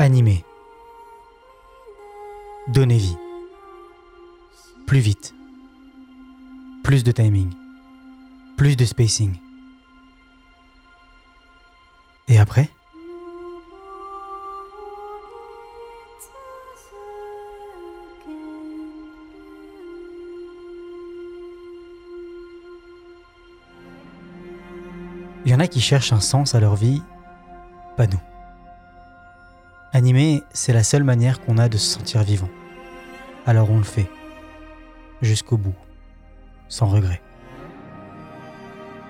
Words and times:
Animer. 0.00 0.46
Donner 2.68 2.96
vie. 2.96 3.18
Plus 4.86 5.00
vite. 5.00 5.34
Plus 6.82 7.04
de 7.04 7.12
timing. 7.12 7.50
Plus 8.56 8.76
de 8.76 8.86
spacing. 8.86 9.36
Et 12.28 12.38
après? 12.38 12.70
Il 25.44 25.50
y 25.50 25.54
en 25.54 25.60
a 25.60 25.66
qui 25.66 25.82
cherchent 25.82 26.14
un 26.14 26.20
sens 26.20 26.54
à 26.54 26.60
leur 26.60 26.74
vie, 26.74 27.02
pas 27.98 28.06
nous. 28.06 28.29
Animer, 29.92 30.44
c'est 30.52 30.72
la 30.72 30.84
seule 30.84 31.02
manière 31.02 31.40
qu'on 31.40 31.58
a 31.58 31.68
de 31.68 31.76
se 31.76 31.98
sentir 31.98 32.22
vivant. 32.22 32.48
Alors 33.44 33.70
on 33.72 33.78
le 33.78 33.82
fait, 33.82 34.08
jusqu'au 35.20 35.56
bout, 35.56 35.74
sans 36.68 36.86
regret. 36.86 37.20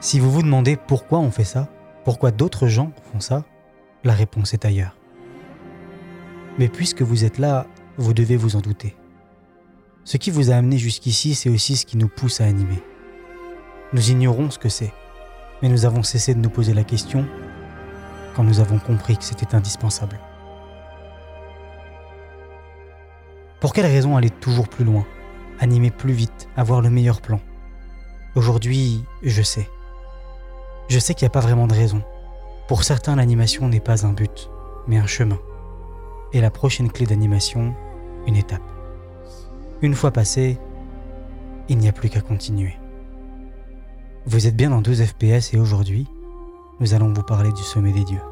Si 0.00 0.18
vous 0.18 0.30
vous 0.30 0.42
demandez 0.42 0.76
pourquoi 0.76 1.18
on 1.18 1.30
fait 1.30 1.44
ça, 1.44 1.68
pourquoi 2.04 2.30
d'autres 2.30 2.66
gens 2.66 2.92
font 3.12 3.20
ça, 3.20 3.44
la 4.04 4.14
réponse 4.14 4.54
est 4.54 4.64
ailleurs. 4.64 4.96
Mais 6.58 6.68
puisque 6.68 7.02
vous 7.02 7.26
êtes 7.26 7.36
là, 7.36 7.66
vous 7.98 8.14
devez 8.14 8.38
vous 8.38 8.56
en 8.56 8.60
douter. 8.60 8.96
Ce 10.04 10.16
qui 10.16 10.30
vous 10.30 10.50
a 10.50 10.54
amené 10.54 10.78
jusqu'ici, 10.78 11.34
c'est 11.34 11.50
aussi 11.50 11.76
ce 11.76 11.84
qui 11.84 11.98
nous 11.98 12.08
pousse 12.08 12.40
à 12.40 12.46
animer. 12.46 12.82
Nous 13.92 14.10
ignorons 14.10 14.50
ce 14.50 14.58
que 14.58 14.70
c'est, 14.70 14.94
mais 15.60 15.68
nous 15.68 15.84
avons 15.84 16.02
cessé 16.02 16.34
de 16.34 16.40
nous 16.40 16.48
poser 16.48 16.72
la 16.72 16.84
question 16.84 17.26
quand 18.34 18.44
nous 18.44 18.60
avons 18.60 18.78
compris 18.78 19.18
que 19.18 19.24
c'était 19.24 19.54
indispensable. 19.54 20.18
Pour 23.60 23.74
quelle 23.74 23.86
raison 23.86 24.16
aller 24.16 24.30
toujours 24.30 24.68
plus 24.68 24.84
loin, 24.84 25.04
animer 25.58 25.90
plus 25.90 26.14
vite, 26.14 26.48
avoir 26.56 26.80
le 26.80 26.88
meilleur 26.88 27.20
plan? 27.20 27.40
Aujourd'hui, 28.34 29.04
je 29.22 29.42
sais. 29.42 29.68
Je 30.88 30.98
sais 30.98 31.12
qu'il 31.12 31.26
n'y 31.26 31.30
a 31.30 31.32
pas 31.32 31.40
vraiment 31.40 31.66
de 31.66 31.74
raison. 31.74 32.02
Pour 32.68 32.84
certains, 32.84 33.16
l'animation 33.16 33.68
n'est 33.68 33.80
pas 33.80 34.06
un 34.06 34.12
but, 34.12 34.50
mais 34.86 34.96
un 34.96 35.06
chemin. 35.06 35.38
Et 36.32 36.40
la 36.40 36.50
prochaine 36.50 36.90
clé 36.90 37.04
d'animation, 37.04 37.74
une 38.26 38.36
étape. 38.36 38.62
Une 39.82 39.94
fois 39.94 40.10
passée, 40.10 40.58
il 41.68 41.76
n'y 41.76 41.88
a 41.88 41.92
plus 41.92 42.08
qu'à 42.08 42.22
continuer. 42.22 42.76
Vous 44.24 44.46
êtes 44.46 44.56
bien 44.56 44.70
dans 44.70 44.80
12 44.80 45.04
FPS 45.04 45.52
et 45.52 45.58
aujourd'hui, 45.58 46.06
nous 46.78 46.94
allons 46.94 47.12
vous 47.12 47.22
parler 47.22 47.52
du 47.52 47.62
sommet 47.62 47.92
des 47.92 48.04
dieux. 48.04 48.22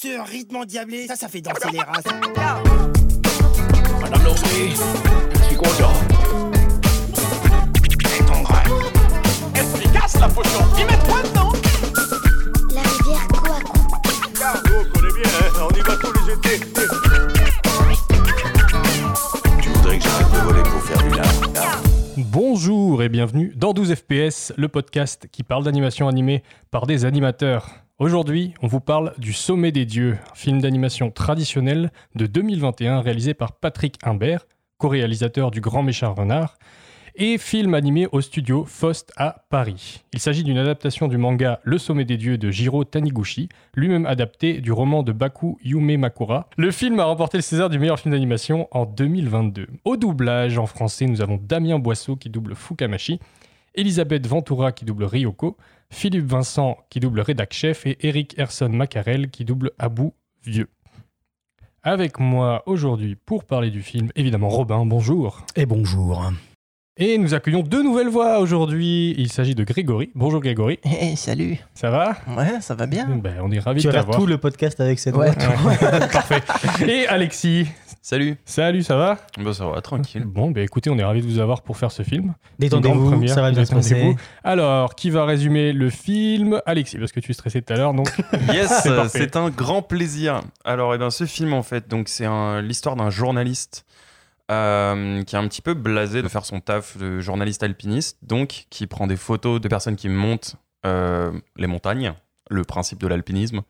Ce 0.00 0.30
rythme 0.30 0.56
endiablé 0.56 1.06
Ça, 1.06 1.14
ça 1.14 1.28
fait 1.28 1.42
danser 1.42 1.68
les 1.72 1.80
races. 1.80 2.04
Madame 4.00 4.24
Laurie, 4.24 4.72
je 5.34 5.42
suis 5.44 5.56
content. 5.56 5.92
Et 8.16 8.24
ton 8.24 8.40
grain 8.40 8.62
Efficace 9.54 10.18
la 10.18 10.28
potion 10.28 10.60
Y 10.78 10.84
mettre 10.84 11.06
quoi 11.06 11.22
dedans? 11.22 11.52
La 12.74 12.80
rivière 12.80 13.28
Coaco. 13.28 13.72
On 14.42 14.98
connaît 14.98 15.14
bien, 15.14 15.30
hein 15.34 15.68
on 15.70 15.74
y 15.74 15.80
va 15.80 15.96
tous 15.96 16.12
les 16.14 16.32
étés. 16.32 16.66
Tu 19.60 19.68
voudrais 19.68 19.98
que 19.98 20.04
j'arrête 20.04 20.32
de 20.32 20.38
voler 20.38 20.62
pour 20.62 20.82
faire 20.82 21.02
du 21.02 21.10
lard? 21.14 21.82
Bonjour 22.16 23.02
et 23.02 23.10
bienvenue 23.10 23.52
dans 23.54 23.74
12 23.74 23.94
FPS, 23.94 24.54
le 24.56 24.68
podcast 24.68 25.28
qui 25.30 25.42
parle 25.42 25.64
d'animation 25.64 26.08
animée 26.08 26.42
par 26.70 26.86
des 26.86 27.04
animateurs. 27.04 27.68
Aujourd'hui, 28.00 28.54
on 28.62 28.66
vous 28.66 28.80
parle 28.80 29.12
du 29.18 29.34
Sommet 29.34 29.72
des 29.72 29.84
Dieux, 29.84 30.16
film 30.32 30.62
d'animation 30.62 31.10
traditionnel 31.10 31.92
de 32.14 32.24
2021 32.24 33.02
réalisé 33.02 33.34
par 33.34 33.52
Patrick 33.52 33.98
Imbert, 34.02 34.46
co-réalisateur 34.78 35.50
du 35.50 35.60
Grand 35.60 35.82
Méchant 35.82 36.14
Renard, 36.14 36.56
et 37.14 37.36
film 37.36 37.74
animé 37.74 38.08
au 38.10 38.22
studio 38.22 38.64
Faust 38.64 39.12
à 39.18 39.44
Paris. 39.50 40.02
Il 40.14 40.18
s'agit 40.18 40.44
d'une 40.44 40.56
adaptation 40.56 41.08
du 41.08 41.18
manga 41.18 41.60
Le 41.62 41.76
Sommet 41.76 42.06
des 42.06 42.16
Dieux 42.16 42.38
de 42.38 42.50
Jiro 42.50 42.84
Taniguchi, 42.84 43.50
lui-même 43.74 44.06
adapté 44.06 44.62
du 44.62 44.72
roman 44.72 45.02
de 45.02 45.12
Baku 45.12 45.58
Yume 45.62 45.98
Makura. 45.98 46.48
Le 46.56 46.70
film 46.70 47.00
a 47.00 47.04
remporté 47.04 47.36
le 47.36 47.42
César 47.42 47.68
du 47.68 47.78
meilleur 47.78 48.00
film 48.00 48.14
d'animation 48.14 48.66
en 48.70 48.86
2022. 48.86 49.66
Au 49.84 49.98
doublage 49.98 50.56
en 50.56 50.64
français, 50.64 51.04
nous 51.04 51.20
avons 51.20 51.38
Damien 51.38 51.78
Boisseau 51.78 52.16
qui 52.16 52.30
double 52.30 52.54
Fukamashi, 52.54 53.20
Elisabeth 53.74 54.26
Ventura 54.26 54.72
qui 54.72 54.84
double 54.84 55.04
Ryoko, 55.04 55.56
Philippe 55.90 56.26
Vincent 56.26 56.76
qui 56.90 57.00
double 57.00 57.20
Rédac 57.20 57.52
Chef 57.52 57.86
et 57.86 57.96
Eric 58.06 58.38
Herson 58.38 58.68
Macarel 58.68 59.30
qui 59.30 59.44
double 59.44 59.70
Abou 59.78 60.14
Vieux. 60.42 60.68
Avec 61.82 62.18
moi 62.18 62.62
aujourd'hui 62.66 63.16
pour 63.16 63.44
parler 63.44 63.70
du 63.70 63.82
film, 63.82 64.10
évidemment 64.14 64.48
Robin, 64.48 64.84
bonjour. 64.84 65.46
Et 65.56 65.66
bonjour. 65.66 66.30
Et 66.96 67.16
nous 67.18 67.34
accueillons 67.34 67.62
deux 67.62 67.82
nouvelles 67.82 68.08
voix 68.08 68.40
aujourd'hui. 68.40 69.14
Il 69.16 69.30
s'agit 69.32 69.54
de 69.54 69.62
Grégory. 69.64 70.10
Bonjour 70.14 70.40
Grégory. 70.40 70.78
Hé, 70.84 71.14
salut. 71.16 71.56
Ça 71.72 71.88
va? 71.88 72.16
Ouais, 72.36 72.60
ça 72.60 72.74
va 72.74 72.86
bien. 72.86 73.06
ben, 73.06 73.36
On 73.42 73.50
est 73.52 73.60
ravis 73.60 73.80
Tu 73.80 73.86
de 73.86 73.92
t'avoir. 73.92 74.18
tout 74.18 74.26
le 74.26 74.36
podcast 74.38 74.80
avec 74.80 74.98
cette 74.98 75.14
Ouais. 75.16 75.30
voix. 75.30 75.72
Parfait. 76.12 76.42
Et 76.86 77.06
Alexis. 77.06 77.68
Salut. 78.02 78.36
Salut, 78.44 78.82
ça 78.82 78.96
va? 78.96 79.18
Bah 79.38 79.52
ça 79.54 79.66
va, 79.68 79.80
tranquille. 79.80 80.24
Bon, 80.26 80.50
ben 80.50 80.64
écoutez, 80.64 80.90
on 80.90 80.98
est 80.98 81.04
ravis 81.04 81.22
de 81.22 81.26
vous 81.26 81.38
avoir 81.38 81.62
pour 81.62 81.76
faire 81.76 81.92
ce 81.92 82.02
film. 82.02 82.34
Détendez-vous, 82.58 83.10
première, 83.10 83.34
ça 83.34 83.40
va 83.42 83.50
bien 83.52 83.64
se 83.64 83.72
passer. 83.72 83.94
détendez-vous. 83.94 84.18
Alors, 84.42 84.94
qui 84.94 85.10
va 85.10 85.24
résumer 85.24 85.72
le 85.72 85.90
film? 85.90 86.60
Alexis, 86.66 86.98
parce 86.98 87.12
que 87.12 87.20
tu 87.20 87.30
es 87.30 87.34
stressé 87.34 87.62
tout 87.62 87.72
à 87.72 87.76
l'heure, 87.76 87.94
donc 87.94 88.10
Yes, 88.52 88.88
C'est 89.10 89.36
un 89.36 89.48
grand 89.50 89.82
plaisir. 89.82 90.40
Alors, 90.64 90.94
eh 90.94 90.98
ben, 90.98 91.10
ce 91.10 91.24
film, 91.24 91.52
en 91.52 91.62
fait, 91.62 91.88
donc 91.88 92.08
c'est 92.08 92.26
un- 92.26 92.60
l'histoire 92.62 92.96
d'un 92.96 93.10
journaliste 93.10 93.84
euh, 94.50 95.22
qui 95.22 95.36
est 95.36 95.38
un 95.38 95.46
petit 95.46 95.62
peu 95.62 95.74
blasé 95.74 96.22
de 96.22 96.28
faire 96.28 96.44
son 96.44 96.60
taf 96.60 96.96
de 96.96 97.20
journaliste 97.20 97.62
alpiniste, 97.62 98.18
donc 98.22 98.66
qui 98.68 98.88
prend 98.88 99.06
des 99.06 99.16
photos 99.16 99.60
de 99.60 99.68
personnes 99.68 99.94
qui 99.94 100.08
montent 100.08 100.56
euh, 100.84 101.30
les 101.56 101.68
montagnes, 101.68 102.14
le 102.48 102.64
principe 102.64 102.98
de 102.98 103.06
l'alpinisme. 103.06 103.62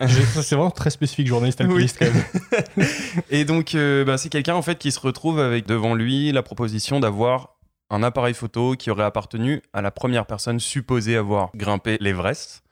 Ça, 0.00 0.42
c'est 0.42 0.54
vraiment 0.54 0.70
très 0.70 0.88
spécifique, 0.88 1.26
journaliste 1.26 1.60
alpiniste 1.60 1.98
quand 1.98 2.06
même. 2.10 2.88
Et 3.30 3.44
donc, 3.44 3.74
euh, 3.74 4.04
bah, 4.06 4.16
c'est 4.16 4.30
quelqu'un 4.30 4.54
en 4.54 4.62
fait 4.62 4.78
qui 4.78 4.90
se 4.90 5.00
retrouve 5.00 5.38
avec 5.38 5.66
devant 5.66 5.94
lui 5.94 6.32
la 6.32 6.42
proposition 6.42 6.98
d'avoir 6.98 7.56
un 7.90 8.02
appareil 8.02 8.32
photo 8.32 8.74
qui 8.74 8.90
aurait 8.90 9.04
appartenu 9.04 9.60
à 9.74 9.82
la 9.82 9.90
première 9.90 10.24
personne 10.24 10.60
supposée 10.60 11.14
avoir 11.14 11.50
grimpé 11.54 11.98
l'Everest. 12.00 12.62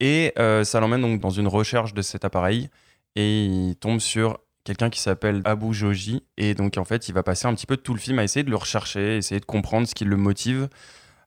Et 0.00 0.32
ça 0.36 0.80
l'emmène 0.80 1.02
donc 1.02 1.20
dans 1.20 1.28
une 1.28 1.48
recherche 1.48 1.92
de 1.92 2.00
cet 2.00 2.24
appareil 2.24 2.70
et 3.14 3.44
il 3.44 3.76
tombe 3.76 3.98
sur 3.98 4.38
quelqu'un 4.68 4.90
qui 4.90 5.00
s'appelle 5.00 5.40
Abu 5.46 5.72
Joji. 5.72 6.22
Et 6.36 6.54
donc, 6.54 6.76
en 6.76 6.84
fait, 6.84 7.08
il 7.08 7.14
va 7.14 7.22
passer 7.22 7.46
un 7.46 7.54
petit 7.54 7.66
peu 7.66 7.78
tout 7.78 7.94
le 7.94 8.00
film 8.00 8.18
à 8.18 8.24
essayer 8.24 8.44
de 8.44 8.50
le 8.50 8.56
rechercher, 8.56 9.16
essayer 9.16 9.40
de 9.40 9.46
comprendre 9.46 9.88
ce 9.88 9.94
qui 9.94 10.04
le 10.04 10.16
motive 10.16 10.68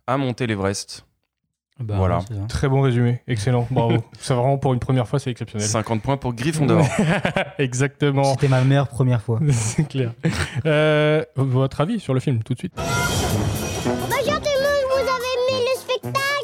à 0.05 0.17
monter 0.17 0.45
l'Everest. 0.45 1.05
Bah, 1.79 1.95
Voilà. 1.97 2.19
Très 2.47 2.69
bon 2.69 2.81
résumé, 2.81 3.21
excellent, 3.27 3.67
bravo. 3.71 3.97
ça 4.19 4.35
vraiment 4.35 4.59
pour 4.59 4.73
une 4.73 4.79
première 4.79 5.07
fois, 5.07 5.17
c'est 5.17 5.31
exceptionnel. 5.31 5.67
50 5.67 6.03
points 6.03 6.17
pour 6.17 6.35
Gryffondor. 6.35 6.85
Exactement, 7.57 8.25
C'était 8.25 8.47
ma 8.47 8.63
meilleure 8.63 8.87
première 8.89 9.23
fois. 9.23 9.39
c'est 9.51 9.87
clair. 9.87 10.13
Euh, 10.67 11.25
votre 11.35 11.81
avis 11.81 11.99
sur 11.99 12.13
le 12.13 12.19
film, 12.19 12.43
tout 12.43 12.53
de 12.53 12.59
suite 12.59 12.75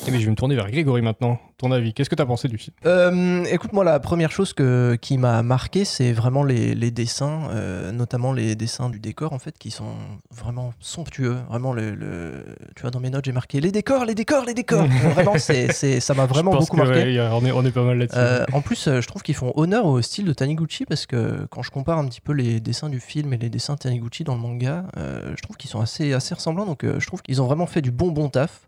Eh 0.07 0.11
bien, 0.11 0.19
Je 0.19 0.25
vais 0.25 0.31
me 0.31 0.35
tourner 0.35 0.55
vers 0.55 0.69
Grégory 0.71 1.01
maintenant. 1.01 1.39
Ton 1.57 1.71
avis, 1.71 1.93
qu'est-ce 1.93 2.09
que 2.09 2.15
tu 2.15 2.21
as 2.21 2.25
pensé 2.25 2.47
du 2.47 2.57
film 2.57 2.73
Euh, 2.85 3.43
écoute, 3.45 3.73
moi, 3.73 3.83
la 3.83 3.99
première 3.99 4.31
chose 4.31 4.53
que, 4.53 4.95
qui 5.01 5.17
m'a 5.17 5.41
marqué, 5.43 5.85
c'est 5.85 6.13
vraiment 6.13 6.43
les, 6.43 6.75
les 6.75 6.91
dessins, 6.91 7.49
euh, 7.51 7.91
notamment 7.91 8.31
les 8.31 8.55
dessins 8.55 8.89
du 8.89 8.99
décor, 8.99 9.33
en 9.33 9.39
fait, 9.39 9.57
qui 9.57 9.71
sont 9.71 9.95
vraiment 10.31 10.73
somptueux. 10.79 11.37
Vraiment, 11.49 11.73
le, 11.73 11.95
le- 11.95 12.45
tu 12.75 12.83
vois, 12.83 12.91
dans 12.91 12.99
mes 12.99 13.09
notes, 13.09 13.25
j'ai 13.25 13.31
marqué 13.31 13.59
les 13.59 13.71
décors, 13.71 14.05
les 14.05 14.13
décors, 14.15 14.45
les 14.45 14.53
décors. 14.53 14.85
vraiment, 15.13 15.37
c'est, 15.37 15.73
c'est, 15.73 15.99
ça 15.99 16.13
m'a 16.13 16.25
vraiment 16.27 16.51
Je 16.51 16.57
pense 16.57 16.65
beaucoup 16.69 16.77
que, 16.83 16.87
marqué. 16.87 17.19
ouais, 17.19 17.29
on, 17.33 17.43
est, 17.45 17.51
on 17.51 17.65
est 17.65 17.71
pas 17.71 17.83
mal 17.83 17.97
là-dessus. 17.97 18.17
Euh, 18.19 18.45
en 18.53 18.61
plus, 18.61 18.87
euh, 18.87 19.01
je 19.01 19.07
trouve 19.07 19.23
qu'ils 19.23 19.35
font 19.35 19.51
honneur 19.55 19.85
au 19.87 20.01
style 20.01 20.25
de 20.25 20.33
Taniguchi 20.33 20.85
parce 20.85 21.05
que 21.07 21.45
quand 21.49 21.63
je 21.63 21.71
compare 21.71 21.97
un 21.97 22.05
petit 22.07 22.21
peu 22.21 22.33
les 22.33 22.59
dessins 22.59 22.89
du 22.89 22.99
film 22.99 23.33
et 23.33 23.37
les 23.37 23.49
dessins 23.49 23.73
de 23.73 23.79
Taniguchi 23.79 24.23
dans 24.23 24.35
le 24.35 24.41
manga, 24.41 24.85
euh, 24.97 25.33
je 25.35 25.41
trouve 25.41 25.57
qu'ils 25.57 25.71
sont 25.71 25.81
assez, 25.81 26.13
assez 26.13 26.35
ressemblants. 26.35 26.65
Donc, 26.67 26.83
euh, 26.83 26.99
je 26.99 27.07
trouve 27.07 27.21
qu'ils 27.23 27.41
ont 27.41 27.47
vraiment 27.47 27.65
fait 27.67 27.81
du 27.81 27.91
bon 27.91 28.11
bon 28.11 28.29
taf. 28.29 28.66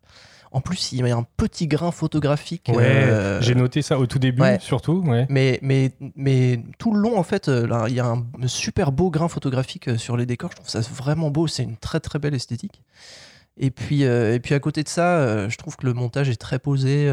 En 0.51 0.61
plus, 0.61 0.91
il 0.93 1.05
y 1.05 1.11
a 1.11 1.15
un 1.15 1.25
petit 1.37 1.67
grain 1.67 1.91
photographique. 1.91 2.71
ouais, 2.73 2.83
euh, 2.83 3.41
j'ai 3.41 3.53
noté 3.53 3.81
ça 3.81 3.99
au 3.99 4.07
tout 4.07 4.17
début, 4.17 4.41
ouais. 4.41 4.57
surtout. 4.59 5.03
Ouais. 5.05 5.27
mais, 5.29 5.59
mais, 5.61 5.91
mais 6.15 6.59
tout 6.79 6.93
le 6.93 6.99
long, 6.99 7.19
en 7.19 7.23
fait, 7.23 7.49
euh, 7.49 7.67
là, 7.67 7.85
il 7.87 7.93
y 7.93 7.99
a 7.99 8.07
un 8.07 8.25
super 8.47 8.91
beau 8.91 9.11
grain 9.11 9.27
photographique 9.27 9.89
euh, 9.89 9.97
sur 9.97 10.17
les 10.17 10.25
décors. 10.25 10.49
Je 10.51 10.55
trouve 10.55 10.69
ça 10.69 10.79
vraiment 10.79 11.29
beau. 11.29 11.45
C'est 11.47 11.63
une 11.63 11.77
très 11.77 11.99
très 11.99 12.17
belle 12.17 12.33
esthétique. 12.33 12.81
Et 13.61 13.71
puis, 13.71 14.05
euh, 14.05 14.33
et 14.33 14.39
puis 14.39 14.55
à 14.55 14.59
côté 14.59 14.83
de 14.83 14.87
ça, 14.87 15.17
euh, 15.17 15.49
je 15.49 15.57
trouve 15.57 15.75
que 15.75 15.85
le 15.85 15.93
montage 15.93 16.29
est 16.29 16.39
très 16.39 16.59
posé. 16.59 17.09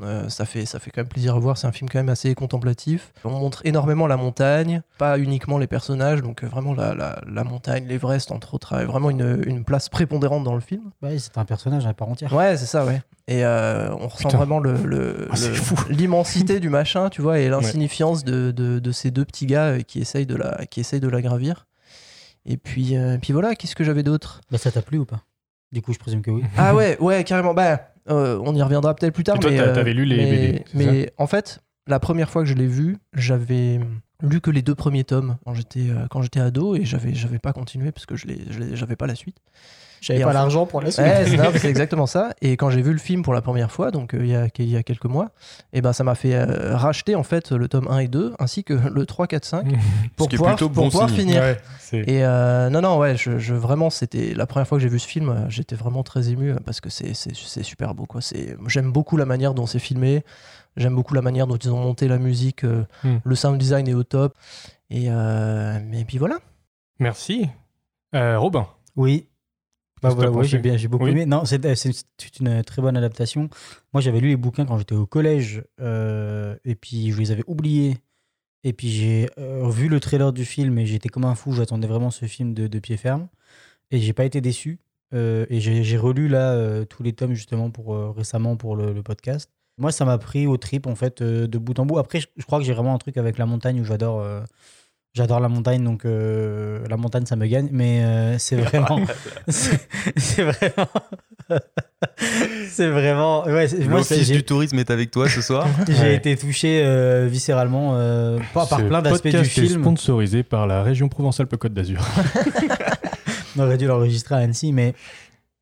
euh, 0.00 0.28
ça, 0.28 0.44
fait, 0.46 0.64
ça 0.64 0.78
fait 0.78 0.90
quand 0.92 1.00
même 1.00 1.08
plaisir 1.08 1.34
à 1.34 1.38
voir. 1.40 1.58
C'est 1.58 1.66
un 1.66 1.72
film 1.72 1.90
quand 1.90 1.98
même 1.98 2.08
assez 2.08 2.32
contemplatif. 2.36 3.12
On 3.24 3.30
montre 3.30 3.62
énormément 3.64 4.06
la 4.06 4.16
montagne, 4.16 4.82
pas 4.98 5.18
uniquement 5.18 5.58
les 5.58 5.66
personnages. 5.66 6.22
Donc 6.22 6.44
vraiment 6.44 6.72
la, 6.72 6.94
la, 6.94 7.20
la 7.28 7.42
montagne, 7.44 7.86
l'Everest, 7.88 8.30
entre 8.30 8.54
autres, 8.54 8.74
a 8.74 8.84
vraiment 8.84 9.10
une, 9.10 9.42
une 9.44 9.64
place 9.64 9.88
prépondérante 9.88 10.44
dans 10.44 10.54
le 10.54 10.60
film. 10.60 10.92
Ouais, 11.02 11.18
c'est 11.18 11.36
un 11.36 11.44
personnage 11.44 11.84
à 11.86 11.94
part 11.94 12.08
entière. 12.08 12.32
Ouais, 12.32 12.56
c'est 12.56 12.66
ça, 12.66 12.84
ouais. 12.86 13.02
Et 13.26 13.44
on 13.44 14.06
ressent 14.06 14.28
Putain. 14.28 14.36
vraiment 14.36 14.60
le, 14.60 14.74
le- 14.84 15.28
le- 15.30 15.92
l'immensité 15.92 16.60
du 16.60 16.68
machin, 16.70 17.08
tu 17.08 17.22
vois, 17.22 17.40
et 17.40 17.48
l'insignifiance 17.48 18.22
de, 18.24 18.52
de, 18.52 18.78
de 18.78 18.92
ces 18.92 19.10
deux 19.10 19.24
petits 19.24 19.46
gars 19.46 19.82
qui 19.82 20.00
essayent 20.00 20.26
de 20.26 20.36
la, 20.36 20.64
qui 20.66 20.78
essayent 20.78 21.00
de 21.00 21.08
la 21.08 21.22
gravir. 21.22 21.66
Et 22.46 22.56
puis, 22.56 22.96
euh, 22.96 23.18
puis 23.20 23.32
voilà, 23.32 23.54
qu'est-ce 23.56 23.74
que 23.76 23.84
j'avais 23.84 24.02
d'autre? 24.04 24.40
Bah, 24.50 24.58
ça 24.58 24.70
t'a 24.70 24.82
plu 24.82 24.98
ou 24.98 25.04
pas? 25.04 25.22
Du 25.72 25.82
coup, 25.82 25.92
je 25.92 25.98
présume 25.98 26.22
que 26.22 26.30
oui. 26.30 26.42
Ah 26.56 26.74
ouais, 26.74 26.98
ouais, 27.00 27.24
carrément. 27.24 27.54
Bah, 27.54 27.88
euh, 28.10 28.38
on 28.44 28.54
y 28.54 28.62
reviendra 28.62 28.94
peut-être 28.94 29.14
plus 29.14 29.24
tard. 29.24 29.36
Et 29.36 29.40
toi, 29.40 29.50
mais, 29.50 29.72
t'avais 29.72 29.94
lu 29.94 30.04
les 30.04 30.16
mais, 30.16 30.26
BD, 30.52 30.64
c'est 30.66 30.76
Mais 30.76 31.12
en 31.18 31.26
fait, 31.26 31.60
la 31.86 31.98
première 32.00 32.30
fois 32.30 32.42
que 32.42 32.48
je 32.48 32.54
l'ai 32.54 32.66
vu, 32.66 32.98
j'avais 33.14 33.80
lu 34.22 34.40
que 34.40 34.50
les 34.50 34.62
deux 34.62 34.74
premiers 34.74 35.04
tomes 35.04 35.36
quand 35.44 35.54
j'étais 35.54 35.88
euh, 35.90 36.06
quand 36.10 36.22
j'étais 36.22 36.40
ado 36.40 36.76
et 36.76 36.84
j'avais 36.84 37.12
j'avais 37.14 37.38
pas 37.40 37.52
continué 37.52 37.90
parce 37.90 38.06
que 38.06 38.14
je 38.16 38.26
l'ai- 38.28 38.44
je 38.50 38.58
l'ai- 38.60 38.76
j'avais 38.76 38.94
pas 38.96 39.06
la 39.06 39.14
suite. 39.16 39.38
J'avais 40.02 40.22
pas 40.24 40.32
l'argent 40.32 40.66
pour 40.66 40.80
la 40.80 40.90
suite. 40.90 41.06
Ouais, 41.06 41.24
c'est 41.58 41.68
exactement 41.70 42.06
ça. 42.06 42.34
Et 42.42 42.56
quand 42.56 42.70
j'ai 42.70 42.82
vu 42.82 42.92
le 42.92 42.98
film 42.98 43.22
pour 43.22 43.32
la 43.34 43.40
première 43.40 43.70
fois, 43.70 43.90
donc 43.92 44.14
euh, 44.14 44.18
il 44.22 44.26
y, 44.30 44.34
a, 44.36 44.48
il 44.58 44.68
y 44.68 44.76
a 44.76 44.82
quelques 44.82 45.04
mois, 45.06 45.30
et 45.72 45.80
ben 45.80 45.92
ça 45.92 46.02
m'a 46.04 46.14
fait 46.16 46.34
euh, 46.34 46.76
racheter 46.76 47.14
en 47.14 47.22
fait 47.22 47.52
le 47.52 47.68
tome 47.68 47.86
1 47.88 47.98
et 48.00 48.08
2 48.08 48.34
ainsi 48.40 48.64
que 48.64 48.74
le 48.92 49.06
3, 49.06 49.26
4, 49.28 49.44
5 49.44 49.66
pour 50.16 50.28
pouvoir, 50.28 50.56
pour 50.56 50.70
bon 50.70 50.90
pouvoir 50.90 51.08
finir. 51.08 51.40
Ouais, 51.40 51.56
Et 52.08 52.24
euh, 52.24 52.68
non, 52.68 52.80
non, 52.80 52.98
ouais, 52.98 53.16
je, 53.16 53.38
je- 53.38 53.54
vraiment, 53.54 53.90
c'était 53.90 54.34
la 54.34 54.46
première 54.46 54.66
fois 54.66 54.78
que 54.78 54.82
j'ai 54.82 54.88
vu 54.88 54.98
ce 54.98 55.06
film, 55.06 55.46
j'étais 55.48 55.76
vraiment 55.76 56.02
très 56.02 56.30
ému 56.30 56.52
parce 56.66 56.80
que 56.80 56.90
c'est, 56.90 57.14
c'est, 57.14 57.34
c'est 57.36 57.62
super 57.62 57.94
beau, 57.94 58.06
quoi. 58.06 58.20
C'est, 58.20 58.56
j'aime 58.66 58.90
beaucoup 58.90 59.16
la 59.16 59.24
manière 59.24 59.54
dont 59.54 59.66
c'est 59.66 59.78
filmé, 59.78 60.24
j'aime 60.76 60.96
beaucoup 60.96 61.14
la 61.14 61.22
manière 61.22 61.46
dont 61.46 61.56
ils 61.58 61.70
ont 61.70 61.78
monté 61.80 62.08
la 62.08 62.18
musique, 62.18 62.64
euh, 62.64 62.84
Hmm. 63.04 63.18
le 63.22 63.34
sound 63.36 63.56
design 63.58 63.86
est 63.86 63.94
au 63.94 64.02
top. 64.02 64.34
Et, 64.90 65.04
euh, 65.08 65.78
mais 65.86 66.04
puis 66.04 66.18
voilà. 66.18 66.38
Merci. 66.98 67.46
Euh, 68.14 68.38
Robin. 68.38 68.66
Oui. 68.96 69.28
Bah 70.02 70.10
voilà, 70.14 70.30
pensé 70.30 70.48
j'ai 70.48 70.58
bien, 70.58 70.76
j'ai 70.76 70.88
beaucoup 70.88 71.04
Oui. 71.04 71.10
aimé. 71.12 71.26
Non, 71.26 71.44
c'est 71.44 71.74
c'est- 71.76 72.04
c'est 72.18 72.40
une 72.40 72.62
très 72.64 72.82
bonne 72.82 72.96
adaptation. 72.96 73.48
Moi, 73.92 74.00
j'avais 74.00 74.20
lu 74.20 74.28
les 74.28 74.36
bouquins 74.36 74.64
quand 74.66 74.78
j'étais 74.78 74.94
au 74.94 75.06
collège, 75.06 75.62
euh, 75.80 76.56
et 76.64 76.74
puis 76.74 77.12
je 77.12 77.18
les 77.18 77.30
avais 77.30 77.44
oubliés. 77.46 77.96
Et 78.64 78.72
puis 78.72 78.88
j'ai 78.90 79.28
euh, 79.38 79.68
vu 79.70 79.88
le 79.88 79.98
trailer 80.00 80.32
du 80.32 80.44
film 80.44 80.78
et 80.78 80.86
j'étais 80.86 81.08
comme 81.08 81.24
un 81.24 81.34
fou. 81.34 81.52
J'attendais 81.52 81.88
vraiment 81.88 82.10
ce 82.10 82.26
film 82.26 82.54
de, 82.54 82.66
de 82.68 82.78
pied 82.78 82.96
ferme, 82.96 83.28
et 83.90 83.98
j'ai 84.00 84.12
pas 84.12 84.24
été 84.24 84.40
déçu. 84.40 84.78
Euh, 85.14 85.44
et 85.50 85.60
j'ai 85.60 85.96
relu 85.98 86.26
là 86.28 86.52
euh, 86.52 86.84
tous 86.86 87.02
les 87.02 87.12
tomes 87.12 87.34
justement 87.34 87.70
pour 87.70 87.94
euh, 87.94 88.10
récemment 88.12 88.56
pour 88.56 88.76
le, 88.76 88.92
le 88.92 89.02
podcast. 89.02 89.50
Moi, 89.78 89.92
ça 89.92 90.04
m'a 90.04 90.16
pris 90.18 90.46
au 90.46 90.56
trip 90.56 90.86
en 90.86 90.94
fait 90.94 91.20
euh, 91.22 91.46
de 91.46 91.58
bout 91.58 91.78
en 91.78 91.86
bout. 91.86 91.98
Après, 91.98 92.20
je, 92.20 92.28
je 92.36 92.44
crois 92.44 92.58
que 92.58 92.64
j'ai 92.64 92.72
vraiment 92.72 92.94
un 92.94 92.98
truc 92.98 93.16
avec 93.18 93.36
la 93.38 93.46
montagne 93.46 93.80
où 93.80 93.84
j'adore. 93.84 94.20
J'adore 95.14 95.40
la 95.40 95.48
montagne, 95.50 95.84
donc 95.84 96.06
euh, 96.06 96.78
la 96.88 96.96
montagne, 96.96 97.26
ça 97.26 97.36
me 97.36 97.46
gagne. 97.46 97.68
Mais 97.70 98.02
euh, 98.02 98.38
c'est 98.38 98.56
vraiment, 98.62 98.98
c'est 99.46 100.42
vraiment, 100.42 100.88
c'est 102.70 102.88
vraiment. 102.88 103.44
Ouais, 103.44 103.68
moi, 103.88 103.98
L'office 103.98 104.26
j'ai 104.26 104.36
du 104.36 104.42
tourisme 104.42 104.78
est 104.78 104.90
avec 104.90 105.10
toi 105.10 105.28
ce 105.28 105.42
soir. 105.42 105.66
j'ai 105.86 106.00
Ouais. 106.00 106.14
été 106.14 106.34
touché 106.36 106.80
euh, 106.82 107.28
viscéralement 107.30 107.90
euh, 107.96 108.38
par, 108.54 108.66
plein 108.86 109.02
d'aspects 109.02 109.28
du 109.28 109.44
film. 109.44 109.82
sponsorisé 109.82 110.42
par 110.42 110.66
la 110.66 110.82
région 110.82 111.10
Provence-Alpes-Côte 111.10 111.74
d'Azur. 111.74 112.00
On 113.58 113.60
aurait 113.64 113.76
dû 113.76 113.86
l'enregistrer 113.86 114.34
à 114.36 114.38
Annecy, 114.38 114.72
mais 114.72 114.94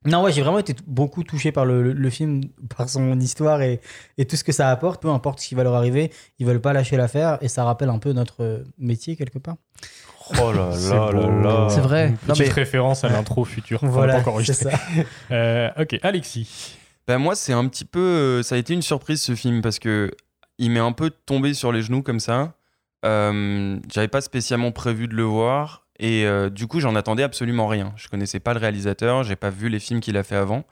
non, 0.07 0.23
ouais, 0.23 0.33
j'ai 0.33 0.41
vraiment 0.43 0.59
été 0.59 0.75
beaucoup 0.87 1.23
touché 1.25 1.53
par 1.53 1.65
le, 1.67 1.83
le- 1.83 1.93
le 1.93 2.11
film, 2.11 2.43
par 2.77 2.89
son 2.89 3.19
histoire 3.21 3.61
et, 3.63 3.81
et 4.19 4.25
tout 4.27 4.37
ce 4.37 4.45
que 4.45 4.53
ça 4.53 4.71
apporte. 4.71 5.03
Peu 5.03 5.09
importe 5.09 5.41
ce 5.41 5.49
qui 5.49 5.55
va 5.55 5.63
leur 5.63 5.75
arriver, 5.75 6.11
ils 6.39 6.47
veulent 6.47 6.61
pas 6.61 6.73
lâcher 6.73 6.97
l'affaire 6.97 7.39
et 7.43 7.49
ça 7.49 7.65
rappelle 7.65 7.89
un 7.91 7.99
peu 7.99 8.13
notre 8.13 8.65
métier 8.79 9.17
quelque 9.17 9.39
part. 9.39 9.57
Oh 10.41 10.53
là 10.53 10.71
C'est 10.73 10.91
là 10.95 11.11
là 11.13 11.29
là. 11.43 11.67
C'est 11.71 11.81
vrai. 11.81 12.07
Une 12.09 12.13
Non, 12.29 12.35
petite 12.35 12.47
mais- 12.47 12.53
référence 12.53 13.03
à 13.05 13.09
l'intro 13.09 13.45
future. 13.45 13.81
Voilà, 13.83 14.15
pas 14.15 14.21
encore 14.31 14.41
c'est 14.45 14.53
ça. 14.55 14.71
Euh, 15.33 15.69
ok, 15.79 15.99
Alexis. 16.03 16.77
Ben 17.09 17.19
moi, 17.19 17.35
c'est 17.35 17.53
un 17.53 17.67
petit 17.67 17.85
peu. 17.85 17.99
euh, 17.99 18.43
ça 18.45 18.55
a 18.55 18.59
été 18.59 18.73
une 18.73 18.83
surprise 18.83 19.21
ce 19.21 19.35
film 19.35 19.61
parce 19.63 19.79
que 19.81 20.11
il 20.59 20.71
m'est 20.71 20.79
un 20.81 20.93
peu 20.93 21.11
tombé 21.11 21.53
sur 21.55 21.73
les 21.73 21.83
genoux 21.83 22.03
comme 22.03 22.21
ça. 22.21 22.53
Euh, 23.05 23.79
J'avais 23.93 24.09
pas 24.09 24.21
spécialement 24.21 24.71
prévu 24.73 25.09
de 25.09 25.15
le 25.15 25.23
voir 25.25 25.87
et 26.01 26.27
euh, 26.27 26.49
du 26.51 26.67
coup, 26.67 26.81
j'en 26.81 26.97
attendais 26.97 27.23
absolument 27.23 27.69
rien. 27.69 27.93
Je 27.97 28.09
connaissais 28.09 28.41
pas 28.41 28.55
le 28.55 28.59
réalisateur, 28.61 29.23
j'ai 29.23 29.37
pas 29.37 29.51
vu 29.51 29.69
les 29.69 29.79
films 29.79 30.01
qu'il 30.01 30.17
a 30.17 30.23
fait 30.25 30.35
avant. 30.35 30.65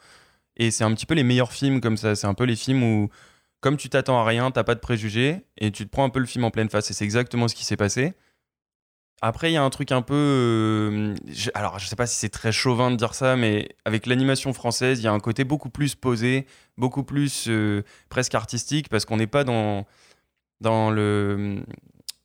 Et 0.56 0.70
c'est 0.70 0.84
un 0.84 0.92
petit 0.94 1.06
peu 1.06 1.14
les 1.14 1.22
meilleurs 1.22 1.52
films 1.52 1.80
comme 1.82 1.96
ça. 1.98 2.16
C'est 2.16 2.26
un 2.26 2.34
peu 2.34 2.44
les 2.44 2.56
films 2.56 2.82
où, 2.82 3.10
comme 3.60 3.76
tu 3.76 3.90
t'attends 3.90 4.18
à 4.20 4.24
rien, 4.24 4.50
t'as 4.50 4.64
pas 4.64 4.74
de 4.74 4.80
préjugés 4.80 5.44
et 5.58 5.70
tu 5.70 5.84
te 5.84 5.90
prends 5.90 6.04
un 6.04 6.10
peu 6.10 6.18
le 6.18 6.26
film 6.26 6.44
en 6.44 6.50
pleine 6.50 6.70
face. 6.70 6.90
Et 6.90 6.94
c'est 6.94 7.04
exactement 7.04 7.46
ce 7.46 7.54
qui 7.54 7.64
s'est 7.66 7.76
passé. 7.76 8.14
Après, 9.20 9.50
il 9.50 9.54
y 9.54 9.56
a 9.56 9.62
un 9.64 9.70
truc 9.70 9.90
un 9.92 10.00
peu. 10.02 10.14
euh, 10.14 11.14
je- 11.26 11.50
alors, 11.54 11.78
je 11.78 11.86
sais 11.88 11.96
pas 11.96 12.06
si 12.06 12.16
c'est 12.16 12.28
très 12.28 12.52
chauvin 12.52 12.90
de 12.90 12.96
dire 12.96 13.14
ça, 13.14 13.36
mais 13.36 13.68
avec 13.84 14.06
l'animation 14.06 14.52
française, 14.52 15.00
il 15.00 15.04
y 15.04 15.08
a 15.08 15.12
un 15.12 15.18
côté 15.20 15.44
beaucoup 15.44 15.70
plus 15.70 15.94
posé, 15.96 16.46
beaucoup 16.76 17.02
plus 17.02 17.46
euh, 17.48 17.82
presque 18.10 18.34
artistique, 18.36 18.88
parce 18.88 19.04
qu'on 19.04 19.16
n'est 19.16 19.26
pas 19.26 19.42
dans, 19.44 19.86
dans, 20.60 20.90
le, 20.90 21.64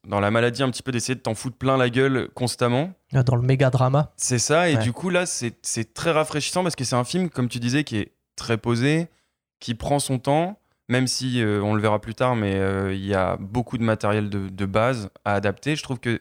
dans 0.08 0.20
la 0.20 0.32
maladie 0.32 0.64
un 0.64 0.70
petit 0.70 0.84
peu 0.84 0.92
d'essayer 0.92 1.16
de 1.16 1.22
t'en 1.22 1.34
foutre 1.36 1.58
plein 1.58 1.78
la 1.78 1.90
gueule 1.90 2.30
constamment. 2.34 2.92
Là, 3.12 3.24
Dans 3.24 3.36
le 3.36 3.42
méga 3.42 3.70
drama. 3.70 4.12
C'est 4.18 4.40
ça, 4.40 4.70
et 4.70 4.76
Ouais. 4.76 4.84
du 4.84 4.92
coup, 4.94 5.10
là, 5.10 5.26
c'est 5.26 5.56
c'est 5.62 5.94
très 5.94 6.12
rafraîchissant 6.12 6.64
parce 6.64 6.76
que 6.76 6.84
c'est 6.84 6.96
un 6.96 7.04
film, 7.04 7.30
comme 7.30 7.48
tu 7.50 7.60
disais, 7.60 7.84
qui 7.84 7.98
est 7.98 8.12
très 8.36 8.58
posé, 8.58 9.08
qui 9.60 9.76
prend 9.76 10.00
son 10.00 10.20
temps, 10.20 10.60
même 10.90 11.08
si 11.08 11.42
euh, 11.42 11.62
on 11.62 11.74
le 11.74 11.82
verra 11.82 12.00
plus 12.02 12.16
tard, 12.16 12.36
mais 12.36 12.56
euh, 12.56 12.94
il 12.94 13.06
y 13.06 13.14
a 13.14 13.38
beaucoup 13.38 13.78
de 13.78 13.84
matériel 13.84 14.30
de, 14.30 14.50
de 14.50 14.66
base 14.66 15.10
à 15.24 15.36
adapter. 15.36 15.76
Je 15.76 15.84
trouve 15.84 16.00
que 16.00 16.20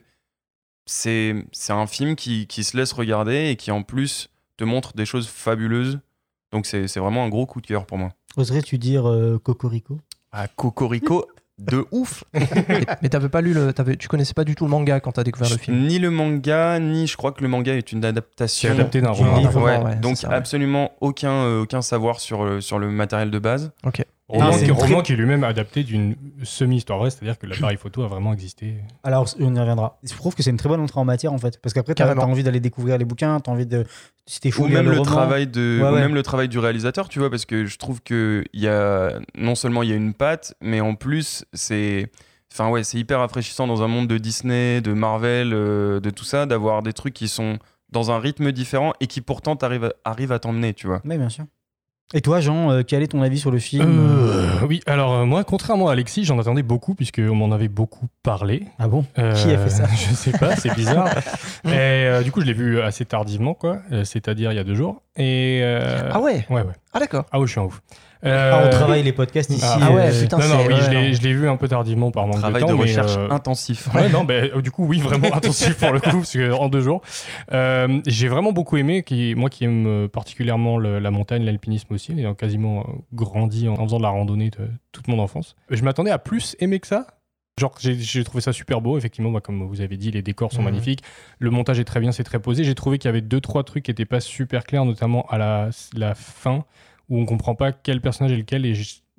c'est 0.86 1.34
c'est 1.52 1.72
un 1.72 1.86
film 1.86 2.16
qui, 2.16 2.46
qui 2.46 2.64
se 2.64 2.76
laisse 2.76 2.92
regarder 2.92 3.48
et 3.50 3.56
qui, 3.56 3.70
en 3.70 3.82
plus, 3.82 4.28
te 4.56 4.64
montre 4.64 4.94
des 4.94 5.06
choses 5.06 5.26
fabuleuses. 5.28 6.00
Donc, 6.52 6.66
c'est 6.66 6.86
c'est 6.88 7.00
vraiment 7.00 7.24
un 7.24 7.28
gros 7.28 7.46
coup 7.46 7.60
de 7.60 7.66
cœur 7.66 7.86
pour 7.86 7.98
moi. 7.98 8.10
Oserais-tu 8.36 8.78
dire 8.78 9.08
euh, 9.08 9.38
Cocorico? 9.38 10.00
Ah, 10.32 10.48
Cocorico, 10.48 11.26
de 11.70 11.84
ouf 11.92 12.24
mais 13.02 13.08
t'avais 13.08 13.28
pas 13.28 13.40
lu 13.40 13.52
le, 13.52 13.72
t'avais- 13.72 13.96
tu 13.96 14.08
connaissais 14.08 14.34
pas 14.34 14.44
du 14.44 14.54
tout 14.54 14.64
le 14.64 14.70
manga 14.70 15.00
quand 15.00 15.12
t'as 15.12 15.24
découvert 15.24 15.50
le 15.50 15.56
film. 15.56 15.86
Ni 15.86 15.98
le 15.98 16.10
manga, 16.10 16.78
ni 16.78 17.06
je 17.06 17.16
crois 17.16 17.32
que 17.32 17.42
le 17.42 17.48
manga 17.48 17.74
est 17.74 17.92
une 17.92 18.04
adaptation. 18.04 18.68
C'est 18.70 18.74
adapté 18.74 19.00
d'un 19.00 19.12
du 19.12 19.20
roman. 19.22 19.42
Ouais, 19.62 19.78
ouais, 19.84 19.96
donc 19.96 20.16
ouais. 20.22 20.34
absolument 20.34 20.92
aucun, 21.00 21.30
euh, 21.32 21.62
aucun 21.62 21.82
savoir 21.82 22.20
sur, 22.20 22.44
le- 22.44 22.60
sur 22.60 22.78
le 22.78 22.90
matériel 22.90 23.30
de 23.30 23.38
base. 23.38 23.72
Roman, 24.40 24.52
c'est 24.52 24.64
qui, 24.66 24.72
très- 24.72 25.02
qui 25.02 25.12
est 25.12 25.16
lui-même 25.16 25.44
adapté 25.44 25.82
d'une 25.84 26.16
semi-histoire 26.42 26.98
vraie, 26.98 27.10
c'est-à-dire 27.10 27.38
que 27.38 27.46
l'appareil 27.46 27.76
photo 27.76 28.02
a 28.02 28.08
vraiment 28.08 28.32
existé. 28.32 28.76
Alors, 29.04 29.26
on 29.38 29.54
y 29.54 29.58
reviendra. 29.58 29.98
Je 30.02 30.14
trouve 30.14 30.34
que 30.34 30.42
c'est 30.42 30.50
une 30.50 30.56
très 30.56 30.68
bonne 30.68 30.80
entrée 30.80 30.98
en 31.00 31.04
matière 31.04 31.32
en 31.32 31.38
fait, 31.38 31.60
parce 31.60 31.72
qu'après, 31.74 31.94
t'as 31.94 32.10
as 32.12 32.24
envie 32.24 32.42
d'aller 32.42 32.60
découvrir 32.60 32.96
les 32.98 33.04
bouquins, 33.04 33.38
t'as 33.40 33.52
envie 33.52 33.66
de. 33.66 33.84
Si 34.26 34.40
t'es 34.40 34.50
chaud, 34.50 34.64
Ou 34.64 34.68
même 34.68 34.84
le, 34.86 34.92
roman. 34.92 35.02
travail 35.02 35.46
de, 35.48 35.80
Ouais, 35.82 35.88
ou 35.88 35.92
ouais. 35.94 36.00
même 36.00 36.14
le 36.14 36.22
travail 36.22 36.48
du 36.48 36.58
réalisateur, 36.58 37.08
tu 37.08 37.18
vois, 37.18 37.28
parce 37.30 37.44
que 37.44 37.66
je 37.66 37.76
trouve 37.76 38.00
que 38.02 38.44
il 38.52 38.60
y 38.60 38.68
a 38.68 39.18
non 39.36 39.54
seulement 39.54 39.82
il 39.82 39.90
y 39.90 39.92
a 39.92 39.96
une 39.96 40.14
patte, 40.14 40.54
mais 40.60 40.80
en 40.80 40.94
plus 40.94 41.44
c'est, 41.52 42.10
enfin 42.52 42.70
ouais, 42.70 42.84
c'est 42.84 42.98
hyper 42.98 43.18
rafraîchissant 43.18 43.66
dans 43.66 43.82
un 43.82 43.88
monde 43.88 44.06
de 44.08 44.18
Disney, 44.18 44.80
de 44.80 44.92
Marvel, 44.92 45.52
euh, 45.52 45.98
de 46.00 46.10
tout 46.10 46.24
ça, 46.24 46.46
d'avoir 46.46 46.82
des 46.82 46.92
trucs 46.92 47.14
qui 47.14 47.26
sont 47.28 47.58
dans 47.90 48.10
un 48.12 48.18
rythme 48.18 48.52
différent 48.52 48.92
et 49.00 49.06
qui 49.08 49.20
pourtant 49.20 49.58
arrivent 50.04 50.32
à 50.32 50.38
t'emmener, 50.38 50.72
tu 50.72 50.86
vois. 50.86 51.02
Oui, 51.04 51.18
bien 51.18 51.28
sûr. 51.28 51.44
Et 52.14 52.20
toi, 52.20 52.40
Jean, 52.40 52.70
euh, 52.70 52.82
quel 52.86 53.02
est 53.02 53.08
ton 53.08 53.22
avis 53.22 53.38
sur 53.38 53.50
le 53.50 53.58
film 53.58 53.86
Euh, 53.88 54.66
oui, 54.68 54.80
alors 54.86 55.14
euh, 55.14 55.24
moi, 55.24 55.44
contrairement 55.44 55.88
à 55.88 55.92
Alexis, 55.92 56.24
j'en 56.24 56.38
attendais 56.38 56.62
beaucoup, 56.62 56.94
puisqu'on 56.94 57.34
m'en 57.34 57.50
avait 57.52 57.68
beaucoup 57.68 58.06
parlé. 58.22 58.66
Ah 58.78 58.86
bon? 58.86 59.06
Euh, 59.18 59.32
Qui 59.34 59.50
a 59.50 59.56
fait 59.58 59.70
ça? 59.70 59.86
Je 59.94 60.14
sais 60.14 60.32
pas, 60.32 60.54
c'est 60.56 60.74
bizarre. 60.74 61.08
et 61.64 62.20
du 62.22 62.30
coup, 62.30 62.42
je 62.42 62.46
l'ai 62.46 62.52
vu 62.52 62.80
assez 62.82 63.06
tardivement, 63.06 63.54
quoi, 63.54 63.78
c'est-à-dire 64.04 64.52
il 64.52 64.56
y 64.56 64.58
a 64.58 64.64
deux 64.64 64.74
jours. 64.74 65.00
Et 65.16 65.62
Ah 66.10 66.20
ouais? 66.20 66.44
ouais, 66.50 66.62
ouais. 66.62 66.74
Ah 66.92 67.00
d'accord. 67.00 67.24
Ah 67.32 67.40
oui, 67.40 67.46
je 67.46 67.52
suis 67.52 67.60
un 67.60 67.64
ouf. 67.64 67.80
Ah, 68.24 68.28
Euh, 68.28 68.66
On 68.66 68.70
travaille 68.70 69.02
les 69.02 69.12
podcasts 69.12 69.50
ici. 69.50 69.64
Ah 69.64 69.78
Ah 69.82 69.90
ouais, 69.92 70.10
euh, 70.14 70.20
putain, 70.22 70.38
non, 70.38 70.46
non, 70.48 70.56
oui, 70.66 70.74
je 70.76 70.82
ouais, 70.82 70.90
l'ai- 70.94 71.08
non. 71.08 71.14
je 71.14 71.22
l'ai 71.22 71.32
vu 71.34 71.48
un 71.48 71.56
peu 71.56 71.66
tardivement 71.68 72.10
par 72.12 72.26
manque 72.26 72.38
Travail 72.38 72.62
de 72.62 72.66
de, 72.68 72.72
temps. 72.72 72.76
mais, 72.78 72.82
recherche 72.84 73.16
euh, 73.16 73.30
intensif. 73.30 73.88
Ouais, 73.94 74.08
non, 74.08 74.22
ben, 74.24 74.50
euh, 74.54 74.62
du 74.62 74.70
coup, 74.70 74.86
oui, 74.86 74.98
vraiment 75.00 75.28
intensif 75.34 75.76
pour 75.78 75.92
le 75.92 75.98
coup, 76.00 76.18
parce 76.18 76.32
que 76.32 76.52
en 76.52 76.68
deux 76.68 76.80
jours. 76.82 77.02
Euh, 77.52 78.00
j'ai 78.06 78.28
vraiment 78.28 78.52
beaucoup 78.52 78.76
aimé, 78.76 79.02
qui, 79.02 79.34
moi 79.34 79.50
qui 79.50 79.64
aime 79.64 79.86
euh, 79.86 80.08
particulièrement 80.08 80.78
le- 80.78 80.98
la 81.00 81.10
montagne, 81.10 81.44
l'alpinisme 81.44 81.92
aussi, 81.94 82.12
ayant 82.12 82.34
quasiment 82.34 82.80
euh, 82.80 82.92
grandi 83.12 83.68
en, 83.68 83.74
en 83.74 83.84
faisant 83.84 83.98
de 83.98 84.02
la 84.02 84.10
randonnée 84.10 84.50
de 84.50 84.68
toute 84.92 85.08
mon 85.08 85.18
enfance. 85.18 85.56
Je 85.70 85.82
m'attendais 85.82 86.10
à 86.10 86.18
plus 86.18 86.56
aimer 86.60 86.78
que 86.80 86.86
ça. 86.86 87.06
Genre, 87.60 87.74
j'ai- 87.80 88.24
trouvé 88.24 88.40
ça 88.40 88.52
super 88.54 88.80
beau, 88.80 88.96
effectivement, 88.96 89.30
bah, 89.30 89.40
comme 89.40 89.62
vous 89.66 89.82
avez 89.82 89.96
dit, 89.98 90.10
les 90.10 90.22
décors 90.22 90.52
sont 90.52 90.60
Mhm. 90.60 90.66
magnifiques, 90.66 91.02
le 91.38 91.50
montage 91.50 91.78
est 91.80 91.84
très 91.84 92.00
bien, 92.00 92.10
c'est 92.10 92.24
très 92.24 92.38
posé. 92.38 92.64
J'ai 92.64 92.74
trouvé 92.74 92.98
qu'il 92.98 93.08
y 93.08 93.10
avait 93.10 93.20
deux, 93.20 93.40
trois 93.42 93.62
trucs 93.62 93.84
qui 93.84 93.90
n'étaient 93.90 94.06
pas 94.06 94.20
super 94.20 94.64
clairs, 94.64 94.86
notamment 94.86 95.26
à 95.28 95.36
la, 95.36 95.68
la 95.94 96.14
fin, 96.14 96.64
où 97.12 97.20
on 97.20 97.26
comprend 97.26 97.54
pas 97.54 97.72
quel 97.72 98.00
personnage 98.00 98.32
est 98.32 98.38
lequel, 98.38 98.64
et 98.64 98.72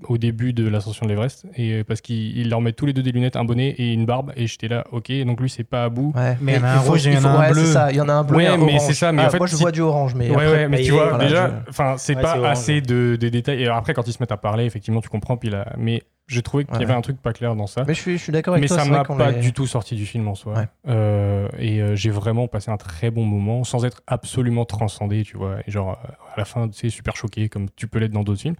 au 0.09 0.17
début 0.17 0.51
de 0.51 0.67
l'ascension 0.67 1.05
de 1.05 1.11
l'Everest, 1.11 1.45
et 1.55 1.71
euh, 1.73 1.83
parce 1.83 2.01
qu'il 2.01 2.35
il 2.37 2.49
leur 2.49 2.59
met 2.59 2.73
tous 2.73 2.87
les 2.87 2.93
deux 2.93 3.03
des 3.03 3.11
lunettes, 3.11 3.35
un 3.35 3.45
bonnet 3.45 3.69
et 3.77 3.93
une 3.93 4.05
barbe, 4.07 4.33
et 4.35 4.47
j'étais 4.47 4.67
là, 4.67 4.83
ok, 4.91 5.11
donc 5.25 5.39
lui 5.39 5.49
c'est 5.49 5.63
pas 5.63 5.83
à 5.85 5.89
bout. 5.89 6.11
Ouais. 6.15 6.35
Mais 6.41 6.53
il 6.53 6.55
y 6.57 6.59
en 6.59 6.63
a 6.63 6.71
un 6.73 6.79
faut- 6.79 6.91
rouge 6.93 7.05
il 7.05 7.13
y 7.13 7.17
en 7.17 7.21
faut- 7.21 7.27
a 7.27 7.29
un 7.29 7.39
ouais, 7.41 7.51
bleu. 7.51 7.61
c'est 7.65 7.71
ça, 7.71 7.91
il 7.91 7.97
y 7.97 8.01
en 8.01 8.09
a 8.09 8.13
un 8.13 8.23
bleu. 8.23 8.37
Ouais, 8.37 8.43
et 8.45 8.47
un 8.47 8.57
mais 8.57 8.79
c'est 8.79 8.93
ça, 8.95 9.11
mais 9.11 9.21
en 9.21 9.25
Ah, 9.27 9.29
fait, 9.29 9.37
moi 9.37 9.45
je 9.47 9.55
si- 9.55 9.61
vois 9.61 9.71
du 9.71 9.81
orange, 9.81 10.15
mais 10.15 10.25
Ouais, 10.29 10.33
après, 10.43 10.51
ouais, 10.51 10.67
mais 10.67 10.81
tu 10.81 10.91
vois, 10.91 11.09
voilà, 11.09 11.23
déjà, 11.23 11.47
je- 11.65 11.69
enfin, 11.69 11.95
c'est 11.99 12.15
Ouais, 12.15 12.21
pas 12.23 12.33
c'est 12.33 12.39
orange, 12.39 12.51
assez 12.51 12.81
de, 12.81 13.15
de 13.21 13.29
détails. 13.29 13.61
Et 13.61 13.65
alors 13.65 13.77
après, 13.77 13.93
quand 13.93 14.05
ils 14.07 14.13
se 14.13 14.17
mettent 14.19 14.31
à 14.31 14.37
parler, 14.37 14.65
effectivement, 14.65 14.99
tu 14.99 15.09
comprends. 15.09 15.37
Puis 15.37 15.51
là, 15.51 15.71
mais 15.77 16.01
j'ai 16.27 16.41
trouvé 16.41 16.63
qu'il 16.65 16.79
y 16.79 16.83
avait 16.83 16.93
un 16.93 17.01
truc 17.01 17.21
pas 17.21 17.33
clair 17.33 17.55
dans 17.55 17.67
ça. 17.67 17.83
Mais 17.87 17.93
je 17.93 18.01
suis, 18.01 18.17
je 18.17 18.23
suis 18.23 18.31
d'accord 18.31 18.53
avec 18.53 18.61
Mais 18.61 18.67
toi. 18.67 18.77
ça 18.77 18.83
c'est 18.83 18.89
vrai 18.89 18.99
m'a 18.99 19.03
pas 19.05 19.31
du 19.33 19.51
tout 19.53 19.67
sorti 19.67 19.95
du 19.95 20.05
film 20.05 20.27
en 20.27 20.35
soi. 20.35 20.53
Ouais. 20.53 20.67
Euh, 20.87 21.47
et 21.59 21.81
euh, 21.81 21.95
j'ai 21.95 22.09
vraiment 22.11 22.47
passé 22.47 22.71
un 22.71 22.77
très 22.77 23.11
bon 23.11 23.25
moment 23.25 23.63
sans 23.63 23.83
être 23.85 24.01
absolument 24.07 24.65
transcendé, 24.65 25.23
tu 25.23 25.37
vois. 25.37 25.57
Et 25.67 25.71
genre, 25.71 25.99
euh, 26.05 26.11
à 26.33 26.37
la 26.39 26.45
fin, 26.45 26.67
tu 26.69 26.77
sais, 26.79 26.89
super 26.89 27.15
choqué, 27.15 27.49
comme 27.49 27.67
tu 27.75 27.87
peux 27.87 27.99
l'être 27.99 28.11
dans 28.13 28.23
d'autres 28.23 28.41
films. 28.41 28.55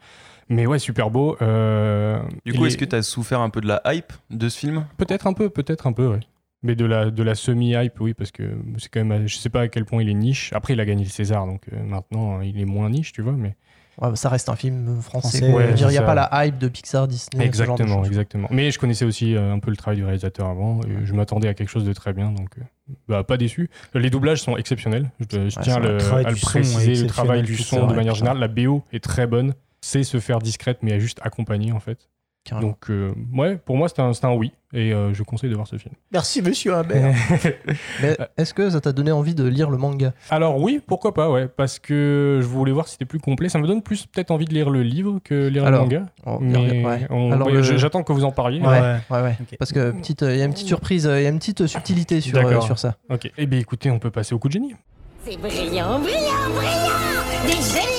Mais 0.50 0.65
ouais, 0.65 0.77
super 0.79 1.10
beau. 1.10 1.38
euh, 1.41 2.22
Du 2.46 2.53
coup, 2.53 2.65
est- 2.65 2.67
est-ce 2.67 2.77
que 2.77 2.86
tu 2.86 2.96
as 2.96 3.01
souffert 3.01 3.39
un 3.39 3.50
peu 3.50 3.62
de 3.62 3.67
la 3.67 3.82
hype 3.86 4.12
de 4.29 4.50
ce 4.50 4.60
film? 4.60 4.86
Peut-être 4.98 5.25
un 5.25 5.34
peu, 5.34 5.50
peut-être 5.50 5.88
un 5.88 5.93
peu, 5.93 6.08
ouais. 6.08 6.20
Mais 6.63 6.75
de 6.75 6.86
la, 6.86 7.12
de 7.12 7.24
la 7.24 7.36
semi-hype, 7.36 8.00
oui, 8.00 8.13
parce 8.13 8.32
que 8.32 8.43
c'est 8.77 8.89
quand 8.89 9.03
même. 9.03 9.27
Je 9.27 9.36
sais 9.36 9.50
pas 9.50 9.62
à 9.62 9.67
quel 9.67 9.84
point 9.86 10.01
il 10.01 10.10
est 10.10 10.13
niche. 10.13 10.51
Après, 10.53 10.74
il 10.74 10.79
a 10.79 10.86
gagné 10.86 11.03
le 11.03 11.10
César, 11.10 11.46
donc 11.46 11.62
euh, 11.74 11.84
maintenant, 11.84 12.39
il 12.41 12.60
est 12.60 12.65
moins 12.65 12.89
niche, 12.89 13.12
tu 13.12 13.22
vois. 13.22 13.34
Mais 13.34 13.55
Ouais, 14.01 14.09
bah, 14.09 14.15
ça 14.15 14.29
reste 14.29 14.50
un 14.50 14.55
film 14.55 15.01
français. 15.01 15.51
Ouais, 15.51 15.73
il 15.75 15.88
n'y 15.88 15.97
a 15.97 16.01
pas 16.01 16.15
la 16.15 16.45
hype 16.45 16.57
de 16.57 16.67
Pixar, 16.67 17.07
Disney. 17.07 17.51
ce 17.51 17.63
genre 17.63 17.75
de 17.77 17.83
Exactement, 17.83 18.05
exactement. 18.05 18.47
Mais 18.51 18.71
je 18.71 18.79
connaissais 18.79 19.05
aussi 19.05 19.35
euh, 19.35 19.53
un 19.53 19.59
peu 19.59 19.69
le 19.69 19.77
travail 19.77 19.97
du 19.97 20.03
réalisateur 20.03 20.47
avant 20.47 20.81
et 20.81 21.05
je 21.05 21.13
m'attendais 21.13 21.47
à 21.47 21.53
quelque 21.53 21.69
chose 21.69 21.85
de 21.85 21.93
très 21.93 22.13
bien, 22.13 22.31
donc 22.31 22.50
euh, 22.57 22.93
bah, 23.07 23.23
pas 23.23 23.38
déçu. 23.38 23.69
Les 23.93 24.09
doublages 24.09 24.41
sont 24.41 24.57
exceptionnels, 24.57 25.12
je, 25.19 25.50
je 25.50 25.55
Ouais, 25.57 25.63
tiens 25.63 25.75
à 25.75 25.79
le, 25.79 25.97
à 25.97 26.31
préciser, 26.41 26.95
le 26.95 27.07
travail 27.07 27.43
du 27.43 27.55
son 27.55 27.88
de 27.88 27.93
manière 27.93 28.15
générale. 28.15 28.39
La 28.39 28.47
BO 28.47 28.83
est 28.91 29.03
très 29.03 29.27
bonne, 29.27 29.53
c'est 29.81 30.03
se 30.03 30.19
faire 30.19 30.39
discrète 30.39 30.79
mais 30.81 30.93
à 30.93 31.00
juste 31.00 31.19
accompagner 31.23 31.71
en 31.71 31.79
fait. 31.79 32.09
Carrément. 32.43 32.69
Donc 32.69 32.89
euh, 32.89 33.13
ouais, 33.33 33.55
pour 33.57 33.77
moi 33.77 33.88
c'était 33.88 34.01
un, 34.01 34.33
oui 34.33 34.51
et 34.73 34.91
euh, 34.93 35.13
je 35.13 35.23
conseille 35.23 35.50
de 35.50 35.55
voir 35.55 35.67
ce 35.67 35.77
film. 35.77 35.93
Merci, 36.12 36.41
monsieur 36.41 36.73
Habert. 36.75 37.13
Mais 38.01 38.17
est-ce 38.38 38.53
que 38.53 38.69
ça 38.69 38.81
t'a 38.81 38.91
donné 38.91 39.12
envie 39.12 39.35
de 39.35 39.45
lire 39.45 39.69
le 39.69 39.77
manga? 39.77 40.13
Alors 40.29 40.59
oui, 40.59 40.81
pourquoi 40.85 41.13
pas, 41.13 41.29
ouais, 41.29 41.47
parce 41.47 41.79
que 41.79 42.39
je 42.41 42.45
voulais 42.47 42.71
voir 42.71 42.88
si 42.88 42.93
c'était 42.93 43.05
plus 43.05 43.19
complet. 43.19 43.47
Ça 43.50 43.59
me 43.59 43.67
donne 43.67 43.81
plus 43.81 44.05
peut-être 44.07 44.31
envie 44.31 44.45
de 44.45 44.53
lire 44.53 44.69
le 44.71 44.81
livre 44.83 45.19
que 45.23 45.47
lire 45.47 45.65
Alors, 45.65 45.85
le 45.88 46.00
manga. 46.00 46.39
Mais 46.41 46.83
ouais. 46.85 47.07
on- 47.12 47.35
le- 47.47 47.62
je- 47.62 47.77
j'attends 47.77 48.03
que 48.03 48.12
vous 48.13 48.25
en 48.25 48.31
parliez. 48.31 48.59
Ouais, 48.59 48.67
Ouais. 48.67 48.97
ouais, 49.12 49.21
ouais. 49.21 49.38
Ok. 49.39 49.55
Parce 49.57 49.71
que 49.71 49.91
petite, 49.91 50.23
euh, 50.23 50.33
il 50.33 50.39
y 50.39 50.41
a 50.41 50.45
une 50.45 50.53
petite 50.53 50.67
surprise, 50.67 51.07
euh, 51.07 51.19
il 51.21 51.23
y 51.23 51.27
a 51.27 51.29
une 51.29 51.39
petite 51.39 51.65
subtilité 51.67 52.19
sur, 52.19 52.38
euh, 52.38 52.59
sur 52.62 52.77
ça. 52.79 52.95
Ok. 53.09 53.31
Eh 53.38 53.45
bien 53.45 53.59
écoutez, 53.59 53.89
on 53.91 54.00
peut 54.00 54.12
passer 54.12 54.33
au 54.35 54.39
coup 54.39 54.47
de 54.47 54.53
génie. 54.53 54.75
C'est 55.23 55.38
brillant, 55.38 56.00
brillant, 56.00 56.50
brillant 56.55 57.45
Des 57.45 57.51
génies 57.53 57.92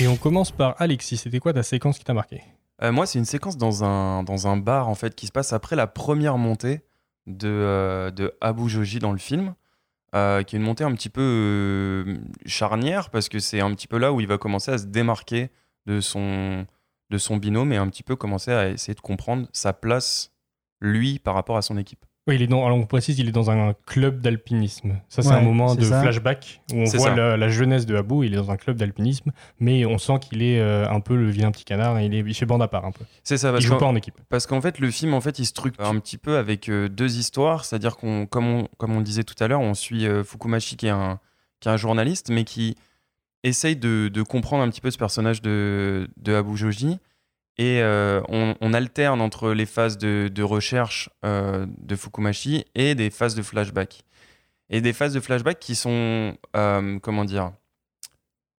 Et 0.00 0.06
on 0.06 0.16
commence 0.16 0.52
par 0.52 0.76
Alexis. 0.78 1.16
C'était 1.16 1.40
quoi 1.40 1.52
ta 1.52 1.64
séquence 1.64 1.98
qui 1.98 2.04
t'a 2.04 2.14
marqué? 2.14 2.42
Euh, 2.82 2.92
Moi, 2.92 3.04
c'est 3.06 3.18
une 3.18 3.24
séquence 3.24 3.56
dans 3.56 3.82
un, 3.82 4.22
dans 4.22 4.46
un 4.46 4.56
bar 4.56 4.88
en 4.88 4.94
fait 4.94 5.16
qui 5.16 5.26
se 5.26 5.32
passe 5.32 5.52
après 5.52 5.74
la 5.74 5.88
première 5.88 6.38
montée 6.38 6.82
de, 7.26 7.48
euh, 7.48 8.10
de 8.12 8.32
Abu 8.40 8.68
Joji 8.68 9.00
dans 9.00 9.10
le 9.10 9.18
film, 9.18 9.54
euh, 10.14 10.44
qui 10.44 10.54
est 10.54 10.58
une 10.58 10.64
montée 10.64 10.84
un 10.84 10.94
petit 10.94 11.08
peu 11.08 12.16
charnière 12.46 13.10
parce 13.10 13.28
que 13.28 13.40
c'est 13.40 13.60
un 13.60 13.74
petit 13.74 13.88
peu 13.88 13.98
là 13.98 14.12
où 14.12 14.20
il 14.20 14.28
va 14.28 14.38
commencer 14.38 14.70
à 14.70 14.78
se 14.78 14.86
démarquer 14.86 15.50
de 15.86 16.00
son, 16.00 16.64
de 17.10 17.18
son 17.18 17.36
binôme 17.36 17.72
et 17.72 17.76
un 17.76 17.88
petit 17.88 18.04
peu 18.04 18.14
commencer 18.14 18.52
à 18.52 18.68
essayer 18.68 18.94
de 18.94 19.00
comprendre 19.00 19.48
sa 19.52 19.72
place 19.72 20.30
lui 20.80 21.18
par 21.18 21.34
rapport 21.34 21.56
à 21.56 21.62
son 21.62 21.76
équipe. 21.76 22.04
Oui, 22.28 22.34
il 22.36 22.42
est 22.42 22.46
dans, 22.46 22.64
alors 22.66 22.76
on 22.78 22.84
précise, 22.86 23.18
il 23.18 23.26
est 23.28 23.32
dans 23.32 23.50
un 23.50 23.74
club 23.86 24.20
d'alpinisme. 24.20 25.00
Ça, 25.08 25.22
c'est 25.22 25.30
Ouais, 25.30 25.34
un 25.36 25.40
moment 25.40 25.68
c'est 25.68 25.78
de 25.80 25.84
ça. 25.84 26.02
flashback 26.02 26.60
où 26.72 26.76
on 26.76 26.86
C'est 26.86 26.98
voit 26.98 27.14
la, 27.14 27.36
la 27.38 27.48
jeunesse 27.48 27.86
de 27.86 27.96
Abou. 27.96 28.22
Il 28.22 28.34
est 28.34 28.36
dans 28.36 28.50
un 28.50 28.56
club 28.58 28.76
d'alpinisme, 28.76 29.32
mais 29.60 29.86
on 29.86 29.96
sent 29.98 30.18
qu'il 30.20 30.42
est 30.42 30.60
euh, 30.60 30.86
un 30.90 31.00
peu 31.00 31.16
le 31.16 31.30
vilain 31.30 31.50
petit 31.50 31.64
canard. 31.64 31.98
Et 31.98 32.04
il, 32.04 32.14
est, 32.14 32.18
il 32.20 32.34
fait 32.34 32.44
bande 32.46 32.60
à 32.62 32.68
part 32.68 32.84
un 32.84 32.92
peu. 32.92 33.04
C'est 33.24 33.38
ça, 33.38 33.52
Il 33.56 33.62
joue 33.62 33.78
pas 33.78 33.86
en 33.86 33.96
équipe. 33.96 34.14
parce 34.28 34.46
qu'en 34.46 34.60
fait, 34.60 34.78
le 34.78 34.90
film, 34.90 35.14
en 35.14 35.20
fait, 35.22 35.38
il 35.38 35.46
structure 35.46 35.84
un 35.86 35.98
petit 35.98 36.18
peu 36.18 36.36
avec 36.36 36.68
euh, 36.68 36.88
deux 36.88 37.16
histoires. 37.18 37.64
C'est-à-dire 37.64 37.96
qu'on, 37.96 38.26
comme 38.26 38.46
on, 38.46 38.68
comme 38.76 38.94
on 38.94 39.00
disait 39.00 39.24
tout 39.24 39.42
à 39.42 39.48
l'heure, 39.48 39.60
on 39.60 39.72
suit 39.74 40.06
euh, 40.06 40.22
Fukumashi 40.22 40.76
qui 40.76 40.86
est, 40.86 40.90
un, 40.90 41.18
qui 41.60 41.68
est 41.68 41.72
un 41.72 41.76
journaliste, 41.78 42.28
mais 42.30 42.44
qui 42.44 42.76
essaye 43.42 43.76
de, 43.76 44.08
de 44.12 44.22
comprendre 44.22 44.62
un 44.62 44.68
petit 44.68 44.80
peu 44.82 44.90
ce 44.90 44.98
personnage 44.98 45.40
de, 45.40 46.08
de 46.18 46.34
Abu 46.34 46.56
Joji. 46.56 46.98
Et 47.58 47.80
euh, 47.82 48.22
on, 48.28 48.54
on 48.60 48.72
alterne 48.72 49.20
entre 49.20 49.52
les 49.52 49.66
phases 49.66 49.98
de, 49.98 50.30
de 50.32 50.42
recherche 50.44 51.10
euh, 51.24 51.66
de 51.78 51.96
Fukumashi 51.96 52.64
et 52.76 52.94
des 52.94 53.10
phases 53.10 53.34
de 53.34 53.42
flashback. 53.42 54.04
Et 54.70 54.80
des 54.80 54.92
phases 54.92 55.12
de 55.12 55.20
flashback 55.20 55.58
qui 55.58 55.74
sont, 55.74 56.36
euh, 56.56 56.98
comment 57.00 57.24
dire, 57.24 57.52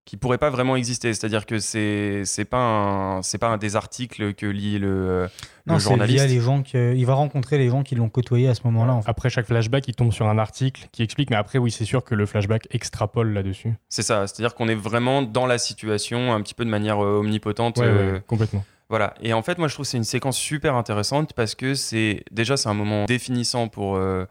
qui 0.09 0.17
pourraient 0.17 0.38
pas 0.38 0.49
vraiment 0.49 0.75
exister. 0.75 1.12
C'est-à-dire 1.12 1.45
que 1.45 1.59
c'est 1.59 2.23
c'est 2.25 2.47
pas 2.47 2.57
un 2.57 3.23
c'est 3.23 3.37
pas 3.37 3.49
un 3.49 3.59
des 3.59 3.76
articles 3.76 4.33
que 4.33 4.47
lit 4.47 4.78
le, 4.78 5.28
journaliste. 5.76 6.25
via 6.25 6.26
les 6.26 6.40
gens 6.40 6.62
que 6.62 6.95
il 6.97 7.05
va 7.05 7.12
rencontrer 7.12 7.59
les 7.59 7.69
gens 7.69 7.83
qui 7.83 7.95
l'ont 7.95 8.09
côtoyé 8.09 8.49
à 8.49 8.55
ce 8.55 8.62
moment-là. 8.64 8.95
en 8.95 9.02
fait. 9.02 9.11
Après 9.11 9.28
chaque 9.28 9.45
flashback, 9.47 9.87
il 9.87 9.95
tombe 9.95 10.11
sur 10.11 10.26
un 10.26 10.38
article 10.38 10.88
qui 10.93 11.02
explique. 11.02 11.28
Mais 11.28 11.37
après, 11.37 11.59
oui, 11.59 11.71
c'est 11.71 11.85
sûr 11.85 12.05
que 12.05 12.14
le 12.14 12.25
flashback 12.25 12.69
extrapole 12.71 13.35
là-dessus. 13.35 13.75
C'est 13.90 14.02
ça. 14.02 14.26
C'est-à-dire 14.26 14.55
qu'on 14.55 14.69
est 14.69 14.75
vraiment 14.75 15.21
dans 15.21 15.47
la 15.47 15.59
situation 15.59 16.33
un 16.33 16.40
petit 16.40 16.55
peu 16.55 16.64
de 16.64 16.71
manière 16.71 17.05
euh, 17.05 17.19
omnipotente. 17.19 17.76
Ouais, 17.76 17.85
euh, 17.85 18.12
ouais, 18.14 18.23
complètement. 18.26 18.64
Voilà. 18.88 19.14
Et 19.21 19.33
en 19.33 19.42
fait, 19.42 19.59
moi, 19.59 19.68
je 19.68 19.75
trouve 19.75 19.85
que 19.85 19.90
c'est 19.90 19.99
une 19.99 20.04
séquence 20.04 20.38
super 20.38 20.75
intéressante 20.75 21.33
parce 21.35 21.54
que 21.54 21.75
c'est 21.75 22.25
déjà 22.30 22.57
c'est 22.57 22.68
un 22.71 22.75
moment 22.75 23.04
définissant 23.04 23.68
pour 23.68 23.97
euh, 23.97 24.25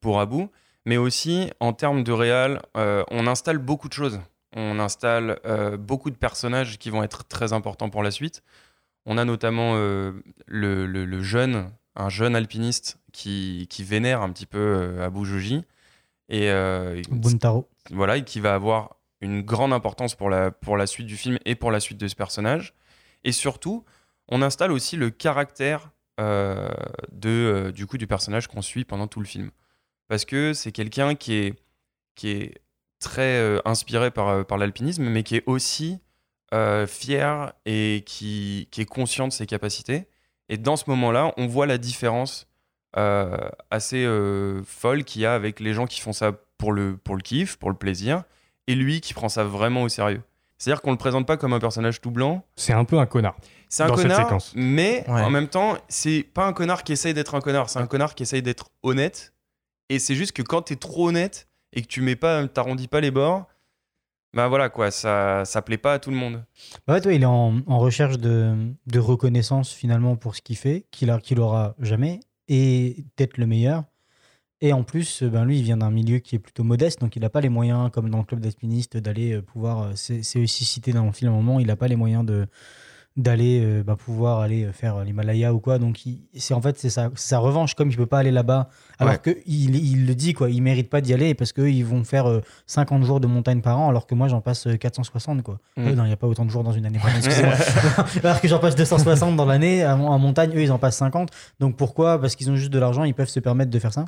pour 0.00 0.20
Abu, 0.20 0.48
mais 0.84 0.96
aussi 0.98 1.50
en 1.60 1.72
termes 1.72 2.04
de 2.04 2.12
réal, 2.12 2.60
euh, 2.76 3.04
on 3.10 3.26
installe 3.26 3.58
beaucoup 3.58 3.88
de 3.88 3.94
choses. 3.94 4.20
On 4.54 4.78
installe 4.80 5.38
euh, 5.46 5.78
beaucoup 5.78 6.10
de 6.10 6.16
personnages 6.16 6.78
qui 6.78 6.90
vont 6.90 7.02
être 7.02 7.24
très 7.24 7.52
importants 7.54 7.88
pour 7.88 8.02
la 8.02 8.10
suite. 8.10 8.42
On 9.06 9.16
a 9.16 9.24
notamment 9.24 9.74
le, 9.74 10.22
le- 10.46 11.04
le 11.06 11.22
jeune, 11.22 11.70
un 11.96 12.08
jeune 12.10 12.36
alpiniste 12.36 12.98
qui, 13.12 13.66
qui 13.70 13.82
vénère 13.82 14.20
un 14.22 14.30
petit 14.30 14.46
peu 14.46 15.00
Abu 15.02 15.24
Joji 15.24 15.64
et 16.28 16.50
Buntaro. 17.10 17.68
voilà, 17.90 18.16
et 18.18 18.24
qui 18.24 18.40
va 18.40 18.54
avoir 18.54 18.96
une 19.20 19.42
grande 19.42 19.72
importance 19.72 20.14
pour 20.14 20.30
la, 20.30 20.50
pour 20.50 20.76
la 20.76 20.86
suite 20.86 21.06
du 21.06 21.16
film 21.16 21.38
et 21.46 21.54
pour 21.54 21.70
la 21.70 21.80
suite 21.80 21.98
de 21.98 22.06
ce 22.08 22.14
personnage. 22.14 22.74
Et 23.24 23.32
surtout, 23.32 23.84
on 24.32 24.40
installe 24.40 24.72
aussi 24.72 24.96
le 24.96 25.10
caractère 25.10 25.90
euh, 26.18 26.70
de, 27.12 27.28
euh, 27.28 27.70
du 27.70 27.86
coup, 27.86 27.98
du 27.98 28.06
personnage 28.06 28.48
qu'on 28.48 28.62
suit 28.62 28.84
pendant 28.84 29.06
tout 29.06 29.20
le 29.20 29.26
film. 29.26 29.50
Parce 30.08 30.24
que 30.24 30.54
c'est 30.54 30.72
quelqu'un 30.72 31.14
qui 31.14 31.34
est, 31.34 31.54
qui 32.14 32.30
est 32.30 32.54
très 32.98 33.36
euh, 33.36 33.60
inspiré 33.66 34.10
par, 34.10 34.46
par 34.46 34.56
l'alpinisme, 34.56 35.04
mais 35.04 35.22
qui 35.22 35.36
est 35.36 35.44
aussi 35.46 36.00
fier 36.86 37.54
et 37.64 38.02
qui, 38.04 38.68
qui 38.70 38.82
est 38.82 38.86
conscient 38.86 39.26
de 39.26 39.32
ses 39.32 39.46
capacités. 39.46 40.06
Et 40.50 40.58
dans 40.58 40.76
ce 40.76 40.84
moment-là, 40.88 41.32
on 41.38 41.46
voit 41.46 41.66
la 41.66 41.78
différence 41.78 42.46
assez 43.70 44.06
folle 44.66 45.04
qu'il 45.04 45.22
y 45.22 45.26
a 45.26 45.34
avec 45.34 45.60
les 45.60 45.72
gens 45.72 45.86
qui 45.86 46.02
font 46.02 46.12
ça 46.12 46.32
pour 46.58 46.72
le, 46.72 46.98
pour 46.98 47.16
le 47.16 47.22
kiff, 47.22 47.56
pour 47.56 47.70
le 47.70 47.76
plaisir, 47.76 48.24
et 48.66 48.74
lui 48.74 49.00
qui 49.00 49.14
prend 49.14 49.30
ça 49.30 49.44
vraiment 49.44 49.80
au 49.80 49.88
sérieux. 49.88 50.20
C'est-à-dire 50.62 50.80
qu'on 50.80 50.92
le 50.92 50.96
présente 50.96 51.26
pas 51.26 51.36
comme 51.36 51.52
un 51.54 51.58
personnage 51.58 52.00
tout 52.00 52.12
blanc. 52.12 52.44
C'est 52.54 52.72
un 52.72 52.84
peu 52.84 52.96
un 53.00 53.06
connard. 53.06 53.34
C'est 53.68 53.82
un 53.82 53.88
Dans 53.88 53.96
cette 53.96 54.04
connard, 54.04 54.20
séquence. 54.26 54.52
mais 54.54 55.04
Ouais. 55.08 55.20
en 55.22 55.28
même 55.28 55.48
temps, 55.48 55.76
c'est 55.88 56.22
pas 56.22 56.46
un 56.46 56.52
connard 56.52 56.84
qui 56.84 56.92
essaye 56.92 57.14
d'être 57.14 57.34
un 57.34 57.40
connard, 57.40 57.68
c'est 57.68 57.80
un 57.80 57.88
connard 57.88 58.14
qui 58.14 58.22
essaye 58.22 58.42
d'être 58.42 58.70
honnête. 58.84 59.32
Et 59.88 59.98
c'est 59.98 60.14
juste 60.14 60.30
que 60.30 60.42
quand 60.42 60.62
t'es 60.62 60.76
trop 60.76 61.08
honnête 61.08 61.48
et 61.72 61.82
que 61.82 61.88
tu 61.88 62.00
mets 62.00 62.14
pas, 62.14 62.46
t'arrondis 62.46 62.86
pas 62.86 63.00
les 63.00 63.10
bords, 63.10 63.46
bah 64.34 64.46
voilà 64.46 64.68
quoi, 64.68 64.92
ça, 64.92 65.44
ça 65.44 65.62
plaît 65.62 65.78
pas 65.78 65.94
à 65.94 65.98
tout 65.98 66.10
le 66.10 66.16
monde. 66.16 66.44
Bah 66.86 66.94
ouais, 66.94 67.00
toi, 67.00 67.12
il 67.12 67.22
est 67.22 67.26
en, 67.26 67.56
en 67.66 67.78
recherche 67.80 68.18
de, 68.18 68.54
de 68.86 68.98
reconnaissance 69.00 69.72
finalement 69.72 70.14
pour 70.14 70.36
ce 70.36 70.42
qu'il 70.42 70.56
fait, 70.56 70.86
qu'il 70.92 71.10
a- 71.10 71.18
qu'il 71.18 71.40
aura 71.40 71.74
jamais, 71.80 72.20
et 72.46 73.04
d'être 73.16 73.36
le 73.36 73.46
meilleur. 73.46 73.82
Et 74.64 74.72
en 74.72 74.84
plus, 74.84 75.22
euh, 75.24 75.28
ben 75.28 75.44
lui, 75.44 75.58
il 75.58 75.64
vient 75.64 75.76
d'un 75.76 75.90
milieu 75.90 76.18
qui 76.20 76.36
est 76.36 76.38
plutôt 76.38 76.62
modeste, 76.62 77.00
donc 77.00 77.16
il 77.16 77.20
n'a 77.22 77.28
pas 77.28 77.40
les 77.40 77.48
moyens, 77.48 77.90
comme 77.92 78.08
dans 78.08 78.18
le 78.18 78.24
club 78.24 78.38
d'alpinistes, 78.40 78.96
d'aller 78.96 79.32
euh, 79.34 79.42
pouvoir. 79.42 79.82
euh, 79.82 79.90
C'est 79.96 80.38
aussi 80.40 80.64
cité 80.64 80.92
dans 80.92 81.04
le 81.04 81.10
film 81.12 81.32
à 81.32 81.34
un 81.34 81.36
moment, 81.36 81.58
il 81.58 81.66
n'a 81.66 81.76
pas 81.76 81.88
les 81.88 81.96
moyens 81.96 82.24
de 82.24 82.46
d'aller 83.14 83.82
bah, 83.84 83.94
pouvoir 83.94 84.40
aller 84.40 84.72
faire 84.72 85.04
l'Himalaya 85.04 85.52
ou 85.52 85.58
quoi. 85.60 85.78
Donc 85.78 86.00
c'est 86.34 86.54
en 86.54 86.62
fait 86.62 86.78
c'est 86.78 86.88
sa, 86.88 87.38
revanche 87.38 87.74
comme 87.74 87.90
il 87.90 87.96
peut 87.98 88.06
pas 88.06 88.20
aller 88.20 88.30
là-bas. 88.30 88.70
Alors 88.98 89.12
Ouais. 89.12 89.18
que 89.18 89.36
il, 89.44 89.76
il 89.76 90.06
le 90.06 90.14
dit 90.14 90.32
quoi 90.32 90.48
il 90.48 90.62
mérite 90.62 90.88
pas 90.88 91.02
d'y 91.02 91.12
aller 91.12 91.34
parce 91.34 91.52
qu'eux 91.52 91.68
ils 91.70 91.84
vont 91.84 92.04
faire 92.04 92.26
euh, 92.26 92.40
50 92.66 93.04
jours 93.04 93.20
de 93.20 93.26
montagne 93.26 93.60
par 93.60 93.78
an 93.78 93.90
alors 93.90 94.06
que 94.06 94.14
moi 94.14 94.28
j'en 94.28 94.40
passe 94.40 94.66
euh, 94.66 94.76
460 94.78 95.42
quoi. 95.42 95.58
Mm. 95.76 95.86
Euh, 95.88 95.94
non 95.94 96.04
il 96.04 96.06
n'y 96.06 96.12
a 96.14 96.16
pas 96.16 96.26
autant 96.26 96.46
de 96.46 96.50
jours 96.50 96.64
dans 96.64 96.72
une 96.72 96.86
année. 96.86 96.98
Alors 98.24 98.40
que 98.40 98.48
j'en 98.48 98.58
passe 98.60 98.76
260 98.76 99.36
dans 99.36 99.44
l'année 99.44 99.84
en 99.86 100.00
en 100.00 100.18
montagne 100.18 100.52
eux 100.56 100.62
ils 100.62 100.72
en 100.72 100.78
passent 100.78 100.96
50 100.96 101.28
donc 101.60 101.76
pourquoi? 101.76 102.18
Parce 102.18 102.34
qu'ils 102.34 102.50
ont 102.50 102.56
juste 102.56 102.72
de 102.72 102.78
l'argent 102.78 103.04
ils 103.04 103.12
peuvent 103.14 103.28
se 103.28 103.40
permettre 103.40 103.70
de 103.70 103.78
faire 103.78 103.92
ça? 103.92 104.06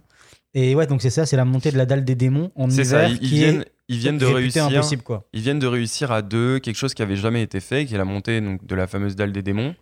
Et 0.55 0.75
ouais 0.75 0.87
donc 0.87 1.03
c'est 1.03 1.11
ça 1.11 1.27
c'est 1.27 1.37
la 1.37 1.45
montée 1.45 1.71
de 1.71 1.77
la 1.77 1.87
dalle 1.87 2.05
des 2.05 2.15
démons 2.15 2.51
en 2.55 2.71
C'est 2.71 2.85
ça, 2.85 3.09
hiver 3.09 3.19
ils, 3.21 3.25
ils 3.25 3.29
qui 3.29 3.35
viennent, 3.35 3.61
est 3.63 3.73
ils 3.89 3.99
viennent 3.99 4.19
de 4.19 4.27
réussir. 4.27 4.65
impossible 4.65 5.03
quoi 5.03 5.29
Ils 5.33 5.43
viennent 5.43 5.59
de 5.59 5.67
réussir 5.67 6.11
à 6.11 6.23
deux 6.23 6.59
quelque 6.59 6.77
chose 6.77 6.95
qui 6.95 7.03
avait 7.03 7.17
jamais 7.17 7.43
été 7.43 7.61
fait, 7.61 7.85
qui 7.85 7.95
est 7.95 7.99
la 7.99 8.05
montée 8.07 8.41
donc, 8.41 8.65
de 8.67 8.75
la 8.75 8.87
fameuse 8.87 9.15
dalle 9.15 9.33
des 9.33 9.43
démons, 9.43 9.75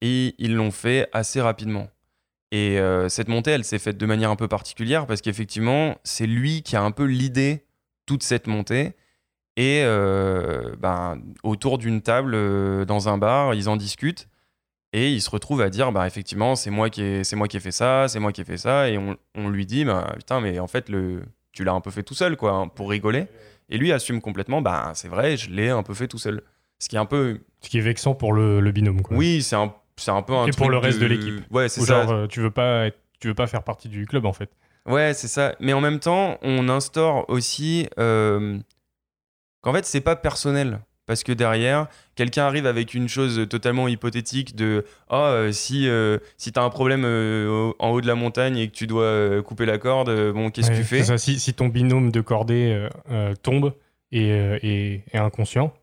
et 0.00 0.34
ils 0.38 0.54
l'ont 0.54 0.72
fait 0.72 1.08
assez 1.12 1.40
rapidement. 1.40 1.88
Et 2.50 2.78
euh, 2.78 3.08
cette 3.08 3.28
montée, 3.28 3.52
elle 3.52 3.64
s'est 3.64 3.78
faite 3.78 3.96
de 3.96 4.06
manière 4.06 4.30
un 4.30 4.36
peu 4.36 4.48
particulière 4.48 5.06
parce 5.06 5.20
qu'effectivement, 5.20 5.96
c'est 6.04 6.26
lui 6.26 6.62
qui 6.62 6.76
a 6.76 6.82
un 6.82 6.90
peu 6.90 7.04
l'idée 7.04 7.64
toute 8.06 8.22
cette 8.22 8.46
montée, 8.46 8.94
Et 9.56 9.82
euh, 9.84 10.74
ben, 10.78 11.20
autour 11.42 11.78
d'une 11.78 12.00
table, 12.02 12.32
euh, 12.34 12.84
dans 12.84 13.08
un 13.08 13.18
bar, 13.18 13.54
ils 13.54 13.68
en 13.68 13.76
discutent. 13.76 14.28
Et 14.96 15.10
ils 15.10 15.20
se 15.20 15.28
retrouvent 15.28 15.60
à 15.60 15.70
dire, 15.70 15.90
bah, 15.90 16.06
effectivement, 16.06 16.54
c'est 16.54 16.70
moi, 16.70 16.88
qui 16.88 17.02
ai- 17.02 17.24
c'est 17.24 17.34
moi 17.34 17.48
qui 17.48 17.56
ai 17.56 17.60
fait 17.60 17.72
ça, 17.72 18.06
c'est 18.06 18.20
moi 18.20 18.30
qui 18.32 18.42
ai 18.42 18.44
fait 18.44 18.56
ça. 18.56 18.88
Et 18.88 18.96
on, 18.96 19.16
on 19.34 19.48
lui 19.48 19.66
dit, 19.66 19.84
bah, 19.84 20.12
putain, 20.16 20.40
mais 20.40 20.60
en 20.60 20.68
fait, 20.68 20.88
le, 20.88 21.22
tu 21.52 21.64
l'as 21.64 21.72
un 21.72 21.80
peu 21.80 21.90
fait 21.90 22.04
tout 22.04 22.14
seul, 22.14 22.36
quoi, 22.36 22.52
hein, 22.52 22.68
pour 22.68 22.90
rigoler. 22.90 23.26
Et 23.70 23.76
lui 23.76 23.90
assume 23.92 24.20
complètement, 24.20 24.62
bah, 24.62 24.92
c'est 24.94 25.08
vrai, 25.08 25.36
je 25.36 25.50
l'ai 25.50 25.68
un 25.68 25.82
peu 25.82 25.94
fait 25.94 26.06
tout 26.06 26.18
seul. 26.18 26.42
Ce 26.78 26.88
qui 26.88 26.94
est 26.94 26.98
un 27.00 27.06
peu. 27.06 27.40
Ce 27.60 27.68
qui 27.70 27.78
est 27.78 27.80
vexant 27.80 28.14
pour 28.14 28.32
le, 28.34 28.60
le 28.60 28.70
binôme, 28.70 29.02
quoi. 29.02 29.16
Oui, 29.16 29.42
c'est 29.42 29.56
un, 29.56 29.74
c'est 29.96 30.12
un 30.12 30.22
peu 30.22 30.34
un 30.34 30.46
Et 30.46 30.52
pour 30.52 30.70
le 30.70 30.78
reste 30.78 31.00
de 31.00 31.06
l'équipe. 31.06 31.42
Ouais, 31.50 31.68
c'est 31.68 31.80
Ou 31.80 31.86
ça. 31.86 32.02
genre, 32.04 32.12
euh, 32.12 32.26
tu 32.28 32.40
veux 32.40 32.50
pas 32.52 32.86
être- 32.86 32.98
tu 33.20 33.26
veux 33.28 33.34
pas 33.34 33.46
faire 33.48 33.64
partie 33.64 33.88
du 33.88 34.06
club, 34.06 34.26
en 34.26 34.32
fait. 34.32 34.50
Ouais, 34.86 35.12
c'est 35.14 35.28
ça. 35.28 35.56
Mais 35.60 35.72
en 35.72 35.80
même 35.80 35.98
temps, 35.98 36.38
on 36.42 36.68
instaure 36.68 37.24
aussi 37.28 37.88
euh, 37.98 38.58
qu'en 39.62 39.72
fait, 39.72 39.86
c'est 39.86 40.02
pas 40.02 40.14
personnel. 40.14 40.80
Parce 41.06 41.22
que 41.22 41.32
derrière, 41.32 41.88
quelqu'un 42.14 42.44
arrive 42.44 42.66
avec 42.66 42.94
une 42.94 43.08
chose 43.08 43.46
totalement 43.50 43.88
hypothétique 43.88 44.56
de 44.56 44.86
Ah, 45.10 45.26
euh, 45.26 45.52
si, 45.52 45.86
euh, 45.88 46.18
si 46.38 46.50
t'as 46.52 46.62
un 46.62 46.70
problème 46.70 47.04
euh, 47.04 47.72
en 47.78 47.90
haut 47.90 48.00
de 48.00 48.06
la 48.06 48.14
montagne 48.14 48.56
et 48.56 48.68
que 48.68 48.74
tu 48.74 48.86
dois 48.86 49.02
euh, 49.04 49.42
couper 49.42 49.66
la 49.66 49.76
corde, 49.78 50.32
bon, 50.32 50.50
qu'est-ce 50.50 50.68
Ouais, 50.70 50.74
que 50.76 50.80
tu 50.80 50.84
fais 50.86 51.04
ça. 51.04 51.18
Si, 51.18 51.38
si 51.38 51.52
ton 51.52 51.68
binôme 51.68 52.10
de 52.10 52.20
cordée 52.22 52.88
tombe 53.42 53.74
et, 54.12 54.30
euh, 54.32 54.58
et- 54.62 55.02
et 55.12 55.18
inconscient, 55.18 55.74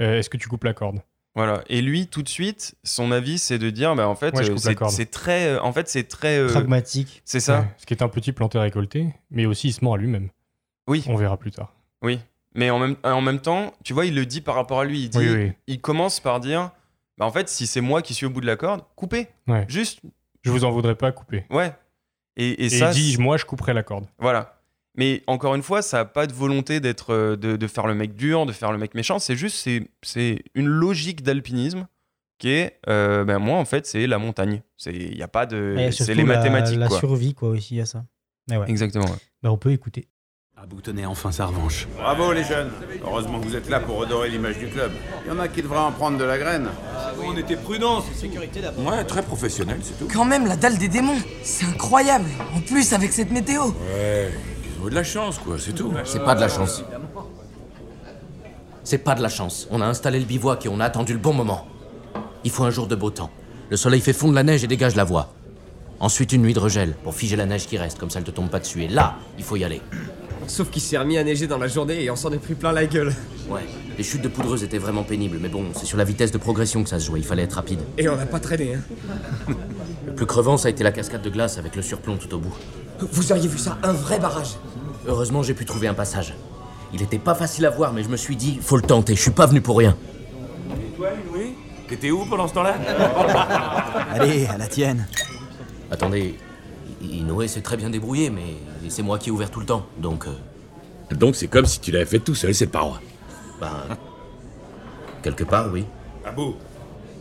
euh, 0.00 0.18
est-ce 0.18 0.28
que 0.28 0.36
tu 0.36 0.48
coupes 0.48 0.64
la 0.64 0.74
corde? 0.74 1.00
Voilà. 1.34 1.62
Et 1.68 1.82
lui, 1.82 2.06
tout 2.06 2.22
de 2.22 2.28
suite, 2.28 2.76
son 2.82 3.12
avis, 3.12 3.38
c'est 3.38 3.58
de 3.58 3.68
dire 3.70 3.94
Bah, 3.94 4.08
en 4.08 4.14
fait, 4.14 4.34
Ouais, 4.34 4.48
euh, 4.50 4.88
c'est 4.88 5.10
très. 5.10 5.46
euh, 5.48 5.62
en 5.62 5.72
fait, 5.72 5.86
c'est 5.88 6.04
très. 6.08 6.38
euh, 6.38 6.48
Pragmatique. 6.50 7.22
c'est 7.24 7.40
ça 7.40 7.60
Ouais, 7.60 7.66
Ce 7.78 7.86
qui 7.86 7.92
est 7.94 8.02
un 8.02 8.08
petit 8.08 8.32
planté 8.32 8.58
récolté, 8.58 9.06
mais 9.30 9.44
aussi 9.46 9.68
il 9.68 9.72
se 9.72 9.84
ment 9.84 9.94
à 9.94 9.98
lui-même. 9.98 10.28
Oui. 10.88 11.04
On 11.08 11.16
verra 11.16 11.36
plus 11.36 11.50
tard. 11.50 11.72
Oui. 12.02 12.20
Mais 12.56 12.70
en 12.70 12.78
même, 12.78 12.96
en 13.04 13.20
même 13.20 13.40
temps, 13.40 13.72
tu 13.84 13.92
vois, 13.92 14.06
il 14.06 14.14
le 14.14 14.26
dit 14.26 14.40
par 14.40 14.54
rapport 14.54 14.80
à 14.80 14.84
lui. 14.84 15.02
Il, 15.04 15.10
dit, 15.10 15.18
Oui, 15.18 15.28
oui. 15.34 15.52
il 15.66 15.80
commence 15.80 16.20
par 16.20 16.40
dire 16.40 16.70
bah, 17.18 17.26
En 17.26 17.30
fait, 17.30 17.48
si 17.48 17.66
c'est 17.66 17.80
moi 17.80 18.02
qui 18.02 18.14
suis 18.14 18.26
au 18.26 18.30
bout 18.30 18.40
de 18.40 18.46
la 18.46 18.56
corde, 18.56 18.82
coupez. 18.96 19.28
Ouais. 19.46 19.64
Juste, 19.68 20.00
Je 20.42 20.50
vous 20.50 20.64
en 20.64 20.70
voudrais 20.70 20.94
pas 20.96 21.12
couper. 21.12 21.44
ouais. 21.50 21.72
Et, 22.36 22.48
et 22.50 22.64
Et, 22.66 22.70
ça, 22.70 22.90
il 22.90 22.94
dit, 22.94 23.12
c'est- 23.12 23.18
moi, 23.22 23.36
je 23.36 23.44
couperai 23.44 23.72
la 23.74 23.82
corde. 23.82 24.06
voilà. 24.18 24.60
Mais 24.98 25.22
encore 25.26 25.54
une 25.54 25.62
fois, 25.62 25.82
ça 25.82 25.98
n'a 25.98 26.04
pas 26.06 26.26
de 26.26 26.32
volonté 26.32 26.80
d'être, 26.80 27.12
euh, 27.12 27.36
de, 27.36 27.56
de 27.56 27.66
faire 27.66 27.86
le 27.86 27.94
mec 27.94 28.14
dur, 28.14 28.46
de 28.46 28.52
faire 28.52 28.72
le 28.72 28.78
mec 28.78 28.94
méchant. 28.94 29.18
C'est 29.18 29.36
juste, 29.36 29.56
c'est, 29.58 29.86
c'est 30.02 30.42
une 30.54 30.66
logique 30.68 31.22
d'alpinisme 31.22 31.86
qui 32.38 32.48
est, 32.50 32.78
euh, 32.88 33.24
ben 33.24 33.38
moi, 33.38 33.58
en 33.58 33.64
fait, 33.66 33.86
c'est 33.86 34.06
la 34.06 34.18
montagne. 34.18 34.62
Il 34.86 35.14
n'y 35.16 35.22
a 35.22 35.28
pas 35.28 35.44
de. 35.44 35.76
C'est 35.90 36.14
les 36.14 36.22
la- 36.22 36.36
mathématiques, 36.36 36.78
La 36.78 36.88
quoi. 36.88 36.98
survie, 36.98 37.34
quoi, 37.34 37.50
aussi, 37.50 37.78
à 37.80 37.84
ça. 37.86 38.06
Mais 38.48 38.56
ouais. 38.56 38.70
Exactement. 38.70 39.04
ouais. 39.04 39.18
Bah, 39.42 39.50
on 39.52 39.58
peut 39.58 39.72
écouter. 39.72 40.08
Abou 40.58 40.80
tenait 40.80 41.04
enfin 41.04 41.32
sa 41.32 41.44
revanche. 41.44 41.86
Bravo 41.98 42.32
les 42.32 42.42
jeunes. 42.42 42.70
Heureusement 43.04 43.38
que 43.40 43.44
vous 43.44 43.56
êtes 43.56 43.68
là 43.68 43.78
pour 43.78 43.98
redorer 43.98 44.30
l'image 44.30 44.56
du 44.56 44.68
club. 44.68 44.90
Il 45.26 45.28
y 45.28 45.30
en 45.30 45.38
a 45.38 45.48
qui 45.48 45.60
devraient 45.60 45.76
en 45.76 45.92
prendre 45.92 46.16
de 46.16 46.24
la 46.24 46.38
graine. 46.38 46.68
On 47.22 47.36
était 47.36 47.56
prudents, 47.56 48.00
c'est 48.00 48.18
sécurité 48.18 48.62
d'abord. 48.62 48.86
Ouais, 48.86 49.04
très 49.04 49.20
professionnel, 49.20 49.80
c'est 49.82 49.98
tout. 49.98 50.08
Quand 50.10 50.24
même, 50.24 50.46
la 50.46 50.56
dalle 50.56 50.78
des 50.78 50.88
démons, 50.88 51.18
c'est 51.42 51.66
incroyable. 51.66 52.24
En 52.56 52.62
plus, 52.62 52.94
avec 52.94 53.12
cette 53.12 53.30
météo. 53.30 53.64
Ouais, 53.64 54.32
ils 54.64 54.82
ont 54.82 54.86
eu 54.86 54.90
de 54.90 54.94
la 54.94 55.04
chance, 55.04 55.38
quoi, 55.38 55.56
c'est 55.58 55.74
tout. 55.74 55.92
C'est 56.06 56.24
pas 56.24 56.34
de 56.34 56.40
la 56.40 56.48
chance. 56.48 56.82
C'est 58.82 59.04
pas 59.04 59.14
de 59.14 59.20
la 59.20 59.28
chance. 59.28 59.68
On 59.70 59.82
a 59.82 59.84
installé 59.84 60.18
le 60.18 60.24
bivouac 60.24 60.64
et 60.64 60.70
on 60.70 60.80
a 60.80 60.86
attendu 60.86 61.12
le 61.12 61.18
bon 61.18 61.34
moment. 61.34 61.66
Il 62.44 62.50
faut 62.50 62.64
un 62.64 62.70
jour 62.70 62.86
de 62.86 62.94
beau 62.94 63.10
temps. 63.10 63.30
Le 63.68 63.76
soleil 63.76 64.00
fait 64.00 64.14
fondre 64.14 64.32
la 64.32 64.42
neige 64.42 64.64
et 64.64 64.68
dégage 64.68 64.96
la 64.96 65.04
voie. 65.04 65.34
Ensuite, 66.00 66.32
une 66.32 66.40
nuit 66.40 66.54
de 66.54 66.60
regel 66.60 66.94
pour 67.04 67.14
figer 67.14 67.36
la 67.36 67.44
neige 67.44 67.66
qui 67.66 67.76
reste, 67.76 67.98
comme 67.98 68.08
ça 68.08 68.20
elle 68.20 68.24
te 68.24 68.30
tombe 68.30 68.48
pas 68.48 68.60
dessus. 68.60 68.84
Et 68.84 68.88
là, 68.88 69.16
il 69.36 69.44
faut 69.44 69.56
y 69.56 69.64
aller. 69.64 69.82
Sauf 70.46 70.70
qu'il 70.70 70.82
s'est 70.82 70.98
remis 70.98 71.18
à 71.18 71.24
neiger 71.24 71.46
dans 71.46 71.58
la 71.58 71.68
journée 71.68 72.02
et 72.04 72.10
on 72.10 72.16
s'en 72.16 72.32
est 72.32 72.38
pris 72.38 72.54
plein 72.54 72.72
la 72.72 72.86
gueule. 72.86 73.14
Ouais, 73.48 73.66
les 73.96 74.04
chutes 74.04 74.22
de 74.22 74.28
poudreuse 74.28 74.62
étaient 74.64 74.78
vraiment 74.78 75.02
pénibles, 75.02 75.38
mais 75.40 75.48
bon, 75.48 75.66
c'est 75.74 75.86
sur 75.86 75.98
la 75.98 76.04
vitesse 76.04 76.32
de 76.32 76.38
progression 76.38 76.82
que 76.82 76.88
ça 76.88 76.98
se 76.98 77.06
jouait, 77.06 77.20
il 77.20 77.26
fallait 77.26 77.42
être 77.42 77.54
rapide. 77.54 77.80
Et 77.98 78.08
on 78.08 78.16
n'a 78.16 78.26
pas 78.26 78.40
traîné, 78.40 78.74
hein. 78.74 79.54
Le 80.06 80.14
plus 80.14 80.26
crevant, 80.26 80.56
ça 80.56 80.68
a 80.68 80.70
été 80.70 80.84
la 80.84 80.92
cascade 80.92 81.22
de 81.22 81.30
glace 81.30 81.58
avec 81.58 81.76
le 81.76 81.82
surplomb 81.82 82.16
tout 82.16 82.32
au 82.34 82.38
bout. 82.38 82.54
Vous 83.00 83.32
auriez 83.32 83.48
vu 83.48 83.58
ça, 83.58 83.78
un 83.82 83.92
vrai 83.92 84.18
barrage. 84.18 84.56
Heureusement, 85.06 85.42
j'ai 85.42 85.54
pu 85.54 85.64
trouver 85.64 85.88
un 85.88 85.94
passage. 85.94 86.34
Il 86.92 87.02
était 87.02 87.18
pas 87.18 87.34
facile 87.34 87.66
à 87.66 87.70
voir, 87.70 87.92
mais 87.92 88.02
je 88.02 88.08
me 88.08 88.16
suis 88.16 88.36
dit, 88.36 88.58
faut 88.62 88.76
le 88.76 88.82
tenter, 88.82 89.14
je 89.14 89.20
suis 89.20 89.30
pas 89.30 89.46
venu 89.46 89.60
pour 89.60 89.78
rien. 89.78 89.96
Toi, 90.96 91.10
Louis 91.32 91.54
T'étais 91.88 92.10
où 92.10 92.24
pendant 92.26 92.48
ce 92.48 92.54
temps-là? 92.54 92.74
Allez, 94.10 94.46
à 94.46 94.58
la 94.58 94.66
tienne. 94.66 95.06
Attendez, 95.90 96.36
Inoue 97.02 97.46
s'est 97.46 97.60
très 97.60 97.76
bien 97.76 97.90
débrouillé, 97.90 98.30
mais 98.30 98.54
c'est 98.88 99.02
moi 99.02 99.18
qui 99.18 99.28
ai 99.28 99.32
ouvert 99.32 99.50
tout 99.50 99.60
le 99.60 99.66
temps, 99.66 99.86
donc... 99.98 100.26
euh, 100.26 101.14
Donc 101.14 101.36
c'est 101.36 101.48
comme 101.48 101.66
si 101.66 101.80
tu 101.80 101.90
l'avais 101.92 102.06
fait 102.06 102.18
tout 102.18 102.34
seul, 102.34 102.54
cette 102.54 102.70
paroi. 102.72 103.00
ben... 103.60 103.70
quelque 105.22 105.44
part, 105.44 105.70
oui. 105.72 105.84
Abou 106.24 106.54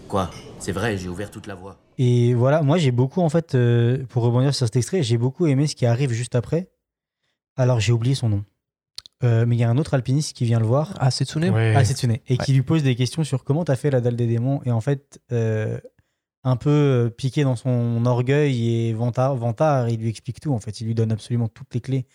Quoi? 0.08 0.30
C'est 0.60 0.72
vrai, 0.72 0.98
j'ai 0.98 1.10
ouvert 1.10 1.30
toute 1.32 1.48
la 1.48 1.56
voie. 1.56 1.78
Et 1.98 2.34
voilà, 2.34 2.62
moi 2.62 2.78
j'ai 2.78 2.92
beaucoup 2.92 3.22
en 3.22 3.30
fait, 3.30 3.56
euh, 3.56 4.04
pour 4.10 4.24
rebondir 4.24 4.54
sur 4.56 4.66
cet 4.66 4.76
extrait, 4.76 5.04
j'ai 5.04 5.18
beaucoup 5.18 5.46
aimé 5.48 5.68
ce 5.68 5.76
qui 5.76 5.86
arrive 5.86 6.12
juste 6.12 6.36
après. 6.36 6.70
Alors 7.58 7.80
j'ai 7.80 7.92
oublié 7.94 8.16
son 8.16 8.30
nom. 8.30 8.44
Euh, 9.24 9.46
mais 9.48 9.56
il 9.56 9.60
y 9.60 9.64
a 9.64 9.70
un 9.70 9.78
autre 9.78 9.94
alpiniste 9.94 10.36
qui 10.36 10.44
vient 10.46 10.60
le 10.60 10.66
voir, 10.66 10.94
Ah, 11.00 11.10
Setsune? 11.10 11.50
Ouais. 11.50 11.74
ah, 11.76 11.86
Setsune, 11.86 12.18
et 12.28 12.38
qui 12.38 12.52
lui 12.54 12.62
pose 12.64 12.84
des 12.84 12.96
questions 12.96 13.24
sur 13.24 13.44
comment 13.44 13.64
t'as 13.64 13.76
fait 13.78 13.90
la 13.90 14.02
dalle 14.02 14.16
des 14.18 14.28
démons. 14.28 14.62
Et 14.66 14.72
en 14.72 14.82
fait, 14.82 15.20
euh, 15.32 15.80
un 16.46 16.56
peu 16.56 16.70
euh, 16.70 17.10
piqué 17.10 17.44
dans 17.44 17.56
son 17.58 18.06
orgueil 18.06 18.88
et 18.88 18.94
vantard, 18.94 19.36
vantard, 19.36 19.90
il 19.90 20.00
lui 20.00 20.08
explique 20.10 20.40
tout. 20.40 20.54
En 20.54 20.60
fait, 20.60 20.80
il 20.80 20.88
lui 20.88 20.96
donne 20.96 21.12
absolument 21.12 21.48
toutes 21.50 21.74
les 21.74 21.82
clés. 21.82 22.06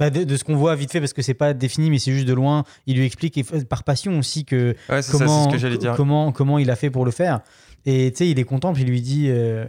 Enfin, 0.00 0.10
de, 0.10 0.24
de 0.24 0.36
ce 0.36 0.42
qu'on 0.42 0.56
voit 0.56 0.74
vite 0.74 0.90
fait, 0.90 0.98
parce 0.98 1.12
que 1.12 1.22
c'est 1.22 1.34
pas 1.34 1.54
défini, 1.54 1.88
mais 1.90 1.98
c'est 2.00 2.10
juste 2.12 2.26
de 2.26 2.32
loin. 2.32 2.64
Il 2.86 2.96
lui 2.96 3.04
explique 3.06 3.38
et 3.38 3.42
f- 3.42 3.64
par 3.64 3.84
passion 3.84 4.18
aussi 4.18 4.44
que 4.44 4.74
Ouais, 4.88 5.02
ça, 5.02 5.12
comment, 5.12 5.44
ce 5.44 5.52
que 5.52 5.58
j'allais 5.58 5.78
dire. 5.78 5.94
comment, 5.94 6.32
comment 6.32 6.58
il 6.58 6.68
a 6.70 6.74
fait 6.76 6.90
pour 6.90 7.04
le 7.04 7.12
faire. 7.12 7.42
Et 7.84 8.10
tu 8.10 8.16
sais, 8.18 8.28
il 8.30 8.38
est 8.40 8.44
content, 8.44 8.72
puis 8.72 8.82
il 8.82 8.88
lui 8.88 9.02
dit, 9.02 9.26
euh, 9.28 9.66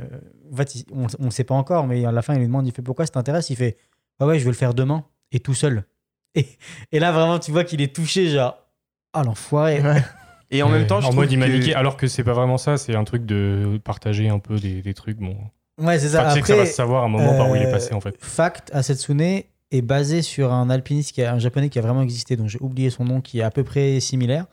en 0.51 0.56
fait, 0.56 0.73
il- 0.75 0.86
on 0.93 1.25
ne 1.25 1.30
sait 1.30 1.43
pas 1.43 1.54
encore, 1.54 1.86
mais 1.86 2.06
à 2.06 2.12
la 2.12 2.21
fin, 2.23 2.34
il 2.34 2.39
lui 2.39 2.47
demande, 2.47 2.65
il 2.65 2.71
fait 2.73 2.82
pourquoi 2.82 3.06
ça 3.06 3.12
t'intéresse? 3.12 3.49
Il 3.51 3.58
fait, 3.58 3.78
ah 4.19 4.25
ouais, 4.25 4.39
je 4.39 4.45
veux 4.45 4.51
le 4.51 4.56
faire 4.56 4.73
demain, 4.73 5.04
et 5.32 5.39
tout 5.41 5.54
seul. 5.54 5.84
Et, 6.34 6.47
et 6.91 6.99
là, 6.99 7.12
vraiment, 7.12 7.38
tu 7.38 7.51
vois 7.51 7.63
qu'il 7.65 7.82
est 7.82 7.93
touché, 7.93 8.30
genre, 8.30 8.58
ah 9.13 9.23
l'enfoiré. 9.23 9.82
Ouais. 9.82 10.01
Et 10.51 10.62
en 10.63 10.69
même 10.69 10.86
temps, 10.88 11.01
je 11.01 11.08
en 11.08 11.13
mode 11.13 11.31
il 11.31 11.38
m'a 11.39 11.47
que- 11.47 11.51
niqué, 11.53 11.73
alors 11.75 11.97
que 11.97 12.08
c'est 12.08 12.23
pas 12.23 12.34
vraiment 12.34 12.58
ça, 12.58 12.77
c'est 12.77 12.95
un 12.95 13.03
truc 13.03 13.25
de 13.25 13.79
partager 13.84 14.29
un 14.29 14.39
peu 14.39 14.55
des, 14.60 14.81
des 14.81 14.93
trucs. 14.93 15.17
Bon, 15.19 15.36
Ouais, 15.77 15.99
c'est 15.99 16.10
ça. 16.10 16.21
Enfin, 16.21 16.34
sais 16.36 16.41
que 16.41 16.47
ça 16.47 16.53
Après, 16.53 16.65
va 16.65 16.69
se 16.69 16.75
savoir 16.75 17.03
à 17.03 17.05
un 17.08 17.10
moment 17.10 17.36
par 17.36 17.49
où 17.49 17.55
il 17.55 17.62
est 17.62 17.67
euh, 17.67 17.71
passé 17.71 17.93
en 17.93 17.99
fait. 17.99 18.15
Fact, 18.19 18.69
Asetsune 18.73 19.19
est 19.71 19.81
basé 19.81 20.21
sur 20.21 20.53
un 20.53 20.69
alpiniste, 20.69 21.12
qui 21.13 21.21
a, 21.23 21.34
un 21.34 21.39
japonais 21.39 21.69
qui 21.69 21.79
a 21.79 21.81
vraiment 21.81 22.01
existé, 22.01 22.36
dont 22.38 22.47
j'ai 22.47 22.60
oublié 22.62 22.89
son 22.89 23.03
nom, 23.03 23.19
qui 23.19 23.39
est 23.39 23.43
à 23.43 23.51
peu 23.51 23.63
près 23.65 23.99
similaire, 23.99 24.45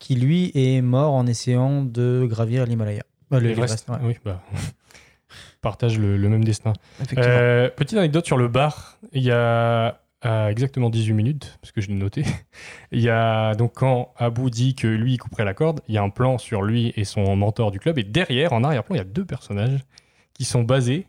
qui 0.00 0.16
lui 0.16 0.50
est 0.54 0.80
mort 0.82 1.12
en 1.12 1.26
essayant 1.26 1.82
de 1.84 2.26
gravir 2.28 2.64
l'Himalaya. 2.66 3.04
Euh, 3.32 3.38
le- 3.40 3.48
l'Everest, 3.48 3.88
ouais. 3.88 3.96
oui, 4.02 4.16
bah, 4.24 4.42
partage 5.60 5.98
le, 5.98 6.16
le 6.16 6.28
même 6.28 6.44
destin. 6.44 6.72
Effectivement. 7.00 7.24
Euh, 7.28 7.68
petite 7.70 7.96
anecdote 7.98 8.26
sur 8.26 8.36
le 8.36 8.48
bar. 8.48 8.98
Il 9.12 9.22
y 9.22 9.30
a 9.30 10.00
à 10.24 10.50
exactement 10.50 10.90
18 10.90 11.12
minutes, 11.12 11.58
parce 11.60 11.70
que 11.70 11.80
je 11.80 11.88
l'ai 11.88 11.94
noté. 11.94 12.24
Il 12.92 13.00
y 13.00 13.08
a 13.08 13.54
donc 13.54 13.74
quand 13.74 14.12
Abou 14.16 14.50
dit 14.50 14.74
que 14.74 14.86
lui 14.86 15.16
couperait 15.18 15.44
la 15.44 15.54
corde, 15.54 15.80
il 15.88 15.94
y 15.94 15.98
a 15.98 16.02
un 16.02 16.10
plan 16.10 16.38
sur 16.38 16.62
lui 16.62 16.92
et 16.96 17.04
son 17.04 17.36
mentor 17.36 17.70
du 17.70 17.78
club, 17.78 17.98
et 17.98 18.04
derrière, 18.04 18.52
en 18.52 18.64
arrière-plan, 18.64 18.96
il 18.96 18.98
y 18.98 19.02
a 19.02 19.04
deux 19.04 19.24
personnages 19.24 19.80
qui 20.32 20.44
sont 20.44 20.62
basés. 20.62 21.06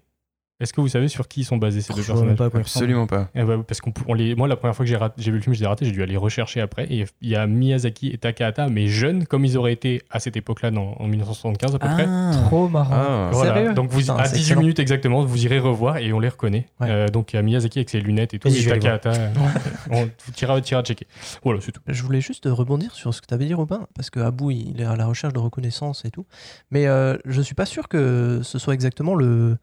Est-ce 0.61 0.71
que 0.71 0.79
vous 0.79 0.87
savez 0.87 1.09
sur 1.09 1.27
qui 1.27 1.41
ils 1.41 1.43
sont 1.43 1.57
basés 1.57 1.81
ces 1.81 1.93
deux 1.93 2.01
personnages 2.01 2.37
pas. 2.37 2.45
Absolument 2.45 3.07
pas. 3.07 3.27
Eh 3.35 3.43
ben, 3.43 3.61
parce 3.63 3.81
qu'on 3.81 3.91
on 4.07 4.13
les, 4.13 4.35
moi, 4.35 4.47
la 4.47 4.55
première 4.55 4.73
fois 4.73 4.85
que 4.85 4.89
j'ai 4.89 4.95
rat- 4.95 5.13
j'ai 5.17 5.29
vu 5.31 5.37
le 5.37 5.43
film, 5.43 5.53
je 5.53 5.59
l'ai 5.59 5.67
raté, 5.67 5.83
j'ai 5.85 5.91
dû 5.91 6.01
aller 6.01 6.15
rechercher 6.15 6.61
après. 6.61 6.85
Et 6.89 7.05
il 7.21 7.29
y 7.29 7.35
a 7.35 7.45
Miyazaki 7.45 8.07
et 8.11 8.17
Takahata, 8.17 8.69
mais 8.69 8.87
jeunes, 8.87 9.25
comme 9.25 9.43
ils 9.43 9.57
auraient 9.57 9.73
été 9.73 10.01
à 10.09 10.21
cette 10.21 10.37
époque-là, 10.37 10.71
dans- 10.71 10.93
en 10.97 11.07
1975 11.07 11.75
à 11.75 11.79
peu 11.79 11.87
près. 11.89 12.05
Ah. 12.07 12.31
Trop 12.45 12.69
marrant. 12.69 12.95
Ah. 12.95 13.29
Voilà. 13.33 13.53
Sérieux 13.53 13.73
Donc 13.73 13.89
vous, 13.89 13.99
Putain, 13.99 14.15
à 14.15 14.23
c'est 14.25 14.35
18 14.37 14.41
excellent. 14.43 14.59
minutes 14.61 14.79
exactement, 14.79 15.25
vous 15.25 15.45
irez 15.45 15.59
revoir 15.59 15.97
et 15.97 16.13
on 16.13 16.21
les 16.21 16.29
reconnaît. 16.29 16.67
Ouais. 16.79 16.87
Euh, 16.89 17.07
donc 17.09 17.33
il 17.33 17.35
y 17.35 17.39
a 17.39 17.41
Miyazaki 17.41 17.79
avec 17.79 17.89
ses 17.89 17.99
lunettes 17.99 18.33
et 18.33 18.39
tout, 18.39 18.47
et 18.47 18.51
aller 18.51 18.79
Takahata. 18.79 19.11
euh, 19.11 19.29
on 19.91 20.07
tu 20.33 20.45
iras 20.45 20.61
checker. 20.61 21.05
Voilà, 21.43 21.59
c'est 21.59 21.73
tout. 21.73 21.81
Je 21.85 22.01
voulais 22.01 22.21
juste 22.21 22.45
rebondir 22.49 22.93
sur 22.95 23.13
ce 23.13 23.19
que 23.21 23.27
tu 23.27 23.33
avais 23.33 23.45
dit, 23.45 23.53
Robin, 23.53 23.87
parce 23.93 24.09
que 24.09 24.21
Abou, 24.21 24.51
il 24.51 24.79
est 24.79 24.85
à 24.85 24.95
la 24.95 25.05
recherche 25.05 25.33
de 25.33 25.39
reconnaissance 25.39 26.05
et 26.05 26.11
tout. 26.11 26.25
Mais 26.71 26.87
euh, 26.87 27.17
je 27.25 27.41
suis 27.41 27.55
pas 27.55 27.65
sûr 27.65 27.89
que 27.89 28.39
ce 28.41 28.57
soit 28.57 28.73
exactement 28.73 29.15
le, 29.15 29.57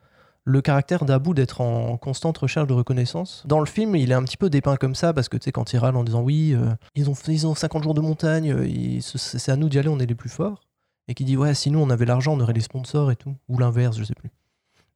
le 0.45 0.61
caractère 0.61 1.05
d'Abou 1.05 1.35
d'être 1.35 1.61
en 1.61 1.97
constante 1.97 2.39
recherche 2.39 2.67
de 2.67 2.73
reconnaissance. 2.73 3.45
Dans 3.47 3.61
le 3.61 3.67
film, 3.67 3.95
il 3.97 4.11
est 4.11 4.15
un 4.15 4.25
petit 4.25 4.37
peu 4.37 4.51
dépeint 4.51 4.77
comme 4.77 4.95
ça, 4.95 5.13
parce 5.13 5.29
que 5.29 5.37
tu 5.37 5.45
sais, 5.45 5.53
quand 5.53 5.73
il 5.73 5.79
râle 5.79 5.97
en 5.97 6.05
disant 6.05 6.23
oui, 6.23 6.55
euh, 6.55 6.75
ils, 6.95 7.09
ont, 7.09 7.15
ils 7.29 7.47
ont 7.47 7.55
50 7.55 7.85
jours 7.85 7.95
de 7.95 8.01
montagne, 8.01 8.53
euh, 8.53 9.01
c'est 9.01 9.53
à 9.53 9.57
nous 9.57 9.69
d'y 9.69 9.79
aller, 9.79 9.89
on 9.89 9.99
est 9.99 10.07
les 10.07 10.15
plus 10.15 10.31
forts. 10.31 10.61
Et 11.09 11.15
qui 11.15 11.25
dit 11.25 11.37
ouais, 11.37 11.55
si 11.55 11.71
nous 11.71 11.81
on 11.81 11.91
avait 11.91 12.07
l'argent, 12.07 12.35
on 12.35 12.41
aurait 12.41 12.53
les 12.53 12.61
sponsors 12.61 13.11
et 13.11 13.17
tout. 13.17 13.35
Ou 13.49 13.59
l'inverse, 13.59 13.97
je 13.97 14.05
sais 14.05 14.15
plus. 14.15 14.31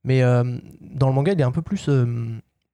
Mais 0.05 0.23
euh, 0.23 0.59
dans 0.81 1.09
le 1.09 1.15
manga, 1.15 1.33
il 1.33 1.41
est 1.41 1.45
un 1.45 1.53
peu 1.53 1.63
plus. 1.63 1.89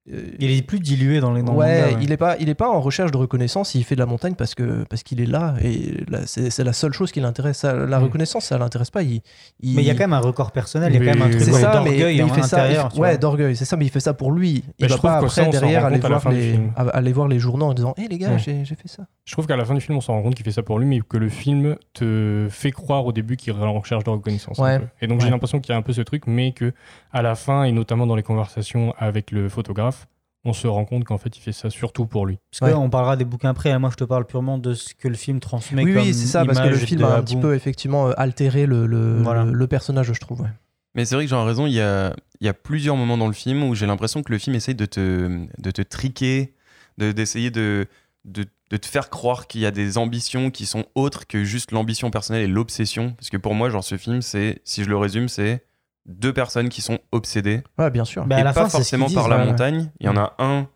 Il 0.05 0.51
est 0.51 0.61
plus 0.63 0.81
dilué 0.81 1.21
dans 1.21 1.31
les 1.33 1.43
dans 1.43 1.53
le 1.53 1.59
ouais, 1.59 1.95
il 2.01 2.11
est 2.11 2.17
pas, 2.17 2.35
il 2.37 2.49
est 2.49 2.55
pas 2.55 2.69
en 2.69 2.81
recherche 2.81 3.11
de 3.11 3.15
reconnaissance. 3.17 3.73
Il 3.73 3.85
fait 3.85 3.95
de 3.95 4.01
la 4.01 4.05
montagne 4.05 4.33
parce 4.35 4.53
que 4.53 4.83
parce 4.89 5.01
qu'il 5.01 5.21
est 5.21 5.25
là 5.25 5.55
et 5.63 6.03
c'est 6.25 6.63
la 6.63 6.73
seule 6.73 6.91
chose 6.91 7.13
qui 7.13 7.21
l'intéresse. 7.21 7.59
Ça, 7.59 7.73
La 7.73 7.99
reconnaissance, 7.99 8.43
ça 8.45 8.57
l'intéresse 8.57 8.89
pas. 8.91 9.01
Il, 9.01 9.21
Mais 9.63 9.81
il 9.81 9.83
y 9.83 9.89
a 9.89 9.93
quand 9.93 9.99
même 10.03 10.11
un 10.13 10.19
record 10.19 10.51
personnel, 10.51 10.93
il 10.93 11.01
y 11.01 11.09
a 11.09 11.13
quand 11.13 11.17
même 11.19 11.27
un 11.27 11.29
truc 11.29 11.41
C'est 11.41 11.53
ouais, 11.53 11.61
ça, 11.61 11.81
mais, 11.85 11.91
mais 11.91 11.97
d'orgueil 11.99 12.17
il 12.17 12.29
fait 12.33 12.41
ça. 12.43 12.67
il- 12.93 12.99
ouais, 12.99 13.17
d'orgueil. 13.17 13.55
C'est 13.55 13.63
ça, 13.63 13.77
mais 13.77 13.85
il 13.85 13.89
fait 13.91 14.01
ça 14.01 14.13
pour 14.13 14.33
lui. 14.33 14.65
Il 14.77 14.85
je 14.87 14.89
va 14.91 14.97
trouve 14.97 15.01
pas 15.09 15.19
ça, 15.29 15.41
après 15.43 15.43
s'en 15.45 15.49
derrière 15.51 15.81
rend 15.83 15.87
aller 15.87 15.99
voir 15.99 16.29
les 16.31 16.51
film. 16.51 16.71
a- 16.75 16.81
aller 16.89 17.13
voir 17.13 17.27
les 17.29 17.39
journaux 17.39 17.65
en 17.67 17.73
disant, 17.73 17.93
hé 17.97 18.07
les 18.09 18.17
gars, 18.17 18.31
Ouais. 18.31 18.39
j'ai 18.39 18.65
fait 18.65 18.87
ça. 18.87 19.03
Je 19.23 19.31
trouve 19.31 19.47
qu'à 19.47 19.55
la 19.55 19.63
fin 19.63 19.73
du 19.73 19.79
film, 19.79 19.97
on 19.97 20.01
s'en 20.01 20.13
rend 20.15 20.21
compte 20.23 20.35
qu'il 20.35 20.43
fait 20.43 20.51
ça 20.51 20.63
pour 20.63 20.79
lui, 20.79 20.85
mais 20.85 20.99
que 20.99 21.15
le 21.15 21.29
film 21.29 21.77
te 21.93 22.47
fait 22.49 22.71
croire 22.71 23.05
au 23.05 23.13
début 23.13 23.37
qu'il 23.37 23.53
est 23.53 23.57
en 23.57 23.79
recherche 23.79 24.03
de 24.03 24.09
reconnaissance. 24.09 24.57
Ouais. 24.57 24.81
Et 25.01 25.07
donc 25.07 25.21
j'ai 25.21 25.29
l'impression 25.29 25.61
qu'il 25.61 25.71
y 25.71 25.75
a 25.75 25.77
un 25.77 25.81
peu 25.81 25.93
ce 25.93 26.01
truc, 26.01 26.23
mais 26.27 26.51
que 26.51 26.73
à 27.13 27.21
la 27.21 27.35
fin, 27.35 27.63
et 27.63 27.71
notamment 27.71 28.05
dans 28.07 28.15
les 28.15 28.23
conversations 28.23 28.93
avec 28.97 29.31
le 29.31 29.47
photographe, 29.49 30.07
on 30.45 30.51
se 30.51 30.67
rend 30.67 30.83
compte 30.83 31.05
qu'en 31.05 31.17
fait, 31.17 31.37
il 31.37 31.39
fait 31.39 31.53
ça 31.53 31.69
surtout 31.69 32.05
pour 32.05 32.25
lui. 32.25 32.37
Parce 32.59 32.73
qu'on 32.73 32.89
parlera 32.89 33.15
des 33.15 33.23
bouquins 33.23 33.51
après. 33.51 33.71
hein. 33.71 33.79
Moi, 33.79 33.91
je 33.91 33.95
te 33.95 34.03
parle 34.03 34.25
purement 34.25 34.57
de 34.57 34.73
ce 34.73 34.93
que 34.93 35.07
le 35.07 35.15
film 35.15 35.39
transmet. 35.39 35.83
Oui, 35.83 35.93
oui, 35.95 36.13
c'est 36.13 36.27
ça, 36.27 36.43
parce 36.45 36.59
que 36.59 36.67
le 36.67 36.75
film 36.77 36.99
de 36.99 37.05
a 37.05 37.15
un 37.15 37.23
petit 37.23 37.37
peu 37.37 37.55
effectivement 37.55 38.09
euh, 38.09 38.13
altéré 38.17 38.65
le, 38.65 38.85
le, 38.85 39.21
Voilà. 39.21 39.45
le, 39.45 39.53
le 39.53 39.67
personnage, 39.67 40.11
je 40.11 40.19
trouve. 40.19 40.41
ouais. 40.41 40.49
Mais 40.95 41.05
c'est 41.05 41.15
vrai 41.15 41.25
que 41.25 41.33
a 41.33 41.43
raison, 41.45 41.65
il 41.65 41.73
y 41.73 41.81
a, 41.81 42.13
il 42.41 42.45
y 42.45 42.49
a 42.49 42.53
plusieurs 42.53 42.97
moments 42.97 43.17
dans 43.17 43.27
le 43.27 43.33
film 43.33 43.63
où 43.63 43.73
j'ai 43.73 43.85
l'impression 43.87 44.21
que 44.21 44.31
le 44.31 44.37
film 44.37 44.55
essaye 44.55 44.75
de 44.75 44.85
te, 44.85 45.47
de 45.57 45.71
te 45.71 45.81
triquer, 45.81 46.53
de- 46.97 47.11
d'essayer 47.13 47.49
de, 47.49 47.87
de, 48.25 48.45
de 48.69 48.77
te 48.77 48.85
faire 48.85 49.09
croire 49.09 49.47
qu'il 49.47 49.61
y 49.61 49.65
a 49.65 49.71
des 49.71 49.97
ambitions 49.97 50.51
qui 50.51 50.65
sont 50.65 50.83
autres 50.93 51.25
que 51.25 51.45
juste 51.45 51.71
l'ambition 51.71 52.11
personnelle 52.11 52.43
et 52.43 52.47
l'obsession. 52.47 53.13
Parce 53.13 53.29
que 53.29 53.37
pour 53.37 53.55
moi, 53.55 53.69
genre, 53.69 53.83
ce 53.83 53.97
film, 53.97 54.21
c'est, 54.21 54.61
si 54.65 54.83
je 54.83 54.89
le 54.89 54.97
résume, 54.97 55.29
c'est 55.29 55.63
deux 56.05 56.33
personnes 56.33 56.69
qui 56.69 56.81
sont 56.81 56.99
obsédées. 57.11 57.63
Ouais, 57.77 57.89
bien 57.91 58.05
sûr. 58.05 58.25
Bah, 58.25 58.37
à 58.37 58.39
et 58.39 58.43
la 58.43 58.53
pas 58.53 58.63
fin, 58.63 58.69
forcément 58.69 59.05
disent, 59.07 59.15
par 59.15 59.27
la 59.29 59.37
ouais. 59.37 59.45
montagne. 59.45 59.89
Il 59.99 60.05
y 60.05 60.09
en 60.09 60.17
a 60.17 60.33
un 60.39 60.67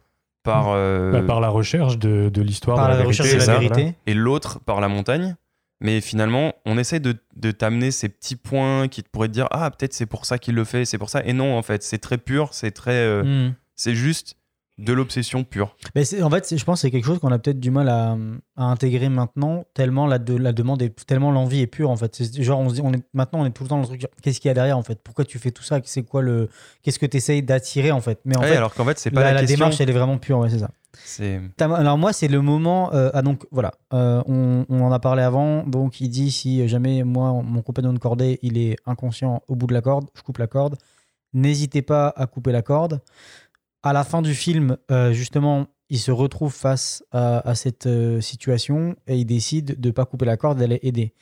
par. 0.44 0.68
euh, 0.70 1.12
Bah, 1.12 1.22
par 1.22 1.40
la 1.42 1.50
recherche 1.50 1.98
de, 1.98 2.30
de 2.30 2.42
l'histoire, 2.42 2.78
Par 2.78 2.88
de 2.88 2.94
la 2.94 3.00
la, 3.00 3.06
recherche 3.06 3.32
de 3.34 3.38
la 3.38 3.46
vérité. 3.46 3.74
voilà. 3.82 3.92
et 4.06 4.14
l'autre 4.14 4.60
par 4.62 4.80
la 4.82 4.88
montagne. 4.88 5.36
Mais 5.80 6.02
finalement, 6.02 6.54
on 6.66 6.78
essaie 6.80 7.00
de, 7.00 7.16
de 7.36 7.52
t'amener 7.52 7.92
ces 7.92 8.10
petits 8.10 8.36
points 8.36 8.88
qui 8.88 9.04
te 9.04 9.10
pourraient 9.10 9.28
te 9.28 9.34
dire 9.34 9.48
Ah, 9.52 9.70
peut-être 9.70 9.94
c'est 9.94 10.08
pour 10.08 10.26
ça 10.26 10.40
qu'il 10.40 10.56
le 10.56 10.64
fait, 10.64 10.86
c'est 10.86 10.98
pour 10.98 11.10
ça. 11.10 11.22
Et 11.24 11.34
non, 11.34 11.56
en 11.56 11.62
fait, 11.62 11.84
c'est 11.84 12.00
très 12.00 12.18
pur, 12.18 12.50
c'est 12.54 12.72
très. 12.72 12.94
euh, 12.94 13.24
Hmm. 13.50 13.54
C'est 13.76 13.94
juste 13.94 14.38
de 14.78 14.94
l'obsession 14.94 15.44
pure. 15.44 15.76
Mais 15.96 16.22
en 16.22 16.30
fait, 16.30 16.56
je 16.56 16.64
pense 16.64 16.78
que 16.80 16.82
c'est 16.82 16.92
quelque 16.92 17.06
chose 17.06 17.18
qu'on 17.20 17.32
a 17.32 17.40
peut-être 17.40 17.60
du 17.60 17.72
mal 17.72 17.90
à, 17.90 18.16
à 18.56 18.64
intégrer 18.66 19.10
maintenant, 19.10 19.66
tellement 19.74 20.06
la, 20.06 20.20
de, 20.20 20.36
la 20.36 20.54
demande 20.54 20.82
est, 20.84 21.06
tellement 21.08 21.32
l'envie 21.32 21.62
est 21.62 21.68
pure 21.68 21.90
en 21.90 21.96
fait. 21.98 22.22
Genre, 22.42 22.60
on 22.60 22.70
se 22.70 22.76
dit, 22.76 22.82
on 22.84 22.94
est, 22.94 23.04
maintenant, 23.14 23.40
on 23.42 23.46
est 23.46 23.52
tout 23.52 23.64
le 23.64 23.70
temps 23.70 23.78
dans 23.78 23.82
le 23.82 23.88
truc, 23.88 24.06
qu'est-ce 24.22 24.40
qu'il 24.40 24.50
y 24.50 24.52
a 24.52 24.54
derrière 24.54 24.78
en 24.78 24.84
fait? 24.84 25.00
Pourquoi 25.04 25.26
tu 25.26 25.40
fais 25.40 25.50
tout 25.52 25.64
ça? 25.64 25.80
C'est 25.84 26.04
quoi 26.04 26.22
le. 26.22 26.48
Qu'est-ce 26.84 27.00
que 27.00 27.08
tu 27.08 27.18
essayes 27.18 27.42
d'attirer 27.42 27.92
en 27.92 28.02
fait? 28.02 28.20
Mais 28.24 28.38
en 28.38 28.42
Ouais, 28.42 28.50
fait, 28.50 28.56
alors 28.56 28.74
qu'en 28.76 28.86
fait, 28.86 29.00
c'est 29.00 29.10
pas 29.10 29.24
la 29.34 29.40
question. 29.40 29.56
démarche, 29.58 29.82
elle 29.82 29.90
est 29.90 29.94
vraiment 29.94 30.20
pure, 30.20 30.38
ouais, 30.40 30.50
c'est 30.50 30.60
ça. 30.60 30.70
Alors 31.60 31.98
moi, 31.98 32.14
c'est 32.14 32.28
le 32.28 32.42
moment. 32.42 32.94
euh, 32.94 33.10
ah 33.14 33.22
donc 33.22 33.46
voilà, 33.52 33.72
euh, 33.94 34.22
on, 34.28 34.66
on 34.70 34.82
en 34.82 34.92
a 34.92 35.00
parlé 35.00 35.24
avant. 35.24 35.64
Donc 35.64 36.02
il 36.02 36.10
dit 36.10 36.32
si 36.32 36.68
jamais 36.68 37.04
moi, 37.04 37.32
mon 37.44 37.62
compagnon 37.64 37.94
de 37.94 38.00
cordée, 38.00 38.38
il 38.44 38.58
est 38.58 38.76
inconscient 38.86 39.42
au 39.48 39.56
bout 39.56 39.68
de 39.68 39.74
la 39.74 39.82
corde, 39.82 40.06
je 40.16 40.22
coupe 40.22 40.38
la 40.38 40.48
corde. 40.48 40.76
N'hésitez 41.34 41.82
pas 41.82 42.14
à 42.16 42.26
couper 42.26 42.52
la 42.52 42.62
corde. 42.62 43.02
À 43.88 43.94
la 43.94 44.04
fin 44.04 44.22
du 44.22 44.36
film, 44.36 44.76
euh, 44.92 45.14
justement, 45.14 45.68
il 45.90 45.98
se 45.98 46.12
retrouve 46.12 46.54
face 46.54 47.06
à, 47.14 47.56
cette 47.56 47.86
euh, 47.86 48.20
situation 48.20 48.98
et 49.08 49.16
il 49.16 49.24
décide 49.24 49.80
de 49.80 49.92
pas 49.92 50.04
couper 50.04 50.26
la 50.26 50.36
corde, 50.36 50.60
d'aller 50.60 50.80
aider. 50.82 51.14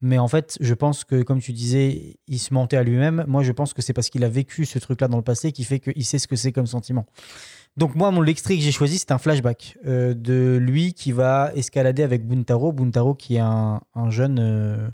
Mais 0.00 0.16
en 0.16 0.26
fait, 0.26 0.56
je 0.58 0.72
pense 0.72 1.04
que, 1.04 1.20
comme 1.20 1.40
tu 1.40 1.52
disais, 1.52 2.16
il 2.26 2.38
se 2.38 2.54
mentait 2.54 2.78
à 2.78 2.82
lui-même. 2.82 3.26
Moi, 3.28 3.42
je 3.42 3.52
pense 3.52 3.74
que 3.74 3.82
c'est 3.82 3.92
parce 3.92 4.08
qu'il 4.08 4.24
a 4.24 4.30
vécu 4.30 4.64
ce 4.64 4.78
truc-là 4.78 5.06
dans 5.08 5.18
le 5.18 5.22
passé 5.22 5.52
qui 5.52 5.64
fait 5.64 5.80
qu'il 5.80 6.02
sait 6.06 6.18
ce 6.18 6.26
que 6.26 6.34
c'est 6.34 6.50
comme 6.50 6.66
sentiment. 6.66 7.04
Donc 7.76 7.94
moi, 7.94 8.10
mon 8.10 8.22
l'extrait 8.22 8.56
que 8.56 8.62
j'ai 8.62 8.72
choisi, 8.72 8.96
c'est 8.96 9.12
un 9.12 9.18
flashback 9.18 9.76
euh, 9.84 10.14
de 10.14 10.56
lui 10.56 10.94
qui 10.94 11.12
va 11.12 11.52
escalader 11.54 12.02
avec 12.02 12.26
Buntaro. 12.26 12.72
Buntaro 12.72 13.14
qui 13.14 13.36
est 13.36 13.40
un 13.40 13.82
jeune... 14.08 14.90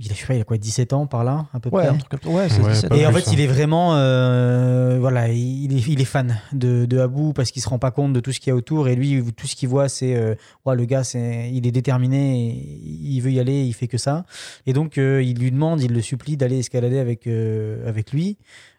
il 0.00 0.10
a, 0.10 0.14
je 0.14 0.20
sais 0.20 0.26
pas, 0.26 0.34
il 0.34 0.40
a 0.40 0.44
quoi, 0.44 0.58
17 0.58 0.92
ans 0.92 1.06
par 1.06 1.24
là, 1.24 1.46
à 1.52 1.58
peu 1.60 1.70
Ouais, 1.70 1.82
près 1.82 1.88
un 1.94 1.96
truc 1.98 2.10
comme 2.10 2.20
ça. 2.22 2.28
Ouais, 2.28 2.48
c'est 2.48 2.62
Ouais, 2.62 2.72
17 2.72 2.88
pas 2.90 2.96
et 2.96 3.06
en 3.06 3.12
fait, 3.12 3.32
il 3.32 3.40
hein. 3.40 3.42
est 3.42 3.46
vraiment, 3.48 3.96
euh, 3.96 4.98
voilà, 5.00 5.28
il 5.28 5.76
est, 5.76 5.88
il 5.88 6.00
est 6.00 6.04
fan 6.04 6.38
de, 6.52 6.86
de 6.86 6.98
Abu 6.98 7.32
parce 7.34 7.50
qu'il 7.50 7.60
se 7.62 7.68
rend 7.68 7.78
pas 7.78 7.90
compte 7.90 8.12
de 8.12 8.20
tout 8.20 8.30
ce 8.32 8.38
qu'il 8.38 8.50
y 8.50 8.52
a 8.52 8.56
autour 8.56 8.88
et 8.88 8.94
lui, 8.94 9.22
tout 9.36 9.46
ce 9.48 9.56
qu'il 9.56 9.68
voit, 9.68 9.88
c'est, 9.88 10.14
euh, 10.14 10.34
ouais, 10.64 10.76
le 10.76 10.84
gars, 10.84 11.02
c'est, 11.02 11.50
il 11.52 11.66
est 11.66 11.72
déterminé, 11.72 12.50
et 12.50 12.78
il 12.84 13.20
veut 13.20 13.32
y 13.32 13.40
aller, 13.40 13.64
il 13.64 13.72
fait 13.72 13.88
que 13.88 13.98
ça. 13.98 14.24
Et 14.66 14.72
donc, 14.72 14.98
euh, 14.98 15.22
il 15.22 15.38
lui 15.38 15.50
demande, 15.50 15.82
il 15.82 15.92
le 15.92 16.00
supplie 16.02 16.36
d'aller 16.36 16.58
escalader 16.60 16.98
avec, 17.00 17.26
euh, 17.26 17.88
avec 17.88 18.12
lui. 18.12 18.38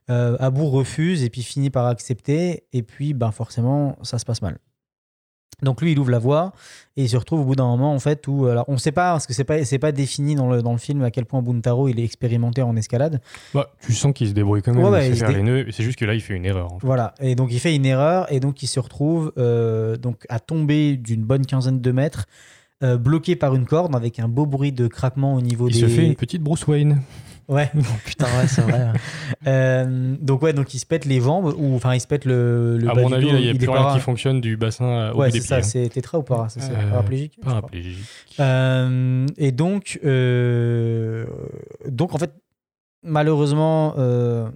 Euh, 0.09 0.37
Abu 0.39 0.61
refuse 0.61 1.23
et 1.23 1.29
puis 1.29 1.43
finit 1.43 1.69
par 1.69 1.85
accepter 1.85 2.63
et 2.73 2.81
puis, 2.81 3.13
ben 3.13 3.31
forcément, 3.31 3.97
ça 4.01 4.17
se 4.19 4.25
passe 4.25 4.41
mal. 4.41 4.57
Donc 5.61 5.81
lui, 5.81 5.91
il 5.91 5.99
ouvre 5.99 6.09
la 6.09 6.19
voie 6.19 6.53
et 6.95 7.03
il 7.03 7.09
se 7.09 7.17
retrouve 7.17 7.41
au 7.41 7.43
bout 7.43 7.55
d'un 7.55 7.65
moment 7.67 7.93
en 7.93 7.99
fait 7.99 8.25
où 8.27 8.45
alors 8.45 8.63
on 8.69 8.77
sait 8.77 8.93
pas 8.93 9.11
parce 9.11 9.27
que 9.27 9.33
c'est 9.33 9.43
pas 9.43 9.65
c'est 9.65 9.77
pas 9.79 9.91
défini 9.91 10.35
dans 10.35 10.49
le 10.49 10.61
dans 10.61 10.71
le 10.71 10.77
film 10.77 11.03
à 11.03 11.11
quel 11.11 11.25
point 11.25 11.41
Buntaro 11.41 11.89
il 11.89 11.99
est 11.99 12.03
expérimenté 12.05 12.61
en 12.61 12.75
escalade. 12.77 13.19
Bah, 13.53 13.69
tu 13.81 13.91
sens 13.93 14.13
qu'il 14.13 14.29
se 14.29 14.33
débrouille 14.33 14.61
quand 14.61 14.73
même, 14.73 14.85
Ouais, 14.85 15.09
il 15.09 15.15
il 15.17 15.21
dé- 15.25 15.33
les 15.33 15.43
nœuds, 15.43 15.65
c'est 15.71 15.83
juste 15.83 15.99
que 15.99 16.05
là, 16.05 16.13
il 16.13 16.21
fait 16.21 16.33
une 16.35 16.45
erreur. 16.45 16.71
en 16.73 16.79
fait. 16.79 16.85
Voilà, 16.85 17.13
et 17.19 17.35
donc 17.35 17.49
il 17.51 17.59
fait 17.59 17.75
une 17.75 17.85
erreur 17.85 18.31
et 18.31 18.39
donc 18.39 18.63
il 18.63 18.67
se 18.67 18.79
retrouve 18.79 19.33
euh, 19.37 19.97
donc 19.97 20.25
à 20.29 20.39
tomber 20.39 20.95
d'une 20.95 21.23
bonne 21.23 21.45
quinzaine 21.45 21.81
de 21.81 21.91
mètres, 21.91 22.25
euh, 22.81 22.97
bloqué 22.97 23.35
par 23.35 23.53
une 23.53 23.65
corde 23.65 23.93
avec 23.97 24.19
un 24.19 24.29
beau 24.29 24.45
bruit 24.45 24.71
de 24.71 24.87
craquement 24.87 25.33
au 25.35 25.41
niveau 25.41 25.67
Il 25.67 25.73
des. 25.73 25.79
se 25.81 25.87
fait 25.87 26.05
une 26.05 26.15
petite 26.15 26.41
Bruce 26.41 26.65
Wayne. 26.67 27.01
Ouais. 27.49 27.69
Putain, 28.05 28.25
ouais, 28.25 28.47
c'est 28.47 28.61
vrai. 28.61 28.87
Euh, 29.47 30.15
donc 30.21 30.41
ouais, 30.43 30.53
donc 30.53 30.73
il 30.73 30.79
se 30.79 30.85
pète 30.85 31.05
les 31.05 31.19
jambes 31.19 31.53
ou 31.57 31.75
enfin 31.75 31.95
il 31.95 31.99
se 31.99 32.07
pète 32.07 32.23
le. 32.25 32.77
le 32.77 32.87
à 32.89 32.93
bas 32.93 33.01
mon 33.01 33.09
du 33.09 33.15
avis, 33.15 33.25
dos, 33.25 33.31
là, 33.33 33.39
il 33.39 33.43
n'y 33.45 33.49
a 33.49 33.53
plus 33.55 33.69
rien 33.69 33.93
qui 33.95 33.99
fonctionne 33.99 34.39
du 34.39 34.55
bassin 34.55 34.85
euh, 34.85 35.11
au 35.13 35.17
Ouais, 35.17 35.27
bout 35.29 35.33
c'est 35.33 35.39
des 35.39 35.45
ça. 35.45 35.55
pieds. 35.57 35.63
C'est 35.83 35.89
tétra 35.89 36.19
ou 36.19 36.23
para 36.23 36.47
ça, 36.49 36.61
c'est 36.61 36.71
Euh, 36.71 36.89
paraplégique. 36.91 37.33
je 37.37 37.41
crois. 37.41 37.53
Paraplégique. 37.55 37.97
Euh, 38.39 39.25
et 39.37 39.51
donc, 39.51 39.99
euh, 40.05 41.25
donc 41.87 42.13
en 42.13 42.17
fait, 42.19 42.31
malheureusement, 43.03 43.95
euh, 43.97 44.47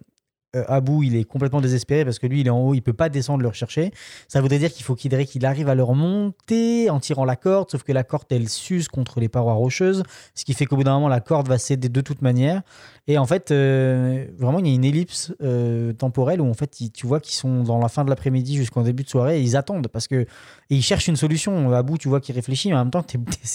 euh, 0.56 0.63
Abu, 0.68 1.06
il 1.06 1.16
est 1.16 1.24
complètement 1.24 1.62
désespéré 1.62 2.06
parce 2.06 2.20
que 2.20 2.28
lui, 2.28 2.42
il 2.42 2.48
est 2.48 2.52
en 2.52 2.60
haut, 2.60 2.74
il 2.74 2.82
peut 2.82 2.94
pas 2.94 3.10
descendre 3.10 3.42
le 3.42 3.48
rechercher. 3.48 3.92
Ça 4.28 4.42
voudrait 4.42 4.60
dire 4.60 4.72
qu'il 4.72 4.84
faut 4.84 4.96
qu'il 4.96 5.46
arrive 5.46 5.70
à 5.70 5.76
le 5.76 5.84
remonter 5.84 6.89
en 6.89 7.00
tirant 7.00 7.26
la 7.26 7.36
corde, 7.36 7.72
sauf 7.72 7.84
que 7.84 7.92
la 7.92 8.04
corde, 8.04 8.26
elle 8.30 8.50
s'use 8.50 8.88
contre 8.88 9.20
les 9.20 9.30
parois 9.30 9.54
rocheuses, 9.54 10.04
ce 10.36 10.46
qui 10.46 10.54
fait 10.54 10.66
qu'au 10.66 10.76
bout 10.76 10.84
d'un 10.84 10.94
moment, 10.94 11.10
la 11.10 11.22
corde 11.22 11.48
va 11.48 11.58
céder 11.58 11.89
de 11.89 12.02
toute 12.02 12.22
manière. 12.22 12.62
Et 13.08 13.18
en 13.18 13.26
fait, 13.26 13.52
euh, 13.52 14.26
vraiment, 14.38 14.60
il 14.60 14.68
y 14.68 14.72
a 14.72 14.76
une 14.76 14.86
ellipse 14.86 15.34
euh, 15.42 15.92
temporelle 15.94 16.39
où 16.39 16.50
en 16.50 16.54
fait, 16.54 16.78
tu 16.94 17.06
vois 17.06 17.20
qu'ils 17.20 17.36
sont 17.36 17.63
dans 17.63 17.80
la 17.80 17.89
fin 17.89 18.06
de 18.06 18.10
l'après-midi 18.10 18.56
jusqu'en 18.56 18.82
début 18.82 19.04
de 19.04 19.10
soirée 19.10 19.39
et 19.39 19.42
ils 19.42 19.58
attendent 19.58 19.88
parce 19.88 20.08
que 20.08 20.26
et 20.70 20.76
ils 20.76 20.82
cherchent 20.82 21.08
une 21.08 21.16
solution. 21.16 21.72
Abu, 21.74 21.98
tu 21.98 22.08
vois 22.08 22.22
qu'il 22.22 22.36
réfléchit, 22.36 22.70
mais 22.70 22.76
en 22.76 22.80
même 22.86 22.92
temps, 22.92 23.06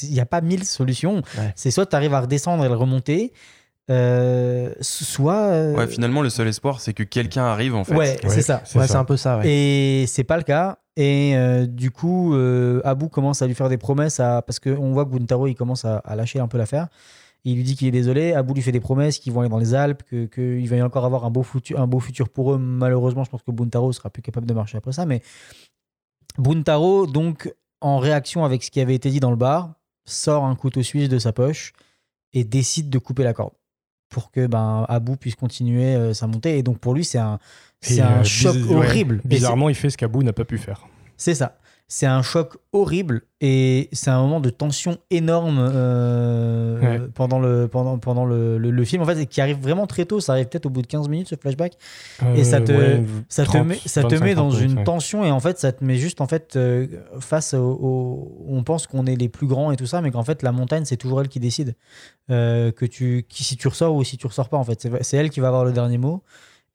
il 0.02 0.10
n'y 0.10 0.20
a 0.20 0.26
pas 0.26 0.40
mille 0.40 0.64
solutions. 0.64 1.22
Ouais. 1.38 1.52
C'est 1.56 1.70
soit 1.70 1.86
tu 1.86 1.96
arrives 1.96 2.14
à 2.14 2.20
redescendre 2.20 2.64
et 2.64 2.68
le 2.68 2.74
remonter, 2.74 3.32
euh, 3.90 4.72
soit. 4.80 5.34
euh, 5.48 5.74
Ouais, 5.76 5.86
finalement, 5.86 6.22
le 6.22 6.30
seul 6.30 6.48
espoir, 6.48 6.80
c'est 6.80 6.92
que 6.94 7.02
quelqu'un 7.02 7.44
arrive 7.44 7.74
en 7.74 7.84
fait. 7.84 7.94
Ouais, 7.94 8.18
c'est 8.26 8.42
ça. 8.42 8.62
Ouais, 8.74 8.86
c'est 8.86 8.96
un 8.96 9.04
peu 9.04 9.16
ça, 9.16 9.38
ouais. 9.38 9.48
Et 9.48 10.06
c'est 10.06 10.24
pas 10.24 10.36
le 10.36 10.42
cas. 10.42 10.78
Et 10.96 11.36
euh, 11.36 11.66
du 11.66 11.90
coup, 11.90 12.34
euh, 12.34 12.80
Abu 12.84 13.08
commence 13.08 13.40
à 13.40 13.46
lui 13.46 13.54
faire 13.54 13.68
des 13.68 13.78
promesses 13.78 14.18
à... 14.20 14.42
parce 14.42 14.58
qu'on 14.58 14.92
voit 14.92 15.04
que 15.04 15.10
Buntaro 15.10 15.46
il 15.46 15.54
commence 15.54 15.84
à, 15.84 15.98
à 15.98 16.16
lâcher 16.16 16.40
un 16.40 16.48
peu 16.48 16.58
l'affaire. 16.58 16.88
Il 17.44 17.54
lui 17.54 17.62
dit 17.62 17.76
qu'il 17.76 17.86
est 17.86 17.92
désolé. 17.92 18.32
Abu 18.32 18.52
lui 18.52 18.62
fait 18.62 18.72
des 18.72 18.80
promesses 18.80 19.18
qu'ils 19.20 19.32
vont 19.32 19.40
aller 19.40 19.48
dans 19.48 19.58
les 19.58 19.74
Alpes, 19.74 20.02
qu'il 20.08 20.28
que 20.28 20.68
va 20.68 20.76
y 20.76 20.82
encore 20.82 21.04
avoir 21.04 21.24
un 21.24 21.30
beau, 21.30 21.44
futur, 21.44 21.80
un 21.80 21.86
beau 21.86 22.00
futur 22.00 22.28
pour 22.28 22.52
eux. 22.52 22.58
Malheureusement, 22.58 23.22
je 23.22 23.30
pense 23.30 23.42
que 23.42 23.52
Buntaro 23.52 23.92
sera 23.92 24.10
plus 24.10 24.22
capable 24.22 24.46
de 24.46 24.54
marcher 24.54 24.76
après 24.76 24.92
ça. 24.92 25.06
Mais 25.06 25.22
Buntaro, 26.36 27.06
donc, 27.06 27.54
en 27.80 27.98
réaction 27.98 28.44
avec 28.44 28.64
ce 28.64 28.70
qui 28.72 28.80
avait 28.80 28.96
été 28.96 29.08
dit 29.10 29.20
dans 29.20 29.30
le 29.30 29.36
bar, 29.36 29.74
sort 30.04 30.44
un 30.44 30.56
couteau 30.56 30.82
suisse 30.82 31.08
de 31.08 31.18
sa 31.18 31.32
poche 31.32 31.72
et 32.32 32.42
décide 32.44 32.90
de 32.90 32.98
couper 32.98 33.22
la 33.22 33.32
corde 33.32 33.52
pour 34.08 34.30
que 34.30 34.46
ben, 34.46 34.84
Abu 34.88 35.16
puisse 35.16 35.34
continuer 35.34 35.94
euh, 35.94 36.14
sa 36.14 36.26
montée. 36.26 36.58
Et 36.58 36.62
donc, 36.62 36.78
pour 36.78 36.94
lui, 36.94 37.04
c'est 37.04 37.18
un, 37.18 37.38
c'est 37.80 38.00
un 38.00 38.20
euh, 38.20 38.24
choc 38.24 38.54
ouais, 38.54 38.74
horrible. 38.74 39.20
Bizarrement, 39.24 39.68
il 39.68 39.74
fait 39.74 39.90
ce 39.90 39.96
qu'Abou 39.96 40.22
n'a 40.22 40.32
pas 40.32 40.44
pu 40.44 40.58
faire. 40.58 40.86
c'est 41.16 41.34
ça. 41.34 41.58
C'est 41.90 42.04
un 42.04 42.20
choc 42.20 42.58
horrible 42.72 43.22
et 43.40 43.88
c'est 43.92 44.10
un 44.10 44.20
moment 44.20 44.40
de 44.40 44.50
tension 44.50 44.98
énorme 45.10 45.56
euh, 45.58 46.78
Ouais. 46.80 47.00
pendant, 47.14 47.38
le, 47.40 47.66
pendant, 47.66 47.98
pendant 47.98 48.26
le, 48.26 48.58
le- 48.58 48.70
le 48.70 48.84
film. 48.84 49.00
En 49.02 49.06
fait, 49.06 49.24
qui 49.26 49.40
arrive 49.40 49.58
vraiment 49.58 49.86
très 49.86 50.04
tôt. 50.04 50.20
Ça 50.20 50.32
arrive 50.32 50.46
peut-être 50.48 50.66
au 50.66 50.70
bout 50.70 50.82
de 50.82 50.86
15 50.86 51.08
minutes, 51.08 51.28
ce 51.28 51.34
flashback. 51.36 51.78
et 52.36 52.44
ça 52.44 52.58
Euh, 52.58 52.60
te, 52.60 52.72
ouais, 52.72 53.04
ça 53.30 53.44
te 53.44 53.48
30, 53.48 53.66
met, 53.66 53.74
ça 53.86 54.02
te 54.02 54.08
25, 54.08 54.24
met 54.24 54.34
dans 54.34 54.50
30 54.50 54.60
une 54.62 54.78
ouais. 54.78 54.84
tension 54.84 55.24
et 55.24 55.30
en 55.30 55.40
fait, 55.40 55.58
ça 55.58 55.72
te 55.72 55.82
met 55.82 55.96
juste 55.96 56.20
en 56.20 56.26
fait 56.26 56.56
euh, 56.56 56.86
face 57.20 57.54
au, 57.54 57.58
au- 57.80 58.44
On 58.48 58.62
pense 58.62 58.86
qu'on 58.86 59.06
est 59.06 59.16
les 59.16 59.30
plus 59.30 59.46
grands 59.46 59.72
et 59.72 59.76
tout 59.76 59.86
ça, 59.86 60.02
mais 60.02 60.10
qu'en 60.10 60.24
fait, 60.24 60.42
la 60.42 60.52
montagne, 60.52 60.84
c'est 60.84 60.98
toujours 60.98 61.22
elle 61.22 61.28
qui 61.28 61.40
décide. 61.40 61.74
Euh, 62.30 62.70
que 62.70 62.84
tu, 62.84 63.24
qui, 63.30 63.44
si 63.44 63.56
tu 63.56 63.66
ressors 63.66 63.94
ou 63.94 64.04
si 64.04 64.18
tu 64.18 64.26
ressors 64.26 64.50
pas, 64.50 64.58
en 64.58 64.64
fait. 64.64 64.78
C'est- 64.82 65.02
C'est 65.02 65.16
elle 65.16 65.30
qui 65.30 65.40
va 65.40 65.48
avoir 65.48 65.64
le 65.64 65.72
dernier 65.72 65.96
mot. 65.96 66.22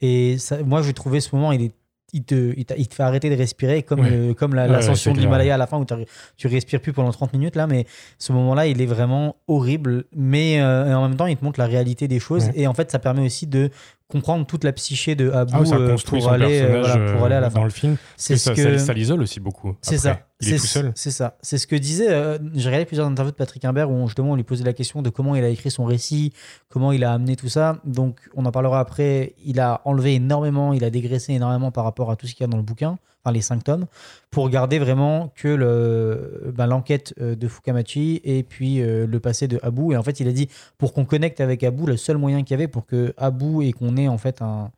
Et 0.02 0.38
ça, 0.40 0.58
moi, 0.64 0.82
j'ai 0.82 0.94
trouvé 0.94 1.20
ce 1.22 1.36
moment, 1.36 1.52
il 1.52 1.62
est 1.62 1.72
il 2.14 2.24
te, 2.24 2.54
il, 2.56 2.66
il 2.78 2.88
te 2.88 2.94
fait 2.96 3.04
arrêter 3.04 3.30
de 3.30 3.36
respirer 3.36 3.84
comme, 3.84 4.00
Ouais. 4.02 4.10
le- 4.10 4.34
comme 4.34 4.54
la- 4.56 4.64
Ouais, 4.64 4.72
l'ascension 4.72 5.12
c'est 5.12 5.18
de 5.18 5.22
l'Himalaya 5.24 5.56
à 5.56 5.58
la 5.58 5.68
fin 5.68 5.78
où 5.78 5.86
tu 6.38 6.48
respires 6.48 6.80
plus 6.80 6.94
pendant 6.94 7.12
30 7.12 7.34
minutes 7.34 7.56
là 7.56 7.68
mais 7.68 7.86
ce 8.18 8.32
moment-là 8.34 8.68
il 8.68 8.82
est 8.82 8.86
vraiment 8.86 9.36
horrible 9.48 10.06
mais 10.16 10.62
euh, 10.62 10.96
en 10.96 11.08
même 11.08 11.18
temps 11.18 11.26
il 11.26 11.36
te 11.38 11.44
montre 11.44 11.60
la 11.60 11.66
réalité 11.66 12.08
des 12.08 12.20
choses 12.20 12.46
Ouais. 12.46 12.52
et 12.56 12.68
en 12.68 12.74
fait 12.74 12.92
ça 12.92 13.00
permet 13.00 13.26
aussi 13.26 13.48
de 13.48 13.70
comprendre 14.14 14.46
toute 14.46 14.64
la 14.64 14.72
psyché 14.72 15.16
de 15.16 15.30
Abu 15.32 15.54
Ah 15.54 15.76
euh, 15.76 15.98
pour 16.06 16.30
aller 16.30 16.62
euh, 16.62 16.80
voilà, 16.82 17.12
pour 17.12 17.26
aller 17.26 17.36
à 17.36 17.40
la 17.42 17.48
euh, 17.48 17.50
fin. 17.50 17.60
dans 17.60 17.66
le 17.66 17.72
film. 17.72 17.98
C'est 18.16 18.38
ce 18.38 18.52
que 18.52 18.56
ça, 18.56 18.64
que 18.72 18.78
ça, 18.78 18.94
l'isole 18.94 19.22
aussi 19.22 19.40
beaucoup. 19.40 19.76
C'est 19.82 19.98
ça. 19.98 20.22
Il 20.40 20.54
est 20.54 20.58
tout 20.58 20.66
seul. 20.66 20.92
C'est 20.96 21.12
ça. 21.12 21.38
C'est 21.42 21.58
ce 21.58 21.68
que 21.68 21.76
disait. 21.76 22.10
euh, 22.10 22.38
J'ai 22.54 22.70
regardé 22.70 22.86
plusieurs 22.86 23.08
interviews 23.08 23.32
de 23.32 23.36
Patrick 23.36 23.66
Imbert 23.66 23.90
où 23.90 23.94
on, 23.94 24.08
justement 24.08 24.32
on 24.32 24.36
lui 24.36 24.44
posait 24.44 24.64
la 24.64 24.74
question 24.74 25.02
de 25.02 25.10
comment 25.10 25.36
il 25.36 25.44
a 25.44 25.50
écrit 25.50 25.72
son 25.72 25.86
récit, 25.86 26.32
comment 26.70 26.92
il 26.92 27.04
a 27.04 27.12
amené 27.12 27.36
tout 27.36 27.50
ça. 27.50 27.80
Donc 27.86 28.20
on 28.36 28.46
en 28.46 28.52
parlera 28.52 28.80
après. 28.80 29.34
Il 29.44 29.60
a 29.60 29.82
enlevé 29.86 30.14
énormément, 30.16 30.74
il 30.74 30.84
a 30.84 30.90
dégraissé 30.90 31.34
énormément 31.34 31.72
par 31.72 31.84
rapport 31.84 32.12
à 32.12 32.16
tout 32.16 32.28
ce 32.28 32.36
qu'il 32.36 32.44
y 32.44 32.46
a 32.46 32.48
dans 32.48 32.58
le 32.58 32.64
bouquin, 32.64 32.98
les 33.32 33.42
cinq 33.42 33.64
tomes, 33.64 33.86
pour 34.32 34.50
garder 34.50 34.80
vraiment 34.80 35.32
que 35.36 36.52
ben, 36.54 36.68
l'enquête 36.68 37.14
euh, 37.22 37.36
de 37.36 37.48
Fukamachi 37.48 38.22
et 38.24 38.44
puis 38.44 38.82
euh, 38.82 39.06
le 39.08 39.20
passé 39.20 39.48
de 39.48 39.60
Abu. 39.64 39.94
Et 39.94 39.98
en 39.98 40.04
fait, 40.04 40.20
il 40.20 40.28
a 40.28 40.32
dit 40.32 40.50
pour 40.78 40.94
qu'on 40.94 41.06
connecte 41.06 41.42
avec 41.42 41.64
Abu, 41.64 41.86
le 41.86 41.98
seul 41.98 42.18
moyen 42.18 42.44
qu'il 42.44 42.52
y 42.52 42.54
avait 42.56 42.68
pour 42.68 42.86
que 42.86 43.14
Abu 43.18 43.66
et 43.66 43.74
qu'on 43.74 43.98
ait 43.98 44.08
en 44.08 44.18
fait 44.18 44.42
un 44.42 44.72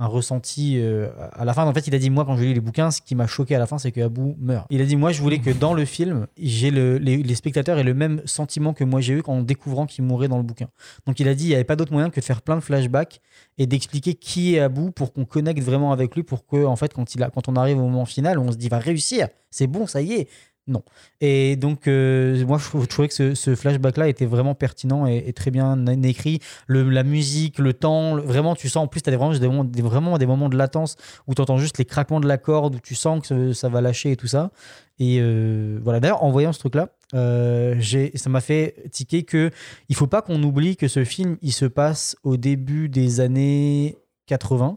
un 0.00 0.06
ressenti 0.06 0.78
euh, 0.78 1.08
à 1.34 1.44
la 1.44 1.52
fin. 1.52 1.66
En 1.66 1.74
fait, 1.74 1.86
il 1.86 1.94
a 1.94 1.98
dit 1.98 2.08
moi 2.08 2.24
quand 2.24 2.34
je 2.36 2.42
lis 2.42 2.54
les 2.54 2.60
bouquins, 2.60 2.90
ce 2.90 3.02
qui 3.02 3.14
m'a 3.14 3.26
choqué 3.26 3.54
à 3.54 3.58
la 3.58 3.66
fin, 3.66 3.76
c'est 3.76 3.92
que 3.92 4.00
Abu 4.00 4.34
meurt. 4.38 4.66
Il 4.70 4.80
a 4.80 4.86
dit 4.86 4.96
moi 4.96 5.12
je 5.12 5.20
voulais 5.20 5.38
que 5.38 5.50
dans 5.50 5.74
le 5.74 5.84
film, 5.84 6.26
j'ai 6.38 6.70
le, 6.70 6.96
les, 6.96 7.34
spectateurs 7.34 7.78
aient 7.78 7.84
le 7.84 7.92
même 7.92 8.22
sentiment 8.24 8.72
que 8.72 8.82
moi 8.82 9.02
j'ai 9.02 9.12
eu 9.12 9.22
en 9.26 9.42
découvrant 9.42 9.84
qu'il 9.84 10.04
mourait 10.04 10.28
dans 10.28 10.38
le 10.38 10.42
bouquin. 10.42 10.68
Donc 11.06 11.20
il 11.20 11.28
a 11.28 11.34
dit 11.34 11.44
il 11.44 11.48
n'y 11.48 11.54
avait 11.54 11.64
pas 11.64 11.76
d'autre 11.76 11.92
moyen 11.92 12.08
que 12.08 12.18
de 12.18 12.24
faire 12.24 12.40
plein 12.40 12.56
de 12.56 12.62
flashbacks 12.62 13.20
et 13.58 13.66
d'expliquer 13.66 14.14
qui 14.14 14.56
est 14.56 14.60
Abu 14.60 14.90
pour 14.90 15.12
qu'on 15.12 15.26
connecte 15.26 15.62
vraiment 15.62 15.92
avec 15.92 16.16
lui, 16.16 16.22
pour 16.22 16.46
que 16.46 16.64
en 16.64 16.76
fait 16.76 16.94
quand 16.94 17.14
il 17.14 17.22
a, 17.22 17.28
quand 17.28 17.48
on 17.48 17.54
arrive 17.54 17.76
au 17.76 17.82
moment 17.82 18.06
final, 18.06 18.38
on 18.38 18.50
se 18.50 18.56
dit 18.56 18.70
va 18.70 18.78
réussir, 18.78 19.28
c'est 19.50 19.66
bon, 19.66 19.86
ça 19.86 20.00
y 20.00 20.14
est. 20.14 20.28
Non. 20.66 20.82
Et 21.20 21.56
donc, 21.56 21.88
euh, 21.88 22.44
moi, 22.46 22.58
je, 22.58 22.64
trou- 22.64 22.82
je 22.82 22.86
trouvais 22.86 23.08
que 23.08 23.34
ce, 23.34 23.54
flashback-là 23.54 24.08
était 24.08 24.26
vraiment 24.26 24.54
pertinent 24.54 25.06
et, 25.06 25.32
très 25.32 25.50
bien 25.50 25.84
écrit. 26.02 26.38
Le, 26.66 26.88
la 26.88 27.02
musique, 27.02 27.58
le 27.58 27.72
temps, 27.72 28.16
vraiment, 28.16 28.54
tu 28.54 28.68
sens, 28.68 28.84
en 28.84 28.86
plus, 28.86 29.02
tu 29.02 29.10
as 29.10 29.16
vraiment 29.16 29.34
des, 29.34 29.48
moments, 29.48 29.64
vraiment 29.88 30.18
des 30.18 30.26
moments 30.26 30.48
de 30.48 30.56
latence 30.56 30.96
où 31.26 31.34
tu 31.34 31.42
entends 31.42 31.58
juste 31.58 31.78
les 31.78 31.84
craquements 31.84 32.20
de 32.20 32.28
la 32.28 32.38
corde, 32.38 32.76
où 32.76 32.80
tu 32.80 32.94
sens 32.94 33.26
que 33.26 33.52
ça, 33.52 33.68
va 33.68 33.80
lâcher 33.80 34.12
et 34.12 34.16
tout 34.16 34.28
ça. 34.28 34.50
Et 34.98 35.18
euh, 35.20 35.80
voilà, 35.82 35.98
d'ailleurs, 35.98 36.22
en 36.22 36.30
voyant 36.30 36.52
ce 36.52 36.60
truc-là, 36.60 36.90
euh, 37.14 37.80
ça 38.14 38.30
m'a 38.30 38.40
fait 38.40 38.76
tiquer 38.92 39.24
que 39.24 39.50
il 39.88 39.96
faut 39.96 40.06
pas 40.06 40.22
qu'on 40.22 40.40
oublie 40.42 40.76
que 40.76 40.88
ce 40.88 41.04
film, 41.04 41.36
il 41.42 41.52
se 41.52 41.64
passe 41.64 42.16
au 42.22 42.36
début 42.36 42.88
des 42.88 43.20
années 43.20 43.96
80 44.38 44.76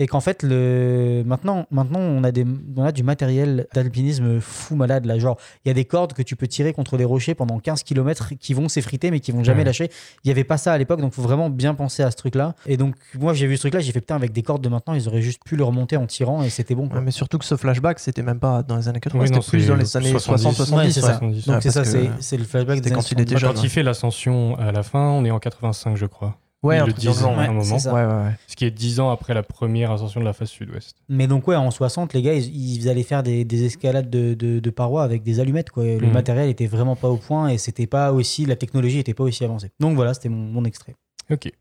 et 0.00 0.06
qu'en 0.06 0.20
fait 0.20 0.44
le 0.44 1.24
maintenant 1.26 1.66
maintenant 1.72 1.98
on 2.00 2.22
a 2.22 2.30
des 2.30 2.46
on 2.76 2.84
a 2.84 2.92
du 2.92 3.02
matériel 3.02 3.66
d'alpinisme 3.74 4.38
fou 4.40 4.76
malade 4.76 5.06
là 5.06 5.18
genre 5.18 5.36
il 5.64 5.68
y 5.68 5.70
a 5.72 5.74
des 5.74 5.84
cordes 5.84 6.12
que 6.12 6.22
tu 6.22 6.36
peux 6.36 6.46
tirer 6.46 6.72
contre 6.72 6.96
des 6.96 7.04
rochers 7.04 7.34
pendant 7.34 7.58
15 7.58 7.82
km 7.82 8.32
qui 8.38 8.54
vont 8.54 8.68
s'effriter 8.68 9.10
mais 9.10 9.18
qui 9.18 9.32
vont 9.32 9.42
jamais 9.42 9.58
Ouais. 9.60 9.64
lâcher 9.64 9.90
il 10.22 10.28
y 10.28 10.30
avait 10.30 10.44
pas 10.44 10.56
ça 10.56 10.72
à 10.72 10.78
l'époque 10.78 11.00
donc 11.00 11.12
faut 11.14 11.22
vraiment 11.22 11.50
bien 11.50 11.74
penser 11.74 12.04
à 12.04 12.10
ce 12.12 12.16
truc 12.16 12.36
là 12.36 12.54
et 12.66 12.76
donc 12.76 12.94
moi 13.18 13.34
j'ai 13.34 13.48
vu 13.48 13.56
ce 13.56 13.62
truc 13.62 13.74
là 13.74 13.80
j'ai 13.80 13.90
fait 13.90 14.00
putain 14.00 14.14
avec 14.14 14.30
des 14.32 14.42
cordes 14.42 14.62
de 14.62 14.68
maintenant 14.68 14.94
ils 14.94 15.08
auraient 15.08 15.22
juste 15.22 15.42
pu 15.44 15.56
le 15.56 15.64
remonter 15.64 15.96
en 15.96 16.06
tirant 16.06 16.44
et 16.44 16.50
c'était 16.50 16.76
bon 16.76 16.86
quoi. 16.88 16.98
Ouais, 16.98 17.04
mais 17.04 17.10
surtout 17.10 17.38
que 17.38 17.44
ce 17.44 17.56
flashback, 17.56 17.98
c'était 17.98 18.22
même 18.22 18.38
pas 18.38 18.62
dans 18.62 18.76
les 18.76 18.86
années 18.88 19.00
80, 19.00 19.24
Oui, 19.24 19.30
non, 19.30 19.40
c'était 19.40 19.56
plus 19.58 19.66
dans 19.66 19.74
les 19.74 19.96
années 19.96 20.10
70. 20.10 20.46
60-70. 20.60 20.74
Ouais, 20.76 20.90
c'est 20.90 21.00
ça. 21.00 21.18
ouais. 21.20 21.28
Donc 21.44 21.46
Ouais, 21.56 21.60
c'est 21.60 21.70
ça, 21.70 21.84
c'est 21.84 22.36
le 22.36 22.44
flashback 22.44 22.80
des 22.80 22.90
quand 22.90 22.98
années 23.00 23.06
il 23.12 23.20
était 23.22 23.30
70. 23.34 23.38
jeune. 23.40 23.52
Quand 23.54 23.62
il 23.64 23.68
fait 23.70 23.82
l'ascension 23.82 24.56
à 24.58 24.70
la 24.72 24.82
fin, 24.82 25.00
on 25.10 25.24
est 25.24 25.30
en 25.30 25.38
85, 25.38 25.96
je 25.96 26.06
crois. 26.06 26.36
Ouais, 26.64 26.78
Ils 26.78 26.80
un 26.80 26.86
le 26.86 26.92
disent 26.92 27.22
moment. 27.22 27.36
Ouais, 27.36 27.48
ouais, 27.92 28.04
ouais. 28.24 28.32
Ce 28.48 28.56
qui 28.56 28.64
est 28.64 28.72
10 28.72 28.98
ans 28.98 29.10
après 29.10 29.32
la 29.32 29.44
première 29.44 29.92
ascension 29.92 30.18
de 30.18 30.24
la 30.24 30.32
face 30.32 30.50
sud-ouest. 30.50 30.96
Mais 31.08 31.28
donc 31.28 31.46
ouais, 31.46 31.54
en 31.54 31.70
60, 31.70 32.14
les 32.14 32.22
gars, 32.22 32.34
ils, 32.34 32.80
ils 32.80 32.88
allaient 32.88 33.04
faire 33.04 33.22
des, 33.22 33.44
des 33.44 33.64
escalades 33.64 34.10
de, 34.10 34.34
de- 34.34 34.58
de 34.58 34.70
parois 34.70 35.04
avec 35.04 35.22
des 35.22 35.38
allumettes. 35.38 35.70
Quoi. 35.70 35.84
Le 35.84 36.00
Mhm. 36.00 36.10
matériel 36.12 36.48
était 36.48 36.66
vraiment 36.66 36.96
pas 36.96 37.08
au 37.08 37.16
point 37.16 37.46
et 37.48 37.58
c'était 37.58 37.86
pas 37.86 38.12
aussi, 38.12 38.44
la 38.44 38.56
technologie 38.56 38.98
était 38.98 39.14
pas 39.14 39.22
aussi 39.22 39.44
avancée. 39.44 39.70
Donc 39.78 39.94
voilà, 39.94 40.14
c'était 40.14 40.30
mon, 40.30 40.50
mon 40.50 40.64
extrait. 40.64 40.96
Ok. 41.30 41.52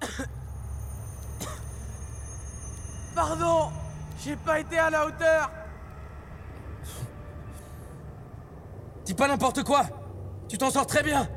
Pardon 3.14 3.68
J'ai 4.24 4.36
pas 4.36 4.58
été 4.60 4.78
à 4.78 4.90
la 4.90 5.06
hauteur 5.06 5.50
Dis 9.04 9.14
pas 9.14 9.28
n'importe 9.28 9.62
quoi 9.62 9.84
Tu 10.48 10.58
t'en 10.58 10.70
sors 10.70 10.86
très 10.86 11.02
bien 11.04 11.28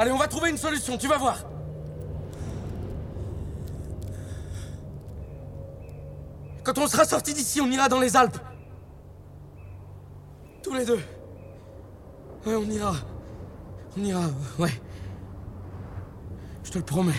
Allez, 0.00 0.12
on 0.12 0.16
va 0.16 0.28
trouver 0.28 0.48
une 0.48 0.56
solution, 0.56 0.96
tu 0.96 1.06
vas 1.08 1.18
voir 1.18 1.44
Quand 6.64 6.78
on 6.78 6.86
sera 6.86 7.04
sorti 7.04 7.34
d'ici, 7.34 7.60
on 7.60 7.70
ira 7.70 7.86
dans 7.86 8.00
les 8.00 8.16
Alpes 8.16 8.38
Tous 10.62 10.72
les 10.72 10.86
deux 10.86 11.00
Ouais, 12.46 12.54
on 12.54 12.64
ira. 12.70 12.94
On 13.98 14.02
ira, 14.02 14.22
ouais. 14.58 14.72
Je 16.64 16.70
te 16.70 16.78
le 16.78 16.84
promets. 16.84 17.12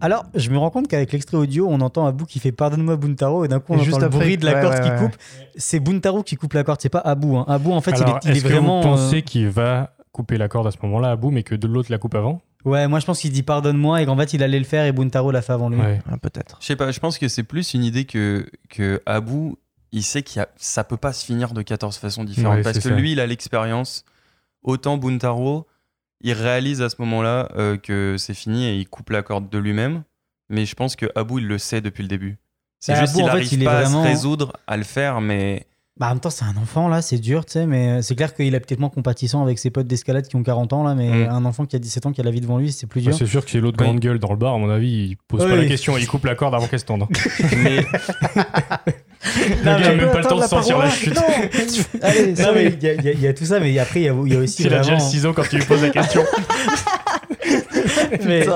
Alors, 0.00 0.24
je 0.34 0.50
me 0.50 0.58
rends 0.58 0.70
compte 0.70 0.88
qu'avec 0.88 1.12
l'extrait 1.12 1.36
audio, 1.36 1.66
on 1.68 1.80
entend 1.80 2.06
Abu 2.06 2.24
qui 2.26 2.38
fait 2.38 2.52
Pardonne-moi 2.52 2.96
Buntaro 2.96 3.44
et 3.44 3.48
d'un 3.48 3.60
coup 3.60 3.72
on 3.72 3.76
Et 3.76 3.80
entend 3.80 3.84
juste 3.84 3.98
le 4.00 4.06
après, 4.06 4.18
bruit 4.18 4.36
de 4.38 4.44
la 4.46 4.54
ouais, 4.54 4.60
corde 4.62 4.74
ouais, 4.74 4.82
qui 4.82 4.90
ouais. 4.90 4.98
coupe. 4.98 5.16
C'est 5.56 5.80
Buntaro 5.80 6.22
qui 6.22 6.36
coupe 6.36 6.52
la 6.54 6.64
corde, 6.64 6.80
c'est 6.80 6.88
pas 6.88 7.00
Abu. 7.00 7.34
Hein. 7.34 7.44
Abu, 7.48 7.70
en 7.70 7.80
fait, 7.80 7.92
il 7.92 8.02
est, 8.02 8.04
il 8.24 8.30
est 8.30 8.36
est-ce 8.36 8.44
que 8.44 8.48
vraiment. 8.48 8.80
vous 8.80 8.88
pensez 8.88 9.18
euh, 9.18 9.20
qu'il 9.20 9.48
va 9.48 9.94
couper 10.12 10.38
la 10.38 10.48
corde 10.48 10.66
à 10.66 10.70
ce 10.70 10.78
moment-là 10.82 11.10
à 11.10 11.16
bout, 11.16 11.30
mais 11.30 11.42
que 11.42 11.54
de 11.54 11.66
l'autre 11.66 11.90
la 11.92 11.98
coupe 11.98 12.14
avant? 12.14 12.40
Ouais, 12.64 12.86
moi 12.88 13.00
je 13.00 13.06
pense 13.06 13.20
qu'il 13.20 13.32
dit 13.32 13.42
Pardonne-moi 13.42 14.02
et 14.02 14.06
qu'en 14.06 14.16
fait 14.18 14.34
il 14.34 14.42
allait 14.42 14.58
le 14.58 14.66
faire 14.66 14.84
et 14.84 14.92
Buntaro 14.92 15.30
l'a 15.30 15.40
fait 15.40 15.54
avant 15.54 15.70
lui. 15.70 15.80
Ouais. 15.80 15.98
Ah, 16.10 16.18
Peut-être. 16.18 16.58
Je 16.60 16.66
sais 16.66 16.76
pas, 16.76 16.90
je 16.90 17.00
pense 17.00 17.16
que 17.16 17.26
c'est 17.28 17.42
plus 17.42 17.72
une 17.72 17.84
idée 17.84 18.04
que, 18.04 18.46
que 18.68 19.00
Abu, 19.06 19.54
il 19.92 20.02
sait 20.02 20.22
que 20.22 20.30
ça 20.56 20.84
peut 20.84 20.98
pas 20.98 21.14
se 21.14 21.24
finir 21.24 21.54
de 21.54 21.62
14 21.62 21.96
façons 21.96 22.22
différentes. 22.22 22.56
Ouais, 22.56 22.62
parce 22.62 22.78
que 22.78 22.90
ça. 22.90 22.94
lui, 22.94 23.12
il 23.12 23.20
a 23.20 23.26
l'expérience. 23.26 24.04
Autant 24.62 24.98
Buntaro, 24.98 25.66
il 26.22 26.32
réalise 26.32 26.82
à 26.82 26.88
ce 26.88 26.96
moment-là 27.00 27.48
euh, 27.56 27.76
que 27.76 28.16
c'est 28.18 28.34
fini 28.34 28.66
et 28.66 28.76
il 28.76 28.86
coupe 28.88 29.10
la 29.10 29.22
corde 29.22 29.48
de 29.48 29.58
lui-même. 29.58 30.02
Mais 30.48 30.66
je 30.66 30.74
pense 30.74 30.96
que 30.96 31.06
Abu, 31.14 31.40
il 31.40 31.46
le 31.46 31.58
sait 31.58 31.80
depuis 31.80 32.02
le 32.02 32.08
début. 32.08 32.38
C'est 32.80 32.92
Bah, 32.92 33.00
juste 33.00 33.14
qu'il 33.14 33.22
en 33.22 33.26
fait, 33.26 33.32
n'arrive 33.34 33.52
il 33.52 33.62
est 33.62 33.66
pas 33.66 33.82
vraiment- 33.82 34.00
à 34.02 34.04
se 34.06 34.08
résoudre 34.08 34.52
à 34.66 34.76
le 34.76 34.82
faire, 34.84 35.20
mais 35.20 35.66
Bah, 35.98 36.06
en 36.06 36.10
même 36.10 36.20
temps, 36.20 36.30
c'est 36.30 36.46
un 36.46 36.56
enfant 36.56 36.88
là, 36.88 37.02
c'est 37.02 37.18
dur, 37.18 37.44
tu 37.44 37.52
sais, 37.52 37.66
mais 37.66 37.98
euh, 37.98 38.02
c'est 38.02 38.14
clair 38.16 38.34
qu'il 38.34 38.54
est 38.54 38.60
peut-être 38.60 38.80
moins 38.80 38.88
compatissant 38.88 39.42
avec 39.42 39.58
ses 39.58 39.68
potes 39.70 39.86
d'escalade 39.86 40.26
qui 40.26 40.34
ont 40.36 40.42
40 40.42 40.72
ans 40.72 40.82
là, 40.82 40.94
mais 40.94 41.26
Mm. 41.26 41.30
un 41.30 41.44
enfant 41.44 41.66
qui 41.66 41.76
a 41.76 41.78
17 41.78 42.06
ans 42.06 42.12
qui 42.12 42.22
a 42.22 42.24
la 42.24 42.30
vie 42.30 42.40
devant 42.40 42.56
lui, 42.56 42.72
c'est 42.72 42.86
plus 42.86 43.00
Ah, 43.02 43.10
dur. 43.10 43.14
C'est 43.18 43.26
sûr 43.26 43.44
que 43.44 43.50
c'est 43.50 43.60
l'autre 43.60 43.76
Oui. 43.80 43.84
grande 43.86 44.00
gueule 44.00 44.18
dans 44.18 44.30
le 44.30 44.36
bar, 44.38 44.54
à 44.54 44.58
mon 44.58 44.70
avis, 44.70 45.10
il 45.10 45.16
pose 45.28 45.40
pas 45.40 45.46
Oui. 45.52 45.56
la 45.58 45.66
question, 45.66 45.96
il 45.98 46.06
coupe 46.08 46.24
la 46.24 46.34
corde 46.34 46.54
avant 46.54 46.66
qu'elle 46.68 46.80
se 46.80 46.86
tende. 46.86 47.04
hein. 47.12 48.78
mais 49.24 49.56
Le 49.58 49.64
gars 49.64 49.74
a 49.74 49.94
même 49.94 50.10
pas 50.10 50.18
le 50.18 50.24
temps 50.24 50.38
de 50.38 50.44
sentir 50.44 50.78
la 50.78 50.90
chute. 50.90 51.16
Allez, 52.02 52.32
non, 52.32 52.48
mais 52.54 52.66
il 52.80 52.82
y, 52.82 52.88
a- 52.88 53.12
il 53.12 53.24
y 53.24 53.34
tout 53.34 53.44
ça, 53.44 53.60
mais 53.60 53.78
après 53.78 54.00
il 54.00 54.04
y 54.04 54.08
a, 54.08 54.14
il 54.26 54.32
y 54.32 54.36
a 54.36 54.40
aussi 54.40 54.62
Il 54.62 54.66
a 54.74 54.78
déjà 54.78 54.92
le 54.92 54.96
vraiment. 54.96 55.10
ciseau 55.10 55.32
quand 55.32 55.42
tu 55.48 55.56
lui 55.56 55.64
poses 55.64 55.82
la 55.82 55.90
question. 55.90 56.24
mais 58.24 58.46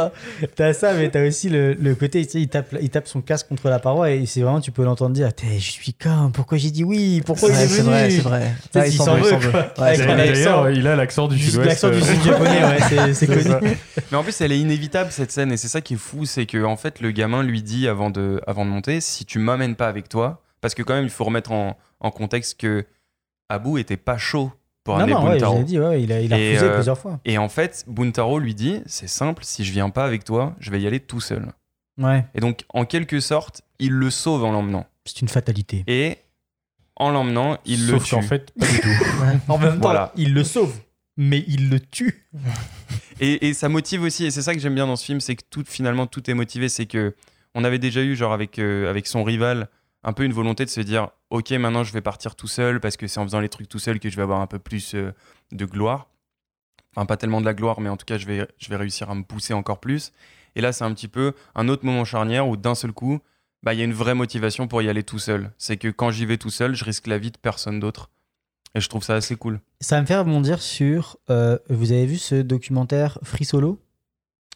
t'as 0.57 0.73
ça, 0.73 0.93
mais 0.95 1.09
t'as 1.11 1.27
aussi 1.27 1.49
le, 1.49 1.75
le 1.75 1.95
côté, 1.95 2.25
tu 2.25 2.33
sais, 2.33 2.41
il 2.41 2.49
tape, 2.49 2.75
il 2.81 2.91
tape 2.91 3.07
son 3.09 3.21
casque 3.21 3.49
contre 3.49 3.69
la 3.69 3.79
paroi 3.79 4.11
et 4.11 4.27
c'est 4.27 4.41
vraiment, 4.41 4.61
tu 4.61 4.71
peux 4.71 4.85
l'entendre 4.85 5.13
dire, 5.15 5.33
T'es- 5.35 5.59
je 5.59 5.71
suis 5.71 5.93
con, 5.95 6.31
pourquoi 6.33 6.59
j'ai 6.59 6.71
dit 6.71 6.85
oui, 6.85 7.23
pourquoi 7.25 7.49
il 7.51 7.55
est 7.55 7.67
c'est 7.67 7.83
venu? 7.83 7.89
vrai, 7.91 8.11
c'est 8.11 8.21
vrai. 8.23 8.53
Ouais, 8.75 8.89
il 8.89 8.93
s'en 8.93 9.17
veut, 9.17 9.31
quoi. 9.51 9.73
Avec 9.85 10.01
accent. 10.01 10.17
D'ailleurs, 10.17 10.71
il 10.71 10.87
a 10.87 10.97
l'accent 10.97 11.29
du 11.29 11.39
sud-ouest. 11.39 11.67
L'accent 11.69 11.91
du 11.91 11.99
euh, 11.99 12.03
sud 12.03 12.23
japonais, 12.23 12.65
ouais, 12.65 12.79
c'est- 12.89 12.97
c'est 13.15 13.15
C'est 13.15 13.27
connu. 13.27 13.43
ça. 13.43 13.61
Mais 14.11 14.17
en 14.19 14.23
plus, 14.23 14.41
elle 14.41 14.53
est 14.53 14.59
inévitable 14.59 15.11
cette 15.13 15.33
scène, 15.33 15.53
et 15.53 15.57
c'est 15.57 15.69
ça 15.69 15.81
qui 15.81 15.95
est 15.95 15.99
fou, 15.99 16.25
c'est 16.25 16.47
que 16.47 16.63
en 16.65 16.77
fait, 16.77 17.01
le 17.01 17.11
gamin 17.11 17.43
lui 17.43 17.63
dit 17.63 17.89
avant 17.89 18.11
de, 18.11 18.41
avant 18.47 18.65
de 18.65 18.71
monter, 18.71 19.01
si 19.01 19.25
tu 19.25 19.39
m'amènes 19.39 19.77
pas 19.77 19.89
avec 19.89 20.09
toi, 20.09 20.41
parce 20.65 20.75
que 20.75 20.83
quand 20.83 20.95
même, 20.95 21.05
il 21.05 21.11
faut 21.11 21.25
remettre 21.25 21.53
en, 21.53 21.77
en 22.01 22.11
contexte 22.11 22.59
que 22.59 22.87
Abu 23.51 23.79
était 23.79 23.99
pas 23.99 24.17
chaud 24.17 24.51
pour 24.83 24.95
Non, 24.95 25.01
amener 25.03 25.13
non, 25.13 25.21
ouais, 25.25 25.29
je 25.29 25.35
Buntaro. 25.35 25.59
l'ai 25.59 25.65
dit, 25.65 25.79
ouais, 25.79 26.03
il 26.03 26.11
a, 26.11 26.21
il 26.23 26.33
a 26.33 26.39
Et, 26.39 26.49
refusé 26.53 26.65
euh, 26.71 26.75
plusieurs 26.77 26.99
fois. 26.99 27.21
Et 27.27 27.37
en 27.37 27.51
fait, 27.51 27.85
Buntaro 27.87 28.39
lui 28.39 28.55
dit, 28.55 28.81
c'est 28.87 29.07
simple, 29.07 29.45
si 29.45 29.63
je 29.63 29.73
viens 29.73 29.91
pas 29.91 30.07
avec 30.07 30.25
toi, 30.25 30.57
je 30.61 30.71
vais 30.71 30.81
y 30.81 30.87
aller 30.87 31.01
tout 31.01 31.21
seul. 31.21 31.53
Ouais, 31.99 32.25
Et 32.35 32.41
donc, 32.41 32.65
en 32.71 32.87
quelque 32.87 33.21
sorte, 33.21 33.61
il 33.79 33.93
le 33.93 34.09
sauve 34.09 34.43
en 34.45 34.53
l'emmenant. 34.53 34.87
c'est 35.05 35.21
une 35.21 35.29
fatalité. 35.29 35.85
Et 35.87 36.17
en 36.97 37.11
l'emmenant, 37.11 37.59
il 37.67 37.81
Sauf 37.81 37.91
le 37.93 38.01
tue. 38.01 38.11
qu'en 38.15 38.23
fait, 38.23 38.51
pas 38.59 38.67
du 38.67 38.81
tout. 38.81 38.89
En 39.49 39.59
même 39.59 39.75
temps, 39.75 39.81
Voilà. 39.83 40.13
il 40.17 40.33
le 40.33 40.45
sauve, 40.45 40.75
mais 41.19 41.45
il 41.47 41.69
le 41.69 41.79
tue. 41.81 42.27
Et, 43.21 43.49
et 43.49 43.55
ça 43.55 43.69
motive 43.69 44.03
aussi, 44.03 44.25
et 44.25 44.31
c'est 44.31 44.43
ça 44.43 44.55
que 44.55 44.61
j'aime 44.61 44.75
bien 44.75 44.87
dans 44.87 44.97
ce 44.97 45.05
film, 45.05 45.21
c'est 45.21 45.37
que 45.37 45.45
tout, 45.51 45.65
finalement 45.67 46.07
tout 46.07 46.29
est 46.31 46.35
motivé. 46.35 46.69
C'est 46.71 46.87
que 46.87 47.15
on 47.55 47.63
avait 47.65 47.79
déjà 47.79 48.03
eu, 48.03 48.17
genre 48.17 48.33
avec, 48.33 48.59
euh, 48.59 48.89
avec 48.91 49.07
son 49.07 49.23
rival, 49.23 49.69
un 50.05 50.13
peu 50.13 50.25
une 50.25 50.33
volonté 50.33 50.65
de 50.65 50.71
se 50.71 50.81
dire 50.81 51.09
Ok, 51.31 51.51
maintenant 51.53 51.83
je 51.83 51.93
vais 51.93 52.01
partir 52.01 52.37
tout 52.37 52.47
seul 52.47 52.81
parce 52.81 52.97
que 52.97 53.07
c'est 53.07 53.19
en 53.19 53.25
faisant 53.25 53.41
les 53.41 53.49
trucs 53.49 53.69
tout 53.69 53.79
seul 53.79 53.99
que 53.99 54.09
je 54.09 54.17
vais 54.17 54.23
avoir 54.23 54.41
un 54.41 54.47
peu 54.47 54.59
plus 54.59 54.95
euh, 54.95 55.13
de 55.51 55.65
gloire. 55.65 56.09
enfin 56.95 57.07
pas 57.07 57.17
tellement 57.17 57.41
de 57.41 57.47
la 57.47 57.55
gloire, 57.55 57.81
mais 57.81 57.89
en 57.89 57.97
tout 57.97 58.07
cas 58.07 58.19
je 58.19 58.27
vais, 58.27 58.47
réussir 58.71 59.11
à 59.11 59.15
me 59.15 59.23
pousser 59.23 59.55
encore 59.55 59.81
plus. 59.81 60.13
Et 60.55 60.61
là, 60.61 60.73
c'est 60.73 60.85
un 60.85 60.95
petit 60.95 61.09
peu 61.09 61.33
un 61.57 61.69
autre 61.69 61.85
moment 61.85 62.05
charnière 62.05 62.47
où 62.47 62.57
d'un 62.57 62.77
seul 62.77 62.93
coup, 62.93 63.19
bah, 63.65 63.75
il 63.75 63.79
y 63.79 63.83
a 63.83 63.85
une 63.85 63.93
vraie 63.93 64.15
motivation 64.15 64.69
pour 64.69 64.83
y 64.83 64.89
aller 64.89 65.03
tout 65.03 65.19
seul. 65.19 65.51
C'est 65.59 65.77
que 65.79 65.89
quand 65.89 66.13
j'y 66.13 66.27
vais 66.27 66.39
tout 66.39 66.51
seul, 66.51 66.77
je 66.77 66.85
risque 66.85 67.09
la 67.09 67.19
vie 67.19 67.33
de 67.33 67.39
personne 67.39 67.81
d'autre. 67.81 68.11
Et 68.77 68.81
je 68.81 68.89
trouve 68.89 69.03
ça 69.03 69.15
assez 69.15 69.35
cool. 69.35 69.61
Ça 69.81 70.01
me 70.01 70.07
faire 70.07 70.21
rebondir 70.21 70.63
sur. 70.63 71.17
euh, 71.31 71.59
vous 71.71 71.91
avez 71.91 72.07
vu 72.07 72.19
ce 72.19 72.37
documentaire 72.37 73.19
Free 73.23 73.45
Solo? 73.45 73.81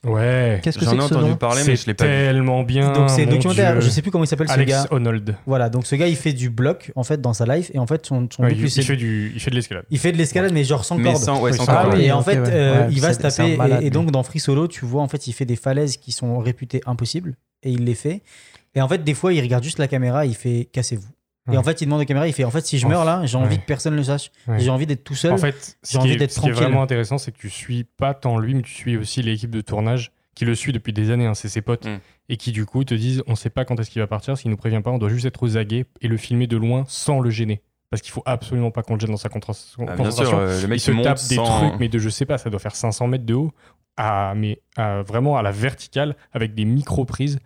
Ouais. 0.05 0.61
Qu'est-ce 0.63 0.79
que 0.79 0.85
J'en 0.85 0.91
c'est 0.93 0.97
ai 0.97 1.01
que 1.01 1.05
ce 1.07 1.15
entendu 1.15 1.35
parler, 1.37 1.63
mais 1.67 1.75
je 1.77 1.87
l'ai 1.87 1.95
pas 1.95 2.05
vu. 2.05 2.11
tellement 2.11 2.63
bien. 2.63 2.93
Donc 2.93 3.11
c'est 3.11 3.27
documentaire, 3.27 3.73
Dieu. 3.73 3.81
je 3.81 3.89
sais 3.91 4.01
plus 4.01 4.11
comment 4.11 4.25
il 4.25 4.29
s'appelle 4.29 4.47
ce 4.49 4.53
Alex 4.53 4.71
gars. 4.71 4.87
Honnold. 4.91 5.35
Voilà, 5.47 5.69
donc 5.71 5.87
ce 5.87 5.97
gars 5.97 6.07
il 6.07 6.17
fait 6.17 6.33
du 6.33 6.51
bloc 6.51 6.93
en 6.95 7.03
fait 7.03 7.21
dans 7.21 7.33
sa 7.33 7.47
life 7.47 7.71
et 7.75 7.79
en 7.79 7.87
fait 7.87 8.07
son, 8.07 8.29
son 8.31 8.45
Ouais, 8.45 8.55
but, 8.55 8.63
il, 8.65 8.71
c'est- 8.71 8.81
il 8.83 8.85
fait 8.85 8.97
du, 8.97 9.33
il 9.35 9.41
fait 9.41 9.51
de 9.51 9.57
l'escalade. 9.57 9.85
il 9.91 9.99
fait 9.99 10.13
de 10.13 10.17
l'escalade 10.19 10.53
mais 10.53 10.63
genre 10.65 10.85
sans 10.85 10.97
corde. 11.03 11.17
Ah 11.69 11.97
et 11.99 12.13
en 12.13 12.23
fait 12.23 12.39
ouais. 12.39 12.49
euh, 12.53 12.87
Ouais, 12.87 12.93
il 12.93 13.01
va 13.01 13.13
se 13.13 13.19
taper 13.19 13.57
malade, 13.57 13.83
et, 13.83 13.87
et 13.87 13.91
donc 13.91 14.11
dans 14.13 14.23
Free 14.23 14.39
Solo 14.41 14.69
tu 14.69 14.85
vois 14.85 15.03
en 15.03 15.09
fait 15.09 15.27
il 15.27 15.33
fait 15.33 15.45
des 15.47 15.57
falaises 15.57 15.97
qui 15.97 16.13
sont 16.13 16.39
réputées 16.39 16.81
impossibles 16.87 17.35
et 17.65 17.71
il 17.71 17.85
les 17.85 17.95
fait 17.95 18.23
et 18.75 18.81
en 18.81 18.89
fait 18.89 19.03
des 19.03 19.15
fois 19.15 19.33
il 19.33 19.41
regarde 19.41 19.65
juste 19.65 19.79
la 19.79 19.89
caméra 19.89 20.27
il 20.27 20.35
fait 20.37 20.69
cassez-vous 20.73 21.09
et 21.49 21.53
Ouais. 21.53 21.57
en 21.57 21.63
fait 21.63 21.81
il 21.81 21.87
demande 21.87 22.01
à 22.01 22.03
la 22.03 22.07
caméra 22.07 22.29
il 22.29 22.33
fait 22.33 22.45
en 22.45 22.51
fait 22.51 22.65
si 22.67 22.79
je 22.79 22.87
meurs 22.87 23.05
là 23.05 23.23
j'ai 23.25 23.37
envie 23.37 23.57
ouais. 23.57 23.61
que 23.61 23.67
personne 23.67 23.95
ne 23.95 23.99
le 23.99 24.05
sache 24.05 24.31
Ouais. 24.47 24.59
j'ai 24.61 24.71
envie 24.71 24.87
d'être 24.87 25.03
tout 25.05 25.15
seul 25.15 25.33
En 25.33 25.39
fait, 25.39 25.77
ce 25.83 25.93
j'ai 25.93 25.99
qui, 25.99 25.99
envie 25.99 26.13
est, 26.13 26.17
d'être 26.17 26.31
ce 26.33 26.41
qui 26.41 26.47
est 26.47 26.51
tranquille. 26.53 26.65
vraiment 26.69 26.83
intéressant, 26.83 27.19
c'est 27.19 27.33
que 27.33 27.39
tu 27.39 27.51
suis 27.51 27.85
pas 27.85 28.15
tant 28.15 28.39
lui, 28.39 28.55
mais 28.55 28.63
tu 28.63 28.73
suis 28.73 28.97
aussi 28.97 29.23
l'équipe 29.23 29.51
de 29.51 29.61
tournage 29.61 30.13
qui 30.35 30.45
le 30.45 30.55
suit 30.55 30.73
depuis 30.73 30.93
des 30.93 31.11
années, 31.11 31.27
hein, 31.27 31.35
c'est 31.35 31.49
ses 31.49 31.63
potes, 31.63 31.87
Mm. 31.87 31.99
et 32.29 32.37
qui 32.37 32.53
du 32.53 32.65
coup 32.65 32.85
te 32.85 32.95
disent 32.95 33.23
on 33.27 33.35
sait 33.35 33.51
pas 33.51 33.65
quand 33.65 33.79
est-ce 33.81 33.91
qu'il 33.91 34.01
va 34.01 34.07
partir, 34.07 34.37
s'il 34.39 34.51
nous 34.51 34.57
prévient 34.57 34.81
pas, 34.85 34.91
on 34.91 34.99
doit 34.99 35.09
juste 35.09 35.25
être 35.27 35.43
aux 35.43 35.57
aguets 35.57 35.87
et 36.01 36.07
le 36.09 36.17
filmer 36.17 36.47
de 36.47 36.57
loin 36.57 36.85
sans 36.87 37.19
le 37.21 37.31
gêner. 37.31 37.63
Parce 37.91 38.03
qu'il 38.03 38.13
faut 38.13 38.23
absolument 38.27 38.71
pas 38.71 38.83
qu'on 38.83 38.95
le 38.95 39.01
gêne 39.01 39.11
dans 39.11 39.17
sa 39.17 39.31
contra- 39.31 39.55
Ah, 39.55 39.85
bien 39.85 39.97
concentration. 39.97 40.25
sûr, 40.27 40.39
euh, 40.39 40.61
le 40.63 40.69
mec 40.69 40.77
il 40.79 40.81
se 40.81 41.03
tape 41.03 41.19
des 41.29 41.35
sans- 41.37 41.45
trucs, 41.69 41.81
mais 41.81 41.89
de 41.89 41.99
je 41.99 42.09
sais 42.11 42.27
pas, 42.27 42.37
ça 42.39 42.51
doit 42.51 42.61
faire 42.61 42.77
500 42.77 43.07
mètres 43.09 43.25
de 43.25 43.33
haut, 43.35 43.51
à, 43.97 44.35
mais 44.37 44.61
à- 44.77 45.03
vraiment 45.03 45.39
à 45.39 45.43
la 45.43 45.51
verticale, 45.53 46.15
avec 46.33 46.55
des 46.55 46.67
micro-prises. 46.67 47.39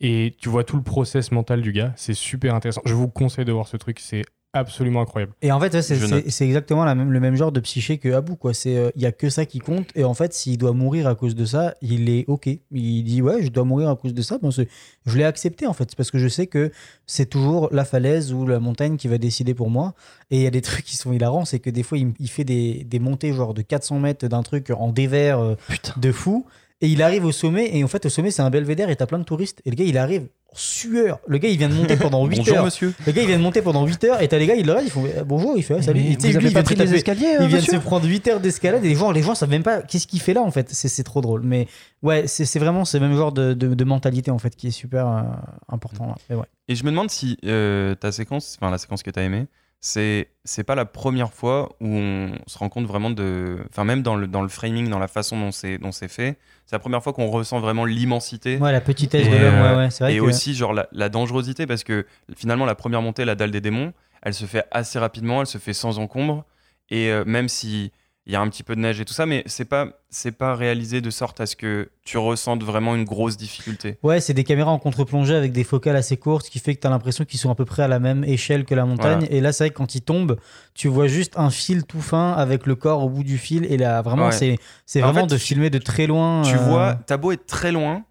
Et 0.00 0.34
tu 0.38 0.48
vois 0.48 0.64
tout 0.64 0.76
le 0.76 0.82
process 0.82 1.30
mental 1.32 1.62
du 1.62 1.72
gars, 1.72 1.92
c'est 1.96 2.14
super 2.14 2.54
intéressant. 2.54 2.82
Je 2.84 2.94
vous 2.94 3.08
conseille 3.08 3.44
de 3.44 3.52
voir 3.52 3.68
ce 3.68 3.76
truc, 3.76 4.00
c'est 4.00 4.22
absolument 4.56 5.00
incroyable. 5.00 5.32
Et 5.42 5.50
en 5.50 5.58
fait, 5.58 5.74
ouais, 5.74 5.82
c'est 6.28 6.44
exactement 6.44 6.84
la 6.84 6.94
même, 6.94 7.10
le 7.10 7.18
même 7.18 7.34
genre 7.34 7.50
de 7.50 7.58
psyché 7.58 7.98
que 7.98 8.12
Abou. 8.12 8.36
quoi. 8.36 8.54
C'est 8.54 8.76
euh, 8.76 8.90
Il 8.94 9.02
y 9.02 9.06
a 9.06 9.10
que 9.10 9.28
ça 9.28 9.46
qui 9.46 9.58
compte. 9.58 9.88
Et 9.96 10.04
en 10.04 10.14
fait, 10.14 10.32
s'il 10.32 10.58
doit 10.58 10.72
mourir 10.72 11.08
à 11.08 11.16
cause 11.16 11.34
de 11.34 11.44
ça, 11.44 11.74
il 11.82 12.08
est 12.08 12.24
OK. 12.28 12.46
Il 12.70 13.02
dit 13.02 13.20
Ouais, 13.20 13.42
je 13.42 13.48
dois 13.48 13.64
mourir 13.64 13.88
à 13.88 13.96
cause 13.96 14.14
de 14.14 14.22
ça. 14.22 14.38
C'est- 14.52 14.68
je 15.06 15.18
l'ai 15.18 15.24
accepté 15.24 15.66
en 15.66 15.72
fait. 15.72 15.96
Parce 15.96 16.12
que 16.12 16.18
je 16.18 16.28
sais 16.28 16.46
que 16.46 16.70
c'est 17.06 17.26
toujours 17.28 17.68
la 17.72 17.84
falaise 17.84 18.32
ou 18.32 18.46
la 18.46 18.60
montagne 18.60 18.96
qui 18.96 19.08
va 19.08 19.18
décider 19.18 19.54
pour 19.54 19.70
moi. 19.70 19.94
Et 20.30 20.36
il 20.36 20.42
y 20.42 20.46
a 20.46 20.50
des 20.50 20.62
trucs 20.62 20.84
qui 20.84 20.96
sont 20.96 21.12
hilarants. 21.12 21.44
C'est 21.44 21.58
que 21.58 21.70
des 21.70 21.82
fois, 21.82 21.98
il, 21.98 22.12
il 22.20 22.28
fait 22.30 22.44
des, 22.44 22.84
des 22.84 23.00
montées 23.00 23.32
genre 23.32 23.54
de 23.54 23.62
400 23.62 23.98
mètres 23.98 24.28
d'un 24.28 24.44
truc 24.44 24.70
en 24.70 24.92
dévers 24.92 25.40
euh, 25.40 25.54
de 25.96 26.12
fou. 26.12 26.46
Et 26.84 26.88
il 26.88 27.02
arrive 27.02 27.24
au 27.24 27.32
sommet. 27.32 27.70
Et 27.76 27.82
en 27.82 27.88
fait, 27.88 28.04
au 28.04 28.08
sommet, 28.10 28.30
c'est 28.30 28.42
un 28.42 28.50
belvédère 28.50 28.90
et 28.90 28.96
t'as 28.96 29.06
plein 29.06 29.18
de 29.18 29.24
touristes. 29.24 29.62
Et 29.64 29.70
le 29.70 29.76
gars, 29.76 29.84
il 29.84 29.96
arrive 29.96 30.22
en 30.52 30.56
sueur. 30.56 31.18
Le 31.26 31.38
gars, 31.38 31.48
il 31.48 31.56
vient 31.56 31.68
de 31.70 31.74
monter 31.74 31.96
pendant 31.96 32.24
8 32.26 32.36
Bonjour 32.36 32.56
heures. 32.58 32.64
monsieur. 32.64 32.92
Le 33.06 33.12
gars, 33.12 33.22
il 33.22 33.26
vient 33.28 33.38
de 33.38 33.42
monter 33.42 33.62
pendant 33.62 33.86
8 33.86 34.04
heures 34.04 34.22
et 34.22 34.28
t'as 34.28 34.38
les 34.38 34.46
gars, 34.46 34.54
ils 34.54 34.66
le 34.66 34.72
regardent, 34.72 34.86
ils 34.86 34.90
font 34.90 35.04
eh, 35.06 35.22
bonjour, 35.24 35.54
il 35.56 35.62
fait 35.62 35.76
ah, 35.78 35.82
salut. 35.82 36.00
Mais 36.04 36.12
Et 36.12 36.16
tu 36.16 36.20
sais, 36.20 36.32
vous 36.32 36.38
lui, 36.40 36.46
avez 36.46 36.48
il 36.48 36.54
pas 36.54 36.62
pris 36.62 36.80
escaliers, 36.94 37.36
Il 37.40 37.46
vient 37.48 37.58
de 37.58 37.64
se 37.64 37.76
prendre 37.76 38.06
8 38.06 38.28
heures 38.28 38.40
d'escalade 38.40 38.84
et 38.84 38.88
les 38.88 38.94
gens, 38.94 39.10
les 39.10 39.22
gens 39.22 39.34
savent 39.34 39.48
même 39.50 39.62
pas 39.64 39.80
qu'est-ce 39.82 40.06
qu'il 40.06 40.20
fait 40.20 40.34
là 40.34 40.42
en 40.42 40.50
fait. 40.50 40.68
C'est 40.70 41.02
trop 41.02 41.20
drôle. 41.22 41.40
Mais 41.42 41.66
ouais, 42.02 42.26
c'est 42.26 42.58
vraiment 42.58 42.84
ce 42.84 42.98
même 42.98 43.16
genre 43.16 43.32
de, 43.32 43.54
de- 43.54 43.74
de 43.74 43.84
mentalité 43.84 44.30
en 44.30 44.38
fait 44.38 44.54
qui 44.54 44.68
est 44.68 44.72
super 44.72 45.08
euh, 45.08 45.22
important. 45.68 46.06
là. 46.06 46.14
Mais 46.30 46.36
ouais. 46.36 46.46
Et 46.68 46.74
je 46.76 46.84
me 46.84 46.90
demande 46.90 47.10
si 47.10 47.36
euh, 47.46 47.94
ta 47.94 48.12
séquence, 48.12 48.56
enfin 48.60 48.70
la 48.70 48.78
séquence 48.78 49.02
que 49.02 49.10
tu 49.10 49.18
as 49.18 49.22
aimée, 49.22 49.46
c'est 49.86 50.30
c'est 50.44 50.64
pas 50.64 50.74
la 50.74 50.86
première 50.86 51.34
fois 51.34 51.76
où 51.78 51.88
on 51.88 52.32
se 52.46 52.56
rend 52.56 52.70
compte 52.70 52.86
vraiment 52.86 53.10
de. 53.10 53.58
Enfin, 53.68 53.84
même 53.84 54.00
dans 54.02 54.16
le, 54.16 54.26
dans 54.26 54.40
le 54.40 54.48
framing, 54.48 54.88
dans 54.88 54.98
la 54.98 55.08
façon 55.08 55.38
dont 55.38 55.52
c'est 55.52 55.76
dont 55.76 55.92
c'est 55.92 56.08
fait, 56.08 56.38
c'est 56.64 56.74
la 56.74 56.78
première 56.78 57.02
fois 57.02 57.12
qu'on 57.12 57.26
ressent 57.28 57.60
vraiment 57.60 57.84
l'immensité. 57.84 58.56
Ouais, 58.56 58.72
la 58.72 58.80
petitesse 58.80 59.26
Et, 59.26 59.30
de 59.30 59.36
l'homme, 59.36 59.54
euh, 59.56 59.72
ouais, 59.72 59.76
ouais, 59.84 59.90
c'est 59.90 60.04
vrai 60.04 60.14
Et 60.14 60.16
que- 60.16 60.22
aussi, 60.22 60.54
genre, 60.54 60.72
la, 60.72 60.88
la 60.92 61.10
dangerosité, 61.10 61.66
parce 61.66 61.84
que 61.84 62.06
finalement, 62.34 62.64
la 62.64 62.74
première 62.74 63.02
montée, 63.02 63.26
la 63.26 63.34
dalle 63.34 63.50
des 63.50 63.60
démons, 63.60 63.92
elle 64.22 64.32
se 64.32 64.46
fait 64.46 64.64
assez 64.70 64.98
rapidement, 64.98 65.42
elle 65.42 65.46
se 65.46 65.58
fait 65.58 65.74
sans 65.74 65.98
encombre. 65.98 66.46
Et 66.88 67.10
euh, 67.10 67.24
même 67.26 67.50
si 67.50 67.92
il 68.26 68.32
y 68.32 68.36
a 68.36 68.40
un 68.40 68.48
petit 68.48 68.62
peu 68.62 68.74
de 68.74 68.80
neige 68.80 69.00
et 69.00 69.04
tout 69.04 69.12
ça, 69.12 69.26
mais 69.26 69.42
c'est 69.44 69.66
pas, 69.66 69.88
c'est 70.08 70.32
pas 70.32 70.54
réalisé 70.54 71.02
de 71.02 71.10
sorte 71.10 71.42
à 71.42 71.46
ce 71.46 71.56
que 71.56 71.90
tu 72.04 72.16
ressentes 72.16 72.62
vraiment 72.62 72.94
une 72.94 73.04
grosse 73.04 73.36
difficulté. 73.36 73.98
Ouais, 74.02 74.18
c'est 74.20 74.32
des 74.32 74.44
caméras 74.44 74.70
en 74.70 74.78
contre-plongée 74.78 75.34
avec 75.34 75.52
des 75.52 75.62
focales 75.62 75.96
assez 75.96 76.16
courtes, 76.16 76.46
ce 76.46 76.50
qui 76.50 76.58
fait 76.58 76.74
que 76.74 76.80
tu 76.80 76.86
as 76.86 76.90
l'impression 76.90 77.26
qu'ils 77.26 77.38
sont 77.38 77.50
à 77.50 77.54
peu 77.54 77.66
près 77.66 77.82
à 77.82 77.88
la 77.88 77.98
même 77.98 78.24
échelle 78.24 78.64
que 78.64 78.74
la 78.74 78.86
montagne. 78.86 79.18
Voilà. 79.20 79.32
Et 79.34 79.40
là, 79.42 79.52
c'est 79.52 79.64
vrai 79.64 79.70
que 79.70 79.76
quand 79.76 79.94
ils 79.94 80.00
tombent, 80.00 80.38
tu 80.72 80.88
vois 80.88 81.06
juste 81.06 81.34
un 81.36 81.50
fil 81.50 81.84
tout 81.84 82.00
fin 82.00 82.32
avec 82.32 82.66
le 82.66 82.76
corps 82.76 83.04
au 83.04 83.10
bout 83.10 83.24
du 83.24 83.36
fil. 83.36 83.66
Et 83.66 83.76
là, 83.76 84.00
vraiment, 84.00 84.26
Ouais. 84.26 84.32
c'est 84.32 84.58
c'est 84.86 85.02
En 85.02 85.12
vraiment 85.12 85.28
fait, 85.28 85.34
de 85.34 85.38
filmer 85.38 85.68
de 85.68 85.78
très 85.78 86.06
loin. 86.06 86.40
Tu 86.42 86.54
euh, 86.54 86.58
vois, 86.58 86.94
t'as 87.06 87.18
beau 87.18 87.30
être 87.32 87.44
très 87.46 87.72
loin, 87.72 88.04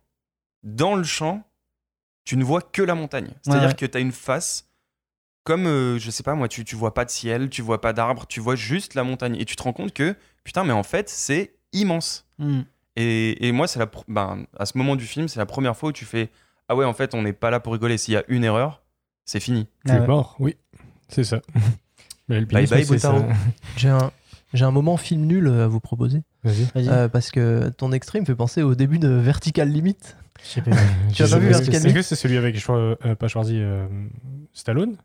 dans 0.61 0.93
le 0.95 1.03
champ, 1.03 1.41
tu 2.23 2.37
ne 2.37 2.43
vois 2.43 2.61
que 2.61 2.83
la 2.83 2.93
montagne. 2.93 3.29
C'est-à-dire 3.41 3.69
ouais. 3.69 3.73
que 3.73 3.85
tu 3.87 3.97
as 3.97 4.01
une 4.01 4.11
face 4.11 4.69
comme, 5.43 5.67
euh, 5.67 5.99
je 5.99 6.09
sais 6.09 6.23
pas 6.23 6.35
moi, 6.35 6.47
tu, 6.47 6.63
tu 6.63 6.75
vois 6.75 6.93
pas 6.93 7.05
de 7.05 7.09
ciel, 7.09 7.49
tu 7.49 7.61
vois 7.61 7.81
pas 7.81 7.93
d'arbres, 7.93 8.25
tu 8.27 8.39
vois 8.39 8.55
juste 8.55 8.93
la 8.93 9.03
montagne. 9.03 9.35
Et 9.35 9.45
tu 9.45 9.55
te 9.55 9.63
rends 9.63 9.73
compte 9.73 9.93
que, 9.93 10.15
putain, 10.43 10.63
mais 10.63 10.73
en 10.73 10.83
fait, 10.83 11.09
c'est 11.09 11.53
immense. 11.73 12.25
Hmm. 12.39 12.61
Et, 12.95 13.47
et 13.47 13.51
moi, 13.51 13.67
c'est 13.67 13.79
la, 13.79 13.89
ben, 14.07 14.45
à 14.57 14.65
ce 14.65 14.77
moment 14.77 14.95
du 14.95 15.05
film, 15.05 15.27
c'est 15.27 15.39
la 15.39 15.45
première 15.45 15.75
fois 15.75 15.89
où 15.89 15.93
tu 15.93 16.05
fais, 16.05 16.29
ah 16.69 16.75
ouais, 16.75 16.85
en 16.85 16.93
fait, 16.93 17.13
on 17.13 17.21
n'est 17.21 17.33
pas 17.33 17.49
là 17.49 17.59
pour 17.59 17.73
rigoler. 17.73 17.97
S'il 17.97 18.13
y 18.13 18.17
a 18.17 18.23
une 18.27 18.43
erreur, 18.43 18.83
c'est 19.25 19.39
fini. 19.39 19.67
Tu 19.85 19.91
es 19.91 20.07
mort, 20.07 20.35
oui, 20.39 20.55
c'est 21.09 21.23
ça. 21.23 21.41
Bye, 22.29 22.67
ça. 22.67 22.81
Boutaro. 22.81 23.25
J'ai 23.77 23.89
un, 23.89 24.11
j'ai 24.53 24.65
un 24.65 24.71
moment 24.71 24.97
film 24.97 25.25
nul 25.25 25.47
à 25.47 25.67
vous 25.67 25.79
proposer. 25.79 26.21
Vas-y. 26.43 26.63
Vas-y. 26.75 26.89
Euh, 26.89 27.07
parce 27.09 27.31
que 27.31 27.69
ton 27.69 27.91
extrait 27.91 28.19
me 28.19 28.25
fait 28.25 28.35
penser 28.35 28.61
au 28.61 28.75
début 28.75 28.99
de 28.99 29.09
Vertical 29.09 29.67
Limit. 29.69 29.97
Je 30.41 30.47
sais 30.47 30.61
pas. 30.61 30.71
Tu 31.13 31.23
as 31.23 31.27
pas 31.27 31.39
vu 31.39 31.47
Vertical 31.47 31.81
Limit 31.81 32.03
c'est 32.03 32.15
celui 32.15 32.37
avec, 32.37 32.55
euh, 32.69 32.95
pas 33.15 33.27
euh, 33.35 33.87
Stallone? 34.53 34.95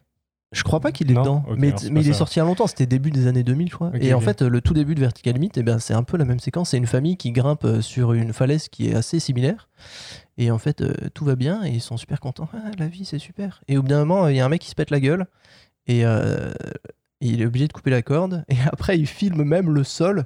Je 0.53 0.63
crois 0.63 0.81
pas 0.81 0.93
qu'il 0.93 1.11
est 1.11 1.15
Non 1.15 1.21
dedans, 1.21 1.45
mais, 1.59 1.69
il 1.69 2.09
est 2.09 2.13
sorti 2.15 2.37
il 2.37 2.39
y 2.39 2.43
a 2.43 2.47
longtemps, 2.47 2.67
c'était 2.67 2.87
début 2.87 3.11
des 3.11 3.27
années 3.27 3.43
2000, 3.43 3.69
je 3.69 3.75
crois. 3.75 3.91
Et 4.01 4.15
en 4.15 4.21
fait, 4.21 4.41
le 4.41 4.61
tout 4.63 4.73
début 4.73 4.95
de 4.95 5.01
Vertical 5.01 5.35
Limit, 5.35 5.51
eh 5.57 5.63
ben, 5.63 5.79
c'est 5.79 5.93
un 5.93 6.03
peu 6.03 6.17
la 6.17 6.25
même 6.25 6.41
séquence. 6.41 6.71
C'est 6.71 6.79
une 6.79 6.87
famille 6.87 7.19
qui 7.19 7.33
grimpe 7.33 7.65
euh, 7.65 7.83
sur 7.83 8.15
une 8.15 8.33
falaise 8.33 8.69
qui 8.69 8.89
est 8.89 8.95
assez 8.95 9.21
similaire. 9.21 9.69
Et 10.39 10.51
en 10.51 10.59
fait, 10.59 10.81
euh, 10.81 10.95
tout 11.13 11.27
va 11.27 11.37
bien 11.37 11.65
et 11.65 11.71
ils 11.71 11.81
sont 11.83 11.99
super 11.99 12.21
contents. 12.21 12.49
Ah, 12.55 12.71
la 12.79 12.89
vie, 12.89 13.05
c'est 13.05 13.19
super. 13.19 13.61
Et 13.69 13.77
au 13.77 13.83
bout 13.83 13.89
d'un 13.89 14.05
moment, 14.05 14.29
il 14.29 14.37
y 14.37 14.41
a 14.41 14.47
un 14.47 14.49
mec 14.49 14.63
qui 14.63 14.71
se 14.71 14.75
pète 14.75 14.91
la 14.91 15.01
gueule 15.01 15.27
et 15.87 16.07
euh, 16.07 16.51
il 17.21 17.43
est 17.43 17.47
obligé 17.47 17.69
de 17.69 17.73
couper 17.73 17.91
la 17.91 18.01
corde. 18.01 18.45
Et 18.49 18.57
après, 18.73 18.99
il 18.99 19.07
filme 19.07 19.43
même 19.45 19.71
le 19.71 19.85
sol 19.85 20.25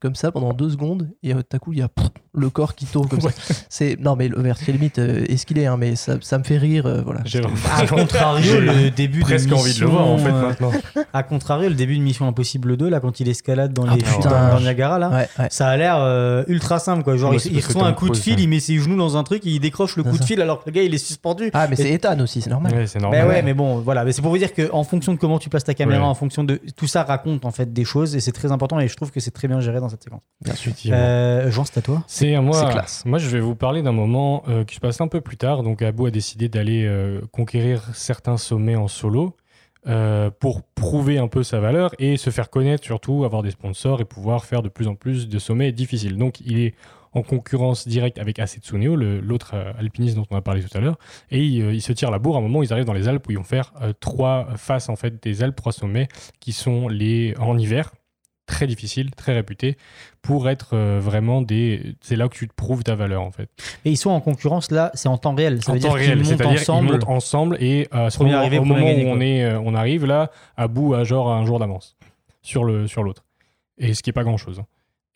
comme 0.00 0.14
ça 0.14 0.32
pendant 0.32 0.52
deux 0.52 0.70
secondes 0.70 1.08
et 1.22 1.32
euh, 1.34 1.42
tout 1.42 1.56
à 1.56 1.58
coup 1.58 1.72
il 1.72 1.78
y 1.78 1.82
a 1.82 1.88
pff, 1.88 2.08
le 2.34 2.50
corps 2.50 2.74
qui 2.74 2.86
tourne 2.86 3.08
comme 3.08 3.20
ça 3.20 3.28
c'est 3.68 3.96
non 4.00 4.16
mais 4.16 4.28
le 4.28 4.40
vertical 4.40 4.74
limite 4.74 4.98
euh, 4.98 5.24
est-ce 5.28 5.46
qu'il 5.46 5.58
est 5.58 5.66
hein, 5.66 5.76
mais 5.78 5.94
ça, 5.96 6.16
ça 6.22 6.38
me 6.38 6.44
fait 6.44 6.56
rire 6.58 6.86
euh, 6.86 7.02
voilà 7.02 7.20
J'ai- 7.24 7.40
À 7.76 7.86
contrario, 7.86 8.58
le 8.60 8.90
début 8.90 9.20
presque 9.20 9.48
de 9.48 9.54
envie 9.54 9.74
de 9.74 9.80
le 9.80 9.86
voir 9.86 10.06
en 10.08 10.18
fait 10.18 10.32
Mission, 10.32 10.36
euh, 10.38 10.48
maintenant. 10.48 10.72
À 11.12 11.22
contrario, 11.22 11.68
le 11.68 11.74
début 11.74 11.98
de 11.98 12.02
Mission 12.02 12.26
Impossible 12.26 12.76
2, 12.76 12.88
là, 12.88 13.00
quand 13.00 13.20
il 13.20 13.28
escalade 13.28 13.72
dans 13.72 13.84
Ah, 13.86 13.94
les 13.96 14.04
chutes 14.04 14.16
putain. 14.16 14.50
dans, 14.54 14.60
Niagara, 14.60 14.98
là, 14.98 15.10
Ouais, 15.10 15.28
ouais. 15.38 15.46
ça 15.50 15.68
a 15.68 15.76
l'air 15.76 15.96
euh, 15.98 16.42
ultra 16.48 16.78
simple, 16.78 17.02
quoi. 17.02 17.16
Genre, 17.16 17.30
Ouais, 17.30 17.36
il, 17.36 17.40
c'est 17.40 17.48
il 17.50 17.60
que 17.60 17.66
reçoit 17.66 17.86
un 17.86 17.92
coup 17.92 18.08
de 18.08 18.16
fil, 18.16 18.40
il 18.40 18.48
met 18.48 18.60
ses 18.60 18.78
genoux 18.78 18.96
dans 18.96 19.16
un 19.18 19.22
truc, 19.22 19.46
et 19.46 19.50
il 19.50 19.60
décroche 19.60 19.96
le 19.96 20.04
C'est 20.04 20.10
coup 20.10 20.18
de 20.18 20.24
fil 20.24 20.40
alors 20.40 20.60
que 20.64 20.70
le 20.70 20.72
gars, 20.74 20.82
il 20.82 20.94
est 20.94 20.98
suspendu. 20.98 21.50
ah 21.52 21.66
mais 21.68 21.76
c'est 21.76 21.90
Et- 21.90 21.94
Ethan 21.94 22.18
aussi 22.20 22.40
c'est 22.40 22.50
normal 22.50 22.72
Ouais, 22.74 22.86
c'est 22.86 22.98
Bah 22.98 23.02
normal. 23.10 23.28
ouais, 23.28 23.42
mais 23.42 23.52
bon, 23.54 23.80
voilà. 23.80 24.04
Mais 24.04 24.12
c'est 24.12 24.22
pour 24.22 24.30
vous 24.30 24.38
dire 24.38 24.54
qu'en 24.54 24.84
fonction 24.84 25.12
de 25.12 25.18
comment 25.18 25.38
tu 25.38 25.50
places 25.50 25.64
ta 25.64 25.74
caméra, 25.74 26.06
en 26.06 26.14
fonction 26.14 26.44
de 26.44 26.60
tout 26.76 26.86
ça 26.86 27.02
raconte 27.02 27.44
en 27.44 27.50
fait 27.50 27.72
des 27.72 27.84
choses, 27.84 28.16
et 28.16 28.20
c'est 28.20 28.32
très 28.32 28.50
important. 28.52 28.80
Et 28.80 28.88
je 28.88 28.96
trouve 28.96 29.10
que 29.10 29.20
c'est 29.20 29.30
très 29.32 29.48
bien 29.48 29.60
géré 29.60 29.80
dans 29.82 29.88
cette 29.88 30.02
séquence. 30.02 30.22
Euh, 30.86 31.50
Jean, 31.50 31.64
c'est 31.64 31.78
à 31.78 31.82
toi. 31.82 32.02
C'est 32.06 32.34
à 32.34 32.40
moi. 32.40 32.54
C'est 32.54 32.72
classe. 32.72 33.04
Moi, 33.04 33.18
je 33.18 33.28
vais 33.28 33.40
vous 33.40 33.54
parler 33.54 33.82
d'un 33.82 33.92
moment 33.92 34.42
euh, 34.48 34.64
qui 34.64 34.74
se 34.76 34.80
passe 34.80 35.00
un 35.00 35.08
peu 35.08 35.20
plus 35.20 35.36
tard. 35.36 35.62
Donc, 35.62 35.82
Abou 35.82 36.06
a 36.06 36.10
décidé 36.10 36.48
d'aller 36.48 36.84
euh, 36.86 37.20
conquérir 37.32 37.82
certains 37.94 38.36
sommets 38.36 38.76
en 38.76 38.88
solo 38.88 39.36
euh, 39.86 40.30
pour 40.30 40.62
prouver 40.62 41.18
un 41.18 41.28
peu 41.28 41.42
sa 41.42 41.60
valeur 41.60 41.90
et 41.98 42.16
se 42.16 42.30
faire 42.30 42.50
connaître, 42.50 42.84
surtout 42.84 43.24
avoir 43.24 43.42
des 43.42 43.50
sponsors 43.50 44.00
et 44.00 44.04
pouvoir 44.04 44.44
faire 44.44 44.62
de 44.62 44.68
plus 44.68 44.88
en 44.88 44.94
plus 44.94 45.28
de 45.28 45.38
sommets 45.38 45.72
difficiles. 45.72 46.16
Donc, 46.16 46.40
il 46.40 46.58
est 46.60 46.74
en 47.14 47.22
concurrence 47.22 47.86
directe 47.86 48.18
avec 48.18 48.38
Asetsuneo, 48.38 48.96
l'autre 48.96 49.52
euh, 49.54 49.72
alpiniste 49.78 50.16
dont 50.16 50.26
on 50.30 50.36
a 50.36 50.40
parlé 50.40 50.62
tout 50.62 50.76
à 50.76 50.80
l'heure, 50.80 50.98
et 51.30 51.44
il, 51.44 51.62
euh, 51.62 51.74
il 51.74 51.82
se 51.82 51.92
tire 51.92 52.10
la 52.10 52.18
bourre 52.18 52.36
à 52.36 52.38
un 52.38 52.42
moment 52.42 52.62
ils 52.62 52.72
arrivent 52.72 52.86
dans 52.86 52.92
les 52.92 53.08
Alpes 53.08 53.26
où 53.28 53.32
ils 53.32 53.36
vont 53.36 53.44
faire 53.44 53.72
euh, 53.82 53.92
trois 53.98 54.48
faces 54.56 54.88
en 54.88 54.96
fait 54.96 55.22
des 55.22 55.42
Alpes, 55.42 55.56
trois 55.56 55.72
sommets 55.72 56.08
qui 56.40 56.52
sont 56.52 56.88
les 56.88 57.34
en 57.38 57.58
hiver, 57.58 57.92
très 58.52 58.66
difficiles, 58.66 59.10
très 59.12 59.32
réputés, 59.32 59.78
pour 60.20 60.48
être 60.48 60.74
euh, 60.74 61.00
vraiment 61.02 61.40
des. 61.40 61.94
C'est 62.02 62.16
là 62.16 62.28
que 62.28 62.34
tu 62.36 62.46
te 62.46 62.54
prouves 62.54 62.84
ta 62.84 62.94
valeur 62.94 63.22
en 63.22 63.30
fait. 63.30 63.48
Et 63.84 63.90
ils 63.90 63.96
sont 63.96 64.10
en 64.10 64.20
concurrence 64.20 64.70
là, 64.70 64.90
c'est 64.94 65.08
en 65.08 65.16
temps 65.16 65.34
réel. 65.34 65.62
Ça 65.62 65.72
en 65.72 65.74
veut 65.74 65.80
temps 65.80 65.88
dire 65.88 65.98
qu'ils 65.98 66.06
réel, 66.12 66.26
c'est-à-dire 66.26 66.60
ensemble. 66.60 66.88
ils 66.88 66.92
montent 66.92 67.08
ensemble 67.08 67.56
et 67.60 67.88
euh, 67.94 68.10
Premier 68.10 68.30
moment, 68.30 68.40
arrivé, 68.40 68.58
au 68.58 68.64
moment 68.64 68.86
où 68.86 69.06
on, 69.16 69.20
est, 69.20 69.42
euh, 69.44 69.58
on 69.64 69.74
arrive 69.74 70.04
là, 70.04 70.30
à 70.56 70.68
bout 70.68 70.92
à 70.94 71.02
genre 71.04 71.32
un 71.32 71.46
jour 71.46 71.58
d'avance 71.58 71.96
sur 72.42 72.64
le 72.64 72.86
sur 72.86 73.02
l'autre. 73.02 73.24
Et 73.78 73.94
ce 73.94 74.02
qui 74.02 74.10
est 74.10 74.12
pas 74.12 74.24
grand-chose. 74.24 74.60
hein. 74.60 74.66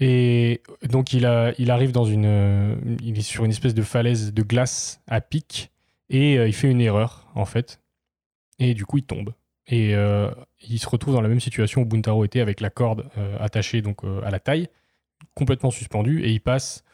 Et 0.00 0.62
donc 0.88 1.12
il, 1.12 1.24
a, 1.26 1.52
il 1.58 1.70
arrive 1.70 1.92
dans 1.92 2.04
une, 2.04 2.24
euh, 2.26 2.74
il 3.02 3.18
est 3.18 3.22
sur 3.22 3.44
une 3.44 3.50
espèce 3.50 3.74
de 3.74 3.82
falaise 3.82 4.32
de 4.32 4.42
glace 4.42 5.00
à 5.06 5.20
pic 5.20 5.70
et 6.08 6.34
il 6.34 6.52
fait 6.52 6.70
une 6.70 6.80
erreur 6.80 7.26
en 7.34 7.44
fait. 7.44 7.80
Et 8.58 8.72
du 8.74 8.86
coup 8.86 8.98
il 8.98 9.04
tombe. 9.04 9.32
Et 9.68 9.94
euh, 9.94 10.30
il 10.68 10.78
se 10.78 10.88
retrouve 10.88 11.14
dans 11.14 11.20
la 11.20 11.28
même 11.28 11.40
situation 11.40 11.82
où 11.82 11.84
Buntaro 11.84 12.24
était 12.24 12.40
avec 12.40 12.60
la 12.60 12.70
corde 12.70 13.08
euh, 13.18 13.36
attachée 13.40 13.82
donc 13.82 14.04
euh, 14.04 14.20
à 14.24 14.30
la 14.30 14.38
taille, 14.38 14.68
complètement 15.34 15.70
suspendu 15.70 16.22
et 16.22 16.30
il 16.30 16.40
passe 16.40 16.84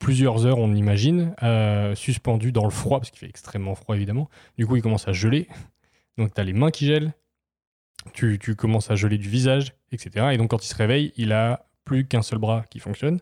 plusieurs 0.00 0.44
heures, 0.44 0.58
on 0.58 0.74
imagine, 0.74 1.34
euh, 1.42 1.94
suspendu 1.94 2.52
dans 2.52 2.64
le 2.64 2.70
froid, 2.70 2.98
parce 2.98 3.10
qu'il 3.10 3.20
fait 3.20 3.28
extrêmement 3.28 3.74
froid 3.74 3.96
évidemment. 3.96 4.28
Du 4.58 4.66
coup, 4.66 4.76
il 4.76 4.82
commence 4.82 5.08
à 5.08 5.12
geler. 5.12 5.48
Donc, 6.18 6.34
tu 6.34 6.40
as 6.40 6.44
les 6.44 6.52
mains 6.52 6.70
qui 6.70 6.86
gèlent, 6.86 7.14
tu, 8.12 8.38
tu 8.38 8.54
commences 8.54 8.90
à 8.90 8.96
geler 8.96 9.16
du 9.16 9.28
visage, 9.28 9.72
etc. 9.92 10.26
Et 10.32 10.36
donc, 10.36 10.50
quand 10.50 10.62
il 10.62 10.68
se 10.68 10.74
réveille, 10.74 11.12
il 11.16 11.32
a 11.32 11.66
plus 11.84 12.06
qu'un 12.06 12.22
seul 12.22 12.38
bras 12.38 12.64
qui 12.70 12.80
fonctionne. 12.80 13.20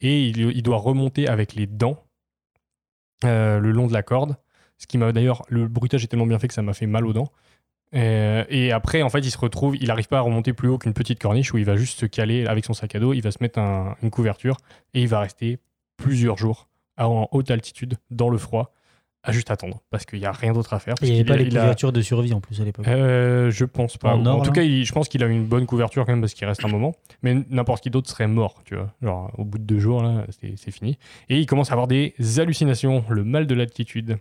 Et 0.00 0.28
il, 0.28 0.38
il 0.38 0.62
doit 0.62 0.76
remonter 0.76 1.26
avec 1.26 1.54
les 1.54 1.66
dents 1.66 2.04
le 3.22 3.70
long 3.70 3.86
de 3.86 3.92
la 3.94 4.02
corde. 4.02 4.36
Ce 4.76 4.86
qui 4.86 4.98
m'a 4.98 5.12
d'ailleurs, 5.12 5.42
le 5.48 5.66
bruitage 5.66 6.04
est 6.04 6.08
tellement 6.08 6.26
bien 6.26 6.38
fait 6.38 6.48
que 6.48 6.54
ça 6.54 6.62
m'a 6.62 6.74
fait 6.74 6.86
mal 6.86 7.06
aux 7.06 7.12
dents. 7.12 7.32
Euh, 7.94 8.44
et 8.48 8.72
après, 8.72 9.02
en 9.02 9.08
fait, 9.08 9.20
il 9.20 9.30
se 9.30 9.38
retrouve, 9.38 9.76
il 9.76 9.86
n'arrive 9.88 10.08
pas 10.08 10.18
à 10.18 10.22
remonter 10.22 10.52
plus 10.52 10.68
haut 10.68 10.78
qu'une 10.78 10.94
petite 10.94 11.20
corniche 11.20 11.52
où 11.54 11.58
il 11.58 11.64
va 11.64 11.76
juste 11.76 12.00
se 12.00 12.06
caler 12.06 12.46
avec 12.46 12.64
son 12.64 12.74
sac 12.74 12.94
à 12.94 13.00
dos, 13.00 13.12
il 13.12 13.20
va 13.22 13.30
se 13.30 13.38
mettre 13.40 13.58
un- 13.58 13.96
une 14.02 14.10
couverture 14.10 14.56
et 14.94 15.02
il 15.02 15.08
va 15.08 15.20
rester 15.20 15.58
plusieurs 15.96 16.36
jours 16.36 16.68
à- 16.96 17.08
en 17.08 17.28
haute 17.30 17.50
altitude, 17.50 17.94
dans 18.10 18.28
le 18.30 18.38
froid, 18.38 18.72
à 19.22 19.30
juste 19.32 19.50
attendre 19.50 19.80
parce 19.90 20.04
qu'il 20.06 20.18
n'y 20.18 20.26
a 20.26 20.32
rien 20.32 20.52
d'autre 20.52 20.74
à 20.74 20.80
faire. 20.80 20.96
Il 21.02 21.08
n'y 21.08 21.14
avait 21.14 21.24
pas 21.24 21.36
les 21.36 21.46
a- 21.56 21.60
couvertures 21.60 21.92
de 21.92 22.00
survie 22.02 22.34
en 22.34 22.40
plus 22.40 22.60
à 22.60 22.64
l'époque. 22.64 22.86
euh, 22.88 23.50
je 23.52 23.64
pense 23.64 23.96
pas. 23.96 24.12
En 24.14 24.20
En, 24.20 24.26
or, 24.26 24.42
tout 24.42 24.50
là 24.50 24.54
cas, 24.56 24.62
il- 24.62 24.84
je 24.84 24.92
pense 24.92 25.08
qu'il 25.08 25.22
a 25.22 25.26
une 25.28 25.46
bonne 25.46 25.64
couverture 25.64 26.04
quand 26.04 26.12
même 26.12 26.20
parce 26.20 26.34
qu'il 26.34 26.46
reste 26.48 26.64
un 26.64 26.68
moment. 26.68 26.94
Mais 27.22 27.34
n'importe 27.48 27.82
qui 27.82 27.90
d'autre 27.90 28.10
serait 28.10 28.26
mort, 28.26 28.60
tu 28.64 28.74
vois. 28.74 28.92
Genre, 29.02 29.32
au 29.38 29.44
bout 29.44 29.58
de 29.58 29.64
deux 29.64 29.78
jours, 29.78 30.02
là, 30.02 30.26
c'est 30.56 30.70
fini. 30.72 30.98
Et 31.28 31.38
il 31.38 31.46
commence 31.46 31.70
à 31.70 31.72
avoir 31.74 31.86
des 31.86 32.12
hallucinations, 32.38 33.04
le 33.08 33.22
mal 33.24 33.46
de 33.46 33.54
l'altitude. 33.54 34.18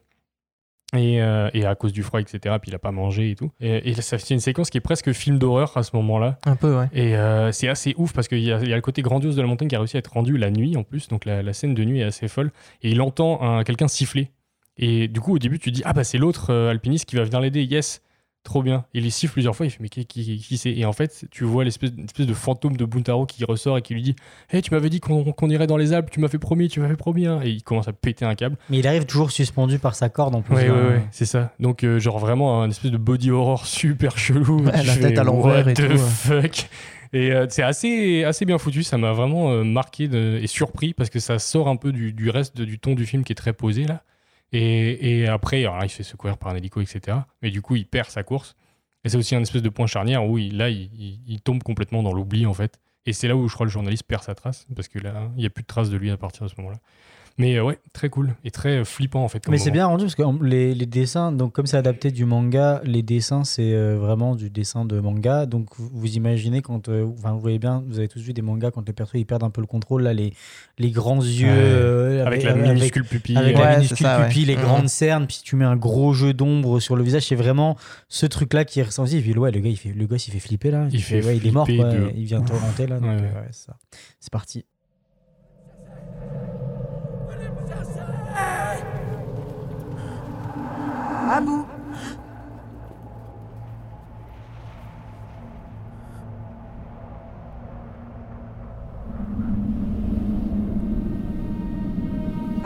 Et, 0.96 1.22
euh, 1.22 1.50
et 1.54 1.66
à 1.66 1.76
cause 1.76 1.92
du 1.94 2.04
froid, 2.04 2.20
etc. 2.22 2.56
Puis 2.62 2.70
il 2.72 2.76
a 2.76 2.80
pas 2.80 2.92
mangé 2.92 3.32
et 3.32 3.36
tout. 3.36 3.52
Et, 3.60 3.90
et 3.90 3.94
ça 3.96 4.18
c'est 4.20 4.34
une 4.34 4.40
séquence 4.40 4.70
qui 4.70 4.78
est 4.78 4.82
presque 4.82 5.12
film 5.12 5.40
d'horreur 5.40 5.76
à 5.76 5.84
ce 5.84 5.96
moment-là. 5.96 6.38
Un 6.46 6.56
peu, 6.56 6.78
ouais. 6.78 6.88
Et 6.94 7.16
euh, 7.18 7.52
c'est 7.52 7.68
assez 7.68 7.94
ouf 7.98 8.14
parce 8.14 8.28
qu'il 8.28 8.40
y, 8.40 8.46
y 8.46 8.52
a 8.52 8.60
le 8.60 8.82
côté 8.82 9.02
grandiose 9.02 9.36
de 9.36 9.42
la 9.42 9.48
montagne 9.48 9.68
qui 9.68 9.76
a 9.76 9.80
réussi 9.80 9.98
à 9.98 10.00
être 10.00 10.14
rendu 10.14 10.38
la 10.38 10.52
nuit 10.52 10.78
en 10.78 10.84
plus. 10.84 11.08
Donc 11.08 11.26
la, 11.26 11.42
la 11.44 11.54
scène 11.54 11.74
de 11.74 11.84
nuit 11.84 12.00
est 12.02 12.04
assez 12.04 12.28
folle. 12.28 12.52
Et 12.82 12.92
il 12.92 13.02
entend 13.02 13.42
un- 13.42 13.64
quelqu'un 13.64 13.88
siffler. 13.88 14.30
Et 14.78 15.08
du 15.08 15.20
coup, 15.20 15.36
au 15.36 15.40
début, 15.40 15.60
tu 15.60 15.72
dis 15.72 15.82
Ah, 15.86 15.94
bah 15.94 16.04
c'est 16.04 16.18
l'autre 16.18 16.52
euh, 16.52 16.70
alpiniste 16.72 17.06
qui 17.10 17.16
va 17.16 17.24
venir 17.24 17.40
l'aider. 17.42 17.64
Yes, 17.64 18.02
trop 18.44 18.62
bien. 18.62 18.86
Il 18.94 19.04
les 19.04 19.10
siffle 19.10 19.34
plusieurs 19.34 19.56
fois. 19.56 19.66
Il 19.66 19.70
fait 19.70 19.78
Mais 19.82 19.90
qui, 19.90 20.06
qui, 20.06 20.38
qui 20.38 20.58
c'est? 20.58 20.72
Et 20.72 20.86
en 20.86 20.94
fait, 20.94 21.26
tu 21.32 21.44
vois 21.46 21.64
l'espèce 21.64 21.92
espèce 22.04 22.26
de 22.28 22.34
fantôme 22.34 22.76
de 22.78 22.86
Buntaro 22.86 23.26
qui 23.26 23.44
ressort 23.46 23.78
et 23.78 23.82
qui 23.82 23.94
lui 23.94 24.02
dit 24.02 24.16
Hé, 24.52 24.62
tu 24.62 24.72
m'avais 24.74 24.90
dit 24.90 25.00
qu'on 25.00 25.34
irait 25.50 25.68
dans 25.68 25.78
les 25.78 25.94
Alpes. 25.94 26.10
Tu 26.12 26.20
m'as 26.20 26.28
fait 26.28 26.40
promis, 26.40 26.68
tu 26.68 26.80
m'as 26.80 26.88
fait 26.90 26.96
promis. 26.98 27.26
hein. 27.26 27.40
Et 27.44 27.50
il 27.50 27.64
commence 27.64 27.88
à 27.88 27.94
péter 27.94 28.26
un 28.26 28.36
câble. 28.36 28.58
Mais 28.70 28.80
il 28.80 28.88
arrive 28.88 29.06
toujours 29.06 29.32
suspendu 29.32 29.80
par 29.80 29.96
sa 29.96 30.10
corde 30.10 30.36
en 30.36 30.42
plus. 30.42 30.56
Ouais, 30.56 30.68
hein. 30.68 30.74
ouais, 30.74 30.88
ouais, 30.96 31.04
c'est 31.12 31.26
ça. 31.26 31.54
Donc, 31.60 31.84
euh, 31.84 32.00
genre 32.00 32.20
vraiment 32.20 32.62
un 32.62 32.70
espèce 32.70 32.92
de 32.92 32.98
body 32.98 33.32
horror 33.32 33.66
super 33.66 34.18
chelou. 34.18 34.62
Ouais, 34.66 34.72
la 34.72 34.84
fais, 34.84 35.00
tête 35.00 35.18
à 35.20 35.24
l'envers 35.24 35.68
et 35.68 35.74
the 35.74 35.90
tout, 35.92 35.98
fuck 35.98 36.68
Et 37.14 37.32
euh, 37.32 37.46
c'est 37.50 37.64
assez, 37.64 38.24
assez 38.24 38.44
bien 38.46 38.58
foutu. 38.58 38.84
Ça 38.84 38.98
m'a 38.98 39.14
vraiment 39.14 39.52
euh, 39.52 39.64
marqué 39.64 40.08
de- 40.08 40.40
et 40.42 40.48
surpris 40.48 40.94
parce 40.94 41.10
que 41.10 41.20
ça 41.20 41.40
sort 41.40 41.68
un 41.70 41.76
peu 41.76 41.92
du, 41.92 42.12
du 42.12 42.30
reste 42.30 42.58
de- 42.58 42.66
du 42.66 42.80
ton 42.80 42.94
du 42.96 43.06
film 43.06 43.24
qui 43.24 43.32
est 43.32 43.36
très 43.36 43.54
posé 43.54 43.86
là. 43.86 44.04
Et, 44.54 45.28
après, 45.28 45.62
il 45.62 45.90
se 45.90 45.96
fait 45.96 46.04
secourir 46.04 46.38
par 46.38 46.52
un 46.52 46.56
hélico, 46.56 46.80
etc. 46.80 47.18
Mais 47.42 47.50
du 47.50 47.62
coup, 47.62 47.76
il 47.76 47.86
perd 47.88 48.10
sa 48.10 48.24
course. 48.24 48.56
Et 49.04 49.10
c'est 49.10 49.18
aussi 49.18 49.36
un 49.36 49.42
espèce 49.42 49.62
de 49.62 49.70
point 49.70 49.88
charnière 49.88 50.26
où 50.26 50.38
il, 50.38 50.58
là, 50.58 50.70
il, 50.70 50.90
il- 51.28 51.42
tombe 51.42 51.62
complètement 51.62 52.04
dans 52.04 52.14
l'oubli 52.14 52.46
en 52.46 52.54
fait. 52.54 52.80
Et 53.06 53.12
c'est 53.12 53.28
là 53.28 53.36
où 53.36 53.50
je 53.50 53.54
crois 53.54 53.66
le 53.66 53.72
journaliste 53.72 54.04
perd 54.04 54.24
sa 54.24 54.34
trace 54.34 54.66
parce 54.74 54.88
que 54.88 55.00
là, 55.00 55.30
il 55.36 55.40
n'y 55.40 55.46
a 55.46 55.50
plus 55.50 55.64
de 55.64 55.68
traces 55.68 55.90
de 55.90 55.98
lui 55.98 56.10
à 56.10 56.16
partir 56.16 56.44
de 56.44 56.48
ce 56.48 56.56
moment-là. 56.60 56.80
Mais 57.40 57.56
euh, 57.56 57.64
ouais, 57.64 57.80
très 57.94 58.10
cool 58.10 58.36
et 58.44 58.52
très 58.52 58.78
euh, 58.78 58.86
flippant 58.86 59.24
en 59.24 59.28
fait. 59.28 59.44
comme 59.44 59.52
Mais 59.54 59.58
c'est 59.58 59.72
bien 59.72 59.88
rendu 59.88 60.04
parce 60.06 60.14
que 60.14 60.44
les, 60.46 60.76
les 60.76 60.86
dessins, 60.86 61.32
donc 61.32 61.52
comme 61.54 61.66
c'est 61.66 61.78
adapté 61.78 62.12
du 62.12 62.26
manga, 62.26 62.80
les 62.84 63.02
dessins 63.02 63.44
c'est 63.44 63.74
euh, 63.74 63.98
vraiment 63.98 64.36
du 64.36 64.52
dessin 64.52 64.86
de 64.86 65.00
manga. 65.00 65.48
Donc 65.48 65.70
vous, 65.78 65.90
vous 65.92 66.16
imaginez 66.16 66.62
quand, 66.62 66.90
euh, 66.90 67.08
enfin 67.18 67.32
vous 67.32 67.40
voyez 67.40 67.58
bien, 67.58 67.84
vous 67.88 67.98
avez 67.98 68.08
tous 68.08 68.20
vu 68.22 68.34
des 68.34 68.44
mangas 68.44 68.70
quand 68.70 68.86
les 68.88 68.94
persos 68.94 69.16
ils 69.16 69.26
perdent 69.26 69.44
un 69.44 69.50
peu 69.50 69.62
le 69.62 69.68
contrôle 69.68 70.04
là, 70.04 70.14
les 70.14 70.34
les 70.78 70.92
grands 70.92 71.22
yeux 71.24 71.48
Ouais. 71.48 71.54
euh, 71.56 72.26
Avec 72.26 72.44
la 72.44 72.54
minuscule 72.54 73.04
pupille. 73.04 73.36
avec 73.38 73.56
Ouais, 73.56 73.64
la 73.64 73.72
c'est 73.72 73.76
minuscule 73.78 74.06
ça, 74.06 74.20
ouais. 74.20 74.28
pupille, 74.28 74.46
les 74.46 74.56
Mhm. 74.56 74.62
grandes 74.62 74.90
cernes, 74.90 75.26
puis 75.26 75.42
tu 75.44 75.56
mets 75.56 75.66
un 75.66 75.76
gros 75.76 76.14
jeu 76.14 76.34
d'ombre 76.36 76.80
sur 76.80 76.96
le 76.96 77.04
visage, 77.04 77.24
c'est 77.26 77.36
vraiment 77.36 77.78
ce 78.10 78.28
truc 78.28 78.54
là 78.54 78.64
qui 78.64 78.80
est 78.80 78.84
ressenti. 78.84 79.18
Et 79.18 79.22
puis 79.22 79.36
ouais, 79.36 79.50
le 79.50 79.60
gars 79.60 79.70
il 79.70 79.78
fait, 79.78 79.90
le 79.92 80.06
gosse 80.06 80.28
il 80.28 80.32
fait 80.32 80.40
flipper 80.40 80.70
là, 80.70 80.88
Il 80.92 81.02
fait 81.02 81.26
ouais, 81.26 81.38
il 81.38 81.48
est 81.48 81.52
mort 81.52 81.66
flipper 81.66 81.82
quoi, 81.84 81.92
de 81.94 82.12
il 82.16 82.26
vient 82.26 82.42
là. 82.42 82.46
donc, 82.46 83.10
Ouais, 83.10 83.16
ouais. 83.16 83.22
euh, 83.24 83.42
ouais, 83.42 83.48
parti. 91.24 91.36
Abou 91.38 91.66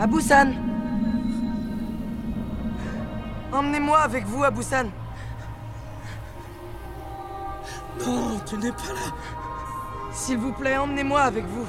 Abou-san 0.00 0.54
Emmenez-moi 3.52 3.98
avec 3.98 4.24
vous, 4.26 4.44
Abou-san 4.44 4.90
Non, 8.06 8.40
tu 8.46 8.56
n'es 8.58 8.70
pas 8.70 8.92
là. 8.94 9.12
S'il 10.12 10.38
vous 10.38 10.52
plaît, 10.52 10.76
emmenez-moi 10.76 11.20
avec 11.22 11.44
vous. 11.46 11.66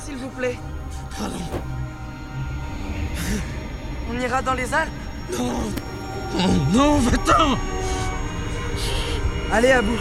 S'il 0.00 0.16
vous 0.16 0.28
plaît. 0.28 0.58
Pardon. 1.16 1.36
On 4.10 4.20
ira 4.20 4.42
dans 4.42 4.54
les 4.54 4.74
Alpes 4.74 5.07
Non. 5.36 5.52
Non, 6.38 6.54
non, 6.74 6.98
va-t'en. 6.98 7.58
Allez, 9.52 9.70
Abou 9.72 9.92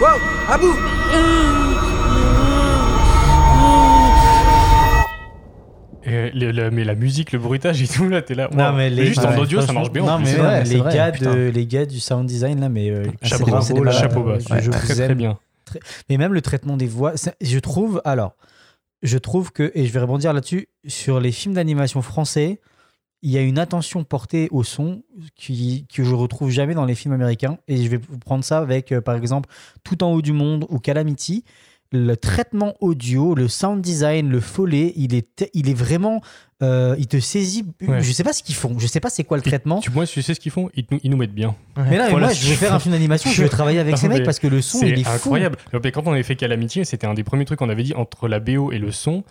Wow 0.00 0.18
Abou 0.48 0.72
Et 6.08 6.30
le- 6.30 6.52
le- 6.52 6.70
mais 6.70 6.84
la 6.84 6.94
musique, 6.94 7.32
le 7.32 7.38
bruitage 7.40 7.82
et 7.82 7.88
tout, 7.88 8.08
là, 8.08 8.22
t'es 8.22 8.34
là. 8.36 8.48
Non, 8.52 8.72
mais 8.72 8.90
les, 8.90 9.06
Juste 9.06 9.24
en 9.24 9.30
ouais, 9.32 9.38
audio, 9.40 9.58
ça 9.60 9.64
franchement- 9.66 9.80
marche 9.80 9.92
bien. 9.92 10.04
Non, 10.04 10.16
plus. 10.22 10.24
mais 10.36 10.40
ouais, 10.40 10.64
les, 10.64 10.76
vrai, 10.76 10.94
gars 10.94 11.10
putain. 11.10 11.34
de, 11.34 11.40
les 11.52 11.66
gars 11.66 11.84
du 11.84 11.98
sound 11.98 12.26
design, 12.26 12.60
là, 12.60 12.68
mais 12.68 12.90
euh, 12.90 13.02
Ah, 13.22 13.38
bravo, 13.40 13.56
des- 13.58 13.64
c'est 13.64 13.74
des 13.74 13.80
là, 13.80 13.84
malades. 13.86 14.00
Chapeau 14.00 14.22
bas. 14.22 14.38
je, 14.38 14.44
je 14.44 14.70
très, 14.70 14.80
vous 14.80 14.92
très 14.94 15.00
aime. 15.02 15.14
bien. 15.14 15.38
Mais 16.08 16.16
même 16.16 16.32
le 16.32 16.40
traitement 16.42 16.76
des 16.76 16.86
voix, 16.86 17.14
je 17.40 17.58
trouve, 17.58 18.00
alors, 18.04 18.36
je 19.02 19.18
trouve 19.18 19.50
que, 19.50 19.72
et 19.74 19.84
je 19.84 19.92
vais 19.92 19.98
rebondir 19.98 20.32
là-dessus, 20.32 20.68
sur 20.86 21.18
les 21.18 21.32
films 21.32 21.54
d'animation 21.54 22.02
français, 22.02 22.60
il 23.26 23.32
y 23.32 23.38
a 23.38 23.42
une 23.42 23.58
attention 23.58 24.04
portée 24.04 24.48
au 24.52 24.62
son 24.62 25.02
qui, 25.34 25.84
que 25.92 26.04
je 26.04 26.14
retrouve 26.14 26.50
jamais 26.50 26.74
dans 26.74 26.84
les 26.84 26.94
films 26.94 27.14
américains. 27.14 27.58
Et 27.66 27.76
je 27.82 27.88
vais 27.88 27.96
vous 28.08 28.18
prendre 28.18 28.44
ça 28.44 28.58
avec, 28.58 28.92
euh, 28.92 29.00
par 29.00 29.16
exemple, 29.16 29.48
Tout 29.82 30.04
en 30.04 30.12
haut 30.12 30.22
du 30.22 30.32
monde 30.32 30.64
ou 30.68 30.78
Calamity. 30.78 31.44
Le 31.92 32.16
traitement 32.16 32.74
audio, 32.80 33.34
le 33.36 33.46
sound 33.46 33.80
design, 33.80 34.28
le 34.28 34.40
follet, 34.40 34.92
il 34.96 35.14
est, 35.14 35.48
il 35.54 35.68
est 35.70 35.74
vraiment. 35.74 36.20
euh, 36.62 36.96
il 36.98 37.06
te 37.06 37.20
saisit. 37.20 37.64
Ouais. 37.86 38.00
Je 38.02 38.10
sais 38.12 38.24
pas 38.24 38.32
ce 38.32 38.42
qu'ils 38.42 38.56
font. 38.56 38.76
Je 38.78 38.86
sais 38.88 38.98
pas 38.98 39.08
c'est 39.08 39.22
quoi 39.22 39.36
le 39.36 39.42
traitement. 39.44 39.78
Tu, 39.78 39.90
moi, 39.90 40.04
tu 40.06 40.20
sais 40.20 40.34
ce 40.34 40.40
qu'ils 40.40 40.50
font? 40.50 40.68
Ils, 40.74 40.84
nous- 40.90 40.98
ils 41.04 41.10
nous 41.10 41.16
mettent 41.16 41.34
bien. 41.34 41.54
Mais 41.76 41.96
là, 41.96 42.08
Voilà 42.10 42.26
moi, 42.26 42.34
je 42.34 42.40
qu'ils 42.44 42.56
faire 42.56 42.74
un 42.74 42.80
film 42.80 42.92
d'animation, 42.94 43.30
je 43.30 43.40
veux 43.42 43.48
travailler 43.48 43.78
avec 43.78 43.92
Non, 43.94 44.00
ces 44.00 44.08
mecs 44.08 44.24
parce 44.24 44.40
que 44.40 44.48
le 44.48 44.60
son, 44.62 44.80
il 44.84 44.98
est 44.98 45.04
fou. 45.04 45.10
incroyable. 45.10 45.58
Quand 45.94 46.06
on 46.06 46.12
avait 46.12 46.22
fait 46.24 46.34
Calamity, 46.36 46.84
c'était 46.84 47.06
un 47.06 47.14
des 47.14 47.24
premiers 47.24 47.44
trucs 47.44 47.58
qu'on 47.60 47.68
avait 47.68 47.82
dit 47.84 47.94
entre 47.94 48.26
la 48.28 48.40
BO 48.40 48.72
et 48.72 48.78
le 48.78 48.90
son. 48.90 49.22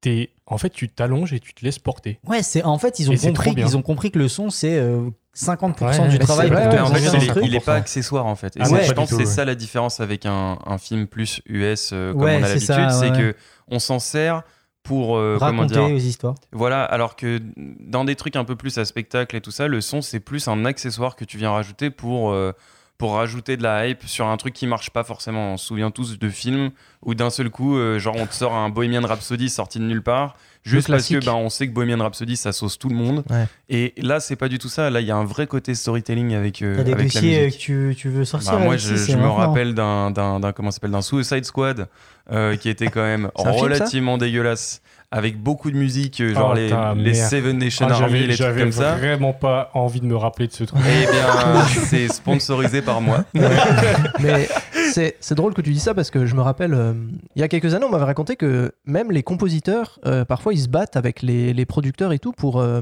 T'es, 0.00 0.30
en 0.46 0.56
fait, 0.58 0.70
tu 0.70 0.88
t'allonges 0.88 1.32
et 1.32 1.40
tu 1.40 1.52
te 1.54 1.64
laisses 1.64 1.78
porter. 1.78 2.18
Ouais, 2.26 2.42
c'est 2.42 2.62
en 2.64 2.78
fait 2.78 2.98
ils 2.98 3.10
ont 3.10 3.14
Et 3.14 3.18
compris 3.18 3.54
qu'ils 3.54 3.76
ont 3.76 3.82
compris 3.82 4.10
que 4.10 4.18
le 4.18 4.28
son 4.28 4.48
c'est 4.50 4.78
euh, 4.78 5.10
50% 5.36 6.00
Ouais, 6.02 6.08
du 6.08 6.18
travail 6.18 6.48
pour 6.50 6.58
vrai, 6.58 6.78
en 6.80 6.86
fait, 6.86 7.00
il 7.00 7.18
le 7.18 7.24
est, 7.24 7.26
truc. 7.28 7.44
il 7.46 7.54
est 7.54 7.60
pas 7.64 7.74
accessoire 7.74 8.26
en 8.26 8.34
fait. 8.34 8.56
Et 8.56 8.60
Ah 8.62 8.70
ouais, 8.70 8.84
je 8.84 8.92
pense 8.92 9.10
que 9.10 9.16
c'est 9.16 9.26
ça 9.26 9.44
la 9.44 9.54
différence 9.54 10.00
avec 10.00 10.24
un, 10.26 10.58
un 10.64 10.78
film 10.78 11.06
plus 11.06 11.42
US 11.46 11.90
euh, 11.92 12.12
comme 12.12 12.22
Ouais, 12.22 12.38
on 12.40 12.42
a 12.42 12.46
c'est 12.58 12.66
l'habitude, 12.74 12.90
c'est 12.98 13.12
que 13.12 13.36
on 13.68 13.78
s'en 13.78 13.98
sert 13.98 14.42
pour 14.82 15.18
euh, 15.18 15.36
comment 15.38 15.62
raconter 15.62 15.74
dire 15.74 15.88
les 15.88 16.06
histoires. 16.06 16.34
voilà 16.52 16.82
alors 16.82 17.14
que 17.14 17.38
dans 17.54 18.06
des 18.06 18.16
trucs 18.16 18.34
un 18.36 18.44
peu 18.44 18.56
plus 18.56 18.78
à 18.78 18.86
spectacle 18.86 19.36
et 19.36 19.42
tout 19.42 19.50
ça 19.50 19.68
le 19.68 19.82
son 19.82 20.00
c'est 20.00 20.20
plus 20.20 20.48
un 20.48 20.64
accessoire 20.64 21.14
que 21.16 21.26
tu 21.26 21.36
viens 21.36 21.50
rajouter 21.50 21.90
pour 21.90 22.30
euh, 22.30 22.52
pour 23.00 23.14
rajouter 23.14 23.56
de 23.56 23.62
la 23.62 23.88
hype 23.88 24.06
sur 24.06 24.26
un 24.26 24.36
truc 24.36 24.52
qui 24.52 24.66
marche 24.66 24.90
pas 24.90 25.04
forcément. 25.04 25.54
On 25.54 25.56
se 25.56 25.66
souvient 25.66 25.90
tous 25.90 26.18
de 26.18 26.28
films 26.28 26.70
où 27.02 27.14
d'un 27.14 27.30
seul 27.30 27.48
coup 27.48 27.76
euh, 27.78 27.98
genre 27.98 28.14
on 28.18 28.26
te 28.26 28.34
sort 28.34 28.54
un 28.54 28.68
Bohemian 28.68 29.00
Rhapsody 29.06 29.48
sorti 29.48 29.78
de 29.78 29.84
nulle 29.84 30.02
part 30.02 30.36
juste 30.62 30.88
parce 30.88 31.08
que 31.08 31.24
ben, 31.24 31.32
on 31.32 31.48
sait 31.48 31.66
que 31.66 31.72
Bohemian 31.72 31.96
Rhapsody 32.02 32.36
ça 32.36 32.52
sauce 32.52 32.78
tout 32.78 32.90
le 32.90 32.94
monde. 32.94 33.24
Ouais. 33.30 33.46
et 33.70 33.94
là 33.96 34.20
c'est 34.20 34.36
pas 34.36 34.48
du 34.48 34.58
tout 34.58 34.68
ça. 34.68 34.90
Là 34.90 35.00
il 35.00 35.06
y 35.06 35.10
a 35.10 35.16
un 35.16 35.24
vrai 35.24 35.46
côté 35.46 35.74
storytelling 35.74 36.34
avec, 36.34 36.60
euh, 36.60 36.76
T'as 36.76 36.82
des 36.84 36.92
avec 36.92 37.14
la 37.14 37.20
dossiers 37.20 37.38
euh, 37.40 37.44
musique. 37.46 37.58
que 37.60 37.64
tu, 37.64 37.94
tu 37.96 38.08
veux 38.10 38.26
sortir 38.26 38.52
bah, 38.52 38.58
moi, 38.58 38.76
je, 38.76 39.16
me 39.16 39.28
rappelle 39.28 39.74
d'un, 39.74 40.10
d'un, 40.10 40.38
d'un- 40.38 40.52
comment 40.52 40.70
ça 40.70 40.74
s'appelle 40.74 40.90
d'un 40.90 41.00
Suicide 41.00 41.46
Squad 41.46 41.88
euh, 42.30 42.56
qui 42.56 42.68
était 42.68 42.88
quand 42.88 43.02
même 43.02 43.30
film, 43.34 43.50
relativement 43.54 44.18
dégueulasse, 44.18 44.82
avec 45.10 45.42
beaucoup 45.42 45.70
de 45.70 45.76
musique, 45.76 46.20
euh, 46.20 46.34
genre 46.34 46.52
Oh, 46.54 46.94
les. 46.96 47.14
Seven 47.14 47.58
Nation 47.58 47.86
Ah, 47.88 47.94
Army, 47.94 48.00
j'avais, 48.06 48.18
les 48.20 48.26
trucs 48.28 48.36
j'avais 48.36 48.60
comme 48.62 48.72
ça. 48.72 48.94
vraiment 48.94 49.32
pas 49.32 49.70
envie 49.74 50.00
de 50.00 50.06
me 50.06 50.16
rappeler 50.16 50.46
de 50.46 50.52
ce 50.52 50.64
truc. 50.64 50.80
Eh 50.86 51.10
bien, 51.10 51.64
c'est 51.84 52.08
sponsorisé 52.08 52.80
par 52.82 53.00
moi. 53.00 53.24
Mais 54.20 54.48
c'est 54.92 55.34
drôle 55.34 55.54
que 55.54 55.62
tu 55.62 55.72
dis 55.72 55.80
ça 55.80 55.94
parce 55.94 56.10
que 56.10 56.26
je 56.26 56.34
me 56.34 56.42
rappelle, 56.42 56.74
euh, 56.74 56.92
il 57.34 57.40
y 57.40 57.42
a 57.42 57.48
quelques 57.48 57.74
années, 57.74 57.84
on 57.84 57.90
m'avait 57.90 58.04
raconté 58.04 58.36
que 58.36 58.72
même 58.84 59.10
les 59.10 59.22
compositeurs, 59.22 59.98
euh, 60.06 60.24
parfois, 60.24 60.52
ils 60.54 60.60
se 60.60 60.68
battent 60.68 60.96
avec 60.96 61.22
les, 61.22 61.52
les 61.52 61.66
producteurs 61.66 62.12
et 62.12 62.18
tout 62.18 62.32
pour, 62.32 62.60
euh, 62.60 62.80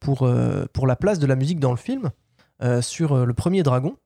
pour, 0.00 0.22
euh, 0.22 0.66
pour 0.72 0.86
la 0.86 0.96
place 0.96 1.18
de 1.18 1.26
la 1.26 1.36
musique 1.36 1.60
dans 1.60 1.70
le 1.72 1.76
film. 1.76 2.10
Euh, 2.62 2.80
sur 2.80 3.12
euh, 3.12 3.24
le 3.26 3.34
premier 3.34 3.62
Dragon, 3.62 3.96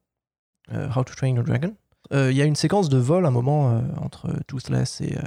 euh, 0.75 0.89
How 0.97 1.05
to 1.05 1.15
Train 1.15 1.37
Your 1.37 1.45
Dragon, 1.45 1.73
il 2.13 2.37
y 2.37 2.43
a 2.43 2.45
une 2.45 2.57
séquence 2.57 2.89
de 2.89 2.99
vol, 2.99 3.25
un 3.25 3.31
moment, 3.31 3.71
euh, 3.71 3.81
entre 4.01 4.29
Toothless 4.47 5.01
et. 5.01 5.17
euh, 5.17 5.21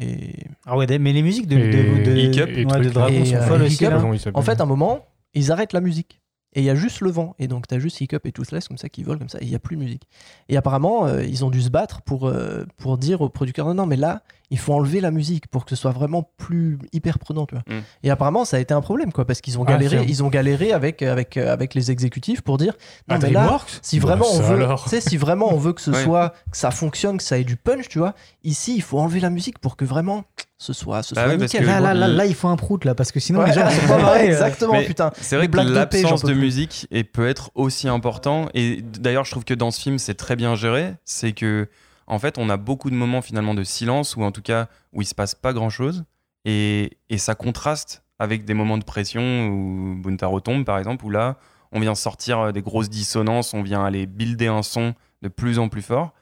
et... 0.00 0.34
Ah 0.66 0.76
ouais, 0.76 0.86
mais 0.98 1.12
les 1.12 1.22
musiques 1.22 1.48
de, 1.48 1.56
Et 1.58 1.70
de, 1.70 2.04
de, 2.04 2.16
Hiccup 2.16 2.46
ouais, 2.46 2.62
et 2.62 2.64
de. 2.64 2.90
Dragon 2.90 3.12
Et, 3.12 3.24
sont 3.24 3.34
euh, 3.34 3.42
folles 3.42 3.62
aussi. 3.62 3.76
S'appelle 3.76 4.32
En 4.34 4.42
fait, 4.42 4.60
un 4.60 4.66
moment, 4.66 5.06
ils 5.34 5.50
arrêtent 5.50 5.72
la 5.72 5.80
musique. 5.80 6.20
Et 6.58 6.60
il 6.60 6.64
y 6.64 6.70
a 6.70 6.74
juste 6.74 7.02
le 7.02 7.10
vent. 7.12 7.36
Et 7.38 7.46
donc, 7.46 7.68
tu 7.68 7.74
as 7.76 7.78
juste 7.78 8.00
Hiccup 8.00 8.26
et 8.26 8.32
Toothless 8.32 8.66
comme 8.66 8.78
ça 8.78 8.88
qui 8.88 9.04
volent 9.04 9.20
comme 9.20 9.28
ça. 9.28 9.38
Et 9.40 9.44
il 9.44 9.48
n'y 9.48 9.54
a 9.54 9.60
plus 9.60 9.76
de 9.76 9.80
musique. 9.80 10.08
Et 10.48 10.56
apparemment, 10.56 11.06
euh, 11.06 11.22
ils 11.22 11.44
ont 11.44 11.50
dû 11.50 11.62
se 11.62 11.68
battre 11.70 12.02
pour, 12.02 12.26
euh, 12.26 12.64
pour 12.78 12.98
dire 12.98 13.20
aux 13.20 13.28
producteurs 13.28 13.64
non, 13.68 13.74
non, 13.74 13.86
mais 13.86 13.94
là, 13.94 14.22
il 14.50 14.58
faut 14.58 14.72
enlever 14.74 15.00
la 15.00 15.12
musique 15.12 15.46
pour 15.46 15.64
que 15.64 15.70
ce 15.70 15.76
soit 15.76 15.92
vraiment 15.92 16.28
plus 16.36 16.76
hyper 16.92 17.20
prenant. 17.20 17.46
Tu 17.46 17.54
vois. 17.54 17.62
Mm. 17.72 17.82
Et 18.02 18.10
apparemment, 18.10 18.44
ça 18.44 18.56
a 18.56 18.60
été 18.60 18.74
un 18.74 18.80
problème, 18.80 19.12
quoi, 19.12 19.24
parce 19.24 19.40
qu'ils 19.40 19.56
ont 19.60 19.64
Ah, 19.68 19.70
galéré, 19.70 20.04
ils 20.08 20.24
ont 20.24 20.30
galéré 20.30 20.72
avec, 20.72 21.00
avec, 21.02 21.36
euh, 21.36 21.52
avec 21.52 21.74
les 21.74 21.92
exécutifs 21.92 22.40
pour 22.40 22.58
dire 22.58 22.72
non, 23.08 23.14
Ah, 23.14 23.18
mais 23.22 23.30
là, 23.30 23.60
si 23.80 24.00
Bah, 24.00 24.06
vraiment, 24.08 24.26
on 24.28 24.36
ça 24.38 24.42
veut, 24.54 25.00
si 25.00 25.16
vraiment 25.16 25.52
on 25.54 25.58
veut 25.58 25.74
que 25.74 25.80
ce 25.80 25.92
Ouais. 25.92 26.02
soit, 26.02 26.30
que 26.50 26.56
ça 26.56 26.72
fonctionne, 26.72 27.18
que 27.18 27.22
ça 27.22 27.38
ait 27.38 27.44
du 27.44 27.54
punch, 27.56 27.88
tu 27.88 28.00
vois, 28.00 28.14
ici, 28.42 28.74
il 28.74 28.82
faut 28.82 28.98
enlever 28.98 29.20
la 29.20 29.30
musique 29.30 29.60
pour 29.60 29.76
que 29.76 29.84
vraiment 29.84 30.24
ce 30.60 30.72
soit, 30.72 31.02
ce 31.04 31.14
Bah 31.14 31.22
soit 31.24 31.32
oui, 31.32 31.38
parce 31.38 31.52
nickel. 31.52 31.66
que- 31.66 31.70
Là, 31.70 31.80
là, 31.80 31.94
là, 31.94 32.08
le- 32.08 32.14
là, 32.14 32.26
il 32.26 32.34
faut 32.34 32.48
un 32.48 32.56
prout 32.56 32.84
là, 32.84 32.94
parce 32.94 33.12
que 33.12 33.20
sinon 33.20 33.40
Ouais, 33.40 33.46
les 33.46 33.52
gens 33.52 33.70
sont 33.70 33.86
pas 33.86 33.98
marrés. 33.98 34.26
Exactement, 34.26 34.72
Mais 34.72 34.84
putain. 34.84 35.12
C'est 35.20 35.36
vrai 35.36 35.46
que 35.48 35.56
de 35.56 35.72
l'absence 35.72 36.22
de, 36.22 36.32
plus. 36.32 36.40
musique 36.40 36.86
et 36.90 37.04
peut 37.04 37.28
être 37.28 37.50
aussi 37.54 37.88
important. 37.88 38.48
Et 38.54 38.82
d'ailleurs, 38.82 39.24
je 39.24 39.30
trouve 39.30 39.44
que 39.44 39.54
dans 39.54 39.70
ce 39.70 39.80
film, 39.80 39.98
c'est 39.98 40.14
très 40.14 40.34
bien 40.36 40.56
géré. 40.56 40.94
C'est 41.04 41.32
que, 41.32 41.68
en 42.08 42.18
fait, 42.18 42.38
on 42.38 42.50
a 42.50 42.56
beaucoup 42.56 42.90
de 42.90 42.96
moments 42.96 43.22
finalement 43.22 43.54
de 43.54 43.62
silence 43.62 44.16
ou 44.16 44.22
en 44.24 44.32
tout 44.32 44.42
cas 44.42 44.66
où 44.92 45.00
il 45.02 45.06
se 45.06 45.14
passe 45.14 45.34
pas 45.36 45.52
grand 45.52 45.70
chose. 45.70 46.04
Et, 46.44 46.98
et 47.08 47.18
ça 47.18 47.34
contraste 47.36 48.02
avec 48.18 48.44
des 48.44 48.54
moments 48.54 48.78
de 48.78 48.84
pression 48.84 49.46
où 49.48 49.94
Buntaro 50.02 50.40
tombe, 50.40 50.64
par 50.64 50.78
exemple, 50.78 51.04
où 51.04 51.10
là, 51.10 51.36
on 51.70 51.78
vient 51.78 51.94
sortir 51.94 52.52
des 52.52 52.62
grosses 52.62 52.88
dissonances, 52.90 53.54
on 53.54 53.62
vient 53.62 53.84
aller 53.84 54.06
builder 54.06 54.48
un 54.48 54.62
son 54.64 54.94
de 55.22 55.28
plus 55.28 55.58
en 55.60 55.68
plus 55.68 55.82
fort. 55.82 56.12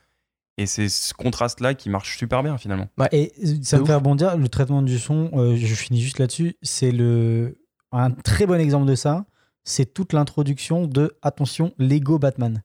Et 0.59 0.67
c'est 0.67 0.89
ce 0.89 1.13
contraste-là 1.13 1.75
qui 1.75 1.91
marche 1.91 2.17
super 2.17 2.43
bien 2.43 2.57
finalement. 2.57 2.89
Et 3.13 3.33
ça 3.63 3.79
me 3.79 3.85
fait 3.85 3.95
rebondir, 3.95 4.37
le 4.37 4.49
traitement 4.49 4.83
du 4.83 4.99
son, 4.99 5.31
euh, 5.35 5.55
je 5.57 5.75
finis 5.75 6.01
juste 6.01 6.19
là-dessus, 6.19 6.57
c'est 6.63 6.93
le 6.93 7.59
un 7.93 8.11
très 8.11 8.47
bon 8.47 8.61
exemple 8.61 8.87
de 8.87 8.95
ça, 8.95 9.27
c'est 9.65 9.93
toute 9.93 10.13
l'introduction 10.13 10.87
de, 10.87 11.17
attention, 11.23 11.73
Lego 11.79 12.19
Batman. 12.19 12.63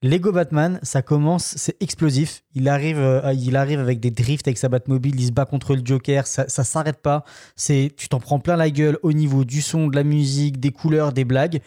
Lego 0.00 0.30
Batman, 0.30 0.78
ça 0.84 1.02
commence, 1.02 1.54
c'est 1.56 1.76
explosif. 1.82 2.44
Il 2.54 2.68
arrive, 2.68 2.98
euh, 2.98 3.32
il 3.32 3.56
arrive 3.56 3.80
avec 3.80 3.98
des 3.98 4.12
drifts 4.12 4.46
avec 4.46 4.56
sa 4.56 4.68
Batmobile, 4.68 5.18
il 5.18 5.26
se 5.26 5.32
bat 5.32 5.44
contre 5.44 5.74
le 5.74 5.82
Joker, 5.84 6.24
ça, 6.26 6.48
ça 6.48 6.62
s'arrête 6.62 7.02
pas. 7.02 7.24
C'est, 7.56 7.92
tu 7.96 8.08
t'en 8.08 8.20
prends 8.20 8.38
plein 8.38 8.56
la 8.56 8.70
gueule 8.70 8.98
au 9.02 9.12
niveau 9.12 9.44
du 9.44 9.60
son, 9.60 9.88
de 9.88 9.96
la 9.96 10.04
musique, 10.04 10.60
des 10.60 10.70
couleurs, 10.70 11.12
des 11.12 11.24
blagues. 11.24 11.60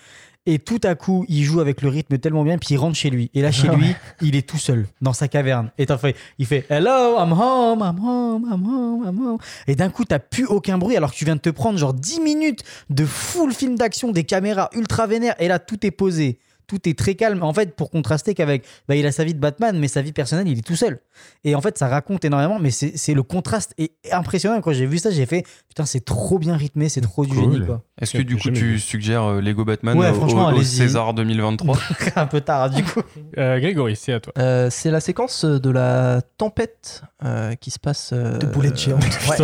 Et 0.48 0.58
tout 0.58 0.80
à 0.84 0.96
coup, 0.96 1.24
il 1.30 1.44
joue 1.44 1.60
avec 1.60 1.84
le 1.84 1.90
rythme 1.90 2.18
tellement 2.18 2.44
bien, 2.44 2.58
puis 2.58 2.70
il 2.72 2.78
rentre 2.78 2.96
chez 2.96 3.12
lui. 3.12 3.30
Et 3.36 3.44
là, 3.44 3.52
chez 3.52 3.68
Ah 3.70 3.76
lui, 3.76 3.94
il 4.22 4.36
est 4.36 4.48
tout 4.48 4.58
seul 4.58 4.88
dans 5.00 5.14
sa 5.14 5.28
caverne. 5.28 5.70
Et 5.78 5.86
fais, 5.86 6.16
il 6.40 6.48
fait 6.48 6.66
Hello, 6.68 7.20
I'm 7.20 7.32
home, 7.32 7.82
I'm 7.82 8.04
home, 8.04 8.48
I'm 8.52 8.66
home, 8.66 9.06
I'm 9.06 9.28
home. 9.28 9.38
Et 9.68 9.76
d'un 9.76 9.90
coup, 9.90 10.04
t'as 10.04 10.18
plus 10.18 10.46
aucun 10.46 10.80
bruit 10.80 10.98
alors 10.98 11.12
que 11.12 11.16
tu 11.16 11.26
viens 11.26 11.36
de 11.36 11.42
te 11.42 11.52
prendre 11.52 11.78
genre 11.78 11.94
10 11.94 12.22
minutes 12.22 12.64
de 12.90 13.06
full 13.06 13.54
film 13.54 13.76
d'action, 13.76 14.12
des 14.12 14.24
caméras 14.24 14.72
ultra 14.74 15.06
vénères. 15.06 15.36
Et 15.40 15.48
là, 15.48 15.60
tout 15.60 15.86
est 15.86 15.92
posé. 15.92 16.40
Tout 16.72 16.88
est 16.88 16.98
très 16.98 17.16
calme. 17.16 17.44
En 17.44 17.54
fait, 17.54 17.76
pour 17.76 17.90
contraster 17.92 18.34
qu'avec, 18.34 18.64
bah, 18.88 18.96
il 18.96 19.06
a 19.06 19.12
sa 19.12 19.26
vie 19.26 19.34
de 19.34 19.40
Batman, 19.40 19.78
mais 19.78 19.90
sa 19.90 20.02
vie 20.02 20.14
personnelle, 20.14 20.48
il 20.48 20.60
est 20.60 20.62
tout 20.62 20.78
seul. 20.78 21.00
Et 21.44 21.54
en 21.54 21.60
fait, 21.60 21.78
ça 21.78 21.90
raconte 21.90 22.24
énormément, 22.24 22.60
mais 22.60 22.72
c'est 22.72 22.94
c'est 22.96 23.14
le 23.14 23.24
contraste 23.24 23.74
est 23.78 23.92
impressionnant. 24.14 24.62
Quand 24.62 24.72
j'ai 24.72 24.86
vu 24.86 24.98
ça, 24.98 25.12
j'ai 25.12 25.26
fait, 25.26 25.44
putain, 25.68 25.86
c'est 25.86 26.06
trop 26.06 26.40
bien 26.40 26.56
rythmé, 26.56 26.88
c'est 26.88 27.02
trop 27.02 27.26
du 27.26 27.36
génie. 27.36 27.62
Est-ce 28.00 28.14
que 28.14 28.22
du 28.24 28.38
coup 28.38 28.52
tu 28.52 28.80
suggères 28.80 29.24
euh, 29.26 29.42
Lego 29.42 29.66
Batman 29.66 29.98
Ouais, 29.98 30.12
au- 30.12 30.14
franchement, 30.14 30.48
au, 30.48 30.60
au. 30.60 30.64
César 30.64 31.14
2023 31.14 31.78
Un 32.16 32.26
peu 32.26 32.40
tard, 32.40 32.70
du 32.70 32.84
coup. 32.86 33.02
Euh, 33.38 33.60
Grégory, 33.60 33.98
c'est 33.98 34.14
à 34.14 34.22
toi. 34.22 34.32
Euh, 34.38 34.70
c'est 34.72 34.92
la 34.92 35.02
séquence 35.02 35.44
de 35.44 35.70
la 35.70 36.22
tempête 36.38 37.02
euh, 37.26 37.54
qui 37.56 37.70
se 37.70 37.80
passe. 37.80 38.12
euh, 38.14 38.38
De 38.38 38.46
boulettes 38.46 38.80
géantes. 38.80 39.04
ouais, 39.30 39.36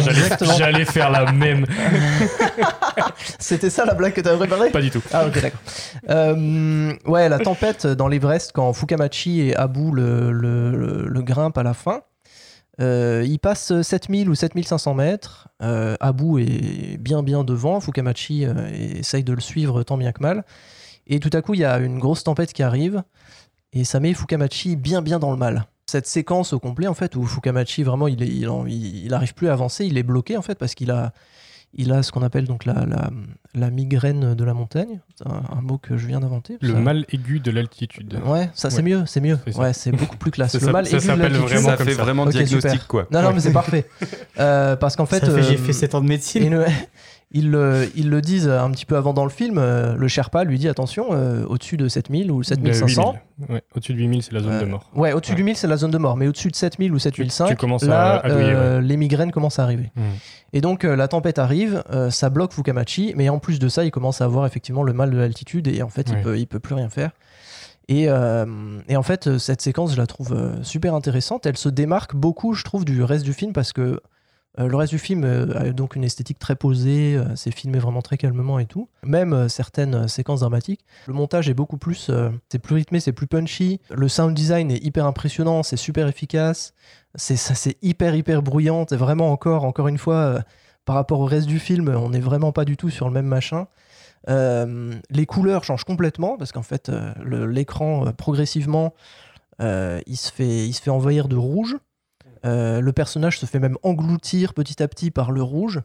j'allais- 0.57 0.85
faire 0.85 1.11
la 1.11 1.29
même. 1.33 1.65
C'était 3.39 3.69
ça 3.69 3.85
la 3.85 3.93
blague 3.93 4.13
que 4.13 4.21
tu 4.21 4.27
avais 4.29 4.37
préparée? 4.37 4.69
Pas 4.71 4.81
du 4.81 4.91
tout. 4.91 5.01
Ah 5.11 5.25
ok 5.27 5.41
d'accord. 5.41 5.59
Euh, 6.09 6.93
ouais, 7.17 7.29
la 7.29 7.39
tempête 7.39 7.87
dans 7.87 8.07
l'Everest 8.07 8.51
quand 8.53 8.71
Fukamachi 8.73 9.41
et 9.41 9.55
Abu 9.55 9.91
le, 9.91 11.21
grimpent 11.21 11.57
à 11.57 11.63
la 11.63 11.73
fin. 11.73 12.01
Euh, 12.79 13.25
ils 13.27 13.39
passent 13.39 13.81
7000 13.81 14.29
ou 14.29 14.35
7500 14.35 14.93
mètres. 14.93 15.47
Euh, 15.63 15.95
Abu 15.99 16.43
est 16.43 16.97
bien 16.97 17.23
bien 17.23 17.43
devant. 17.43 17.79
Fukamachi 17.79 18.45
euh, 18.45 18.69
essaye 18.71 19.23
de 19.23 19.33
le 19.33 19.41
suivre 19.41 19.83
tant 19.83 19.97
bien 19.97 20.11
que 20.11 20.21
mal. 20.21 20.45
Et 21.07 21.19
tout 21.19 21.31
à 21.33 21.41
coup, 21.41 21.55
il 21.55 21.61
y 21.61 21.65
a 21.65 21.79
une 21.79 21.97
grosse 21.97 22.23
tempête 22.23 22.53
qui 22.53 22.61
arrive. 22.61 23.03
Et 23.73 23.83
ça 23.83 23.99
met 23.99 24.13
Fukamachi 24.13 24.75
bien 24.75 25.01
bien 25.01 25.17
dans 25.17 25.31
le 25.31 25.37
mal. 25.37 25.65
Cette 25.89 26.05
séquence 26.05 26.53
au 26.53 26.59
complet, 26.59 26.87
en 26.87 26.93
fait, 26.93 27.15
où 27.15 27.23
Fukamachi, 27.23 27.83
vraiment, 27.83 28.07
il, 28.07 28.21
est, 28.21 28.27
il 28.27 29.13
arrive 29.13 29.33
plus 29.33 29.47
à 29.47 29.53
avancer, 29.53 29.85
il 29.85 29.97
est 29.97 30.03
bloqué, 30.03 30.35
en 30.35 30.41
fait, 30.41 30.55
parce 30.55 30.75
qu'il 30.75 30.91
a, 30.91 31.13
il 31.73 31.91
a 31.91 32.01
ce 32.03 32.11
qu'on 32.11 32.23
appelle 32.23 32.45
donc 32.45 32.65
la, 32.65 32.85
la, 32.85 33.09
la 33.53 33.69
migraine 33.69 34.33
de 34.33 34.43
la 34.43 34.53
montagne. 34.53 34.99
C'est 35.15 35.27
un, 35.27 35.43
un 35.57 35.61
mot 35.61 35.77
que 35.77 35.97
je 35.97 36.07
viens 36.07 36.19
d'inventer. 36.19 36.57
Le 36.61 36.73
Ça- 36.73 36.79
mal 36.79 37.05
aigu 37.11 37.39
de 37.39 37.51
l'altitude. 37.51 38.19
Ouais, 38.25 38.49
ça 38.53 38.69
c'est 38.69 38.77
Ouais. 38.77 38.83
mieux, 38.83 39.03
c'est 39.05 39.21
mieux. 39.21 39.37
Ouais, 39.55 39.73
c'est 39.73 39.91
beaucoup 39.91 40.17
plus 40.17 40.31
classe. 40.31 40.51
Ça 40.57 40.65
le 40.65 40.71
mal 40.71 40.85
ça 40.85 40.97
aigu 40.97 41.01
de 41.01 41.05
s'appelle 41.11 41.31
l'altitude. 41.33 41.47
vraiment 41.49 41.69
Ça 41.77 41.77
fait 41.85 41.93
vraiment 41.93 42.23
Ok, 42.23 42.29
diagnostic 42.31 42.71
super. 42.71 42.87
quoi. 42.87 43.07
Non, 43.11 43.21
non, 43.21 43.27
Ouais. 43.29 43.33
mais 43.35 43.39
c'est 43.41 43.51
parfait. 43.53 43.87
Euh, 44.39 44.75
parce 44.75 44.95
qu'en 44.95 45.05
fait, 45.05 45.23
j'ai 45.25 45.55
euh, 45.55 45.57
fait 45.57 45.73
7 45.73 45.93
ans 45.95 46.01
de 46.01 46.07
médecine. 46.07 46.63
ils 47.31 47.51
le, 47.51 47.89
ils 47.95 48.09
le 48.09 48.21
disent 48.21 48.47
un 48.47 48.71
petit 48.71 48.85
peu 48.85 48.95
avant 48.95 49.13
dans 49.13 49.25
le 49.25 49.29
film. 49.29 49.57
euh, 49.57 49.95
le 49.95 50.07
Sherpa 50.07 50.43
lui 50.45 50.57
dit 50.57 50.69
attention, 50.69 51.07
euh, 51.11 51.43
au-dessus 51.45 51.75
de 51.75 51.87
7000 51.89 52.31
ou 52.31 52.39
De 52.39 52.43
7500. 52.45 53.15
8000. 53.39 53.55
Ouais, 53.55 53.63
Au-dessus 53.75 53.93
de 53.93 53.97
8000, 53.99 54.23
c'est 54.23 54.31
la 54.33 54.39
zone 54.39 54.53
Euh, 54.53 54.61
de 54.61 54.65
mort. 54.65 54.89
Ouais, 54.95 55.11
au-dessus 55.13 55.31
Ouais. 55.33 55.35
du 55.37 55.43
1000, 55.43 55.55
c'est 55.57 55.67
la 55.67 55.77
zone 55.77 55.91
de 55.91 55.97
mort. 55.97 56.15
Mais 56.15 56.27
au-dessus 56.27 56.49
de 56.49 56.55
7000 56.55 56.91
ou 56.93 56.99
7005, 56.99 57.47
tu 57.49 57.55
commences 57.57 57.83
à- 57.83 57.87
là, 57.87 58.15
à 58.23 58.29
douiller, 58.29 58.45
euh, 58.53 58.79
les 58.81 58.95
migraines 58.97 59.31
commencent 59.31 59.59
à 59.59 59.63
arriver. 59.63 59.91
Mhm. 59.95 60.03
Et 60.53 60.61
donc, 60.61 60.85
euh, 60.85 60.95
la 60.95 61.07
tempête 61.09 61.37
arrive, 61.37 61.83
euh, 61.91 62.09
ça 62.09 62.29
bloque 62.29 62.53
Fukamachi, 62.53 63.13
mais 63.17 63.27
en 63.29 63.39
plus 63.39 63.59
de 63.59 63.67
ça, 63.67 63.83
il 63.83 63.91
commence 63.91 64.21
à 64.21 64.25
avoir 64.25 64.45
effectivement 64.45 64.83
le 64.83 64.93
mal 64.93 65.11
de 65.11 65.17
l'altitude 65.17 65.67
et 65.67 65.81
en 65.83 65.89
fait, 65.89 66.09
il, 66.09 66.21
peut, 66.21 66.39
il 66.39 66.47
peut 66.47 66.59
plus 66.59 66.75
rien 66.75 66.89
faire. 66.89 67.11
Et, 67.89 68.05
euh, 68.09 68.45
et 68.89 68.97
en 68.97 69.03
fait, 69.03 69.27
euh, 69.27 69.37
cette 69.37 69.61
séquence, 69.61 69.93
je 69.93 69.97
la 69.97 70.07
trouve 70.07 70.33
euh, 70.33 70.61
super 70.63 70.93
intéressante. 70.95 71.45
Elle 71.45 71.55
se 71.57 71.69
démarque 71.69 72.15
beaucoup, 72.15 72.53
je 72.53 72.63
trouve, 72.63 72.83
du 72.85 73.01
reste 73.03 73.23
du 73.23 73.33
film 73.33 73.53
parce 73.53 73.71
que 73.71 73.81
euh, 73.81 73.99
le 74.65 74.75
reste 74.75 74.91
du 74.91 74.99
film 74.99 75.23
euh, 75.23 75.59
a 75.59 75.71
donc 75.71 75.95
une 75.95 76.03
esthétique 76.03 76.39
très 76.39 76.55
posée, 76.55 77.15
euh, 77.15 77.35
c'est 77.35 77.51
filmé 77.51 77.77
vraiment 77.77 78.01
très 78.01 78.17
calmement 78.17 78.57
et 78.57 78.65
tout. 78.65 78.89
Même 79.03 79.33
euh, 79.33 79.47
certaines 79.49 79.93
euh, 79.93 80.07
séquences 80.07 80.39
dramatiques. 80.39 80.85
Le 81.05 81.13
montage 81.13 81.47
est 81.47 81.53
beaucoup 81.53 81.77
plus, 81.77 82.07
euh, 82.09 82.29
c'est 82.49 82.59
plus 82.59 82.75
rythmé, 82.75 82.99
c'est 82.99 83.11
plus 83.11 83.27
punchy. 83.27 83.79
Le 83.93 84.07
sound 84.07 84.33
design 84.33 84.71
est 84.71 84.83
hyper 84.83 85.05
impressionnant, 85.05 85.61
c'est 85.61 85.77
super 85.77 86.07
efficace. 86.07 86.73
C'est 87.15 87.37
c'est 87.37 87.77
hyper 87.81 88.15
hyper 88.15 88.41
bruyant. 88.41 88.85
Et 88.91 88.95
vraiment 88.95 89.31
encore, 89.31 89.87
une 89.87 89.97
fois, 89.97 90.15
euh, 90.15 90.39
par 90.85 90.95
rapport 90.95 91.19
au 91.19 91.25
reste 91.25 91.47
du 91.47 91.59
film, 91.59 91.89
on 91.89 92.09
n'est 92.09 92.19
vraiment 92.19 92.51
pas 92.51 92.65
du 92.65 92.77
tout 92.77 92.89
sur 92.89 93.07
le 93.07 93.13
même 93.13 93.27
machin. 93.27 93.67
Euh, 94.29 94.93
les 95.09 95.25
couleurs 95.25 95.63
changent 95.63 95.83
complètement 95.83 96.37
parce 96.37 96.51
qu'en 96.51 96.63
fait, 96.63 96.89
euh, 96.89 97.13
l'écran 97.47 98.07
euh, 98.07 98.11
progressivement, 98.11 98.93
euh, 99.61 100.01
il 100.07 100.17
se 100.17 100.31
fait 100.31 100.89
envahir 100.89 101.27
de 101.27 101.35
rouge. 101.35 101.77
Euh, 102.47 102.79
le 102.81 102.93
personnage 102.93 103.39
se 103.39 103.45
fait 103.45 103.59
même 103.59 103.77
engloutir 103.83 104.53
petit 104.53 104.81
à 104.81 104.87
petit 104.87 105.11
par 105.11 105.31
le 105.31 105.43
rouge. 105.43 105.81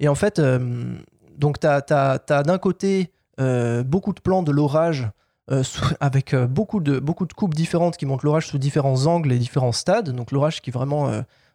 Et 0.00 0.08
en 0.08 0.14
fait, 0.14 0.38
euh, 0.38 0.96
donc 1.36 1.60
tu 1.60 1.66
as, 1.66 2.18
d'un 2.28 2.58
côté 2.58 3.12
euh, 3.40 3.82
beaucoup 3.82 4.12
de 4.12 4.20
plans 4.20 4.42
de 4.42 4.52
l'orage 4.52 5.08
avec 6.00 6.34
beaucoup, 6.34 6.80
de, 6.80 7.00
coupes 7.34 7.54
différentes 7.54 7.96
qui 7.96 8.04
montrent 8.04 8.26
l'orage 8.26 8.48
sous 8.48 8.58
différents 8.58 9.06
angles 9.06 9.32
et 9.32 9.38
différents 9.38 9.72
stades. 9.72 10.10
Donc 10.10 10.30
l'orage 10.30 10.60
qui 10.60 10.70
vraiment 10.70 11.10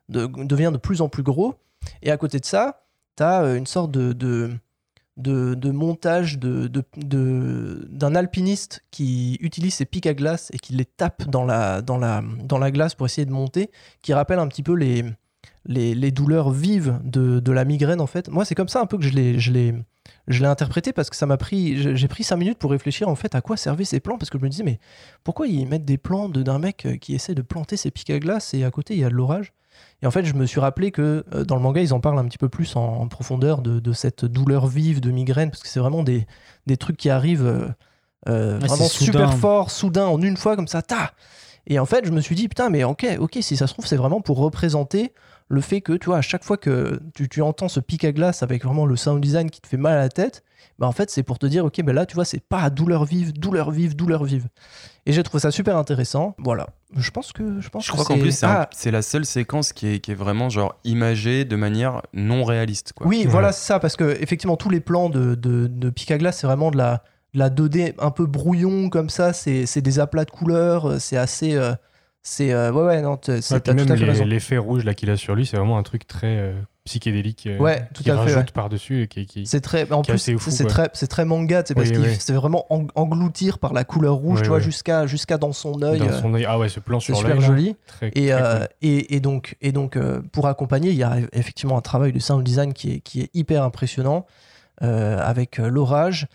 de- 0.10 0.26
devient 0.26 0.72
de 0.74 0.80
plus 0.80 1.01
en 1.01 1.10
plus 1.10 1.22
gros. 1.22 1.54
Et 2.01 2.10
à 2.10 2.18
côté 2.18 2.39
de 2.39 2.45
ça, 2.45 2.86
tu 3.18 3.24
as 3.24 3.41
une 3.56 3.68
sorte 3.68 3.91
de, 3.91 4.51
de, 5.18 5.72
montage 5.72 6.39
de, 6.39 6.68
de- 6.68 7.88
d'un 7.89 8.16
alpiniste 8.16 8.84
qui 8.91 9.38
utilise 9.41 9.76
ses 9.76 9.86
pics 9.86 10.07
à 10.07 10.14
glace 10.14 10.49
et 10.53 10.57
qui 10.57 10.74
les 10.74 10.86
tape 10.86 11.28
dans 11.28 11.45
la, 11.45 11.82
dans 11.82 11.97
la, 11.97 12.24
dans 12.43 12.57
la 12.57 12.72
glace 12.72 12.95
pour 12.95 13.05
essayer 13.05 13.26
de 13.26 13.32
monter, 13.32 13.70
qui 14.01 14.14
rappelle 14.14 14.39
un 14.39 14.47
petit 14.47 14.64
peu 14.64 14.74
les, 14.74 15.03
les, 15.66 16.11
douleurs 16.11 16.51
vives 16.51 16.99
de, 17.03 17.51
la 17.51 17.66
migraine 17.66 18.01
en 18.01 18.07
fait. 18.07 18.30
Moi, 18.30 18.45
c'est 18.45 18.55
comme 18.55 18.70
ça 18.70 18.82
un 18.82 18.86
peu 18.86 18.97
que 18.97 19.03
je 19.03 19.51
l'ai, 19.51 20.45
interprété 20.45 20.93
parce 20.93 21.09
que 21.09 21.16
ça 21.16 21.26
m'a 21.26 21.38
pris, 21.38 21.95
j'ai 21.95 22.07
pris 22.07 22.24
cinq 22.24 22.38
minutes 22.38 22.57
pour 22.57 22.72
réfléchir 22.72 23.07
en 23.07 23.16
fait 23.16 23.36
à 23.36 23.41
quoi 23.41 23.57
servaient 23.57 23.86
ces 23.86 23.99
plans 23.99 24.18
parce 24.18 24.30
que 24.30 24.38
je 24.38 24.43
me 24.43 24.49
disais 24.49 24.64
mais 24.64 24.80
pourquoi 25.24 25.47
ils 25.47 25.68
mettent 25.68 25.86
des 25.86 25.97
plans 25.97 26.28
d'un 26.30 26.59
mec 26.59 26.88
qui 26.99 27.14
essaie 27.14 27.36
de 27.36 27.41
planter 27.41 27.78
ses 27.78 27.91
pics 27.91 28.09
à 28.09 28.20
glace 28.20 28.53
et 28.53 28.64
à 28.64 28.72
côté 28.72 28.95
il 28.95 28.99
y 28.99 29.05
a 29.05 29.09
de 29.09 29.14
l'orage? 29.14 29.53
Et 30.01 30.07
en 30.07 30.11
fait, 30.11 30.26
je 30.26 30.34
me 30.34 30.45
suis 30.45 30.59
rappelé 30.59 30.91
que 30.91 31.24
euh, 31.34 31.45
dans 31.45 31.55
le 31.55 31.61
manga, 31.61 31.82
ils 31.82 31.93
en 31.93 31.99
parlent 31.99 32.19
un 32.19 32.26
petit 32.26 32.38
peu 32.38 32.49
plus 32.49 32.76
en, 32.76 32.82
en 32.82 33.07
profondeur 33.07 33.61
de, 33.61 33.80
de 33.80 33.93
cette 33.93 34.26
douleur 34.26 34.67
vive 34.67 34.99
de 34.99 35.11
migraine, 35.11 35.49
parce 35.49 35.63
que 35.63 35.69
c'est 35.69 35.80
vraiment 35.80 36.03
des, 36.03 36.28
des 36.67 36.78
trucs 36.78 36.97
qui 36.97 37.09
arrivent 37.09 37.45
euh, 37.45 37.67
euh, 38.30 38.59
Ouais, 38.59 38.67
vraiment 38.67 38.88
super 38.88 39.32
soudain. 39.32 39.32
fort, 39.32 39.71
soudain, 39.71 40.05
en 40.07 40.21
une 40.21 40.38
fois, 40.38 40.55
comme 40.55 40.67
ça, 40.67 40.82
ta 40.82 41.13
Et 41.67 41.80
en 41.80 41.86
fait, 41.86 42.05
je 42.05 42.11
me 42.11 42.21
suis 42.21 42.36
dit, 42.36 42.47
putain, 42.49 42.69
mais 42.69 42.84
ok, 42.84 43.05
ok, 43.19 43.38
si 43.41 43.55
ça 43.57 43.67
se 43.67 43.74
trouve, 43.74 43.86
c'est 43.88 43.95
vraiment 43.97 44.21
pour 44.21 44.38
représenter 44.38 45.13
le 45.49 45.61
fait 45.61 45.81
que, 45.81 45.93
tu 45.93 46.05
vois, 46.07 46.17
à 46.17 46.21
chaque 46.21 46.43
fois 46.43 46.57
que 46.57 46.99
tu, 47.13 47.29
tu 47.29 47.41
entends 47.41 47.67
ce 47.67 47.79
pic 47.79 48.03
à 48.05 48.11
glace 48.11 48.43
avec 48.43 48.63
vraiment 48.63 48.85
le 48.85 48.95
sound 48.95 49.21
design 49.21 49.49
qui 49.49 49.61
te 49.61 49.67
fait 49.67 49.77
mal 49.77 49.93
à 49.93 50.01
la 50.01 50.09
tête, 50.09 50.43
bah 50.79 50.87
en 50.87 50.91
fait, 50.91 51.09
c'est 51.11 51.23
pour 51.23 51.37
te 51.37 51.45
dire, 51.45 51.65
ok, 51.65 51.81
ben 51.83 51.93
là, 51.93 52.05
tu 52.05 52.15
vois, 52.15 52.25
c'est 52.25 52.39
pas 52.41 52.69
douleur 52.69 53.05
vive, 53.05 53.33
douleur 53.33 53.69
vive, 53.69 53.95
douleur 53.95 54.23
vive. 54.23 54.47
Et 55.05 55.11
j'ai 55.11 55.21
trouvé 55.21 55.41
ça 55.41 55.51
super 55.51 55.77
intéressant. 55.77 56.33
Voilà. 56.39 56.67
Je 56.95 57.11
pense 57.11 57.31
que. 57.33 57.59
Je, 57.59 57.69
pense 57.69 57.85
Je 57.85 57.91
que 57.91 57.97
crois 57.97 58.05
qu'en 58.05 58.17
plus, 58.17 58.31
c'est 58.31 58.45
Ah, 58.45 58.69
c'est 58.71 58.89
la 58.91 59.01
seule 59.01 59.25
séquence 59.25 59.73
qui 59.73 59.87
est, 59.87 59.99
qui 59.99 60.11
est 60.11 60.15
vraiment 60.15 60.49
genre 60.49 60.75
imagée 60.85 61.43
de 61.45 61.55
manière 61.55 62.01
non 62.13 62.43
réaliste. 62.43 62.93
Quoi. 62.93 63.05
Oui, 63.07 63.25
voilà, 63.27 63.51
c'est 63.51 63.65
ça, 63.67 63.79
parce 63.79 63.95
que 63.97 64.17
effectivement, 64.21 64.55
tous 64.57 64.69
les 64.69 64.79
plans 64.79 65.09
de, 65.09 65.35
de, 65.35 65.67
de 65.67 65.89
pic 65.89 66.09
à 66.11 66.17
glace, 66.17 66.39
c'est 66.39 66.47
vraiment 66.47 66.71
de 66.71 66.77
la, 66.77 67.03
de 67.33 67.39
la 67.39 67.49
2D 67.49 67.93
un 67.99 68.11
peu 68.11 68.25
brouillon 68.25 68.89
comme 68.89 69.09
ça, 69.09 69.33
c'est 69.33 69.65
c'est 69.65 69.81
des 69.81 69.99
aplats 69.99 70.25
de 70.25 70.31
couleurs, 70.31 70.85
euh, 70.87 70.99
c'est 70.99 71.17
assez. 71.17 71.53
euh, 71.55 71.73
c'est. 72.24 72.51
euh, 72.53 72.71
ouais, 72.71 72.84
ouais, 72.84 73.01
non, 73.01 73.17
t'as 73.17 73.34
Ouais, 73.36 73.39
t'as 73.41 73.59
puis 73.59 73.69
tout 73.71 73.76
même 73.76 73.91
à 73.91 73.95
fait 73.97 74.05
les- 74.05 74.11
raison. 74.11 74.26
l'effet 74.26 74.57
rouge 74.57 74.84
là 74.86 74.93
qu'il 74.93 75.09
a 75.09 75.17
sur 75.17 75.36
lui, 75.36 75.45
c'est 75.45 75.57
vraiment 75.57 75.78
un 75.78 75.84
truc 75.84 76.07
très 76.07 76.38
euh, 76.38 76.53
psychédélique 76.86 77.47
euh, 77.47 77.57
Ouais, 77.59 77.88
tout 77.93 78.03
qui 78.03 78.09
à 78.11 78.13
fait, 78.15 78.19
rajoute 78.34 78.53
ouais. 78.55 79.07
qui, 79.07 79.26
qui- 79.26 79.45
C'est 79.45 79.61
très. 79.61 79.89
En 79.91 80.01
qui 80.01 80.11
plus, 80.11 80.38
fou, 80.38 80.49
c'est 80.49 80.65
très, 80.65 80.89
c'est 80.93 81.07
très 81.07 81.24
manga, 81.26 81.63
c'est 81.65 81.74
parce 81.76 81.89
Oui, 81.89 81.95
qu'il 81.95 82.15
c'est 82.19 82.34
vraiment 82.34 82.65
en- 82.74 82.88
engloutir 82.95 83.59
par 83.59 83.74
la 83.74 83.84
couleur 83.84 84.15
rouge, 84.15 84.41
tu 84.41 84.49
vois, 84.49 84.59
jusqu'à 84.59 85.05
jusqu'à 85.07 85.38
dans 85.38 85.53
son 85.53 85.82
œil. 85.84 85.99
Dans 85.99 86.07
euh, 86.07 86.21
son 86.21 86.34
œil. 86.34 86.45
Ah 86.47 86.57
ouais, 86.59 86.69
ce 86.69 86.80
plan 86.80 86.99
sur 86.99 87.15
super 87.17 87.36
là, 87.36 87.41
joli. 87.41 87.76
très- 87.88 88.07
et, 88.09 88.11
très 88.30 88.32
euh, 88.32 88.59
cool. 88.59 88.67
et, 88.82 89.15
et 89.15 89.19
donc, 89.19 89.55
et 89.61 89.71
donc 89.71 89.97
pour 90.32 90.47
accompagner, 90.47 90.89
il 90.91 90.97
y 90.97 91.03
a 91.03 91.17
effectivement 91.34 91.78
un 91.78 91.82
travail 91.82 92.11
de 92.13 92.19
sound 92.19 92.43
design 92.43 92.74
qui 92.74 92.93
est, 92.95 92.99
qui 92.99 93.21
est 93.21 93.30
hyper 93.34 93.63
impressionnant 93.63 94.26
avec 94.82 95.57
l'orage 95.59 96.28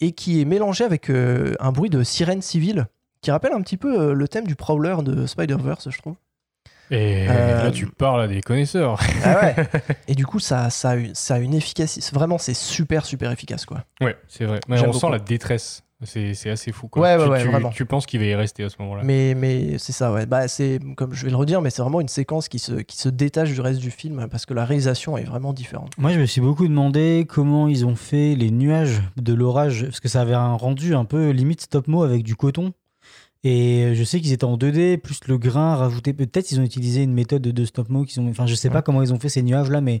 et 0.00 0.12
qui 0.12 0.40
est 0.40 0.44
mélangé 0.44 0.84
avec 0.84 1.10
un 1.10 1.72
bruit 1.72 1.90
de 1.90 2.02
sirène 2.02 2.42
civile 2.42 2.86
qui 3.20 3.30
rappelle 3.30 3.52
un 3.52 3.60
petit 3.62 3.76
peu 3.76 4.00
euh, 4.00 4.12
le 4.14 4.28
thème 4.28 4.46
du 4.46 4.54
Prowler 4.56 4.96
de 5.02 5.26
Spider-Verse, 5.26 5.90
je 5.90 5.98
trouve? 5.98 6.14
Et 6.90 7.26
Euh, 7.28 7.64
là, 7.64 7.70
tu 7.70 7.86
parles 7.86 8.22
à 8.22 8.28
des 8.28 8.40
connaisseurs. 8.40 8.98
Ah 9.22 9.40
ouais. 9.42 9.56
et 10.08 10.14
du 10.14 10.24
coup, 10.24 10.38
ça, 10.40 10.70
ça, 10.70 10.90
a 10.90 10.96
une, 10.96 11.14
ça 11.14 11.34
a 11.34 11.38
une 11.38 11.52
efficacité. 11.54 12.06
Vraiment, 12.14 12.38
c'est 12.38 12.54
super, 12.54 13.04
super 13.04 13.30
efficace, 13.30 13.66
quoi. 13.66 13.84
Ouais, 14.00 14.16
c'est 14.26 14.44
vrai. 14.46 14.60
Mais 14.68 14.80
on 14.80 14.92
sent 14.92 15.00
beaucoup. 15.00 15.12
la 15.12 15.18
détresse. 15.18 15.82
C'est 16.04 16.32
c'est 16.34 16.48
assez 16.48 16.70
fou. 16.70 16.86
Quoi. 16.86 17.02
Ouais, 17.02 17.16
ouais, 17.16 17.24
tu, 17.24 17.30
ouais, 17.30 17.42
tu- 17.42 17.48
vraiment. 17.48 17.70
tu 17.70 17.84
penses 17.84 18.06
qu'il 18.06 18.20
va 18.20 18.26
y 18.26 18.34
rester 18.34 18.62
à 18.62 18.68
ce 18.68 18.76
moment-là. 18.78 19.02
Mais, 19.04 19.34
mais 19.36 19.78
c'est 19.78 19.90
ça, 19.92 20.12
ouais. 20.12 20.26
Bah, 20.26 20.46
c'est, 20.46 20.78
comme 20.96 21.12
je 21.12 21.24
vais 21.24 21.30
le 21.30 21.36
redire, 21.36 21.60
mais 21.60 21.70
c'est 21.70 21.82
vraiment 21.82 22.00
une 22.00 22.06
séquence 22.08 22.48
qui 22.48 22.60
se, 22.60 22.74
qui 22.74 22.96
se 22.96 23.08
détache 23.08 23.50
du 23.52 23.60
reste 23.60 23.80
du 23.80 23.90
film 23.90 24.28
parce 24.30 24.46
que 24.46 24.54
la 24.54 24.64
réalisation 24.64 25.18
est 25.18 25.24
vraiment 25.24 25.52
différente. 25.52 25.92
Moi, 25.98 26.12
je 26.12 26.20
me 26.20 26.26
suis 26.26 26.40
beaucoup 26.40 26.68
demandé 26.68 27.26
comment 27.28 27.66
ils 27.66 27.84
ont 27.84 27.96
fait 27.96 28.36
les 28.36 28.52
nuages 28.52 29.02
de 29.16 29.34
l'orage, 29.34 29.86
parce 29.86 29.98
que 29.98 30.08
ça 30.08 30.20
avait 30.20 30.34
un 30.34 30.54
rendu 30.54 30.94
un 30.94 31.04
peu 31.04 31.30
limite 31.30 31.62
stop-mo 31.62 32.04
avec 32.04 32.22
du 32.22 32.36
coton. 32.36 32.72
Et 33.44 33.92
je 33.94 34.02
sais 34.04 34.20
qu'ils 34.20 34.32
étaient 34.32 34.44
en 34.44 34.56
2D, 34.56 34.98
plus 34.98 35.20
le 35.28 35.38
grain 35.38 35.76
rajouté. 35.76 36.12
Peut-être 36.12 36.50
ils 36.50 36.58
ont 36.60 36.64
utilisé 36.64 37.02
une 37.02 37.12
méthode 37.14 37.42
de 37.42 37.64
stop-mo. 37.64 38.04
qu'ils 38.04 38.20
ont- 38.20 38.28
Enfin, 38.28 38.46
je 38.46 38.54
sais 38.54 38.70
pas 38.70 38.82
comment 38.82 39.02
ils 39.02 39.12
ont 39.14 39.18
fait 39.20 39.28
ces 39.28 39.42
nuages-là, 39.42 39.80
mais 39.80 40.00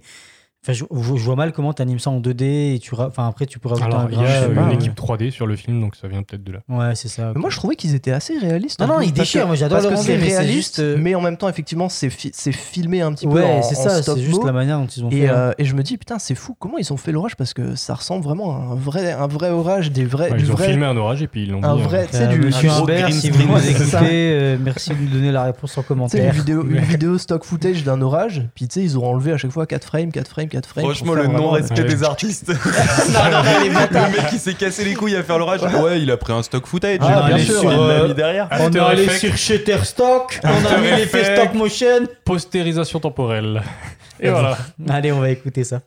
enfin, 0.64 0.72
je, 0.72 0.84
je 0.90 1.22
vois 1.24 1.36
mal 1.36 1.52
comment 1.52 1.72
tu 1.72 1.82
animes 1.82 1.98
ça 1.98 2.10
en 2.10 2.20
2D. 2.20 2.74
Et 2.74 2.78
tu 2.78 2.94
enfin, 2.94 3.28
après, 3.28 3.46
tu 3.46 3.58
peux 3.58 3.68
rajouter 3.68 3.86
Alors, 3.86 4.00
un 4.02 4.08
il 4.10 4.18
y 4.18 4.24
a 4.24 4.46
une 4.46 4.54
pas, 4.54 4.66
ouais. 4.68 4.74
équipe 4.74 4.94
3D 4.96 5.30
sur 5.30 5.46
le 5.46 5.56
film, 5.56 5.80
donc 5.80 5.96
ça 5.96 6.08
vient 6.08 6.22
peut-être 6.22 6.44
de 6.44 6.52
là. 6.52 6.60
Ouais, 6.68 6.94
c'est 6.94 7.08
ça. 7.08 7.32
Mais 7.34 7.40
moi, 7.40 7.50
je 7.50 7.56
trouvais 7.56 7.76
qu'ils 7.76 7.94
étaient 7.94 8.12
assez 8.12 8.36
réalistes. 8.38 8.80
Non, 8.80 8.86
non, 8.86 8.96
plus, 8.96 9.06
ils 9.06 9.12
déchirent. 9.12 9.46
Moi, 9.46 9.56
j'adore 9.56 9.80
parce 9.82 9.94
que 9.94 10.02
c'est 10.02 10.16
réaliste, 10.16 10.76
juste, 10.76 10.78
euh, 10.80 10.96
mais 10.98 11.14
en 11.14 11.20
même 11.20 11.36
temps, 11.36 11.48
effectivement, 11.48 11.88
c'est 11.88 12.10
fi- 12.10 12.30
c'est 12.34 12.52
filmé 12.52 13.00
un 13.02 13.12
petit 13.12 13.26
peu 13.26 13.34
Ouais, 13.34 13.44
en, 13.44 13.62
c'est 13.62 13.74
ça, 13.74 14.02
c'est 14.02 14.20
juste 14.20 14.44
la 14.44 14.52
manière 14.52 14.78
dont 14.78 14.86
ils 14.86 15.04
ont 15.04 15.10
et, 15.10 15.20
fait, 15.22 15.28
euh, 15.30 15.50
hein. 15.50 15.54
et 15.58 15.64
je 15.64 15.74
me 15.74 15.82
dis, 15.82 15.96
putain, 15.96 16.18
c'est 16.18 16.34
fou. 16.34 16.54
Comment 16.58 16.78
ils 16.78 16.92
ont 16.92 16.96
fait 16.96 17.12
l'orage 17.12 17.36
Parce 17.36 17.54
que 17.54 17.74
ça 17.74 17.94
ressemble 17.94 18.24
vraiment 18.24 18.52
à 18.54 18.72
un 18.72 18.74
vrai, 18.74 19.12
un 19.12 19.26
vrai 19.26 19.50
orage, 19.50 19.90
des 19.92 20.04
vrais, 20.04 20.30
Ouais, 20.30 20.36
du 20.38 20.44
ils 20.44 20.52
ont 20.52 20.56
filmé 20.56 20.86
un 20.86 20.96
orage 20.96 21.22
et 21.22 21.28
puis 21.28 21.44
ils 21.44 21.50
l'ont 21.50 21.62
un 21.62 21.76
mis, 21.76 21.82
vrai, 21.82 22.02
euh, 22.02 22.06
tu 22.10 22.16
sais, 22.16 22.24
Euh, 22.24 22.26
du 22.28 22.40
Monsieur 22.40 22.70
Humbert, 22.70 23.12
si 23.12 23.30
vous 23.30 23.42
nous 23.52 23.68
écoutez, 23.68 24.32
euh, 24.32 24.56
merci 24.60 24.90
de 24.90 24.96
nous 24.96 25.08
donner 25.08 25.32
la 25.32 25.44
réponse 25.44 25.76
en 25.78 25.82
commentaire. 25.82 26.24
une 26.32 26.38
vidéo, 26.38 26.64
une 26.68 26.78
vidéo 26.80 27.16
stock 27.18 27.44
footage 27.44 27.84
d'un 27.84 28.00
orage, 28.02 28.42
puis 28.54 28.66
tu 28.68 28.74
sais, 28.74 28.82
ils 28.84 28.96
auront 28.96 29.12
enlevé 29.14 29.32
à 29.32 29.36
chaque 29.36 29.50
fois 29.52 29.66
4 29.66 29.84
frames, 29.84 30.10
4 30.12 30.28
frames, 30.28 30.47
4 30.48 30.68
frames. 30.68 30.84
Franchement, 30.84 31.14
le 31.14 31.26
non-respect 31.26 31.84
des 31.84 32.02
artistes. 32.02 32.48
le 32.52 34.16
mec 34.16 34.30
qui 34.30 34.38
s'est 34.38 34.54
cassé 34.54 34.84
les 34.84 34.94
couilles 34.94 35.16
à 35.16 35.22
faire 35.22 35.38
l'orage. 35.38 35.62
Ouais, 35.62 36.00
il 36.00 36.10
a 36.10 36.16
pris 36.16 36.32
un 36.32 36.42
stock 36.42 36.66
footage. 36.66 36.98
Ah, 37.02 37.28
bien 37.28 37.38
sûr, 37.38 37.62
euh, 37.64 38.08
mis 38.08 38.14
derrière. 38.14 38.48
On 38.52 38.70
est 38.70 38.78
allé 38.78 39.08
sur 39.08 39.36
Shutterstock, 39.36 40.40
on 40.44 40.66
a 40.66 40.78
mis 40.78 40.90
l'effet 40.90 41.36
stop 41.36 41.54
motion. 41.54 42.06
Postérisation 42.24 43.00
temporelle. 43.00 43.62
Et 44.20 44.30
voilà. 44.30 44.58
Allez, 44.88 45.12
on 45.12 45.20
va 45.20 45.30
écouter 45.30 45.64
ça. 45.64 45.80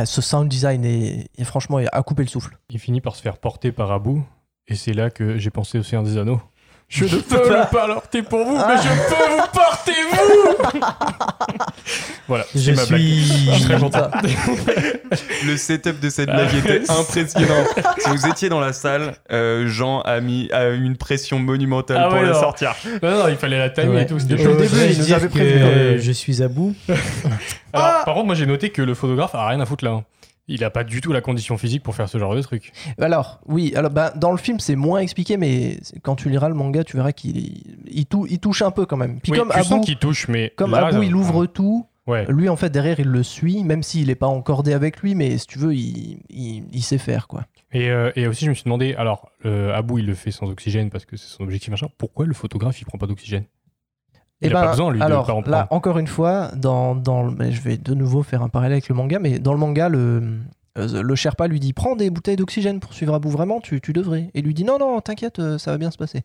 Ah, 0.00 0.06
ce 0.06 0.22
sound 0.22 0.48
design 0.48 0.84
est, 0.84 1.26
franchement 1.42 1.78
à 1.90 2.02
couper 2.04 2.22
le 2.22 2.28
souffle. 2.28 2.56
Il 2.70 2.78
finit 2.78 3.00
par 3.00 3.16
se 3.16 3.20
faire 3.20 3.36
porter 3.36 3.72
par 3.72 3.90
Abu. 3.90 4.20
Et 4.68 4.76
c'est 4.76 4.92
là 4.92 5.10
que 5.10 5.38
j'ai 5.38 5.50
pensé 5.50 5.76
au 5.76 5.82
Seigneur 5.82 6.04
des 6.04 6.18
Anneaux. 6.18 6.40
Je 6.88 7.04
ne 7.04 7.20
peux 7.20 7.42
pas 7.42 7.66
porter 7.66 8.22
pour 8.22 8.44
vous, 8.46 8.56
mais 8.56 8.76
je 8.78 8.88
peux 9.08 9.30
vous 9.34 9.48
porter 9.52 9.92
vous 10.10 10.80
Voilà, 12.26 12.44
Je 12.54 12.72
ma 12.72 12.86
blague. 12.86 13.00
suis- 13.00 13.20
Je 13.24 13.52
suis 13.52 13.64
très 13.64 13.78
content. 13.78 14.10
Le 15.46 15.56
setup 15.56 16.00
de 16.00 16.08
cette 16.10 16.28
blague 16.30 16.54
était 16.54 16.90
impressionnant. 16.90 17.64
si 17.98 18.08
vous 18.08 18.26
étiez 18.26 18.48
dans 18.48 18.60
la 18.60 18.72
salle, 18.72 19.14
euh, 19.30 19.66
Jean 19.68 20.00
a 20.00 20.20
mis 20.20 20.50
a 20.52 20.68
eu 20.70 20.82
une 20.82 20.96
pression 20.96 21.38
monumentale 21.38 21.98
Ah 22.00 22.08
pour 22.08 22.18
ouais, 22.18 22.26
la 22.26 22.32
non. 22.32 22.40
sortir. 22.40 22.74
Non, 23.02 23.10
non, 23.18 23.28
il 23.28 23.36
fallait 23.36 23.58
la 23.58 23.68
timer 23.70 23.88
Ouais. 23.88 24.02
et 24.02 24.06
tout. 24.06 24.18
c'était 24.18 24.34
Au 24.34 24.38
chaud. 24.52 24.56
début, 24.56 24.74
il 24.76 24.92
il 24.92 24.98
nous 24.98 25.04
dire 25.04 25.16
avait 25.16 25.26
que 25.28 25.32
prévenu, 25.32 25.62
euh, 25.62 25.98
je 26.00 26.12
suis 26.12 26.42
à 26.42 26.48
bout. 26.48 26.74
Alors, 27.74 28.04
par 28.04 28.14
contre, 28.14 28.26
moi 28.26 28.34
j'ai 28.34 28.46
noté 28.46 28.70
que 28.70 28.80
le 28.82 28.94
photographe 28.94 29.34
a 29.34 29.46
rien 29.48 29.60
à 29.60 29.66
foutre 29.66 29.84
là. 29.84 30.00
Il 30.48 30.64
a 30.64 30.70
pas 30.70 30.82
du 30.82 31.00
tout 31.02 31.12
la 31.12 31.20
condition 31.20 31.58
physique 31.58 31.82
pour 31.82 31.94
faire 31.94 32.08
ce 32.08 32.16
genre 32.18 32.34
de 32.34 32.40
truc. 32.42 32.72
Alors, 32.98 33.40
oui, 33.46 33.72
alors, 33.76 33.90
bah, 33.90 34.12
dans 34.16 34.32
le 34.32 34.38
film, 34.38 34.58
c'est 34.60 34.76
moins 34.76 35.00
expliqué, 35.00 35.36
mais 35.36 35.78
quand 36.02 36.16
tu 36.16 36.30
liras 36.30 36.48
le 36.48 36.54
manga, 36.54 36.84
tu 36.84 36.96
verras 36.96 37.12
qu'il 37.12 37.62
il 37.86 38.06
tou- 38.06 38.26
il 38.28 38.38
touche 38.38 38.62
un 38.62 38.70
peu 38.70 38.86
quand 38.86 38.96
même. 38.96 39.20
Puis 39.20 39.32
Oui, 39.32 39.38
comme 39.38 39.50
tu 39.50 39.58
Abu, 39.58 39.80
qu'il 39.82 39.96
touche, 39.98 40.26
mais 40.28 40.52
comme 40.56 40.70
là, 40.72 40.86
Abu, 40.86 41.04
il 41.06 41.12
euh, 41.12 41.16
ouvre 41.16 41.46
tout. 41.46 41.86
Ouais. 42.06 42.24
Lui, 42.30 42.48
en 42.48 42.56
fait, 42.56 42.70
derrière, 42.70 42.98
il 43.00 43.08
le 43.08 43.22
suit, 43.22 43.62
même 43.64 43.82
s'il 43.82 44.06
n'est 44.06 44.14
pas 44.14 44.26
encordé 44.28 44.72
avec 44.72 45.00
lui, 45.02 45.14
mais 45.14 45.36
si 45.36 45.46
tu 45.46 45.58
veux, 45.58 45.74
il, 45.74 46.20
il, 46.30 46.64
il 46.72 46.82
sait 46.82 46.96
faire, 46.96 47.28
quoi. 47.28 47.44
Et, 47.70 47.90
euh, 47.90 48.10
et 48.16 48.26
aussi, 48.26 48.46
je 48.46 48.50
me 48.50 48.54
suis 48.54 48.64
demandé, 48.64 48.94
alors, 48.94 49.30
euh, 49.44 49.74
Abu, 49.76 49.98
il 50.00 50.06
le 50.06 50.14
fait 50.14 50.30
sans 50.30 50.48
oxygène 50.48 50.88
parce 50.88 51.04
que 51.04 51.18
c'est 51.18 51.28
son 51.28 51.42
objectif 51.44 51.68
machin. 51.70 51.88
Pourquoi 51.98 52.24
le 52.24 52.32
photographe, 52.32 52.80
il 52.80 52.86
prend 52.86 52.96
pas 52.96 53.06
d'oxygène? 53.06 53.44
Il 54.40 54.46
Eh 54.48 54.50
a 54.50 54.54
ben, 54.54 54.60
pas 54.66 54.70
besoin, 54.70 54.92
lui, 54.92 55.02
alors, 55.02 55.26
de 55.26 55.32
en 55.32 55.40
là, 55.42 55.66
encore 55.70 55.98
une 55.98 56.06
fois, 56.06 56.50
dans, 56.56 56.94
dans 56.94 57.24
le- 57.24 57.32
mais 57.32 57.50
je 57.50 57.60
vais 57.60 57.76
de 57.76 57.92
nouveau 57.94 58.22
faire 58.22 58.42
un 58.42 58.48
parallèle 58.48 58.72
avec 58.74 58.88
le 58.88 58.94
manga, 58.94 59.18
mais 59.18 59.38
dans 59.40 59.52
le 59.52 59.58
manga, 59.58 59.88
le, 59.88 60.22
euh, 60.78 61.02
le 61.02 61.14
Sherpa 61.16 61.48
lui 61.48 61.58
dit 61.58 61.72
Prends 61.72 61.96
des 61.96 62.08
bouteilles 62.08 62.36
d'oxygène 62.36 62.78
pour 62.78 62.92
suivre 62.92 63.14
Abu, 63.14 63.28
vraiment, 63.30 63.60
tu, 63.60 63.80
tu 63.80 63.92
devrais. 63.92 64.30
Et 64.34 64.42
lui 64.42 64.54
dit 64.54 64.62
Non, 64.62 64.78
non, 64.78 65.00
t'inquiète, 65.00 65.40
euh, 65.40 65.58
ça 65.58 65.72
va 65.72 65.78
bien 65.78 65.90
se 65.90 65.96
passer. 65.98 66.22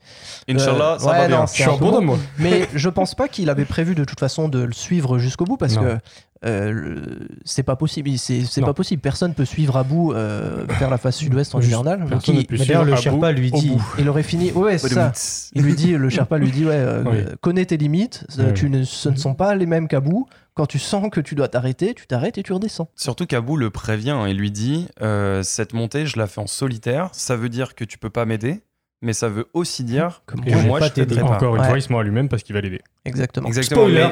Inch'Allah, 0.47 0.97
ça 0.99 1.07
ouais, 1.11 1.17
va 1.17 1.27
bien. 1.27 1.39
non, 1.39 1.45
Je 1.47 1.51
c'est 1.53 1.63
suis 1.63 1.71
un 1.71 1.77
bon 1.77 1.89
bon. 1.91 2.01
moi. 2.01 2.17
Mais 2.37 2.67
je 2.75 2.89
pense 2.89 3.15
pas 3.15 3.27
qu'il 3.27 3.49
avait 3.49 3.65
prévu 3.65 3.95
de 3.95 4.03
toute 4.03 4.19
façon 4.19 4.47
de 4.47 4.59
le 4.59 4.73
suivre 4.73 5.17
jusqu'au 5.17 5.45
bout 5.45 5.57
parce 5.57 5.75
Non. 5.75 5.81
que 5.83 5.97
euh, 6.45 7.01
c'est 7.45 7.63
pas 7.63 7.75
possible. 7.75 8.09
C'est 8.17 8.61
pas 8.61 8.73
possible. 8.73 9.01
Personne 9.01 9.33
peut 9.33 9.45
suivre 9.45 9.77
Abu 9.77 9.95
euh, 10.13 10.65
vers 10.79 10.89
la 10.89 10.97
face 10.97 11.17
sud-ouest 11.17 11.55
en 11.55 11.61
hivernal. 11.61 11.99
ne 12.03 12.57
d'ailleurs, 12.57 12.85
le 12.85 12.95
Sherpa 12.95 13.31
lui 13.31 13.51
dit. 13.51 13.69
bout. 13.69 13.83
il 13.99 14.09
aurait 14.09 14.23
fini. 14.23 14.51
Ouais, 14.51 14.77
c'est 14.77 14.89
ça. 14.89 15.11
Il 15.53 15.63
lui 15.63 15.75
dit, 15.75 15.93
le 15.97 16.09
Sherpa 16.09 16.37
lui 16.37 16.51
dit, 16.51 16.65
ouais, 16.65 16.71
euh, 16.75 17.03
Oui. 17.05 17.17
connais 17.41 17.65
tes 17.65 17.77
limites. 17.77 18.25
euh, 18.39 18.47
Oui. 18.47 18.53
Tu 18.53 18.69
ne, 18.69 18.83
ce 18.83 19.09
ne 19.09 19.15
sont 19.15 19.33
pas 19.35 19.55
les 19.55 19.65
mêmes 19.65 19.87
qu'Abu. 19.87 20.23
Quand 20.55 20.67
tu 20.67 20.77
sens 20.77 21.09
que 21.11 21.19
tu 21.19 21.33
dois 21.33 21.47
t'arrêter, 21.47 21.93
tu 21.95 22.05
t'arrêtes 22.05 22.37
et 22.37 22.43
tu 22.43 22.53
redescends. 22.53 22.87
Surtout 22.95 23.25
qu'Abou 23.25 23.57
le 23.57 23.71
prévient 23.71 24.19
et 24.27 24.33
lui 24.35 24.51
dit 24.51 24.87
euh, 25.01 25.41
Cette 25.41 25.73
montée, 25.73 26.05
je 26.05 26.19
la 26.19 26.27
fais 26.27 26.41
en 26.41 26.47
solitaire. 26.47 27.09
Ça 27.13 27.35
veut 27.35 27.49
dire 27.49 27.73
que 27.73 27.83
tu 27.83 27.97
peux 27.97 28.11
pas 28.11 28.25
m'aider, 28.25 28.61
mais 29.01 29.13
ça 29.13 29.29
veut 29.29 29.47
aussi 29.53 29.83
dire 29.83 30.21
que 30.27 30.35
moi, 30.67 30.79
je 30.79 30.85
je 30.85 30.89
t'aiderai 30.91 31.15
t'aider. 31.15 31.21
pas. 31.27 31.35
Encore 31.37 31.55
une 31.55 31.61
Ouais. 31.61 31.67
fois, 31.69 31.77
il 31.79 31.81
se 31.81 31.91
ment 31.91 31.99
à 31.99 32.03
lui-même 32.03 32.29
parce 32.29 32.43
qu'il 32.43 32.53
va 32.53 32.61
l'aider. 32.61 32.81
Exactement. 33.05 33.49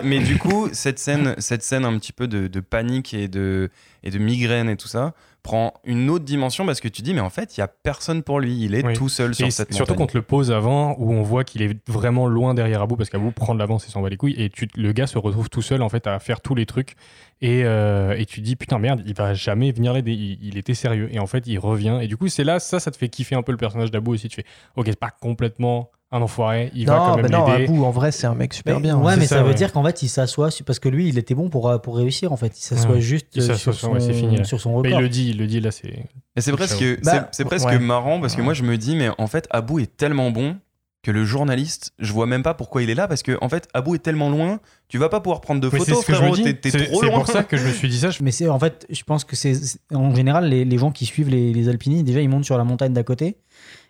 Mais, 0.03 0.19
mais 0.19 0.19
du 0.19 0.37
coup, 0.37 0.67
cette 0.73 0.99
scène, 0.99 1.35
cette 1.37 1.63
scène 1.63 1.85
un 1.85 1.97
petit 1.97 2.11
peu 2.13 2.27
de, 2.27 2.47
de 2.47 2.59
panique 2.59 3.13
et 3.13 3.27
de, 3.27 3.69
et 4.03 4.11
de 4.11 4.17
migraine 4.19 4.69
et 4.69 4.75
tout 4.75 4.87
ça 4.89 5.13
prend 5.43 5.73
une 5.85 6.11
autre 6.11 6.23
dimension 6.23 6.67
parce 6.67 6.79
que 6.81 6.87
tu 6.87 7.01
dis, 7.01 7.15
mais 7.15 7.19
en 7.21 7.31
fait, 7.31 7.57
il 7.57 7.61
y 7.61 7.63
a 7.63 7.67
personne 7.67 8.21
pour 8.21 8.39
lui. 8.39 8.63
Il 8.63 8.75
est 8.75 8.85
Oui. 8.85 8.93
tout 8.93 9.09
seul 9.09 9.33
sur 9.33 9.47
Et 9.47 9.49
cette 9.49 9.73
surtout 9.73 9.93
montagne. 9.93 10.05
qu'on 10.05 10.11
te 10.11 10.17
le 10.17 10.21
pose 10.21 10.51
avant, 10.51 10.95
où 10.99 11.11
on 11.13 11.23
voit 11.23 11.43
qu'il 11.43 11.63
est 11.63 11.75
vraiment 11.89 12.27
loin 12.27 12.53
derrière 12.53 12.83
Abou, 12.83 12.95
parce 12.95 13.09
qu'Abou 13.09 13.31
prend 13.31 13.55
de 13.55 13.59
l'avance 13.59 13.87
et 13.87 13.89
s'en 13.89 14.01
va 14.03 14.09
les 14.09 14.17
couilles, 14.17 14.35
et 14.37 14.49
tu, 14.51 14.67
le 14.75 14.91
gars 14.91 15.07
se 15.07 15.17
retrouve 15.17 15.49
tout 15.49 15.63
seul 15.63 15.81
en 15.81 15.89
fait 15.89 16.05
à 16.05 16.19
faire 16.19 16.41
tous 16.41 16.53
les 16.53 16.67
trucs, 16.67 16.93
et, 17.41 17.63
euh, 17.65 18.15
et 18.19 18.27
tu 18.27 18.41
dis 18.41 18.55
putain 18.55 18.77
merde, 18.77 19.01
il 19.07 19.15
va 19.15 19.33
jamais 19.33 19.71
venir 19.71 19.93
l'aider, 19.93 20.11
il, 20.11 20.37
il 20.43 20.59
était 20.59 20.75
sérieux, 20.75 21.09
et 21.11 21.17
en 21.17 21.25
fait 21.25 21.47
il 21.47 21.57
revient, 21.57 21.97
et 22.03 22.07
du 22.07 22.17
coup 22.17 22.27
c'est 22.27 22.43
là, 22.43 22.59
ça, 22.59 22.79
ça 22.79 22.91
te 22.91 22.97
fait 22.97 23.09
kiffer 23.09 23.33
un 23.33 23.41
peu 23.41 23.51
le 23.51 23.57
personnage 23.57 23.89
d'Abou 23.89 24.13
aussi, 24.13 24.29
tu 24.29 24.35
fais 24.35 24.45
ok, 24.75 24.85
c'est 24.89 24.99
pas 24.99 25.09
complètement 25.09 25.89
un 26.13 26.21
enfoiré, 26.21 26.71
il 26.75 26.85
va 26.87 26.93
non, 26.97 26.99
quand 27.05 27.15
mais 27.17 27.21
même 27.23 27.31
non, 27.31 27.47
l'aider. 27.51 27.63
Abou, 27.65 27.85
en 27.85 27.89
vrai, 27.91 28.11
c'est 28.11 28.27
un 28.27 28.35
mec 28.35 28.53
super 28.53 28.75
Mais- 28.75 28.81
bien. 28.81 28.97
Ouais, 28.97 29.13
hein. 29.13 29.15
mais 29.15 29.21
C'est 29.23 29.29
ça, 29.29 29.35
ça, 29.37 29.43
veut 29.43 29.49
ouais. 29.49 29.55
dire 29.55 29.71
qu'en 29.71 29.83
fait, 29.83 30.01
il 30.03 30.09
s'assoit 30.09 30.49
parce 30.65 30.79
que 30.79 30.89
lui, 30.89 31.07
il 31.07 31.17
était 31.17 31.35
bon 31.35 31.49
pour, 31.49 31.69
euh, 31.69 31.77
pour 31.77 31.95
réussir 31.95 32.31
en 32.33 32.37
fait. 32.37 32.57
Il 32.57 32.61
s'assoit 32.61 32.91
Ouais. 32.95 33.01
juste 33.01 33.27
Il 33.33 33.41
s'assoit 33.41 33.71
sur, 33.73 33.73
son, 33.73 33.93
ouais, 33.93 33.99
c'est 34.01 34.13
fini, 34.13 34.45
sur 34.45 34.59
son 34.59 34.71
Mais 34.81 34.89
record. 34.89 34.99
il 34.99 35.03
le 35.03 35.09
dit, 35.09 35.29
il 35.29 35.37
le 35.37 35.47
dit 35.47 35.59
là, 35.61 35.71
c'est. 35.71 36.05
Et 36.35 36.41
c'est 36.41 36.51
presque, 36.51 36.77
c'est- 36.77 37.03
Bah, 37.05 37.29
c'est 37.31 37.45
presque 37.45 37.67
ouais. 37.67 37.79
marrant 37.79 38.19
parce 38.19 38.35
que 38.35 38.41
moi 38.41 38.53
je 38.53 38.63
me 38.63 38.77
dis, 38.77 38.95
mais 38.95 39.09
en 39.17 39.27
fait, 39.27 39.47
Abou 39.51 39.79
est 39.79 39.95
tellement 39.95 40.31
bon 40.31 40.57
que 41.03 41.09
le 41.11 41.23
journaliste, 41.25 41.93
je 41.97 42.11
vois 42.13 42.27
même 42.27 42.43
pas 42.43 42.53
pourquoi 42.53 42.83
il 42.83 42.89
est 42.91 42.93
là 42.95 43.07
parce 43.07 43.23
que 43.23 43.35
en 43.41 43.49
fait, 43.49 43.67
Abou 43.73 43.95
est 43.95 43.99
tellement 44.03 44.29
loin, 44.29 44.59
tu 44.89 44.97
vas 44.99 45.09
pas 45.09 45.19
pouvoir 45.21 45.41
prendre 45.41 45.59
de 45.61 45.67
Mais 45.71 45.79
c'est 45.79 45.85
photos, 45.85 46.01
ce 46.01 46.05
que 46.07 46.13
je 46.13 46.17
me 46.21 46.27
frérot, 46.27 46.35
dis. 46.35 46.43
t'es- 46.43 46.53
t'es 46.53 46.69
C'est 46.71 46.85
trop 46.91 46.99
c'est 46.99 47.07
loin. 47.07 47.17
pour 47.19 47.27
ça 47.27 47.43
que 47.43 47.55
je 47.57 47.65
me 47.65 47.71
suis 47.71 47.87
dit 47.89 47.97
ça. 47.97 48.11
je- 48.11 48.19
Mais 48.23 48.31
c'est 48.31 48.47
en 48.49 48.59
fait, 48.59 48.85
je 48.89 49.01
pense 49.03 49.23
que 49.23 49.35
c'est 49.35 49.53
c'est- 49.55 49.79
en 49.95 50.13
général 50.13 50.47
les, 50.49 50.63
les 50.65 50.77
gens 50.77 50.91
qui 50.91 51.05
suivent 51.05 51.29
les, 51.29 51.53
les 51.53 51.69
alpinistes, 51.69 52.03
déjà 52.03 52.21
ils 52.21 52.29
montent 52.29 52.45
sur 52.45 52.57
la 52.57 52.63
montagne 52.65 52.93
d'à 52.93 53.03
côté. 53.03 53.37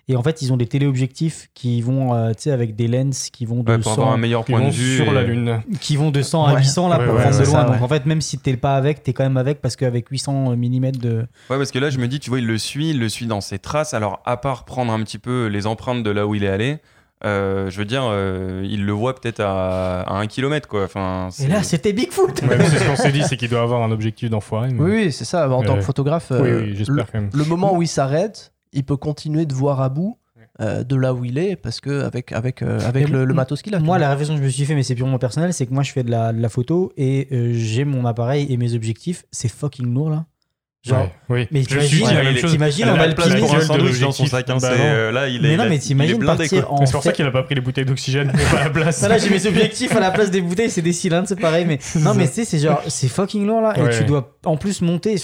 Et 0.07 0.15
en 0.15 0.23
fait, 0.23 0.41
ils 0.41 0.51
ont 0.51 0.57
des 0.57 0.65
téléobjectifs 0.67 1.49
qui 1.53 1.81
vont, 1.81 2.13
euh, 2.13 2.29
tu 2.31 2.43
sais, 2.43 2.51
avec 2.51 2.75
des 2.75 2.87
lens 2.87 3.29
qui 3.29 3.45
vont 3.45 3.63
de 3.63 3.71
Ouais, 3.71 3.77
pour 3.77 3.93
100, 3.93 4.01
avoir 4.01 4.13
un 4.13 4.17
meilleur 4.17 4.43
point 4.43 4.59
de 4.59 4.65
vont 4.65 4.71
vue. 4.71 4.95
sur 4.97 5.05
et- 5.07 5.13
la 5.13 5.23
lune. 5.23 5.61
qui 5.79 5.95
vont 5.95 6.11
de 6.11 6.21
100 6.21 6.45
à 6.45 6.53
Ouais. 6.53 6.59
800 6.59 6.89
là 6.89 6.97
Ouais, 6.99 7.05
pour 7.05 7.15
ouais, 7.15 7.21
prendre 7.21 7.37
de 7.39 7.43
loin. 7.43 7.51
ça, 7.51 7.63
Donc 7.65 7.75
ouais. 7.75 7.81
en 7.81 7.87
fait, 7.87 8.05
même 8.05 8.21
si 8.21 8.37
t'es 8.39 8.57
pas 8.57 8.75
avec, 8.75 9.03
t'es 9.03 9.13
quand 9.13 9.23
même 9.23 9.37
avec 9.37 9.61
parce 9.61 9.75
qu'avec 9.75 10.09
800 10.09 10.55
mm 10.55 10.91
de. 10.93 11.17
Ouais, 11.49 11.57
parce 11.57 11.71
que 11.71 11.79
là, 11.79 11.89
je 11.89 11.97
me 11.99 12.07
dis, 12.07 12.19
tu 12.19 12.29
vois, 12.29 12.39
il 12.39 12.47
le 12.47 12.57
suit, 12.57 12.89
il 12.89 12.99
le 12.99 13.09
suit 13.09 13.27
dans 13.27 13.41
ses 13.41 13.59
traces. 13.59 13.93
Alors, 13.93 14.21
à 14.25 14.37
part 14.37 14.65
prendre 14.65 14.91
un 14.91 15.01
petit 15.03 15.19
peu 15.19 15.45
les 15.47 15.67
empreintes 15.67 16.03
de 16.03 16.09
là 16.09 16.27
où 16.27 16.35
il 16.35 16.43
est 16.43 16.49
allé, 16.49 16.79
euh, 17.23 17.69
je 17.69 17.77
veux 17.77 17.85
dire, 17.85 18.03
euh, 18.05 18.65
il 18.67 18.83
le 18.85 18.91
voit 18.93 19.13
peut-être 19.15 19.39
à, 19.39 20.01
à 20.01 20.15
un 20.17 20.25
kilomètre, 20.25 20.67
quoi. 20.67 20.85
Enfin, 20.85 21.29
Et 21.39 21.47
là, 21.47 21.61
c'était 21.63 21.93
Bigfoot. 21.93 22.41
Ouais, 22.41 22.57
mais 22.57 22.65
c'est 22.65 22.79
ce 22.79 22.85
qu'on 22.87 22.95
s'est 22.95 23.11
dit, 23.11 23.21
c'est 23.23 23.37
qu'il 23.37 23.49
doit 23.49 23.61
avoir 23.61 23.83
un 23.83 23.91
objectif 23.91 24.29
d'enfoiré. 24.31 24.69
mais- 24.73 24.81
Oui, 24.81 24.91
oui, 25.05 25.11
c'est 25.11 25.25
ça. 25.25 25.47
En 25.49 25.61
tant 25.63 25.75
que 25.75 25.81
photographe, 25.81 26.31
Oui, 26.31 26.49
euh, 26.49 26.61
oui, 26.65 26.83
le, 26.87 27.03
quand 27.03 27.13
même. 27.13 27.29
le 27.31 27.45
moment 27.45 27.75
où 27.75 27.81
il 27.83 27.87
s'arrête, 27.87 28.51
il 28.73 28.83
peut 28.83 28.97
continuer 28.97 29.45
de 29.45 29.53
voir 29.53 29.81
Abou 29.81 30.17
euh, 30.59 30.83
de 30.83 30.95
là 30.95 31.13
où 31.13 31.23
il 31.23 31.37
est 31.37 31.55
parce 31.55 31.79
que 31.79 32.03
avec 32.03 32.31
avec 32.33 32.61
euh, 32.61 32.79
avec 32.81 33.09
le, 33.09 33.25
matos 33.33 33.61
qu'il 33.61 33.73
a. 33.73 33.79
Moi, 33.79 33.97
la 33.97 34.09
réflexion 34.09 34.35
que 34.35 34.41
je 34.41 34.45
me 34.45 34.49
suis 34.49 34.65
fait, 34.65 34.75
mais 34.75 34.83
c'est 34.83 34.95
purement 34.95 35.17
personnel, 35.17 35.53
c'est 35.53 35.65
que 35.65 35.73
moi, 35.73 35.81
je 35.81 35.91
fais 35.91 36.03
de 36.03 36.11
la, 36.11 36.33
de 36.33 36.41
la 36.41 36.49
photo 36.49 36.91
et 36.97 37.27
euh, 37.31 37.51
j'ai 37.53 37.85
mon 37.85 38.05
appareil 38.05 38.51
et 38.51 38.57
mes 38.57 38.73
objectifs. 38.73 39.25
C'est 39.31 39.47
fucking 39.47 39.93
lourd 39.93 40.09
là. 40.09 40.25
Genre, 40.83 40.97
Ouais, 40.99 41.11
oui. 41.29 41.47
mais 41.51 41.61
t'imagines- 41.61 42.47
t'imagines 42.49 42.89
en 42.89 42.95
place 42.95 43.35
pour 43.39 43.53
un 43.55 43.61
sandwich 43.61 43.99
dans 43.99 44.11
son 44.11 44.25
sac. 44.25 44.49
hein, 44.49 44.57
Bah 44.59 44.71
euh, 44.71 45.11
là, 45.11 45.27
il 45.27 45.45
est, 45.45 45.49
mais 45.49 45.57
non, 45.57 45.69
mais 45.69 45.77
t'imagines 45.77 46.25
partir 46.25 46.73
en 46.73 46.79
Mais 46.79 46.85
C'est 46.87 46.91
pour 46.93 47.03
ça 47.03 47.11
qu'il 47.11 47.23
a 47.23 47.29
pas 47.29 47.43
pris 47.43 47.53
les 47.53 47.61
bouteilles 47.61 47.85
d'oxygène 47.85 48.31
à 48.31 48.63
la 48.63 48.69
place. 48.71 48.99
Là, 49.07 49.19
j'ai 49.19 49.29
mes 49.29 49.45
objectifs 49.45 49.95
à 49.95 49.99
la 49.99 50.09
place 50.09 50.31
des 50.31 50.41
bouteilles, 50.41 50.71
c'est 50.71 50.81
des 50.81 50.91
cylindres, 50.93 51.27
c'est 51.27 51.39
pareil. 51.39 51.65
Mais 51.65 51.77
non, 51.99 52.15
mais 52.15 52.27
tu 52.27 52.33
sais, 52.33 52.45
c'est 52.45 52.57
genre, 52.57 52.81
c'est 52.87 53.09
fucking 53.09 53.45
lourd 53.45 53.61
là. 53.61 53.73
Et 53.77 53.95
tu 53.95 54.05
dois 54.05 54.35
en 54.43 54.57
plus 54.57 54.81
monter. 54.81 55.17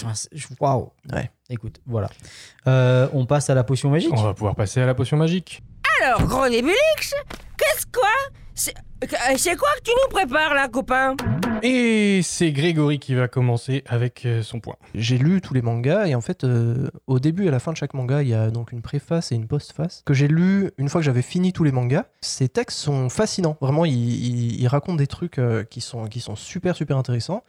Waouh. 0.60 0.90
Ouais. 1.12 1.28
Écoute, 1.50 1.80
voilà. 1.86 2.08
Euh, 2.68 3.08
on 3.12 3.26
passe 3.26 3.50
à 3.50 3.54
la 3.54 3.64
potion 3.64 3.90
magique. 3.90 4.12
On 4.12 4.22
va 4.22 4.34
pouvoir 4.34 4.54
passer 4.54 4.80
à 4.80 4.86
la 4.86 4.94
potion 4.94 5.16
magique. 5.16 5.62
Alors, 6.02 6.22
gros 6.26 6.48
Nébulix, 6.48 7.14
qu'est-ce 7.56 7.86
quoi? 7.92 8.08
C'est 8.54 8.74
euh, 9.04 9.34
c'est 9.36 9.54
quoi 9.56 9.68
que 9.78 9.84
tu 9.84 9.92
nous 9.92 10.08
prépares 10.16 10.52
là, 10.54 10.66
copain? 10.66 11.14
Et 11.62 12.20
c'est 12.24 12.50
Grégory 12.50 12.98
qui 12.98 13.14
va 13.14 13.28
commencer 13.28 13.84
avec 13.86 14.26
euh, 14.26 14.42
son 14.42 14.58
point. 14.58 14.74
J'ai 14.94 15.18
lu 15.18 15.40
tous 15.40 15.54
les 15.54 15.62
mangas 15.62 16.06
et 16.06 16.16
en 16.16 16.20
fait, 16.20 16.42
euh, 16.42 16.88
au 17.06 17.20
début 17.20 17.44
et 17.44 17.48
à 17.48 17.50
la 17.52 17.60
fin 17.60 17.70
de 17.72 17.76
chaque 17.76 17.94
manga, 17.94 18.22
il 18.22 18.28
y 18.28 18.34
a 18.34 18.50
donc 18.50 18.72
une 18.72 18.82
préface 18.82 19.30
et 19.30 19.36
une 19.36 19.46
postface 19.46 20.02
que 20.04 20.14
j'ai 20.14 20.26
lu 20.26 20.70
une 20.78 20.88
fois 20.88 21.00
que 21.00 21.04
j'avais 21.04 21.22
fini 21.22 21.52
tous 21.52 21.62
les 21.62 21.70
mangas. 21.70 22.06
Ces 22.20 22.48
textes 22.48 22.78
sont 22.78 23.08
fascinants. 23.08 23.56
Vraiment, 23.60 23.84
ils, 23.84 23.92
ils- 23.94 24.60
ils 24.60 24.68
racontent 24.68 24.96
des 24.96 25.06
trucs 25.06 25.38
euh, 25.38 25.62
qui, 25.62 25.80
sont, 25.80 26.06
qui 26.06 26.18
sont 26.20 26.34
super, 26.34 26.74
super 26.74 26.96
intéressants. 26.96 27.44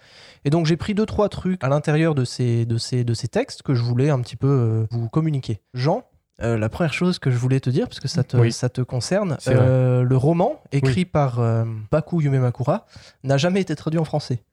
Et 0.46 0.52
donc, 0.52 0.68
j'ai 0.68 0.78
pris 0.78 0.94
deux, 0.94 1.08
trois 1.08 1.30
trucs 1.30 1.64
à 1.64 1.68
l'intérieur 1.70 2.14
de 2.14 2.26
ces, 2.26 2.66
de, 2.68 2.78
ces, 2.78 3.04
de 3.04 3.14
ces 3.16 3.28
textes 3.28 3.64
que 3.64 3.74
je 3.74 3.82
voulais 3.82 4.12
un 4.12 4.22
petit 4.22 4.36
peu 4.36 4.48
euh, 4.48 4.88
vous 4.92 5.10
communiquer. 5.10 5.62
Jean 5.74 6.04
euh, 6.42 6.58
la 6.58 6.70
première 6.70 6.94
chose 6.94 7.20
que 7.20 7.32
je 7.32 7.38
voulais 7.38 7.60
te 7.60 7.70
dire, 7.70 7.88
parce 7.88 8.00
que 8.00 8.08
ça 8.08 8.24
te, 8.24 8.38
Oui. 8.38 8.52
ça 8.52 8.70
te 8.70 8.82
concerne, 8.82 9.38
euh, 9.48 10.04
le 10.04 10.18
roman 10.18 10.62
écrit 10.72 10.94
Oui. 11.02 11.06
par 11.06 11.40
euh, 11.40 11.66
Baku 11.92 12.22
Yumemakura 12.22 12.86
n'a 13.24 13.38
jamais 13.38 13.62
été 13.62 13.76
traduit 13.76 14.00
en 14.00 14.06
français. 14.06 14.44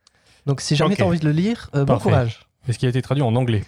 Donc 0.47 0.61
si 0.61 0.77
jamais 0.77 0.97
tu 0.97 1.03
as 1.03 1.07
envie 1.07 1.19
de 1.21 1.25
le 1.25 1.33
lire, 1.33 1.71
euh, 1.75 1.85
bon 1.85 1.99
courage. 1.99 2.41
Est-ce 2.69 2.79
qu'il 2.79 2.87
a 2.87 2.91
été 2.91 3.03
traduit 3.03 3.23
en 3.23 3.35
anglais? 3.37 3.65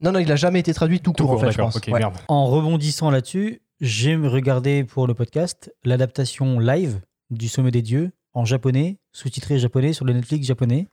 Non, 0.00 0.12
non, 0.12 0.18
il 0.18 0.30
a 0.32 0.36
jamais 0.36 0.60
été 0.60 0.72
traduit 0.72 1.00
tout, 1.00 1.12
Tout 1.12 1.26
court, 1.26 1.36
en 1.36 1.38
fait, 1.38 1.52
je 1.52 1.58
pense. 1.58 1.76
Ok, 1.76 1.88
Ouais. 1.92 1.98
merde. 1.98 2.14
En 2.28 2.46
rebondissant 2.46 3.10
là-dessus, 3.10 3.60
j'ai 3.80 4.16
regardé 4.16 4.84
pour 4.84 5.06
le 5.06 5.14
podcast 5.14 5.72
l'adaptation 5.84 6.58
live 6.58 7.00
du 7.30 7.48
Sommet 7.48 7.70
des 7.70 7.82
Dieux 7.82 8.10
en 8.32 8.44
japonais, 8.44 8.98
sous-titré 9.12 9.58
japonais 9.58 9.92
sur 9.92 10.04
le 10.04 10.12
Netflix 10.14 10.46
japonais. 10.46 10.88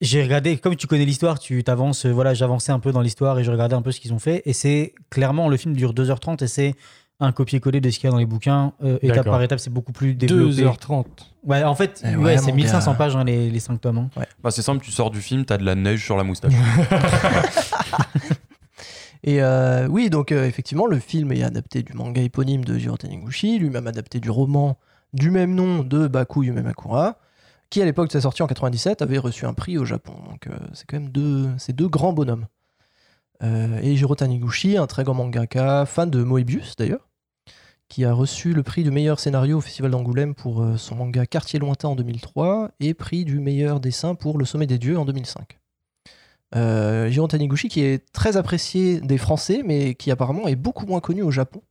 J'ai 0.00 0.22
regardé, 0.22 0.56
comme 0.56 0.76
tu 0.76 0.86
connais 0.86 1.04
l'histoire, 1.04 1.38
tu 1.38 1.62
t'avances, 1.62 2.06
euh, 2.06 2.10
voilà, 2.12 2.32
j'avançais 2.32 2.72
un 2.72 2.78
peu 2.78 2.90
dans 2.90 3.02
l'histoire 3.02 3.38
et 3.38 3.44
je 3.44 3.50
regardais 3.50 3.74
un 3.74 3.82
peu 3.82 3.92
ce 3.92 4.00
qu'ils 4.00 4.14
ont 4.14 4.18
fait. 4.18 4.42
Et 4.46 4.52
c'est 4.54 4.94
clairement, 5.10 5.48
le 5.48 5.56
film 5.58 5.74
dure 5.76 5.92
2h30 5.92 6.42
et 6.42 6.46
c'est 6.46 6.74
un 7.22 7.32
copier-coller 7.32 7.82
de 7.82 7.90
ce 7.90 7.98
qu'il 7.98 8.06
y 8.06 8.08
a 8.08 8.12
dans 8.12 8.16
les 8.18 8.24
bouquins. 8.24 8.72
Euh, 8.82 8.98
étape 9.02 9.26
par 9.26 9.42
étape, 9.42 9.60
c'est 9.60 9.68
beaucoup 9.68 9.92
plus 9.92 10.14
développé. 10.14 10.62
2h30. 10.62 11.04
Ouais, 11.44 11.62
en 11.64 11.74
fait, 11.74 12.02
Eh 12.02 12.16
ouais, 12.16 12.24
ouais, 12.24 12.38
c'est 12.38 12.50
mon 12.50 12.56
1500 12.56 12.92
gars. 12.92 12.96
pages, 12.96 13.14
hein, 13.16 13.24
les, 13.24 13.50
les 13.50 13.60
5 13.60 13.78
tomes. 13.78 13.98
hein. 13.98 14.08
Bah, 14.42 14.50
c'est 14.50 14.62
simple, 14.62 14.82
tu 14.82 14.90
sors 14.90 15.10
du 15.10 15.20
film, 15.20 15.44
t'as 15.44 15.58
de 15.58 15.64
la 15.66 15.74
neige 15.74 16.02
sur 16.02 16.16
la 16.16 16.24
moustache. 16.24 16.54
Et 19.22 19.42
euh, 19.42 19.86
oui, 19.88 20.08
donc 20.08 20.32
euh, 20.32 20.46
effectivement, 20.46 20.86
le 20.86 20.98
film 20.98 21.30
est 21.32 21.42
adapté 21.42 21.82
du 21.82 21.92
manga 21.92 22.22
éponyme 22.22 22.64
de 22.64 22.78
Jiro 22.78 22.96
Taniguchi, 22.96 23.58
lui-même 23.58 23.86
adapté 23.86 24.18
du 24.18 24.30
roman 24.30 24.78
du 25.12 25.30
même 25.30 25.54
nom 25.54 25.80
de 25.82 26.06
Baku 26.06 26.44
Yumemakura, 26.44 27.16
qui 27.70 27.80
à 27.80 27.84
l'époque 27.84 28.08
de 28.08 28.12
sa 28.12 28.20
sortie 28.20 28.42
en 28.42 28.46
97 28.48 29.00
avait 29.00 29.18
reçu 29.18 29.46
un 29.46 29.54
prix 29.54 29.78
au 29.78 29.84
Japon. 29.84 30.12
Donc 30.28 30.48
euh, 30.48 30.58
c'est 30.74 30.86
quand 30.86 30.98
même 30.98 31.10
deux, 31.10 31.88
grands 31.88 32.12
bonhommes. 32.12 32.46
Euh, 33.42 33.78
et 33.80 33.96
Jiro 33.96 34.14
Taniguchi, 34.14 34.76
un 34.76 34.86
très 34.86 35.04
grand 35.04 35.14
mangaka, 35.14 35.86
fan 35.86 36.10
de 36.10 36.22
Moebius 36.22 36.76
d'ailleurs, 36.76 37.08
qui 37.88 38.04
a 38.04 38.12
reçu 38.12 38.52
le 38.52 38.62
prix 38.62 38.82
du 38.82 38.90
meilleur 38.90 39.18
scénario 39.18 39.58
au 39.58 39.60
Festival 39.60 39.92
d'Angoulême 39.92 40.34
pour 40.34 40.62
euh, 40.62 40.76
son 40.76 40.96
manga 40.96 41.24
Quartier 41.24 41.58
lointain 41.58 41.88
en 41.88 41.96
2003 41.96 42.72
et 42.80 42.92
prix 42.92 43.24
du 43.24 43.38
meilleur 43.38 43.80
dessin 43.80 44.14
pour 44.14 44.36
Le 44.36 44.44
Sommet 44.44 44.66
des 44.66 44.78
Dieux 44.78 44.98
en 44.98 45.04
2005. 45.04 45.58
Euh, 46.56 47.08
Jiro 47.08 47.28
Taniguchi 47.28 47.68
qui 47.68 47.82
est 47.82 48.12
très 48.12 48.36
apprécié 48.36 49.00
des 49.00 49.18
Français, 49.18 49.62
mais 49.64 49.94
qui 49.94 50.10
apparemment 50.10 50.48
est 50.48 50.56
beaucoup 50.56 50.86
moins 50.86 51.00
connu 51.00 51.22
au 51.22 51.30
Japon. 51.30 51.62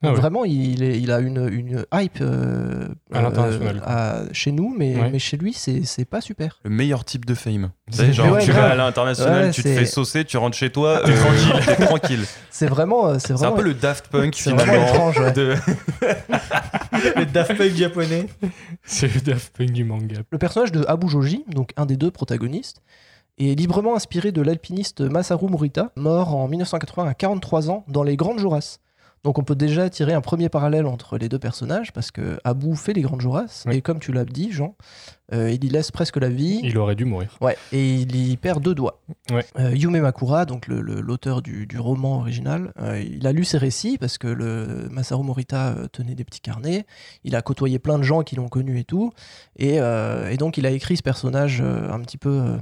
Ah 0.00 0.10
ouais. 0.10 0.14
Vraiment, 0.14 0.44
il, 0.44 0.84
est- 0.84 1.00
il 1.00 1.10
a 1.10 1.18
une, 1.18 1.48
une 1.52 1.84
hype 1.92 2.18
euh, 2.20 2.86
À 3.12 3.20
l'international, 3.20 3.78
euh, 3.78 4.28
à- 4.28 4.32
chez 4.32 4.52
nous, 4.52 4.72
mais, 4.78 4.94
Ouais. 4.94 5.10
mais 5.10 5.18
chez 5.18 5.36
lui, 5.36 5.52
c'est 5.52 5.84
c'est 5.84 6.04
pas 6.04 6.20
super. 6.20 6.60
Le 6.62 6.70
meilleur 6.70 7.04
type 7.04 7.24
de 7.24 7.34
fame. 7.34 7.70
Tu 7.90 7.96
C'est- 7.96 8.06
sais, 8.06 8.12
genre, 8.12 8.30
Ouais, 8.32 8.44
tu 8.44 8.50
grave. 8.52 8.62
vas 8.62 8.70
à 8.70 8.74
l'international, 8.76 9.44
Ouais, 9.46 9.50
tu 9.50 9.62
te 9.64 9.68
fais 9.68 9.84
saucer, 9.86 10.24
tu 10.24 10.36
rentres 10.36 10.56
chez 10.56 10.70
toi, 10.70 11.00
T'es 11.04 11.10
euh, 11.10 11.16
tranquille. 11.16 11.64
t'es 11.76 11.84
tranquille. 11.86 12.24
C'est 12.50 12.66
vraiment, 12.68 13.08
euh, 13.08 13.16
c'est 13.18 13.36
C'est 13.36 13.44
un 13.44 13.50
peu 13.52 13.62
le 13.62 13.74
Daft 13.74 14.06
Punk 14.08 14.34
C'est 14.36 14.50
vraiment 14.52 14.72
finalement. 14.72 14.88
étrange, 15.10 15.18
ouais. 15.18 15.32
de- 15.32 15.54
le 17.16 17.26
Daft 17.26 17.56
Punk 17.56 17.74
japonais. 17.74 18.26
C'est 18.84 19.12
le 19.12 19.20
Daft 19.20 19.56
Punk 19.56 19.70
du 19.72 19.84
manga. 19.84 20.16
Le 20.30 20.38
personnage 20.38 20.72
de 20.72 20.84
Abu 20.86 21.08
Joji, 21.08 21.44
donc 21.48 21.72
un 21.76 21.86
des 21.86 21.96
deux 21.96 22.10
protagonistes, 22.10 22.82
est 23.38 23.54
librement 23.58 23.94
inspiré 23.94 24.32
de 24.32 24.42
l'alpiniste 24.42 25.00
Masaru 25.00 25.48
Morita, 25.48 25.90
mort 25.96 26.34
en 26.34 26.48
1980 26.48 27.06
à 27.08 27.14
43 27.14 27.70
ans 27.70 27.84
dans 27.88 28.02
les 28.02 28.16
Grandes 28.16 28.40
Jorasses. 28.40 28.80
Donc 29.24 29.38
on 29.38 29.42
peut 29.42 29.54
déjà 29.56 29.90
tirer 29.90 30.12
un 30.14 30.20
premier 30.20 30.48
parallèle 30.48 30.86
entre 30.86 31.18
les 31.18 31.28
deux 31.28 31.38
personnages 31.38 31.92
parce 31.92 32.10
que 32.10 32.38
Abu 32.44 32.76
fait 32.76 32.92
les 32.92 33.02
Grandes 33.02 33.20
Jorasses 33.20 33.64
Oui. 33.66 33.76
et 33.76 33.82
comme 33.82 33.98
tu 33.98 34.12
l'as 34.12 34.24
dit, 34.24 34.52
Jean, 34.52 34.76
euh, 35.34 35.50
il 35.50 35.64
y 35.64 35.68
laisse 35.68 35.90
presque 35.90 36.16
la 36.16 36.28
vie. 36.28 36.60
Il 36.62 36.78
aurait 36.78 36.94
dû 36.94 37.04
mourir. 37.04 37.36
Ouais, 37.40 37.56
et 37.72 37.94
il 37.96 38.16
y 38.16 38.36
perd 38.36 38.62
deux 38.62 38.74
doigts. 38.74 39.00
Ouais. 39.30 39.44
Euh, 39.58 39.74
Yume 39.74 39.98
Makura, 40.00 40.44
donc 40.46 40.66
le- 40.68 40.80
le- 40.80 41.00
l'auteur 41.00 41.42
du, 41.42 41.66
du 41.66 41.78
roman 41.78 42.18
original, 42.20 42.72
euh, 42.80 42.98
il 43.00 43.26
a 43.26 43.32
lu 43.32 43.44
ses 43.44 43.58
récits 43.58 43.98
parce 43.98 44.18
que 44.18 44.28
le 44.28 44.88
Masaru 44.90 45.24
Morita 45.24 45.74
tenait 45.92 46.14
des 46.14 46.24
petits 46.24 46.40
carnets. 46.40 46.86
Il 47.24 47.34
a 47.36 47.42
côtoyé 47.42 47.78
plein 47.78 47.98
de 47.98 48.04
gens 48.04 48.22
qui 48.22 48.36
l'ont 48.36 48.48
connu 48.48 48.78
et 48.78 48.84
tout. 48.84 49.12
Et, 49.56 49.76
et 49.76 50.36
donc 50.38 50.56
il 50.58 50.66
a 50.66 50.70
écrit 50.70 50.96
ce 50.96 51.02
personnage 51.02 51.60
un 51.60 52.00
petit 52.00 52.18
peu 52.18 52.58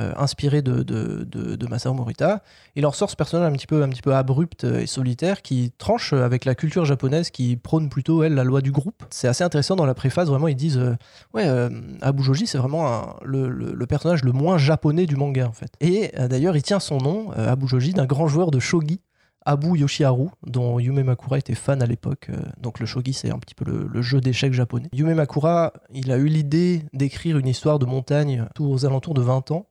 euh, 0.00 0.10
euh, 0.10 0.12
inspiré 0.16 0.62
de, 0.62 0.82
de, 0.82 1.24
de, 1.24 1.66
Masaru 1.66 1.94
Morita. 1.96 2.42
Il 2.74 2.86
en 2.86 2.92
sort 2.92 3.10
ce 3.10 3.16
personnage 3.16 3.50
un 3.52 3.52
petit 3.52 3.66
peu, 3.66 3.82
un 3.82 3.88
petit 3.88 4.02
peu 4.02 4.14
abrupt 4.14 4.64
et 4.64 4.86
solitaire 4.86 5.42
qui 5.42 5.72
tranche 5.78 6.12
avec 6.12 6.44
la 6.44 6.54
culture 6.54 6.84
japonaise 6.84 7.30
qui 7.30 7.56
prône 7.56 7.88
plutôt, 7.88 8.22
elle, 8.22 8.34
la 8.34 8.44
loi 8.44 8.60
du 8.60 8.72
groupe. 8.72 9.04
C'est 9.10 9.28
assez 9.28 9.44
intéressant 9.44 9.76
dans 9.76 9.86
la 9.86 9.94
préface, 9.94 10.28
vraiment, 10.28 10.48
ils 10.48 10.56
disent 10.56 10.78
euh, 10.78 10.96
Ouais, 11.34 11.46
euh, 11.46 11.68
Abu 12.00 12.22
Joji, 12.22 12.46
c'est 12.46 12.58
vraiment 12.58 13.16
le, 13.22 13.48
le- 13.48 13.86
personnage 13.86 14.24
le 14.24 14.32
moins 14.32 14.56
japonais 14.56 15.06
du 15.06 15.16
manga, 15.16 15.46
en 15.48 15.52
fait. 15.52 15.72
Et 15.80 16.12
euh, 16.18 16.28
d'ailleurs, 16.28 16.56
il 16.56 16.62
tient 16.62 16.80
son 16.80 16.98
nom, 16.98 17.32
euh, 17.36 17.50
Abu 17.50 17.66
Joji, 17.68 17.92
d'un 17.92 18.06
grand 18.06 18.28
joueur 18.28 18.50
de 18.50 18.58
shogi 18.60 19.00
Abu 19.46 19.78
Yoshiharu, 19.78 20.28
dont 20.46 20.78
Yume 20.78 21.02
Makura 21.02 21.38
était 21.38 21.54
fan 21.54 21.82
à 21.82 21.86
l'époque. 21.86 22.26
euh, 22.28 22.36
donc 22.60 22.78
le 22.78 22.84
shogi, 22.84 23.14
c'est 23.14 23.30
un 23.30 23.38
petit 23.38 23.54
peu 23.54 23.64
le, 23.64 23.88
le 23.90 24.02
jeu 24.02 24.20
d'échecs 24.20 24.52
japonais. 24.52 24.88
Yume 24.92 25.14
Makura, 25.14 25.72
il 25.94 26.12
a 26.12 26.18
eu 26.18 26.26
l'idée 26.26 26.82
d'écrire 26.92 27.38
une 27.38 27.48
histoire 27.48 27.78
de 27.78 27.86
montagne 27.86 28.44
tout 28.54 28.66
aux 28.66 28.84
alentours 28.84 29.14
de 29.14 29.22
20 29.22 29.50
ans. 29.50 29.66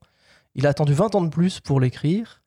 Il 0.55 0.65
a 0.67 0.69
attendu 0.69 0.93
20 0.93 1.15
ans 1.15 1.21
de 1.21 1.29
plus 1.29 1.59
pour 1.59 1.79
l'écrire. 1.79 2.41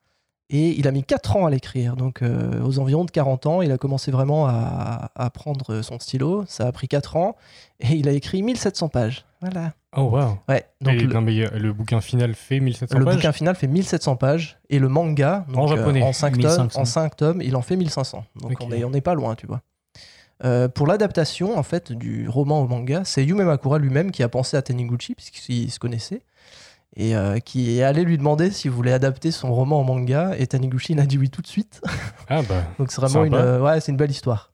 Et 0.54 0.78
il 0.78 0.86
a 0.86 0.90
mis 0.90 1.02
4 1.02 1.36
ans 1.36 1.46
à 1.46 1.50
l'écrire. 1.50 1.96
Donc 1.96 2.20
euh, 2.20 2.62
aux 2.62 2.78
environs 2.78 3.06
de 3.06 3.10
40 3.10 3.46
ans, 3.46 3.62
il 3.62 3.72
a 3.72 3.78
commencé 3.78 4.10
vraiment 4.10 4.46
à, 4.46 5.10
à 5.14 5.30
prendre 5.30 5.80
son 5.80 5.98
stylo. 5.98 6.44
Ça 6.46 6.66
a 6.66 6.72
pris 6.72 6.88
4 6.88 7.16
ans. 7.16 7.36
Et 7.80 7.94
il 7.94 8.06
a 8.06 8.12
écrit 8.12 8.42
1700 8.42 8.88
pages. 8.90 9.24
Voilà. 9.40 9.72
Oh, 9.96 10.02
wow. 10.02 10.38
Ouais, 10.48 10.66
donc 10.82 10.94
Et 10.94 10.98
le- 11.00 11.12
non, 11.12 11.20
mais 11.22 11.40
euh, 11.40 11.50
le 11.58 11.72
bouquin 11.72 12.00
final 12.02 12.34
fait 12.34 12.60
1700 12.60 12.98
le 12.98 13.04
pages. 13.04 13.14
bouquin 13.16 13.32
final 13.32 13.54
fait 13.56 13.66
1700 13.66 14.16
pages 14.16 14.58
et 14.70 14.78
le 14.78 14.88
manga, 14.88 15.44
donc, 15.48 15.56
En 15.58 15.66
japonais. 15.68 16.02
euh, 16.02 16.06
en 16.06 16.12
5 16.12 16.32
tomes, 16.38 16.62
1500. 16.62 17.02
en 17.04 17.08
tomes, 17.10 17.42
il 17.42 17.56
en 17.56 17.62
fait 17.62 17.76
1500. 17.76 18.24
Donc 18.40 18.52
Ok. 18.52 18.58
on 18.62 18.72
est 18.72 18.84
on 18.84 18.90
n'est 18.90 19.00
pas 19.00 19.14
loin, 19.14 19.34
tu 19.34 19.46
vois. 19.46 19.60
Euh, 20.44 20.68
pour 20.68 20.86
l'adaptation 20.86 21.56
en 21.58 21.62
fait 21.62 21.92
du 21.92 22.28
roman 22.28 22.60
au 22.62 22.66
manga, 22.68 23.02
c'est 23.04 23.24
Yume 23.24 23.42
Makura 23.44 23.78
lui-même 23.78 24.10
qui 24.10 24.22
a 24.22 24.28
pensé 24.28 24.56
à 24.56 24.62
Taniguchi 24.62 25.14
puisqu'ils 25.14 25.70
se 25.70 25.78
connaissaient 25.78 26.22
et 26.96 27.16
euh, 27.16 27.38
qui 27.38 27.78
est 27.78 27.82
allé 27.82 28.04
lui 28.04 28.18
demander 28.18 28.50
s'il 28.50 28.70
voulait 28.70 28.92
adapter 28.92 29.30
son 29.30 29.54
roman 29.54 29.80
en 29.80 29.84
manga 29.84 30.32
et 30.38 30.46
Taniguchi 30.46 30.92
il 30.92 31.00
a 31.00 31.06
dit 31.06 31.18
oui 31.18 31.30
tout 31.30 31.42
de 31.42 31.46
suite. 31.46 31.80
Ah 32.28 32.42
bah. 32.42 32.64
Donc 32.78 32.92
c'est 32.92 33.00
vraiment 33.00 33.24
une 33.24 33.34
euh, 33.34 33.60
ouais, 33.60 33.80
c'est 33.80 33.92
une 33.92 33.98
belle 33.98 34.10
histoire. 34.10 34.51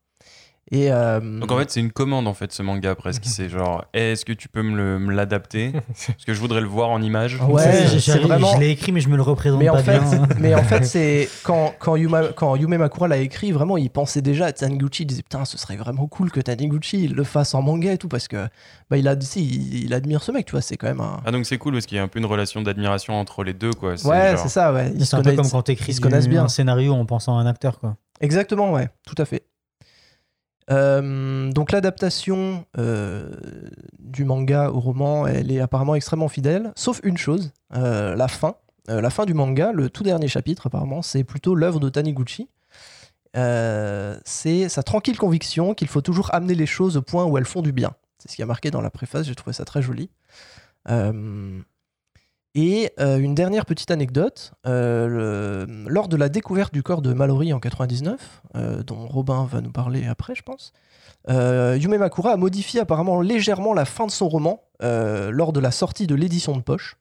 Et 0.71 0.93
euh, 0.93 1.19
Donc 1.41 1.51
en 1.51 1.57
fait, 1.59 1.71
c'est 1.71 1.81
une 1.81 1.93
commande 1.93 2.29
en 2.29 2.35
fait 2.35 2.53
ce 2.53 2.62
manga 2.62 2.95
presque. 2.95 3.23
C'est 3.25 3.49
genre, 3.49 3.85
est-ce 3.95 4.25
que 4.25 4.33
tu 4.35 4.49
peux 4.49 4.62
me 4.62 5.11
l'adapter? 5.12 5.73
Parce 6.07 6.25
que 6.27 6.35
je 6.35 6.41
voudrais 6.41 6.61
le 6.61 6.66
voir 6.66 6.91
en 6.91 7.01
image. 7.01 7.39
Ouais, 7.49 7.87
c'est 7.99 8.19
vraiment. 8.19 8.55
Je 8.55 8.61
l'ai 8.61 8.71
écrit, 8.71 8.93
mais 8.93 9.01
je 9.01 9.09
me 9.09 9.16
le 9.16 9.23
représente 9.23 9.59
mais 9.61 9.66
pas 9.66 9.79
en 9.79 9.83
fait, 9.83 9.99
bien. 9.99 10.29
mais 10.41 10.55
en 10.55 10.62
fait, 10.62 10.85
c'est 10.85 11.29
quand 11.43 11.73
quand, 11.79 11.97
Yuma- 11.97 12.33
quand 12.35 12.55
Yume 12.57 12.77
Makura 12.77 13.09
l'a 13.09 13.16
écrit, 13.16 13.51
vraiment, 13.51 13.77
il 13.79 13.89
pensait 13.89 14.21
déjà 14.23 14.47
à 14.47 14.53
Taniguchi. 14.53 15.05
Il 15.05 15.07
disait 15.07 15.23
putain, 15.23 15.45
ce 15.47 15.57
serait 15.57 15.77
vraiment 15.77 16.07
cool 16.07 16.31
que 16.31 16.41
Taniguchi 16.41 17.09
le 17.09 17.25
fasse 17.25 17.55
en 17.55 17.62
manga 17.62 17.93
et 17.93 17.99
tout 17.99 18.09
parce 18.09 18.29
que 18.29 18.47
bah 18.91 18.99
il 18.99 19.09
a 19.09 19.19
si, 19.21 19.47
il, 19.47 19.85
il 19.85 19.95
admire 19.95 20.23
ce 20.23 20.33
mec, 20.33 20.45
tu 20.47 20.53
vois. 20.53 20.61
C'est 20.61 20.77
quand 20.77 20.89
même 20.89 21.01
un. 21.01 21.21
Ah 21.25 21.31
donc 21.31 21.47
c'est 21.47 21.57
cool 21.59 21.73
parce 21.73 21.87
qu'il 21.87 21.97
y 21.97 22.01
a 22.01 22.03
un 22.03 22.09
peu 22.09 22.19
une 22.19 22.27
relation 22.27 22.61
d'admiration 22.61 23.14
entre 23.19 23.43
les 23.43 23.55
deux 23.55 23.73
quoi. 23.73 23.93
Ouais, 24.05 24.31
genre- 24.33 24.39
c'est 24.41 24.49
ça, 24.49 24.73
ouais. 24.75 24.93
C'est 25.01 25.14
un 25.14 25.19
peu 25.19 25.31
connaissent- 25.31 25.37
comme 25.41 25.51
quand 25.51 25.62
t'écris 25.62 25.93
ils 25.93 25.95
se 25.95 26.01
connaissent 26.03 26.25
du- 26.25 26.31
bien. 26.31 26.45
un 26.45 26.49
scénario 26.49 26.93
en 26.93 27.07
pensant 27.07 27.39
à 27.39 27.41
un 27.41 27.47
acteur, 27.47 27.81
quoi. 27.81 27.97
Exactement, 28.21 28.73
ouais, 28.73 28.89
tout 29.07 29.14
à 29.16 29.25
fait. 29.25 29.45
Euh, 30.71 31.51
donc 31.53 31.73
l'adaptation 31.73 32.66
euh, 32.77 33.31
du 33.99 34.25
manga 34.25 34.71
au 34.71 34.81
roman, 34.81 35.27
elle 35.27 35.51
est 35.51 35.61
apparemment 35.61 35.95
extrêmement 35.95 36.29
fidèle, 36.29 36.73
sauf 36.77 37.01
une 37.03 37.16
chose, 37.16 37.53
euh, 37.75 38.14
la 38.14 38.29
fin. 38.29 38.57
La 38.91 39.11
fin 39.11 39.27
du 39.27 39.35
manga, 39.35 39.71
le 39.73 39.91
tout 39.91 40.03
dernier 40.03 40.29
chapitre 40.29 40.69
apparemment, 40.69 41.03
c'est 41.03 41.23
plutôt 41.23 41.55
l'œuvre 41.55 41.79
de 41.79 41.91
Taniguchi. 41.91 42.49
C'est 43.35 44.69
sa 44.71 44.83
tranquille 44.83 45.19
conviction 45.19 45.75
qu'il 45.75 45.89
faut 45.89 46.01
toujours 46.01 46.35
amener 46.35 46.55
les 46.55 46.64
choses 46.64 46.97
au 46.97 47.03
point 47.03 47.27
où 47.27 47.37
elles 47.37 47.45
font 47.45 47.61
du 47.61 47.73
bien. 47.73 47.93
C'est 48.19 48.31
ce 48.31 48.37
qui 48.37 48.43
a 48.43 48.47
marqué 48.47 48.71
dans 48.71 48.81
la 48.81 48.89
préface, 48.89 49.27
j'ai 49.27 49.35
trouvé 49.35 49.53
ça 49.53 49.66
très 49.66 49.83
joli. 49.83 50.09
Et 52.61 52.90
euh, 52.98 53.18
une 53.18 53.36
dernière 53.36 53.64
petite 53.64 53.92
anecdote, 53.92 54.50
euh, 54.66 55.64
lors 55.86 56.09
de 56.09 56.16
la 56.16 56.28
découverte 56.28 56.74
du 56.74 56.82
corps 56.82 57.02
de 57.02 57.12
Mallory 57.12 57.52
en 57.52 57.61
99, 57.61 58.42
euh, 58.56 58.82
dont 58.82 59.06
Robin 59.06 59.46
va 59.48 59.61
nous 59.61 59.70
parler 59.70 60.06
après, 60.06 60.34
je 60.34 60.42
pense, 60.42 60.72
Yume 61.28 61.98
Makura 61.98 62.32
a 62.32 62.36
modifié 62.36 62.80
apparemment 62.80 63.20
légèrement 63.20 63.74
la 63.74 63.84
fin 63.84 64.06
de 64.06 64.11
son 64.11 64.28
roman 64.28 64.64
lors 64.80 65.52
de 65.52 65.61
la 65.61 65.70
sortie 65.70 66.09
de 66.09 66.16
l'édition 66.16 66.56
de 66.56 66.62
poche, 66.62 66.96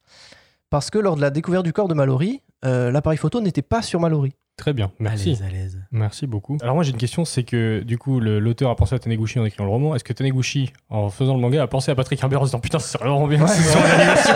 parce 0.69 0.91
que 0.91 0.99
lors 0.99 1.15
de 1.15 1.21
la 1.21 1.31
découverte 1.31 1.65
du 1.65 1.73
corps 1.73 1.87
de 1.87 1.95
Mallory, 1.95 2.43
l'appareil 2.61 3.17
photo 3.17 3.41
n'était 3.41 3.63
pas 3.63 3.81
sur 3.81 3.99
Mallory. 3.99 4.33
Très 4.57 4.73
bien, 4.73 4.91
merci. 4.99 5.29
l'aise, 5.29 5.43
à 5.43 5.49
l'aise. 5.49 5.81
Merci 5.91 6.25
beaucoup. 6.25 6.57
Alors 6.61 6.73
moi 6.73 6.83
j'ai 6.83 6.89
une 6.91 6.97
question, 6.97 7.25
c'est 7.25 7.43
que 7.43 7.81
du 7.81 7.97
coup 7.99 8.19
le- 8.19 8.39
l'auteur 8.39 8.71
a 8.71 8.75
pensé 8.75 8.95
à 8.95 8.99
Taniguchi 8.99 9.39
en 9.39 9.45
écrivant 9.45 9.65
le 9.65 9.69
roman. 9.71 9.95
Est-ce 9.95 10.03
que 10.03 10.13
Taniguchi, 10.13 10.73
en 10.89 11.09
faisant 11.09 11.35
le 11.35 11.39
manga, 11.41 11.61
a 11.61 11.67
pensé 11.67 11.91
à 11.91 11.95
Patrick 11.95 12.19
Herbert 12.21 12.41
en 12.41 12.45
se 12.45 12.49
disant 12.49 12.59
putain 12.59 12.79
ça 12.79 12.97
serait 12.97 13.07
vraiment 13.07 13.27
bien 13.27 13.39
Ouais, 13.39 13.45
que 13.45 13.51
ce 13.53 13.61
soit 13.71 13.81
ouais. 13.81 13.87
en 13.87 13.99
animation 13.99 14.33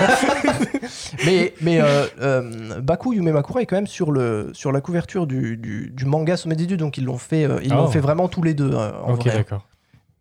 mais 1.26 1.54
mais 1.62 1.82
euh, 1.82 2.06
euh, 2.22 2.82
Baku 2.82 3.14
Yume 3.14 3.32
Makura 3.32 3.62
est 3.64 3.66
quand 3.66 3.76
même 3.78 3.88
sur, 3.88 4.12
le, 4.12 4.52
sur 4.54 4.72
la 4.72 4.80
couverture 4.82 5.26
du, 5.28 5.58
du, 5.58 5.90
du 5.92 6.06
manga 6.06 6.38
Sommet 6.38 6.56
des 6.56 6.68
Dieux, 6.68 6.78
donc 6.78 6.98
ils 7.00 7.04
l'ont 7.06 7.18
fait, 7.18 7.46
euh, 7.46 7.60
ils 7.64 7.72
l'ont 7.72 7.86
Oh. 7.86 7.92
fait 7.92 8.00
vraiment 8.00 8.28
tous 8.28 8.44
les 8.44 8.54
deux. 8.54 8.72
euh, 8.72 8.92
en 9.04 9.14
Ok 9.16 9.26
vrai. 9.26 9.38
d'accord. 9.38 9.68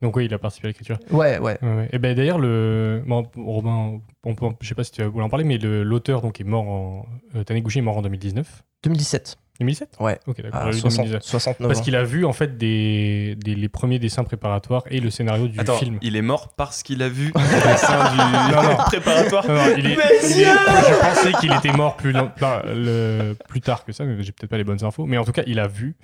Donc 0.01 0.17
oui 0.17 0.25
il 0.25 0.33
a 0.33 0.39
participé 0.39 0.69
à 0.69 0.71
l'écriture. 0.71 0.99
Ouais, 1.11 1.39
ouais. 1.39 1.59
Et 1.93 1.99
ben 1.99 2.17
d'ailleurs 2.17 2.39
le 2.39 3.03
bon, 3.07 3.27
Robin, 3.37 4.01
on 4.25 4.35
peut, 4.35 4.47
je 4.63 4.69
sais 4.69 4.75
pas 4.75 4.83
si 4.85 4.93
tu 4.93 5.03
voulais 5.05 5.25
en 5.25 5.29
parler, 5.29 5.45
mais 5.45 5.59
le- 5.59 5.83
l'auteur 5.83 6.23
donc 6.23 6.41
est 6.41 6.45
mort 6.45 6.67
en 6.67 7.07
euh, 7.37 7.45
Taniguchi 7.45 7.81
est 7.81 7.83
mort 7.83 7.99
en 7.99 8.03
2019. 8.03 8.63
2017. 8.85 9.37
2017 9.61 9.97
Ouais. 10.01 10.19
Ok, 10.27 10.43
d'accord. 10.43 10.61
À 10.61 10.65
J'avais 10.67 10.79
60 10.79 11.05
2019. 11.07 11.23
69 11.23 11.69
Parce 11.69 11.79
ans. 11.81 11.83
qu'il 11.85 11.95
a 11.97 12.03
vu 12.03 12.25
en 12.25 12.33
fait 12.33 12.59
des, 12.59 13.37
des- 13.37 13.55
les 13.55 13.69
premiers 13.69 13.99
dessins 13.99 14.25
préparatoires 14.25 14.83
et 14.91 14.99
le 15.01 15.11
scénario 15.11 15.47
du 15.49 15.61
Attends, 15.61 15.77
film. 15.77 15.99
il 16.03 16.17
est 16.17 16.23
mort 16.23 16.49
parce 16.57 16.83
qu'il 16.83 17.03
a 17.03 17.09
vu 17.09 17.27
le 17.35 17.71
dessin 17.71 18.11
du 18.11 18.17
Non, 18.55 18.63
non. 18.63 18.77
préparatoire. 18.87 19.47
Non, 19.47 19.55
non, 19.55 19.63
il 19.77 19.87
est- 19.87 19.93
il 19.93 20.41
est- 20.41 20.45
je 20.45 21.01
pensais 21.01 21.33
qu'il 21.41 21.53
était 21.53 21.73
mort 21.73 21.97
plus, 21.97 22.13
long- 22.13 22.31
plein- 22.35 22.63
le- 22.67 23.37
plus 23.49 23.61
tard 23.61 23.85
que 23.85 23.93
ça, 23.93 24.05
mais 24.05 24.23
j'ai 24.23 24.33
peut-être 24.33 24.51
pas 24.51 24.57
les 24.59 24.65
bonnes 24.65 24.83
infos. 24.85 25.07
Mais 25.07 25.19
en 25.19 25.25
tout 25.25 25.33
cas, 25.33 25.43
il 25.47 25.61
a 25.61 25.69
vu. 25.69 25.95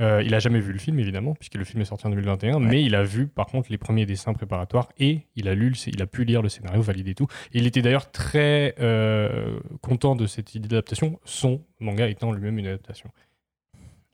Euh, 0.00 0.22
il 0.22 0.34
a 0.34 0.38
jamais 0.38 0.60
vu 0.60 0.72
le 0.72 0.78
film 0.78 0.98
évidemment, 0.98 1.34
puisque 1.34 1.54
le 1.54 1.64
film 1.64 1.82
est 1.82 1.86
sorti 1.86 2.06
en 2.06 2.10
2021, 2.10 2.60
mais 2.60 2.84
il 2.84 2.94
a 2.94 3.02
vu 3.02 3.26
par 3.26 3.46
contre 3.46 3.70
les 3.70 3.78
premiers 3.78 4.06
dessins 4.06 4.32
préparatoires 4.32 4.88
et 4.98 5.26
il 5.34 5.48
a 5.48 5.54
lu, 5.54 5.72
il 5.86 6.00
a 6.02 6.06
pu 6.06 6.24
lire 6.24 6.40
le 6.42 6.48
scénario, 6.48 6.80
valider 6.80 7.14
tout. 7.14 7.26
Et 7.52 7.58
il 7.58 7.66
était 7.66 7.82
d'ailleurs 7.82 8.10
très 8.10 8.74
euh, 8.80 9.58
content 9.82 10.14
de 10.14 10.26
cette 10.26 10.54
idée 10.54 10.68
d'adaptation, 10.68 11.18
son 11.24 11.62
manga 11.80 12.06
étant 12.06 12.32
lui-même 12.32 12.58
une 12.58 12.66
adaptation. 12.66 13.10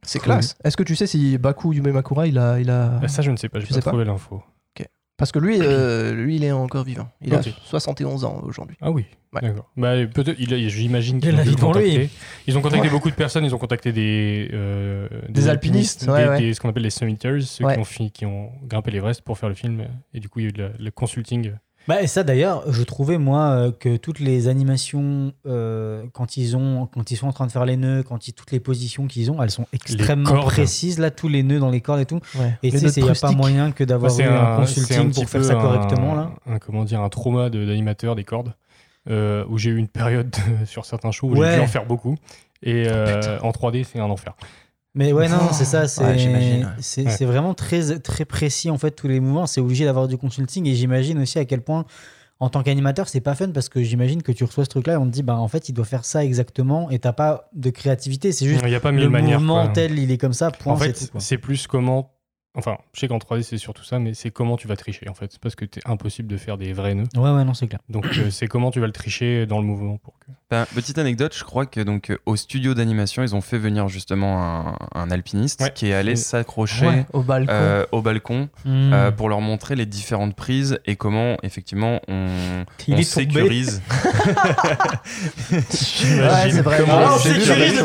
C'est 0.02 0.20
classe. 0.20 0.56
Est-ce 0.64 0.76
que 0.76 0.82
tu 0.82 0.96
sais 0.96 1.06
si 1.06 1.38
Baku 1.38 1.72
Yume 1.72 1.90
Makura 1.90 2.26
il 2.26 2.38
a, 2.38 2.60
il 2.60 2.68
a... 2.70 3.00
Ah, 3.02 3.08
ça, 3.08 3.22
je 3.22 3.30
ne 3.30 3.36
sais 3.36 3.48
pas, 3.48 3.58
j'ai 3.60 3.66
Tu 3.66 3.72
pas 3.72 3.80
sais 3.80 3.88
trouvé 3.88 4.04
l'info. 4.04 4.42
Parce 5.16 5.30
que 5.30 5.38
lui, 5.38 5.58
euh, 5.60 6.12
lui, 6.12 6.36
il 6.36 6.44
est 6.44 6.50
encore 6.50 6.82
vivant. 6.84 7.08
Il 7.22 7.32
Ok. 7.34 7.46
a 7.46 7.50
71 7.66 8.24
ans 8.24 8.40
aujourd'hui. 8.44 8.76
Ah 8.80 8.90
oui, 8.90 9.04
d'accord. 9.32 9.70
Bah, 9.76 9.92
peut-être, 10.12 10.34
il 10.40 10.52
a- 10.52 10.58
j'imagine 10.68 11.18
Il 11.18 11.20
qu'ils 11.20 11.30
a 11.30 11.34
ont 11.34 11.36
la 11.36 11.42
dû 11.44 11.48
vie 11.50 11.54
le 11.54 11.60
devant 11.60 11.72
lui. 11.72 11.84
contacter. 11.92 12.10
Ils 12.48 12.58
ont 12.58 12.62
contacté 12.62 12.86
Ouais. 12.88 12.92
beaucoup 12.92 13.10
de 13.10 13.14
personnes. 13.14 13.44
Ils 13.44 13.54
ont 13.54 13.58
contacté 13.58 13.92
des 13.92 14.50
euh, 14.52 15.08
Des 15.28 15.48
alpinistes, 15.48 16.06
ouais, 16.08 16.24
des- 16.24 16.28
ouais. 16.30 16.38
des- 16.40 16.54
ce 16.54 16.60
qu'on 16.60 16.68
appelle 16.68 16.82
les 16.82 16.90
summiters, 16.90 17.40
ceux 17.42 17.64
Ouais. 17.64 17.74
qui, 17.74 17.80
ont, 17.80 17.84
fi- 17.84 18.10
qui 18.10 18.26
ont 18.26 18.50
grimpé 18.64 18.90
l'Everest 18.90 19.22
pour 19.22 19.38
faire 19.38 19.48
le 19.48 19.54
film. 19.54 19.86
Et 20.14 20.18
du 20.18 20.28
coup, 20.28 20.40
il 20.40 20.46
y 20.58 20.62
a 20.62 20.66
eu 20.66 20.72
le 20.80 20.90
consulting. 20.90 21.52
Bah, 21.86 22.00
et 22.02 22.06
ça 22.06 22.22
d'ailleurs, 22.24 22.64
je 22.72 22.82
trouvais 22.82 23.18
moi 23.18 23.40
euh, 23.50 23.70
que 23.72 23.96
toutes 23.96 24.18
les 24.18 24.48
animations, 24.48 25.32
euh, 25.46 26.04
quand 26.12 26.36
ils 26.38 26.56
ont, 26.56 26.86
quand 26.86 27.10
ils 27.10 27.16
sont 27.16 27.26
en 27.26 27.32
train 27.32 27.46
de 27.46 27.52
faire 27.52 27.64
les 27.66 27.76
nœuds, 27.76 28.02
quand 28.02 28.26
ils, 28.26 28.32
toutes 28.32 28.52
les 28.52 28.60
positions 28.60 29.06
qu'ils 29.06 29.30
ont, 29.30 29.42
elles 29.42 29.50
sont 29.50 29.66
extrêmement 29.72 30.42
précises 30.44 30.98
là, 30.98 31.10
tous 31.10 31.28
les 31.28 31.42
nœuds 31.42 31.58
dans 31.60 31.70
les 31.70 31.80
cordes 31.82 32.00
et 32.00 32.06
tout. 32.06 32.20
Ouais. 32.38 32.54
Et 32.62 32.70
tu 32.70 32.78
sais, 32.78 33.00
il 33.00 33.04
n'y 33.04 33.10
a 33.10 33.14
pas 33.14 33.32
moyen 33.32 33.70
que 33.70 33.84
d'avoir 33.84 34.16
Bah, 34.16 34.22
eu 34.22 34.26
un, 34.26 34.56
consulting 34.56 35.12
pour 35.12 35.28
faire 35.28 35.44
ça 35.44 35.58
un- 35.58 35.60
correctement 35.60 36.14
là. 36.14 36.30
Un, 36.46 36.58
comment 36.58 36.84
dire, 36.84 37.00
un 37.02 37.08
trauma 37.10 37.50
de- 37.50 37.64
d'animateur 37.66 38.14
des 38.14 38.24
cordes, 38.24 38.54
euh, 39.10 39.44
où 39.50 39.58
j'ai 39.58 39.70
eu 39.70 39.76
une 39.76 39.88
période 39.88 40.30
de- 40.30 40.64
sur 40.66 40.84
certains 40.86 41.10
shows 41.10 41.28
où 41.28 41.36
Ouais. 41.36 41.50
j'ai 41.50 41.56
dû 41.56 41.60
en 41.62 41.66
faire 41.66 41.84
beaucoup. 41.86 42.16
Et 42.62 42.84
euh, 42.88 43.38
en 43.42 43.50
3D, 43.50 43.84
c'est 43.84 43.98
un 44.00 44.04
enfer. 44.08 44.32
Mais 44.94 45.12
ouais, 45.12 45.28
non, 45.28 45.52
c'est 45.52 45.64
ça, 45.64 45.88
c'est 45.88 46.04
Ouais, 46.04 46.16
j'imagine. 46.18 46.68
c'est 46.78 47.04
Ouais. 47.06 47.24
vraiment 47.26 47.52
très, 47.54 47.98
très 47.98 48.24
précis 48.24 48.70
en 48.70 48.78
fait 48.78 48.92
tous 48.92 49.08
les 49.08 49.18
mouvements. 49.20 49.46
C'est 49.46 49.60
obligé 49.60 49.84
d'avoir 49.84 50.06
du 50.08 50.16
consulting 50.16 50.66
et 50.68 50.74
j'imagine 50.74 51.18
aussi 51.20 51.38
à 51.38 51.44
quel 51.44 51.62
point 51.62 51.84
en 52.40 52.48
tant 52.48 52.62
qu'animateur 52.62 53.08
c'est 53.08 53.20
pas 53.20 53.34
fun 53.34 53.50
parce 53.50 53.68
que 53.68 53.82
j'imagine 53.82 54.22
que 54.22 54.32
tu 54.32 54.44
reçois 54.44 54.64
ce 54.64 54.68
truc 54.68 54.86
là 54.86 54.94
et 54.94 54.96
on 54.96 55.06
te 55.06 55.10
dit 55.10 55.22
bah 55.22 55.36
en 55.36 55.46
fait 55.48 55.68
il 55.68 55.72
doit 55.72 55.84
faire 55.84 56.04
ça 56.04 56.24
exactement 56.24 56.90
et 56.90 56.98
t'as 56.98 57.12
pas 57.12 57.48
de 57.54 57.70
créativité. 57.70 58.30
C'est 58.32 58.46
juste 58.46 58.60
Il 58.64 58.70
y 58.70 58.74
a 58.74 58.80
pas 58.80 58.90
le 58.92 58.98
mille 58.98 59.08
manières, 59.08 59.38
mouvement 59.40 59.64
quoi. 59.64 59.72
tel 59.72 59.98
il 59.98 60.10
est 60.12 60.18
comme 60.18 60.32
ça. 60.32 60.50
Point, 60.52 60.72
en 60.74 60.76
fait, 60.76 61.10
c'est 61.18 61.38
plus 61.38 61.66
comment. 61.66 62.10
Enfin, 62.56 62.78
je 62.92 63.00
sais 63.00 63.08
qu'en 63.08 63.18
3D, 63.18 63.42
c'est 63.42 63.58
surtout 63.58 63.82
ça, 63.82 63.98
mais 63.98 64.14
c'est 64.14 64.30
comment 64.30 64.56
tu 64.56 64.68
vas 64.68 64.76
tricher, 64.76 65.08
en 65.08 65.14
fait. 65.14 65.32
C'est 65.32 65.40
parce 65.40 65.56
que 65.56 65.64
c'est 65.72 65.80
impossible 65.88 66.28
de 66.28 66.36
faire 66.36 66.56
des 66.56 66.72
vrais 66.72 66.94
nœuds. 66.94 67.08
Ouais, 67.16 67.30
ouais, 67.30 67.44
non, 67.44 67.52
c'est 67.52 67.66
clair. 67.66 67.80
Donc, 67.88 68.06
euh, 68.16 68.30
c'est 68.30 68.46
comment 68.46 68.70
tu 68.70 68.78
vas 68.78 68.86
le 68.86 68.92
tricher 68.92 69.44
dans 69.46 69.58
le 69.58 69.64
mouvement 69.66 69.96
pour 69.98 70.14
que. 70.20 70.26
Ben, 70.50 70.64
petite 70.72 70.98
anecdote, 70.98 71.34
je 71.36 71.42
crois 71.42 71.66
que 71.66 71.80
donc 71.80 72.10
euh, 72.10 72.18
au 72.26 72.36
studio 72.36 72.74
d'animation, 72.74 73.22
ils 73.24 73.34
ont 73.34 73.40
fait 73.40 73.58
venir 73.58 73.88
justement 73.88 74.40
un, 74.42 74.76
un 74.94 75.10
alpiniste 75.10 75.62
Ouais. 75.62 75.72
qui 75.74 75.88
est 75.88 75.94
allé 75.94 76.14
s'accrocher 76.16 76.86
Ouais, 76.86 77.06
au 77.12 77.22
balcon. 77.22 77.52
euh, 77.52 77.84
au 77.92 78.02
balcon 78.02 78.48
Hmm. 78.64 78.92
euh, 78.92 79.10
pour 79.10 79.28
leur 79.28 79.40
montrer 79.40 79.74
les 79.74 79.86
différentes 79.86 80.36
prises 80.36 80.78
et 80.86 80.94
comment 80.96 81.36
effectivement 81.42 82.00
on, 82.08 82.64
Il 82.86 83.04
sécurise. 83.04 83.82
Ouais, 85.50 86.50
c'est 86.50 86.62
vrai. 86.62 86.76
Comment 86.80 86.98
Ah, 86.98 87.12
on 87.14 87.18
sécurise 87.18 87.84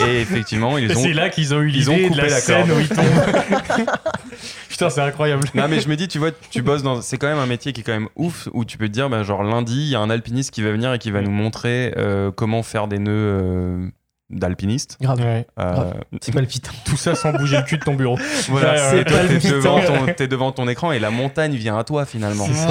et, 0.00 0.04
et 0.10 0.20
effectivement 0.20 0.78
ils 0.78 0.96
ont 0.96 1.00
C'est 1.02 1.12
là 1.12 1.28
qu'ils 1.28 1.54
ont 1.54 1.60
eu 1.60 1.68
l'idée 1.68 2.08
de 2.10 2.16
la, 2.16 2.24
la 2.24 2.30
scène 2.30 2.66
corde. 2.66 2.78
où 2.78 2.80
ils 2.80 2.88
tombent. 2.88 3.04
Putain, 4.68 4.90
c'est 4.90 5.00
incroyable. 5.00 5.48
Non 5.54 5.68
mais 5.68 5.80
je 5.80 5.88
me 5.88 5.96
dis, 5.96 6.08
tu 6.08 6.18
vois, 6.18 6.30
tu 6.50 6.62
bosses 6.62 6.82
dans, 6.82 7.00
c'est 7.02 7.18
quand 7.18 7.28
même 7.28 7.38
un 7.38 7.46
métier 7.46 7.72
qui 7.72 7.80
est 7.80 7.84
quand 7.84 7.92
même 7.92 8.08
ouf 8.16 8.48
où 8.52 8.64
tu 8.64 8.78
peux 8.78 8.88
te 8.88 8.92
dire, 8.92 9.08
bah, 9.08 9.22
genre 9.22 9.42
lundi, 9.42 9.80
il 9.80 9.88
y 9.88 9.94
a 9.94 10.00
un 10.00 10.10
alpiniste 10.10 10.50
qui 10.52 10.62
va 10.62 10.70
venir 10.70 10.92
et 10.92 10.98
qui 10.98 11.10
va 11.10 11.20
nous 11.22 11.30
montrer 11.30 11.94
euh, 11.96 12.30
comment 12.30 12.62
faire 12.62 12.88
des 12.88 12.98
nœuds 12.98 13.12
euh, 13.12 13.88
d'alpiniste. 14.30 14.98
Grave. 15.00 15.20
Ouais. 15.20 15.46
Euh. 15.58 15.92
C'est 16.20 16.32
palpitant. 16.32 16.72
Tout 16.84 16.96
ça 16.96 17.14
sans 17.14 17.32
bouger 17.32 17.56
le 17.56 17.62
cul 17.62 17.78
de 17.78 17.84
ton 17.84 17.94
bureau. 17.94 18.18
Voilà, 18.48 18.76
c'est 18.76 19.04
t'es 19.04 19.38
devant, 19.50 19.80
ton, 19.80 20.12
t'es 20.14 20.28
devant 20.28 20.52
ton 20.52 20.68
écran 20.68 20.92
et 20.92 20.98
la 20.98 21.10
montagne 21.10 21.54
vient 21.54 21.78
à 21.78 21.84
toi 21.84 22.04
finalement. 22.04 22.46
C'est 22.46 22.54
ce 22.54 22.66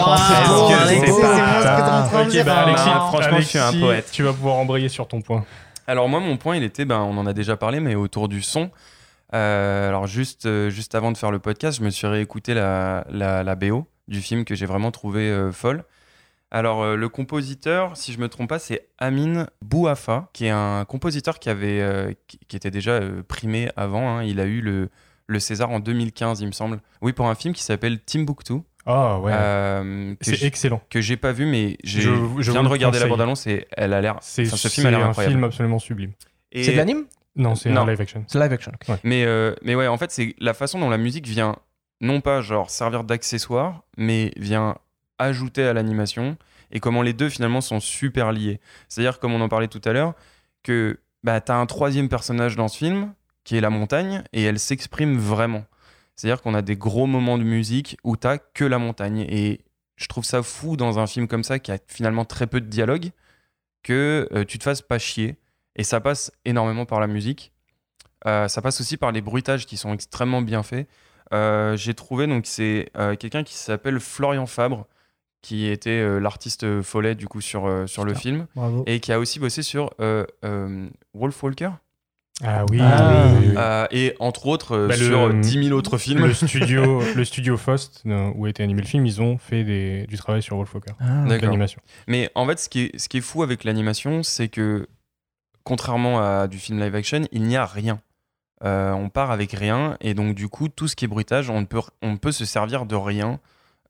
bah, 2.43 2.57
Alexis, 2.59 2.89
franchement, 2.89 3.39
je 3.39 3.45
suis 3.45 3.59
un 3.59 3.73
poète. 3.73 4.09
Tu 4.11 4.23
vas 4.23 4.33
pouvoir 4.33 4.55
embrayer 4.55 4.89
sur 4.89 5.07
ton 5.07 5.21
point. 5.21 5.45
Alors 5.87 6.09
moi, 6.09 6.19
mon 6.19 6.35
point, 6.35 6.57
il 6.57 6.63
était, 6.63 6.83
ben, 6.83 6.99
on 6.99 7.17
en 7.17 7.25
a 7.25 7.33
déjà 7.33 7.55
parlé, 7.55 7.79
mais 7.79 7.95
autour 7.95 8.27
du 8.27 8.41
son. 8.41 8.69
Euh, 9.33 9.87
alors 9.89 10.07
juste, 10.07 10.45
euh, 10.45 10.69
juste 10.69 10.95
avant 10.95 11.11
de 11.11 11.17
faire 11.17 11.31
le 11.31 11.39
podcast, 11.39 11.79
je 11.79 11.83
me 11.83 11.89
suis 11.89 12.07
réécouté 12.07 12.53
la, 12.53 13.05
la, 13.09 13.43
la 13.43 13.55
BO 13.55 13.85
du 14.07 14.21
film 14.21 14.45
que 14.45 14.55
j'ai 14.55 14.65
vraiment 14.65 14.91
trouvé 14.91 15.29
euh, 15.29 15.51
folle. 15.51 15.83
Alors 16.49 16.81
euh, 16.81 16.95
le 16.95 17.09
compositeur, 17.09 17.97
si 17.97 18.13
je 18.13 18.19
me 18.19 18.29
trompe 18.29 18.47
pas, 18.47 18.59
c'est 18.59 18.87
Amin 18.99 19.47
Bouafa, 19.61 20.29
qui 20.31 20.45
est 20.45 20.49
un 20.49 20.85
compositeur 20.85 21.39
qui 21.39 21.49
avait, 21.49 21.81
euh, 21.81 22.13
qui, 22.27 22.39
qui 22.47 22.55
était 22.55 22.71
déjà 22.71 22.91
euh, 22.91 23.21
primé 23.27 23.69
avant. 23.75 24.17
hein. 24.19 24.23
Il 24.23 24.39
a 24.39 24.45
eu 24.45 24.61
le, 24.61 24.89
le 25.27 25.39
César 25.41 25.69
en 25.71 25.81
2015, 25.81 26.39
il 26.39 26.47
me 26.47 26.53
semble. 26.53 26.79
Oui, 27.01 27.11
pour 27.11 27.27
un 27.27 27.35
film 27.35 27.53
qui 27.53 27.63
s'appelle 27.63 27.99
Timbuktu. 27.99 28.61
Ah 28.85 29.19
ouais. 29.19 29.33
Euh, 29.35 30.15
C'est 30.21 30.41
excellent. 30.43 30.81
Que 30.89 31.01
j'ai 31.01 31.17
pas 31.17 31.33
vu, 31.33 31.45
mais 31.45 31.77
j'ai- 31.83 31.99
Je- 31.99 32.13
je, 32.39 32.51
viens 32.53 32.63
de 32.63 32.69
regarder 32.69 32.99
la 32.99 33.07
bande-annonce 33.07 33.45
et 33.47 33.67
elle 33.75 33.91
a 33.91 33.99
l'air. 33.99 34.15
C'est 34.21 34.47
enfin, 34.47 34.55
ce 34.55 34.69
film 34.69 34.87
a 34.87 34.91
c'est 34.91 34.95
un 35.03 35.27
film 35.27 35.43
absolument 35.43 35.79
sublime. 35.79 36.11
Et- 36.53 36.63
C'est 36.63 36.71
de 36.71 36.77
l'anime? 36.77 37.03
Non, 37.37 37.55
c'est 37.55 37.71
un 37.71 37.85
live 37.85 38.01
action. 38.01 38.23
C'est 38.27 38.39
live 38.39 38.51
action. 38.51 38.71
Ouais. 38.89 38.97
Mais, 39.03 39.25
euh, 39.25 39.53
mais 39.63 39.75
ouais, 39.75 39.87
en 39.87 39.97
fait, 39.97 40.11
c'est 40.11 40.35
la 40.39 40.53
façon 40.53 40.79
dont 40.79 40.89
la 40.89 40.97
musique 40.97 41.27
vient, 41.27 41.55
non 42.01 42.21
pas 42.21 42.41
genre 42.41 42.69
servir 42.69 43.03
d'accessoire, 43.03 43.83
mais 43.97 44.31
vient 44.37 44.75
ajouter 45.19 45.63
à 45.63 45.73
l'animation 45.73 46.37
et 46.71 46.79
comment 46.79 47.01
les 47.01 47.13
deux 47.13 47.29
finalement 47.29 47.61
sont 47.61 47.79
super 47.79 48.31
liés. 48.31 48.59
C'est-à-dire, 48.89 49.19
comme 49.19 49.33
on 49.33 49.41
en 49.41 49.49
parlait 49.49 49.67
tout 49.67 49.81
à 49.85 49.93
l'heure, 49.93 50.13
que 50.63 50.99
bah, 51.23 51.39
tu 51.41 51.51
as 51.51 51.55
un 51.55 51.65
troisième 51.65 52.09
personnage 52.09 52.55
dans 52.55 52.67
ce 52.67 52.77
film 52.77 53.13
qui 53.43 53.55
est 53.55 53.61
la 53.61 53.69
montagne 53.69 54.23
et 54.33 54.43
elle 54.43 54.59
s'exprime 54.59 55.17
vraiment. 55.17 55.63
C'est-à-dire 56.15 56.41
qu'on 56.41 56.53
a 56.53 56.61
des 56.61 56.75
gros 56.75 57.05
moments 57.05 57.37
de 57.37 57.43
musique 57.43 57.97
où 58.03 58.17
t'as 58.17 58.37
que 58.37 58.65
la 58.65 58.79
montagne. 58.79 59.25
Et 59.29 59.61
je 59.95 60.07
trouve 60.07 60.25
ça 60.25 60.43
fou 60.43 60.75
dans 60.75 60.99
un 60.99 61.07
film 61.07 61.27
comme 61.27 61.43
ça 61.43 61.59
qui 61.59 61.71
a 61.71 61.77
finalement 61.87 62.25
très 62.25 62.47
peu 62.47 62.59
de 62.59 62.65
dialogue 62.65 63.11
que 63.83 64.27
euh, 64.33 64.43
tu 64.43 64.57
te 64.57 64.63
fasses 64.63 64.81
pas 64.81 64.99
chier. 64.99 65.37
Et 65.77 65.83
ça 65.83 65.99
passe 66.01 66.31
énormément 66.45 66.85
par 66.85 66.99
la 66.99 67.07
musique. 67.07 67.51
Euh, 68.25 68.47
ça 68.47 68.61
passe 68.61 68.81
aussi 68.81 68.97
par 68.97 69.11
les 69.11 69.21
bruitages 69.21 69.65
qui 69.65 69.77
sont 69.77 69.93
extrêmement 69.93 70.41
bien 70.41 70.63
faits. 70.63 70.87
Euh, 71.33 71.77
J'ai 71.77 71.93
trouvé, 71.93 72.25
donc 72.27 72.45
c'est 72.45 72.89
euh, 72.97 73.15
quelqu'un 73.15 73.43
qui 73.43 73.53
s'appelle 73.55 73.99
Florian 73.99 74.45
Fabre, 74.47 74.87
qui 75.41 75.67
était 75.67 75.89
euh, 75.91 76.19
l'artiste 76.19 76.81
follet 76.81 77.13
du 77.15 77.27
coup 77.27 77.41
sur, 77.41 77.67
euh, 77.67 77.85
sur 77.85 78.03
le 78.05 78.13
film, 78.15 78.47
Bravo. 78.55 78.83
et 78.87 78.99
qui 78.99 79.11
a 79.13 79.19
aussi 79.19 79.39
bossé 79.39 79.61
sur 79.61 79.91
euh, 80.01 80.25
euh, 80.43 80.87
Wolf 81.13 81.41
Walker. 81.43 81.69
Ah 82.43 82.65
oui. 82.69 82.77
Ah 82.81 83.29
oui. 83.39 83.53
Euh, 83.57 83.87
et 83.91 84.15
entre 84.19 84.45
autres 84.47 84.87
Bah, 84.87 84.95
le- 84.95 85.05
sur 85.05 85.33
10 85.33 85.63
000 85.69 85.77
autres 85.77 85.97
films. 85.97 86.25
Le 86.25 86.33
studio, 86.33 87.01
le 87.15 87.25
studio 87.25 87.57
Faust, 87.57 88.03
où 88.05 88.45
a 88.45 88.49
été 88.49 88.61
animé 88.63 88.81
le 88.81 88.87
film, 88.87 89.05
ils 89.05 89.21
ont 89.21 89.37
fait 89.37 89.63
des- 89.63 90.05
du 90.07 90.17
travail 90.17 90.41
sur 90.41 90.55
Wolfwalker. 90.57 90.93
Ah, 90.99 91.23
D'accord. 91.27 91.45
L'animation. 91.47 91.81
Mais 92.07 92.29
en 92.35 92.45
fait, 92.47 92.59
ce 92.59 92.69
qui 92.69 92.81
est, 92.85 92.97
ce 92.99 93.09
qui 93.09 93.17
est 93.17 93.21
fou 93.21 93.41
avec 93.43 93.63
l'animation, 93.63 94.21
c'est 94.23 94.47
que 94.49 94.87
contrairement 95.67 96.21
à 96.21 96.47
du 96.47 96.59
film 96.59 96.79
live 96.79 96.95
action, 96.95 97.27
il 97.33 97.43
n'y 97.43 97.57
a 97.57 97.65
rien. 97.65 97.99
Euh, 98.63 98.93
on 98.93 99.09
part 99.09 99.31
avec 99.31 99.51
rien, 99.51 99.97
et 99.99 100.13
donc 100.13 100.33
du 100.33 100.47
coup, 100.47 100.69
tout 100.69 100.87
ce 100.87 100.95
qui 100.95 101.03
est 101.03 101.09
bruitage, 101.09 101.49
on 101.49 101.65
peut, 101.65 101.81
on 102.01 102.15
peut 102.15 102.31
se 102.31 102.45
servir 102.45 102.85
de 102.85 102.95
rien 102.95 103.41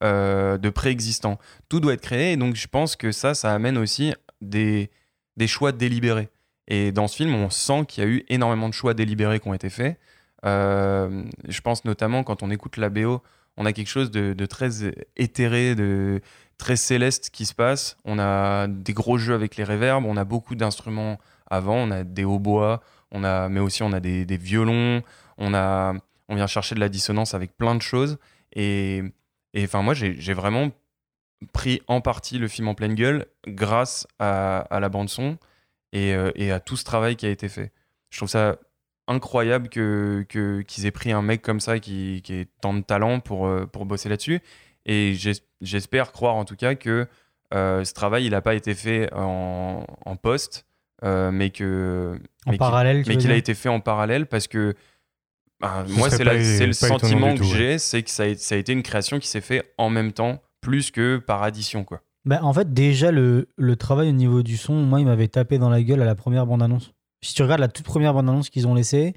euh, 0.04 0.58
de 0.58 0.72
préexistant. 0.72 1.38
Tout 1.70 1.80
doit 1.80 1.94
être 1.94 2.02
créé, 2.02 2.32
et 2.32 2.36
donc 2.36 2.56
je 2.56 2.68
pense 2.68 2.96
que 2.96 3.12
ça, 3.12 3.36
ça 3.36 3.54
amène 3.54 3.78
aussi 3.78 4.12
des, 4.42 4.90
des 5.38 5.46
choix 5.46 5.72
délibérés. 5.72 6.30
Et 6.68 6.92
dans 6.92 7.08
ce 7.08 7.16
film, 7.16 7.36
on 7.36 7.52
sent 7.52 7.86
qu'il 7.88 8.04
y 8.04 8.08
a 8.08 8.10
eu 8.10 8.26
énormément 8.28 8.70
de 8.70 8.74
choix 8.74 8.96
délibérés 8.96 9.40
qui 9.40 9.48
ont 9.48 9.54
été 9.54 9.70
faits. 9.70 10.00
Euh, 10.46 11.24
je 11.48 11.62
pense 11.62 11.86
notamment 11.86 12.24
quand 12.24 12.42
on 12.42 12.50
écoute 12.50 12.78
la 12.78 12.90
BO, 12.90 13.22
on 13.56 13.68
a 13.68 13.72
quelque 13.72 13.88
chose 13.88 14.10
de, 14.10 14.34
de 14.34 14.46
très 14.48 14.92
éthéré, 15.16 15.76
de 15.76 16.22
très 16.58 16.76
céleste 16.76 17.30
qui 17.30 17.46
se 17.46 17.54
passe. 17.54 17.98
On 18.04 18.18
a 18.18 18.66
des 18.66 18.94
gros 18.94 19.20
jeux 19.20 19.36
avec 19.36 19.58
les 19.58 19.64
réverbes, 19.64 20.06
on 20.06 20.18
a 20.18 20.24
beaucoup 20.24 20.56
d'instruments 20.56 21.20
avant, 21.50 21.76
on 21.76 21.92
a 21.92 22.04
des 22.04 22.24
hautbois, 22.26 22.82
on 23.12 23.24
a, 23.24 23.50
mais 23.50 23.60
aussi 23.60 23.84
on 23.84 23.94
a 23.94 24.00
des, 24.00 24.26
violons, 24.38 25.02
on, 25.38 25.54
a, 25.54 25.94
on 26.30 26.36
vient 26.36 26.48
chercher 26.48 26.76
de 26.76 26.80
la 26.80 26.90
dissonance 26.90 27.34
avec 27.34 27.56
plein 27.58 27.76
de 27.76 27.82
choses. 27.82 28.18
Et 28.54 29.04
enfin, 29.58 29.82
moi, 29.82 29.94
j'ai 29.94 30.34
vraiment 30.34 30.72
pris 31.54 31.82
en 31.88 32.02
partie 32.02 32.40
le 32.40 32.48
film 32.48 32.68
en 32.68 32.74
pleine 32.74 32.96
gueule 32.96 33.28
grâce 33.48 34.08
à, 34.20 34.68
la 34.72 34.90
bande-son 34.90 35.38
euh, 35.96 36.32
et 36.36 36.52
à 36.52 36.60
tout 36.60 36.78
ce 36.78 36.84
travail 36.84 37.16
qui 37.16 37.26
a 37.26 37.30
été 37.30 37.50
fait. 37.50 37.72
Je 38.10 38.18
trouve 38.18 38.30
ça 38.30 38.58
incroyable 39.08 39.70
que 39.70 40.26
que- 40.28 40.62
qu'ils 40.62 40.86
aient 40.86 40.92
pris 40.92 41.12
un 41.12 41.22
mec 41.22 41.42
comme 41.42 41.60
ça 41.60 41.80
qui, 41.80 42.22
qui 42.24 42.34
ait 42.34 42.48
tant 42.62 42.74
de 42.74 42.82
talent 42.82 43.20
pour, 43.20 43.48
euh, 43.48 43.66
pour 43.66 43.86
bosser 43.86 44.10
là-dessus. 44.10 44.42
Et 44.86 45.14
j'es- 45.16 45.42
j'espère 45.62 46.12
croire 46.12 46.36
en 46.36 46.46
tout 46.46 46.56
cas 46.56 46.76
que 46.76 47.08
euh, 47.54 47.84
ce 47.86 47.94
travail, 47.94 48.26
il 48.26 48.32
n'a 48.32 48.42
pas 48.42 48.56
été 48.56 48.76
fait 48.76 49.10
en, 49.14 49.86
en 50.06 50.16
poste, 50.18 50.66
euh, 51.04 51.32
mais 51.32 51.50
que 51.50 52.20
En 52.46 52.52
mais 52.52 52.58
parallèle, 52.58 53.04
mais 53.08 53.18
qu'il 53.18 53.32
a 53.32 53.36
été 53.36 53.54
fait 53.54 53.70
en 53.70 53.80
parallèle 53.80 54.26
parce 54.26 54.48
que 54.48 54.74
Ce 55.62 55.92
moi, 55.94 56.10
c'est 56.10 56.24
le 56.66 56.74
sentiment 56.74 57.36
que 57.36 57.42
ouais. 57.42 57.48
j'ai, 57.48 57.78
c'est 57.80 58.04
que 58.04 58.10
ça 58.10 58.24
a, 58.24 58.36
ça 58.36 58.56
a 58.56 58.58
été 58.58 58.74
une 58.74 58.84
création 58.84 59.20
qui 59.20 59.28
s'est 59.28 59.42
fait 59.42 59.74
en 59.78 59.90
même 59.90 60.12
temps, 60.12 60.42
plus 60.62 60.92
que 60.92 61.18
par 61.18 61.44
addition, 61.44 61.84
quoi. 61.84 62.02
Bah, 62.26 62.40
en 62.42 62.52
fait, 62.52 62.74
déjà, 62.74 63.12
le, 63.12 63.48
le 63.56 63.76
travail 63.78 64.10
au 64.10 64.14
niveau 64.14 64.44
du 64.44 64.58
son, 64.58 64.74
moi, 64.74 65.00
il 65.00 65.06
m'avait 65.06 65.30
tapé 65.30 65.58
dans 65.58 65.70
la 65.70 65.82
gueule 65.82 66.02
à 66.02 66.06
la 66.06 66.16
première 66.16 66.46
bande-annonce. 66.46 66.94
Si 67.24 67.34
tu 67.34 67.42
regardes 67.42 67.62
la 67.62 67.70
toute 67.70 67.86
première 67.86 68.14
bande-annonce 68.14 68.50
qu'ils 68.50 68.68
ont 68.68 68.74
laissée, 68.74 69.14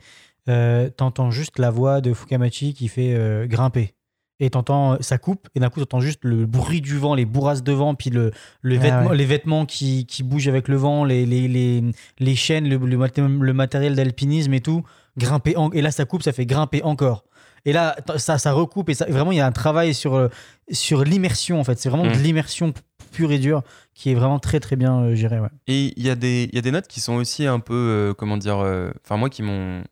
euh, 0.49 0.89
t'entends 0.91 1.31
juste 1.31 1.59
la 1.59 1.70
voix 1.70 2.01
de 2.01 2.14
Fukamachi 2.14 2.72
qui 2.72 2.89
fait 2.89 3.14
euh, 3.14 3.47
grimper. 3.47 3.95
Et 4.41 4.49
t'entends, 4.51 4.97
ça 5.01 5.18
coupe, 5.18 5.49
et 5.55 5.61
d'un 5.61 5.68
coup, 5.68 5.80
t'entends 5.80 6.01
juste 6.01 6.20
le 6.22 6.47
bruit 6.47 6.80
du 6.80 6.97
vent, 6.99 7.14
les 7.14 7.26
bourrasques 7.26 7.62
de 7.64 7.72
vent, 7.72 7.95
puis 7.95 8.09
le, 8.11 8.32
le 8.62 8.76
Ah 8.76 8.78
vêtement- 8.80 9.11
ouais. 9.11 9.16
les 9.16 9.26
vêtements 9.26 9.66
qui, 9.66 10.07
qui 10.07 10.22
bougent 10.22 10.49
avec 10.49 10.66
le 10.68 10.76
vent, 10.76 11.05
les, 11.05 11.26
les, 11.26 11.47
les, 11.47 11.84
les 12.18 12.34
chaînes, 12.36 12.68
le, 12.68 12.76
le 12.78 12.97
maté- 12.97 13.20
le 13.41 13.53
matériel 13.53 13.95
d'alpinisme 13.95 14.55
et 14.55 14.61
tout, 14.61 14.82
grimper. 15.18 15.57
en- 15.57 15.70
et 15.72 15.82
là, 15.82 15.91
ça 15.91 16.07
coupe, 16.07 16.22
ça 16.22 16.32
fait 16.32 16.47
grimper 16.47 16.82
encore. 16.82 17.24
Et 17.66 17.74
là, 17.74 17.95
ça, 18.16 18.38
ça 18.38 18.53
recoupe, 18.53 18.88
et 18.88 18.95
ça, 18.95 19.05
vraiment, 19.11 19.32
il 19.32 19.36
y 19.36 19.41
a 19.43 19.47
un 19.47 19.53
travail 19.53 19.93
sur, 19.93 20.14
euh, 20.14 20.28
sur 20.70 21.05
l'immersion, 21.05 21.61
en 21.61 21.64
fait. 21.64 21.78
C'est 21.78 21.91
vraiment 21.91 22.11
de 22.11 22.16
Mm. 22.16 22.22
l'immersion 22.22 22.72
pure 23.12 23.32
et 23.32 23.38
dure 23.38 23.62
qui 23.93 24.11
est 24.11 24.14
vraiment 24.14 24.38
très, 24.38 24.61
très 24.61 24.76
bien 24.76 25.01
euh, 25.03 25.14
gérée. 25.14 25.41
Ouais. 25.41 25.49
Et 25.66 25.93
il 25.99 26.03
y, 26.03 26.09
a 26.09 26.14
des- 26.14 26.49
il 26.51 26.55
y 26.55 26.59
a 26.59 26.62
des 26.62 26.70
notes 26.70 26.86
qui 26.88 27.01
sont 27.03 27.14
aussi 27.16 27.45
un 27.47 27.61
peu, 27.61 27.74
euh, 27.74 28.14
comment 28.14 28.38
dire, 28.38 28.61
euh, 28.61 28.91
enfin, 29.05 29.18
moi, 29.18 29.28
qui 29.28 29.43
m'ont. 29.43 29.84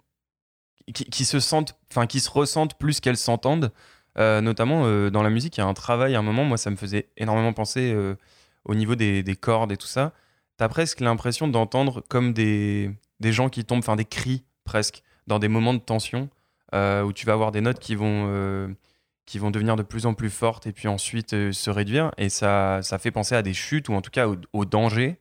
Qui, 0.94 1.05
qui 1.05 1.26
se 1.26 1.38
sentent, 1.38 1.74
enfin, 1.92 2.07
qui 2.07 2.20
se 2.20 2.30
ressentent 2.30 2.78
plus 2.78 3.01
qu'elles 3.01 3.18
s'entendent. 3.18 3.70
Euh, 4.18 4.40
notamment 4.40 4.82
euh, 4.84 5.10
dans 5.10 5.22
la 5.22 5.30
musique, 5.30 5.56
il 5.56 5.60
y 5.60 5.62
a 5.62 5.66
un 5.66 5.74
travail, 5.74 6.14
à 6.16 6.18
un 6.18 6.22
moment, 6.22 6.44
moi, 6.44 6.56
ça 6.56 6.70
me 6.70 6.76
faisait 6.76 7.08
énormément 7.16 7.52
penser 7.52 7.92
euh, 7.92 8.16
au 8.64 8.74
niveau 8.74 8.96
des, 8.96 9.22
des 9.22 9.36
cordes 9.36 9.70
et 9.70 9.76
tout 9.76 9.86
ça. 9.86 10.12
T'as 10.56 10.68
presque 10.68 11.00
l'impression 11.00 11.46
d'entendre 11.46 12.02
comme 12.08 12.32
des, 12.32 12.90
des 13.20 13.32
gens 13.32 13.48
qui 13.48 13.64
tombent, 13.64 13.78
enfin, 13.78 13.96
des 13.96 14.04
cris 14.04 14.44
presque, 14.64 15.02
dans 15.28 15.38
des 15.38 15.48
moments 15.48 15.74
de 15.74 15.78
tension, 15.78 16.28
où 16.74 17.12
tu 17.12 17.26
vas 17.26 17.32
avoir 17.32 17.52
des 17.52 17.60
notes 17.60 17.78
qui 17.78 17.94
vont. 17.94 18.76
qui 19.24 19.38
vont 19.38 19.50
devenir 19.50 19.76
de 19.76 19.82
plus 19.82 20.06
en 20.06 20.14
plus 20.14 20.30
fortes 20.30 20.66
et 20.66 20.72
puis 20.72 20.88
ensuite 20.88 21.30
se 21.52 21.70
réduire. 21.70 22.12
Et 22.18 22.28
ça, 22.28 22.80
ça 22.82 22.98
fait 22.98 23.10
penser 23.10 23.34
à 23.36 23.42
des 23.42 23.54
chutes 23.54 23.88
ou 23.88 23.94
en 23.94 24.00
tout 24.02 24.10
cas 24.10 24.26
au, 24.52 24.64
danger. 24.64 25.18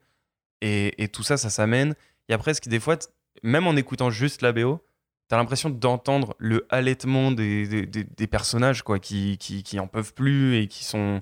Et, 0.62 1.04
et 1.04 1.08
tout 1.08 1.24
ça, 1.24 1.38
ça 1.38 1.50
s'amène. 1.50 1.94
Il 2.28 2.32
y 2.32 2.36
a 2.36 2.38
presque 2.38 2.68
des 2.68 2.80
fois, 2.80 2.98
même 3.44 3.68
en 3.68 3.76
écoutant 3.76 4.10
juste 4.10 4.42
la 4.42 4.54
BO, 4.54 4.82
t'as 5.28 5.38
l'impression 5.38 5.70
d'entendre 5.70 6.36
le 6.38 6.66
halètement 6.70 7.32
des, 7.32 7.68
des, 7.68 7.86
des- 7.86 8.04
des 8.06 8.28
personnages 8.28 8.82
quoi, 8.84 9.00
qui, 9.00 9.38
qui, 9.38 9.64
qui 9.64 9.80
en 9.80 9.88
peuvent 9.88 10.14
plus 10.14 10.56
et 10.58 10.68
qui 10.68 10.84
sont, 10.84 11.22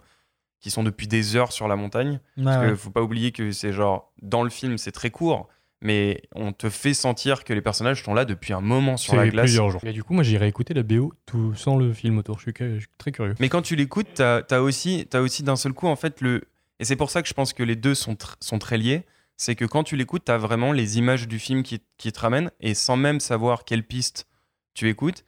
qui 0.60 0.70
sont 0.72 0.84
depuis 0.84 1.08
des 1.08 1.36
heures 1.36 1.52
sur 1.52 1.68
la 1.68 1.76
montagne. 1.76 2.20
Parce 2.44 2.58
ouais. 2.64 2.70
que 2.72 2.76
faut 2.76 2.92
pas 2.92 3.02
oublier 3.02 3.32
que 3.32 3.52
c'est 3.52 3.74
genre, 3.74 4.12
dans 4.22 4.44
le 4.44 4.50
film, 4.50 4.78
c'est 4.78 4.92
très 4.92 5.10
court, 5.10 5.48
mais 5.82 6.22
on 6.34 6.52
te 6.54 6.70
fait 6.70 6.94
sentir 6.94 7.44
que 7.44 7.54
les 7.54 7.62
personnages 7.62 8.04
sont 8.04 8.14
là 8.14 8.26
depuis 8.26 8.54
un 8.54 8.62
moment 8.62 8.98
sur 8.98 9.16
la 9.16 9.26
C'est 9.26 9.30
glace. 9.32 9.44
plusieurs 9.46 9.70
jours. 9.70 9.82
Mais 9.84 9.94
du 9.94 10.04
coup, 10.04 10.14
moi, 10.14 10.24
j'irai 10.24 10.48
écouter 10.48 10.74
la 10.74 10.84
BO 10.84 11.14
tout 11.26 11.54
sans 11.56 11.76
le 11.78 11.92
film 11.94 12.18
autour. 12.18 12.38
Je 12.40 12.44
suis, 12.50 12.54
je 12.58 12.80
suis 12.80 12.88
très 12.98 13.12
curieux. 13.12 13.36
Mais 13.40 13.50
quand 13.50 13.62
tu 13.62 13.76
l'écoutes, 13.76 14.08
t'as 14.16 14.42
as 14.50 14.62
aussi, 14.62 15.06
t'as 15.10 15.20
aussi 15.22 15.44
d'un 15.44 15.56
seul 15.56 15.74
coup, 15.74 15.88
en 15.88 15.96
fait, 15.96 16.22
le. 16.22 16.44
Et 16.80 16.86
c'est 16.86 16.96
pour 16.96 17.10
ça 17.10 17.22
que 17.22 17.28
je 17.28 17.34
pense 17.34 17.54
que 17.54 17.64
les 17.64 17.76
deux 17.76 17.94
sont, 17.96 18.14
tr- 18.14 18.36
sont 18.40 18.60
très 18.60 18.78
liés. 18.78 19.06
C'est 19.38 19.56
que 19.56 19.66
quand 19.66 19.84
tu 19.84 19.96
l'écoutes, 19.96 20.24
t'as 20.26 20.38
vraiment 20.38 20.72
les 20.72 20.98
images 20.98 21.28
du 21.28 21.40
film 21.40 21.64
qui, 21.64 21.82
qui 21.98 22.12
te 22.12 22.20
ramènent. 22.20 22.52
Et 22.60 22.74
sans 22.74 22.98
même 22.98 23.20
savoir 23.20 23.66
quelle 23.66 23.84
piste 23.84 24.28
tu 24.74 24.90
écoutes, 24.90 25.26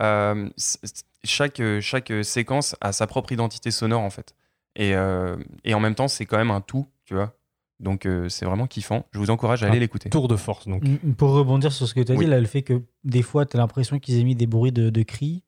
euh, 0.00 0.48
chaque, 1.24 1.60
chaque 1.80 2.12
séquence 2.22 2.76
a 2.80 2.92
sa 2.92 3.06
propre 3.06 3.32
identité 3.32 3.70
sonore, 3.70 4.02
en 4.02 4.10
fait. 4.10 4.34
Et, 4.76 4.94
euh, 4.94 5.36
et 5.64 5.74
en 5.74 5.80
même 5.80 5.94
temps, 5.94 6.08
c'est 6.08 6.26
quand 6.26 6.38
même 6.38 6.50
un 6.52 6.60
tout, 6.60 6.86
tu 7.04 7.14
vois. 7.14 7.36
Donc 7.80 8.04
euh, 8.04 8.28
c'est 8.28 8.44
vraiment 8.44 8.66
kiffant. 8.66 9.06
Je 9.12 9.18
vous 9.18 9.30
encourage 9.30 9.62
à 9.64 9.66
aller 9.66 9.80
l'écouter. 9.80 10.10
Tour 10.10 10.28
de 10.28 10.36
force, 10.36 10.68
donc. 10.68 10.84
Pour 11.16 11.30
rebondir 11.30 11.72
sur 11.72 11.88
ce 11.88 11.94
que 11.94 12.00
tu 12.00 12.12
as 12.12 12.14
Oui. 12.14 12.26
dit, 12.26 12.30
là, 12.30 12.38
le 12.38 12.46
fait 12.46 12.62
que 12.62 12.82
des 13.04 13.22
fois, 13.22 13.46
tu 13.46 13.56
as 13.56 13.60
l'impression 13.60 13.98
qu'ils 13.98 14.18
aient 14.20 14.24
mis 14.24 14.34
des 14.34 14.46
bruits 14.46 14.70
de, 14.70 14.90
de 14.90 15.02
cris. 15.02 15.42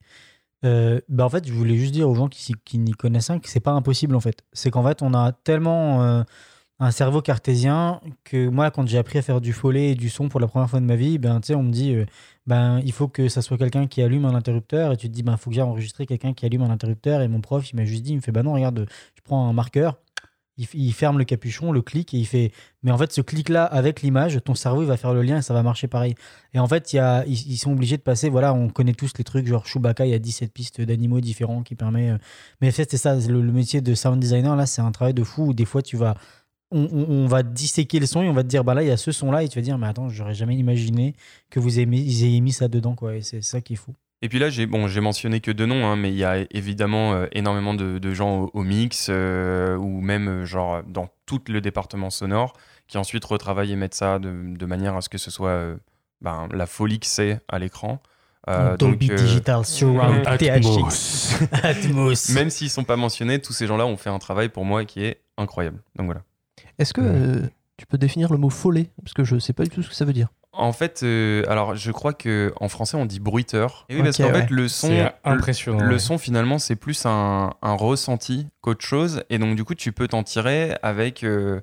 euh, 0.65 0.99
bah 1.09 1.25
en 1.25 1.29
fait, 1.29 1.47
je 1.47 1.53
voulais 1.53 1.77
juste 1.77 1.93
dire 1.93 2.09
aux 2.09 2.15
gens 2.15 2.27
qui, 2.27 2.55
n'y 2.79 2.91
connaissent 2.93 3.29
rien 3.29 3.39
que 3.39 3.47
c'est 3.49 3.59
pas 3.59 3.71
impossible 3.71 4.15
en 4.15 4.19
fait. 4.19 4.43
C'est 4.51 4.71
qu'en 4.71 4.83
fait, 4.83 5.01
on 5.03 5.13
a 5.13 5.31
tellement 5.31 6.03
euh, 6.03 6.23
un 6.79 6.91
cerveau 6.91 7.21
cartésien 7.21 8.01
que 8.23 8.47
moi, 8.49 8.71
quand 8.71 8.87
j'ai 8.87 8.97
appris 8.97 9.19
à 9.19 9.21
faire 9.21 9.41
du 9.41 9.53
follet 9.53 9.91
et 9.91 9.95
du 9.95 10.09
son 10.09 10.27
pour 10.29 10.39
la 10.39 10.47
première 10.47 10.69
fois 10.69 10.79
de 10.79 10.85
ma 10.85 10.95
vie, 10.95 11.17
ben, 11.17 11.39
on 11.51 11.63
me 11.63 11.71
dit 11.71 11.93
euh, 11.95 12.05
ben, 12.47 12.81
il 12.83 12.91
faut 12.91 13.07
que 13.07 13.29
ça 13.29 13.41
soit 13.41 13.57
quelqu'un 13.57 13.87
qui 13.87 14.01
allume 14.01 14.25
un 14.25 14.35
interrupteur 14.35 14.91
et 14.91 14.97
tu 14.97 15.07
te 15.07 15.13
dis 15.13 15.23
ben, 15.23 15.33
il 15.33 15.37
faut 15.37 15.49
que 15.49 15.55
j'ai 15.55 15.61
enregistré 15.61 16.05
quelqu'un 16.05 16.33
qui 16.33 16.45
allume 16.45 16.63
un 16.63 16.71
interrupteur 16.71 17.21
et 17.21 17.27
mon 17.27 17.41
prof, 17.41 17.69
il 17.71 17.75
m'a 17.75 17.85
juste 17.85 18.03
dit, 18.03 18.11
il 18.11 18.15
me 18.17 18.21
fait 18.21 18.31
ben 18.31 18.43
non, 18.43 18.53
regarde, 18.53 18.87
je 19.15 19.21
prends 19.23 19.47
un 19.47 19.53
marqueur, 19.53 19.97
Il, 20.57 20.93
ferme 20.93 21.17
le 21.17 21.23
capuchon, 21.23 21.71
le 21.71 21.81
clic 21.81 22.13
et 22.13 22.17
il 22.17 22.27
fait. 22.27 22.51
Mais 22.83 22.91
en 22.91 22.97
fait, 22.97 23.11
ce 23.11 23.21
clic-là 23.21 23.63
avec 23.65 24.01
l'image, 24.01 24.39
ton 24.43 24.53
cerveau 24.55 24.81
il 24.83 24.87
va 24.87 24.97
faire 24.97 25.13
le 25.13 25.21
lien 25.23 25.37
et 25.37 25.41
ça 25.41 25.53
va 25.53 25.63
marcher 25.63 25.87
pareil. 25.87 26.15
Et 26.53 26.59
en 26.59 26.67
fait, 26.67 26.93
y 26.93 26.99
a, 26.99 27.23
ils, 27.25 27.51
ils 27.51 27.57
sont 27.57 27.71
obligés 27.71 27.97
de 27.97 28.01
passer. 28.03 28.29
Voilà, 28.29 28.53
on 28.53 28.69
connaît 28.69 28.93
tous 28.93 29.13
les 29.17 29.23
trucs, 29.23 29.47
genre 29.47 29.65
Chewbacca, 29.65 30.05
il 30.05 30.11
y 30.11 30.13
a 30.13 30.19
17 30.19 30.51
pistes 30.53 30.81
d'animaux 30.81 31.21
différents 31.21 31.63
qui 31.63 31.75
permet. 31.75 32.11
euh, 32.11 32.17
Mais 32.61 32.69
en 32.69 32.71
fait, 32.71 32.89
c'est 32.91 32.97
ça, 32.97 33.15
le, 33.15 33.41
le 33.41 33.51
métier 33.51 33.81
de 33.81 33.95
sound 33.95 34.19
designer, 34.19 34.55
là, 34.55 34.65
c'est 34.65 34.81
un 34.81 34.91
travail 34.91 35.13
de 35.13 35.23
fou 35.23 35.47
où 35.47 35.53
des 35.53 35.65
fois, 35.65 35.81
tu 35.81 35.97
vas. 35.97 36.15
On, 36.73 36.87
on- 36.91 37.09
on 37.09 37.25
va 37.27 37.43
disséquer 37.43 37.99
le 37.99 38.05
son 38.05 38.21
et 38.23 38.27
on 38.29 38.33
va 38.33 38.43
te 38.43 38.47
dire, 38.49 38.63
bah 38.63 38.73
là, 38.73 38.81
il 38.83 38.87
y 38.87 38.91
a 38.91 38.97
ce 38.97 39.11
son-là, 39.11 39.43
et 39.43 39.47
tu 39.47 39.57
vas 39.59 39.63
dire, 39.63 39.77
mais 39.77 39.87
attends, 39.87 40.09
j'aurais 40.09 40.33
jamais 40.33 40.55
imaginé 40.55 41.15
que 41.49 41.59
vous 41.59 41.77
ayez 41.77 41.85
mis, 41.85 42.01
ils 42.01 42.25
ayez 42.25 42.41
mis 42.41 42.51
ça 42.51 42.67
dedans, 42.67 42.95
quoi. 42.95 43.15
Et 43.15 43.21
c'est 43.21 43.41
ça 43.41 43.61
qui 43.61 43.73
est 43.73 43.77
fou. 43.77 43.93
Et 44.21 44.29
puis 44.29 44.39
là, 44.39 44.49
j'ai 44.49 44.65
bon, 44.65 44.87
j'ai 44.87 45.01
mentionné 45.01 45.41
que 45.41 45.51
deux 45.51 45.65
noms, 45.65 45.85
hein, 45.85 45.95
mais 45.97 46.09
il 46.09 46.15
y 46.17 46.23
a 46.23 46.45
évidemment 46.51 47.13
euh, 47.13 47.25
énormément 47.33 47.73
de, 47.73 47.99
de 47.99 48.13
gens 48.13 48.43
au, 48.43 48.51
au 48.53 48.63
mix 48.63 49.07
euh, 49.09 49.75
ou 49.75 49.99
même 49.99 50.27
euh, 50.29 50.45
genre 50.45 50.81
dans 50.87 51.09
tout 51.25 51.41
le 51.49 51.59
département 51.59 52.09
sonore 52.09 52.53
qui 52.87 52.97
ensuite 52.97 53.25
retravaillent 53.25 53.73
et 53.73 53.75
mettent 53.75 53.95
ça 53.95 54.19
de, 54.19 54.31
de 54.57 54.65
manière 54.65 54.95
à 54.95 55.01
ce 55.01 55.09
que 55.09 55.17
ce 55.17 55.29
soit 55.29 55.49
euh, 55.49 55.75
ben, 56.21 56.47
la 56.53 56.65
folie 56.67 56.99
que 56.99 57.05
c'est 57.05 57.41
à 57.49 57.59
l'écran. 57.59 58.01
Euh, 58.49 58.77
Dolby 58.77 59.07
donc, 59.07 59.19
euh, 59.19 59.23
Digital 59.25 59.65
Surround 59.65 60.21
Atmos. 60.25 60.77
THX. 60.77 61.43
Atmos. 61.63 62.29
Même 62.29 62.49
s'ils 62.49 62.69
sont 62.69 62.83
pas 62.85 62.95
mentionnés, 62.95 63.39
tous 63.39 63.51
ces 63.53 63.67
gens-là 63.67 63.85
ont 63.85 63.97
fait 63.97 64.09
un 64.09 64.19
travail 64.19 64.47
pour 64.47 64.63
moi 64.63 64.85
qui 64.85 65.03
est 65.03 65.19
incroyable. 65.37 65.81
Donc 65.97 66.05
voilà. 66.05 66.21
Est-ce 66.79 66.93
que 66.93 67.01
euh, 67.01 67.41
tu 67.77 67.85
peux 67.85 67.97
définir 67.97 68.31
le 68.31 68.37
mot 68.37 68.49
follet? 68.49 68.89
Parce 69.03 69.13
que 69.13 69.23
je 69.23 69.37
sais 69.39 69.53
pas 69.53 69.63
du 69.63 69.69
tout 69.69 69.81
ce 69.83 69.89
que 69.89 69.95
ça 69.95 70.05
veut 70.05 70.13
dire. 70.13 70.27
En 70.55 70.71
fait, 70.71 71.01
euh, 71.01 71.43
alors 71.49 71.75
je 71.75 71.91
crois 71.91 72.13
que 72.13 72.53
en 72.61 72.67
français 72.69 72.95
on 72.95 73.07
dit 73.07 73.19
bruiteur. 73.19 73.85
Et 73.89 73.95
oui, 73.95 74.03
parce 74.03 74.17
qu'en 74.17 74.25
ouais. 74.25 74.41
fait 74.43 74.51
le 74.51 74.67
son, 74.67 74.89
le- 74.89 75.09
impressionnant, 75.23 75.83
Le, 75.83 75.93
ouais. 75.93 75.99
son 75.99 76.19
finalement 76.19 76.59
c'est 76.59 76.75
plus 76.75 77.05
un, 77.07 77.53
un 77.63 77.73
ressenti 77.73 78.47
qu'autre 78.61 78.85
chose. 78.85 79.23
Et 79.31 79.39
donc 79.39 79.55
du 79.55 79.63
coup 79.63 79.73
tu 79.75 79.91
peux 79.91 80.07
t'en 80.07 80.21
tirer 80.23 80.75
avec. 80.83 81.23
euh, 81.23 81.61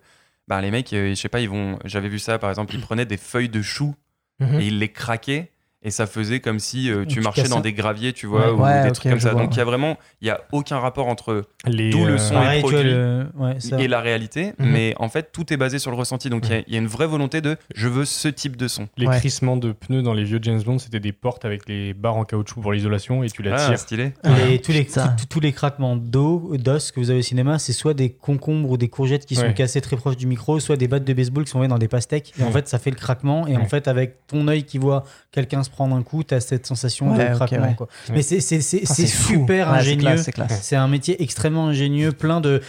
bah, 0.48 0.60
les 0.60 0.72
mecs, 0.72 0.92
euh, 0.92 1.10
je 1.10 1.14
sais 1.14 1.28
pas, 1.28 1.40
ils 1.40 1.48
vont. 1.48 1.78
J'avais 1.84 2.08
vu 2.08 2.18
ça 2.18 2.38
par 2.40 2.50
exemple, 2.50 2.74
ils 2.74 2.80
prenaient 2.80 3.06
des 3.06 3.16
feuilles 3.16 3.48
de 3.48 3.62
choux 3.62 3.94
Mhm. 4.40 4.58
et 4.60 4.66
ils 4.66 4.78
les 4.80 4.88
craquaient. 4.90 5.52
Et 5.82 5.90
ça 5.90 6.06
faisait 6.06 6.40
comme 6.40 6.58
si 6.58 6.90
euh, 6.90 7.06
tu 7.06 7.14
Tu 7.16 7.20
marchais 7.22 7.48
dans 7.48 7.60
des 7.60 7.72
graviers, 7.72 8.12
tu 8.12 8.26
vois, 8.26 8.52
Ouais. 8.52 8.58
ou 8.58 8.62
Ouais, 8.62 8.82
des 8.84 8.92
trucs 8.92 9.10
comme 9.10 9.18
ça. 9.20 9.32
vois, 9.32 9.40
Donc 9.42 9.54
il 9.54 9.58
y 9.58 9.62
a 9.62 9.64
vraiment, 9.64 9.96
il 10.20 10.26
y 10.28 10.30
a 10.30 10.42
aucun 10.52 10.78
rapport 10.78 11.06
entre 11.08 11.44
Les, 11.66 11.88
d'où 11.88 12.04
le 12.04 12.12
euh, 12.14 12.18
son 12.18 12.34
Pareil, 12.34 12.58
est 12.58 12.62
tu 12.62 12.68
vois, 12.68 12.78
produit 12.80 12.92
le- 12.92 13.26
ouais, 13.38 13.60
ça. 13.60 13.80
et 13.80 13.88
la 13.88 14.00
réalité, 14.00 14.52
Mhm. 14.58 14.70
mais 14.70 14.94
en 14.98 15.08
fait 15.08 15.30
tout 15.32 15.50
est 15.52 15.56
basé 15.56 15.78
sur 15.78 15.90
le 15.90 15.96
ressenti. 15.96 16.28
Donc 16.28 16.46
il 16.48 16.52
y 16.52 16.54
a- 16.58 16.62
il 16.66 16.72
y, 16.74 16.76
a 16.76 16.80
une 16.80 16.86
vraie 16.86 17.06
volonté 17.06 17.40
de 17.40 17.56
je 17.74 17.88
veux 17.88 18.04
ce 18.04 18.28
type 18.28 18.56
de 18.58 18.68
son. 18.68 18.88
Les 18.98 19.06
Ouais. 19.06 19.16
crissements 19.16 19.56
de 19.56 19.72
pneus 19.72 20.02
dans 20.02 20.12
les 20.12 20.24
vieux 20.24 20.38
James 20.42 20.60
Bond, 20.62 20.78
c'était 20.78 21.00
des 21.00 21.12
portes 21.12 21.46
avec 21.46 21.66
les 21.66 21.94
barres 21.94 22.16
en 22.18 22.24
caoutchouc 22.26 22.60
pour 22.60 22.72
l'isolation 22.74 23.22
et 23.24 23.30
tu 23.30 23.42
la 23.42 23.54
Ah, 23.56 23.68
tires. 23.68 23.78
stylé. 23.78 24.12
Et 24.50 24.60
tous 24.60 24.72
les, 24.72 24.84
tous- 24.84 25.00
tous 25.30 25.40
les 25.40 25.52
craquements 25.52 25.96
d'eau, 25.96 26.52
d'os 26.58 26.92
que 26.92 27.00
vous 27.00 27.08
avez 27.08 27.20
au 27.20 27.22
cinéma, 27.22 27.58
c'est 27.58 27.72
soit 27.72 27.94
des 27.94 28.10
concombres 28.10 28.68
ou 28.70 28.76
des 28.76 28.88
courgettes 28.88 29.24
qui 29.24 29.34
sont 29.34 29.42
Ouais. 29.44 29.54
cassées 29.54 29.80
très 29.80 29.96
proches 29.96 30.18
du 30.18 30.26
micro, 30.26 30.60
soit 30.60 30.76
des 30.76 30.88
battes 30.88 31.04
de 31.04 31.12
baseball 31.14 31.44
qui 31.44 31.50
sont 31.52 31.56
envoyées 31.56 31.70
dans 31.70 31.78
des 31.78 31.88
pastèques. 31.88 32.34
Et 32.38 32.42
en 32.42 32.50
fait, 32.50 32.68
ça 32.68 32.78
fait 32.78 32.90
le 32.90 32.96
craquement. 32.96 33.46
Et 33.46 33.56
en 33.56 33.64
fait, 33.64 33.88
avec 33.88 34.26
ton 34.26 34.46
œil 34.46 34.64
qui 34.64 34.76
voit 34.76 35.04
quelqu'un 35.32 35.62
se 35.70 35.74
prendre 35.76 35.94
un 35.96 36.02
coup, 36.02 36.22
tu 36.24 36.34
as 36.34 36.40
cette 36.40 36.66
sensation 36.66 37.12
Ouais, 37.12 37.30
de 37.30 37.34
craquement. 37.34 37.66
ouais. 37.68 37.74
quoi. 37.76 37.86
Ouais. 38.08 38.16
Mais 38.16 38.22
c'est 38.22 38.40
c'est- 38.40 38.60
c'est- 38.60 38.82
Ah, 38.88 38.94
super 38.94 39.68
Ouais, 39.70 39.74
c'est 39.82 39.90
ingénieux. 39.92 40.16
C'est 40.60 40.76
un 40.76 40.88
métier 40.88 41.22
extrêmement 41.22 41.68
ingénieux, 41.68 42.12
plein 42.12 42.40
de. 42.40 42.60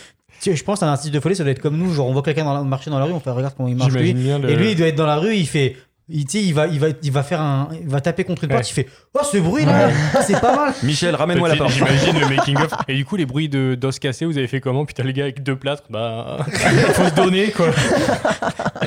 Tu 0.42 0.50
sais, 0.50 0.56
Je 0.56 0.64
pense 0.64 0.80
qu'un 0.80 0.88
artiste 0.88 1.14
de 1.14 1.20
folie, 1.20 1.36
ça 1.36 1.44
doit 1.44 1.52
être 1.52 1.62
comme 1.62 1.78
nous. 1.78 1.94
Genre, 1.94 2.08
on 2.08 2.14
voit 2.14 2.24
quelqu'un 2.24 2.46
dans 2.46 2.54
la- 2.54 2.64
marcher 2.64 2.90
dans 2.90 2.98
la 3.00 3.06
rue, 3.06 3.12
on 3.14 3.20
fait 3.20 3.30
regarde 3.30 3.54
comment 3.56 3.70
il 3.70 3.76
marche 3.76 3.92
lui. 3.94 4.08
J'imagine 4.08 4.24
bien 4.24 4.40
le- 4.40 4.50
Et 4.50 4.56
lui, 4.56 4.72
il 4.72 4.76
doit 4.78 4.88
être 4.88 4.96
dans 4.96 5.06
la 5.06 5.18
rue, 5.18 5.36
il 5.36 5.48
fait. 5.48 5.76
Il, 6.14 6.54
va, 6.54 6.68
il, 6.68 6.80
va, 6.80 6.88
il 7.02 7.12
va 7.12 7.24
faire 7.24 7.42
un. 7.42 7.70
Il 7.82 7.88
va 7.88 8.02
taper 8.02 8.24
contre 8.24 8.44
une 8.44 8.50
porte, 8.50 8.62
Ouais. 8.64 8.70
il 8.70 8.74
fait 8.74 8.88
Oh, 9.14 9.20
ce 9.24 9.38
bruit 9.38 9.66
là, 9.66 9.90
c'est 10.22 10.40
pas 10.42 10.56
mal. 10.56 10.74
Michel, 10.84 11.16
ramène-moi 11.16 11.48
la 11.50 11.56
porte. 11.56 11.72
J'imagine 11.72 12.20
le 12.20 12.28
making 12.36 12.58
of. 12.58 12.72
Et 12.88 12.96
du 12.96 13.06
coup, 13.06 13.16
les 13.16 13.26
bruits 13.26 13.50
de 13.50 13.76
d'os 13.76 13.98
cassés, 14.00 14.26
vous 14.26 14.38
avez 14.38 14.48
fait 14.48 14.60
comment? 14.62 14.86
Putain, 14.86 15.04
les 15.04 15.14
gars 15.14 15.24
avec 15.24 15.42
deux 15.44 15.56
plâtres, 15.56 15.84
bah. 15.90 16.38
faut 16.94 17.06
se 17.10 17.14
donner, 17.16 17.52
quoi. 17.52 17.68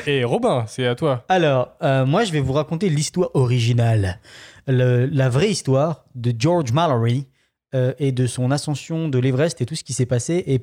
Et 0.07 0.25
Robin, 0.25 0.65
c'est 0.67 0.87
à 0.87 0.95
toi. 0.95 1.25
Alors, 1.29 1.71
euh, 1.83 2.05
moi, 2.05 2.25
je 2.25 2.33
vais 2.33 2.41
vous 2.41 2.53
raconter 2.53 2.89
l'histoire 2.89 3.31
originale. 3.35 4.19
Le- 4.67 5.07
la 5.07 5.29
vraie 5.29 5.51
histoire 5.51 6.05
de 6.15 6.33
George 6.39 6.73
Mallory 6.73 7.27
euh, 7.75 7.93
et 7.99 8.13
de 8.13 8.27
son 8.27 8.51
ascension 8.51 9.09
de 9.09 9.19
l'Everest 9.19 9.61
et 9.61 9.67
tout 9.67 9.75
ce 9.75 9.83
qui 9.85 9.93
s'est 9.93 10.07
passé. 10.07 10.43
Et 10.47 10.61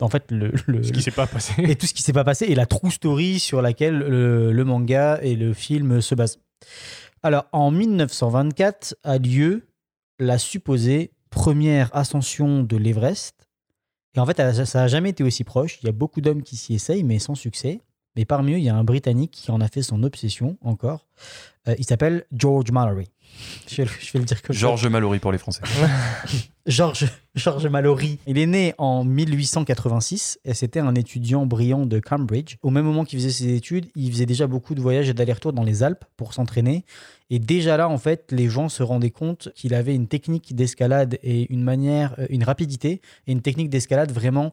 en 0.00 0.08
fait, 0.08 0.30
le, 0.30 0.52
le- 0.66 0.82
Ce 0.82 0.92
qui 0.92 1.02
s'est 1.02 1.10
pas 1.10 1.26
passé. 1.26 1.54
et 1.62 1.76
tout 1.76 1.86
ce 1.86 1.94
qui 1.94 2.02
s'est 2.02 2.12
pas 2.12 2.24
passé 2.24 2.46
et 2.46 2.54
la 2.54 2.66
true 2.66 2.90
story 2.90 3.38
sur 3.38 3.62
laquelle 3.62 3.98
le, 3.98 4.52
le 4.52 4.64
manga 4.64 5.18
et 5.22 5.36
le 5.36 5.52
film 5.54 6.00
se 6.00 6.14
basent. 6.14 6.38
Alors, 7.22 7.44
en 7.52 7.70
1924 7.70 8.96
a 9.04 9.18
lieu 9.18 9.62
la 10.18 10.38
supposée 10.38 11.12
première 11.30 11.94
ascension 11.94 12.62
de 12.62 12.76
l'Everest. 12.76 13.48
Et 14.14 14.20
en 14.20 14.26
fait, 14.26 14.36
ça 14.64 14.80
n'a 14.80 14.88
jamais 14.88 15.10
été 15.10 15.24
aussi 15.24 15.44
proche. 15.44 15.78
Il 15.82 15.86
y 15.86 15.88
a 15.88 15.92
beaucoup 15.92 16.20
d'hommes 16.20 16.42
qui 16.42 16.56
s'y 16.56 16.74
essayent, 16.74 17.04
mais 17.04 17.18
sans 17.18 17.34
succès. 17.34 17.80
Mais 18.16 18.24
parmi 18.26 18.52
eux, 18.52 18.58
il 18.58 18.64
y 18.64 18.68
a 18.68 18.74
un 18.76 18.84
Britannique 18.84 19.30
qui 19.30 19.50
en 19.50 19.60
a 19.62 19.68
fait 19.68 19.80
son 19.82 20.02
obsession 20.02 20.58
encore. 20.60 21.06
Euh, 21.68 21.74
il 21.78 21.84
s'appelle 21.86 22.24
George 22.36 22.70
Mallory. 22.70 23.08
Je 23.68 23.76
vais, 23.76 23.84
le- 23.84 23.90
je 24.00 24.12
vais 24.12 24.18
le 24.18 24.24
dire 24.24 24.42
comme. 24.42 24.54
Georges 24.54 24.86
Mallory 24.86 25.18
pour 25.18 25.32
les 25.32 25.38
Français. 25.38 25.62
George, 26.66 27.06
George 27.34 27.66
Mallory. 27.66 28.18
Il 28.26 28.38
est 28.38 28.46
né 28.46 28.74
en 28.78 29.02
1886 29.04 30.38
et 30.44 30.54
c'était 30.54 30.78
un 30.78 30.94
étudiant 30.94 31.44
brillant 31.46 31.86
de 31.86 31.98
Cambridge. 31.98 32.56
Au 32.62 32.70
même 32.70 32.84
moment 32.84 33.04
qu'il 33.04 33.18
faisait 33.18 33.30
ses 33.32 33.54
études, 33.54 33.86
il 33.96 34.12
faisait 34.12 34.26
déjà 34.26 34.46
beaucoup 34.46 34.74
de 34.76 34.80
voyages 34.80 35.08
et 35.08 35.14
d'allers-retours 35.14 35.52
dans 35.52 35.64
les 35.64 35.82
Alpes 35.82 36.04
pour 36.16 36.34
s'entraîner. 36.34 36.84
Et 37.30 37.38
déjà 37.40 37.76
là, 37.76 37.88
en 37.88 37.98
fait, 37.98 38.30
les 38.30 38.48
gens 38.48 38.68
se 38.68 38.82
rendaient 38.82 39.10
compte 39.10 39.48
qu'il 39.56 39.74
avait 39.74 39.94
une 39.94 40.06
technique 40.06 40.54
d'escalade 40.54 41.18
et 41.24 41.52
une 41.52 41.62
manière, 41.64 42.14
euh, 42.18 42.26
une 42.30 42.44
rapidité 42.44 43.00
et 43.26 43.32
une 43.32 43.42
technique 43.42 43.70
d'escalade 43.70 44.12
vraiment 44.12 44.52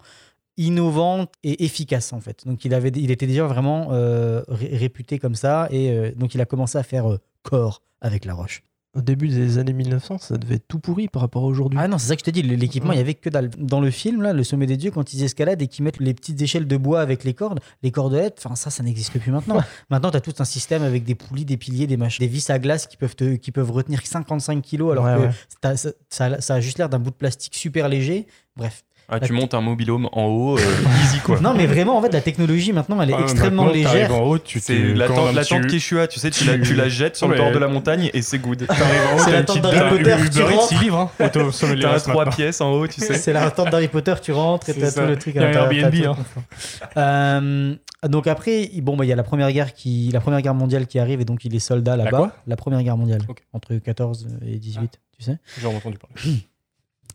innovante 0.67 1.31
et 1.43 1.63
efficace 1.65 2.13
en 2.13 2.19
fait. 2.21 2.45
Donc 2.45 2.65
il 2.65 2.73
avait, 2.73 2.91
il 2.95 3.11
était 3.11 3.27
déjà 3.27 3.45
vraiment 3.47 3.89
euh, 3.91 4.43
ré- 4.47 4.75
réputé 4.75 5.17
comme 5.19 5.35
ça 5.35 5.67
et 5.71 5.89
euh, 5.91 6.11
donc 6.15 6.35
il 6.35 6.41
a 6.41 6.45
commencé 6.45 6.77
à 6.77 6.83
faire 6.83 7.09
euh, 7.11 7.17
corps 7.43 7.81
avec 8.01 8.25
la 8.25 8.33
roche. 8.33 8.63
Au 8.97 9.01
début 9.01 9.27
des 9.27 9.59
années 9.59 9.71
1900, 9.73 10.17
ça 10.17 10.37
devait 10.37 10.55
être 10.55 10.67
tout 10.67 10.79
pourri 10.79 11.07
par 11.07 11.21
rapport 11.21 11.43
à 11.43 11.45
aujourd'hui. 11.45 11.77
Ah 11.79 11.87
non, 11.87 11.99
c'est 11.99 12.07
ça 12.07 12.15
que 12.15 12.21
je 12.21 12.25
te 12.25 12.31
dis, 12.31 12.41
l'équipement, 12.41 12.91
il 12.91 12.97
y 12.97 12.99
avait 13.01 13.13
que 13.13 13.29
dalle. 13.29 13.51
Dans 13.51 13.81
le 13.81 13.91
film, 13.91 14.23
là, 14.23 14.33
le 14.33 14.43
sommet 14.43 14.65
des 14.65 14.77
dieux, 14.77 14.89
quand 14.89 15.13
ils 15.13 15.23
escaladent 15.23 15.61
et 15.61 15.67
qu'ils 15.67 15.85
mettent 15.85 15.99
les 15.99 16.15
petites 16.15 16.41
échelles 16.41 16.65
de 16.67 16.75
bois 16.75 16.99
avec 16.99 17.23
les 17.23 17.35
cordes, 17.35 17.59
les 17.83 17.91
cordelettes, 17.91 18.41
enfin 18.43 18.55
ça, 18.55 18.71
ça 18.71 18.81
n'existe 18.81 19.19
plus 19.19 19.31
maintenant. 19.31 19.61
maintenant, 19.91 20.09
tu 20.09 20.17
as 20.17 20.21
tout 20.21 20.33
un 20.39 20.43
système 20.43 20.81
avec 20.81 21.03
des 21.03 21.13
poulies, 21.13 21.45
des 21.45 21.55
piliers, 21.55 21.85
des 21.85 21.97
machins, 21.97 22.25
des 22.25 22.27
vis 22.27 22.49
à 22.49 22.57
glace 22.57 22.87
qui 22.87 22.97
peuvent, 22.97 23.15
te, 23.15 23.35
qui 23.35 23.51
peuvent 23.51 23.69
retenir 23.71 24.01
55 24.03 24.59
kilos 24.63 24.91
alors 24.91 25.05
Ouais, 25.05 25.15
que 25.17 25.19
ouais. 25.21 25.29
t'as- 25.61 25.77
ça, 25.77 25.91
ça- 26.09 26.41
ça 26.41 26.55
a 26.55 26.59
juste 26.59 26.79
l'air 26.79 26.89
d'un 26.89 26.99
bout 26.99 27.11
de 27.11 27.15
plastique 27.15 27.53
super 27.53 27.89
léger. 27.89 28.25
Bref. 28.57 28.83
Ah, 29.11 29.19
tu 29.19 29.33
montes 29.33 29.53
un 29.55 29.61
mobilhome 29.61 30.07
en 30.11 30.25
haut, 30.25 30.57
euh, 30.57 30.61
easy 31.03 31.19
quoi. 31.19 31.39
Non, 31.39 31.53
mais 31.55 31.65
vraiment, 31.65 31.97
en 31.97 32.01
fait, 32.01 32.13
la 32.13 32.21
technologie 32.21 32.71
maintenant, 32.73 33.01
elle 33.01 33.09
est 33.09 33.13
Ah, 33.17 33.21
extrêmement 33.21 33.63
maintenant, 33.65 33.81
t'arrives 33.83 34.01
légère. 34.03 34.15
en 34.15 34.19
haut, 34.23 34.37
tu 34.37 34.59
C'est 34.59 34.75
te- 34.75 34.93
la 34.97 35.07
quand 35.07 35.15
tente, 35.15 35.29
un 35.29 35.31
la 35.33 35.41
petit- 35.41 35.49
tente 35.49 35.67
Quechua, 35.67 36.07
tu 36.07 36.19
sais, 36.19 36.29
tu 36.29 36.43
la, 36.45 36.59
tu 36.59 36.75
la 36.75 36.89
jettes 36.89 37.15
sur 37.15 37.27
le 37.27 37.33
Ouais. 37.33 37.39
bord 37.39 37.51
de 37.51 37.57
la 37.57 37.67
montagne 37.67 38.11
et 38.13 38.21
c'est 38.21 38.37
good. 38.37 38.67
T'arrives 38.67 38.83
en 39.11 39.15
haut, 39.15 39.19
C'est 39.19 39.25
t'as 39.25 39.31
la 39.31 39.39
une 39.39 39.45
tente 39.45 39.61
petite- 39.61 39.79
Potter, 39.89 39.95
Uber 40.01 40.15
tu 40.31 40.39
Eats, 40.39 40.45
rentres. 40.45 40.67
6 40.67 40.75
livres, 40.79 40.97
hein. 41.19 41.25
Auto 41.25 41.51
sommet 41.51 41.73
T'as 41.73 41.79
l'Everest 41.79 42.05
trois 42.07 42.25
maintenant. 42.25 42.35
pièces 42.35 42.61
en 42.61 42.71
haut, 42.71 42.87
tu 42.87 43.01
sais. 43.01 43.13
C'est 43.15 43.33
la 43.33 43.49
tente 43.51 43.71
d'Harry 43.71 43.87
Potter, 43.87 44.13
tu 44.21 44.31
rentres 44.31 44.69
et 44.69 44.73
C'est 44.73 44.79
t'as 44.79 44.91
ça. 44.91 45.01
tout 45.01 45.07
le 45.07 45.17
truc 45.17 45.33
Il 45.35 45.41
y 45.41 45.43
a 45.43 45.47
à 45.47 45.49
un 45.49 45.71
Airbnb, 45.71 46.01
t'as 46.03 46.09
hein. 46.11 46.15
tout. 46.15 46.89
Euh, 46.97 47.75
donc 48.07 48.27
après, 48.27 48.69
il- 48.71 48.81
bon, 48.81 48.95
bah, 48.95 49.05
il 49.05 49.07
y 49.07 49.13
a 49.13 49.15
la 49.15 49.23
première 49.23 49.51
guerre 49.51 49.73
qui, 49.73 50.09
la 50.13 50.19
première 50.19 50.41
guerre 50.41 50.53
mondiale 50.53 50.87
qui 50.87 50.99
arrive 50.99 51.19
et 51.21 51.25
donc 51.25 51.43
il 51.45 51.55
est 51.55 51.59
soldat 51.59 51.97
là-bas. 51.97 52.09
quoi? 52.17 52.31
La 52.47 52.55
première 52.55 52.81
guerre 52.83 52.97
mondiale 52.97 53.21
Ok. 53.27 53.39
entre 53.53 53.75
14 53.75 54.27
et 54.45 54.57
18, 54.57 54.99
tu 55.17 55.23
sais. 55.23 55.37
J'en 55.61 55.71
ai 55.71 55.75
entendu 55.75 55.97
parler. 55.97 56.37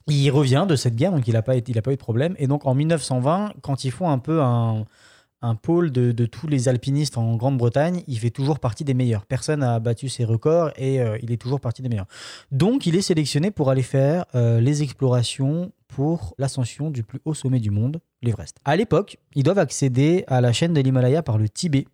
Il 0.06 0.30
revient 0.30 0.66
de 0.68 0.76
cette 0.76 0.96
guerre, 0.96 1.12
donc 1.12 1.26
il 1.26 1.34
n'a 1.34 1.42
pas, 1.42 1.56
eu 1.56 1.62
de 1.62 1.94
problème. 1.96 2.34
Et 2.38 2.46
donc 2.46 2.66
en 2.66 2.74
1920, 2.74 3.54
quand 3.62 3.84
ils 3.84 3.90
font 3.90 4.10
un 4.10 4.18
peu 4.18 4.42
un, 4.42 4.84
pôle 5.62 5.92
de, 5.92 6.12
de 6.12 6.26
tous 6.26 6.46
les 6.46 6.68
alpinistes 6.68 7.18
en 7.18 7.36
Grande-Bretagne, 7.36 8.02
il 8.06 8.18
fait 8.18 8.30
toujours 8.30 8.58
partie 8.58 8.84
des 8.84 8.94
meilleurs. 8.94 9.26
Personne 9.26 9.60
n'a 9.60 9.78
battu 9.78 10.08
ses 10.08 10.24
records 10.24 10.72
et 10.76 11.00
euh, 11.00 11.18
il 11.22 11.32
est 11.32 11.36
toujours 11.36 11.60
partie 11.60 11.82
des 11.82 11.88
meilleurs. 11.88 12.06
Donc 12.50 12.86
il 12.86 12.96
est 12.96 13.02
sélectionné 13.02 13.50
pour 13.50 13.70
aller 13.70 13.82
faire 13.82 14.24
euh, 14.34 14.60
les 14.60 14.82
explorations 14.82 15.70
pour 15.94 16.34
l'ascension 16.38 16.90
du 16.90 17.02
plus 17.02 17.20
haut 17.24 17.34
sommet 17.34 17.60
du 17.60 17.70
monde, 17.70 18.00
l'Everest. 18.22 18.56
À 18.64 18.76
l'époque, 18.76 19.18
ils 19.34 19.42
doivent 19.42 19.58
accéder 19.58 20.24
à 20.26 20.40
la 20.40 20.52
chaîne 20.52 20.72
de 20.72 20.80
l'Himalaya 20.80 21.22
par 21.22 21.38
le 21.38 21.48
Tibet. 21.48 21.86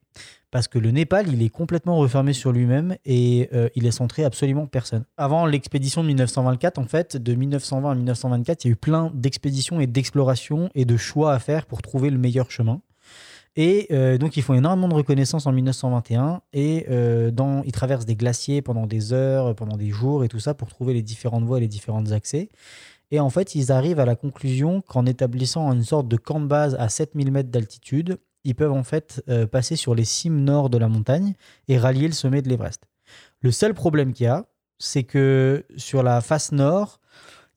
Parce 0.51 0.67
que 0.67 0.79
le 0.79 0.91
Népal, 0.91 1.29
il 1.33 1.43
est 1.43 1.49
complètement 1.49 1.97
refermé 1.97 2.33
sur 2.33 2.51
lui-même 2.51 2.97
et 3.05 3.49
euh, 3.53 3.69
il 3.77 3.85
laisse 3.85 4.01
entrer 4.01 4.25
absolument 4.25 4.67
personne. 4.67 5.05
Avant 5.17 5.47
l'expédition 5.47 6.03
de 6.03 6.09
1924, 6.09 6.79
en 6.79 6.87
fait, 6.87 7.17
de 7.17 7.35
1920 7.35 7.91
à 7.91 7.95
1924, 7.95 8.65
il 8.65 8.69
y 8.69 8.71
a 8.71 8.73
eu 8.73 8.77
plein 8.77 9.13
d'expéditions 9.15 9.81
et 9.81 9.87
d'explorations 9.87 10.69
et 10.75 10.85
de 10.85 10.97
choix 10.97 11.33
à 11.33 11.39
faire 11.39 11.67
pour 11.67 11.83
trouver 11.83 12.11
le 12.11 12.19
meilleur 12.19 12.51
chemin. 12.51 12.81
Et 13.55 13.89
euh, 13.93 14.19
donc, 14.19 14.37
ils 14.37 14.43
font 14.43 14.55
énormément 14.55 14.89
de 14.89 14.95
reconnaissance 14.95 15.47
en 15.47 15.53
1921 15.53 16.41
et 16.53 16.87
euh, 16.91 17.31
ils 17.65 17.73
traversent 17.73 18.07
des 18.07 18.17
glaciers 18.17 18.63
pendant 18.63 18.87
des 18.87 19.13
heures, 19.13 19.55
pendant 19.55 19.77
des 19.77 19.91
jours 19.91 20.25
et 20.25 20.29
tout 20.29 20.41
ça 20.41 20.55
pour 20.55 20.69
trouver 20.69 20.95
les 20.95 21.03
différentes 21.03 21.45
voies 21.45 21.59
et 21.59 21.63
les 21.63 21.69
différents 21.69 22.11
accès. 22.11 22.49
Et 23.13 23.19
en 23.19 23.31
fait, 23.31 23.55
ils 23.55 23.73
arrivent 23.73 23.99
à 23.99 24.05
la 24.05 24.15
conclusion 24.15 24.83
qu'en 24.83 25.05
établissant 25.05 25.73
une 25.73 25.83
sorte 25.83 26.07
de 26.09 26.17
camp 26.17 26.41
de 26.41 26.47
base 26.47 26.77
à 26.79 26.89
7000 26.89 27.33
mètres 27.33 27.51
d'altitude, 27.51 28.19
ils 28.45 28.55
peuvent 28.55 28.73
en 28.73 28.83
fait 28.83 29.23
euh, 29.29 29.47
passer 29.47 29.77
sur 29.77 29.95
les 29.95 30.05
cimes 30.05 30.41
nord 30.41 30.71
de 30.71 30.79
la 30.79 30.89
montagne 30.89 31.35
et 31.69 31.79
rallier 31.79 32.07
le 32.07 32.15
sommet 32.15 32.43
de 32.43 32.49
l'Everest. 32.49 32.85
Le 33.41 33.51
seul 33.51 33.75
problème 33.75 34.13
qu'il 34.13 34.25
y 34.25 34.29
a, 34.29 34.47
c'est 34.79 35.05
que 35.05 35.65
sur 35.77 36.03
la 36.03 36.21
face 36.21 36.53
nord, 36.53 37.01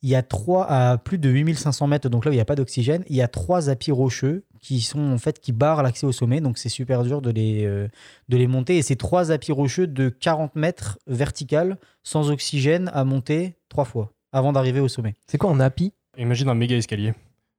il 0.02 0.10
y 0.10 0.16
a 0.16 0.22
trois, 0.22 0.66
à 0.70 0.98
plus 0.98 1.18
de 1.18 1.30
8500 1.30 1.88
mètres, 1.88 2.10
donc 2.10 2.26
là 2.26 2.30
où 2.30 2.34
il 2.34 2.38
n'y 2.38 2.42
a 2.42 2.46
pas 2.46 2.56
d'oxygène, 2.56 3.06
il 3.08 3.16
y 3.16 3.22
a 3.22 3.30
trois 3.30 3.70
appuis 3.70 3.94
rocheux 3.94 4.44
qui 4.62 4.82
sont 4.82 5.00
en 5.00 5.18
fait 5.18 5.40
qui 5.40 5.54
barrent 5.54 5.82
l'accès 5.82 6.06
au 6.06 6.12
sommet, 6.12 6.42
donc 6.42 6.58
c'est 6.58 6.70
super 6.70 7.04
dur 7.04 7.22
de 7.22 7.30
les, 7.30 7.66
euh, 7.66 7.88
de 8.28 8.38
les 8.38 8.48
monter. 8.48 8.78
Et 8.78 8.82
c'est 8.82 8.98
trois 8.98 9.32
appuis 9.32 9.54
rocheux 9.54 9.88
de 9.88 10.10
40 10.10 10.56
mètres 10.56 11.00
vertical, 11.08 11.78
sans 12.04 12.32
oxygène, 12.32 12.92
à 12.94 13.06
monter 13.06 13.56
trois 13.70 13.86
fois 13.86 14.14
avant 14.34 14.52
d'arriver 14.52 14.82
au 14.82 14.90
sommet. 14.90 15.16
C'est 15.28 15.38
quoi 15.38 15.52
un 15.52 15.60
API? 15.60 15.94
Imagine 16.18 16.50
un 16.50 16.56
méga 16.56 16.76
escalier. 16.76 17.14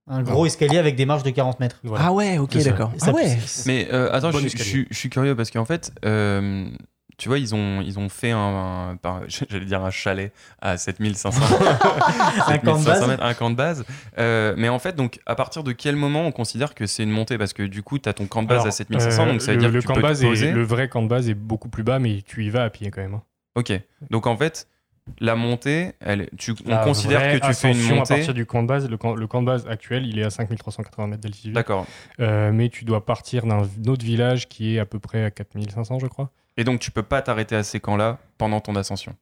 Un 0.06 0.22
gros 0.22 0.44
escalier 0.47 0.78
avec 0.78 0.97
des 0.97 1.06
marges 1.06 1.22
de 1.22 1.31
40 1.31 1.60
mètres. 1.60 1.81
Voilà. 1.82 2.06
Ah 2.06 2.12
ouais, 2.12 2.39
ok, 2.39 2.56
d'accord. 2.62 2.93
Ah 3.01 3.10
ouais. 3.12 3.39
Mais 3.66 3.89
euh, 3.93 4.12
attends, 4.12 4.31
Bon 4.31 4.39
je, 4.39 4.48
suis- 4.48 4.86
je 4.90 4.97
suis 4.98 5.09
curieux 5.10 5.35
parce 5.35 5.51
qu'en 5.51 5.64
fait, 5.64 5.93
euh, 6.05 6.68
tu 7.16 7.28
vois, 7.28 7.39
ils 7.39 7.55
ont, 7.55 7.81
ils 7.81 7.98
ont 7.98 8.09
fait 8.10 8.32
un, 8.32 8.98
j'allais 9.48 9.64
dire 9.64 9.82
un 9.82 9.90
chalet 9.90 10.32
à 10.60 10.76
7500 10.76 11.31
Un 12.48 12.59
camp 12.59 12.76
de 12.78 12.82
7500 12.85 12.85
base. 12.85 13.09
mètres, 13.09 13.22
un 13.24 13.35
camp 13.35 13.51
de 13.51 13.55
base. 13.56 13.85
Euh, 14.18 14.55
mais 14.59 14.68
en 14.68 14.78
fait, 14.78 14.94
donc, 14.94 15.20
à 15.24 15.35
partir 15.36 15.62
de 15.64 15.72
quel 15.72 15.97
moment 15.97 16.26
on 16.26 16.32
considère 16.32 16.74
que 16.74 16.86
c'est 16.86 17.02
une 17.05 17.10
montée? 17.10 17.39
Parce 17.39 17.52
que 17.55 17.62
du 17.62 17.82
coup, 17.82 17.98
tu 17.98 18.09
as 18.09 18.12
ton 18.12 18.26
camp 18.26 18.43
de 18.43 18.48
base 18.48 18.56
Alors, 18.60 18.66
à 18.68 18.72
7500, 18.72 19.22
euh, 19.26 19.32
donc 19.32 19.40
ça 19.43 19.52
veut 19.52 19.56
le, 19.56 19.60
dire 19.60 19.70
que 19.70 19.74
le 19.76 19.81
tu 19.81 19.86
camp 19.86 19.94
peux 19.94 20.01
de 20.02 20.06
base 20.06 20.20
te 20.20 20.26
poser. 20.26 20.48
est, 20.48 20.52
le 20.52 20.62
vrai 20.64 20.89
camp 20.89 21.02
de 21.02 21.09
base 21.09 21.28
est 21.31 21.35
beaucoup 21.35 21.68
plus 21.70 21.82
bas, 21.82 21.98
mais 21.98 22.20
tu 22.26 22.44
y 22.44 22.51
vas 22.51 22.64
à 22.64 22.70
pied 22.70 22.90
quand 22.90 23.01
même. 23.01 23.14
hein. 23.14 23.22
Ok, 23.56 23.72
donc 24.10 24.26
en 24.26 24.36
fait, 24.36 24.66
la 25.20 25.35
montée, 25.36 25.93
elle, 26.01 26.28
tu, 26.39 26.55
on 26.64 26.70
La 26.70 26.78
considère 26.85 27.20
vraie 27.20 27.39
que 27.40 27.47
tu 27.47 27.52
fais 27.55 27.70
une 27.72 27.76
ascension 27.76 27.97
montée. 27.97 28.12
à 28.14 28.16
partir 28.16 28.35
du 28.35 28.47
camp 28.47 28.62
de 28.62 28.68
base. 28.68 28.89
Le 28.89 28.97
camp, 28.97 29.14
le 29.14 29.26
camp 29.26 29.43
de 29.43 29.47
base 29.47 29.66
actuel, 29.68 30.06
il 30.06 30.18
est 30.18 30.24
à 30.24 30.31
5380 30.31 31.06
mètres 31.09 31.20
d'altitude. 31.22 31.52
D'accord. 31.52 31.86
Euh, 32.20 32.52
mais 32.52 32.68
tu 32.70 32.85
dois 32.85 33.05
partir 33.05 33.44
d'un 33.47 33.62
autre 33.86 34.05
village 34.05 34.48
qui 34.48 34.76
est 34.76 34.78
à 34.78 34.86
peu 34.86 34.98
près 34.98 35.24
à 35.24 35.31
4500, 35.31 35.98
je 35.98 36.06
crois. 36.06 36.31
Et 36.56 36.64
donc, 36.64 36.81
tu 36.81 36.90
peux 36.90 37.02
pas 37.02 37.20
t'arrêter 37.20 37.55
à 37.56 37.62
ces 37.62 37.81
camps-là 37.81 38.18
pendant 38.39 38.60
ton 38.60 38.76
ascension? 38.76 39.14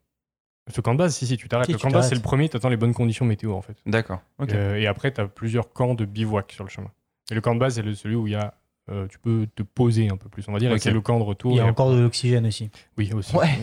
Ce 0.73 0.81
camp 0.81 0.93
de 0.93 0.99
base, 0.99 1.17
si, 1.17 1.27
si, 1.27 1.37
tu 1.37 1.49
t'arrêtes. 1.49 1.67
Si, 1.67 1.73
le 1.73 1.79
tu 1.79 1.83
camp 1.83 1.89
de 1.89 1.95
base, 1.95 2.09
c'est 2.09 2.15
le 2.15 2.21
premier, 2.21 2.49
tu 2.49 2.57
attends 2.57 2.69
les 2.69 2.77
bonnes 2.77 2.95
conditions 2.95 3.25
météo, 3.25 3.53
en 3.55 3.63
fait. 3.63 3.77
D'accord. 3.85 4.21
Euh, 4.53 4.77
et 4.77 4.87
après, 4.87 5.13
tu 5.13 5.21
as 5.21 5.27
plusieurs 5.27 5.73
camps 5.73 5.95
de 5.95 6.05
bivouac 6.05 6.53
sur 6.53 6.63
le 6.63 6.71
chemin. 6.71 6.91
Et 7.31 7.35
le 7.35 7.41
camp 7.41 7.55
de 7.55 7.61
base, 7.61 7.75
c'est 7.75 7.83
le- 7.83 7.95
celui 7.95 8.15
où 8.15 8.27
il 8.29 8.33
y 8.35 8.37
a, 8.37 8.55
euh, 8.91 9.07
tu 9.09 9.19
peux 9.19 9.47
te 9.55 9.63
poser 9.63 10.09
un 10.09 10.17
peu 10.17 10.29
plus, 10.29 10.45
on 10.49 10.53
va 10.53 10.59
dire. 10.59 10.71
et 10.71 10.75
Ok. 10.75 10.81
C'est 10.81 10.91
le 10.91 11.01
camp 11.01 11.19
de 11.19 11.25
retour. 11.25 11.53
Il 11.53 11.57
y 11.57 11.61
a 11.61 11.67
et 11.67 11.71
encore 11.71 11.93
de 11.93 12.01
l'oxygène 12.01 12.47
aussi. 12.47 12.71
Oui, 12.99 13.13
aussi. 13.13 13.35
Ouais. 13.37 13.49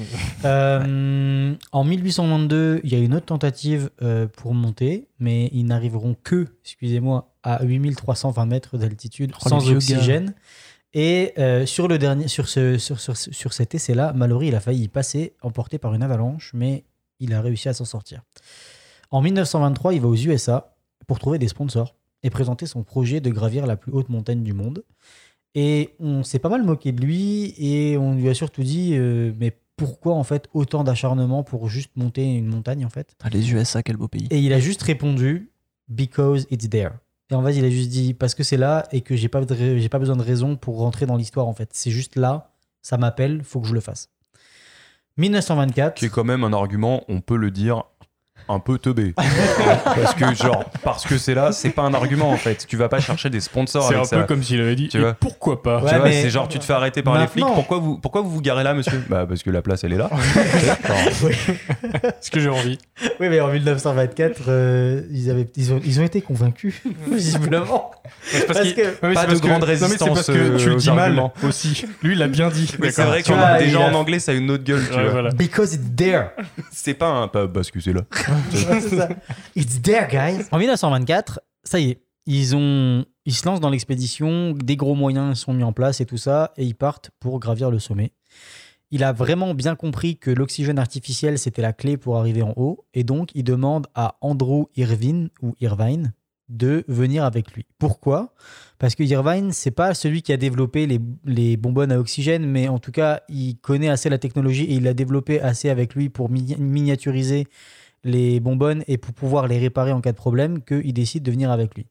Euh, 0.46 1.54
en 1.74 1.84
1822, 1.84 2.80
il 2.86 2.94
y 2.94 2.96
a 2.96 3.00
une 3.00 3.14
autre 3.14 3.26
tentative 3.26 3.90
euh, 4.02 4.26
pour 4.26 4.54
monter, 4.54 5.10
mais 5.20 5.50
ils 5.52 5.66
n'arriveront 5.66 6.16
que, 6.24 6.48
excusez-moi, 6.64 7.34
à 7.44 7.62
8320 7.66 8.46
mètres 8.46 8.78
d'altitude 8.78 9.34
Oh, 9.36 9.50
sans 9.50 9.70
oxygène. 9.70 10.34
Et 10.94 11.34
euh, 11.38 11.66
sur, 11.66 11.90
le 11.90 11.98
dernier, 11.98 12.30
sur, 12.30 12.48
ce, 12.48 12.78
sur, 12.78 13.02
sur, 13.02 13.18
sur 13.18 13.54
cet 13.54 13.76
essai-là, 13.76 14.14
Mallory 14.14 14.48
il 14.48 14.56
a 14.56 14.62
failli 14.62 14.84
y 14.84 14.88
passer, 14.88 15.34
emporté 15.42 15.78
par 15.78 15.94
une 15.94 16.04
avalanche, 16.04 16.52
mais 16.54 16.86
il 17.20 17.34
a 17.34 17.42
réussi 17.42 17.68
à 17.68 17.74
s'en 17.74 17.86
sortir. 17.86 18.22
En 19.12 19.22
1923, 19.22 19.94
il 19.94 20.02
va 20.02 20.08
aux 20.08 20.16
USA 20.16 20.78
pour 21.06 21.20
trouver 21.20 21.38
des 21.38 21.50
sponsors 21.50 21.96
et 22.24 22.30
présenter 22.30 22.66
son 22.66 22.84
projet 22.84 23.22
de 23.22 23.30
gravir 23.30 23.66
la 23.66 23.76
plus 23.76 23.92
haute 23.92 24.10
montagne 24.10 24.44
du 24.44 24.54
monde. 24.54 24.84
Et 25.56 25.96
on 26.00 26.24
s'est 26.24 26.40
pas 26.40 26.50
mal 26.50 26.64
moqué 26.64 26.92
de 26.92 27.02
lui 27.02 27.54
et 27.58 27.98
on 27.98 28.14
lui 28.14 28.30
a 28.30 28.34
surtout 28.34 28.64
dit 28.64 28.96
euh, 28.96 29.34
mais 29.40 29.58
pourquoi 29.76 30.14
en 30.14 30.24
fait 30.24 30.48
autant 30.54 30.84
d'acharnement 30.84 31.44
pour 31.44 31.70
juste 31.70 31.92
monter 31.96 32.24
une 32.24 32.48
montagne 32.48 32.86
en 32.86 32.90
fait? 32.90 33.16
Ah, 33.24 33.30
les 33.30 33.52
USA, 33.52 33.82
quel 33.82 33.98
beau 33.98 34.08
pays. 34.08 34.28
Et 34.30 34.40
il 34.40 34.54
a 34.54 34.60
juste 34.60 34.84
répondu 34.84 35.52
because 35.88 36.46
it's 36.52 36.70
there. 36.70 36.92
Et 37.32 37.36
en 37.36 37.44
fait, 37.44 37.56
il 37.56 37.64
a 37.64 37.70
juste 37.70 37.90
dit 37.90 38.14
parce 38.14 38.36
que 38.36 38.44
c'est 38.44 38.58
là 38.58 38.88
et 38.92 39.02
que 39.02 39.16
j'ai 39.16 39.30
pas 39.30 39.42
j'ai 39.48 39.90
pas 39.90 40.00
besoin 40.00 40.16
de 40.16 40.22
raison 40.22 40.56
pour 40.56 40.80
rentrer 40.80 41.06
dans 41.06 41.16
l'histoire 41.16 41.48
en 41.48 41.54
fait. 41.54 41.70
C'est 41.74 41.92
juste 41.92 42.16
là, 42.16 42.52
ça 42.82 42.98
m'appelle, 42.98 43.44
faut 43.44 43.62
que 43.62 43.68
je 43.68 43.74
le 43.74 43.80
fasse. 43.80 44.10
1924. 45.18 45.96
Qui 45.96 46.06
est 46.06 46.10
quand 46.10 46.24
même 46.24 46.44
un 46.44 46.54
argument, 46.54 47.04
on 47.08 47.22
peut 47.22 47.36
le 47.36 47.52
dire, 47.52 47.84
un 48.48 48.60
peu 48.60 48.78
teubé. 48.78 49.14
parce 49.84 50.14
que, 50.16 50.34
genre, 50.36 50.64
parce 50.84 51.06
que 51.06 51.18
c'est 51.18 51.34
là, 51.34 51.52
c'est 51.52 51.70
pas 51.70 51.84
un 51.84 51.94
argument 51.94 52.32
en 52.32 52.38
fait. 52.38 52.66
Tu 52.68 52.78
vas 52.78 52.90
pas 52.90 53.00
chercher 53.00 53.30
des 53.30 53.40
sponsors 53.42 53.88
C'est 53.88 53.96
un 53.96 54.04
ça. 54.06 54.18
peu 54.18 54.24
comme 54.26 54.44
s'il 54.44 54.60
avait 54.62 54.76
dit 54.76 54.88
Tu 54.90 55.00
vois. 55.00 55.14
pourquoi 55.14 55.62
pas 55.62 55.82
Ouais, 55.82 55.90
tu 55.90 55.96
vois, 55.96 56.06
mais- 56.06 56.22
c'est 56.22 56.30
genre, 56.30 56.48
tu 56.48 56.60
te 56.60 56.64
fais 56.64 56.74
arrêter 56.74 57.02
par 57.04 57.18
les 57.20 57.28
flics. 57.28 57.46
Pourquoi 57.46 57.78
vous, 57.80 57.98
pourquoi 57.98 58.22
vous 58.22 58.30
vous 58.32 58.42
garez 58.42 58.64
là, 58.64 58.74
monsieur 58.74 59.04
Bah, 59.10 59.26
parce 59.28 59.44
que 59.44 59.50
la 59.50 59.62
place, 59.62 59.84
elle 59.84 59.94
est 59.94 59.98
là. 59.98 60.10
Ce 62.22 62.32
que 62.32 62.40
j'ai 62.40 62.50
envie. 62.50 62.78
Oui, 63.20 63.30
mais 63.30 63.40
en 63.42 63.48
1924, 63.50 64.42
euh, 64.48 65.02
ils, 65.12 65.30
avaient, 65.30 65.48
ils, 65.56 65.74
ont, 65.74 65.82
ils 65.86 66.00
ont 66.00 66.04
été 66.04 66.22
convaincus, 66.22 66.82
visiblement. 67.12 67.92
C'est 68.24 68.48
Parce 68.48 68.74
que- 68.74 68.90
Pas 68.96 69.10
de 69.10 69.14
parce 69.14 69.28
que- 69.28 69.48
grande 69.48 69.62
non, 69.62 69.68
mais 69.68 69.76
c'est 69.78 69.84
résistance, 69.86 70.10
parce 70.14 70.28
que 70.28 70.32
euh, 70.32 70.58
tu 70.58 70.70
le 70.70 70.76
aux 70.76 70.78
dis 70.78 70.90
mal 70.90 71.00
arguments. 71.00 71.34
aussi. 71.44 71.86
Lui, 72.04 72.16
il 72.16 72.22
a 72.24 72.28
bien 72.28 72.50
dit. 72.50 72.72
Mais 72.80 72.92
c'est 72.92 73.04
vrai 73.04 73.24
que 73.24 73.60
déjà 73.64 73.86
a- 73.86 73.90
en 73.90 73.94
anglais, 73.94 74.20
ça 74.20 74.32
a 74.32 74.36
une 74.36 74.50
autre 74.52 74.64
gueule. 74.64 74.82
Because 75.36 75.74
it's 75.74 75.96
there. 75.96 76.28
C'est 76.72 76.94
pas 76.94 77.08
un. 77.10 77.28
parce 77.28 77.72
que 77.72 77.80
c'est 77.80 77.94
là. 77.94 78.02
Ça. 78.54 79.10
It's 79.56 79.82
there, 79.82 80.08
guys. 80.10 80.46
En 80.52 80.58
1924, 80.60 81.40
ça 81.64 81.80
y 81.80 81.92
est, 81.92 82.02
ils, 82.26 82.56
ont, 82.56 83.06
ils 83.26 83.34
se 83.34 83.46
lancent 83.46 83.60
dans 83.60 83.70
l'expédition, 83.70 84.52
des 84.52 84.76
gros 84.76 84.96
moyens 84.96 85.40
sont 85.40 85.54
mis 85.54 85.64
en 85.64 85.74
place 85.74 86.02
et 86.02 86.06
tout 86.06 86.18
ça, 86.18 86.54
et 86.58 86.66
ils 86.66 86.76
partent 86.76 87.12
pour 87.20 87.40
gravir 87.40 87.72
le 87.72 87.80
sommet. 87.80 88.12
Il 88.92 89.04
a 89.04 89.12
vraiment 89.14 89.54
bien 89.54 89.76
compris 89.76 90.18
que 90.18 90.32
l'oxygène 90.32 90.80
artificiel, 90.80 91.38
c'était 91.38 91.62
la 91.62 91.74
clé 91.74 91.98
pour 91.98 92.18
arriver 92.18 92.42
en 92.42 92.54
haut, 92.56 92.86
et 92.94 93.04
donc 93.04 93.30
il 93.36 93.44
demande 93.44 93.88
à 93.96 94.18
Andrew 94.22 94.66
Irvine, 94.76 95.30
ou 95.42 95.56
Irvine, 95.62 96.14
de 96.50 96.84
venir 96.88 97.24
avec 97.24 97.52
lui. 97.54 97.68
Pourquoi? 97.78 98.34
Parce 98.80 98.96
que 98.96 99.04
Irvine, 99.04 99.52
c'est 99.52 99.70
pas 99.70 99.94
celui 99.94 100.24
qui 100.24 100.34
a 100.34 100.38
développé 100.38 100.88
les, 100.88 101.00
les 101.26 101.56
bonbonnes 101.58 101.92
à 101.92 102.00
oxygène, 102.00 102.44
mais 102.48 102.68
en 102.68 102.80
tout 102.80 102.92
cas, 102.92 103.22
il 103.30 103.58
connaît 103.58 103.90
assez 103.90 104.10
la 104.10 104.18
technologie 104.18 104.64
et 104.64 104.74
il 104.74 104.84
l'a 104.84 104.96
développé 104.96 105.40
assez 105.40 105.70
avec 105.70 105.94
lui 105.94 106.10
pour 106.10 106.32
mi- 106.32 106.56
miniaturiser 106.58 107.46
les 108.04 108.40
bonbonnes 108.40 108.84
et 108.88 108.98
pour 108.98 109.14
pouvoir 109.14 109.48
les 109.48 109.58
réparer 109.58 109.92
en 109.92 110.02
cas 110.02 110.12
de 110.12 110.18
problème, 110.18 110.62
qu'il 110.64 110.94
décide 110.94 111.24
de 111.24 111.32
venir 111.32 111.52
avec 111.52 111.76
lui. 111.76 111.88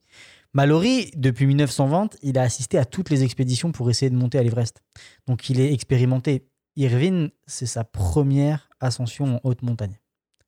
Mallory, 0.55 1.10
depuis 1.16 1.47
1920, 1.47 2.16
il 2.22 2.39
a 2.39 2.43
assisté 2.43 2.78
à 2.78 2.85
toutes 2.85 3.10
les 3.10 3.22
expéditions 3.22 3.70
pour 3.72 3.90
essayer 3.90 4.10
de 4.10 4.16
monter 4.16 4.39
à 4.39 4.43
l'Everest. 4.43 4.82
Donc 5.26 5.51
il 5.51 5.60
est 5.60 5.72
expérimenté. 5.72 6.47
Irvine, 6.76 7.30
c'est 7.47 7.66
sa 7.66 7.85
première 7.85 8.68
ascension 8.80 9.36
en 9.36 9.40
haute 9.44 9.62
montagne. 9.62 9.98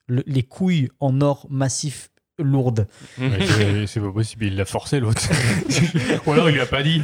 Le- 0.07 0.24
les 0.27 0.43
couilles 0.43 0.89
en 1.01 1.20
or 1.20 1.47
massif 1.51 2.10
lourdes. 2.43 2.87
Ouais, 3.19 3.31
c'est- 3.87 4.01
pas 4.01 4.11
possible, 4.12 4.47
il 4.47 4.57
l'a 4.57 4.65
forcé 4.65 5.01
l'autre. 5.01 5.23
Ou 6.27 6.33
alors 6.33 6.49
il 6.51 6.55
lui 6.55 6.61
a 6.61 6.67
pas 6.67 6.83
dit. 6.83 7.03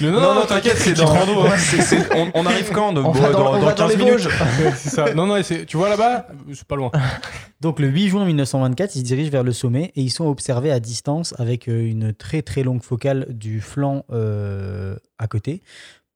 Le- 0.00 0.10
Non, 0.10 0.34
non, 0.34 0.46
t'inquiète, 0.46 0.76
c'est 0.78 0.94
dans. 0.94 1.06
rando, 1.06 1.40
hein. 1.46 1.56
on, 2.16 2.30
on 2.34 2.46
arrive 2.46 2.70
quand 2.72 2.92
de- 2.92 3.00
On 3.00 3.10
va 3.10 3.30
dans- 3.30 3.54
on 3.54 3.58
va 3.60 3.72
dans 3.72 3.88
15 3.88 3.96
les 3.96 4.04
minutes 4.04 4.28
ça. 4.76 5.14
Non, 5.14 5.26
non, 5.26 5.40
tu 5.66 5.76
vois 5.76 5.88
là-bas 5.88 6.26
C'est 6.52 6.64
pas 6.64 6.76
loin. 6.76 6.90
Donc 7.60 7.78
le 7.78 7.88
8 7.88 8.08
juin 8.08 8.24
1924, 8.24 8.94
ils 8.96 9.00
se 9.00 9.04
dirigent 9.04 9.30
vers 9.30 9.44
le 9.44 9.52
sommet 9.52 9.92
et 9.94 10.00
ils 10.02 10.10
sont 10.10 10.26
observés 10.26 10.70
à 10.72 10.80
distance 10.80 11.34
avec 11.38 11.68
euh, 11.68 11.86
une 11.86 12.12
très 12.14 12.40
très 12.42 12.62
longue 12.62 12.82
focale 12.82 13.26
du 13.28 13.60
flanc 13.60 14.04
euh, 14.12 14.96
à 15.18 15.26
côté 15.26 15.62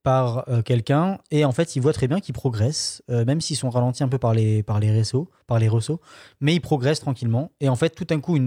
par 0.05 0.47
euh, 0.49 0.61
quelqu'un 0.61 1.17
et 1.31 1.43
en 1.45 1.51
fait 1.51 1.75
ils 1.75 1.81
voient 1.81 1.91
très 1.93 2.07
bien 2.07 2.19
qu'ils 2.19 2.35
progressent 2.35 3.01
euh, 3.09 3.25
même 3.25 3.41
s'ils 3.41 3.57
sont 3.57 3.71
ralentis 3.71 4.03
un 4.03 4.07
peu 4.07 4.19
par 4.19 4.33
les 4.35 4.61
par 4.61 4.79
les 4.79 4.91
réseaux 4.91 5.29
par 5.47 5.57
les 5.57 5.67
ressauts 5.67 5.99
mais 6.39 6.53
ils 6.53 6.61
progressent 6.61 6.99
tranquillement 6.99 7.51
et 7.59 7.69
en 7.69 7.75
fait 7.75 7.89
tout 7.89 8.05
d'un 8.05 8.21
coup 8.21 8.37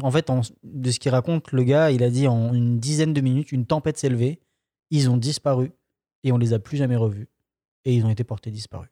en 0.00 0.10
fait 0.12 0.30
en- 0.30 0.42
de 0.62 0.90
ce 0.92 1.00
qu'il 1.00 1.10
raconte 1.10 1.50
le 1.50 1.64
gars 1.64 1.90
il 1.90 2.04
a 2.04 2.10
dit 2.10 2.28
en 2.28 2.54
une 2.54 2.78
dizaine 2.78 3.12
de 3.12 3.20
minutes 3.20 3.50
une 3.50 3.66
tempête 3.66 3.98
s'est 3.98 4.08
levée 4.08 4.40
ils 4.90 5.10
ont 5.10 5.16
disparu 5.16 5.72
et 6.22 6.30
on 6.30 6.38
les 6.38 6.52
a 6.52 6.60
plus 6.60 6.76
jamais 6.76 6.96
revus 6.96 7.28
et 7.84 7.94
ils 7.94 8.06
ont 8.06 8.10
été 8.10 8.22
portés 8.24 8.50
disparus 8.52 8.90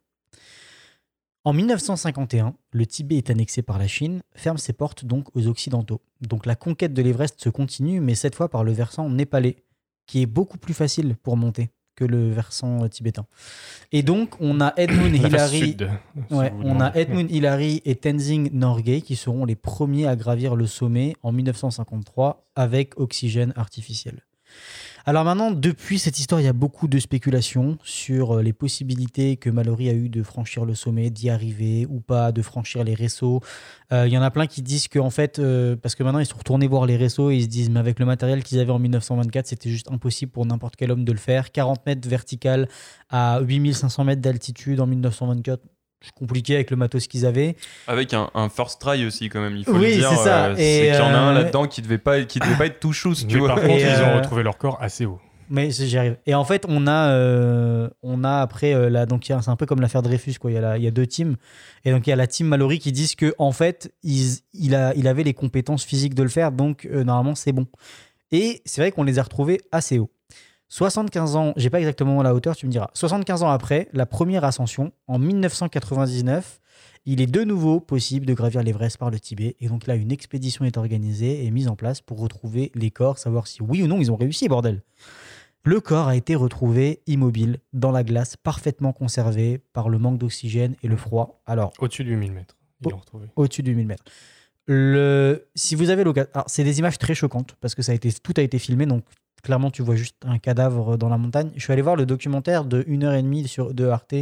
en 1.44 1.52
1951, 1.52 2.54
le 2.72 2.86
Tibet 2.86 3.18
est 3.18 3.30
annexé 3.30 3.62
par 3.62 3.78
la 3.78 3.86
Chine, 3.86 4.22
ferme 4.34 4.58
ses 4.58 4.72
portes 4.72 5.04
donc 5.04 5.28
aux 5.36 5.46
Occidentaux. 5.46 6.00
Donc 6.20 6.44
la 6.44 6.56
conquête 6.56 6.92
de 6.92 7.00
l'Everest 7.02 7.40
se 7.40 7.48
continue, 7.50 8.00
mais 8.00 8.16
cette 8.16 8.34
fois 8.34 8.48
par 8.48 8.64
le 8.64 8.72
versant 8.72 9.08
népalais, 9.08 9.62
qui 10.06 10.22
est 10.22 10.26
beaucoup 10.26 10.58
plus 10.58 10.74
facile 10.74 11.14
pour 11.22 11.36
monter 11.36 11.70
que 11.97 12.05
le 12.05 12.31
versant 12.31 12.85
euh, 12.85 12.89
tibétain. 12.89 13.27
Et 13.90 14.02
donc 14.02 14.35
on 14.40 14.60
a 14.60 14.73
Edmund 14.77 15.14
Hillary, 15.16 15.77
Ouais, 16.31 16.52
on 16.62 16.81
a. 16.81 16.94
Edmund 16.94 17.31
Hillary 17.31 17.82
et 17.85 17.97
Tenzing 17.97 18.51
Norgay 18.52 19.01
qui 19.01 19.16
seront 19.16 19.44
les 19.44 19.56
premiers 19.56 20.06
à 20.06 20.14
gravir 20.14 20.55
le 20.55 20.66
sommet 20.66 21.14
en 21.23 21.32
1953 21.32 22.44
avec 22.55 22.98
oxygène 22.98 23.52
artificiel. 23.56 24.25
Alors 25.08 25.24
maintenant, 25.24 25.52
depuis 25.52 26.00
cette 26.00 26.18
histoire, 26.18 26.40
il 26.40 26.44
y 26.44 26.48
a 26.48 26.52
beaucoup 26.52 26.88
de 26.88 26.98
spéculations 26.98 27.78
sur 27.84 28.38
euh, 28.38 28.42
les 28.42 28.52
possibilités 28.52 29.36
que 29.36 29.48
Mallory 29.48 29.88
a 29.88 29.92
eu 29.92 30.08
de 30.08 30.20
franchir 30.24 30.64
le 30.64 30.74
sommet, 30.74 31.10
d'y 31.10 31.30
arriver 31.30 31.86
ou 31.88 32.00
pas, 32.00 32.32
de 32.32 32.42
franchir 32.42 32.82
les 32.82 32.94
réseaux. 32.94 33.40
Il 33.92 34.08
y 34.08 34.18
en 34.18 34.22
a 34.22 34.32
plein 34.32 34.48
qui 34.48 34.62
disent 34.62 34.88
qu'en 34.88 35.10
fait, 35.10 35.38
euh, 35.38 35.76
parce 35.76 35.94
que 35.94 36.02
maintenant 36.02 36.18
ils 36.18 36.26
sont 36.26 36.36
retournés 36.36 36.66
voir 36.66 36.86
les 36.86 36.96
réseaux 36.96 37.30
et 37.30 37.36
ils 37.36 37.44
se 37.44 37.46
disent, 37.46 37.70
mais 37.70 37.78
avec 37.78 38.00
le 38.00 38.04
matériel 38.04 38.42
qu'ils 38.42 38.58
avaient 38.58 38.72
en 38.72 38.80
1924, 38.80 39.46
c'était 39.46 39.70
juste 39.70 39.92
impossible 39.92 40.32
pour 40.32 40.44
n'importe 40.44 40.74
quel 40.74 40.90
homme 40.90 41.04
de 41.04 41.12
le 41.12 41.18
faire. 41.18 41.52
40 41.52 41.86
mètres 41.86 42.08
vertical 42.08 42.68
à 43.08 43.40
8500 43.42 44.02
mètres 44.02 44.22
d'altitude 44.22 44.80
en 44.80 44.88
1924, 44.88 45.60
c'est 45.62 45.75
compliqué 46.14 46.55
avec 46.55 46.70
le 46.70 46.77
matos 46.77 47.06
qu'ils 47.06 47.27
avaient. 47.27 47.56
Avec 47.86 48.14
un, 48.14 48.31
un 48.35 48.48
first 48.48 48.81
try 48.81 49.05
aussi, 49.06 49.28
quand 49.28 49.40
même, 49.40 49.56
il 49.56 49.64
faut 49.64 49.73
Oui, 49.73 49.90
le 49.90 49.93
dire. 49.97 50.10
c'est 50.10 50.16
ça. 50.24 50.47
euh, 50.47 50.55
Et, 50.56 50.90
qu'il 50.90 50.94
y 50.94 50.98
en 51.01 51.14
a 51.14 51.18
un 51.18 51.31
euh, 51.31 51.35
là-dedans 51.43 51.66
qui 51.66 51.82
devait 51.82 51.98
pas, 51.98 52.23
qui 52.24 52.39
devait 52.39 52.55
pas 52.56 52.66
être 52.66 52.81
tout 52.81 52.93
chousse, 52.93 53.27
tu 53.27 53.39
vois. 53.39 53.48
par 53.48 53.60
contre, 53.60 53.70
Et, 53.74 53.81
ils 53.82 53.86
euh, 53.86 54.12
ont 54.14 54.16
retrouvé 54.16 54.43
leur 54.43 54.59
corps 54.59 54.78
assez 54.81 55.06
haut. 55.06 55.20
Mais 55.48 55.70
j'y 55.70 55.97
arrive. 55.97 56.16
Et 56.27 56.35
en 56.35 56.44
fait, 56.44 56.64
on 56.68 56.89
a, 56.89 57.10
euh, 57.12 57.89
on 58.02 58.24
a 58.24 58.40
après, 58.40 58.74
euh, 58.74 58.90
là, 58.90 59.06
donc 59.06 59.28
il 59.28 59.32
y 59.32 59.35
a- 59.35 59.40
c'est 59.43 59.51
un 59.51 59.55
peu 59.55 59.64
comme 59.64 59.81
l'affaire 59.81 60.02
Dreyfus, 60.02 60.35
quoi. 60.40 60.51
Il 60.51 60.55
y, 60.55 60.56
a 60.56 60.60
la- 60.60 60.77
il 60.77 60.82
y 60.82 60.89
a 60.89 60.90
deux 60.90 61.06
teams. 61.06 61.36
Et 61.85 61.93
donc 61.93 62.05
il 62.06 62.10
y 62.10 62.12
a 62.12 62.16
la 62.16 62.27
team 62.27 62.48
Mallory 62.48 62.81
qui 62.81 62.90
disent 62.90 63.14
que 63.14 63.32
en 63.39 63.52
fait, 63.52 63.93
ils- 64.02 64.39
il, 64.55 64.74
a, 64.74 64.93
il 64.97 65.06
avait 65.06 65.23
les 65.23 65.35
compétences 65.35 65.85
physiques 65.85 66.14
de 66.14 66.24
le 66.24 66.28
faire, 66.28 66.51
donc 66.51 66.86
euh, 66.86 67.05
normalement 67.05 67.36
c'est 67.36 67.52
bon. 67.52 67.66
Et 68.32 68.60
c'est 68.64 68.81
vrai 68.81 68.90
qu'on 68.90 69.05
les 69.05 69.20
a 69.20 69.23
retrouvés 69.23 69.60
assez 69.70 70.01
hauts. 70.01 70.10
75 70.68 71.36
ans, 71.36 71.52
j'ai 71.56 71.70
pas 71.70 71.78
exactement 71.78 72.22
la 72.22 72.34
hauteur, 72.34 72.56
tu 72.56 72.66
me 72.66 72.70
diras. 72.70 72.90
75 72.94 73.43
ans 73.43 73.51
après, 73.51 73.88
la 73.93 74.06
première 74.06 74.44
ascension, 74.44 74.93
en 75.06 75.18
1999, 75.18 76.60
il 77.05 77.20
est 77.20 77.26
de 77.26 77.44
nouveau 77.44 77.78
possible 77.78 78.26
de 78.26 78.34
gravir 78.34 78.62
l'Everest 78.62 78.98
par 78.98 79.10
le 79.10 79.20
Tibet. 79.20 79.55
Et 79.60 79.68
donc 79.68 79.86
là, 79.86 79.94
une 79.94 80.10
expédition 80.10 80.64
est 80.64 80.76
organisée 80.76 81.44
et 81.44 81.51
mise 81.52 81.68
en 81.68 81.76
place 81.76 82.01
pour 82.01 82.18
retrouver 82.18 82.72
les 82.74 82.90
corps, 82.90 83.18
savoir 83.18 83.47
si 83.47 83.62
oui 83.62 83.82
ou 83.82 83.86
non 83.86 83.98
ils 83.98 84.10
ont 84.10 84.16
réussi, 84.16 84.48
bordel. 84.48 84.82
Le 85.62 85.80
corps 85.80 86.09
a 86.09 86.16
été 86.16 86.34
retrouvé 86.34 87.02
immobile 87.06 87.59
dans 87.72 87.90
la 87.90 88.05
glace, 88.05 88.36
parfaitement 88.36 88.93
conservé 88.93 89.59
par 89.72 89.88
le 89.88 89.98
manque 89.98 90.18
d'oxygène 90.18 90.74
et 90.82 90.88
le 90.88 90.97
froid. 90.97 91.43
Alors, 91.47 91.72
Au-dessus 91.78 92.05
du 92.05 92.16
1000 92.16 92.32
mètres. 92.32 92.56
Ils 92.84 92.90
l'ont 92.90 92.98
retrouvé. 92.98 93.26
au-dessus 93.36 93.62
du 93.62 93.74
1000 93.74 93.86
mètres. 93.86 94.05
Le, 94.66 95.48
si 95.55 95.76
vous 95.76 95.90
avez 95.90 96.02
l'occasion, 96.02 96.30
alors 96.34 96.44
c'est 96.48 96.64
des 96.64 96.80
images 96.80 96.98
très 96.98 97.14
choquantes 97.14 97.56
parce 97.60 97.74
que 97.74 97.82
ça 97.82 97.93
a 97.93 97.94
été, 97.94 98.12
tout 98.12 98.34
a 98.36 98.43
été 98.43 98.59
filmé, 98.59 98.84
donc 98.84 99.05
clairement 99.42 99.70
tu 99.70 99.82
vois 99.82 99.94
juste 99.96 100.16
un 100.24 100.38
cadavre 100.38 100.96
dans 100.96 101.08
la 101.08 101.18
montagne. 101.18 101.50
Je 101.56 101.62
suis 101.62 101.72
allé 101.72 101.82
voir 101.82 101.96
le 101.96 102.06
documentaire 102.06 102.64
de 102.64 102.82
1h30 102.82 103.46
sur, 103.46 103.72
de 103.74 103.86
Arte 103.86 104.14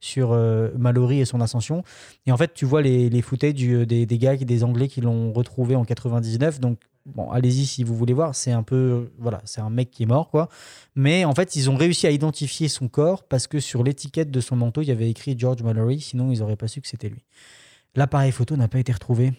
sur 0.00 0.32
euh, 0.32 0.70
Mallory 0.76 1.20
et 1.20 1.24
son 1.24 1.40
ascension, 1.40 1.82
et 2.26 2.32
en 2.32 2.36
fait 2.36 2.52
tu 2.54 2.64
vois 2.64 2.82
les, 2.82 3.08
les 3.10 3.22
footage 3.22 3.54
du- 3.54 3.86
des, 3.86 4.06
des 4.06 4.18
gars, 4.18 4.36
des 4.36 4.64
Anglais 4.64 4.88
qui 4.88 5.00
l'ont 5.00 5.32
retrouvé 5.32 5.74
en 5.76 5.84
99, 5.84 6.60
donc 6.60 6.78
bon, 7.06 7.30
allez-y 7.30 7.64
si 7.66 7.84
vous 7.84 7.94
voulez 7.96 8.12
voir, 8.12 8.34
c'est 8.34 8.52
un 8.52 8.62
peu, 8.62 9.10
voilà, 9.18 9.40
c'est 9.44 9.60
un 9.60 9.70
mec 9.70 9.90
qui 9.90 10.02
est 10.02 10.06
mort 10.06 10.28
quoi, 10.30 10.48
mais 10.94 11.24
en 11.24 11.34
fait 11.34 11.56
ils 11.56 11.70
ont 11.70 11.76
réussi 11.76 12.06
à 12.06 12.10
identifier 12.10 12.68
son 12.68 12.88
corps 12.88 13.22
parce 13.24 13.46
que 13.46 13.60
sur 13.60 13.82
l'étiquette 13.84 14.30
de 14.30 14.40
son 14.40 14.56
manteau 14.56 14.82
il 14.82 14.88
y 14.88 14.92
avait 14.92 15.08
écrit 15.08 15.34
George 15.38 15.62
Mallory, 15.62 16.00
sinon 16.00 16.30
ils 16.32 16.42
auraient 16.42 16.56
pas 16.56 16.68
su 16.68 16.80
que 16.80 16.88
c'était 16.88 17.08
lui. 17.08 17.22
L'appareil 17.94 18.32
photo 18.32 18.56
n'a 18.56 18.68
pas 18.68 18.78
été 18.78 18.92
retrouvé. 18.92 19.32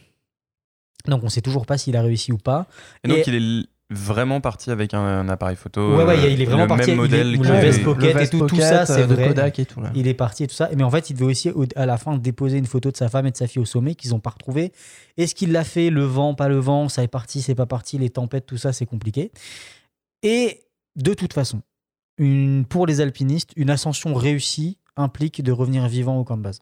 Donc 1.07 1.23
on 1.23 1.29
sait 1.29 1.41
toujours 1.41 1.65
pas 1.65 1.77
s'il 1.77 1.95
a 1.95 2.01
réussi 2.01 2.31
ou 2.31 2.37
pas. 2.37 2.67
Et 3.03 3.07
donc, 3.07 3.27
il 3.27 3.35
est 3.35 3.65
vraiment 3.89 4.41
parti 4.41 4.69
avec 4.71 4.93
un, 4.93 4.99
un 4.99 5.29
appareil 5.29 5.55
photo. 5.55 5.95
Ouais, 5.97 6.03
ouais, 6.03 6.17
euh, 6.17 6.29
il 6.29 6.41
est 6.41 6.45
vraiment 6.45 6.63
le 6.63 6.67
parti. 6.67 6.87
même 6.87 6.89
il 6.89 6.93
est- 6.93 6.95
modèle 6.97 7.31
le 7.31 7.61
Vest 7.61 7.83
Pocket 7.83 8.15
Le 8.15 8.21
et 8.21 8.27
tout, 8.29 8.45
tout 8.47 8.57
ça, 8.59 8.85
c'est 8.85 9.03
euh, 9.03 9.07
de 9.07 9.13
vrai. 9.15 9.27
Kodak 9.29 9.59
et 9.59 9.65
tout, 9.65 9.79
là. 9.81 9.91
Il 9.95 10.07
est 10.07 10.13
parti 10.13 10.43
et 10.43 10.47
tout 10.47 10.55
ça. 10.55 10.69
Mais 10.75 10.83
en 10.83 10.91
fait, 10.91 11.09
il 11.09 11.13
devait 11.13 11.25
aussi 11.31 11.49
au- 11.51 11.65
à 11.75 11.85
la 11.85 11.97
fin 11.97 12.17
déposer 12.17 12.57
une 12.57 12.65
photo 12.65 12.91
de 12.91 12.97
sa 12.97 13.07
femme 13.09 13.27
et 13.27 13.31
de 13.31 13.37
sa 13.37 13.47
fille 13.47 13.61
au 13.61 13.65
sommet 13.65 13.95
qu'ils 13.95 14.11
n'ont 14.11 14.19
pas 14.19 14.31
retrouvé. 14.31 14.73
Est-ce 15.15 15.33
qu'il 15.35 15.51
l'a 15.53 15.63
fait 15.63 15.89
Le 15.89 16.03
vent, 16.03 16.33
pas 16.35 16.49
le 16.49 16.57
vent, 16.59 16.89
ça 16.89 17.01
est 17.03 17.07
parti, 17.07 17.41
c'est 17.41 17.55
pas 17.55 17.65
parti, 17.65 17.97
les 17.97 18.09
tempêtes, 18.09 18.45
tout 18.45 18.57
ça, 18.57 18.73
c'est 18.73 18.85
compliqué. 18.85 19.31
Et 20.23 20.61
de 20.95 21.13
toute 21.13 21.33
façon, 21.33 21.61
une, 22.17 22.65
pour 22.65 22.87
les 22.87 23.01
alpinistes, 23.01 23.51
une 23.55 23.69
ascension 23.69 24.13
réussie 24.13 24.77
implique 24.95 25.43
de 25.43 25.51
revenir 25.51 25.87
vivant 25.87 26.17
au 26.17 26.23
camp 26.23 26.37
de 26.37 26.41
base. 26.41 26.59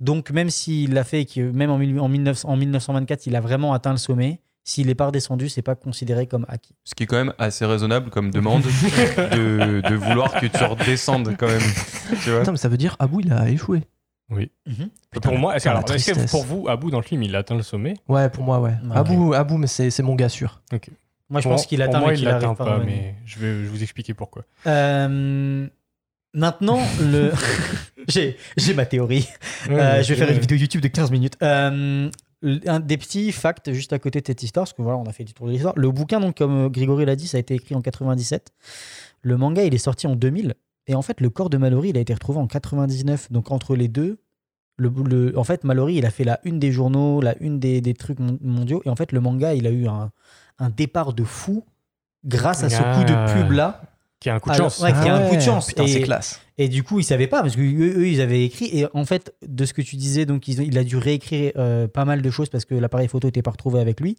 Donc 0.00 0.30
même 0.30 0.50
s'il 0.50 0.92
l'a 0.94 1.04
fait, 1.04 1.22
et 1.22 1.26
que 1.26 1.40
même 1.50 1.70
en, 1.70 1.78
mille- 1.78 1.98
en 2.00 2.08
1900 2.08 2.48
en 2.48 2.56
1924, 2.56 3.26
il 3.26 3.36
a 3.36 3.40
vraiment 3.40 3.72
atteint 3.72 3.90
le 3.90 3.96
sommet, 3.96 4.40
s'il 4.64 4.86
n'est 4.86 4.94
pas 4.94 5.06
redescendu, 5.06 5.48
c'est 5.48 5.62
pas 5.62 5.74
considéré 5.74 6.26
comme 6.26 6.46
acquis. 6.48 6.74
Ce 6.84 6.94
qui 6.94 7.02
est 7.02 7.06
quand 7.06 7.16
même 7.16 7.34
assez 7.38 7.64
raisonnable 7.66 8.10
comme 8.10 8.30
demande 8.30 8.62
de, 8.62 9.80
de 9.88 9.94
vouloir 9.94 10.32
que 10.40 10.46
tu 10.46 10.64
redescendes 10.64 11.36
quand 11.36 11.46
même. 11.48 11.60
Tu 12.22 12.30
vois 12.30 12.40
Attends, 12.40 12.52
mais 12.52 12.56
ça 12.58 12.68
veut 12.68 12.76
dire 12.78 12.96
Abou, 12.98 13.20
il 13.20 13.32
a 13.32 13.48
échoué. 13.48 13.82
Oui. 14.30 14.50
Mhm. 14.66 14.88
Putain, 15.10 15.28
pour 15.28 15.38
moi, 15.38 15.54
est-ce 15.54 15.68
que 15.68 15.82
tristesse. 15.84 16.30
pour 16.30 16.44
vous, 16.44 16.66
à 16.68 16.76
bout 16.76 16.90
dans 16.90 16.98
le 16.98 17.04
film, 17.04 17.22
il 17.22 17.36
a 17.36 17.40
atteint 17.40 17.56
le 17.56 17.62
sommet? 17.62 17.94
Ouais, 18.08 18.30
pour 18.30 18.42
moi, 18.42 18.58
ouais. 18.60 18.72
Ok. 18.90 18.96
Abou, 18.96 19.34
Abou, 19.34 19.58
mais 19.58 19.66
c'est 19.66 19.90
c'est 19.90 20.02
mon 20.02 20.14
gars 20.14 20.30
sûr. 20.30 20.62
Ok. 20.72 20.88
Moi, 21.28 21.40
je 21.40 21.44
Pour- 21.48 21.52
pense 21.56 21.66
qu'il 21.66 21.78
pour 21.80 21.88
atteint, 21.88 22.00
moi, 22.00 22.08
mais 22.08 22.14
il 22.18 22.20
qu'il 22.20 22.28
pas. 22.28 22.54
pas, 22.54 22.78
mais 22.84 23.14
je 23.26 23.38
vais, 23.38 23.52
je 23.52 23.58
vais 23.62 23.68
vous 23.68 23.82
expliquer 23.82 24.14
pourquoi. 24.14 24.44
Euh, 24.66 25.66
maintenant, 26.34 26.80
le... 27.00 27.32
j'ai, 28.08 28.36
j'ai 28.56 28.74
ma 28.74 28.86
théorie. 28.86 29.28
Ouais, 29.68 29.74
Euh, 29.80 30.02
je 30.02 30.14
vais 30.14 30.18
faire 30.18 30.30
une 30.34 30.38
vidéo 30.40 30.56
YouTube 30.56 30.80
de 30.82 30.88
15 30.88 31.10
minutes. 31.10 31.36
Euh, 31.42 32.10
un 32.66 32.80
des 32.80 32.96
petits 32.98 33.32
facts 33.32 33.72
juste 33.72 33.92
à 33.92 33.98
côté 33.98 34.20
de 34.20 34.26
cette 34.26 34.42
histoire, 34.42 34.64
parce 34.64 34.72
que 34.72 34.82
voilà, 34.82 34.98
on 34.98 35.04
a 35.04 35.12
fait 35.12 35.24
du 35.24 35.32
tour 35.34 35.46
de 35.46 35.52
l'histoire. 35.52 35.74
Le 35.76 35.90
bouquin, 35.90 36.20
donc, 36.20 36.36
comme 36.38 36.68
Grégory 36.68 37.04
l'a 37.04 37.16
dit, 37.16 37.26
ça 37.28 37.36
a 37.36 37.40
été 37.40 37.54
écrit 37.54 37.74
en 37.74 37.80
97. 37.80 38.50
Le 39.22 39.36
manga, 39.36 39.62
il 39.64 39.74
est 39.74 39.78
sorti 39.78 40.06
en 40.06 40.16
2000. 40.16 40.54
Et 40.86 40.94
en 40.94 41.02
fait, 41.02 41.20
le 41.20 41.30
corps 41.30 41.48
de 41.50 41.56
Mallory, 41.56 41.88
il 41.90 41.96
a 41.96 42.00
été 42.00 42.12
retrouvé 42.12 42.38
en 42.38 42.46
99. 42.46 43.32
Donc, 43.32 43.50
entre 43.50 43.74
les 43.76 43.88
deux, 43.88 44.18
le, 44.76 44.90
le- 45.06 45.38
en 45.38 45.44
fait, 45.44 45.64
Mallory, 45.64 45.94
il 45.96 46.04
a 46.06 46.10
fait 46.10 46.24
la 46.24 46.40
une 46.44 46.58
des 46.58 46.72
journaux, 46.72 47.20
la 47.20 47.36
une 47.40 47.58
des, 47.58 47.80
des 47.80 47.94
trucs 47.94 48.18
mon- 48.18 48.38
mondiaux. 48.42 48.82
Et 48.84 48.88
en 48.90 48.96
fait, 48.96 49.12
le 49.12 49.20
manga, 49.20 49.54
il 49.54 49.66
a 49.66 49.70
eu 49.70 49.86
un, 49.86 50.10
un 50.58 50.68
départ 50.70 51.12
de 51.14 51.24
fou 51.24 51.64
grâce 52.24 52.62
à 52.64 52.68
ce 52.70 52.76
coup 52.98 53.04
de 53.04 53.14
Ah. 53.16 53.26
Qui 54.24 54.30
a 54.30 54.34
un 54.36 54.40
coup 54.40 54.48
de 54.48 54.54
Alors, 54.54 54.70
chance. 54.70 54.80
ouais, 54.80 54.90
qui 54.90 54.96
a 55.06 55.16
Ah 55.16 55.18
un 55.26 55.28
coup 55.28 55.36
de 55.36 55.40
chance. 55.42 55.66
putain, 55.66 55.84
et, 55.84 55.88
c'est 55.88 56.00
classe. 56.00 56.40
Et 56.56 56.68
du 56.68 56.82
coup, 56.82 56.98
ils 56.98 57.04
savaient 57.04 57.26
pas 57.26 57.42
parce 57.42 57.56
que 57.56 57.60
eux, 57.60 57.98
eux, 58.00 58.08
ils 58.08 58.22
avaient 58.22 58.42
écrit. 58.42 58.70
Et 58.72 58.86
en 58.94 59.04
fait, 59.04 59.34
de 59.46 59.66
ce 59.66 59.74
que 59.74 59.82
tu 59.82 59.96
disais, 59.96 60.24
donc 60.24 60.48
ils 60.48 60.62
ont- 60.62 60.64
il 60.66 60.78
a 60.78 60.82
dû 60.82 60.96
réécrire 60.96 61.52
euh, 61.56 61.88
pas 61.88 62.06
mal 62.06 62.22
de 62.22 62.30
choses 62.30 62.48
parce 62.48 62.64
que 62.64 62.74
l'appareil 62.74 63.06
photo 63.08 63.28
n'était 63.28 63.42
pas 63.42 63.50
retrouvé 63.50 63.80
avec 63.80 64.00
lui. 64.00 64.16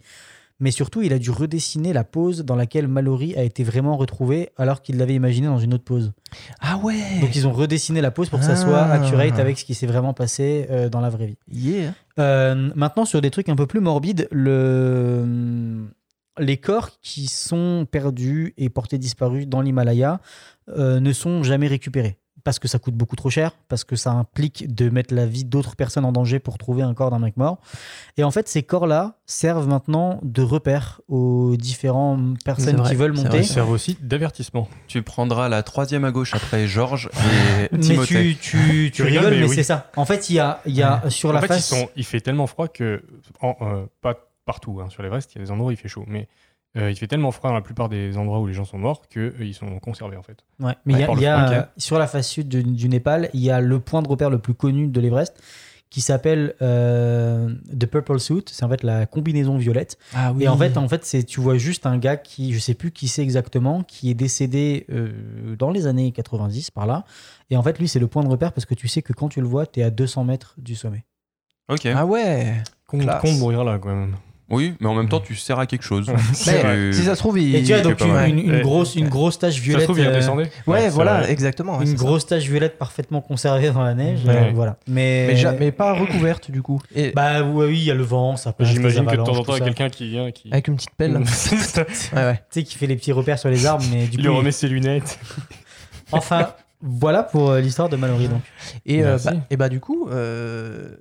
Mais 0.59 0.69
surtout, 0.69 1.01
il 1.01 1.11
a 1.11 1.17
dû 1.17 1.31
redessiner 1.31 1.91
la 1.91 2.03
pose 2.03 2.45
dans 2.45 2.55
laquelle 2.55 2.87
Mallory 2.87 3.35
a 3.35 3.41
été 3.41 3.63
vraiment 3.63 3.97
retrouvé 3.97 4.51
alors 4.57 4.83
qu'il 4.83 4.97
l'avait 4.97 5.15
imaginé 5.15 5.47
dans 5.47 5.57
une 5.57 5.73
autre 5.73 5.83
pose. 5.83 6.13
Ah 6.61 6.77
ouais 6.77 6.93
Donc 7.19 7.35
ils 7.35 7.47
ont 7.47 7.51
redessiné 7.51 7.99
la 7.99 8.11
pose 8.11 8.29
pour 8.29 8.37
que 8.39 8.45
ça 8.45 8.55
soit 8.55 8.77
Ah. 8.83 8.93
accurate 8.93 9.39
avec 9.39 9.57
ce 9.57 9.65
qui 9.65 9.73
s'est 9.73 9.87
vraiment 9.87 10.13
passé 10.13 10.67
euh, 10.69 10.87
dans 10.87 11.01
la 11.01 11.09
vraie 11.09 11.25
vie. 11.25 11.37
Yeah. 11.51 11.93
Euh, 12.19 12.69
maintenant, 12.75 13.05
sur 13.05 13.21
des 13.21 13.31
trucs 13.31 13.49
un 13.49 13.55
peu 13.55 13.65
plus 13.65 13.79
morbides, 13.81 14.27
le... 14.31 15.87
les 16.39 16.57
corps 16.57 16.89
qui 17.01 17.27
sont 17.27 17.87
perdus 17.89 18.53
et 18.57 18.69
portés 18.69 18.97
disparus 18.97 19.47
dans 19.47 19.61
l'Himalaya 19.61 20.19
euh, 20.69 20.99
ne 20.99 21.13
sont 21.13 21.43
jamais 21.43 21.67
récupérés. 21.67 22.17
Parce 22.43 22.59
que 22.59 22.67
ça 22.67 22.77
coûte 22.77 22.93
beaucoup 22.93 23.15
trop 23.15 23.31
cher, 23.31 23.53
parce 23.69 23.83
que 23.83 23.95
ça 23.95 24.11
implique 24.11 24.71
de 24.71 24.89
mettre 24.91 25.15
la 25.15 25.25
vie 25.25 25.45
d'autres 25.45 25.75
personnes 25.75 26.05
en 26.05 26.11
danger 26.11 26.37
pour 26.37 26.59
trouver 26.59 26.83
un 26.83 26.93
corps 26.93 27.09
d'un 27.09 27.17
mec 27.17 27.37
mort. 27.37 27.57
Et 28.17 28.23
en 28.23 28.29
fait, 28.29 28.47
ces 28.47 28.61
corps-là 28.61 29.17
servent 29.25 29.67
maintenant 29.67 30.19
de 30.21 30.43
repère 30.43 31.01
aux 31.07 31.55
différentes 31.57 32.43
personnes 32.43 32.75
vrai, 32.75 32.89
qui 32.91 32.95
veulent 32.95 33.13
monter. 33.13 33.39
Ils 33.39 33.47
servent 33.47 33.71
aussi 33.71 33.97
d'avertissement. 33.99 34.69
Tu 34.87 35.01
prendras 35.01 35.49
la 35.49 35.63
troisième 35.63 36.05
à 36.05 36.11
gauche 36.11 36.35
après 36.35 36.67
Georges 36.67 37.09
et 37.15 37.69
Mais 37.71 37.79
Timothée. 37.79 38.35
tu, 38.35 38.35
tu, 38.35 38.57
tu 38.85 38.91
Tu 38.91 39.01
rigoles, 39.01 39.17
rigoles, 39.23 39.33
mais, 39.33 39.39
mais 39.41 39.49
oui. 39.49 39.55
c'est 39.55 39.63
ça. 39.63 39.89
En 39.95 40.05
fait, 40.05 40.29
il 40.29 40.35
y 40.35 40.39
a, 40.39 40.61
il 40.67 40.75
y 40.75 40.83
a 40.83 41.09
sur 41.09 41.33
la 41.33 41.39
en 41.39 41.41
fait, 41.41 41.47
face. 41.47 41.71
ils 41.71 41.75
sont- 41.79 41.89
il 41.95 42.03
fait 42.03 42.21
tellement 42.21 42.45
froid 42.45 42.67
que, 42.67 43.01
en- 43.41 43.55
euh, 43.61 43.85
pas 44.01 44.13
partout 44.45 44.79
hein, 44.81 44.89
sur 44.89 45.03
l'Everest, 45.03 45.33
il 45.33 45.39
y 45.39 45.41
a 45.41 45.45
des 45.45 45.51
endroits 45.51 45.69
où 45.69 45.71
il 45.71 45.77
fait 45.77 45.87
chaud, 45.87 46.05
mais 46.07 46.27
euh, 46.77 46.91
il 46.91 46.95
fait 46.95 47.07
tellement 47.07 47.31
froid 47.31 47.49
dans 47.49 47.55
la 47.55 47.61
plupart 47.61 47.89
des 47.89 48.17
endroits 48.17 48.39
où 48.39 48.47
les 48.47 48.53
gens 48.53 48.65
sont 48.65 48.77
morts 48.77 49.07
qu'ils 49.07 49.53
sont 49.53 49.79
conservés 49.79 50.17
en 50.17 50.23
fait. 50.23 50.43
Ouais, 50.59 50.73
mais 50.85 50.93
il 50.93 50.99
y 50.99 51.03
a, 51.03 51.51
y 51.51 51.55
euh, 51.55 51.61
sur 51.77 51.97
la 51.97 52.07
face 52.07 52.27
sud 52.27 52.49
du, 52.49 52.63
du 52.63 52.89
Népal, 52.89 53.29
il 53.33 53.41
y 53.41 53.49
a 53.49 53.61
le 53.61 53.79
point 53.79 54.01
de 54.01 54.07
repère 54.07 54.29
le 54.29 54.39
plus 54.39 54.53
connu 54.53 54.87
de 54.87 54.99
l'Everest 54.99 55.41
qui 55.95 56.01
s'appelle 56.01 56.55
euh, 56.61 57.53
The 57.79 57.85
Purple 57.85 58.19
Suit. 58.19 58.43
C'est 58.51 58.65
en 58.65 58.69
fait 58.69 58.83
la 58.83 59.05
combinaison 59.05 59.57
violette. 59.57 59.97
Ah 60.13 60.33
oui. 60.33 60.43
Et 60.43 60.47
en 60.49 60.57
fait, 60.57 60.75
en 60.75 60.89
fait, 60.89 61.05
c'est 61.05 61.23
tu 61.23 61.39
vois 61.39 61.57
juste 61.57 61.85
un 61.85 61.97
gars 61.97 62.17
qui, 62.17 62.53
je 62.53 62.59
sais 62.59 62.73
plus 62.73 62.91
qui 62.91 63.07
c'est 63.07 63.21
exactement, 63.21 63.81
qui 63.83 64.09
est 64.09 64.13
décédé 64.13 64.85
euh, 64.89 65.55
dans 65.57 65.71
les 65.71 65.87
années 65.87 66.11
90 66.11 66.71
par 66.71 66.85
là. 66.85 67.05
Et 67.49 67.55
en 67.55 67.63
fait, 67.63 67.79
lui, 67.79 67.87
c'est 67.87 67.99
le 67.99 68.07
point 68.07 68.23
de 68.23 68.27
repère 68.27 68.51
parce 68.51 68.65
que 68.65 68.73
tu 68.73 68.89
sais 68.89 69.01
que 69.01 69.13
quand 69.13 69.29
tu 69.29 69.39
le 69.39 69.47
vois, 69.47 69.65
tu 69.65 69.79
es 69.79 69.83
à 69.83 69.89
200 69.89 70.25
mètres 70.25 70.55
du 70.57 70.75
sommet. 70.75 71.05
Ok. 71.69 71.85
Ah 71.85 72.05
ouais. 72.05 72.55
Con, 72.87 72.99
Classe. 72.99 73.21
con 73.21 73.33
de 73.33 73.39
mourir 73.39 73.63
là 73.63 73.79
quand 73.79 73.95
même. 73.95 74.15
Oui, 74.47 74.75
mais 74.79 74.87
en 74.87 74.93
même 74.93 75.09
temps, 75.09 75.19
tu 75.19 75.35
sers 75.35 75.57
à 75.57 75.65
quelque 75.65 75.81
chose. 75.83 76.07
Mais, 76.45 76.93
si 76.93 77.01
ça 77.03 77.15
se 77.15 77.19
trouve, 77.19 77.39
il. 77.39 77.55
Et 77.55 77.63
tu 77.63 77.73
as 77.73 77.81
donc 77.81 77.99
une, 77.99 78.13
mal. 78.13 78.29
une- 78.29 78.37
une 78.39 78.51
Ouais. 78.51 78.61
grosse, 78.61 78.95
une 78.95 79.09
grosse 79.09 79.39
tache 79.39 79.53
Ça 79.55 79.59
se 79.59 79.63
violette. 79.63 79.85
trouve, 79.85 79.97
il 79.97 80.05
euh, 80.05 80.09
redescendait. 80.11 80.51
Ouais, 80.67 80.81
c'est 80.83 80.89
voilà, 80.89 81.21
vrai. 81.21 81.31
exactement. 81.31 81.79
ouais, 81.79 81.85
une 81.85 81.95
grosse 81.95 82.27
tache 82.27 82.43
violette 82.43 82.77
parfaitement 82.77 83.21
conservée 83.21 83.71
dans 83.71 83.81
la 83.81 83.95
neige. 83.95 84.19
Ouais. 84.23 84.35
euh, 84.35 84.51
voilà. 84.53 84.77
Mais, 84.87 85.25
Mais, 85.29 85.35
ja- 85.35 85.53
mais 85.53 85.71
pas 85.71 85.93
recouverte 85.93 86.51
du 86.51 86.61
coup. 86.61 86.79
Et 86.93 87.11
Bah 87.11 87.41
oui, 87.41 87.71
il 87.79 87.83
y 87.85 87.89
a 87.91 87.95
le 87.95 88.03
vent, 88.03 88.37
ça 88.37 88.53
passe. 88.53 88.67
J'imagine 88.67 89.05
que 89.07 89.11
de 89.15 89.23
temps 89.23 89.35
en 89.35 89.43
temps, 89.43 89.55
il 89.55 89.59
y 89.59 89.61
a 89.63 89.65
quelqu'un 89.65 89.89
qui 89.89 90.09
vient, 90.09 90.29
qui. 90.31 90.49
avec 90.51 90.67
une 90.67 90.75
petite 90.75 90.93
pelle. 90.95 91.17
ouais, 91.17 91.23
ouais. 92.13 92.35
Tu 92.51 92.59
sais, 92.59 92.63
qui 92.63 92.75
fait 92.77 92.85
les 92.87 92.95
petits 92.97 93.11
repères 93.13 93.39
sur 93.39 93.49
les 93.49 93.65
arbres, 93.65 93.83
mais 93.91 94.03
du 94.05 94.09
il 94.09 94.09
coup. 94.11 94.17
lui 94.17 94.23
il- 94.25 94.29
remet 94.29 94.51
ses 94.51 94.67
lunettes. 94.67 95.17
Enfin, 96.11 96.53
voilà 96.81 97.23
pour 97.23 97.49
euh, 97.49 97.61
l'histoire 97.61 97.89
de 97.89 97.95
Mallory. 97.95 98.27
Donc. 98.27 98.41
Et, 98.85 99.01
euh, 99.03 99.17
Merci. 99.23 99.27
bah, 99.27 99.33
et 99.49 99.57
bah 99.57 99.69
du 99.69 99.79
coup, 99.79 100.07
euh, 100.09 100.91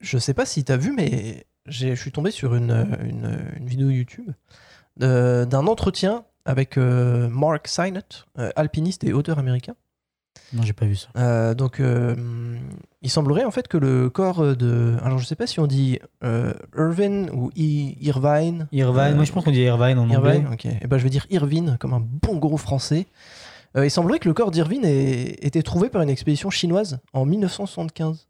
je 0.00 0.18
sais 0.18 0.34
pas 0.34 0.44
si 0.44 0.62
t'as 0.62 0.76
vu, 0.76 0.92
mais 0.94 1.46
je 1.70 1.94
suis 1.94 2.12
tombé 2.12 2.30
sur 2.30 2.54
une, 2.54 2.70
une, 3.08 3.38
une 3.58 3.66
vidéo 3.66 3.88
YouTube 3.90 4.30
euh, 5.02 5.44
d'un 5.46 5.66
entretien 5.66 6.24
avec 6.44 6.76
euh, 6.78 7.28
Mark 7.28 7.68
Signott, 7.68 8.26
euh, 8.38 8.50
alpiniste 8.56 9.04
et 9.04 9.12
auteur 9.12 9.38
américain. 9.38 9.74
Non, 10.52 10.62
j'ai 10.62 10.72
pas 10.72 10.86
vu 10.86 10.96
ça. 10.96 11.54
Donc, 11.54 11.80
il 13.02 13.10
semblerait 13.10 13.44
en 13.44 13.50
fait 13.50 13.68
que 13.68 13.76
le 13.76 14.10
corps 14.10 14.56
de. 14.56 14.96
Alors, 15.02 15.18
je 15.18 15.24
sais 15.24 15.36
pas 15.36 15.46
si 15.46 15.60
on 15.60 15.66
dit 15.66 15.98
euh, 16.24 16.52
Irvin 16.76 17.28
ou 17.32 17.50
I- 17.56 17.96
Irvine. 18.00 18.66
Irvine, 18.72 19.14
moi 19.14 19.24
je 19.24 19.32
pense 19.32 19.44
qu'on 19.44 19.50
dit 19.52 19.60
Irvine 19.62 19.98
en 19.98 20.10
anglais. 20.10 20.36
Irvine, 20.38 20.48
ok. 20.52 20.66
Et 20.66 20.86
ben, 20.88 20.98
je 20.98 21.04
vais 21.04 21.10
dire 21.10 21.26
Irvine 21.30 21.76
comme 21.80 21.92
un 21.94 22.00
bon 22.00 22.36
gros 22.38 22.56
français. 22.56 23.06
Il 23.76 23.90
semblerait 23.90 24.18
que 24.18 24.26
le 24.28 24.34
corps 24.34 24.50
d'Irvine 24.50 24.84
ait 24.84 25.36
été 25.42 25.62
trouvé 25.62 25.88
par 25.88 26.02
une 26.02 26.10
expédition 26.10 26.50
chinoise 26.50 26.98
en 27.12 27.24
1975. 27.24 28.26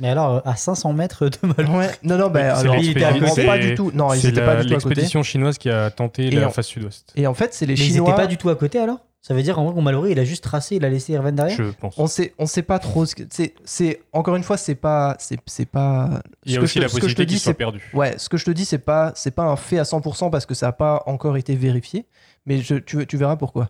Mais 0.00 0.08
alors, 0.08 0.42
à 0.46 0.54
500 0.56 0.92
mètres 0.92 1.28
de 1.28 1.36
Mallory. 1.42 1.76
Ouais, 1.76 1.90
non, 2.04 2.16
non, 2.18 2.28
bah, 2.30 2.56
alors, 2.56 2.76
il 2.76 2.90
était 2.90 3.04
à 3.04 3.10
l'expédition- 3.10 3.34
côté. 3.34 3.46
pas 3.46 3.58
du 3.58 3.74
tout. 3.74 3.90
Non, 3.94 4.12
ils 4.14 4.24
étaient 4.26 4.40
la- 4.40 4.46
pas 4.46 4.62
du 4.62 4.68
tout 4.68 4.74
à 4.74 4.76
côté. 4.76 4.88
l'expédition 4.90 5.22
chinoise 5.22 5.58
qui 5.58 5.70
a 5.70 5.90
tenté 5.90 6.26
Et 6.26 6.30
la 6.30 6.46
en- 6.46 6.50
face 6.50 6.66
sud-ouest. 6.68 7.12
Et 7.16 7.26
en 7.26 7.34
fait, 7.34 7.52
c'est 7.54 7.66
les 7.66 7.74
Mais 7.74 7.80
ils 7.80 7.84
Chinois. 7.92 8.08
étaient 8.10 8.16
pas 8.16 8.26
du 8.26 8.36
tout 8.36 8.48
à 8.48 8.54
côté 8.56 8.78
alors? 8.78 8.98
Ça 9.20 9.34
veut 9.34 9.42
dire 9.42 9.58
en 9.58 9.64
vrai 9.64 9.74
que 9.74 9.80
Mallory, 9.80 10.12
il 10.12 10.18
a 10.20 10.24
juste 10.24 10.44
tracé, 10.44 10.76
il 10.76 10.84
a 10.84 10.88
laissé 10.88 11.12
Irvine 11.12 11.34
derrière? 11.34 11.56
Je 11.56 11.64
pense. 11.64 11.94
On 11.98 12.06
sait, 12.06 12.32
on 12.38 12.46
sait 12.46 12.62
pas 12.62 12.78
trop. 12.78 13.04
ce 13.04 13.16
que- 13.16 13.24
C'est, 13.30 13.52
c'est 13.64 14.00
encore 14.12 14.36
une 14.36 14.44
fois, 14.44 14.56
c'est 14.56 14.76
pas, 14.76 15.16
c'est, 15.18 15.38
c'est 15.46 15.66
pas. 15.66 16.22
Il 16.46 16.52
y 16.52 16.54
a 16.54 16.54
ce 16.54 16.60
que 16.60 16.64
aussi 16.64 16.74
je 16.74 16.78
te- 16.78 16.84
la 16.84 16.88
possibilité 16.88 17.26
dis, 17.26 17.34
qu'il 17.34 17.40
soit 17.42 17.50
c'est- 17.50 17.54
perdu. 17.58 17.82
Ouais, 17.92 18.14
ce 18.16 18.28
que 18.28 18.36
je 18.36 18.44
te 18.44 18.52
dis, 18.52 18.64
c'est 18.64 18.78
pas, 18.78 19.10
c'est 19.16 19.32
pas 19.32 19.42
un 19.42 19.56
fait 19.56 19.80
à 19.80 19.84
100% 19.84 20.30
parce 20.30 20.46
que 20.46 20.54
ça 20.54 20.66
n'a 20.66 20.72
pas 20.72 21.02
encore 21.06 21.36
été 21.36 21.56
vérifié. 21.56 22.06
Mais 22.46 22.58
je, 22.62 22.76
tu, 22.76 23.04
tu 23.08 23.16
verras 23.16 23.34
pourquoi. 23.36 23.68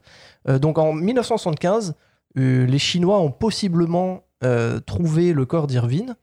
Euh, 0.48 0.58
donc 0.58 0.76
en 0.78 0.92
1975, 0.92 1.94
euh, 2.36 2.66
les 2.66 2.78
Chinois 2.78 3.18
ont 3.18 3.30
possiblement 3.32 4.22
trouvé 4.86 5.32
le 5.32 5.44
corps 5.46 5.66
d'Irvine 5.66 6.14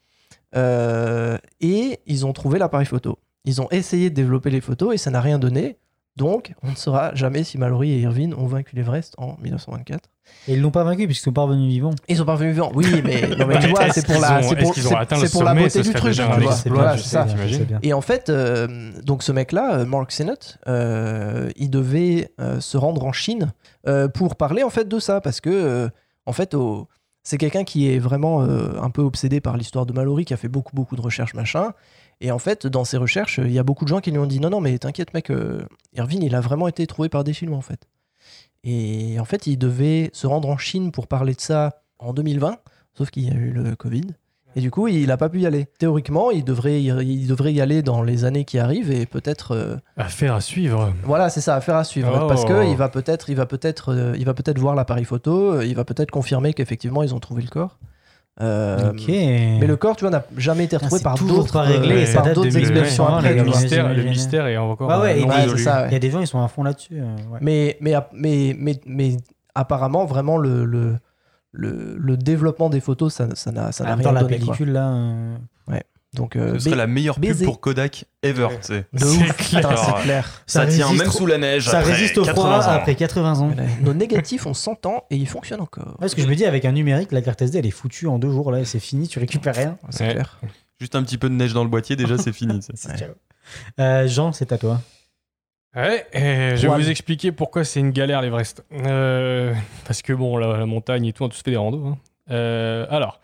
euh, 0.55 1.37
et 1.61 1.99
ils 2.05 2.25
ont 2.25 2.33
trouvé 2.33 2.59
l'appareil 2.59 2.85
photo. 2.85 3.19
Ils 3.43 3.61
ont 3.61 3.67
essayé 3.71 4.09
de 4.09 4.15
développer 4.15 4.49
les 4.49 4.61
photos 4.61 4.93
et 4.93 4.97
ça 4.97 5.11
n'a 5.11 5.21
rien 5.21 5.37
donné. 5.39 5.77
Donc, 6.15 6.53
on 6.63 6.71
ne 6.71 6.75
saura 6.75 7.13
jamais 7.13 7.43
si 7.43 7.57
Mallory 7.57 7.91
et 7.91 7.99
Irvine 7.99 8.33
ont 8.35 8.47
vaincu 8.47 8.73
l'Everest 8.77 9.15
en 9.17 9.35
1924. 9.41 10.09
Et 10.47 10.53
ils 10.53 10.61
l'ont 10.61 10.71
pas 10.71 10.85
vaincu 10.85 11.05
puisqu'ils 11.07 11.25
sont 11.25 11.33
pas 11.33 11.41
revenus 11.41 11.67
vivants. 11.69 11.93
Ils 12.07 12.15
sont 12.15 12.23
pas 12.25 12.35
revenus 12.35 12.53
vivants. 12.53 12.71
Oui, 12.73 12.85
mais, 13.03 13.27
non, 13.37 13.45
mais 13.45 13.59
tu 13.59 13.67
vois, 13.67 13.91
c'est 13.91 14.05
pour 14.05 14.21
la, 14.21 14.27
c'est 14.43 14.55
pour, 14.63 14.73
c'est- 15.17 15.31
pour 15.33 15.43
la 15.43 15.53
beauté 15.63 15.79
du 15.81 15.93
truc. 15.99 16.13
tu 16.37 16.39
vois. 16.45 16.53
Voilà, 16.69 16.91
c'est 17.03 17.09
ça. 17.09 17.25
Et 17.83 17.91
en 17.93 17.99
fait, 18.01 18.29
euh, 18.29 18.91
donc 19.03 19.23
ce 19.23 19.33
mec-là, 19.33 19.79
euh, 19.79 19.85
Mark 19.85 20.09
Sennett, 20.13 20.57
euh, 20.67 21.49
il 21.57 21.69
devait 21.69 22.31
euh, 22.39 22.61
se 22.61 22.77
rendre 22.77 23.03
en 23.05 23.11
Chine 23.11 23.51
euh, 23.87 24.07
pour 24.07 24.37
parler 24.37 24.63
en 24.63 24.69
fait 24.69 24.87
de 24.87 24.99
ça, 24.99 25.19
parce 25.19 25.41
que 25.41 25.49
euh, 25.49 25.89
en 26.25 26.31
fait, 26.31 26.53
au- 26.53 26.87
c'est 27.25 27.39
quelqu'un 27.39 27.63
qui 27.63 27.91
est 27.91 27.97
vraiment 27.97 28.43
euh, 28.43 28.79
un 28.79 28.91
peu 28.91 29.01
obsédé 29.01 29.41
par 29.41 29.57
l'histoire 29.57 29.87
de 29.87 29.93
Mallory, 29.93 30.25
qui 30.25 30.33
a 30.33 30.37
fait 30.37 30.47
beaucoup 30.47 30.75
beaucoup 30.75 30.95
de 30.95 31.01
recherches 31.01 31.33
machin. 31.33 31.73
Et 32.21 32.31
en 32.31 32.39
fait, 32.39 32.67
dans 32.67 32.85
ses 32.85 32.97
recherches, 32.97 33.39
il 33.43 33.51
y 33.51 33.59
a 33.59 33.63
beaucoup 33.63 33.83
de 33.83 33.89
gens 33.89 33.99
qui 33.99 34.11
lui 34.11 34.19
ont 34.19 34.27
dit 34.27 34.39
non 34.39 34.51
non 34.51 34.61
mais 34.61 34.77
t'inquiète 34.77 35.13
mec, 35.13 35.31
euh, 35.31 35.65
il 35.93 36.35
a 36.35 36.39
vraiment 36.39 36.67
été 36.67 36.85
trouvé 36.87 37.09
par 37.09 37.23
des 37.23 37.33
Chinois 37.33 37.57
en 37.57 37.61
fait. 37.61 37.87
Et 38.63 39.19
en 39.19 39.25
fait, 39.25 39.47
il 39.47 39.57
devait 39.57 40.11
se 40.13 40.27
rendre 40.27 40.47
en 40.49 40.57
Chine 40.57 40.91
pour 40.91 41.07
parler 41.07 41.33
de 41.33 41.41
ça 41.41 41.81
en 41.99 42.13
2020, 42.13 42.57
sauf 42.93 43.09
qu'il 43.09 43.23
y 43.25 43.31
a 43.31 43.35
eu 43.35 43.51
le 43.51 43.75
Covid. 43.75 44.05
Et 44.57 44.61
du 44.61 44.71
coup, 44.71 44.87
il 44.87 45.07
n'a 45.07 45.17
pas 45.17 45.27
pu 45.27 45.41
y 45.41 45.45
aller. 45.45 45.67
Théoriquement, 45.79 46.31
il 46.31 46.43
devrait, 46.45 46.81
y, 46.81 46.85
il 46.87 47.27
devrait 47.27 47.51
y 47.53 47.59
aller 47.59 47.81
dans 47.81 48.01
les 48.01 48.23
années 48.23 48.45
qui 48.45 48.57
arrivent 48.57 48.89
et 48.91 49.05
peut-être. 49.05 49.51
euh, 49.53 49.75
Affaire 49.97 50.33
à 50.35 50.41
suivre. 50.41 50.93
voilà, 51.03 51.29
c'est 51.29 51.41
ça, 51.41 51.55
affaire 51.55 51.75
à 51.75 51.83
suivre. 51.83 52.21
Oh. 52.23 52.27
Parce 52.27 52.45
que 52.45 52.65
il 52.69 52.77
va 52.77 52.87
peut-être, 52.89 53.29
il 53.29 53.35
va 53.35 53.45
peut-être, 53.45 53.93
euh, 53.93 54.15
il 54.17 54.23
va 54.25 54.33
peut-être 54.33 54.57
voir 54.59 54.73
l'appareil 54.75 55.03
photo. 55.05 55.55
euh, 55.55 55.65
Il 55.65 55.75
va 55.75 55.83
peut-être 55.83 56.09
confirmer 56.11 56.53
qu'effectivement 56.53 57.03
ils 57.03 57.13
ont 57.13 57.19
trouvé 57.19 57.41
le 57.41 57.49
corps. 57.49 57.77
Euh, 58.41 58.91
Ok. 58.91 59.07
Mais 59.07 59.65
le 59.67 59.75
corps, 59.77 59.95
tu 59.95 60.01
vois, 60.03 60.11
n'a 60.11 60.23
jamais 60.37 60.65
été 60.65 60.75
retrouvé 60.77 61.01
par 61.01 61.15
d'autres, 61.17 61.59
réglé, 61.59 62.01
et 62.01 62.05
ça 62.05 62.21
par 62.21 62.33
d'autres 62.33 62.47
1900, 62.47 62.59
expéditions 62.59 63.07
après. 63.07 63.33
le 63.35 63.43
mystère, 63.43 63.93
le 63.93 64.03
mystère 64.03 64.47
est 64.47 64.57
encore 64.57 64.89
Ouais, 65.01 65.23
ouais, 65.23 65.57
ça. 65.57 65.87
Il 65.87 65.93
y 65.93 65.95
a 65.95 65.99
des 65.99 66.11
gens, 66.11 66.19
ils 66.19 66.27
sont 66.27 66.41
à 66.43 66.47
fond 66.49 66.63
là-dessus. 66.63 66.99
euh, 66.99 67.15
ouais. 67.31 67.39
Mais, 67.41 67.77
mais, 67.81 67.93
mais, 68.13 68.55
mais, 68.57 68.79
mais 68.85 69.17
apparemment, 69.53 70.05
vraiment, 70.05 70.37
le, 70.37 70.65
le, 70.65 70.95
le, 71.55 71.95
le 71.97 72.17
développement 72.17 72.69
des 72.69 72.79
photos, 72.81 73.13
ça 73.13 73.27
ça 73.35 73.51
n'a 73.51 73.71
ça 73.71 73.83
n'a 73.83 73.95
rien 73.95 74.11
la 74.11 74.21
donné. 74.21 74.37
quoi. 74.39 74.45
pellicule, 74.53 74.71
là. 74.73 74.89
euh, 74.89 75.37
Donc, 76.13 76.35
euh, 76.37 76.53
Ce 76.53 76.59
serait 76.65 76.75
la 76.77 76.87
meilleure 76.87 77.15
pub 77.15 77.25
baiser. 77.25 77.43
pour 77.45 77.59
Kodak 77.59 78.05
ever. 78.23 78.47
De 78.47 78.57
C'est 78.61 79.05
ouf, 79.05 79.17
clair. 79.35 79.35
putain, 79.35 79.75
c'est 79.75 80.03
clair. 80.03 80.43
Ça, 80.47 80.61
Ça 80.61 80.67
tient 80.67 80.93
même 80.93 81.07
au- 81.09 81.11
sous 81.11 81.25
la 81.25 81.37
neige. 81.37 81.67
Ça 81.67 81.79
après 81.79 81.91
résiste 81.91 82.17
au 82.17 82.23
froid 82.23 82.45
80 82.59 82.67
ans. 82.67 82.75
après 82.77 82.95
80 82.95 83.39
ans. 83.39 83.51
Nos 83.81 83.93
négatifs 83.93 84.45
ont 84.45 84.53
100 84.53 84.85
ans 84.85 85.03
et 85.09 85.17
ils 85.17 85.27
fonctionnent 85.27 85.59
encore. 85.61 85.97
Ouais, 85.99 86.07
ce 86.07 86.15
que 86.15 86.21
je 86.21 86.27
me 86.27 86.35
dis, 86.35 86.45
avec 86.45 86.63
un 86.63 86.71
numérique, 86.71 87.11
la 87.11 87.21
carte 87.21 87.41
SD, 87.41 87.59
elle 87.59 87.65
est 87.65 87.71
foutue 87.71 88.07
en 88.07 88.17
deux 88.17 88.29
jours, 88.31 88.49
là, 88.51 88.59
et 88.61 88.65
c'est 88.65 88.79
fini, 88.79 89.07
tu 89.09 89.19
récupères 89.19 89.55
rien. 89.55 89.77
C'est 89.89 90.05
Ouais. 90.07 90.13
clair. 90.13 90.39
Juste 90.79 90.95
un 90.95 91.03
petit 91.03 91.17
peu 91.17 91.27
de 91.29 91.35
neige 91.35 91.53
dans 91.53 91.63
le 91.63 91.69
boîtier, 91.69 91.95
déjà 91.97 92.17
c'est 92.17 92.33
fini. 92.33 92.61
ça. 92.61 92.71
C'est 92.75 92.97
ciao. 92.97 93.09
Euh, 93.79 94.07
Jean, 94.07 94.31
c'est 94.31 94.51
à 94.53 94.57
toi. 94.57 94.81
Ouais, 95.75 96.05
et 96.13 96.55
je 96.55 96.61
vais 96.63 96.69
Ouais. 96.69 96.75
vous 96.81 96.89
expliquer 96.89 97.31
pourquoi 97.31 97.63
c'est 97.65 97.79
une 97.81 97.91
galère 97.91 98.21
l'Everest. 98.21 98.63
Euh, 98.71 99.53
parce 99.85 100.01
que 100.01 100.13
bon, 100.13 100.37
la, 100.37 100.57
la 100.57 100.65
montagne 100.65 101.05
et 101.05 101.13
tout, 101.13 101.23
on 101.23 101.27
a 101.27 101.29
tous 101.29 101.41
fait 101.43 101.51
des 101.51 101.57
randos. 101.57 101.85
hein. 101.85 101.97
Euh, 102.31 102.85
alors, 102.89 103.19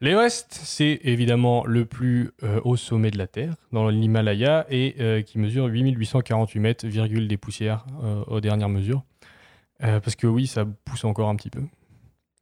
l'Everest, 0.00 0.46
c'est 0.62 1.00
évidemment 1.02 1.64
le 1.66 1.84
plus 1.86 2.30
euh, 2.44 2.60
haut 2.64 2.76
sommet 2.76 3.10
de 3.10 3.18
la 3.18 3.26
Terre, 3.26 3.54
dans 3.72 3.88
l'Himalaya, 3.88 4.64
et 4.70 4.94
euh, 5.00 5.22
qui 5.22 5.38
mesure 5.38 5.66
8848 5.66 6.60
mètres, 6.60 6.86
virgule 6.86 7.26
des 7.26 7.36
poussières 7.36 7.84
euh, 8.04 8.22
aux 8.28 8.40
dernières 8.40 8.68
mesures. 8.68 9.02
Euh, 9.82 9.98
parce 10.00 10.14
que 10.16 10.26
oui, 10.28 10.46
ça 10.46 10.64
pousse 10.84 11.04
encore 11.04 11.28
un 11.28 11.36
petit 11.36 11.50
peu, 11.50 11.62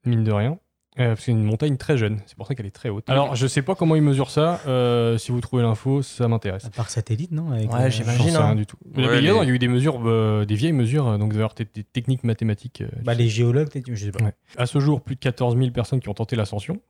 mine 0.05 0.23
de 0.24 0.33
rien. 0.33 0.59
Euh, 0.98 1.14
c'est 1.18 1.31
une 1.31 1.43
montagne 1.44 1.77
très 1.77 1.98
jeune, 1.98 2.20
c'est 2.27 2.36
pour 2.36 2.47
ça 2.47 2.55
qu'elle 2.55 2.64
est 2.66 2.70
très 2.70 2.89
haute. 2.89 3.05
Alors, 3.10 3.36
je 3.36 3.47
sais 3.47 3.60
pas 3.60 3.74
comment 3.74 3.97
ils 3.97 4.02
mesurent 4.02 4.31
ça. 4.31 4.60
euh, 4.66 5.18
si 5.18 5.31
vous 5.31 5.40
trouvez 5.43 5.62
l'info, 5.62 6.01
ça 6.02 6.27
m'intéresse. 6.27 6.68
Par 6.74 6.89
satellite, 6.89 7.32
non 7.32 7.51
Avec, 7.52 7.70
Ouais, 7.70 7.82
euh, 7.82 7.90
j'imagine. 7.90 8.24
J'en 8.24 8.31
sais 8.31 8.36
hein. 8.36 8.47
rien 8.47 8.55
du 8.55 8.64
tout. 8.66 8.77
Ouais, 8.85 8.93
Mais 8.97 9.02
il 9.02 9.05
y 9.05 9.09
a- 9.28 9.35
mais- 9.35 9.43
il 9.43 9.48
y 9.48 9.51
a 9.51 9.55
eu 9.55 9.59
des 9.59 9.68
mesures, 9.68 10.01
euh, 10.06 10.44
des 10.47 10.55
vieilles 10.55 10.73
mesures, 10.73 11.06
euh, 11.09 11.18
donc 11.18 11.35
des, 11.35 11.66
des 11.74 11.85
techniques 11.85 12.24
mathématiques. 12.24 12.81
euh, 12.81 12.89
Bah, 13.05 13.12
les 13.14 13.28
géologues, 13.28 13.68
peut-être, 13.70 13.86
je 13.93 14.05
sais 14.06 14.10
pas. 14.10 14.24
Ouais. 14.24 14.32
À 14.56 14.64
ce 14.66 14.81
jour, 14.81 15.02
plus 15.02 15.16
de 15.16 15.20
14 15.20 15.56
000 15.56 15.70
personnes 15.70 16.01
qui 16.01 16.09
ont 16.09 16.14
tenté 16.14 16.35
l'ascension. 16.35 16.81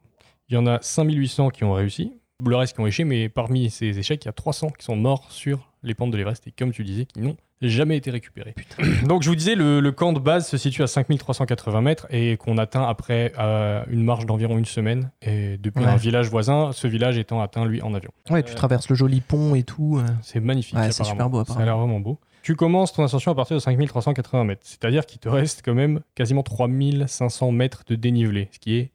Il 0.49 0.55
y 0.55 0.57
en 0.57 0.67
a 0.69 0.79
5 0.83 1.11
800 1.13 1.51
qui 1.51 1.65
ont 1.65 1.73
réussi. 1.73 2.13
Le 2.45 2.55
reste 2.57 2.75
qui 2.75 2.81
ont 2.81 2.87
échoué, 2.87 3.05
mais 3.05 3.29
parmi 3.31 3.71
ces 3.71 3.99
échecs, 3.99 4.23
il 4.25 4.27
y 4.27 4.29
a 4.29 4.33
300 4.33 4.69
qui 4.79 4.85
sont 4.85 4.95
morts 4.97 5.27
sur 5.31 5.71
les 5.83 5.95
pentes 5.95 6.11
de 6.11 6.19
l'Everest 6.19 6.47
et 6.47 6.51
comme 6.53 6.71
tu 6.71 6.85
disais, 6.85 7.07
qui 7.07 7.21
n'ont 7.21 7.37
jamais 7.63 7.97
été 7.97 8.11
récupérés. 8.11 8.55
Donc 9.07 9.23
je 9.23 9.31
vous 9.31 9.37
disais, 9.37 9.55
le, 9.55 9.81
le 9.81 9.93
camp 9.93 10.13
de 10.13 10.19
base 10.19 10.47
se 10.47 10.59
situe 10.59 10.83
à 10.83 10.87
5380 10.87 11.81
mètres 11.81 12.07
et 12.11 12.37
qu'on 12.37 12.59
atteint 12.59 12.83
après 12.87 13.33
euh, 13.39 13.83
une 13.89 14.05
marche 14.05 14.27
d'environ 14.27 14.59
une 14.59 14.67
semaine 14.67 15.11
et 15.23 15.57
depuis 15.57 15.83
Ouais. 15.83 15.89
un 15.91 15.97
village 15.97 16.29
voisin, 16.29 16.73
ce 16.73 16.87
village 16.87 17.17
étant 17.17 17.41
atteint 17.41 17.65
lui 17.65 17.81
en 17.81 17.95
avion. 17.95 18.11
Ouais, 18.29 18.43
tu 18.43 18.55
traverses 18.55 18.91
le 18.91 18.97
joli 18.97 19.23
pont 19.23 19.55
et 19.55 19.63
tout. 19.63 19.97
euh. 19.99 20.07
C'est 20.21 20.41
magnifique. 20.41 20.77
Ouais, 20.77 20.93
c'est 20.93 21.05
super 21.05 21.31
beau, 21.31 21.43
Ça 21.47 21.55
a 21.61 21.65
l'air 21.65 21.79
vraiment 21.79 22.01
beau. 22.01 22.19
Tu 22.43 22.55
commences 22.55 22.93
ton 22.93 23.03
ascension 23.03 23.33
à 23.33 23.35
partir 23.35 23.57
de 23.57 23.63
5380 23.63 24.45
mètres, 24.45 24.63
c'est-à-dire 24.65 25.07
qu'il 25.07 25.19
te 25.21 25.29
reste 25.29 25.63
quand 25.65 25.75
même 25.75 26.01
quasiment 26.15 26.43
3500 26.43 27.51
mètres 27.51 27.83
de 27.89 27.95
dénivelé, 27.97 28.49
ce 28.53 28.59
qui 28.59 28.77
est 28.77 28.91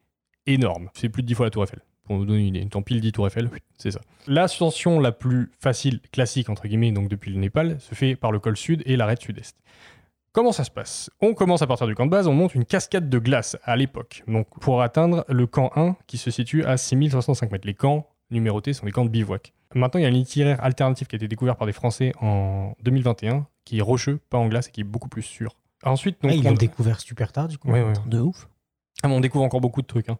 énorme. 0.45 0.89
C'est 0.93 1.09
plus 1.09 1.23
de 1.23 1.27
10 1.27 1.33
fois 1.33 1.45
la 1.47 1.49
Tour 1.49 1.63
Eiffel. 1.63 1.79
Pour 2.11 2.17
vous 2.19 2.25
donner 2.25 2.41
une 2.45 2.55
idée, 2.57 2.67
tant 2.67 2.81
pile 2.81 2.99
10 2.99 3.13
Tour 3.13 3.27
Eiffel, 3.27 3.49
c'est 3.77 3.91
ça. 3.91 4.01
L'ascension 4.27 4.99
la 4.99 5.13
plus 5.13 5.49
facile, 5.61 6.01
classique 6.11 6.49
entre 6.49 6.67
guillemets, 6.67 6.91
donc 6.91 7.07
depuis 7.07 7.31
le 7.31 7.39
Népal, 7.39 7.79
se 7.79 7.95
fait 7.95 8.17
par 8.17 8.33
le 8.33 8.39
col 8.39 8.57
sud 8.57 8.83
et 8.85 8.97
l'arête 8.97 9.21
sud-est. 9.21 9.55
Comment 10.33 10.51
ça 10.51 10.65
se 10.65 10.71
passe? 10.71 11.09
On 11.21 11.33
commence 11.33 11.61
à 11.61 11.67
partir 11.67 11.87
du 11.87 11.95
camp 11.95 12.05
de 12.05 12.11
base, 12.11 12.27
on 12.27 12.33
monte 12.33 12.53
une 12.53 12.65
cascade 12.65 13.09
de 13.09 13.17
glace 13.17 13.55
à 13.63 13.77
l'époque, 13.77 14.23
donc 14.27 14.45
pour 14.59 14.81
atteindre 14.81 15.23
le 15.29 15.47
camp 15.47 15.71
1 15.77 15.95
qui 16.05 16.17
se 16.17 16.31
situe 16.31 16.65
à 16.65 16.75
6305 16.75 17.49
mètres. 17.49 17.65
Les 17.65 17.75
camps 17.75 18.05
numérotés 18.29 18.73
sont 18.73 18.85
des 18.85 18.91
camps 18.91 19.05
de 19.05 19.09
bivouac. 19.09 19.53
Maintenant, 19.73 19.99
il 20.01 20.03
y 20.03 20.05
a 20.05 20.09
un 20.09 20.13
itinéraire 20.13 20.61
alternatif 20.61 21.07
qui 21.07 21.15
a 21.15 21.17
été 21.17 21.29
découvert 21.29 21.55
par 21.55 21.65
des 21.65 21.71
Français 21.73 22.11
en 22.19 22.73
2021, 22.83 23.47
qui 23.63 23.77
est 23.79 23.81
rocheux, 23.81 24.19
pas 24.29 24.37
en 24.37 24.47
glace 24.49 24.67
et 24.67 24.71
qui 24.71 24.81
est 24.81 24.85
beaucoup 24.85 25.07
plus 25.07 25.21
sûr. 25.23 25.55
Ensuite, 25.83 26.21
donc, 26.21 26.31
Ah, 26.33 26.35
ils 26.35 26.45
on- 26.45 26.49
l'ont 26.51 26.57
découvert 26.57 26.99
super 26.99 27.31
tard, 27.31 27.47
du 27.47 27.57
coup. 27.57 27.69
Ouais, 27.71 27.81
ouais. 27.81 27.93
De 28.05 28.19
ouf. 28.19 28.49
Ah, 29.01 29.07
mais 29.07 29.15
on 29.15 29.21
découvre 29.21 29.45
encore 29.45 29.61
beaucoup 29.61 29.81
de 29.81 29.87
trucs. 29.87 30.09
hein. 30.09 30.17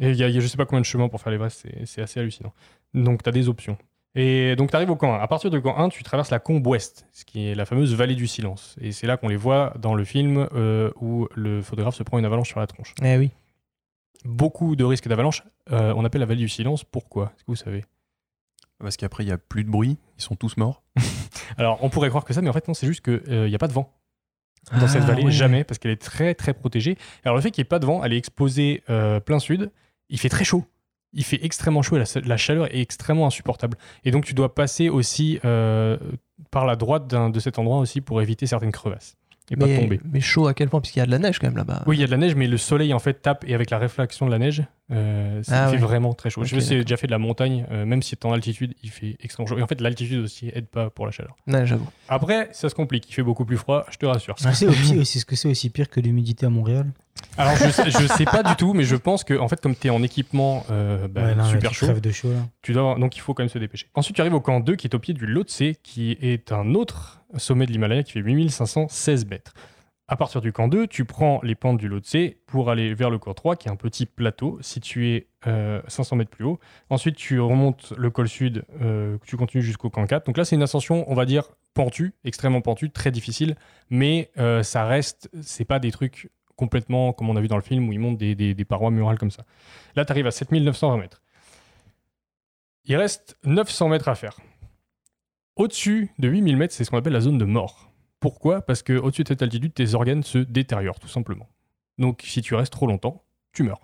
Et 0.00 0.10
il 0.10 0.16
y, 0.16 0.24
a- 0.24 0.28
il 0.28 0.34
y 0.34 0.38
a 0.38 0.40
je 0.40 0.46
sais 0.46 0.56
pas 0.56 0.64
combien 0.66 0.80
de 0.80 0.86
chemins 0.86 1.08
pour 1.08 1.20
faire 1.20 1.30
l'Everest, 1.30 1.60
c'est- 1.62 1.86
c'est 1.86 2.02
assez 2.02 2.18
hallucinant. 2.20 2.52
Donc 2.94 3.22
tu 3.22 3.28
as 3.28 3.32
des 3.32 3.48
options. 3.48 3.76
Et 4.16 4.56
donc 4.56 4.70
tu 4.70 4.76
arrives 4.76 4.90
au 4.90 4.96
camp 4.96 5.14
1. 5.14 5.18
À 5.20 5.28
partir 5.28 5.50
du 5.50 5.60
camp 5.62 5.76
1, 5.78 5.88
tu 5.88 6.02
traverses 6.02 6.30
la 6.30 6.40
combe 6.40 6.66
ouest, 6.66 7.06
ce 7.12 7.24
qui 7.24 7.46
est 7.46 7.54
la 7.54 7.64
fameuse 7.64 7.94
vallée 7.94 8.16
du 8.16 8.26
silence. 8.26 8.76
Et 8.80 8.90
c'est 8.92 9.06
là 9.06 9.16
qu'on 9.16 9.28
les 9.28 9.36
voit 9.36 9.72
dans 9.78 9.94
le 9.94 10.04
film 10.04 10.48
euh, 10.54 10.90
où 11.00 11.28
le 11.36 11.62
photographe 11.62 11.94
se 11.94 12.02
prend 12.02 12.18
une 12.18 12.24
avalanche 12.24 12.48
sur 12.48 12.58
la 12.58 12.66
tronche. 12.66 12.94
Eh 13.04 13.16
oui. 13.18 13.30
Beaucoup 14.24 14.76
de 14.76 14.84
risques 14.84 15.08
d'avalanche. 15.08 15.42
Euh, 15.72 15.94
on 15.96 16.04
appelle 16.04 16.20
la 16.20 16.26
vallée 16.26 16.40
du 16.40 16.48
silence. 16.48 16.82
Pourquoi? 16.84 17.26
Est-ce 17.36 17.44
que 17.44 17.50
vous 17.52 17.56
savez? 17.56 17.84
Parce 18.78 18.96
qu'après, 18.96 19.22
il 19.24 19.26
n'y 19.26 19.32
a 19.32 19.38
plus 19.38 19.64
de 19.64 19.70
bruit, 19.70 19.98
ils 20.18 20.22
sont 20.22 20.34
tous 20.36 20.56
morts. 20.56 20.82
Alors 21.58 21.78
on 21.82 21.88
pourrait 21.90 22.08
croire 22.08 22.24
que 22.24 22.32
ça, 22.32 22.40
mais 22.42 22.48
en 22.48 22.52
fait 22.52 22.66
non, 22.68 22.74
c'est 22.74 22.86
juste 22.86 23.02
qu'il 23.04 23.46
n'y 23.46 23.54
a 23.54 23.58
pas 23.58 23.68
de 23.68 23.72
vent. 23.72 23.92
Dans 24.72 24.78
Ah, 24.82 24.88
cette 24.88 25.04
vallée, 25.04 25.24
ouais. 25.24 25.30
jamais, 25.30 25.64
parce 25.64 25.78
qu'elle 25.78 25.90
est 25.90 26.00
très 26.00 26.34
très 26.34 26.52
protégée. 26.54 26.96
Alors 27.24 27.36
le 27.36 27.42
fait 27.42 27.50
qu'il 27.50 27.62
n'y 27.62 27.66
ait 27.66 27.68
pas 27.68 27.78
de 27.78 27.86
vent, 27.86 28.02
elle 28.04 28.12
est 28.12 28.18
exposée 28.18 28.82
euh, 28.90 29.18
plein 29.20 29.38
sud, 29.38 29.70
il 30.10 30.18
fait 30.18 30.28
très 30.28 30.44
chaud. 30.44 30.64
Il 31.12 31.24
fait 31.24 31.44
extrêmement 31.44 31.82
chaud 31.82 31.96
et 31.96 32.04
la, 32.24 32.36
chaleur 32.36 32.72
est 32.72 32.80
extrêmement 32.80 33.26
insupportable. 33.26 33.76
Et 34.04 34.12
donc 34.12 34.24
tu 34.24 34.34
dois 34.34 34.54
passer 34.54 34.88
aussi 34.88 35.40
euh, 35.44 35.96
par 36.52 36.66
la 36.66 36.76
droite 36.76 37.08
de 37.08 37.40
cet 37.40 37.58
endroit 37.58 37.78
aussi 37.78 38.00
pour 38.00 38.22
éviter 38.22 38.46
certaines 38.46 38.70
crevasses 38.70 39.16
et 39.50 39.56
pas 39.56 39.66
mais, 39.66 39.78
tomber. 39.80 40.00
mais 40.04 40.20
chaud 40.20 40.46
à 40.46 40.54
quel 40.54 40.68
point 40.68 40.80
Puisqu'il 40.80 41.00
y 41.00 41.02
a 41.02 41.06
de 41.06 41.10
la 41.10 41.18
neige 41.18 41.38
quand 41.38 41.46
même 41.48 41.56
là-bas. 41.56 41.82
Oui, 41.86 41.96
il 41.96 42.00
y 42.00 42.04
a 42.04 42.06
de 42.06 42.10
la 42.10 42.16
neige, 42.16 42.34
mais 42.34 42.46
le 42.46 42.56
soleil 42.56 42.94
en 42.94 42.98
fait 42.98 43.14
tape 43.22 43.44
et 43.46 43.54
avec 43.54 43.70
la 43.70 43.78
réflexion 43.78 44.26
de 44.26 44.30
la 44.30 44.38
neige, 44.38 44.62
euh, 44.92 45.42
ça 45.42 45.64
Ah 45.64 45.68
fait 45.68 45.72
ouais. 45.74 45.78
vraiment 45.82 46.14
très 46.14 46.30
chaud. 46.30 46.40
Ok, 46.42 46.46
Je 46.48 46.58
sais, 46.60 46.76
j'ai 46.78 46.84
déjà 46.84 46.96
fait 46.96 47.06
de 47.06 47.12
la 47.12 47.18
montagne, 47.18 47.66
euh, 47.70 47.84
même 47.84 48.02
si 48.02 48.10
c'est 48.10 48.24
en 48.24 48.32
altitude, 48.32 48.74
il 48.82 48.90
fait 48.90 49.16
extrêmement 49.20 49.48
chaud. 49.48 49.58
Et 49.58 49.62
en 49.62 49.66
fait, 49.66 49.80
l'altitude 49.80 50.20
aussi 50.20 50.50
aide 50.54 50.66
pas 50.66 50.90
pour 50.90 51.04
la 51.06 51.12
chaleur. 51.12 51.36
Ouais, 51.46 51.66
j'avoue. 51.66 51.88
Après, 52.08 52.48
ça 52.52 52.68
se 52.68 52.74
complique. 52.74 53.08
Il 53.10 53.12
fait 53.12 53.22
beaucoup 53.22 53.44
plus 53.44 53.56
froid, 53.56 53.84
je 53.90 53.96
te 53.98 54.06
rassure. 54.06 54.34
Est-ce 54.38 54.48
que 54.48 54.54
c'est 54.72 54.98
aussi, 54.98 55.24
que 55.24 55.36
c'est 55.36 55.48
aussi 55.48 55.70
pire 55.70 55.88
que 55.90 56.00
l'humidité 56.00 56.46
à 56.46 56.50
Montréal 56.50 56.86
Alors, 57.36 57.54
je 57.56 57.70
sais, 57.70 57.90
je 57.90 58.06
sais 58.06 58.24
pas 58.24 58.42
du 58.42 58.54
tout, 58.56 58.72
mais 58.74 58.84
je 58.84 58.96
pense 58.96 59.24
que, 59.24 59.34
en 59.38 59.48
fait, 59.48 59.60
comme 59.60 59.74
tu 59.76 59.88
es 59.88 59.90
en 59.90 60.02
équipement 60.02 60.64
euh, 60.70 61.06
bah, 61.08 61.22
Ouais, 61.22 61.34
non, 61.34 61.44
mais 61.44 61.50
super 61.50 61.70
tu 61.70 61.76
chaud, 61.86 61.92
de 61.92 62.10
chaud, 62.10 62.32
là. 62.32 62.46
tu 62.62 62.72
dois, 62.72 62.96
donc 62.98 63.16
il 63.16 63.20
faut 63.20 63.34
quand 63.34 63.42
même 63.42 63.50
se 63.50 63.58
dépêcher. 63.58 63.86
Ensuite, 63.94 64.16
tu 64.16 64.20
arrives 64.22 64.34
au 64.34 64.40
camp 64.40 64.60
2 64.60 64.74
qui 64.76 64.86
est 64.86 64.94
au 64.94 64.98
pied 64.98 65.14
du 65.14 65.26
Lhotse, 65.26 65.62
qui 65.82 66.16
est 66.20 66.50
un 66.52 66.74
autre 66.74 67.19
sommet 67.36 67.66
de 67.66 67.72
l'Himalaya 67.72 68.02
qui 68.02 68.12
fait 68.12 68.20
8516 68.20 69.26
mètres. 69.26 69.52
À 70.08 70.16
partir 70.16 70.40
du 70.40 70.52
camp 70.52 70.66
2, 70.66 70.88
tu 70.88 71.04
prends 71.04 71.38
les 71.44 71.54
pentes 71.54 71.78
du 71.78 71.86
Lhotse 71.88 72.16
pour 72.46 72.68
aller 72.70 72.94
vers 72.94 73.10
le 73.10 73.18
camp 73.18 73.32
3, 73.32 73.54
qui 73.54 73.68
est 73.68 73.70
un 73.70 73.76
petit 73.76 74.06
plateau 74.06 74.58
situé 74.60 75.28
euh, 75.46 75.80
500 75.86 76.16
mètres 76.16 76.30
plus 76.32 76.44
haut. 76.44 76.58
Ensuite, 76.88 77.14
tu 77.14 77.38
remontes 77.38 77.92
le 77.96 78.10
col 78.10 78.28
sud, 78.28 78.64
euh, 78.82 79.18
tu 79.24 79.36
continues 79.36 79.62
jusqu'au 79.62 79.88
camp 79.88 80.04
4. 80.04 80.26
Donc 80.26 80.36
là, 80.36 80.44
c'est 80.44 80.56
une 80.56 80.64
ascension, 80.64 81.04
on 81.08 81.14
va 81.14 81.26
dire, 81.26 81.44
pentue, 81.74 82.12
extrêmement 82.24 82.60
pentue, 82.60 82.90
très 82.90 83.12
difficile, 83.12 83.54
mais 83.88 84.32
euh, 84.38 84.64
ça 84.64 84.84
reste, 84.84 85.30
c'est 85.42 85.64
pas 85.64 85.78
des 85.78 85.92
trucs 85.92 86.28
complètement 86.56 87.12
comme 87.12 87.30
on 87.30 87.36
a 87.36 87.40
vu 87.40 87.46
dans 87.46 87.56
le 87.56 87.62
film 87.62 87.88
où 87.88 87.92
ils 87.92 88.00
montent 88.00 88.18
des, 88.18 88.34
des- 88.34 88.52
des 88.54 88.64
parois 88.64 88.90
murales 88.90 89.16
comme 89.16 89.30
ça. 89.30 89.44
Là, 89.94 90.04
tu 90.04 90.10
arrives 90.10 90.26
à 90.26 90.32
7920 90.32 90.96
mètres. 90.96 91.22
Il 92.84 92.96
reste 92.96 93.38
900 93.44 93.88
mètres 93.88 94.08
à 94.08 94.16
faire. 94.16 94.36
Au-dessus 95.60 96.10
de 96.18 96.28
8000 96.28 96.56
mètres, 96.56 96.72
c'est 96.74 96.84
ce 96.84 96.90
qu'on 96.90 96.96
appelle 96.96 97.12
la 97.12 97.20
zone 97.20 97.36
de 97.38 97.44
mort. 97.44 97.90
Pourquoi? 98.18 98.62
Parce 98.62 98.82
que 98.82 98.94
au-dessus 98.94 99.24
de 99.24 99.28
cette 99.28 99.42
altitude, 99.42 99.74
tes 99.74 99.94
organes 99.94 100.22
se 100.22 100.38
détériorent, 100.38 100.98
tout 100.98 101.08
simplement. 101.08 101.48
Donc, 101.98 102.22
si 102.24 102.40
tu 102.40 102.54
restes 102.54 102.72
trop 102.72 102.86
longtemps, 102.86 103.22
tu 103.52 103.62
meurs. 103.62 103.80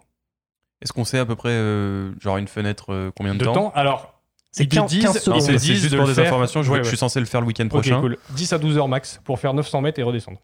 Est-ce 0.80 0.92
qu'on 0.92 1.04
sait 1.04 1.18
à 1.18 1.26
peu 1.26 1.36
près, 1.36 1.50
euh, 1.50 2.12
genre 2.20 2.38
une 2.38 2.48
fenêtre, 2.48 2.92
euh, 2.92 3.10
combien 3.16 3.34
de, 3.34 3.38
De 3.40 3.44
temps? 3.44 3.72
Alors, 3.74 4.20
C'est 4.52 4.64
ils 4.64 4.68
te 4.68 4.74
15 4.76 4.90
disent, 4.90 5.02
15 5.04 5.14
ils 5.16 5.20
secondes. 5.20 5.40
te 5.40 5.44
C'est 5.44 5.52
disent 5.56 5.80
juste 5.82 5.92
de 5.92 5.98
pour 5.98 6.06
des 6.06 6.14
faire- 6.14 6.26
informations, 6.26 6.62
je, 6.62 6.70
Ouais, 6.70 6.78
je 6.78 6.82
ouais. 6.84 6.88
suis 6.88 6.96
censé 6.96 7.20
le 7.20 7.26
faire 7.26 7.40
le 7.42 7.46
week-end 7.46 7.68
prochain. 7.68 8.00
cool. 8.00 8.16
10 8.30 8.52
à 8.54 8.58
12 8.58 8.78
heures 8.78 8.88
max 8.88 9.20
pour 9.24 9.38
faire 9.38 9.52
900 9.54 9.80
mètres 9.82 9.98
et 9.98 10.02
redescendre. 10.02 10.38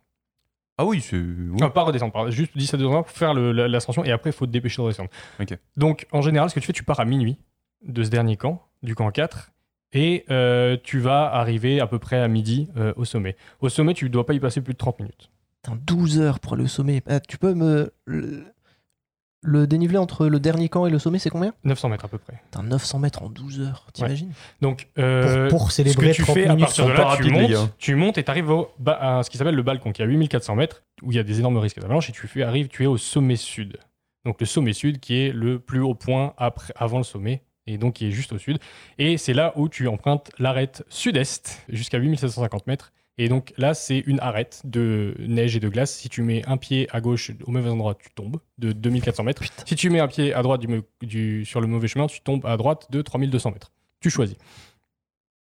Ah 0.78 0.84
oui, 0.86 1.00
c'est. 1.00 1.16
oui. 1.16 1.60
Non, 1.60 1.70
pas 1.70 1.82
redescendre, 1.82 2.12
pardon. 2.12 2.30
juste 2.30 2.56
10 2.56 2.74
à 2.74 2.76
12 2.76 2.92
heures 2.94 3.04
pour 3.04 3.16
faire 3.16 3.32
l'ascension 3.34 4.04
et 4.04 4.10
après, 4.10 4.30
il 4.30 4.32
faut 4.34 4.46
te 4.46 4.50
dépêcher 4.50 4.76
de 4.78 4.82
redescendre. 4.82 5.10
Ok. 5.40 5.56
Donc, 5.76 6.06
en 6.12 6.20
général, 6.22 6.48
ce 6.50 6.54
que 6.54 6.60
tu 6.60 6.66
fais, 6.66 6.72
tu 6.72 6.84
pars 6.84 7.00
à 7.00 7.04
minuit 7.04 7.38
de 7.86 8.02
ce 8.04 8.10
dernier 8.10 8.36
camp, 8.36 8.62
du 8.82 8.94
camp 8.94 9.10
4, 9.10 9.50
et 9.92 10.24
euh, 10.30 10.76
tu 10.82 10.98
vas 11.00 11.26
arriver 11.32 11.80
à 11.80 11.86
peu 11.86 11.98
près 11.98 12.18
à 12.20 12.28
midi 12.28 12.68
euh, 12.76 12.92
au 12.96 13.04
sommet. 13.04 13.36
Au 13.60 13.68
sommet, 13.68 13.94
tu 13.94 14.06
ne 14.06 14.10
dois 14.10 14.26
pas 14.26 14.34
y 14.34 14.40
passer 14.40 14.60
plus 14.60 14.72
de 14.74 14.78
30 14.78 15.00
minutes. 15.00 15.30
Putain, 15.62 15.78
12 15.86 16.20
heures 16.20 16.40
pour 16.40 16.54
aller 16.54 16.64
au 16.64 16.68
sommet. 16.68 17.02
Ah, 17.08 17.20
tu 17.20 17.38
peux 17.38 17.54
me. 17.54 17.92
Le, 18.04 18.44
le 19.44 19.66
dénivelé 19.66 19.98
entre 19.98 20.28
le 20.28 20.38
dernier 20.38 20.68
camp 20.68 20.86
et 20.86 20.90
le 20.90 21.00
sommet, 21.00 21.18
c'est 21.18 21.28
combien? 21.30 21.52
900 21.64 21.88
mètres 21.88 22.04
à 22.04 22.08
peu 22.08 22.18
près. 22.18 22.40
Putain, 22.44 22.62
900 22.62 22.98
mètres 23.00 23.22
en 23.24 23.28
12 23.28 23.60
heures, 23.60 23.86
t'imagines? 23.92 24.30
Donc, 24.60 24.88
euh, 24.98 25.48
Pour- 25.48 25.58
pour 25.58 25.72
célébrer 25.72 26.12
ce 26.12 26.12
que 26.12 26.16
tu 26.16 26.22
30 26.22 26.34
fais 26.34 26.46
à 26.46 26.48
minutes, 26.50 26.66
partir 26.66 26.84
de 26.86 26.90
sont 26.90 26.96
là, 26.96 27.04
pas 27.04 27.16
tu 27.16 27.30
montes, 27.30 27.50
tu 27.78 27.94
montes 27.96 28.18
et 28.18 28.22
tu 28.24 28.30
arrives 28.30 28.50
au, 28.50 28.68
à 28.86 29.22
ce 29.24 29.30
qui 29.30 29.38
s'appelle 29.38 29.56
le 29.56 29.62
balcon, 29.64 29.90
qui 29.90 30.00
est 30.00 30.04
à 30.04 30.08
8400 30.08 30.54
mètres, 30.54 30.84
où 31.02 31.10
il 31.10 31.16
y 31.16 31.18
a 31.18 31.24
des 31.24 31.40
énormes 31.40 31.56
risques 31.58 31.80
d'avalanche, 31.80 32.08
et 32.08 32.12
tu 32.12 32.28
fais, 32.28 32.44
arrives, 32.44 32.68
tu 32.68 32.84
es 32.84 32.86
au 32.86 32.96
sommet 32.96 33.34
sud. 33.34 33.78
Donc 34.24 34.38
le 34.38 34.46
sommet 34.46 34.72
sud 34.72 35.00
qui 35.00 35.16
est 35.16 35.32
le 35.32 35.58
plus 35.58 35.80
haut 35.80 35.94
point 35.96 36.34
après, 36.38 36.72
avant 36.76 36.98
le 36.98 37.04
sommet, 37.04 37.42
et 37.66 37.78
donc 37.78 37.94
qui 37.94 38.06
est 38.06 38.10
juste 38.10 38.32
au 38.32 38.38
sud. 38.38 38.58
Et 38.98 39.16
c'est 39.18 39.34
là 39.34 39.52
où 39.56 39.68
tu 39.68 39.88
empruntes 39.88 40.30
l'arête 40.38 40.84
sud-est 40.88 41.62
jusqu'à 41.68 41.98
8750 41.98 42.66
mètres. 42.66 42.92
Et 43.18 43.28
donc 43.28 43.52
là, 43.58 43.74
c'est 43.74 43.98
une 44.06 44.18
arête 44.20 44.62
de 44.64 45.14
neige 45.18 45.54
et 45.54 45.60
de 45.60 45.68
glace. 45.68 45.94
Si 45.94 46.08
tu 46.08 46.22
mets 46.22 46.42
un 46.48 46.56
pied 46.56 46.88
à 46.92 47.00
gauche 47.02 47.30
au 47.44 47.50
mauvais 47.50 47.68
endroit, 47.68 47.94
tu 47.94 48.08
tombes 48.14 48.40
de 48.58 48.72
2400 48.72 49.22
mètres. 49.24 49.42
Si 49.66 49.76
tu 49.76 49.90
mets 49.90 50.00
un 50.00 50.08
pied 50.08 50.32
à 50.32 50.42
droite 50.42 50.60
du, 50.62 50.66
me- 50.68 50.82
du- 51.02 51.44
sur 51.44 51.60
le 51.60 51.66
mauvais 51.66 51.88
chemin, 51.88 52.06
tu 52.06 52.20
tombes 52.22 52.44
à 52.46 52.56
droite 52.56 52.86
de 52.90 53.02
3200 53.02 53.50
mètres. 53.50 53.70
Tu 54.00 54.08
choisis. 54.08 54.36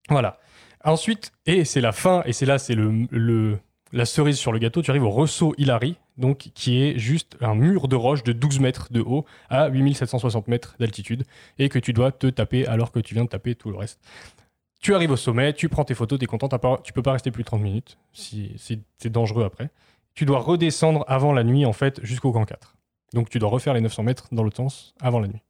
Voilà. 0.10 0.40
Ensuite, 0.84 1.32
et 1.46 1.64
c'est 1.64 1.80
la 1.80 1.92
fin, 1.92 2.24
et 2.26 2.34
c'est 2.34 2.46
là, 2.46 2.58
c'est 2.58 2.76
le, 2.76 3.08
le- 3.12 3.60
la 3.92 4.06
cerise 4.06 4.38
sur 4.38 4.52
le 4.52 4.60
gâteau, 4.60 4.82
tu 4.82 4.90
arrives 4.92 5.04
au 5.04 5.12
Ressaut 5.12 5.54
Hilary, 5.58 5.96
donc 6.18 6.50
qui 6.54 6.82
est 6.84 6.98
juste 6.98 7.38
un 7.42 7.56
mur 7.56 7.88
de 7.88 7.96
roche 7.96 8.24
de 8.24 8.34
12 8.34 8.60
mètres 8.60 8.92
de 8.92 9.02
haut 9.02 9.26
à 9.50 9.68
8760 9.70 10.48
mètres 10.48 10.76
d'altitude, 10.80 11.24
et 11.60 11.70
que 11.70 11.80
tu 11.80 11.94
dois 11.94 12.12
te 12.12 12.28
taper 12.28 12.68
alors 12.68 12.92
que 12.92 13.00
tu 13.00 13.14
viens 13.14 13.24
de 13.24 13.30
taper 13.30 13.56
tout 13.56 13.70
le 13.70 13.78
reste. 13.78 14.00
Tu 14.82 14.94
arrives 14.94 15.12
au 15.12 15.16
sommet, 15.18 15.54
tu 15.54 15.70
prends 15.70 15.86
tes 15.86 15.94
photos, 15.96 16.20
tu 16.20 16.26
es 16.26 16.28
content, 16.28 16.50
pas- 16.50 16.80
tu 16.84 16.92
peux 16.94 17.02
pas 17.02 17.14
rester 17.14 17.32
plus 17.32 17.44
de 17.44 17.48
30 17.48 17.62
minutes, 17.62 17.98
si, 18.12 18.52
si 18.58 18.82
c'est 18.98 19.10
dangereux 19.12 19.46
après. 19.46 19.70
Tu 20.14 20.26
dois 20.26 20.40
redescendre 20.40 21.06
avant 21.08 21.32
la 21.34 21.44
nuit, 21.44 21.66
en 21.66 21.74
fait, 21.74 22.00
jusqu'au 22.04 22.32
camp 22.32 22.46
4. 22.46 22.76
Donc 23.14 23.30
tu 23.30 23.40
dois 23.40 23.50
refaire 23.50 23.74
les 23.74 23.82
900 23.82 24.04
mètres 24.04 24.28
dans 24.32 24.44
l'autre 24.44 24.58
sens 24.58 24.94
avant 25.00 25.20
la 25.20 25.28
nuit. 25.28 25.42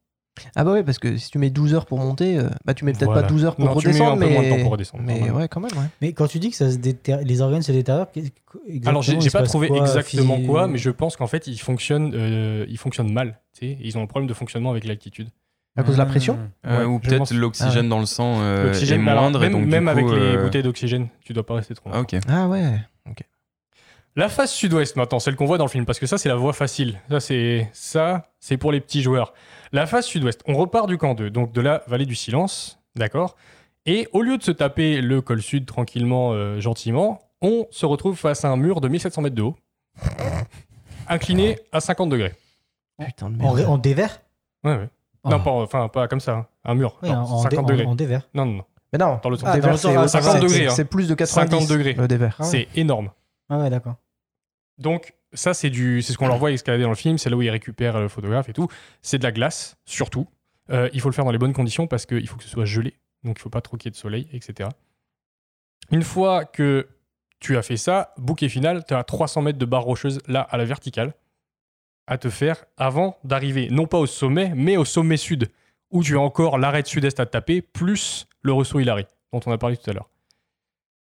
Ah 0.55 0.63
bah 0.63 0.71
ouais, 0.73 0.83
parce 0.83 0.97
que 0.97 1.15
si 1.17 1.29
tu 1.29 1.37
mets 1.37 1.49
12 1.51 1.73
heures 1.75 1.85
pour 1.85 1.99
monter, 1.99 2.37
euh, 2.39 2.49
bah 2.65 2.73
tu 2.73 2.85
mets 2.85 2.91
peut-être 2.93 3.05
Voilà. 3.05 3.21
pas 3.21 3.27
12 3.27 3.45
heures 3.45 3.55
pour 3.55 3.65
Non, 3.65 3.75
tu 3.75 3.87
mets 3.87 3.93
redescendre, 3.93 4.11
un 4.13 4.17
peu 4.17 4.25
mais... 4.25 4.33
moins 4.33 4.43
de 4.43 4.49
temps 4.49 4.61
pour 4.63 4.71
redescendre, 4.71 5.03
Mais 5.05 5.13
normalement. 5.19 5.37
ouais, 5.39 5.47
quand 5.47 5.59
même, 5.59 5.71
ouais. 5.77 5.85
Mais 6.01 6.13
quand 6.13 6.27
tu 6.27 6.39
dis 6.39 6.49
que 6.49 6.55
ça 6.55 6.71
se 6.71 6.77
déter- 6.77 7.23
les 7.23 7.41
organes 7.41 7.61
se 7.61 7.71
détériorent, 7.71 8.11
qu'est- 8.11 8.21
exactement, 8.65 8.89
Alors, 8.89 9.01
j'ai 9.03 9.13
il 9.13 9.21
j'ai 9.21 9.29
se 9.29 9.33
pas 9.33 9.39
passe 9.41 9.49
trouvé 9.49 9.67
quoi, 9.67 9.77
exactement 9.81 10.37
physi- 10.37 10.45
quoi, 10.47 10.67
mais 10.67 10.77
je 10.79 10.89
pense 10.89 11.15
qu'en 11.17 11.27
fait, 11.27 11.45
ils 11.47 11.59
fonctionnent, 11.59 12.13
euh, 12.15 12.65
ils 12.67 12.77
fonctionnent 12.79 13.11
mal. 13.13 13.39
tu 13.57 13.67
sais. 13.67 13.77
Ils 13.81 13.95
ont 13.97 14.01
un 14.01 14.07
problème 14.07 14.27
de 14.27 14.33
fonctionnement 14.33 14.71
avec 14.71 14.85
l'altitude. 14.85 15.29
À 15.75 15.83
cause 15.83 15.93
de 15.95 15.99
la 15.99 16.05
pression 16.07 16.37
Euh, 16.65 16.79
Ouais, 16.79 16.85
ou 16.85 16.99
je 17.03 17.07
peut-être 17.09 17.19
pense- 17.19 17.31
l'oxygène 17.33 17.71
Ah 17.75 17.81
ouais. 17.81 17.87
dans 17.89 17.99
le 17.99 18.05
sang 18.07 18.41
euh, 18.41 18.63
est 18.63 18.65
L'oxygène, 18.67 19.07
alors, 19.07 19.21
moindre. 19.23 19.43
et 19.43 19.49
même, 19.49 19.53
donc, 19.53 19.61
du 19.63 19.67
même 19.69 19.83
coup, 19.85 19.89
avec 19.91 20.05
les 20.05 20.11
euh, 20.37 20.43
bouteilles 20.43 20.63
d'oxygène, 20.63 21.07
tu 21.23 21.33
dois 21.33 21.45
pas 21.45 21.55
rester 21.55 21.75
trop 21.75 21.89
Ah, 21.93 21.97
longtemps. 21.97 22.17
ok. 22.17 22.23
Ah 22.27 22.47
ouais. 22.47 22.79
La 24.15 24.29
face 24.29 24.53
sud-ouest 24.53 24.95
maintenant, 24.95 25.19
celle 25.19 25.35
qu'on 25.35 25.45
voit 25.45 25.57
dans 25.57 25.65
le 25.65 25.69
film, 25.69 25.85
parce 25.85 25.97
que 25.99 26.05
ça 26.05 26.17
c'est 26.19 26.29
la 26.29 26.35
voie 26.35 26.53
facile. 26.53 26.99
Ça 27.09 27.19
c'est 27.19 27.69
ça, 27.73 28.29
c'est 28.39 28.57
pour 28.57 28.71
les 28.71 28.79
petits 28.79 29.01
joueurs. 29.01 29.33
La 29.71 29.87
face 29.87 30.05
sud-ouest, 30.05 30.41
on 30.45 30.53
repart 30.53 30.87
du 30.87 30.97
camp 30.99 31.15
2, 31.15 31.31
donc 31.31 31.51
de 31.51 31.61
la 31.61 31.83
vallée 31.87 32.05
du 32.05 32.13
silence, 32.15 32.79
d'accord? 32.95 33.35
Et 33.87 34.07
au 34.13 34.21
lieu 34.21 34.37
de 34.37 34.43
se 34.43 34.51
taper 34.51 35.01
le 35.01 35.21
col 35.21 35.41
sud 35.41 35.65
tranquillement, 35.65 36.31
euh, 36.33 36.59
gentiment, 36.59 37.21
on 37.41 37.65
se 37.71 37.85
retrouve 37.87 38.15
face 38.15 38.45
à 38.45 38.49
un 38.49 38.55
mur 38.55 38.81
de 38.81 38.87
1700 38.87 39.21
mètres 39.23 39.35
de 39.35 39.41
haut, 39.41 39.55
incliné 41.07 41.57
à 41.71 41.79
50 41.79 42.09
degrés. 42.09 42.33
Putain 43.03 43.29
de 43.31 43.37
merde. 43.37 43.65
en 43.67 43.77
dévers? 43.77 44.21
Ouais, 44.63 44.75
ouais. 44.75 44.89
Oh. 45.23 45.29
Non, 45.29 45.39
pas, 45.39 45.51
enfin, 45.51 45.87
pas 45.87 46.07
comme 46.07 46.19
ça, 46.19 46.33
hein. 46.33 46.47
un 46.65 46.75
mur. 46.75 46.97
Oui, 47.01 47.09
genre 47.09 47.33
en, 47.33 47.37
en 47.39 47.43
dé- 47.43 47.55
50 47.55 47.59
en- 47.59 47.67
degrés. 47.67 47.85
en 47.85 47.95
dévers. 47.95 48.29
Non, 48.33 48.45
non, 48.45 48.53
non. 48.57 48.63
Mais 48.91 48.99
non, 48.99 49.19
Dans 49.23 49.29
le. 49.29 49.37
Ah, 49.43 49.53
dévers, 49.55 49.71
dans 49.71 49.77
c'est 49.77 49.87
le 49.87 49.93
sens, 49.95 50.11
c'est- 50.11 50.21
50 50.21 50.33
c'est- 50.33 50.39
degrés, 50.41 50.67
hein. 50.67 50.73
C'est 50.75 50.85
plus 50.85 51.07
de 51.07 51.15
90 51.15 51.51
50 51.51 51.69
degrés. 51.69 51.93
le 51.93 52.07
dévers. 52.07 52.35
Ah 52.39 52.43
ouais. 52.43 52.49
C'est 52.49 52.67
énorme. 52.79 53.09
Ah 53.49 53.57
ouais, 53.57 53.69
d'accord. 53.69 53.95
Donc, 54.77 55.13
ça, 55.33 55.53
c'est 55.53 55.69
du, 55.69 56.01
c'est 56.01 56.13
ce 56.13 56.17
qu'on 56.17 56.27
leur 56.27 56.37
voit 56.37 56.51
escalader 56.51 56.83
dans 56.83 56.89
le 56.89 56.95
film. 56.95 57.17
C'est 57.17 57.29
là 57.29 57.35
où 57.35 57.41
ils 57.41 57.49
récupèrent 57.49 57.99
le 57.99 58.07
photographe 58.07 58.49
et 58.49 58.53
tout. 58.53 58.67
C'est 59.01 59.17
de 59.17 59.23
la 59.23 59.31
glace, 59.31 59.77
surtout. 59.85 60.27
Euh, 60.69 60.89
il 60.93 61.01
faut 61.01 61.09
le 61.09 61.13
faire 61.13 61.25
dans 61.25 61.31
les 61.31 61.37
bonnes 61.37 61.53
conditions 61.53 61.87
parce 61.87 62.05
qu'il 62.05 62.27
faut 62.27 62.37
que 62.37 62.43
ce 62.43 62.49
soit 62.49 62.65
gelé. 62.65 62.95
Donc, 63.23 63.37
il 63.39 63.41
faut 63.41 63.49
pas 63.49 63.61
trop 63.61 63.77
qu'il 63.77 63.89
y 63.89 63.91
de 63.91 63.97
soleil, 63.97 64.27
etc. 64.33 64.69
Une 65.91 66.03
fois 66.03 66.45
que 66.45 66.87
tu 67.39 67.57
as 67.57 67.61
fait 67.61 67.77
ça, 67.77 68.13
bouquet 68.17 68.49
final, 68.49 68.85
tu 68.85 68.93
as 68.93 69.03
300 69.03 69.41
mètres 69.41 69.59
de 69.59 69.65
barre 69.65 69.83
rocheuse 69.83 70.19
là 70.27 70.41
à 70.41 70.57
la 70.57 70.65
verticale 70.65 71.13
à 72.07 72.17
te 72.17 72.29
faire 72.29 72.65
avant 72.77 73.17
d'arriver, 73.23 73.69
non 73.69 73.85
pas 73.85 73.97
au 73.97 74.05
sommet, 74.05 74.51
mais 74.55 74.77
au 74.77 74.85
sommet 74.85 75.17
sud, 75.17 75.49
où 75.91 76.03
tu 76.03 76.17
as 76.17 76.21
encore 76.21 76.57
l'arête 76.57 76.87
sud-est 76.87 77.19
à 77.19 77.25
taper, 77.25 77.61
plus 77.61 78.27
le 78.41 78.51
ressaut 78.51 78.79
Hilary, 78.79 79.05
dont 79.31 79.39
on 79.45 79.51
a 79.51 79.57
parlé 79.57 79.77
tout 79.77 79.89
à 79.89 79.93
l'heure. 79.93 80.09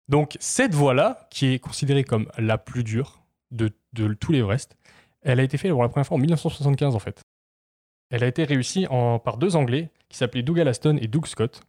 Donc, 0.08 0.36
cette 0.40 0.74
voie-là, 0.74 1.28
qui 1.30 1.54
est 1.54 1.58
considérée 1.58 2.04
comme 2.04 2.30
la 2.36 2.58
plus 2.58 2.84
dure, 2.84 3.19
de, 3.50 3.70
de 3.92 4.12
tout 4.14 4.32
l'Everest. 4.32 4.76
Elle 5.22 5.40
a 5.40 5.42
été 5.42 5.58
faite 5.58 5.70
pour 5.70 5.82
la 5.82 5.88
première 5.88 6.06
fois 6.06 6.16
en 6.16 6.20
1975 6.20 6.94
en 6.94 6.98
fait. 6.98 7.22
Elle 8.10 8.24
a 8.24 8.26
été 8.26 8.44
réussie 8.44 8.86
en, 8.88 9.18
par 9.18 9.36
deux 9.36 9.56
Anglais 9.56 9.90
qui 10.08 10.16
s'appelaient 10.16 10.42
Doug 10.42 10.58
Allaston 10.58 10.98
et 11.00 11.06
Doug 11.06 11.26
Scott. 11.26 11.62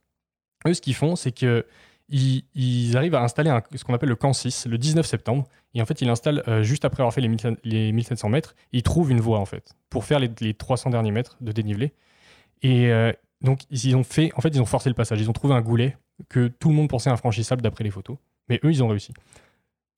Eux, 0.66 0.74
ce 0.74 0.80
qu'ils 0.80 0.94
font, 0.94 1.16
c'est 1.16 1.32
que 1.32 1.66
ils, 2.08 2.96
arrivent 2.96 3.14
à 3.14 3.22
installer 3.22 3.56
ce 3.74 3.84
qu'on 3.84 3.94
appelle 3.94 4.08
le 4.08 4.16
camp 4.16 4.32
6 4.32 4.66
le 4.66 4.76
19 4.76 5.06
septembre. 5.06 5.48
Et 5.74 5.80
en 5.80 5.86
fait, 5.86 6.02
ils 6.02 6.06
l'installent 6.06 6.42
euh, 6.46 6.62
juste 6.62 6.84
après 6.84 7.02
avoir 7.02 7.14
fait 7.14 7.22
les, 7.22 7.28
1000 7.28 7.56
les 7.64 7.92
1700 7.92 8.28
mètres. 8.28 8.54
Ils 8.72 8.82
trouvent 8.82 9.10
une 9.10 9.20
voie 9.20 9.38
en 9.38 9.46
fait 9.46 9.74
pour 9.88 10.04
faire 10.04 10.18
les, 10.18 10.30
les 10.40 10.52
300 10.52 10.90
derniers 10.90 11.12
mètres 11.12 11.36
de 11.40 11.52
dénivelé. 11.52 11.92
Et 12.62 12.90
euh, 12.92 13.12
donc, 13.40 13.60
ils 13.70 13.96
ont 13.96 14.04
fait, 14.04 14.30
en 14.36 14.40
fait, 14.40 14.50
ils 14.50 14.60
ont 14.60 14.66
forcé 14.66 14.88
le 14.88 14.94
passage. 14.94 15.20
Ils 15.20 15.30
ont 15.30 15.32
trouvé 15.32 15.54
un 15.54 15.62
goulet 15.62 15.96
que 16.28 16.48
tout 16.48 16.68
le 16.68 16.74
monde 16.74 16.88
pensait 16.88 17.10
infranchissable 17.10 17.62
d'après 17.62 17.84
les 17.84 17.90
photos. 17.90 18.16
Mais 18.48 18.60
eux, 18.64 18.70
ils 18.70 18.82
ont 18.82 18.88
réussi. 18.88 19.12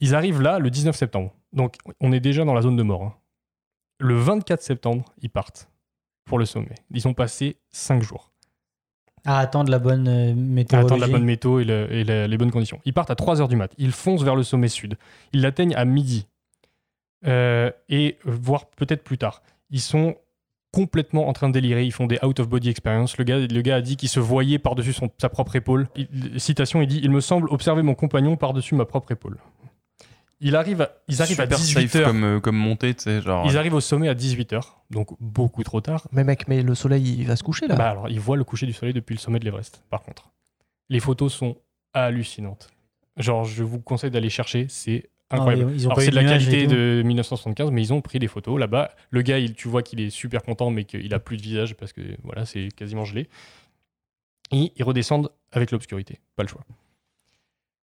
Ils 0.01 0.15
arrivent 0.15 0.41
là 0.43 0.59
le 0.59 0.71
19 0.71 0.95
septembre. 0.97 1.33
Donc, 1.53 1.77
on 2.01 2.13
est 2.13 2.21
déjà 2.21 2.45
dans 2.45 2.55
la 2.55 2.63
zone 2.63 2.77
de 2.77 2.83
mort. 2.83 3.03
hein. 3.03 3.15
Le 4.01 4.17
24 4.17 4.61
septembre, 4.63 5.05
ils 5.23 5.31
partent 5.31 5.71
pour 6.25 6.39
le 6.39 6.45
sommet. 6.45 6.75
Ils 6.91 7.07
ont 7.07 7.15
passé 7.15 7.57
5 7.71 8.03
jours 8.03 8.33
À 9.25 9.39
attendre 9.39 9.71
la 9.71 9.79
bonne 9.79 10.09
euh, 10.09 10.33
à 10.33 10.35
météorologie. 10.35 10.95
attendre 10.95 11.07
la 11.07 11.13
bonne 11.19 11.25
météo 11.25 11.61
et, 11.61 11.65
le- 11.65 11.93
et 11.93 12.03
le- 12.05 12.27
les 12.27 12.37
bonnes 12.39 12.51
conditions. 12.51 12.81
Ils 12.85 12.93
partent 12.93 13.11
à 13.11 13.15
3h 13.15 13.47
du 13.49 13.57
mat. 13.57 13.73
Ils 13.79 13.93
foncent 13.93 14.23
vers 14.23 14.35
le 14.37 14.43
sommet 14.43 14.69
sud. 14.69 14.97
Ils 15.33 15.43
l'atteignent 15.43 15.75
à 15.77 15.85
midi. 15.85 16.27
Euh, 17.27 17.71
et 17.89 18.19
euh, 18.27 18.31
voire 18.33 18.67
peut-être 18.71 19.03
plus 19.05 19.17
tard. 19.17 19.43
Ils 19.71 19.81
sont 19.81 20.17
complètement 20.73 21.29
en 21.29 21.33
train 21.33 21.49
de 21.49 21.55
délirer. 21.55 21.85
Ils 21.85 21.93
font 21.93 22.07
des 22.07 22.19
out-of-body 22.23 22.69
experience. 22.69 23.17
Le 23.17 23.25
gars, 23.25 23.39
le 23.39 23.61
gars 23.63 23.77
a 23.77 23.81
dit 23.81 23.97
qu'il 23.97 24.09
se 24.09 24.21
voyait 24.21 24.59
par-dessus 24.59 24.95
sa 25.19 25.29
propre 25.29 25.55
épaule. 25.57 25.89
Il- 25.95 26.39
citation, 26.41 26.83
il 26.83 26.89
dit 26.89 27.01
Il 27.03 27.11
me 27.11 27.21
semble 27.21 27.49
observer 27.49 27.83
mon 27.83 27.95
compagnon 27.95 28.37
par-dessus 28.37 28.75
ma 28.75 28.85
propre 28.85 29.13
épaule. 29.13 29.39
Il 30.41 30.57
arrive 30.57 30.89
ils 31.09 31.23
arrivent 31.23 31.41
à 31.41 31.45
super 31.45 31.59
18 31.59 31.89
safe 31.89 32.03
h 32.03 32.05
comme, 32.05 32.25
euh, 32.25 32.41
comme 32.41 32.57
montée, 32.57 32.95
tu 32.95 33.05
sais, 33.05 33.21
genre. 33.21 33.47
Ils 33.47 33.57
arrivent 33.57 33.75
au 33.75 33.81
sommet 33.81 34.09
à 34.09 34.15
18h, 34.15 34.63
donc 34.91 35.11
beaucoup 35.21 35.63
trop 35.63 35.81
tard. 35.81 36.07
Mais 36.13 36.25
mec, 36.25 36.49
mais 36.49 36.63
le 36.63 36.75
soleil, 36.75 37.17
il 37.19 37.27
va 37.27 37.37
se 37.37 37.43
coucher 37.43 37.67
là. 37.67 37.77
Bah 37.77 37.91
alors, 37.91 38.09
ils 38.09 38.21
voient 38.21 38.37
le 38.37 38.45
coucher 38.45 38.67
du 38.67 38.73
soleil 38.73 38.95
depuis 38.95 39.15
le 39.15 39.21
sommet 39.21 39.39
de 39.39 39.45
l'Everest, 39.45 39.85
par 39.91 40.03
contre. 40.03 40.31
Les 40.91 41.01
photos 41.01 41.33
sont 41.33 41.57
hallucinantes. 41.93 42.69
Genre, 43.17 43.45
je 43.45 43.63
vous 43.63 43.81
conseille 43.81 44.11
d'aller 44.11 44.29
chercher, 44.29 44.67
c'est 44.69 45.09
incroyable. 45.31 45.73
ont 45.73 45.91
alors, 45.91 46.01
c'est 46.01 46.11
de 46.11 46.17
la 46.17 46.25
qualité 46.25 46.67
de 46.67 47.03
1975, 47.05 47.71
mais 47.71 47.83
ils 47.83 47.93
ont 47.93 48.01
pris 48.01 48.19
des 48.19 48.29
photos 48.29 48.59
là-bas. 48.59 48.91
Le 49.11 49.23
gars, 49.23 49.39
il, 49.39 49.55
tu 49.55 49.69
vois 49.69 49.83
qu'il 49.83 50.01
est 50.01 50.11
super 50.11 50.43
content, 50.43 50.71
mais 50.71 50.85
qu'il 50.85 51.13
a 51.15 51.19
plus 51.19 51.37
de 51.37 51.43
visage 51.43 51.75
parce 51.75 51.93
que 51.93 52.01
voilà, 52.23 52.45
c'est 52.45 52.69
quasiment 52.75 53.05
gelé. 53.05 53.29
Et 54.53 54.73
ils 54.77 54.85
redescendent 54.85 55.31
avec 55.53 55.71
l'obscurité, 55.71 56.21
pas 56.37 56.43
le 56.43 56.49
choix. 56.49 56.65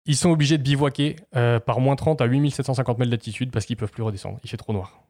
Ils 0.08 0.16
sont 0.16 0.30
obligés 0.30 0.58
de 0.58 0.62
bivouaquer 0.64 1.14
euh, 1.36 1.60
par 1.60 1.78
moins 1.80 1.94
30 1.94 2.20
à 2.20 2.24
8750 2.26 2.98
mètres 2.98 3.10
d'altitude 3.10 3.50
parce 3.52 3.64
qu'ils 3.66 3.76
peuvent 3.76 3.90
plus 3.92 4.02
redescendre. 4.02 4.38
Il 4.42 4.50
fait 4.50 4.56
trop 4.56 4.72
noir. 4.72 5.02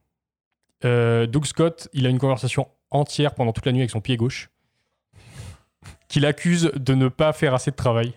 Euh, 0.85 1.27
Doug 1.27 1.47
Scott, 1.47 1.89
il 1.95 2.05
a 2.07 2.11
une 2.11 2.19
conversation 2.19 2.69
entière 2.91 3.35
pendant 3.35 3.53
toute 3.53 3.65
la 3.65 3.73
nuit 3.73 3.81
avec 3.81 3.91
son 3.91 4.01
pied 4.01 4.17
gauche, 4.17 4.51
qu'il 6.09 6.27
accuse 6.27 6.71
de 6.75 6.95
ne 6.95 7.09
pas 7.09 7.33
faire 7.33 7.55
assez 7.55 7.71
de 7.71 7.77
travail. 7.77 8.13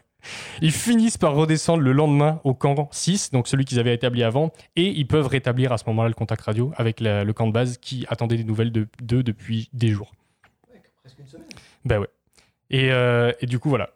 Ils 0.62 0.72
finissent 0.72 1.18
par 1.18 1.34
redescendre 1.34 1.82
le 1.82 1.92
lendemain 1.94 2.40
au 2.44 2.54
camp 2.54 2.88
6, 2.92 3.32
donc 3.32 3.48
celui 3.48 3.66
qu'ils 3.66 3.80
avaient 3.80 3.94
établi 3.96 4.24
avant, 4.24 4.52
et 4.76 4.88
ils 4.88 5.08
peuvent 5.08 5.26
rétablir 5.28 5.72
à 5.72 5.78
ce 5.80 5.86
moment-là 5.88 6.10
le 6.10 6.14
contact 6.14 6.42
radio 6.42 6.72
avec 6.78 7.00
la- 7.00 7.24
le 7.24 7.34
camp 7.34 7.48
de 7.48 7.52
base 7.52 7.78
qui 7.80 8.06
attendait 8.08 8.38
des 8.38 8.44
nouvelles 8.44 8.72
de- 8.72 8.88
d'eux 9.02 9.24
depuis 9.24 9.70
des 9.74 9.90
jours. 9.90 10.12
Ben 11.86 12.00
ouais. 12.00 12.08
Et, 12.72 12.92
euh, 12.92 13.32
et 13.42 13.46
du 13.46 13.60
coup, 13.60 13.70
voilà. 13.70 13.90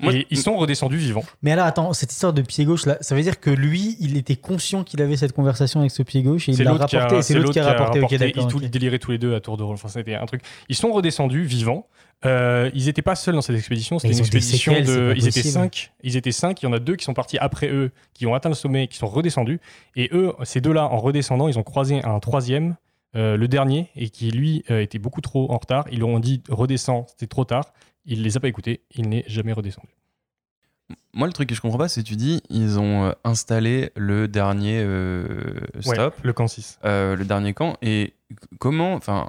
Moi- 0.00 0.14
et 0.14 0.26
ils 0.30 0.38
sont 0.38 0.56
redescendus 0.56 0.96
vivants. 0.96 1.24
Mais 1.42 1.52
alors 1.52 1.66
attends, 1.66 1.92
cette 1.92 2.12
histoire 2.12 2.32
de 2.32 2.40
pied 2.40 2.64
gauche 2.64 2.86
là, 2.86 2.98
ça 3.00 3.14
veut 3.14 3.22
dire 3.22 3.40
que 3.40 3.50
lui, 3.50 3.96
il 4.00 4.16
était 4.16 4.36
conscient 4.36 4.84
qu'il 4.84 5.02
avait 5.02 5.16
cette 5.16 5.32
conversation 5.32 5.80
avec 5.80 5.90
ce 5.90 6.02
pied 6.02 6.22
gauche 6.22 6.48
et 6.48 6.52
il 6.52 6.56
C'est 6.56 6.64
l'a 6.64 6.70
l'autre 6.70 6.86
qui 6.86 6.96
a, 6.96 7.00
rapporté. 7.00 7.22
C'est 7.22 7.34
l'autre 7.34 7.52
qui 7.52 7.58
a 7.58 7.64
rapporté. 7.64 8.00
Rapporté. 8.00 8.32
ils, 8.62 8.70
déliraient 8.70 9.00
tous 9.00 9.10
les 9.10 9.18
deux 9.18 9.34
à 9.34 9.40
tour 9.40 9.56
de 9.56 9.64
rôle. 9.64 9.74
Enfin, 9.74 9.88
c'était 9.88 10.14
un 10.14 10.26
truc. 10.26 10.42
Ils 10.68 10.76
sont 10.76 10.92
redescendus 10.92 11.42
vivants. 11.42 11.86
Euh, 12.24 12.70
ils 12.74 12.86
n'étaient 12.86 13.02
pas 13.02 13.16
seuls 13.16 13.34
dans 13.34 13.42
cette 13.42 13.56
expédition. 13.56 13.98
C'était 13.98 14.14
une 14.14 14.20
expédition 14.20 14.72
séquelles, 14.72 14.86
de. 14.86 15.14
Ils 15.16 15.26
étaient 15.26 15.42
cinq. 15.42 15.92
Ils 16.02 16.16
étaient 16.16 16.32
cinq. 16.32 16.62
Il 16.62 16.66
y 16.66 16.68
en 16.68 16.72
a 16.72 16.78
deux 16.78 16.96
qui 16.96 17.04
sont 17.04 17.14
partis 17.14 17.38
après 17.38 17.68
eux, 17.68 17.90
qui 18.14 18.26
ont 18.26 18.34
atteint 18.34 18.48
le 18.48 18.54
sommet, 18.54 18.86
qui 18.86 18.98
sont 18.98 19.06
redescendus. 19.08 19.60
Et 19.96 20.10
eux, 20.12 20.32
ces 20.44 20.60
deux-là, 20.60 20.86
en 20.86 20.98
redescendant, 20.98 21.48
ils 21.48 21.58
ont 21.58 21.64
croisé 21.64 22.02
un 22.04 22.18
troisième, 22.20 22.76
euh, 23.16 23.36
le 23.36 23.48
dernier, 23.48 23.90
et 23.96 24.10
qui 24.10 24.30
lui 24.30 24.64
euh, 24.70 24.80
était 24.82 24.98
beaucoup 24.98 25.20
trop 25.20 25.50
en 25.52 25.58
retard. 25.58 25.84
Ils 25.90 26.00
leur 26.00 26.08
ont 26.08 26.20
dit 26.20 26.42
redescends, 26.48 27.06
c'était 27.08 27.26
trop 27.26 27.44
tard. 27.44 27.72
Il 28.04 28.22
les 28.22 28.36
a 28.36 28.40
pas 28.40 28.48
écoutés. 28.48 28.82
Il 28.94 29.08
n'est 29.08 29.24
jamais 29.26 29.52
redescendu. 29.52 29.88
Moi, 31.12 31.26
le 31.26 31.32
truc 31.34 31.48
que 31.50 31.54
je 31.54 31.60
comprends 31.60 31.78
pas, 31.78 31.88
c'est 31.88 32.02
que 32.02 32.08
tu 32.08 32.16
dis, 32.16 32.42
ils 32.48 32.78
ont 32.78 33.04
euh, 33.06 33.12
installé 33.24 33.90
le 33.96 34.28
dernier 34.28 34.80
euh, 34.82 35.60
Ouais, 35.86 35.94
stop, 35.94 36.14
le 36.22 36.32
camp 36.32 36.46
6. 36.46 36.78
euh, 36.84 37.16
le 37.16 37.24
dernier 37.24 37.52
camp. 37.52 37.76
Et 37.82 38.14
comment, 38.58 38.94
enfin, 38.94 39.28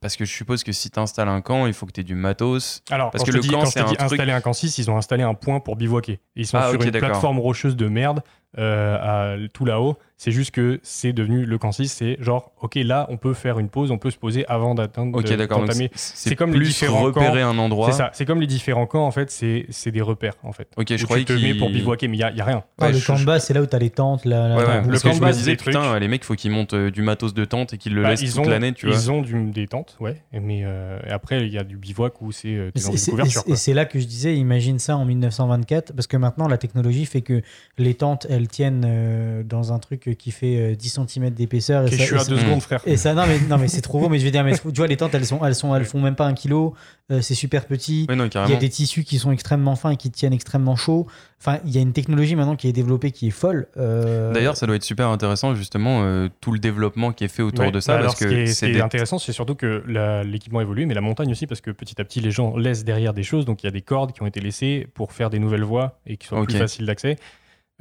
parce 0.00 0.16
que 0.16 0.24
je 0.24 0.32
suppose 0.32 0.62
que 0.62 0.72
si 0.72 0.90
tu 0.90 0.98
installes 0.98 1.28
un 1.28 1.40
camp, 1.42 1.66
il 1.66 1.74
faut 1.74 1.84
que 1.84 1.92
tu 1.92 2.00
aies 2.00 2.04
du 2.04 2.14
matos. 2.14 2.82
Alors, 2.90 3.10
parce 3.10 3.24
quand 3.24 3.30
que 3.30 3.36
le 3.36 3.40
dis, 3.42 3.48
camp, 3.48 3.64
quand 3.64 3.70
je 3.70 3.78
un 3.80 3.84
dis 3.84 3.96
truc. 3.96 4.12
installer 4.12 4.32
un 4.32 4.40
camp 4.40 4.52
6, 4.54 4.78
ils 4.78 4.90
ont 4.90 4.96
installé 4.96 5.22
un 5.22 5.34
point 5.34 5.60
pour 5.60 5.76
bivouaquer. 5.76 6.20
Ils 6.34 6.46
sont 6.46 6.56
Ah, 6.58 6.70
sur 6.70 6.80
ok, 6.80 6.86
une 6.86 6.92
plateforme 6.92 7.40
rocheuse 7.40 7.76
de 7.76 7.88
merde, 7.88 8.22
euh, 8.56 8.96
à, 9.44 9.48
tout 9.52 9.64
là-haut. 9.66 9.98
C'est 10.18 10.30
juste 10.30 10.50
que 10.52 10.80
c'est 10.82 11.12
devenu 11.12 11.44
le 11.44 11.58
camp 11.58 11.72
6. 11.72 11.88
C'est 11.88 12.16
genre, 12.20 12.52
ok, 12.62 12.76
là, 12.76 13.06
on 13.10 13.18
peut 13.18 13.34
faire 13.34 13.58
une 13.58 13.68
pause, 13.68 13.90
on 13.90 13.98
peut 13.98 14.10
se 14.10 14.16
poser 14.16 14.46
avant 14.48 14.74
d'atteindre. 14.74 15.18
Ok, 15.18 15.30
d'accord, 15.36 15.64
c'est- 15.94 16.34
comme 16.34 16.52
les 16.52 16.56
plus 16.56 16.68
différents 16.68 17.02
repérer 17.02 17.42
camps. 17.42 17.48
un 17.50 17.58
endroit. 17.58 17.90
C'est 17.92 17.98
ça. 17.98 18.10
C'est 18.14 18.24
comme 18.24 18.40
les 18.40 18.46
différents 18.46 18.86
camps, 18.86 19.06
en 19.06 19.10
fait, 19.10 19.30
c'est 19.30 19.66
c'est 19.68 19.90
des 19.90 20.00
repères, 20.00 20.36
en 20.42 20.52
fait. 20.52 20.68
Ok, 20.78 20.86
je 20.96 21.02
Où 21.02 21.06
croyais 21.06 21.24
tu 21.26 21.34
te 21.34 21.38
mets 21.38 21.50
qu'il- 21.50 21.58
pour 21.58 21.68
bivouaquer, 21.68 22.08
mais 22.08 22.16
il 22.16 22.20
n'y 22.20 22.24
a, 22.24 22.30
y 22.32 22.40
a 22.40 22.44
rien. 22.46 22.64
Ouais, 22.80 22.92
le 22.92 22.98
je- 22.98 23.06
camp 23.06 23.12
de 23.14 23.18
je- 23.20 23.26
base, 23.26 23.44
c'est 23.44 23.52
là 23.52 23.60
où 23.60 23.66
t'as 23.66 23.78
les 23.78 23.90
tentes. 23.90 24.24
La, 24.24 24.48
la- 24.48 24.56
Ouais, 24.56 24.64
la- 24.66 24.80
le 24.80 24.88
parce 24.88 25.02
camp 25.02 25.08
que 25.10 25.14
je 25.16 25.20
de 25.20 25.24
me 25.24 25.28
base, 25.28 25.36
disais, 25.36 25.56
putain, 25.56 25.82
trucs. 25.90 26.00
les 26.00 26.08
mecs, 26.08 26.24
faut 26.24 26.34
qu'ils 26.34 26.50
montent 26.50 26.72
euh, 26.72 26.90
du 26.90 27.02
matos 27.02 27.34
de 27.34 27.44
tente 27.44 27.74
et 27.74 27.78
qu'ils 27.78 27.94
le 27.94 28.02
Bah, 28.02 28.08
laissent 28.10 28.22
ils 28.22 28.32
toute 28.32 28.46
l'année, 28.46 28.72
tu 28.72 28.86
vois. 28.86 28.94
ils 28.96 29.10
ont 29.10 29.20
du- 29.20 29.50
des 29.50 29.66
tentes, 29.66 29.98
ouais. 30.00 30.22
Mais 30.32 30.62
euh, 30.64 30.98
après, 31.10 31.46
il 31.46 31.52
y 31.52 31.58
a 31.58 31.64
du 31.64 31.76
bivouac 31.76 32.22
où 32.22 32.32
c'est 32.32 32.48
euh, 32.56 32.70
c'est- 32.74 32.90
une 32.90 32.96
c'est- 32.96 33.10
couverture. 33.10 33.42
et 33.46 33.56
c'est 33.56 33.74
là 33.74 33.84
que 33.84 33.98
je 34.00 34.06
disais, 34.06 34.34
imagine 34.34 34.78
ça 34.78 34.96
en 34.96 35.04
1924, 35.04 35.92
parce 35.94 36.06
que 36.06 36.16
maintenant 36.16 36.48
la 36.48 36.56
technologie 36.56 37.04
fait 37.04 37.20
que 37.20 37.42
les 37.76 37.92
tentes, 37.92 38.26
elles 38.30 38.48
tiennent 38.48 39.44
dans 39.46 39.74
un 39.74 39.78
truc 39.78 40.05
qui 40.12 40.30
fait 40.30 40.56
euh, 40.72 40.74
10 40.74 40.88
cm 41.08 41.30
d'épaisseur. 41.30 41.84
et 41.86 41.90
ça- 41.90 41.96
je 41.96 42.02
suis 42.02 42.14
et 42.14 42.18
à 42.18 42.20
ça- 42.22 42.30
deux 42.30 42.38
secondes, 42.38 42.60
frère. 42.62 42.80
Et 42.86 42.96
ça, 42.96 43.14
non 43.14 43.24
mais, 43.26 43.38
non, 43.48 43.58
mais 43.58 43.68
c'est 43.68 43.80
trop 43.82 44.00
beau, 44.00 44.08
mais 44.08 44.18
je 44.18 44.24
veux 44.24 44.30
dire, 44.30 44.44
mais 44.44 44.52
tu 44.58 44.68
vois, 44.76 44.86
les 44.86 44.96
tentes, 44.96 45.14
elles, 45.14 45.26
sont, 45.26 45.44
elles, 45.44 45.54
sont, 45.54 45.74
elles 45.74 45.84
font 45.84 46.00
même 46.00 46.16
pas 46.16 46.26
un 46.26 46.34
kilo, 46.34 46.74
euh, 47.10 47.20
c'est 47.20 47.34
super 47.34 47.66
petit. 47.66 48.06
Non, 48.08 48.24
il 48.26 48.50
y 48.50 48.54
a 48.54 48.56
des 48.56 48.68
tissus 48.68 49.04
qui 49.04 49.18
sont 49.18 49.30
extrêmement 49.32 49.76
fins 49.76 49.90
et 49.90 49.96
qui 49.96 50.10
tiennent 50.10 50.32
extrêmement 50.32 50.76
chaud. 50.76 51.06
Enfin, 51.40 51.58
il 51.66 51.70
y 51.74 51.78
a 51.78 51.80
une 51.82 51.92
technologie 51.92 52.34
maintenant 52.34 52.56
qui 52.56 52.66
est 52.66 52.72
développée 52.72 53.10
qui 53.10 53.28
est 53.28 53.30
folle. 53.30 53.68
euh, 53.76 54.32
D'ailleurs, 54.32 54.56
ça 54.56 54.66
doit 54.66 54.74
être 54.76 54.82
super 54.84 55.08
intéressant, 55.08 55.54
justement, 55.54 56.02
euh, 56.02 56.28
tout 56.40 56.50
le 56.50 56.58
développement 56.58 57.12
qui 57.12 57.24
est 57.24 57.28
fait 57.28 57.42
autour 57.42 57.66
Ouais, 57.66 57.70
de 57.70 57.78
ça. 57.80 57.92
bah 57.92 57.98
alors, 57.98 58.12
parce 58.12 58.20
ce 58.20 58.24
qui 58.24 58.30
que 58.30 58.36
est, 58.38 58.46
ce 58.46 58.54
c'est 58.54 58.66
qui 58.66 58.72
est 58.72 58.74
des- 58.76 58.80
intéressant, 58.80 59.18
c'est 59.18 59.32
surtout 59.32 59.54
que 59.54 59.84
l'équipement 60.24 60.60
évolue, 60.62 60.86
mais 60.86 60.94
la 60.94 61.00
montagne 61.02 61.30
aussi, 61.30 61.46
parce 61.46 61.60
que 61.60 61.70
petit 61.70 62.00
à 62.00 62.04
petit, 62.04 62.20
les 62.20 62.30
gens 62.30 62.56
laissent 62.56 62.84
derrière 62.84 63.12
des 63.12 63.22
choses. 63.22 63.44
Donc, 63.44 63.62
il 63.62 63.66
y 63.66 63.68
a 63.68 63.72
des 63.72 63.82
cordes 63.82 64.12
qui 64.12 64.22
ont 64.22 64.26
été 64.26 64.40
laissées 64.40 64.88
pour 64.94 65.12
faire 65.12 65.28
des 65.30 65.38
nouvelles 65.38 65.62
voies 65.64 65.98
et 66.06 66.16
qui 66.16 66.26
soient 66.26 66.42
plus 66.44 66.54
Ok. 66.54 66.60
faciles 66.60 66.86
d'accès. 66.86 67.16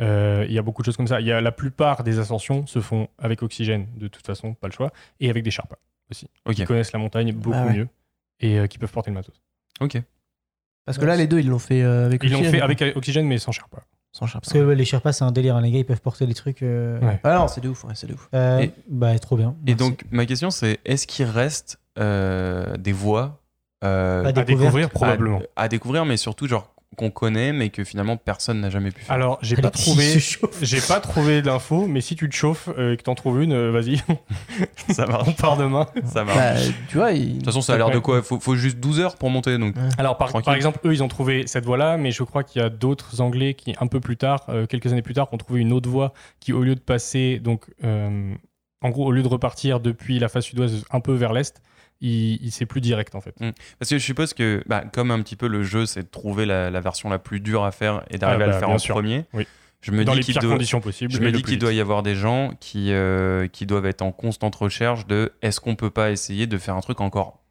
Euh, 0.02 0.46
Il 0.48 0.54
y 0.54 0.60
a 0.60 0.62
beaucoup 0.62 0.82
de 0.82 0.86
choses 0.86 0.98
comme 0.98 1.08
ça. 1.08 1.22
Il 1.22 1.28
y 1.28 1.32
a 1.32 1.40
la 1.42 1.52
plupart 1.52 2.04
des 2.04 2.20
ascensions 2.20 2.66
se 2.68 2.80
font 2.80 3.08
avec 3.18 3.42
oxygène, 3.44 3.88
de 3.96 4.08
toute 4.08 4.26
façon, 4.26 4.54
pas 4.54 4.68
le 4.68 4.74
choix, 4.74 4.92
et 5.20 5.30
avec 5.30 5.44
des 5.44 5.52
Sherpas 5.52 5.78
aussi, 6.12 6.28
Ok. 6.46 6.56
qui 6.56 6.64
connaissent 6.66 6.92
la 6.92 7.00
montagne 7.00 7.32
beaucoup 7.34 7.58
Ah 7.60 7.66
ouais. 7.68 7.74
mieux 7.78 7.88
et 8.40 8.60
euh, 8.60 8.68
qui 8.68 8.78
peuvent 8.78 8.92
porter 8.92 9.10
le 9.12 9.16
matos. 9.16 9.42
Ok. 9.80 10.02
Parce 10.86 10.98
que 11.00 11.06
là, 11.06 11.16
les 11.16 11.26
deux, 11.28 11.40
ils 11.40 11.48
l'ont 11.50 11.58
fait 11.60 11.82
euh, 11.82 12.06
avec 12.06 12.22
Ils 12.24 12.30
l'ont 12.32 12.40
Oxygène. 12.40 12.60
fait 12.60 12.62
avec 12.62 12.96
oxygène, 12.98 13.26
mais 13.28 13.38
sans 13.40 13.52
Sherpa. 13.52 13.80
Sans 14.12 14.28
Sherpa. 14.28 14.42
Parce 14.42 14.54
que 14.54 14.60
ouais, 14.64 14.76
les 14.76 14.86
Sherpas, 14.86 15.14
c'est 15.14 15.24
un 15.24 15.32
délire. 15.32 15.56
hein. 15.56 15.62
Les 15.62 15.72
gars, 15.72 15.80
ils 15.80 15.86
peuvent 15.86 16.02
porter 16.02 16.28
des 16.28 16.36
trucs. 16.36 16.62
euh, 16.62 17.00
Ouais. 17.00 17.20
Ah 17.24 17.36
non, 17.40 17.48
c'est 17.48 17.62
de 17.62 17.70
ouf, 17.70 17.84
ouais, 17.86 17.94
c'est 17.96 18.06
de 18.08 18.14
ouf. 18.14 18.30
euh, 18.36 18.60
Et- 18.60 18.72
Bah, 18.88 19.18
trop 19.18 19.36
bien. 19.36 19.56
Et 19.66 19.72
Merci. 19.74 19.76
donc, 19.78 20.06
ma 20.12 20.26
question, 20.28 20.52
c'est 20.52 20.80
est-ce 20.86 21.08
qu'il 21.08 21.26
reste 21.26 21.80
euh, 21.98 22.78
des 22.78 22.92
voies 22.92 23.42
euh, 23.84 24.26
À 24.26 24.28
À 24.28 24.32
découvrir, 24.32 24.90
probablement. 24.92 25.42
à, 25.56 25.64
à 25.64 25.68
découvrir, 25.68 26.06
mais 26.06 26.18
surtout, 26.18 26.46
genre, 26.48 26.75
qu'on 26.96 27.12
connaît, 27.12 27.54
mais 27.54 27.70
que 27.70 27.84
finalement, 27.84 28.18
personne 28.18 28.62
n'a 28.62 28.70
jamais 28.70 28.92
pu 28.92 29.02
faire 29.02 29.16
Alors, 29.16 29.38
j'ai 29.42 29.56
pas 29.56 29.72
trouvé, 29.72 30.18
j'ai 30.62 30.82
pas 30.82 31.00
trouvé 31.00 31.42
d'infos, 31.42 31.88
mais 31.88 32.02
si 32.02 32.16
tu 32.16 32.30
te 32.30 32.36
chauffes 32.36 32.70
euh, 32.78 32.94
et 32.94 32.98
que 32.98 33.04
t'en 33.04 33.16
trouves 33.16 33.42
une, 33.42 33.54
euh, 33.54 33.72
vas-y, 33.72 34.02
Ça 34.90 35.06
marche. 35.06 35.28
on 35.28 35.34
part 35.34 35.58
demain. 35.58 35.88
Ça 36.06 36.24
marche. 36.24 36.38
Bah, 36.38 36.54
tu 36.90 36.98
vois, 36.98 37.14
De 37.14 37.20
toute 37.20 37.46
façon, 37.46 37.62
ça 37.62 37.74
a 37.74 37.78
l'air 37.78 37.90
de 37.90 38.00
quoi? 38.00 38.22
Faut, 38.22 38.40
faut 38.40 38.56
juste 38.56 38.80
12 38.80 39.00
heures 39.00 39.16
pour 39.18 39.30
monter, 39.30 39.58
donc. 39.58 39.76
Alors, 39.98 40.18
par, 40.18 40.56
exemple, 40.56 40.80
eux, 40.86 40.94
ils 40.94 41.04
ont 41.04 41.08
trouvé 41.08 41.48
cette 41.48 41.66
voie-là, 41.66 41.98
mais 41.98 42.12
je 42.12 42.24
crois 42.24 42.44
qu'il 42.44 42.62
y 42.62 42.66
a 42.66 42.70
d'autres 42.70 43.22
Anglais 43.22 43.54
qui, 43.54 43.76
un 43.80 43.88
peu 43.88 44.00
plus 44.00 44.18
tard, 44.18 44.46
euh, 44.50 44.66
quelques 44.66 44.92
années 44.92 45.02
plus 45.02 45.14
tard, 45.14 45.28
ont 45.32 45.38
trouvé 45.38 45.62
une 45.62 45.74
autre 45.74 45.90
voie 45.90 46.14
qui, 46.40 46.54
au 46.54 46.64
lieu 46.64 46.76
de 46.76 46.80
passer, 46.80 47.40
donc, 47.40 47.66
euh, 47.84 48.34
en 48.82 48.90
gros, 48.90 49.06
au 49.06 49.12
lieu 49.12 49.24
de 49.24 49.28
repartir 49.28 49.80
depuis 49.80 50.20
la 50.20 50.30
face 50.30 50.46
sud-ouest 50.46 50.86
un 50.92 51.00
peu 51.00 51.14
vers 51.14 51.34
l'est, 51.34 51.62
il, 52.02 52.44
il- 52.44 52.52
c'est 52.52 52.66
plus 52.66 52.82
direct 52.82 53.16
en 53.16 53.22
fait. 53.22 53.36
Parce 53.80 53.90
que 53.90 53.98
je 53.98 54.04
suppose 54.04 54.34
que, 54.34 54.64
bah, 54.68 54.84
comme 54.94 55.12
un 55.12 55.22
petit 55.22 55.36
peu 55.36 55.48
le 55.48 55.64
jeu, 55.64 55.86
c'est 55.86 56.04
de 56.04 56.08
trouver 56.10 56.46
la, 56.46 56.70
la 56.70 56.80
version 56.82 57.10
la 57.10 57.20
plus 57.20 57.40
dure 57.40 57.64
à 57.64 57.72
faire 57.72 58.04
et 58.10 58.18
d'arriver 58.18 58.44
Ah 58.44 58.48
à 58.48 58.50
bah, 58.50 58.54
le 58.54 58.60
faire 58.60 58.70
en 58.70 58.78
sûr. 58.78 58.96
premier. 58.96 59.26
Oui. 59.34 59.48
Je 59.82 59.92
me 59.92 60.04
Dans 60.04 60.14
dis 60.14 60.18
les 60.20 60.24
qu'il 60.24 60.34
pires 60.34 60.42
doit- 60.42 60.54
conditions 60.54 60.82
possibles 60.82 61.14
Je 61.14 61.20
me 61.20 61.32
dis 61.32 61.44
qu'il 61.44 61.60
doit 61.60 61.72
y 61.74 61.80
avoir 61.80 62.02
des 62.02 62.16
gens 62.16 62.52
qui, 62.60 62.92
euh, 62.92 63.48
qui 63.48 63.68
doivent 63.68 63.86
être 63.86 64.02
en 64.02 64.12
constante 64.12 64.56
recherche 64.56 65.06
de 65.06 65.32
est-ce 65.44 65.60
qu'on 65.60 65.76
peut 65.76 65.92
pas 65.92 66.10
essayer 66.10 66.48
de 66.48 66.58
faire 66.58 66.76
un 66.76 66.82
truc 66.82 67.02
encore 67.02 67.44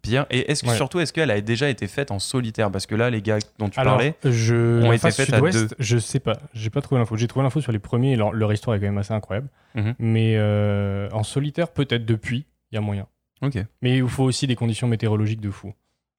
pire 0.00 0.24
Et 0.30 0.50
est-ce 0.52 0.62
que 0.62 0.68
Ouais. 0.68 0.76
surtout, 0.76 1.00
est-ce 1.00 1.12
qu'elle 1.12 1.32
a 1.32 1.40
déjà 1.40 1.68
été 1.68 1.88
faite 1.88 2.12
en 2.12 2.20
solitaire? 2.20 2.70
Parce 2.70 2.86
que 2.86 2.94
là, 2.94 3.10
les 3.10 3.20
gars 3.22 3.38
dont 3.58 3.68
tu 3.68 3.80
Alors, 3.80 3.94
parlais 3.96 4.14
je, 4.24 4.80
ont 4.84 4.88
la 4.88 4.94
été 4.94 5.10
faites 5.10 5.32
à 5.32 5.40
deux. 5.40 5.68
je 5.80 5.98
sais 5.98 6.20
pas, 6.20 6.38
j'ai 6.54 6.70
pas 6.70 6.80
trouvé 6.80 7.00
l'info. 7.00 7.16
J'ai 7.16 7.26
trouvé 7.26 7.42
l'info 7.42 7.60
sur 7.60 7.72
les 7.72 7.80
premiers, 7.80 8.14
leur 8.16 8.52
histoire 8.52 8.76
est 8.76 8.78
quand 8.80 8.86
même 8.86 8.96
assez 8.98 9.12
incroyable. 9.12 9.48
Mhm. 9.74 9.94
Mais 9.98 10.34
euh, 10.36 11.08
en 11.12 11.24
solitaire, 11.24 11.68
peut-être 11.72 12.04
depuis, 12.06 12.46
il 12.70 12.76
y 12.76 12.78
a 12.78 12.80
moyen. 12.80 13.08
Ok. 13.42 13.58
Mais 13.82 13.98
il 13.98 14.08
faut 14.08 14.24
aussi 14.24 14.46
des 14.46 14.56
conditions 14.56 14.86
météorologiques 14.88 15.40
de 15.40 15.50
fou. 15.50 15.72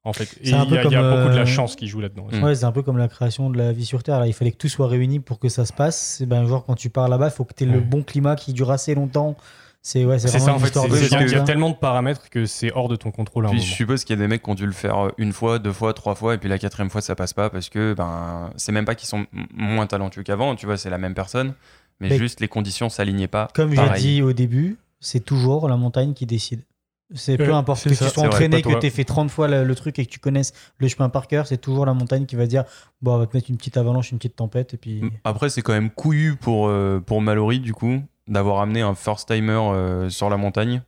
En 0.03 0.13
fait, 0.13 0.23
et 0.41 0.47
C'est 0.47 0.53
un 0.55 0.65
il 0.65 0.71
y, 0.73 0.77
a- 0.77 0.81
y 0.81 0.85
beaucoup 0.85 0.95
de 1.29 1.35
la 1.35 1.41
euh, 1.41 1.45
chance 1.45 1.75
qui 1.75 1.87
joue 1.87 1.99
là-dedans. 2.01 2.25
Ouais, 2.41 2.55
c'est 2.55 2.65
un 2.65 2.71
peu 2.71 2.81
comme 2.81 2.97
la 2.97 3.07
création 3.07 3.51
de 3.51 3.57
la 3.59 3.71
vie 3.71 3.85
sur 3.85 4.01
Terre. 4.01 4.19
Là. 4.19 4.25
Il 4.25 4.33
fallait 4.33 4.51
que 4.51 4.57
tout 4.57 4.67
soit 4.67 4.87
réuni 4.87 5.19
pour 5.19 5.37
que 5.37 5.47
ça 5.47 5.63
se 5.63 5.71
passe. 5.73 6.21
Et 6.21 6.25
ben, 6.25 6.47
genre, 6.47 6.65
quand 6.65 6.73
tu 6.73 6.89
pars 6.89 7.07
là-bas, 7.07 7.27
il 7.27 7.31
faut 7.31 7.43
que 7.45 7.53
tu 7.53 7.65
aies 7.65 7.67
le 7.67 7.79
bon 7.81 8.01
climat 8.01 8.35
qui 8.35 8.51
dure 8.53 8.71
assez 8.71 8.95
longtemps. 8.95 9.37
C'est 9.83 10.03
ouais, 10.05 10.17
c'est 10.19 10.27
C'est 10.27 10.37
vraiment 10.39 10.57
ça 10.59 10.79
en 10.79 10.83
fait, 10.83 10.87
il 10.87 11.31
y 11.31 11.35
a- 11.35 11.41
y 11.41 11.43
tellement 11.43 11.69
de 11.71 11.75
paramètres 11.75 12.29
que 12.29 12.45
c'est 12.47 12.71
hors 12.71 12.87
de 12.87 12.95
ton 12.95 13.09
contrôle 13.11 13.45
à 13.45 13.49
un 13.49 13.51
Puis 13.51 13.59
moment. 13.59 13.69
je 13.71 13.75
suppose 13.75 14.03
qu'il 14.03 14.15
y 14.15 14.19
a 14.19 14.21
des 14.21 14.27
mecs 14.27 14.43
qui 14.43 14.49
ont 14.51 14.55
dû 14.55 14.65
le 14.67 14.71
faire 14.73 15.05
euh, 15.05 15.09
une 15.17 15.33
fois, 15.33 15.57
deux 15.57 15.71
fois, 15.73 15.93
trois 15.95 16.13
fois, 16.13 16.35
et 16.35 16.37
puis 16.37 16.49
la 16.49 16.59
quatrième 16.59 16.91
fois 16.91 17.01
ça 17.01 17.15
passe 17.15 17.33
pas 17.33 17.49
parce 17.49 17.67
que 17.69 17.95
ben 17.97 18.51
c'est 18.57 18.71
même 18.71 18.85
pas 18.85 18.93
qu'ils 18.93 19.07
sont 19.09 19.25
moins 19.55 19.87
talentueux 19.87 20.21
qu'avant, 20.21 20.55
tu 20.55 20.67
vois, 20.67 20.77
c'est 20.77 20.91
la 20.91 20.99
même 20.99 21.15
personne, 21.15 21.55
mais, 21.99 22.09
Mais- 22.09 22.17
juste 22.19 22.41
les 22.41 22.47
conditions 22.47 22.89
s'alignaient 22.89 23.27
pas. 23.27 23.47
Comme 23.55 23.73
j'ai 23.75 23.99
dit 23.99 24.21
au 24.21 24.33
début, 24.33 24.77
c'est 24.99 25.25
toujours 25.25 25.67
la 25.67 25.77
montagne 25.77 26.13
qui 26.13 26.27
décide. 26.27 26.61
C'est 27.13 27.37
peu 27.37 27.53
importe 27.53 27.83
que 27.83 27.93
ça, 27.93 28.05
tu 28.05 28.11
sois 28.11 28.23
vrai, 28.23 28.27
entraîné, 28.27 28.61
que 28.61 28.79
tu 28.79 28.85
aies 28.85 28.89
fait 28.89 29.03
30 29.03 29.29
fois 29.29 29.47
le, 29.47 29.63
le 29.63 29.75
truc 29.75 29.99
et 29.99 30.05
que 30.05 30.11
tu 30.11 30.19
connaisses 30.19 30.53
le 30.77 30.87
chemin 30.87 31.09
par 31.09 31.27
cœur, 31.27 31.47
c'est 31.47 31.57
toujours 31.57 31.85
la 31.85 31.93
montagne 31.93 32.25
qui 32.25 32.35
va 32.35 32.45
dire 32.45 32.63
bon, 33.01 33.15
on 33.15 33.17
va 33.17 33.27
te 33.27 33.35
mettre 33.35 33.49
une 33.49 33.57
petite 33.57 33.77
avalanche, 33.77 34.11
une 34.11 34.17
petite 34.17 34.35
tempête 34.35 34.73
et 34.73 34.77
puis. 34.77 35.01
Après 35.23 35.49
c'est 35.49 35.61
quand 35.61 35.73
même 35.73 35.89
couillu 35.89 36.35
pour 36.35 36.67
euh, 36.67 37.01
pour 37.05 37.21
Mallory 37.21 37.59
du 37.59 37.73
coup 37.73 38.01
d'avoir 38.27 38.61
amené 38.61 38.81
un 38.81 38.95
first 38.95 39.27
timer 39.27 39.59
euh, 39.59 40.09
sur 40.09 40.29
la 40.29 40.37
montagne. 40.37 40.81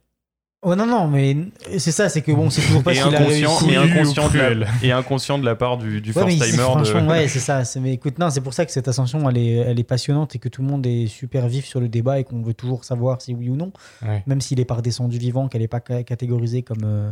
Oh 0.65 0.75
non, 0.75 0.85
non, 0.85 1.07
mais 1.09 1.35
c'est 1.77 1.91
ça, 1.91 2.07
c'est 2.07 2.21
que 2.21 2.31
bon, 2.31 2.49
c'est 2.49 2.61
toujours 2.61 2.83
pas 2.83 2.93
et 2.93 2.95
s'il 2.95 3.03
a 3.15 3.19
inconscient, 3.19 3.57
réussi. 3.57 3.71
et 3.73 3.75
inconscient, 3.75 4.29
de 4.29 4.37
la, 4.37 4.67
et 4.81 4.91
inconscient 4.93 5.37
de 5.37 5.45
la 5.45 5.55
part 5.55 5.77
du, 5.77 5.99
du 5.99 6.11
Ouais, 6.13 6.23
first 6.25 6.39
c'est- 6.41 6.51
timer. 6.51 6.63
franchement, 6.63 7.01
de... 7.01 7.07
ouais, 7.09 7.27
c'est 7.27 7.39
ça. 7.39 7.65
C'est- 7.65 7.79
Mais 7.81 7.93
écoute, 7.93 8.17
non, 8.17 8.29
c'est 8.29 8.39
pour 8.41 8.53
ça 8.53 8.65
que 8.65 8.71
cette 8.71 8.87
ascension, 8.87 9.29
elle 9.29 9.37
est, 9.37 9.51
elle 9.55 9.77
est 9.79 9.83
passionnante 9.83 10.35
et 10.35 10.39
que 10.39 10.47
tout 10.47 10.61
le 10.61 10.67
monde 10.69 10.85
est 10.87 11.07
super 11.07 11.47
vif 11.49 11.65
sur 11.65 11.81
le 11.81 11.89
débat 11.89 12.19
et 12.19 12.23
qu'on 12.23 12.41
veut 12.41 12.53
toujours 12.53 12.85
savoir 12.85 13.21
si 13.21 13.33
oui 13.33 13.49
ou 13.49 13.55
non. 13.57 13.73
Ouais. 14.07 14.23
Même 14.25 14.39
s'il 14.39 14.59
est 14.61 14.65
pas 14.65 14.75
redescendu 14.75 15.17
vivant, 15.17 15.49
qu'elle 15.49 15.61
n'est 15.61 15.67
pas 15.67 15.81
ca- 15.85 16.03
catégorisée 16.03 16.61
comme 16.61 16.83
euh, 16.85 17.11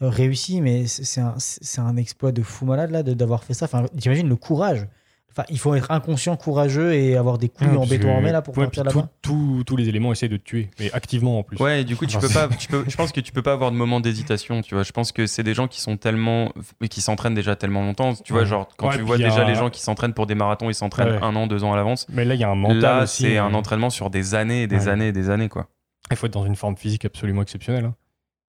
réussie, 0.00 0.60
mais 0.60 0.86
c'est 0.86 1.04
c'est 1.04 1.80
un, 1.80 1.86
un 1.86 1.96
exploit 1.96 2.32
de 2.32 2.42
fou 2.42 2.66
malade 2.66 2.90
là 2.90 3.02
d'avoir 3.02 3.44
fait 3.44 3.54
ça. 3.54 3.64
Enfin, 3.64 3.84
j'imagine 3.96 4.28
le 4.28 4.36
courage. 4.36 4.86
Enfin, 5.32 5.44
il 5.48 5.58
faut 5.60 5.74
être 5.76 5.90
inconscient, 5.92 6.36
courageux 6.36 6.92
et 6.92 7.16
avoir 7.16 7.38
des 7.38 7.48
couilles 7.48 7.68
en 7.76 7.86
béton 7.86 8.12
armé 8.14 8.32
là 8.32 8.42
pour 8.42 8.56
ouais, 8.58 8.64
partir 8.64 8.82
là-bas. 8.82 9.08
tous 9.22 9.76
les 9.76 9.88
éléments 9.88 10.10
essaient 10.10 10.28
de 10.28 10.36
te 10.36 10.42
tuer, 10.42 10.70
mais 10.80 10.90
activement 10.92 11.38
en 11.38 11.42
plus. 11.44 11.56
Ouais, 11.58 11.82
et 11.82 11.84
du 11.84 11.94
coup, 11.96 12.04
tu 12.06 12.18
peux 12.18 12.26
c'est- 12.26 12.34
pas, 12.34 12.48
tu 12.56 12.66
peux, 12.66 12.84
je 12.88 12.96
pense 12.96 13.12
que 13.12 13.20
tu 13.20 13.30
peux 13.30 13.42
pas 13.42 13.52
avoir 13.52 13.70
de 13.70 13.76
moment 13.76 14.00
d'hésitation, 14.00 14.60
tu 14.60 14.74
vois. 14.74 14.82
Je 14.82 14.90
pense 14.90 15.12
que 15.12 15.26
c'est 15.26 15.44
des 15.44 15.54
gens 15.54 15.68
qui 15.68 15.80
sont 15.80 15.96
tellement, 15.96 16.52
qui 16.90 17.00
s'entraînent 17.00 17.34
déjà 17.34 17.54
tellement 17.54 17.82
longtemps, 17.84 18.14
tu 18.14 18.32
vois. 18.32 18.44
Genre, 18.44 18.68
quand 18.76 18.88
Ouais, 18.88 18.96
tu 18.96 19.02
vois 19.02 19.14
a 19.14 19.18
déjà 19.18 19.44
les 19.44 19.54
gens 19.54 19.70
qui 19.70 19.80
s'entraînent 19.80 20.14
pour 20.14 20.26
des 20.26 20.34
marathons, 20.34 20.68
ils 20.68 20.74
s'entraînent 20.74 21.12
Ouais. 21.12 21.22
un 21.22 21.36
an, 21.36 21.46
deux 21.46 21.62
ans 21.62 21.72
à 21.72 21.76
l'avance. 21.76 22.06
Mais 22.08 22.24
là, 22.24 22.34
il 22.34 22.40
y 22.40 22.44
a 22.44 22.50
un 22.50 22.56
mental 22.56 22.78
Là, 22.80 23.06
c'est 23.06 23.38
euh, 23.38 23.44
un 23.44 23.54
entraînement 23.54 23.90
sur 23.90 24.10
des 24.10 24.34
années 24.34 24.62
et 24.62 24.66
des 24.66 24.86
Ouais. 24.86 24.88
années 24.88 25.08
et 25.08 25.12
des 25.12 25.30
années, 25.30 25.48
quoi. 25.48 25.68
Il 26.10 26.16
faut 26.16 26.26
être 26.26 26.32
dans 26.32 26.44
une 26.46 26.56
forme 26.56 26.76
physique 26.76 27.04
absolument 27.04 27.42
exceptionnelle. 27.42 27.84
hein. 27.84 27.94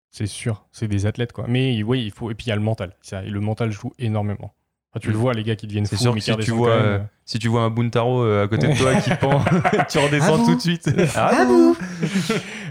C'est 0.10 0.26
sûr, 0.28 0.66
c'est 0.74 0.88
des 0.90 1.06
athlètes 1.06 1.32
quoi. 1.32 1.46
Mais 1.48 1.84
oui, 1.84 2.04
il 2.04 2.12
faut 2.12 2.32
et 2.32 2.36
puis 2.36 2.48
il 2.48 2.50
y 2.50 2.52
a 2.52 2.56
le 2.56 2.62
mental. 2.62 2.98
Ça, 3.02 3.24
et 3.24 3.30
le 3.30 3.40
mental 3.40 3.72
joue 3.72 3.94
énormément. 3.98 4.54
Enfin, 4.94 5.00
tu 5.00 5.12
le 5.12 5.18
vois, 5.18 5.34
les 5.34 5.44
gars 5.44 5.56
qui 5.56 5.68
deviennent 5.68 5.86
C'est 5.86 5.96
fous, 5.96 6.02
sûr 6.04 6.14
mais 6.14 6.20
que 6.20 6.26
si 6.26 6.36
tu, 6.44 6.52
vois, 6.52 6.76
même. 6.76 6.86
euh, 6.86 7.00
si 7.24 7.40
tu 7.40 7.48
vois 7.48 7.62
un 7.62 7.70
Buntaro 7.70 8.24
euh, 8.24 8.44
à 8.44 8.48
côté 8.50 8.68
de 8.68 8.78
toi 8.78 8.94
qui 8.96 9.10
pend, 9.22 9.40
tu 9.90 9.98
redescends 10.00 10.44
tout 10.44 10.56
de 10.56 10.60
suite. 10.60 10.90
Ah, 11.16 11.28
À 11.42 11.46
vous 11.46 11.78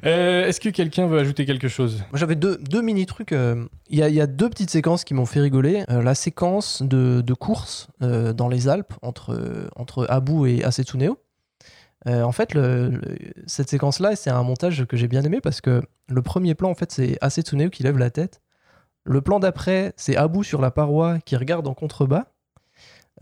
Euh, 0.04 0.46
Est-ce 0.46 0.60
que 0.60 0.68
quelqu'un 0.68 1.06
veut 1.06 1.18
ajouter 1.18 1.46
quelque 1.46 1.68
chose? 1.68 1.98
Moi, 2.10 2.18
j'avais 2.18 2.34
deux, 2.36 2.58
deux 2.58 2.82
mini 2.82 3.06
trucs. 3.06 3.32
euh, 3.32 3.64
Il 3.88 3.98
y, 3.98 4.02
a, 4.02 4.08
il 4.08 4.14
y 4.14 4.20
a 4.20 4.26
deux 4.26 4.48
petites 4.50 4.70
séquences 4.70 5.04
qui 5.04 5.14
m'ont 5.14 5.24
fait 5.26 5.40
rigoler. 5.40 5.84
Euh, 5.90 6.02
la 6.02 6.14
séquence 6.14 6.82
de, 6.82 7.22
de 7.22 7.34
course 7.34 7.88
euh, 8.02 8.32
dans 8.32 8.48
les 8.48 8.68
Alpes 8.68 8.92
entre, 9.02 9.32
euh, 9.34 9.68
entre 9.76 10.06
Abu 10.10 10.46
et 10.50 10.64
Asetsuneo. 10.64 11.18
Euh, 12.06 12.22
en 12.22 12.32
fait, 12.32 12.54
le- 12.54 12.88
le- 12.90 13.00
cette 13.46 13.68
séquence-là, 13.68 14.16
c'est 14.16 14.30
un 14.30 14.42
montage 14.42 14.84
que 14.86 14.96
j'ai 14.96 15.08
bien 15.08 15.22
aimé 15.22 15.40
parce 15.42 15.60
que 15.60 15.82
le 16.08 16.22
premier 16.22 16.54
plan, 16.54 16.70
en 16.70 16.74
fait, 16.74 16.90
c'est 16.92 17.18
Asetsuneo 17.20 17.68
qui 17.70 17.82
lève 17.82 17.98
la 17.98 18.10
tête. 18.10 18.40
Le 19.04 19.20
plan 19.20 19.40
d'après, 19.40 19.92
c'est 19.96 20.16
Abu 20.16 20.44
sur 20.44 20.60
la 20.60 20.70
paroi 20.70 21.18
qui 21.20 21.36
regarde 21.36 21.66
en 21.66 21.74
contrebas. 21.74 22.26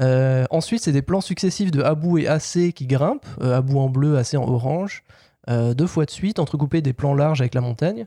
Euh, 0.00 0.44
ensuite, 0.50 0.82
c'est 0.82 0.92
des 0.92 1.02
plans 1.02 1.20
successifs 1.20 1.70
de 1.70 1.82
Abu 1.82 2.22
et 2.22 2.28
AC 2.28 2.72
qui 2.72 2.86
grimpent. 2.86 3.26
Euh, 3.40 3.56
Abu 3.56 3.76
en 3.76 3.88
bleu, 3.88 4.16
AC 4.16 4.34
en 4.34 4.48
orange. 4.48 5.04
Euh, 5.50 5.74
deux 5.74 5.86
fois 5.86 6.04
de 6.04 6.10
suite, 6.10 6.38
entrecoupés 6.38 6.82
des 6.82 6.92
plans 6.92 7.14
larges 7.14 7.40
avec 7.40 7.54
la 7.54 7.60
montagne. 7.60 8.06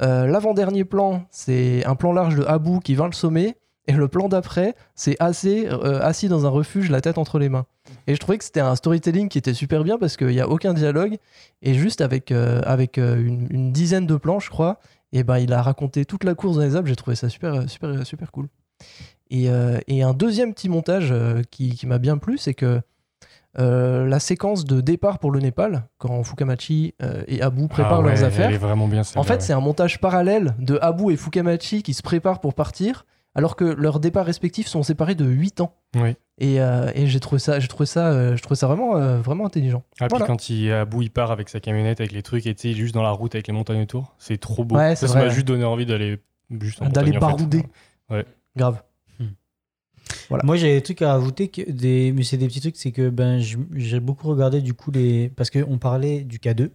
L'avant-dernier 0.00 0.84
plan, 0.84 1.24
c'est 1.32 1.84
un 1.84 1.96
plan 1.96 2.12
large 2.12 2.36
de 2.36 2.44
Abu 2.44 2.78
qui 2.78 2.94
vint 2.94 3.06
le 3.06 3.12
sommet. 3.12 3.56
Et 3.88 3.92
le 3.92 4.06
plan 4.06 4.28
d'après, 4.28 4.76
c'est 4.94 5.16
AC 5.18 5.66
assis 6.00 6.28
dans 6.28 6.46
un 6.46 6.50
refuge, 6.50 6.88
la 6.88 7.00
tête 7.00 7.18
entre 7.18 7.40
les 7.40 7.48
mains. 7.48 7.66
Et 8.06 8.14
je 8.14 8.20
trouvais 8.20 8.38
que 8.38 8.44
c'était 8.44 8.60
un 8.60 8.76
storytelling 8.76 9.28
qui 9.28 9.38
était 9.38 9.54
super 9.54 9.82
bien 9.82 9.98
parce 9.98 10.16
qu'il 10.16 10.28
n'y 10.28 10.40
a 10.40 10.48
aucun 10.48 10.72
dialogue. 10.72 11.16
Et 11.62 11.74
juste 11.74 12.00
avec, 12.00 12.30
avec 12.30 12.96
une 12.98 13.72
dizaine 13.72 14.06
de 14.06 14.14
plans, 14.14 14.38
je 14.38 14.50
crois, 14.50 14.78
et 15.12 15.24
ben, 15.24 15.38
il 15.38 15.52
a 15.52 15.62
raconté 15.62 16.04
toute 16.04 16.24
la 16.24 16.34
course 16.34 16.56
dans 16.56 16.62
les 16.62 16.76
Alpes. 16.76 16.86
J'ai 16.86 16.96
trouvé 16.96 17.16
ça 17.16 17.28
super, 17.28 17.68
super, 17.68 18.06
super 18.06 18.30
cool. 18.30 18.48
Et, 19.30 19.50
euh, 19.50 19.78
et 19.86 20.02
un 20.02 20.14
deuxième 20.14 20.54
petit 20.54 20.68
montage 20.68 21.08
euh, 21.12 21.42
qui, 21.50 21.74
qui 21.74 21.86
m'a 21.86 21.98
bien 21.98 22.18
plu, 22.18 22.38
c'est 22.38 22.54
que 22.54 22.80
euh, 23.58 24.06
la 24.06 24.20
séquence 24.20 24.64
de 24.64 24.80
départ 24.80 25.18
pour 25.18 25.30
le 25.30 25.40
Népal, 25.40 25.88
quand 25.98 26.22
Fukamachi 26.22 26.94
euh, 27.02 27.24
et 27.26 27.42
Abu 27.42 27.66
préparent 27.66 28.00
Ah 28.00 28.02
ouais, 28.02 28.14
leurs 28.14 28.24
affaires, 28.24 28.48
Elle 28.48 28.54
est 28.54 28.58
vraiment 28.58 28.88
bien 28.88 29.02
en 29.16 29.22
fait, 29.22 29.34
ouais. 29.34 29.40
c'est 29.40 29.52
un 29.52 29.60
montage 29.60 30.00
parallèle 30.00 30.54
de 30.58 30.78
Abu 30.80 31.12
et 31.12 31.16
Fukamachi 31.16 31.82
qui 31.82 31.94
se 31.94 32.02
préparent 32.02 32.40
pour 32.40 32.54
partir, 32.54 33.04
alors 33.38 33.54
que 33.54 33.62
leurs 33.64 34.00
départs 34.00 34.26
respectifs 34.26 34.66
sont 34.66 34.82
séparés 34.82 35.14
de 35.14 35.24
8 35.24 35.60
ans. 35.60 35.72
Oui. 35.94 36.16
Et, 36.38 36.60
euh, 36.60 36.90
et 36.96 37.06
j'ai 37.06 37.20
trouvé 37.20 37.38
ça, 37.38 37.60
j'ai 37.60 37.68
trouvé 37.68 37.86
ça, 37.86 38.08
euh, 38.08 38.36
je 38.36 38.42
trouvais 38.42 38.56
ça 38.56 38.66
vraiment, 38.66 38.96
euh, 38.96 39.20
vraiment 39.20 39.46
intelligent. 39.46 39.84
Ah, 40.00 40.08
puis 40.08 40.24
quand 40.26 40.50
il 40.50 40.74
il 41.00 41.10
part 41.12 41.30
avec 41.30 41.48
sa 41.48 41.60
camionnette, 41.60 42.00
avec 42.00 42.10
les 42.10 42.22
trucs, 42.24 42.48
et 42.48 42.54
tu 42.56 42.62
sais, 42.62 42.68
il 42.70 42.72
est 42.72 42.80
juste 42.80 42.94
dans 42.94 43.02
la 43.04 43.12
route 43.12 43.36
avec 43.36 43.46
les 43.46 43.52
montagnes 43.52 43.82
autour. 43.82 44.16
C'est 44.18 44.38
trop 44.38 44.64
beau. 44.64 44.74
Ouais, 44.74 44.96
ça 44.96 45.06
m'a 45.14 45.28
juste 45.28 45.46
donné 45.46 45.62
envie 45.62 45.86
d'aller 45.86 46.18
juste 46.60 46.82
en 46.82 46.88
D'aller 46.88 47.12
montagne, 47.12 47.30
en 47.30 47.36
fait. 47.36 47.36
barouder. 47.36 47.62
Ouais. 48.10 48.24
Grave. 48.56 48.82
Voilà. 50.30 50.42
Moi, 50.44 50.56
j'ai 50.56 50.74
des 50.74 50.82
trucs 50.82 51.02
à 51.02 51.12
rajouter, 51.12 51.46
que 51.46 51.70
des... 51.70 52.12
mais 52.16 52.24
c'est 52.24 52.38
des 52.38 52.48
petits 52.48 52.60
trucs, 52.60 52.76
c'est 52.76 52.92
que 52.92 53.08
ben, 53.08 53.40
j'ai 53.76 54.00
beaucoup 54.00 54.26
regardé 54.26 54.60
du 54.60 54.74
coup 54.74 54.90
les. 54.90 55.28
Parce 55.28 55.50
qu'on 55.50 55.78
parlait 55.78 56.22
du 56.22 56.38
K2. 56.38 56.70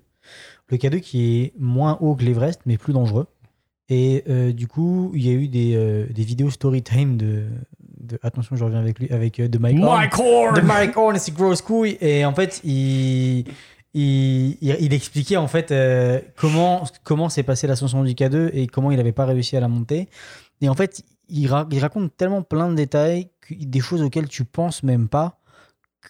Le 0.70 0.78
K2 0.78 1.02
qui 1.02 1.42
est 1.42 1.54
moins 1.60 1.98
haut 2.00 2.16
que 2.16 2.24
l'Everest, 2.24 2.62
mais 2.66 2.78
plus 2.78 2.94
dangereux. 2.94 3.28
Et 3.90 4.24
euh, 4.30 4.52
du 4.54 4.68
coup, 4.68 5.12
il 5.14 5.26
y 5.26 5.30
a 5.30 5.34
eu 5.34 5.48
des, 5.48 5.76
euh, 5.76 6.06
des 6.12 6.24
vidéos 6.24 6.50
story 6.50 6.82
time 6.84 7.18
de, 7.18 7.44
de- 8.00 8.20
Attention, 8.24 8.56
je 8.56 8.64
reviens 8.64 8.80
avec 8.80 9.00
lui, 9.00 9.10
avec 9.12 9.40
euh, 9.40 9.48
de 9.48 9.58
Mike 9.58 9.78
Horn. 9.82 9.98
Mike 10.00 10.20
Horn 10.20 10.56
De 10.56 10.62
Mike 10.62 10.98
Horn 10.98 11.16
et 11.16 11.20
ses 11.20 11.32
grosses 11.32 11.62
couilles. 11.62 11.98
Et 12.02 12.26
en 12.26 12.34
fait, 12.34 12.62
il. 12.64 13.46
Il, 13.96 14.58
il- 14.62 14.76
il 14.80 14.92
expliquait 14.94 15.38
en 15.38 15.48
fait 15.48 15.72
comment 16.36 16.84
comment 17.04 17.30
s'est 17.30 17.44
passée 17.44 17.68
l'ascension 17.68 18.04
du 18.04 18.14
K2 18.14 18.50
et 18.54 18.66
comment 18.66 18.90
il 18.90 18.98
n'avait 18.98 19.12
pas 19.12 19.26
réussi 19.26 19.56
à 19.56 19.60
la 19.60 19.68
monter. 19.68 20.10
Et 20.62 20.70
en 20.70 20.74
fait, 20.74 21.04
il, 21.30 21.46
ra- 21.48 21.68
il 21.72 21.78
raconte 21.80 22.16
tellement 22.18 22.42
plein 22.42 22.70
de 22.70 22.76
détails, 22.76 23.30
des 23.52 23.80
choses 23.82 24.02
auxquelles 24.02 24.28
tu 24.30 24.46
penses 24.46 24.82
même 24.82 25.08
pas, 25.10 25.38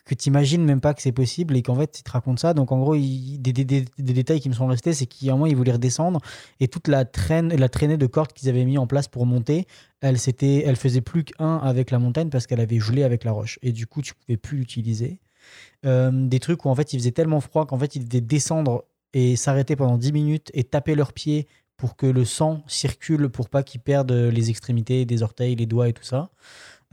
que 0.06 0.16
tu 0.16 0.30
imagines 0.30 0.64
même 0.64 0.82
pas 0.82 0.94
que 0.94 1.02
c'est 1.02 1.12
possible 1.12 1.56
et 1.56 1.62
qu'en 1.62 1.76
fait, 1.76 2.00
il 2.00 2.04
te 2.04 2.12
raconte 2.12 2.40
ça. 2.40 2.54
Donc 2.54 2.72
en 2.72 2.80
gros, 2.80 2.96
des, 2.96 3.40
détails 3.40 4.40
qui 4.40 4.50
me 4.50 4.54
sont 4.54 4.68
restés, 4.68 4.94
c'est 4.94 5.06
qu'à 5.06 5.30
un 5.30 5.32
moment, 5.34 5.46
il 5.46 5.56
voulait 5.56 5.72
redescendre 5.72 6.20
et 6.60 6.68
toute 6.68 6.88
la, 6.88 7.06
traîne, 7.06 7.56
la 7.56 7.70
traînée 7.70 7.98
de 7.98 8.08
cordes 8.08 8.34
qu'ils 8.34 8.50
avaient 8.50 8.66
mis 8.66 8.78
en 8.78 8.88
place 8.88 9.08
pour 9.08 9.26
monter, 9.26 9.66
elle, 10.02 10.20
s'était- 10.20 10.64
elle 10.66 10.76
faisait 10.76 11.02
plus 11.02 11.24
qu'un 11.24 11.58
avec 11.58 11.92
la 11.92 12.00
montagne 12.00 12.30
parce 12.30 12.48
qu'elle 12.48 12.60
avait 12.60 12.80
gelé 12.80 13.04
avec 13.04 13.24
la 13.24 13.32
roche. 13.32 13.60
Et 13.62 13.72
du 13.72 13.88
coup, 13.88 14.02
tu 14.02 14.14
pouvais 14.14 14.38
plus 14.38 14.58
l'utiliser. 14.58 15.20
Euh, 15.86 16.12
des 16.12 16.40
trucs 16.40 16.66
où 16.66 16.70
en 16.70 16.76
fait, 16.76 16.94
il 16.94 17.00
faisait 17.00 17.12
tellement 17.12 17.42
froid 17.42 17.66
qu'en 17.66 17.78
fait, 17.78 17.96
ils 17.96 18.06
devaient 18.08 18.22
descendre 18.22 18.86
et 19.14 19.36
s'arrêter 19.36 19.76
pendant 19.76 19.98
10 19.98 20.12
minutes 20.12 20.50
et 20.54 20.64
taper 20.64 20.96
leurs 20.96 21.14
pieds 21.14 21.48
pour 21.78 21.96
que 21.96 22.06
le 22.06 22.24
sang 22.24 22.64
circule 22.68 23.30
pour 23.30 23.50
pas 23.50 23.64
qu'ils 23.64 23.82
perdent 23.82 24.12
les 24.12 24.50
extrémités, 24.50 25.06
des 25.06 25.24
orteils, 25.24 25.56
les 25.56 25.66
doigts 25.66 25.90
et 25.90 25.94
tout 25.94 26.04
ça. 26.04 26.30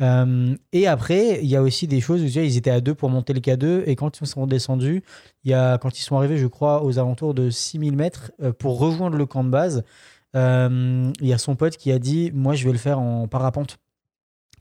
Euh, 0.00 0.56
et 0.72 0.86
après, 0.86 1.40
il 1.42 1.48
y 1.48 1.56
a 1.56 1.62
aussi 1.62 1.86
des 1.86 2.00
choses 2.00 2.20
tu 2.20 2.38
ils 2.40 2.56
étaient 2.56 2.70
à 2.70 2.80
deux 2.80 2.94
pour 2.94 3.10
monter 3.10 3.32
le 3.32 3.40
K2 3.40 3.82
et 3.86 3.96
quand 3.96 4.20
ils 4.20 4.26
sont 4.26 4.46
descendus, 4.46 5.02
y 5.44 5.52
a, 5.52 5.78
quand 5.78 5.98
ils 5.98 6.02
sont 6.02 6.16
arrivés, 6.16 6.38
je 6.38 6.46
crois, 6.46 6.82
aux 6.84 6.98
alentours 6.98 7.34
de 7.34 7.50
6000 7.50 7.96
mètres 7.96 8.32
euh, 8.42 8.52
pour 8.52 8.78
rejoindre 8.78 9.16
le 9.16 9.26
camp 9.26 9.44
de 9.44 9.50
base, 9.50 9.84
euh, 10.36 11.12
il 11.20 11.26
y 11.26 11.32
a 11.32 11.38
son 11.38 11.56
pote 11.56 11.76
qui 11.76 11.92
a 11.92 11.98
dit 11.98 12.30
Moi, 12.32 12.54
je 12.54 12.64
vais 12.64 12.72
le 12.72 12.78
faire 12.78 12.98
en 13.00 13.28
parapente. 13.28 13.78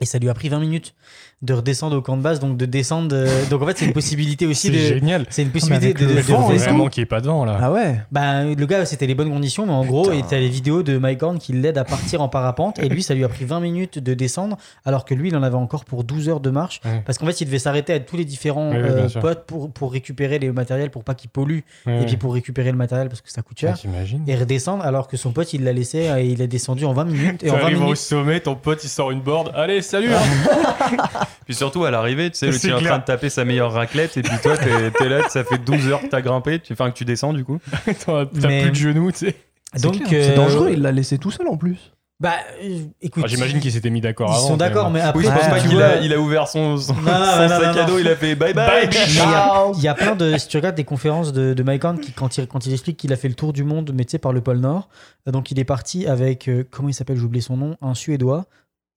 Et 0.01 0.05
ça 0.05 0.17
lui 0.17 0.29
a 0.29 0.33
pris 0.33 0.49
20 0.49 0.59
minutes 0.59 0.95
de 1.41 1.53
redescendre 1.53 1.95
au 1.95 2.01
camp 2.01 2.17
de 2.17 2.21
base, 2.21 2.39
donc 2.39 2.57
de 2.57 2.65
descendre. 2.65 3.15
euh, 3.15 3.45
Donc 3.49 3.61
en 3.61 3.65
fait, 3.65 3.77
c'est 3.77 3.85
une 3.85 3.93
possibilité 3.93 4.45
aussi 4.45 4.67
C'est 4.67 4.73
de. 4.73 4.77
génial. 4.77 5.25
C'est 5.29 5.41
une 5.43 5.47
Ah, 5.49 5.53
possibilité 5.53 5.93
de, 5.93 5.99
le 6.05 6.11
de- 6.11 6.15
de 6.17 6.21
vent, 6.21 6.45
redescendre. 6.47 6.69
vraiment 6.71 6.89
n'y 6.95 7.01
ait 7.03 7.05
pas 7.05 7.21
de 7.21 7.27
vent, 7.27 7.45
là. 7.45 7.57
Ah 7.61 7.71
ouais 7.71 8.01
Ben, 8.11 8.53
le 8.55 8.65
gars, 8.65 8.85
c'était 8.85 9.07
les 9.07 9.15
bonnes 9.15 9.29
conditions, 9.31 9.65
mais 9.65 9.71
en 9.71 9.85
gros, 9.85 10.11
il 10.11 10.23
t'as 10.23 10.37
les 10.37 10.49
vidéos 10.49 10.83
de 10.83 10.97
Mike 10.97 11.23
Horn 11.23 11.39
qui 11.39 11.53
l'aide 11.53 11.77
à 11.77 11.85
partir 11.85 12.21
en 12.21 12.27
parapente. 12.27 12.77
Et 12.79 12.89
lui, 12.89 13.01
ça 13.03 13.13
lui 13.13 13.23
a 13.23 13.29
pris 13.29 13.45
20 13.45 13.61
minutes 13.61 13.99
de 13.99 14.13
descendre, 14.13 14.57
alors 14.85 15.05
que 15.05 15.13
lui, 15.13 15.29
il 15.29 15.35
en 15.37 15.43
avait 15.43 15.55
encore 15.55 15.85
pour 15.85 16.03
12 16.03 16.27
heures 16.27 16.39
de 16.41 16.49
marche. 16.49 16.81
Ouais. 16.83 17.01
Parce 17.05 17.17
qu'en 17.17 17.25
fait, 17.25 17.39
il 17.41 17.45
devait 17.45 17.59
s'arrêter 17.59 17.93
à 17.93 17.99
tous 18.01 18.17
les 18.17 18.25
différents 18.25 18.71
Oui, 18.71 18.77
oui, 18.77 18.83
bien 18.93 19.05
euh, 19.15 19.21
potes 19.21 19.45
pour, 19.45 19.71
pour 19.71 19.93
récupérer 19.93 20.39
les 20.39 20.51
matériels, 20.51 20.89
pour 20.91 21.03
pas 21.05 21.13
qu'ils 21.15 21.29
polluent, 21.29 21.63
Ouais, 21.85 21.95
et 21.95 21.99
ouais. 22.01 22.05
puis 22.05 22.17
pour 22.17 22.33
récupérer 22.33 22.71
le 22.71 22.77
matériel 22.77 23.07
parce 23.07 23.21
que 23.21 23.31
ça 23.31 23.41
coûte 23.41 23.59
cher. 23.59 23.71
Ah, 23.75 23.77
t'imagines 23.79 24.23
et 24.27 24.35
redescendre, 24.35 24.83
alors 24.83 25.07
que 25.07 25.15
son 25.15 25.31
pote, 25.31 25.53
il 25.53 25.63
l'a 25.63 25.71
laissé 25.71 25.99
et 26.17 26.25
il 26.25 26.41
est 26.41 26.47
descendu 26.47 26.83
en 26.85 26.91
20 26.93 27.05
minutes. 27.05 27.43
Et 27.43 27.49
en 27.49 27.55
20 27.55 27.61
arrives 27.63 27.77
au 27.79 27.83
minutes. 27.83 27.97
sommet, 27.97 28.39
ton 28.41 28.55
pote 28.55 28.83
il 28.83 28.89
sort 28.89 29.11
une 29.11 29.21
board. 29.21 29.51
Allez, 29.55 29.81
salut 29.81 30.09
Puis 31.49 31.55
surtout 31.55 31.83
à 31.83 31.89
l'arrivée, 31.89 32.29
tu 32.29 32.37
sais, 32.37 32.45
le 32.45 32.51
C'est 32.51 32.59
type 32.59 32.69
est 32.71 32.73
en 32.75 32.79
train 32.83 32.97
de 32.99 33.03
taper 33.05 33.29
sa 33.31 33.43
meilleure 33.43 33.71
raclette 33.73 34.15
et 34.17 34.21
puis 34.21 34.37
toi 34.43 34.55
t'es 34.55 35.09
là, 35.09 35.27
ça 35.29 35.43
fait 35.43 35.57
12 35.57 35.87
heures 35.87 36.01
que 36.01 36.05
t'as 36.05 36.21
grimpé, 36.21 36.59
tu- 36.59 36.73
enfin 36.73 36.91
que 36.91 36.95
tu 36.95 37.05
descends 37.05 37.33
du 37.33 37.43
coup. 37.43 37.57
T'as 38.05 38.25
Mais- 38.47 38.61
plus 38.61 38.69
de 38.69 38.75
genoux, 38.75 39.11
tu 39.11 39.17
sais. 39.25 39.35
Donc, 39.81 39.95
C'est 40.07 40.31
euh, 40.31 40.35
dangereux, 40.35 40.69
il 40.73 40.81
l'a 40.83 40.91
laissé 40.91 41.17
tout 41.17 41.31
seul 41.31 41.47
en 41.47 41.57
plus. 41.57 41.91
Bah, 42.19 42.33
euh, 42.63 42.81
écoute. 43.01 43.23
Ah, 43.25 43.27
J'imagine 43.27 43.59
qu'ils 43.61 43.71
s'étaient 43.71 43.89
mis 43.89 44.01
d'accord 44.01 44.29
Ils 44.31 44.37
avant. 44.37 44.47
sont 44.49 44.57
d'accord, 44.57 44.91
même. 44.91 45.01
mais 45.01 45.01
après. 45.01 45.19
Oui, 45.21 45.25
je 45.25 45.31
pense 45.31 45.43
tu 45.43 45.49
pas 45.49 45.59
qu'il 45.59 45.71
vois- 45.71 45.85
a, 45.85 45.95
il 46.01 46.13
a 46.13 46.19
ouvert 46.19 46.47
son, 46.47 46.77
son, 46.77 46.93
Non, 46.93 46.99
son 47.01 47.05
non, 47.05 47.15
non, 47.15 47.47
sac 47.49 47.75
non, 47.75 47.81
à 47.81 47.85
dos, 47.85 47.93
non. 47.93 47.99
il 47.99 48.07
a 48.09 48.15
fait 48.15 48.35
bye 48.35 48.53
bye. 48.53 48.87
Il 48.91 49.15
y, 49.15 49.19
a, 49.19 49.71
il 49.73 49.81
y 49.81 49.87
a 49.87 49.93
plein 49.95 50.15
de. 50.15 50.37
Si 50.37 50.47
tu 50.49 50.57
regardes 50.57 50.75
des 50.75 50.83
conférences 50.83 51.33
de, 51.33 51.53
de 51.55 51.63
Mike 51.63 51.83
Horn, 51.83 51.99
qui, 51.99 52.11
quand, 52.11 52.37
il, 52.37 52.45
quand 52.47 52.65
il 52.67 52.73
explique 52.73 52.97
qu'il 52.97 53.11
a 53.13 53.15
fait 53.15 53.27
le 53.29 53.35
tour 53.35 53.53
du 53.53 53.63
monde, 53.63 53.91
mais 53.95 54.05
tu 54.05 54.11
sais, 54.11 54.17
par 54.19 54.33
le 54.33 54.41
pôle 54.41 54.57
Nord, 54.59 54.89
euh, 55.27 55.31
donc 55.31 55.49
il 55.49 55.59
est 55.59 55.63
parti 55.65 56.05
avec. 56.05 56.47
euh, 56.47 56.63
comment 56.69 56.89
il 56.89 56.93
s'appelle 56.93 57.17
J'ai 57.17 57.23
oublié 57.23 57.41
son 57.41 57.57
nom. 57.57 57.77
Un 57.81 57.93
Suédois 57.95 58.45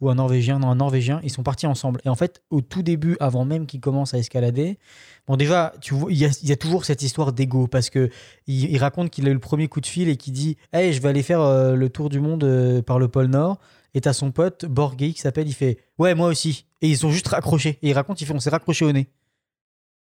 ou 0.02 0.10
un 0.10 0.16
Norvégien. 0.16 0.58
Non, 0.58 0.68
un 0.68 0.74
Norvégien. 0.74 1.20
Ils 1.22 1.30
sont 1.30 1.42
partis 1.42 1.66
ensemble. 1.66 2.00
Et 2.04 2.08
en 2.08 2.14
fait, 2.16 2.42
au 2.50 2.60
tout 2.60 2.82
début, 2.82 3.16
avant 3.20 3.44
même 3.46 3.66
qu'ils 3.66 3.80
commencent 3.80 4.12
à 4.12 4.18
escalader, 4.18 4.78
bon, 5.26 5.36
déjà, 5.36 5.72
tu 5.80 5.94
vois, 5.94 6.12
il 6.12 6.18
y 6.18 6.52
a, 6.52 6.56
toujours 6.56 6.84
cette 6.84 7.02
histoire 7.02 7.32
d'ego 7.32 7.68
parce 7.68 7.88
que 7.88 8.10
il, 8.46 8.70
il 8.70 8.78
raconte 8.78 9.10
qu'il 9.10 9.26
a 9.26 9.30
eu 9.30 9.34
le 9.34 9.38
premier 9.38 9.68
coup 9.68 9.80
de 9.80 9.86
fil 9.86 10.08
et 10.08 10.16
qu'il 10.16 10.34
dit 10.34 10.58
Hey, 10.72 10.92
je 10.92 11.00
vais 11.00 11.08
aller 11.08 11.22
faire 11.22 11.40
euh, 11.40 11.74
le 11.74 11.88
tour 11.88 12.10
du 12.10 12.20
monde 12.20 12.44
euh, 12.44 12.82
par 12.82 12.98
le 12.98 13.08
pôle 13.08 13.26
Nord. 13.26 13.58
Et 13.94 14.00
t'as 14.00 14.12
son 14.12 14.32
pote, 14.32 14.64
Borghi, 14.64 15.14
qui 15.14 15.20
s'appelle, 15.20 15.48
il 15.48 15.54
fait 15.54 15.78
Ouais, 15.98 16.14
moi 16.14 16.26
aussi. 16.26 16.66
Et 16.80 16.88
ils 16.88 16.98
sont 16.98 17.10
juste 17.10 17.28
raccrochés. 17.28 17.78
Et 17.82 17.90
il 17.90 17.92
raconte, 17.92 18.20
il 18.20 18.26
fait 18.26 18.34
On 18.34 18.40
s'est 18.40 18.50
raccroché 18.50 18.84
au 18.84 18.92
nez. 18.92 19.08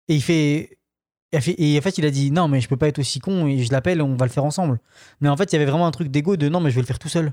Et 0.09 0.17
il 0.17 0.23
fait. 0.23 0.79
Et 1.59 1.79
en 1.79 1.83
fait, 1.83 1.99
il 1.99 2.07
a 2.07 2.11
dit 2.11 2.31
non, 2.31 2.49
mais 2.49 2.61
je 2.61 2.69
peux 2.69 2.77
pas 2.77 2.89
être 2.89 2.99
aussi 2.99 3.19
con 3.19 3.47
et 3.47 3.59
je 3.59 3.73
l'appelle, 3.73 4.01
on 4.03 4.17
va 4.17 4.27
le 4.27 4.31
faire 4.31 4.45
ensemble. 4.45 4.79
Mais 5.21 5.29
en 5.29 5.37
fait, 5.37 5.53
il 5.53 5.57
y 5.57 5.57
avait 5.57 5.71
vraiment 5.71 5.87
un 5.87 5.91
truc 5.91 6.09
d'ego 6.09 6.37
de 6.37 6.49
non, 6.49 6.61
mais 6.61 6.71
je 6.71 6.77
vais 6.77 6.83
le 6.83 6.87
faire 6.87 6.99
tout 6.99 7.09
seul. 7.09 7.33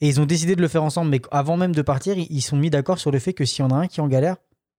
Et 0.00 0.08
ils 0.08 0.20
ont 0.20 0.26
décidé 0.26 0.56
de 0.56 0.62
le 0.62 0.68
faire 0.68 0.82
ensemble. 0.82 1.10
Mais 1.10 1.20
avant 1.30 1.56
même 1.56 1.74
de 1.74 1.82
partir, 1.82 2.16
ils 2.16 2.42
sont 2.42 2.56
mis 2.56 2.70
d'accord 2.70 2.98
sur 2.98 3.10
le 3.10 3.18
fait 3.18 3.32
que 3.32 3.44
s'il 3.44 3.64
y 3.64 3.68
en 3.68 3.70
a 3.70 3.76
un 3.76 3.86
qui 3.86 4.00
est 4.00 4.02
en 4.02 4.08
galère, 4.08 4.36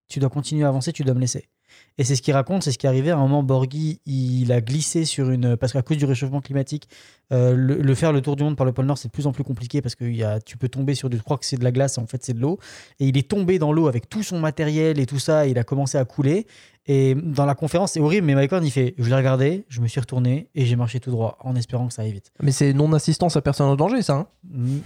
tu 0.07 0.19
dois 0.19 0.29
continuer 0.29 0.63
à 0.63 0.67
avancer, 0.67 0.93
tu 0.93 1.03
dois 1.03 1.13
me 1.13 1.21
laisser. 1.21 1.49
Et 1.97 2.03
c'est 2.03 2.15
ce 2.15 2.21
qu'il 2.21 2.33
raconte, 2.33 2.63
c'est 2.63 2.71
ce 2.71 2.77
qui 2.77 2.85
est 2.85 2.89
arrivé. 2.89 3.11
À 3.11 3.17
un 3.17 3.19
moment, 3.19 3.43
Borghi, 3.43 3.99
il 4.05 4.51
a 4.51 4.61
glissé 4.61 5.05
sur 5.05 5.29
une. 5.29 5.55
Parce 5.57 5.73
qu'à 5.73 5.81
cause 5.81 5.97
du 5.97 6.05
réchauffement 6.05 6.41
climatique, 6.41 6.87
euh, 7.31 7.55
le, 7.55 7.95
faire 7.95 8.11
le 8.11 8.21
tour 8.21 8.35
du 8.35 8.43
monde 8.43 8.55
par 8.55 8.65
le 8.65 8.73
pôle 8.73 8.85
Nord, 8.85 8.97
c'est 8.97 9.09
de 9.09 9.11
plus 9.13 9.27
en 9.27 9.31
plus 9.31 9.43
compliqué 9.43 9.81
parce 9.81 9.95
que 9.95 10.39
tu 10.39 10.57
peux 10.57 10.69
tomber 10.69 10.95
sur 10.95 11.09
du. 11.09 11.17
Je 11.17 11.23
crois 11.23 11.37
que 11.37 11.45
c'est 11.45 11.57
de 11.57 11.63
la 11.63 11.71
glace, 11.71 11.97
en 11.97 12.07
fait, 12.07 12.23
c'est 12.23 12.33
de 12.33 12.39
l'eau. 12.39 12.59
Et 12.99 13.07
il 13.07 13.17
est 13.17 13.27
tombé 13.27 13.59
dans 13.59 13.71
l'eau 13.71 13.87
avec 13.87 14.09
tout 14.09 14.23
son 14.23 14.39
matériel 14.39 14.99
et 14.99 15.05
tout 15.05 15.19
ça. 15.19 15.47
Et 15.47 15.51
il 15.51 15.59
a 15.59 15.63
commencé 15.63 15.97
à 15.97 16.05
couler. 16.05 16.47
Et 16.85 17.15
dans 17.15 17.45
la 17.45 17.55
conférence, 17.55 17.93
c'est 17.93 18.01
horrible, 18.01 18.27
mais 18.27 18.35
Mike 18.35 18.51
Horn, 18.51 18.65
il 18.65 18.71
fait 18.71 18.93
Je 18.97 19.07
l'ai 19.09 19.15
regardé, 19.15 19.63
je 19.69 19.79
me 19.79 19.87
suis 19.87 20.01
retourné 20.01 20.49
et 20.53 20.65
j'ai 20.65 20.75
marché 20.75 20.99
tout 20.99 21.11
droit 21.11 21.37
en 21.41 21.55
espérant 21.55 21.87
que 21.87 21.93
ça 21.93 22.01
aille 22.01 22.11
vite. 22.11 22.31
Mais 22.41 22.51
c'est 22.51 22.73
non-assistance 22.73 23.37
à 23.37 23.41
personne 23.41 23.67
en 23.67 23.75
danger, 23.75 24.01
ça. 24.01 24.13
hein 24.13 24.27
Mm. 24.51 24.77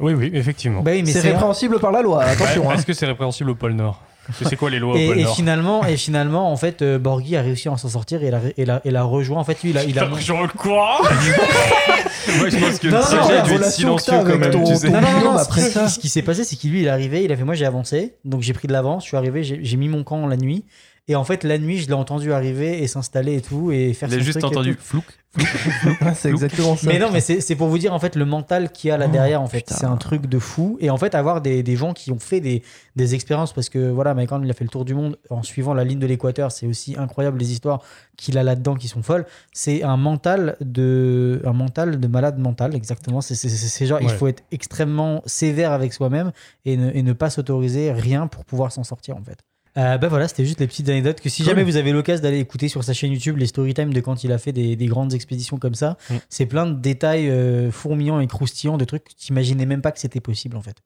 Oui, 0.00 0.12
oui, 0.14 0.30
effectivement. 0.32 0.82
Bah 0.82 0.92
oui, 0.94 1.02
mais 1.04 1.10
c'est 1.10 1.20
répréhensible 1.20 1.80
par 1.80 1.90
la 1.90 2.02
loi, 2.02 2.22
attention. 2.22 2.62
Ouais, 2.62 2.68
hein. 2.68 2.74
Est-ce 2.76 2.86
que 2.86 2.92
c'est 2.92 3.06
répréhensible 3.06 3.50
au 3.50 3.54
pôle 3.56 3.72
Nord 3.72 4.00
C'est 4.44 4.54
quoi 4.54 4.70
les 4.70 4.78
lois 4.78 4.94
au 4.94 4.96
et, 4.96 5.06
pôle 5.08 5.18
et 5.18 5.22
Nord 5.24 5.34
finalement, 5.34 5.84
et 5.84 5.96
finalement, 5.96 6.52
en 6.52 6.56
fait, 6.56 6.82
euh, 6.82 6.98
Borghi 7.00 7.34
a 7.36 7.42
réussi 7.42 7.68
à 7.68 7.76
s'en 7.76 7.88
sortir 7.88 8.22
et 8.22 8.30
l'a 8.30 8.40
et 8.56 8.64
l'a- 8.64 8.80
et 8.84 8.92
l'a 8.92 9.02
rejoint. 9.02 9.40
En 9.40 9.44
fait, 9.44 9.60
lui, 9.64 9.70
il 9.70 9.78
a, 9.78 9.82
il 9.82 9.98
a 9.98 10.04
le 10.04 10.56
courant 10.56 10.98
Moi, 12.38 12.48
je 12.48 12.56
pense 12.58 12.78
que 12.78 12.88
Non, 12.88 12.98
le 12.98 13.02
non, 13.02 13.22
sujet 13.24 13.38
non, 13.40 13.44
dû 13.48 13.54
être 13.54 13.64
silencieux 13.72 14.12
quand 14.24 14.38
même, 14.38 14.50
ton- 14.52 14.64
tu 14.64 14.76
sais. 14.76 14.90
Non, 14.90 15.00
non, 15.00 15.10
non, 15.12 15.24
non, 15.32 15.36
après 15.36 15.60
ce 15.62 15.66
qui- 15.66 15.72
ça- 15.72 15.88
Ce 15.88 15.98
qui 15.98 16.08
s'est 16.08 16.22
passé, 16.22 16.44
c'est 16.44 16.54
qu'il 16.56 16.70
lui, 16.70 16.82
il 16.82 16.86
est 16.86 16.90
arrivé, 16.90 17.24
il 17.24 17.32
a 17.32 17.36
fait 17.36 17.44
Moi, 17.44 17.54
j'ai 17.54 17.66
avancé, 17.66 18.14
donc 18.24 18.42
j'ai 18.42 18.52
pris 18.52 18.68
de 18.68 18.72
l'avance, 18.72 19.02
je 19.02 19.08
suis 19.08 19.16
arrivé, 19.16 19.42
j'ai 19.42 19.76
mis 19.76 19.88
mon 19.88 20.04
camp 20.04 20.26
la 20.28 20.36
nuit. 20.36 20.64
Et 21.10 21.16
en 21.16 21.24
fait, 21.24 21.42
la 21.42 21.58
nuit, 21.58 21.78
je 21.78 21.88
l'ai 21.88 21.92
entendu 21.94 22.32
arriver 22.32 22.82
et 22.82 22.86
s'installer 22.86 23.34
et 23.34 23.40
tout. 23.40 23.72
Et 23.72 23.94
faire 23.94 24.08
Il 24.08 24.14
a 24.14 24.18
son 24.18 24.24
juste 24.24 24.38
truc 24.38 24.52
entendu 24.52 24.76
flouk. 24.78 25.04
c'est 26.14 26.28
exactement 26.28 26.76
ça. 26.76 26.88
Mais 26.88 26.98
non, 26.98 27.08
mais 27.12 27.20
c'est 27.20 27.54
pour 27.56 27.68
vous 27.68 27.78
dire 27.78 27.92
en 27.94 27.98
fait 27.98 28.14
le 28.16 28.24
mental 28.24 28.70
qu'il 28.70 28.88
y 28.88 28.90
a 28.92 28.96
là 28.96 29.06
derrière. 29.08 29.40
En 29.42 29.46
fait, 29.48 29.64
c'est 29.68 29.84
un 29.86 29.96
truc 29.96 30.26
de 30.26 30.38
fou. 30.38 30.76
Et 30.80 30.88
en 30.90 30.96
fait, 30.98 31.14
avoir 31.16 31.40
des, 31.40 31.62
des 31.64 31.74
gens 31.76 31.92
qui 31.94 32.10
ont 32.12 32.18
fait 32.18 32.40
des, 32.40 32.62
des 32.96 33.14
expériences, 33.16 33.52
parce 33.52 33.68
que 33.68 33.90
voilà, 33.90 34.14
Mike 34.14 34.30
Horn, 34.32 34.44
il 34.44 34.50
a 34.50 34.54
fait 34.54 34.64
le 34.64 34.70
tour 34.70 34.84
du 34.84 34.94
monde 34.94 35.18
en 35.30 35.42
suivant 35.42 35.74
la 35.74 35.82
ligne 35.84 35.98
de 35.98 36.06
l'équateur. 36.06 36.52
C'est 36.52 36.66
aussi 36.66 36.96
incroyable 36.96 37.38
les 37.38 37.50
histoires 37.52 37.80
qu'il 38.16 38.38
a 38.38 38.42
là-dedans 38.44 38.74
qui 38.76 38.86
sont 38.88 39.02
folles. 39.02 39.26
C'est 39.52 39.82
un 39.82 39.96
mental 39.96 40.56
de 40.60 41.42
un 41.44 41.52
mental 41.52 41.98
de 41.98 42.06
malade 42.08 42.38
mental, 42.38 42.74
exactement. 42.74 43.20
C'est 43.20 43.34
c'est- 43.34 43.48
c'est- 43.48 43.66
c'est 43.68 43.86
genre 43.86 44.00
il 44.00 44.08
faut 44.16 44.26
être 44.28 44.42
extrêmement 44.52 45.22
sévère 45.26 45.72
avec 45.72 45.92
soi-même 45.92 46.30
et 46.64 46.76
ne, 46.76 46.90
et 46.94 47.02
ne 47.02 47.12
pas 47.12 47.30
s'autoriser 47.30 47.90
rien 47.92 48.26
pour 48.26 48.44
pouvoir 48.44 48.70
s'en 48.72 48.84
sortir 48.84 49.16
en 49.16 49.22
fait. 49.22 49.38
Euh, 49.76 49.98
ben 49.98 50.08
voilà, 50.08 50.26
c'était 50.28 50.44
juste 50.44 50.58
les 50.60 50.66
petites 50.66 50.88
anecdotes 50.88 51.20
que 51.20 51.28
si 51.28 51.42
Cool. 51.42 51.50
jamais 51.50 51.62
vous 51.62 51.76
avez 51.76 51.92
l'occasion 51.92 52.22
d'aller 52.22 52.40
écouter 52.40 52.68
sur 52.68 52.82
sa 52.82 52.92
chaîne 52.92 53.12
YouTube 53.12 53.36
les 53.36 53.46
story 53.46 53.72
time 53.74 53.92
de 53.92 54.00
quand 54.00 54.24
il 54.24 54.32
a 54.32 54.38
fait 54.38 54.52
des, 54.52 54.74
des 54.76 54.86
grandes 54.86 55.14
expéditions 55.14 55.58
comme 55.58 55.74
ça, 55.74 55.96
Mm. 56.10 56.14
c'est 56.28 56.46
plein 56.46 56.66
de 56.66 56.74
détails 56.74 57.28
euh, 57.30 57.70
fourmillants 57.70 58.18
et 58.20 58.26
croustillants 58.26 58.78
de 58.78 58.84
trucs 58.84 59.04
que 59.04 59.10
tu 59.10 59.14
t'imaginais 59.16 59.66
même 59.66 59.80
pas 59.82 59.92
que 59.92 60.00
c'était 60.00 60.20
possible 60.20 60.56
en 60.56 60.62
fait. 60.62 60.76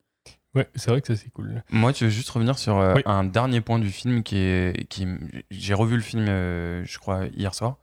Ouais, 0.53 0.69
c'est 0.75 0.89
vrai 0.91 1.01
que 1.01 1.07
ça 1.13 1.21
c'est 1.21 1.29
cool. 1.31 1.63
Moi, 1.71 1.91
je 1.93 2.05
veux 2.05 2.11
juste 2.11 2.29
revenir 2.29 2.57
sur 2.57 2.77
euh, 2.77 2.93
Oui. 2.95 3.01
un 3.05 3.23
dernier 3.25 3.59
point 3.59 3.77
du 3.79 3.89
film 3.89 4.23
qui 4.23 4.37
est. 4.37 4.87
Qui, 4.87 5.05
j'ai 5.51 5.73
revu 5.73 5.95
le 5.97 6.01
film, 6.01 6.25
euh, 6.29 6.81
je 6.85 6.97
crois, 6.97 7.25
hier 7.35 7.53
soir. 7.53 7.75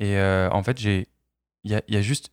Et 0.00 0.18
euh, 0.18 0.50
en 0.50 0.62
fait, 0.62 0.78
j'ai. 0.78 1.08
Il 1.64 1.70
y 1.70 1.74
a, 1.74 1.80
y 1.88 1.96
a 1.96 2.02
juste 2.02 2.30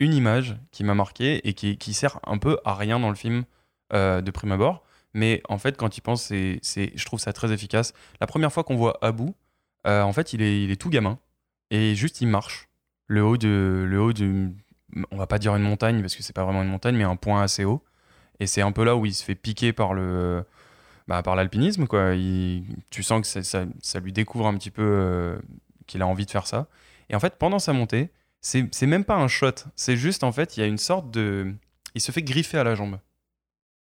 une 0.00 0.12
image 0.14 0.56
qui 0.72 0.82
m'a 0.84 0.94
marqué 0.94 1.46
et 1.48 1.52
qui, 1.52 1.76
qui 1.78 1.92
sert 1.94 2.18
un 2.26 2.38
peu 2.38 2.58
à 2.64 2.74
rien 2.74 2.98
dans 2.98 3.10
le 3.10 3.14
film 3.16 3.44
euh, 3.92 4.20
de 4.22 4.30
prime 4.32 4.50
abord. 4.52 4.82
Mais 5.18 5.42
en 5.48 5.58
fait, 5.58 5.76
quand 5.76 5.96
il 5.96 6.00
pense, 6.00 6.22
c'est, 6.22 6.60
je 6.62 7.04
trouve 7.04 7.18
ça 7.18 7.32
très 7.32 7.52
efficace. 7.52 7.92
La 8.20 8.26
première 8.28 8.52
fois 8.52 8.62
qu'on 8.62 8.76
voit 8.76 8.98
Abu, 9.02 9.24
euh, 9.86 10.02
en 10.02 10.12
fait, 10.12 10.32
il 10.32 10.42
est, 10.42 10.80
tout 10.80 10.90
gamin. 10.90 11.18
Et 11.70 11.94
juste, 11.96 12.20
il 12.20 12.28
marche. 12.28 12.68
Le 13.08 13.24
haut 13.24 13.36
de. 13.36 13.84
Le 13.88 14.00
haut 14.00 14.12
de 14.12 14.48
on 15.10 15.16
va 15.16 15.26
pas 15.26 15.38
dire 15.38 15.54
une 15.54 15.62
montagne 15.62 16.00
parce 16.00 16.16
que 16.16 16.22
c'est 16.22 16.32
pas 16.32 16.44
vraiment 16.44 16.62
une 16.62 16.68
montagne, 16.70 16.96
mais 16.96 17.04
un 17.04 17.16
point 17.16 17.42
assez 17.42 17.64
haut. 17.64 17.82
Et 18.40 18.46
c'est 18.46 18.62
un 18.62 18.72
peu 18.72 18.84
là 18.84 18.96
où 18.96 19.04
il 19.06 19.12
se 19.14 19.22
fait 19.24 19.34
piquer 19.34 19.72
par 19.72 19.92
le 19.92 20.44
bah, 21.08 21.22
par 21.22 21.36
l'alpinisme 21.36 21.86
quoi. 21.86 22.14
Tu 22.14 23.02
sens 23.02 23.20
que 23.20 23.26
ça, 23.26 23.42
ça- 23.42 23.66
ça 23.82 24.00
lui 24.00 24.12
découvre 24.12 24.46
un 24.46 24.54
petit 24.56 24.70
peu 24.70 24.82
euh, 24.82 25.38
qu'il 25.86 26.00
a 26.02 26.06
envie 26.06 26.24
de 26.26 26.30
faire 26.30 26.46
ça. 26.46 26.68
Et 27.10 27.14
en 27.16 27.20
fait, 27.20 27.36
pendant 27.38 27.58
sa 27.58 27.72
montée, 27.72 28.10
c'est 28.40 28.66
c'est 28.72 28.86
même 28.86 29.04
pas 29.04 29.16
un 29.16 29.28
shot. 29.28 29.52
C'est 29.76 29.96
juste 29.96 30.24
en 30.24 30.32
fait, 30.32 30.56
il 30.56 30.60
y 30.60 30.62
a 30.62 30.66
une 30.66 30.78
sorte 30.78 31.10
de, 31.10 31.52
il 31.94 32.00
se 32.00 32.12
fait 32.12 32.22
griffer 32.22 32.58
à 32.58 32.64
la 32.64 32.74
jambe 32.74 32.98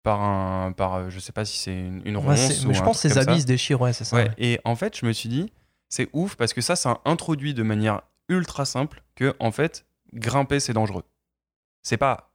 par 0.08 0.22
un 0.22 0.72
par 0.72 0.96
euh, 0.96 1.10
je 1.10 1.20
sais 1.20 1.34
pas 1.34 1.44
si 1.44 1.58
c'est 1.58 1.78
une, 1.78 2.02
une 2.06 2.16
Ouais, 2.16 2.24
ronce 2.24 2.64
ou 2.64 2.70
mais 2.70 2.74
je 2.74 2.82
un 2.82 2.86
pense 2.86 3.02
que 3.02 3.10
ses 3.10 3.18
habits 3.18 3.42
se 3.42 3.46
déchirent, 3.46 3.82
ouais, 3.82 3.92
c'est 3.92 4.06
ça. 4.06 4.16
Ouais, 4.16 4.30
ouais. 4.30 4.34
Et 4.38 4.60
en 4.64 4.78
fait, 4.78 4.98
je 4.98 5.06
me 5.06 5.12
suis 5.12 5.28
dit, 5.28 5.52
c'est 5.90 6.08
ouf 6.14 6.38
parce 6.38 6.54
que 6.54 6.62
ça, 6.62 6.78
ça 6.78 7.02
introduit 7.04 7.54
de 7.54 7.62
manière 7.62 8.04
ultra 8.30 8.64
simple 8.64 9.04
que, 9.16 9.36
en 9.40 9.52
fait, 9.52 9.86
grimper, 10.14 10.62
c'est 10.62 10.72
dangereux. 10.72 11.04
C'est 11.84 11.98
pas. 11.98 12.32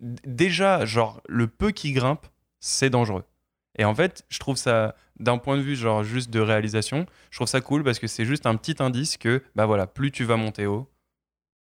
Déjà, 0.00 0.84
genre, 0.84 1.22
le 1.26 1.46
peu 1.46 1.70
qui 1.70 1.92
grimpe, 1.92 2.26
c'est 2.60 2.90
dangereux. 2.90 3.24
Et 3.78 3.86
en 3.86 3.94
fait, 3.94 4.26
je 4.28 4.38
trouve 4.38 4.56
ça, 4.56 4.94
d'un 5.18 5.38
point 5.38 5.56
de 5.56 5.62
vue, 5.62 5.76
genre, 5.76 6.04
juste 6.04 6.28
de 6.28 6.40
réalisation, 6.40 7.06
je 7.30 7.38
trouve 7.38 7.48
ça 7.48 7.62
cool 7.62 7.84
parce 7.84 7.98
que 7.98 8.06
c'est 8.06 8.26
juste 8.26 8.44
un 8.44 8.56
petit 8.56 8.82
indice 8.82 9.16
que, 9.16 9.42
bah 9.54 9.64
voilà, 9.64 9.86
plus 9.86 10.10
tu 10.12 10.24
vas 10.24 10.36
monter 10.36 10.66
haut, 10.66 10.90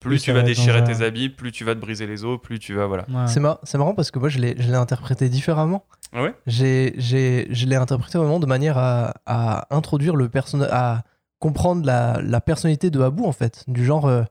plus 0.09 0.17
Plus 0.17 0.23
tu 0.23 0.33
vas 0.33 0.43
déchirer 0.43 0.85
tes 0.85 1.03
habits, 1.05 1.29
plus 1.31 1.51
tu 1.53 1.65
vas 1.65 1.75
te 1.75 1.81
briser 1.81 2.07
les 2.07 2.25
os, 2.25 2.39
plus 2.41 2.59
tu 2.59 2.75
vas, 2.75 2.87
voilà. 2.87 3.05
Ouais. 3.09 3.27
C'est 3.27 3.41
mar- 3.41 3.59
c'est 3.63 3.79
marrant 3.79 3.95
parce 3.95 4.11
que 4.11 4.19
moi 4.19 4.29
je 4.29 4.39
l'ai 4.39 4.75
interprété 4.75 5.29
différemment. 5.29 5.85
Ah 6.13 6.23
ouais? 6.23 6.35
J'ai- 6.47 6.95
j'ai- 6.97 7.47
Je 7.51 7.67
l'ai 7.67 7.77
interprété 7.77 8.19
vraiment 8.19 8.39
de 8.41 8.47
manière 8.47 8.79
à, 8.79 9.15
à 9.27 9.67
introduire 9.75 10.15
le 10.17 10.29
personnage, 10.29 10.69
à 10.73 11.03
comprendre 11.41 11.85
la, 11.85 12.21
la 12.23 12.41
personnalité 12.41 12.91
de 12.91 13.01
Abu 13.01 13.23
en 13.25 13.33
fait. 13.33 13.65
Du 13.69 13.85
genre, 13.85 14.07
euh, 14.07 14.23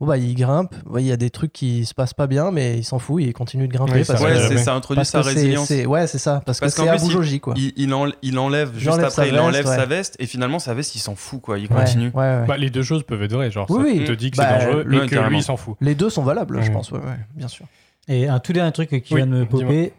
bon 0.00 0.06
bah 0.06 0.18
il 0.18 0.34
grimpe, 0.34 0.74
ouais, 0.86 1.02
il 1.02 1.06
y 1.06 1.12
a 1.12 1.16
des 1.16 1.30
trucs 1.30 1.52
qui 1.52 1.84
se 1.86 1.94
passent 1.94 2.14
pas 2.14 2.26
bien, 2.26 2.50
mais 2.50 2.78
il 2.78 2.84
s'en 2.84 2.98
fout, 2.98 3.22
il 3.22 3.32
continue 3.32 3.68
de 3.68 3.72
grimper. 3.72 3.92
Oui, 3.94 4.04
ça 4.04 4.14
parce 4.14 4.24
Ouais, 4.24 4.32
que- 4.34 4.48
c'est- 4.56 4.64
ça 4.64 4.74
introduit 4.74 4.98
parce 5.00 5.10
sa 5.10 5.18
que 5.20 5.24
c'est- 5.28 5.34
résilience. 5.34 5.68
c'est- 5.68 5.86
Ouais, 5.86 6.06
c'est 6.06 6.18
ça, 6.18 6.42
parce, 6.44 6.60
Parce 6.60 6.74
que 6.74 6.80
qu'en 6.82 6.98
c'est 6.98 7.38
quoi. 7.40 7.54
Il, 7.56 7.72
il, 7.76 7.94
en- 7.94 8.08
il 8.22 8.38
enlève, 8.38 8.74
juste 8.74 8.88
enlève 8.88 9.06
après, 9.06 9.14
sa 9.22 9.26
il 9.28 9.38
enlève 9.38 9.64
veste, 9.64 9.76
sa 9.78 9.86
veste, 9.86 10.16
et 10.18 10.26
finalement, 10.26 10.58
sa 10.58 10.74
veste, 10.74 10.94
il 10.96 10.98
s'en 11.00 11.14
fout, 11.14 11.40
quoi. 11.40 11.58
Il 11.58 11.68
continue. 11.68 12.08
ouais, 12.08 12.12
ouais. 12.14 12.44
Bah, 12.46 12.56
les 12.56 12.70
deux 12.70 12.82
choses 12.82 13.02
peuvent 13.04 13.22
être 13.22 13.32
vraies, 13.32 13.50
genre 13.50 13.66
Oui, 13.70 13.76
ça 13.94 13.98
oui. 14.00 14.04
te 14.04 14.12
dit 14.12 14.30
que 14.30 14.36
Bah, 14.36 14.46
c'est 14.48 14.66
dangereux 14.66 14.84
ouais, 14.88 15.04
et 15.04 15.08
que 15.08 15.28
lui 15.28 15.38
il 15.38 15.42
s'en 15.42 15.56
fout. 15.56 15.76
Les 15.80 15.94
deux 15.94 16.10
sont 16.10 16.22
valables, 16.22 16.60
je 16.62 16.68
Ouais. 16.68 16.72
pense, 16.72 16.90
ouais, 16.90 16.98
bien 17.34 17.48
sûr. 17.48 17.66
Et 18.08 18.28
un 18.28 18.38
tout 18.40 18.52
dernier 18.52 18.72
truc 18.72 18.90
qui 19.02 19.14
vient 19.14 19.26
de 19.26 19.32
me 19.32 19.46
popper, 19.46 19.92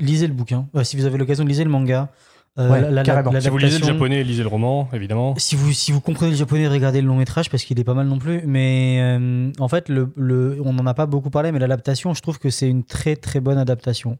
lisez 0.00 0.26
le 0.26 0.32
bouquin. 0.32 0.66
Euh, 0.76 0.84
si 0.84 0.96
vous 0.96 1.04
avez 1.04 1.18
l'occasion, 1.18 1.44
lisez 1.44 1.64
le 1.64 1.70
manga. 1.70 2.08
Euh, 2.56 2.70
Ouais, 2.70 2.80
la- 2.82 2.90
la- 2.90 3.02
carrément. 3.02 3.40
Si 3.40 3.48
vous 3.48 3.58
lisez 3.58 3.80
le 3.80 3.84
japonais, 3.84 4.22
lisez 4.22 4.42
le 4.44 4.48
roman, 4.48 4.88
évidemment. 4.92 5.34
Si 5.38 5.56
vous, 5.56 5.72
si 5.72 5.90
vous 5.90 6.00
comprenez 6.00 6.30
le 6.30 6.36
japonais, 6.36 6.68
regardez 6.68 7.00
le 7.00 7.08
long 7.08 7.16
métrage 7.16 7.50
parce 7.50 7.64
qu'il 7.64 7.80
est 7.80 7.84
pas 7.84 7.94
mal 7.94 8.06
non 8.06 8.18
plus. 8.18 8.42
Mais 8.46 8.98
euh, 9.00 9.50
en 9.58 9.66
fait, 9.68 9.88
le, 9.88 10.12
le- 10.16 10.60
on 10.64 10.72
n'en 10.72 10.86
a 10.86 10.94
pas 10.94 11.06
beaucoup 11.06 11.30
parlé, 11.30 11.50
mais 11.50 11.58
l'adaptation, 11.58 12.14
je 12.14 12.22
trouve 12.22 12.38
que 12.38 12.50
c'est 12.50 12.68
une 12.68 12.84
très 12.84 13.16
très 13.16 13.40
bonne 13.40 13.58
adaptation. 13.58 14.18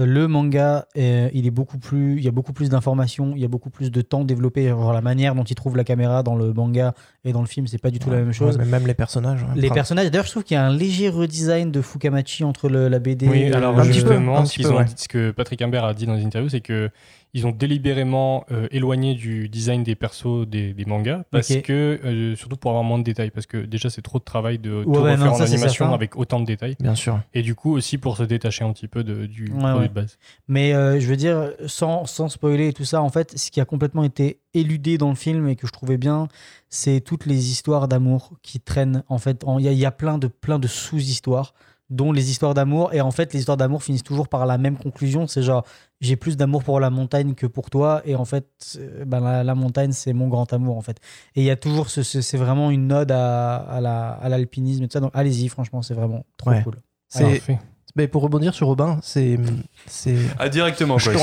Euh, 0.00 0.06
Le 0.06 0.26
manga, 0.28 0.86
euh, 0.98 1.28
il 1.34 1.46
est 1.46 1.50
beaucoup 1.50 1.76
plus, 1.78 2.16
il 2.18 2.24
y 2.24 2.28
a 2.28 2.30
beaucoup 2.30 2.52
plus 2.54 2.68
d'informations, 2.70 3.32
il 3.34 3.40
y 3.42 3.44
a 3.44 3.48
beaucoup 3.48 3.70
plus 3.70 3.90
de 3.90 4.00
temps 4.02 4.24
développé. 4.24 4.68
Genre 4.68 4.92
la 4.94 5.00
manière 5.02 5.34
dont 5.34 5.44
il 5.44 5.54
trouve 5.54 5.76
la 5.76 5.84
caméra 5.84 6.22
dans 6.22 6.34
le 6.36 6.52
manga 6.54 6.94
et 7.26 7.32
dans 7.32 7.40
le 7.42 7.46
film, 7.46 7.66
c'est 7.66 7.76
pas 7.80 7.90
du 7.90 7.98
tout 7.98 8.08
la 8.10 8.16
même 8.16 8.32
chose. 8.32 8.56
Ouais, 8.56 8.64
mais 8.64 8.70
même 8.70 8.86
les 8.86 8.94
personnages. 8.94 9.42
ouais. 9.42 9.48
Les 9.60 9.68
personnages, 9.70 10.10
d'ailleurs, 10.10 10.24
je 10.26 10.30
trouve 10.30 10.44
qu'il 10.44 10.54
y 10.54 10.58
a 10.58 10.64
un 10.66 10.74
léger 10.74 11.10
redesign 11.10 11.70
de 11.72 11.82
Fukamachi 11.82 12.42
entre 12.44 12.68
le- 12.70 12.88
la 12.88 12.98
BD. 12.98 13.26
Oui, 13.28 13.50
euh, 13.50 13.54
alors 13.56 13.72
un 13.78 13.82
petit 13.82 13.88
peu, 13.88 13.94
justement, 13.94 14.38
un 14.38 14.44
ce, 14.46 14.54
petit 14.54 14.62
peu, 14.62 14.70
ont 14.72 14.76
ouais. 14.78 14.84
dit- 14.84 14.94
ce 14.96 15.08
que 15.08 15.30
Patrick 15.30 15.60
Imbert 15.62 15.84
a 15.84 15.92
dit 15.94 16.06
dans 16.06 16.16
une 16.16 16.26
interview, 16.26 16.48
c'est 16.50 16.60
que 16.60 16.90
ils 17.34 17.46
ont 17.46 17.50
délibérément 17.52 18.44
euh, 18.50 18.66
éloigné 18.70 19.14
du 19.14 19.48
design 19.48 19.82
des 19.82 19.94
persos 19.94 20.46
des, 20.46 20.72
des 20.72 20.84
mangas 20.86 21.24
parce 21.30 21.48
que 21.56 22.00
euh, 22.04 22.34
surtout 22.36 22.56
pour 22.56 22.70
avoir 22.70 22.84
moins 22.84 22.98
de 22.98 23.04
détails 23.04 23.30
parce 23.30 23.46
que 23.46 23.58
déjà 23.58 23.90
c'est 23.90 24.00
trop 24.02 24.18
de 24.18 24.24
travail 24.24 24.58
de 24.58 24.84
tout 24.84 24.90
Ouais, 24.90 24.98
ouais, 25.00 25.10
refaire 25.12 25.26
non, 25.26 25.32
en 25.32 25.40
animation 25.42 25.92
avec 25.92 26.16
autant 26.16 26.40
de 26.40 26.46
détails 26.46 26.76
Bien 26.80 26.94
sûr. 26.94 27.20
et 27.34 27.42
du 27.42 27.54
coup 27.54 27.72
aussi 27.76 27.98
pour 27.98 28.16
se 28.16 28.22
détacher 28.22 28.64
un 28.64 28.72
petit 28.72 28.88
peu 28.88 29.04
de- 29.04 29.26
du 29.26 29.52
Ouais, 29.52 29.70
produit 29.70 29.88
de 29.88 29.94
base. 29.94 30.18
Mais 30.48 30.72
euh, 30.72 30.98
je 30.98 31.06
veux 31.06 31.16
dire, 31.16 31.50
sans, 31.66 32.06
sans 32.06 32.28
spoiler 32.28 32.68
et 32.68 32.72
tout 32.72 32.84
ça, 32.84 33.02
en 33.02 33.10
fait, 33.10 33.36
ce 33.38 33.50
qui 33.50 33.60
a 33.60 33.64
complètement 33.64 34.04
été 34.04 34.40
éludé 34.54 34.96
dans 34.98 35.10
le 35.10 35.14
film 35.16 35.48
et 35.48 35.56
que 35.56 35.66
je 35.66 35.72
trouvais 35.72 35.98
bien, 35.98 36.28
c'est 36.70 37.00
toutes 37.00 37.26
les 37.26 37.50
histoires 37.50 37.88
d'amour 37.88 38.32
qui 38.42 38.60
traînent. 38.60 39.02
En 39.08 39.18
fait, 39.18 39.44
il 39.58 39.66
y, 39.70 39.74
y 39.74 39.84
a 39.84 39.90
plein 39.90 40.18
de, 40.18 40.26
plein 40.28 40.58
de 40.58 40.66
sous-histoires, 40.68 41.52
dont 41.90 42.10
les 42.12 42.30
histoires 42.30 42.52
d'amour. 42.54 42.92
Et 42.94 43.00
en 43.00 43.10
fait, 43.10 43.32
les 43.32 43.38
histoires 43.40 43.56
d'amour 43.56 43.82
finissent 43.82 44.02
toujours 44.02 44.28
par 44.28 44.44
la 44.46 44.58
même 44.58 44.76
conclusion. 44.76 45.26
C'est 45.26 45.42
genre, 45.42 45.64
j'ai 46.00 46.16
plus 46.16 46.36
d'amour 46.36 46.64
pour 46.64 46.80
la 46.80 46.90
montagne 46.90 47.34
que 47.34 47.46
pour 47.46 47.70
toi. 47.70 48.02
Et 48.04 48.14
en 48.16 48.24
fait, 48.24 48.78
ben, 49.06 49.20
la, 49.20 49.44
la 49.44 49.54
montagne, 49.54 49.92
c'est 49.92 50.12
mon 50.12 50.28
grand 50.28 50.52
amour, 50.52 50.76
en 50.76 50.82
fait. 50.82 50.98
Et 51.36 51.42
il 51.42 51.44
y 51.44 51.50
a 51.50 51.56
toujours, 51.56 51.88
ce, 51.88 52.02
ce- 52.02 52.20
c'est 52.22 52.38
vraiment 52.38 52.70
une 52.70 52.92
ode 52.92 53.12
à, 53.12 53.56
à 53.56 53.80
la- 53.80 54.10
à 54.10 54.28
l'alpinisme 54.28 54.82
et 54.84 54.88
tout 54.88 54.92
ça. 54.94 55.00
Donc 55.00 55.12
allez-y, 55.14 55.48
franchement, 55.48 55.82
c'est 55.82 55.94
vraiment 55.94 56.24
trop 56.36 56.50
Ouais. 56.50 56.62
cool. 56.64 56.74
C'est- 57.08 57.22
Parfait. 57.24 57.58
mais 57.94 58.08
pour 58.08 58.22
rebondir 58.22 58.52
sur 58.52 58.66
Robin, 58.66 58.98
c'est. 59.02 59.38
c'est... 59.86 60.16
Ah, 60.40 60.48
directement, 60.48 60.98
quoi. 61.12 61.22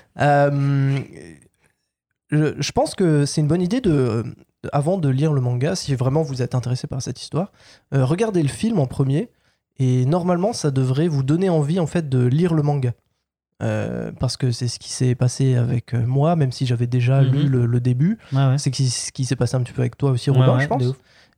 Euh, 0.20 0.98
je, 2.30 2.54
je 2.58 2.72
pense 2.72 2.94
que 2.94 3.26
c'est 3.26 3.40
une 3.42 3.48
bonne 3.48 3.62
idée 3.62 3.80
de, 3.80 4.24
avant 4.72 4.98
de 4.98 5.08
lire 5.08 5.32
le 5.32 5.40
manga, 5.40 5.74
si 5.76 5.94
vraiment 5.94 6.22
vous 6.22 6.42
êtes 6.42 6.54
intéressé 6.54 6.86
par 6.86 7.02
cette 7.02 7.20
histoire, 7.20 7.52
euh, 7.94 8.04
regardez 8.04 8.42
le 8.42 8.48
film 8.48 8.78
en 8.78 8.86
premier 8.86 9.30
et 9.78 10.04
normalement 10.06 10.52
ça 10.52 10.70
devrait 10.70 11.08
vous 11.08 11.22
donner 11.22 11.48
envie 11.50 11.80
en 11.80 11.86
fait 11.86 12.08
de 12.08 12.24
lire 12.24 12.54
le 12.54 12.62
manga. 12.62 12.92
Euh, 13.62 14.10
parce 14.18 14.36
que 14.36 14.50
c'est 14.50 14.66
ce 14.68 14.78
qui 14.80 14.90
s'est 14.90 15.14
passé 15.14 15.54
avec 15.54 15.94
euh, 15.94 16.04
moi, 16.04 16.34
même 16.34 16.50
si 16.52 16.66
j'avais 16.66 16.88
déjà 16.88 17.22
Mhm. 17.22 17.32
lu 17.32 17.48
le, 17.48 17.66
le 17.66 17.80
début. 17.80 18.18
Ouais. 18.32 18.58
C'est 18.58 18.72
ce 18.74 19.12
qui 19.12 19.24
s'est 19.24 19.36
passé 19.36 19.54
un 19.54 19.62
petit 19.62 19.72
peu 19.72 19.80
avec 19.82 19.96
toi 19.96 20.10
aussi, 20.10 20.28
Robin, 20.30 20.56
ouais, 20.56 20.62
je 20.64 20.68
pense. 20.68 20.82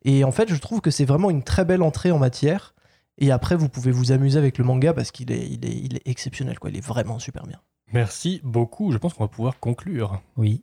Et 0.05 0.25
en 0.25 0.33
fait, 0.33 0.49
je 0.49 0.57
trouve 0.59 0.81
que 0.81 0.91
c'est 0.91 1.05
vraiment 1.05 1.31
une 1.31 1.43
très 1.43 1.65
belle 1.65 1.83
entrée 1.83 2.11
en 2.13 2.19
matière. 2.19 2.75
Et 3.19 3.31
après, 3.31 3.55
vous 3.55 3.69
pouvez 3.69 3.91
vous 3.91 4.13
amuser 4.13 4.39
avec 4.39 4.57
le 4.59 4.65
manga 4.65 4.93
parce 4.95 5.11
qu'il 5.11 5.31
est, 5.31 5.47
il 5.47 5.65
est, 5.67 5.75
il 5.77 5.97
est 5.97 6.03
exceptionnel, 6.09 6.59
quoi. 6.59 6.71
Il 6.71 6.77
est 6.77 6.85
vraiment 6.87 7.19
super 7.19 7.47
bien. 7.47 7.61
Merci 7.93 8.41
beaucoup. 8.43 8.93
Je 8.93 8.99
pense 8.99 9.15
qu'on 9.15 9.25
va 9.25 9.29
pouvoir 9.29 9.59
conclure. 9.61 10.21
Oui. 10.37 10.63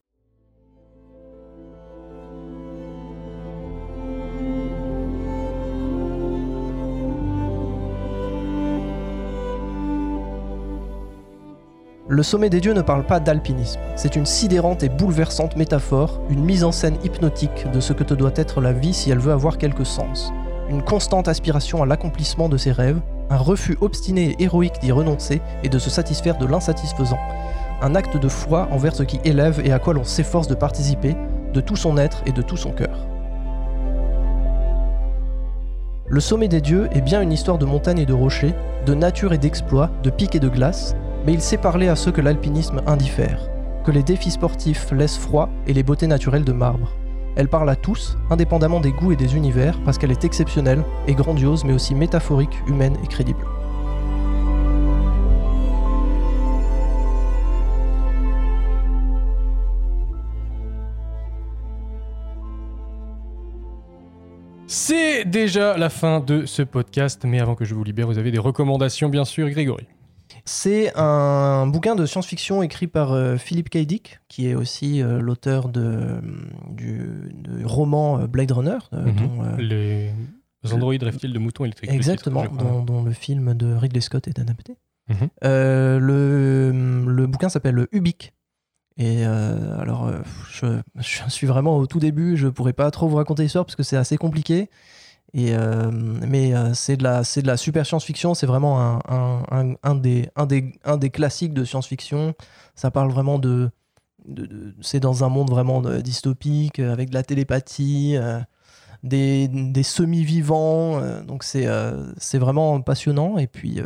Le 12.09 12.21
sommet 12.21 12.49
des 12.49 12.59
dieux 12.59 12.73
ne 12.73 12.81
parle 12.81 13.05
pas 13.05 13.21
d'alpinisme. 13.21 13.79
C'est 13.95 14.17
une 14.17 14.25
sidérante 14.25 14.83
et 14.83 14.89
bouleversante 14.89 15.55
métaphore, 15.55 16.19
une 16.29 16.43
mise 16.43 16.65
en 16.65 16.73
scène 16.73 16.97
hypnotique 17.05 17.65
de 17.71 17.79
ce 17.79 17.93
que 17.93 18.03
te 18.03 18.13
doit 18.13 18.33
être 18.35 18.59
la 18.59 18.73
vie 18.73 18.93
si 18.93 19.09
elle 19.09 19.19
veut 19.19 19.31
avoir 19.31 19.57
quelque 19.57 19.85
sens. 19.85 20.33
Une 20.69 20.83
constante 20.83 21.29
aspiration 21.29 21.81
à 21.81 21.85
l'accomplissement 21.85 22.49
de 22.49 22.57
ses 22.57 22.73
rêves, 22.73 22.99
un 23.29 23.37
refus 23.37 23.77
obstiné 23.79 24.31
et 24.31 24.43
héroïque 24.43 24.79
d'y 24.81 24.91
renoncer 24.91 25.41
et 25.63 25.69
de 25.69 25.79
se 25.79 25.89
satisfaire 25.89 26.37
de 26.37 26.45
l'insatisfaisant. 26.45 27.19
un 27.81 27.95
acte 27.95 28.17
de 28.17 28.27
foi 28.27 28.67
envers 28.71 28.95
ce 28.95 29.03
qui 29.03 29.21
élève 29.23 29.61
et 29.63 29.71
à 29.71 29.79
quoi 29.79 29.93
l'on 29.93 30.03
s'efforce 30.03 30.47
de 30.47 30.55
participer 30.55 31.15
de 31.53 31.61
tout 31.61 31.77
son 31.77 31.97
être 31.97 32.21
et 32.25 32.33
de 32.33 32.41
tout 32.41 32.57
son 32.57 32.71
cœur. 32.71 33.07
Le 36.07 36.19
sommet 36.19 36.49
des 36.49 36.61
dieux 36.61 36.89
est 36.91 37.01
bien 37.01 37.21
une 37.21 37.31
histoire 37.31 37.57
de 37.57 37.65
montagnes 37.65 37.99
et 37.99 38.05
de 38.05 38.13
rochers, 38.13 38.53
de 38.85 38.93
nature 38.93 39.31
et 39.31 39.37
d'exploits, 39.37 39.89
de 40.03 40.09
pics 40.09 40.35
et 40.35 40.39
de 40.39 40.49
glace, 40.49 40.95
mais 41.25 41.33
il 41.33 41.41
sait 41.41 41.57
parler 41.57 41.87
à 41.87 41.95
ceux 41.95 42.11
que 42.11 42.21
l'alpinisme 42.21 42.81
indiffère, 42.85 43.49
que 43.85 43.91
les 43.91 44.03
défis 44.03 44.31
sportifs 44.31 44.91
laissent 44.91 45.17
froid 45.17 45.49
et 45.67 45.73
les 45.73 45.83
beautés 45.83 46.07
naturelles 46.07 46.43
de 46.43 46.51
marbre. 46.51 46.93
Elle 47.35 47.47
parle 47.47 47.69
à 47.69 47.75
tous, 47.75 48.17
indépendamment 48.29 48.79
des 48.79 48.91
goûts 48.91 49.11
et 49.11 49.15
des 49.15 49.35
univers, 49.35 49.79
parce 49.85 49.97
qu'elle 49.97 50.11
est 50.11 50.23
exceptionnelle 50.23 50.83
et 51.07 51.15
grandiose, 51.15 51.63
mais 51.63 51.73
aussi 51.73 51.95
métaphorique, 51.95 52.55
humaine 52.67 52.95
et 53.03 53.07
crédible. 53.07 53.45
C'est 64.67 65.25
déjà 65.25 65.77
la 65.77 65.89
fin 65.89 66.19
de 66.19 66.45
ce 66.45 66.61
podcast, 66.63 67.23
mais 67.25 67.39
avant 67.39 67.55
que 67.55 67.63
je 67.63 67.73
vous 67.73 67.83
libère, 67.83 68.07
vous 68.07 68.17
avez 68.17 68.31
des 68.31 68.39
recommandations, 68.39 69.07
bien 69.09 69.23
sûr, 69.23 69.49
Grégory? 69.49 69.87
C'est 70.45 70.91
un 70.97 71.67
bouquin 71.67 71.95
de 71.95 72.05
science-fiction 72.05 72.63
écrit 72.63 72.87
par 72.87 73.13
euh, 73.13 73.37
Philip 73.37 73.69
K. 73.69 73.77
Dick, 73.79 74.19
qui 74.27 74.49
est 74.49 74.55
aussi 74.55 75.01
euh, 75.01 75.21
l'auteur 75.21 75.69
de, 75.69 76.21
du, 76.69 77.31
du 77.33 77.65
roman 77.65 78.19
euh, 78.19 78.27
Blade 78.27 78.51
Runner. 78.51 78.77
Mhm. 78.91 79.15
dont, 79.15 79.55
Les 79.57 80.11
androïdes 80.73 81.03
rêvent-ils 81.03 81.31
de 81.31 81.39
moutons 81.39 81.63
électriques 81.63 81.91
Exactement, 81.91 82.43
crois. 82.43 82.57
dont, 82.57 82.83
dont 82.83 83.03
le 83.03 83.11
film 83.11 83.53
de 83.53 83.73
Ridley 83.73 84.01
Scott 84.01 84.27
est 84.27 84.37
adapté. 84.39 84.75
Mhm. 85.09 85.29
Euh, 85.45 85.99
le, 85.99 86.71
le 87.09 87.27
bouquin 87.27 87.47
s'appelle 87.49 87.87
Ubik. 87.91 88.33
Et 88.97 89.25
euh, 89.25 89.79
alors, 89.79 90.11
je, 90.51 90.79
je 90.99 91.29
suis 91.29 91.47
vraiment 91.47 91.77
au 91.77 91.87
tout 91.87 91.99
début, 91.99 92.37
je 92.37 92.47
pourrais 92.47 92.73
pas 92.73 92.91
trop 92.91 93.07
vous 93.07 93.15
raconter 93.15 93.43
l'histoire 93.43 93.65
parce 93.65 93.75
que 93.75 93.81
c'est 93.83 93.97
assez 93.97 94.17
compliqué. 94.17 94.69
Euh, 95.35 95.89
mais 95.91 96.53
euh, 96.55 96.73
c'est 96.73 96.95
de, 96.97 97.03
la- 97.03 97.23
super 97.57 97.85
science-fiction, 97.85 98.33
c'est 98.35 98.45
vraiment 98.45 98.79
un, 99.07 99.95
des, 99.95 100.29
classiques 101.09 101.53
de 101.53 101.63
science-fiction. 101.65 102.35
Ça 102.75 102.91
parle 102.91 103.11
vraiment 103.11 103.39
de. 103.39 103.71
c'est 104.81 104.99
dans 104.99 105.23
un 105.23 105.29
monde 105.29 105.49
vraiment 105.49 105.81
de- 105.81 106.01
dystopique, 106.01 106.79
euh, 106.79 106.93
avec 106.93 107.09
de 107.09 107.15
la 107.15 107.23
télépathie, 107.23 108.15
euh, 108.17 108.39
des, 109.03 109.49
semi-vivants. 109.83 110.99
euh, 111.01 111.23
donc 111.23 111.43
c'est 111.43 111.67
euh, 111.67 112.13
c'est 112.17 112.39
vraiment 112.39 112.81
passionnant. 112.81 113.37
Et 113.37 113.47
puis, 113.47 113.79
euh, 113.81 113.85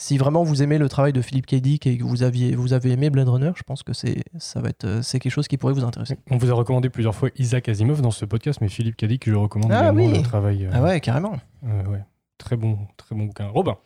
si 0.00 0.16
vraiment 0.16 0.44
vous 0.44 0.62
aimez 0.62 0.78
le 0.78 0.88
travail 0.88 1.12
de 1.12 1.20
Philippe 1.20 1.46
K. 1.46 1.56
Dick 1.56 1.86
et 1.86 1.98
que 1.98 2.04
vous, 2.04 2.22
aviez, 2.22 2.54
vous 2.54 2.72
avez 2.72 2.92
aimé 2.92 3.10
Blade 3.10 3.28
Runner, 3.28 3.50
je 3.56 3.62
pense 3.64 3.82
que 3.82 3.92
c'est 3.92 4.22
ça 4.38 4.60
va 4.60 4.68
être 4.68 4.84
euh, 4.84 5.02
c'est 5.02 5.18
quelque 5.18 5.32
chose 5.32 5.48
qui 5.48 5.56
pourrait 5.58 5.72
vous 5.74 5.84
intéresser. 5.84 6.16
On 6.30 6.36
vous 6.38 6.50
a 6.50 6.54
recommandé 6.54 6.88
plusieurs 6.88 7.14
fois 7.14 7.30
Isaac 7.36 7.68
Asimov 7.68 8.00
dans 8.00 8.10
ce 8.12 8.24
podcast, 8.24 8.60
mais 8.60 8.68
Philippe 8.68 8.96
Cadic, 8.96 9.28
je 9.28 9.34
recommande 9.34 9.72
Ah 9.72 9.80
également 9.90 10.06
oui. 10.06 10.16
le 10.16 10.22
travail. 10.22 10.64
euh, 10.66 10.70
Ah 10.72 10.82
ouais, 10.82 11.00
carrément. 11.00 11.36
euh, 11.64 11.84
ouais. 11.86 12.04
Très 12.38 12.56
bon, 12.56 12.78
très 12.96 13.14
bon 13.16 13.24
bouquin. 13.24 13.48
Robin. 13.48 13.76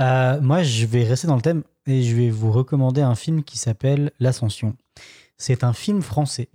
Euh, 0.00 0.40
moi, 0.40 0.62
je 0.62 0.84
vais 0.86 1.04
rester 1.04 1.26
dans 1.26 1.36
le 1.36 1.42
thème 1.42 1.62
et 1.86 2.02
je 2.02 2.14
vais 2.14 2.28
vous 2.28 2.52
recommander 2.52 3.00
un 3.00 3.14
film 3.14 3.42
qui 3.42 3.56
s'appelle 3.58 4.10
L'Ascension. 4.20 4.76
C'est 5.38 5.64
un 5.64 5.72
film 5.72 6.02
français. 6.02 6.48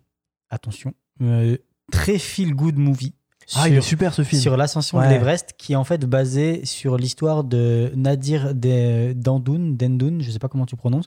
Attention. 0.52 0.94
euh, 1.22 1.58
très 1.92 2.20
feel 2.20 2.54
good 2.54 2.78
movie. 2.78 3.14
Ah, 3.56 3.68
il 3.68 3.76
est 3.76 3.82
super, 3.82 4.14
ce 4.14 4.22
film. 4.24 4.42
Sur 4.42 4.58
l'ascension 4.58 4.98
Ouais. 5.00 5.08
de 5.08 5.14
l'Everest, 5.14 5.56
qui 5.58 5.74
est 5.74 5.76
en 5.76 5.84
fait 5.84 6.06
basé 6.06 6.62
sur 6.66 6.98
l'histoire 6.98 7.44
de 7.44 7.92
Nadir 7.96 8.54
Dandoun, 8.54 9.76
Dendoun, 9.76 10.22
je 10.22 10.30
sais 10.32 10.40
pas 10.40 10.48
comment 10.48 10.66
tu 10.66 10.76
prononces. 10.76 11.06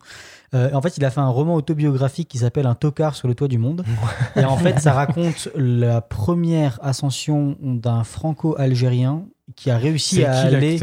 Euh, 0.54 0.70
en 0.72 0.82
fait, 0.82 0.96
il 0.96 1.04
a 1.04 1.10
fait 1.10 1.20
un 1.20 1.28
roman 1.28 1.54
autobiographique 1.54 2.28
qui 2.28 2.38
s'appelle 2.38 2.66
Un 2.66 2.74
tocard 2.74 3.14
sur 3.14 3.28
le 3.28 3.34
toit 3.34 3.48
du 3.48 3.58
monde. 3.58 3.84
Et 4.36 4.44
en 4.44 4.56
fait, 4.56 4.80
ça 4.80 4.92
raconte 4.94 5.48
la 5.54 6.00
première 6.00 6.78
ascension 6.82 7.56
d'un 7.60 8.04
franco-algérien 8.04 9.24
qui 9.56 9.70
a 9.70 9.76
réussi 9.78 10.24
à 10.24 10.32
qui 10.48 10.54
aller. 10.54 10.80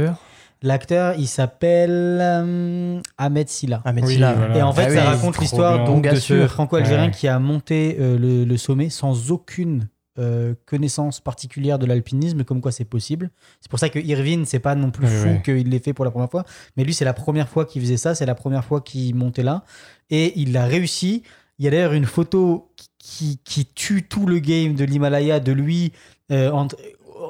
l'acteur? 0.61 1.15
Il 1.17 1.27
s'appelle 1.27 2.19
euh, 2.21 2.99
Ahmed 3.17 3.49
Silla. 3.49 3.81
Ahmed 3.85 4.05
Oui, 4.05 4.13
Silla. 4.13 4.33
voilà. 4.33 4.57
Et 4.57 4.61
en 4.61 4.73
fait, 4.73 4.83
Ah 4.85 4.89
ça 4.89 5.01
oui, 5.01 5.07
raconte 5.07 5.37
l'histoire 5.39 5.83
donc 5.85 6.07
de 6.09 6.15
ce 6.15 6.47
franco-algérien 6.47 7.05
Ouais. 7.05 7.11
qui 7.11 7.27
a 7.27 7.37
monté 7.39 7.97
euh, 7.99 8.17
le, 8.17 8.45
le 8.45 8.57
sommet 8.57 8.89
sans 8.89 9.31
aucune 9.31 9.87
euh, 10.19 10.53
connaissance 10.65 11.19
particulière 11.21 11.79
de 11.79 11.85
l'alpinisme, 11.85 12.43
comme 12.43 12.61
quoi 12.61 12.71
c'est 12.71 12.85
possible. 12.85 13.31
C'est 13.61 13.69
pour 13.69 13.79
ça 13.79 13.89
que 13.89 13.97
Irvine, 13.99 14.45
c'est 14.45 14.59
pas 14.59 14.75
non 14.75 14.91
plus 14.91 15.07
Oui, 15.07 15.11
fou 15.13 15.27
oui. 15.29 15.41
qu'il 15.43 15.69
l'ait 15.69 15.79
fait 15.79 15.93
pour 15.93 16.05
la 16.05 16.11
première 16.11 16.29
fois, 16.29 16.43
mais 16.77 16.83
lui, 16.83 16.93
c'est 16.93 17.05
la 17.05 17.13
première 17.13 17.47
fois 17.49 17.65
qu'il 17.65 17.81
faisait 17.81 17.97
ça, 17.97 18.13
c'est 18.15 18.25
la 18.25 18.35
première 18.35 18.65
fois 18.65 18.81
qu'il 18.81 19.15
montait 19.15 19.43
là, 19.43 19.63
et 20.09 20.33
il 20.39 20.51
l'a 20.53 20.65
réussi. 20.65 21.23
Il 21.57 21.65
y 21.65 21.67
a 21.67 21.71
d'ailleurs 21.71 21.93
une 21.93 22.05
photo 22.05 22.71
qui, 22.99 23.39
qui 23.43 23.65
tue 23.65 24.03
tout 24.03 24.25
le 24.25 24.39
game 24.39 24.75
de 24.75 24.83
l'Himalaya, 24.85 25.39
de 25.39 25.51
lui 25.51 25.91
euh, 26.31 26.51
en- 26.51 26.67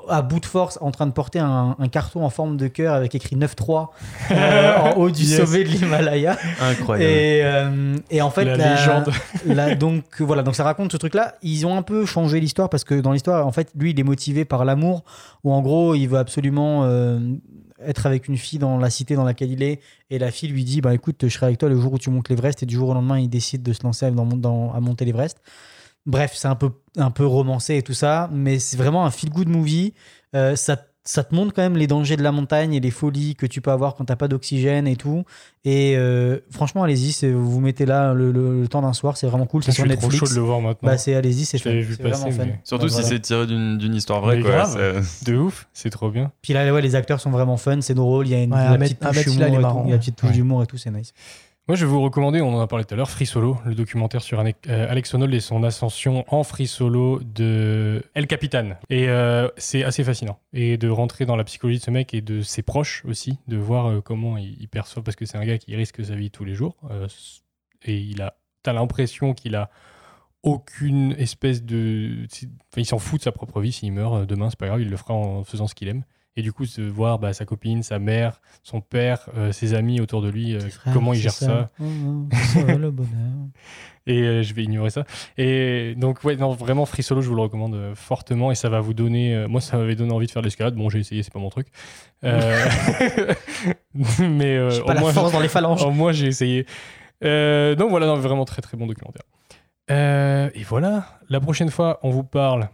à 0.08 0.22
bout 0.22 0.40
de 0.40 0.46
force 0.46 0.78
en 0.82 0.92
train 0.92 1.06
de 1.08 1.12
porter 1.12 1.40
un, 1.40 1.76
un 1.80 1.88
carton 1.88 2.24
en 2.24 2.30
forme 2.30 2.58
de 2.58 2.68
cœur 2.68 2.94
avec 2.94 3.16
écrit 3.16 3.36
9-3 3.36 3.88
euh, 4.32 4.76
en 4.84 4.94
haut 4.98 5.10
du 5.12 5.24
Yes. 5.24 5.38
sommet 5.46 5.64
de 5.64 5.70
l'Himalaya. 5.70 6.38
Incroyable. 6.62 7.12
Et, 7.12 7.42
euh, 7.44 7.96
et 8.10 8.22
en 8.22 8.30
fait, 8.30 8.46
La 8.46 8.58
la- 8.58 8.76
légende. 8.76 9.12
la- 9.46 9.76
donc 9.76 10.04
voilà, 10.22 10.44
donc 10.44 10.56
ça 10.56 10.64
raconte 10.64 10.92
ce 10.92 10.98
truc-là. 10.98 11.36
Ils 11.42 11.66
ont 11.66 11.76
un 11.78 11.82
peu 11.82 12.06
changé 12.06 12.40
l'histoire 12.40 12.70
parce 12.70 12.84
que 12.84 12.96
dans 13.00 13.12
l'histoire, 13.12 13.46
en 13.46 13.52
fait, 13.52 13.72
lui, 13.78 13.92
il 13.92 14.00
est 14.00 14.04
motivé 14.04 14.46
par 14.46 14.66
l'amour, 14.66 15.04
où 15.44 15.54
en 15.54 15.62
gros, 15.62 15.96
il 15.96 16.08
veut 16.08 16.18
absolument 16.18 16.84
euh, 16.86 17.20
être 17.86 18.06
avec 18.06 18.28
une 18.28 18.38
fille 18.38 18.60
dans 18.60 18.78
la 18.78 18.90
cité 18.90 19.16
dans 19.16 19.24
laquelle 19.24 19.52
il 19.52 19.64
est, 19.64 19.80
et 20.10 20.20
la 20.20 20.32
fille 20.32 20.50
lui 20.50 20.64
dit, 20.66 20.82
bah 20.82 20.94
écoute, 20.94 21.16
je 21.24 21.30
serai 21.30 21.46
avec 21.48 21.58
toi 21.60 21.70
le 21.70 21.80
jour 21.80 21.94
où 21.94 21.98
tu 21.98 22.10
montes 22.10 22.28
l'Everest, 22.30 22.62
et 22.64 22.66
du 22.66 22.76
jour 22.76 22.90
au 22.90 22.94
lendemain, 22.94 23.20
il 23.20 23.30
décide 23.30 23.64
de 23.64 23.72
se 23.74 23.84
lancer 23.84 24.12
dans, 24.12 24.26
dans- 24.26 24.74
à 24.74 24.80
monter 24.82 25.06
l'Everest. 25.06 25.38
Bref, 26.10 26.32
c'est 26.36 26.48
un 26.48 26.56
peu, 26.56 26.72
un 26.98 27.12
peu 27.12 27.26
romancé 27.26 27.78
et 27.78 27.82
tout 27.84 27.94
ça, 27.94 28.30
mais 28.34 28.60
c'est 28.60 28.78
vraiment 28.78 29.06
un 29.06 29.12
feel-good 29.12 29.48
movie. 29.48 29.94
Euh, 30.36 30.56
ça, 30.56 30.78
ça 31.06 31.24
te 31.24 31.34
montre 31.34 31.54
quand 31.54 31.62
même 31.62 31.78
les 31.78 31.88
dangers 31.88 32.18
de 32.18 32.22
la 32.24 32.32
montagne 32.32 32.74
et 32.74 32.80
les 32.80 32.92
folies 32.92 33.36
que 33.36 33.46
tu 33.46 33.62
peux 33.62 33.72
avoir 33.72 33.96
quand 33.96 34.06
t'as 34.06 34.16
pas 34.16 34.28
d'oxygène 34.28 34.88
et 34.88 34.96
tout. 34.96 35.24
Et 35.66 35.96
euh, 35.98 36.40
franchement, 36.52 36.84
allez-y, 36.84 37.12
c'est- 37.14 37.32
vous 37.32 37.50
vous 37.50 37.60
mettez 37.62 37.86
là 37.86 38.14
le, 38.14 38.32
le- 38.32 38.62
le 38.62 38.68
temps 38.68 38.82
d'un 38.82 38.94
soir, 38.94 39.18
c'est 39.18 39.26
vraiment 39.28 39.46
cool. 39.48 39.64
C'est 39.64 39.72
sur 39.72 39.86
suis 39.86 39.96
trop 39.98 40.08
Netflix. 40.08 40.26
chaud 40.26 40.30
de 40.36 40.40
le 40.40 40.46
voir 40.46 40.62
maintenant. 40.62 40.90
Bah, 40.90 40.98
c'est 40.98 41.16
allez-y, 41.16 41.46
c'est 41.46 41.58
Je 41.58 41.68
l'avais 41.70 41.82
fun. 41.84 41.88
vu 41.90 41.96
C'est 41.96 42.04
passer, 42.04 42.22
vraiment 42.24 42.38
fun. 42.38 42.46
mais- 42.46 42.60
Surtout 42.64 42.84
Ouais, 42.86 42.90
si 42.90 42.96
voilà. 43.02 43.08
c'est 43.10 43.20
tiré 43.22 43.48
d'une 43.48 43.78
d'une 43.78 43.96
histoire 43.96 44.22
vraie, 44.22 44.40
quoi. 44.42 44.52
grave. 44.52 45.02
c'est- 45.02 45.26
De 45.26 45.38
ouf, 45.38 45.68
c'est 45.74 45.90
trop 45.90 46.12
bien. 46.12 46.32
Puis 46.42 46.54
là, 46.54 46.72
ouais, 46.72 46.82
les 46.82 46.96
acteurs 46.96 47.20
sont 47.22 47.32
vraiment 47.32 47.58
fun, 47.58 47.82
c'est 47.82 47.96
drôle, 47.96 48.28
il 48.28 48.32
y 48.32 48.36
a 48.36 48.44
une 48.44 48.52
Ouais, 48.54 48.58
la 48.60 48.72
Ahmed- 48.72 48.96
petite 50.00 50.16
touche 50.16 50.32
d'humour 50.32 50.62
et 50.64 50.68
tout, 50.68 50.78
c'est 50.78 50.92
nice. 50.92 51.14
Moi, 51.70 51.76
je 51.76 51.86
vais 51.86 51.92
vous 51.92 52.02
recommander, 52.02 52.42
on 52.42 52.56
en 52.56 52.62
a 52.62 52.66
parlé 52.66 52.84
tout 52.84 52.96
à 52.96 52.98
l'heure, 52.98 53.12
Free 53.12 53.28
Solo, 53.28 53.60
le 53.64 53.76
documentaire 53.76 54.24
sur 54.24 54.40
euh, 54.40 54.52
Alex 54.66 55.14
Honnold 55.14 55.32
et 55.36 55.40
son 55.40 55.62
ascension 55.62 56.26
en 56.28 56.42
free 56.42 56.66
solo 56.66 57.20
de 57.20 58.02
El 58.16 58.26
Capitan. 58.26 58.72
Et 58.90 59.08
euh, 59.08 59.48
c'est 59.56 59.84
assez 59.84 60.04
fascinant. 60.04 60.40
Et 60.52 60.78
de 60.78 60.90
rentrer 60.90 61.28
dans 61.28 61.36
la 61.36 61.44
psychologie 61.44 61.78
de 61.78 61.84
ce 61.84 61.92
mec 61.92 62.16
et 62.16 62.22
de 62.22 62.42
ses 62.42 62.64
proches 62.64 63.04
aussi, 63.08 63.38
de 63.48 63.56
voir 63.56 63.86
euh, 63.86 64.02
comment 64.02 64.36
il, 64.38 64.68
perçoit, 64.68 65.04
parce 65.04 65.16
que 65.16 65.28
c'est 65.28 65.38
un 65.38 65.46
gars 65.46 65.60
qui 65.60 65.76
risque 65.76 66.04
sa 66.04 66.16
vie 66.16 66.32
tous 66.32 66.44
les 66.44 66.56
jours. 66.56 66.76
et 67.86 68.00
il 68.00 68.24
a, 68.24 68.36
t'as 68.64 68.74
l'impression 68.74 69.36
qu'il 69.36 69.54
a 69.54 69.70
aucune 70.42 71.12
espèce 71.20 71.62
de. 71.62 72.26
Enfin, 72.72 72.82
il 72.82 72.86
s'en 72.86 72.98
fout 72.98 73.20
de 73.20 73.24
sa 73.26 73.32
propre 73.32 73.62
vie. 73.62 73.74
S'il 73.74 73.94
meurt 73.94 74.26
demain, 74.26 74.50
c'est 74.50 74.58
pas 74.58 74.66
grave, 74.66 74.82
il 74.82 74.90
le 74.90 74.98
fera 74.98 75.14
en 75.14 75.44
faisant 75.44 75.68
ce 75.68 75.76
qu'il 75.76 75.88
aime. 75.88 76.04
Et 76.40 76.42
du 76.42 76.54
coup, 76.54 76.64
de 76.64 76.84
voir 76.88 77.20
bah, 77.20 77.34
sa 77.34 77.44
copine, 77.44 77.84
sa 77.84 78.00
mère, 78.00 78.40
son 78.64 78.80
père, 78.80 79.28
euh, 79.36 79.52
ses 79.52 79.74
amis 79.74 80.00
autour 80.00 80.22
de 80.22 80.30
lui, 80.30 80.56
euh, 80.56 80.62
comment 80.94 81.12
il 81.12 81.20
gère 81.20 81.34
ça. 81.34 81.70
Le 81.78 82.90
bonheur. 82.92 83.10
Et 84.08 84.22
euh, 84.22 84.42
je 84.42 84.54
vais 84.54 84.64
ignorer 84.64 84.90
ça. 84.90 85.04
Et 85.38 85.96
donc, 85.98 86.24
ouais, 86.24 86.38
non, 86.38 86.54
vraiment, 86.54 86.86
Free 86.86 87.04
Solo, 87.04 87.20
je 87.20 87.28
vous 87.28 87.36
le 87.36 87.42
recommande 87.42 87.92
fortement. 87.94 88.54
Et 88.54 88.56
ça 88.56 88.70
va 88.70 88.80
vous 88.80 88.94
donner. 88.94 89.48
moi, 89.50 89.60
ça 89.60 89.76
m'avait 89.76 89.96
donné 89.96 90.14
envie 90.14 90.28
de 90.28 90.32
faire 90.32 90.42
de 90.42 90.48
l'escalade. 90.48 90.76
Bon, 90.76 90.90
j'ai 90.90 91.00
essayé, 91.00 91.24
c'est 91.24 91.34
pas 91.34 91.40
mon 91.40 91.50
truc. 91.50 91.68
Mais 92.24 92.32
pas 94.58 94.84
au 94.86 94.94
la 94.94 95.00
moins, 95.02 95.12
force 95.12 95.34
dans 95.34 95.42
les 95.42 95.50
phalanges. 95.50 95.84
Au 95.86 95.92
moins, 95.92 96.14
j'ai 96.14 96.28
essayé. 96.28 96.66
Donc, 97.22 97.90
voilà, 97.90 98.06
non, 98.06 98.16
vraiment 98.16 98.46
très 98.46 98.62
très 98.62 98.78
bon 98.78 98.88
documentaire. 98.88 99.24
Et 99.90 100.64
voilà, 100.64 101.20
la 101.28 101.42
prochaine 101.42 101.70
fois, 101.70 102.00
on 102.02 102.12
vous 102.12 102.24
parle 102.24 102.70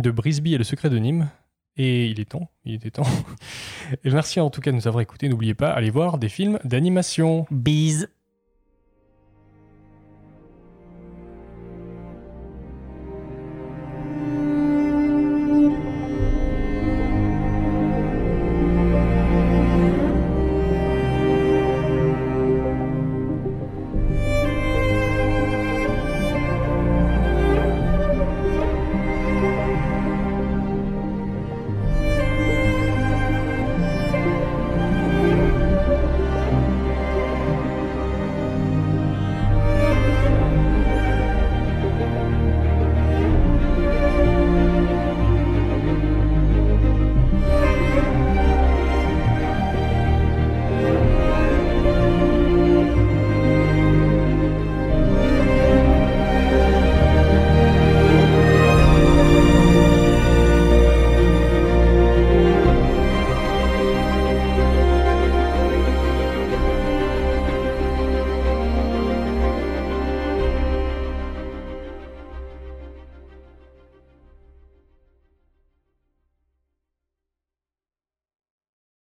de 0.00 0.12
Brisby 0.12 0.54
et 0.54 0.58
le 0.58 0.64
secret 0.64 0.90
de 0.90 0.98
Nîmes. 0.98 1.28
Et 1.76 2.06
il 2.06 2.20
est 2.20 2.30
temps, 2.30 2.50
il 2.64 2.74
était 2.74 2.90
temps. 2.90 3.06
Et 4.04 4.10
merci 4.10 4.40
en 4.40 4.50
tout 4.50 4.60
cas 4.60 4.70
de 4.70 4.76
nous 4.76 4.86
avoir 4.86 5.02
écoutés. 5.02 5.28
N'oubliez 5.28 5.54
pas, 5.54 5.70
allez 5.70 5.90
voir 5.90 6.18
des 6.18 6.28
films 6.28 6.58
d'animation. 6.64 7.46
Bise. 7.50 8.10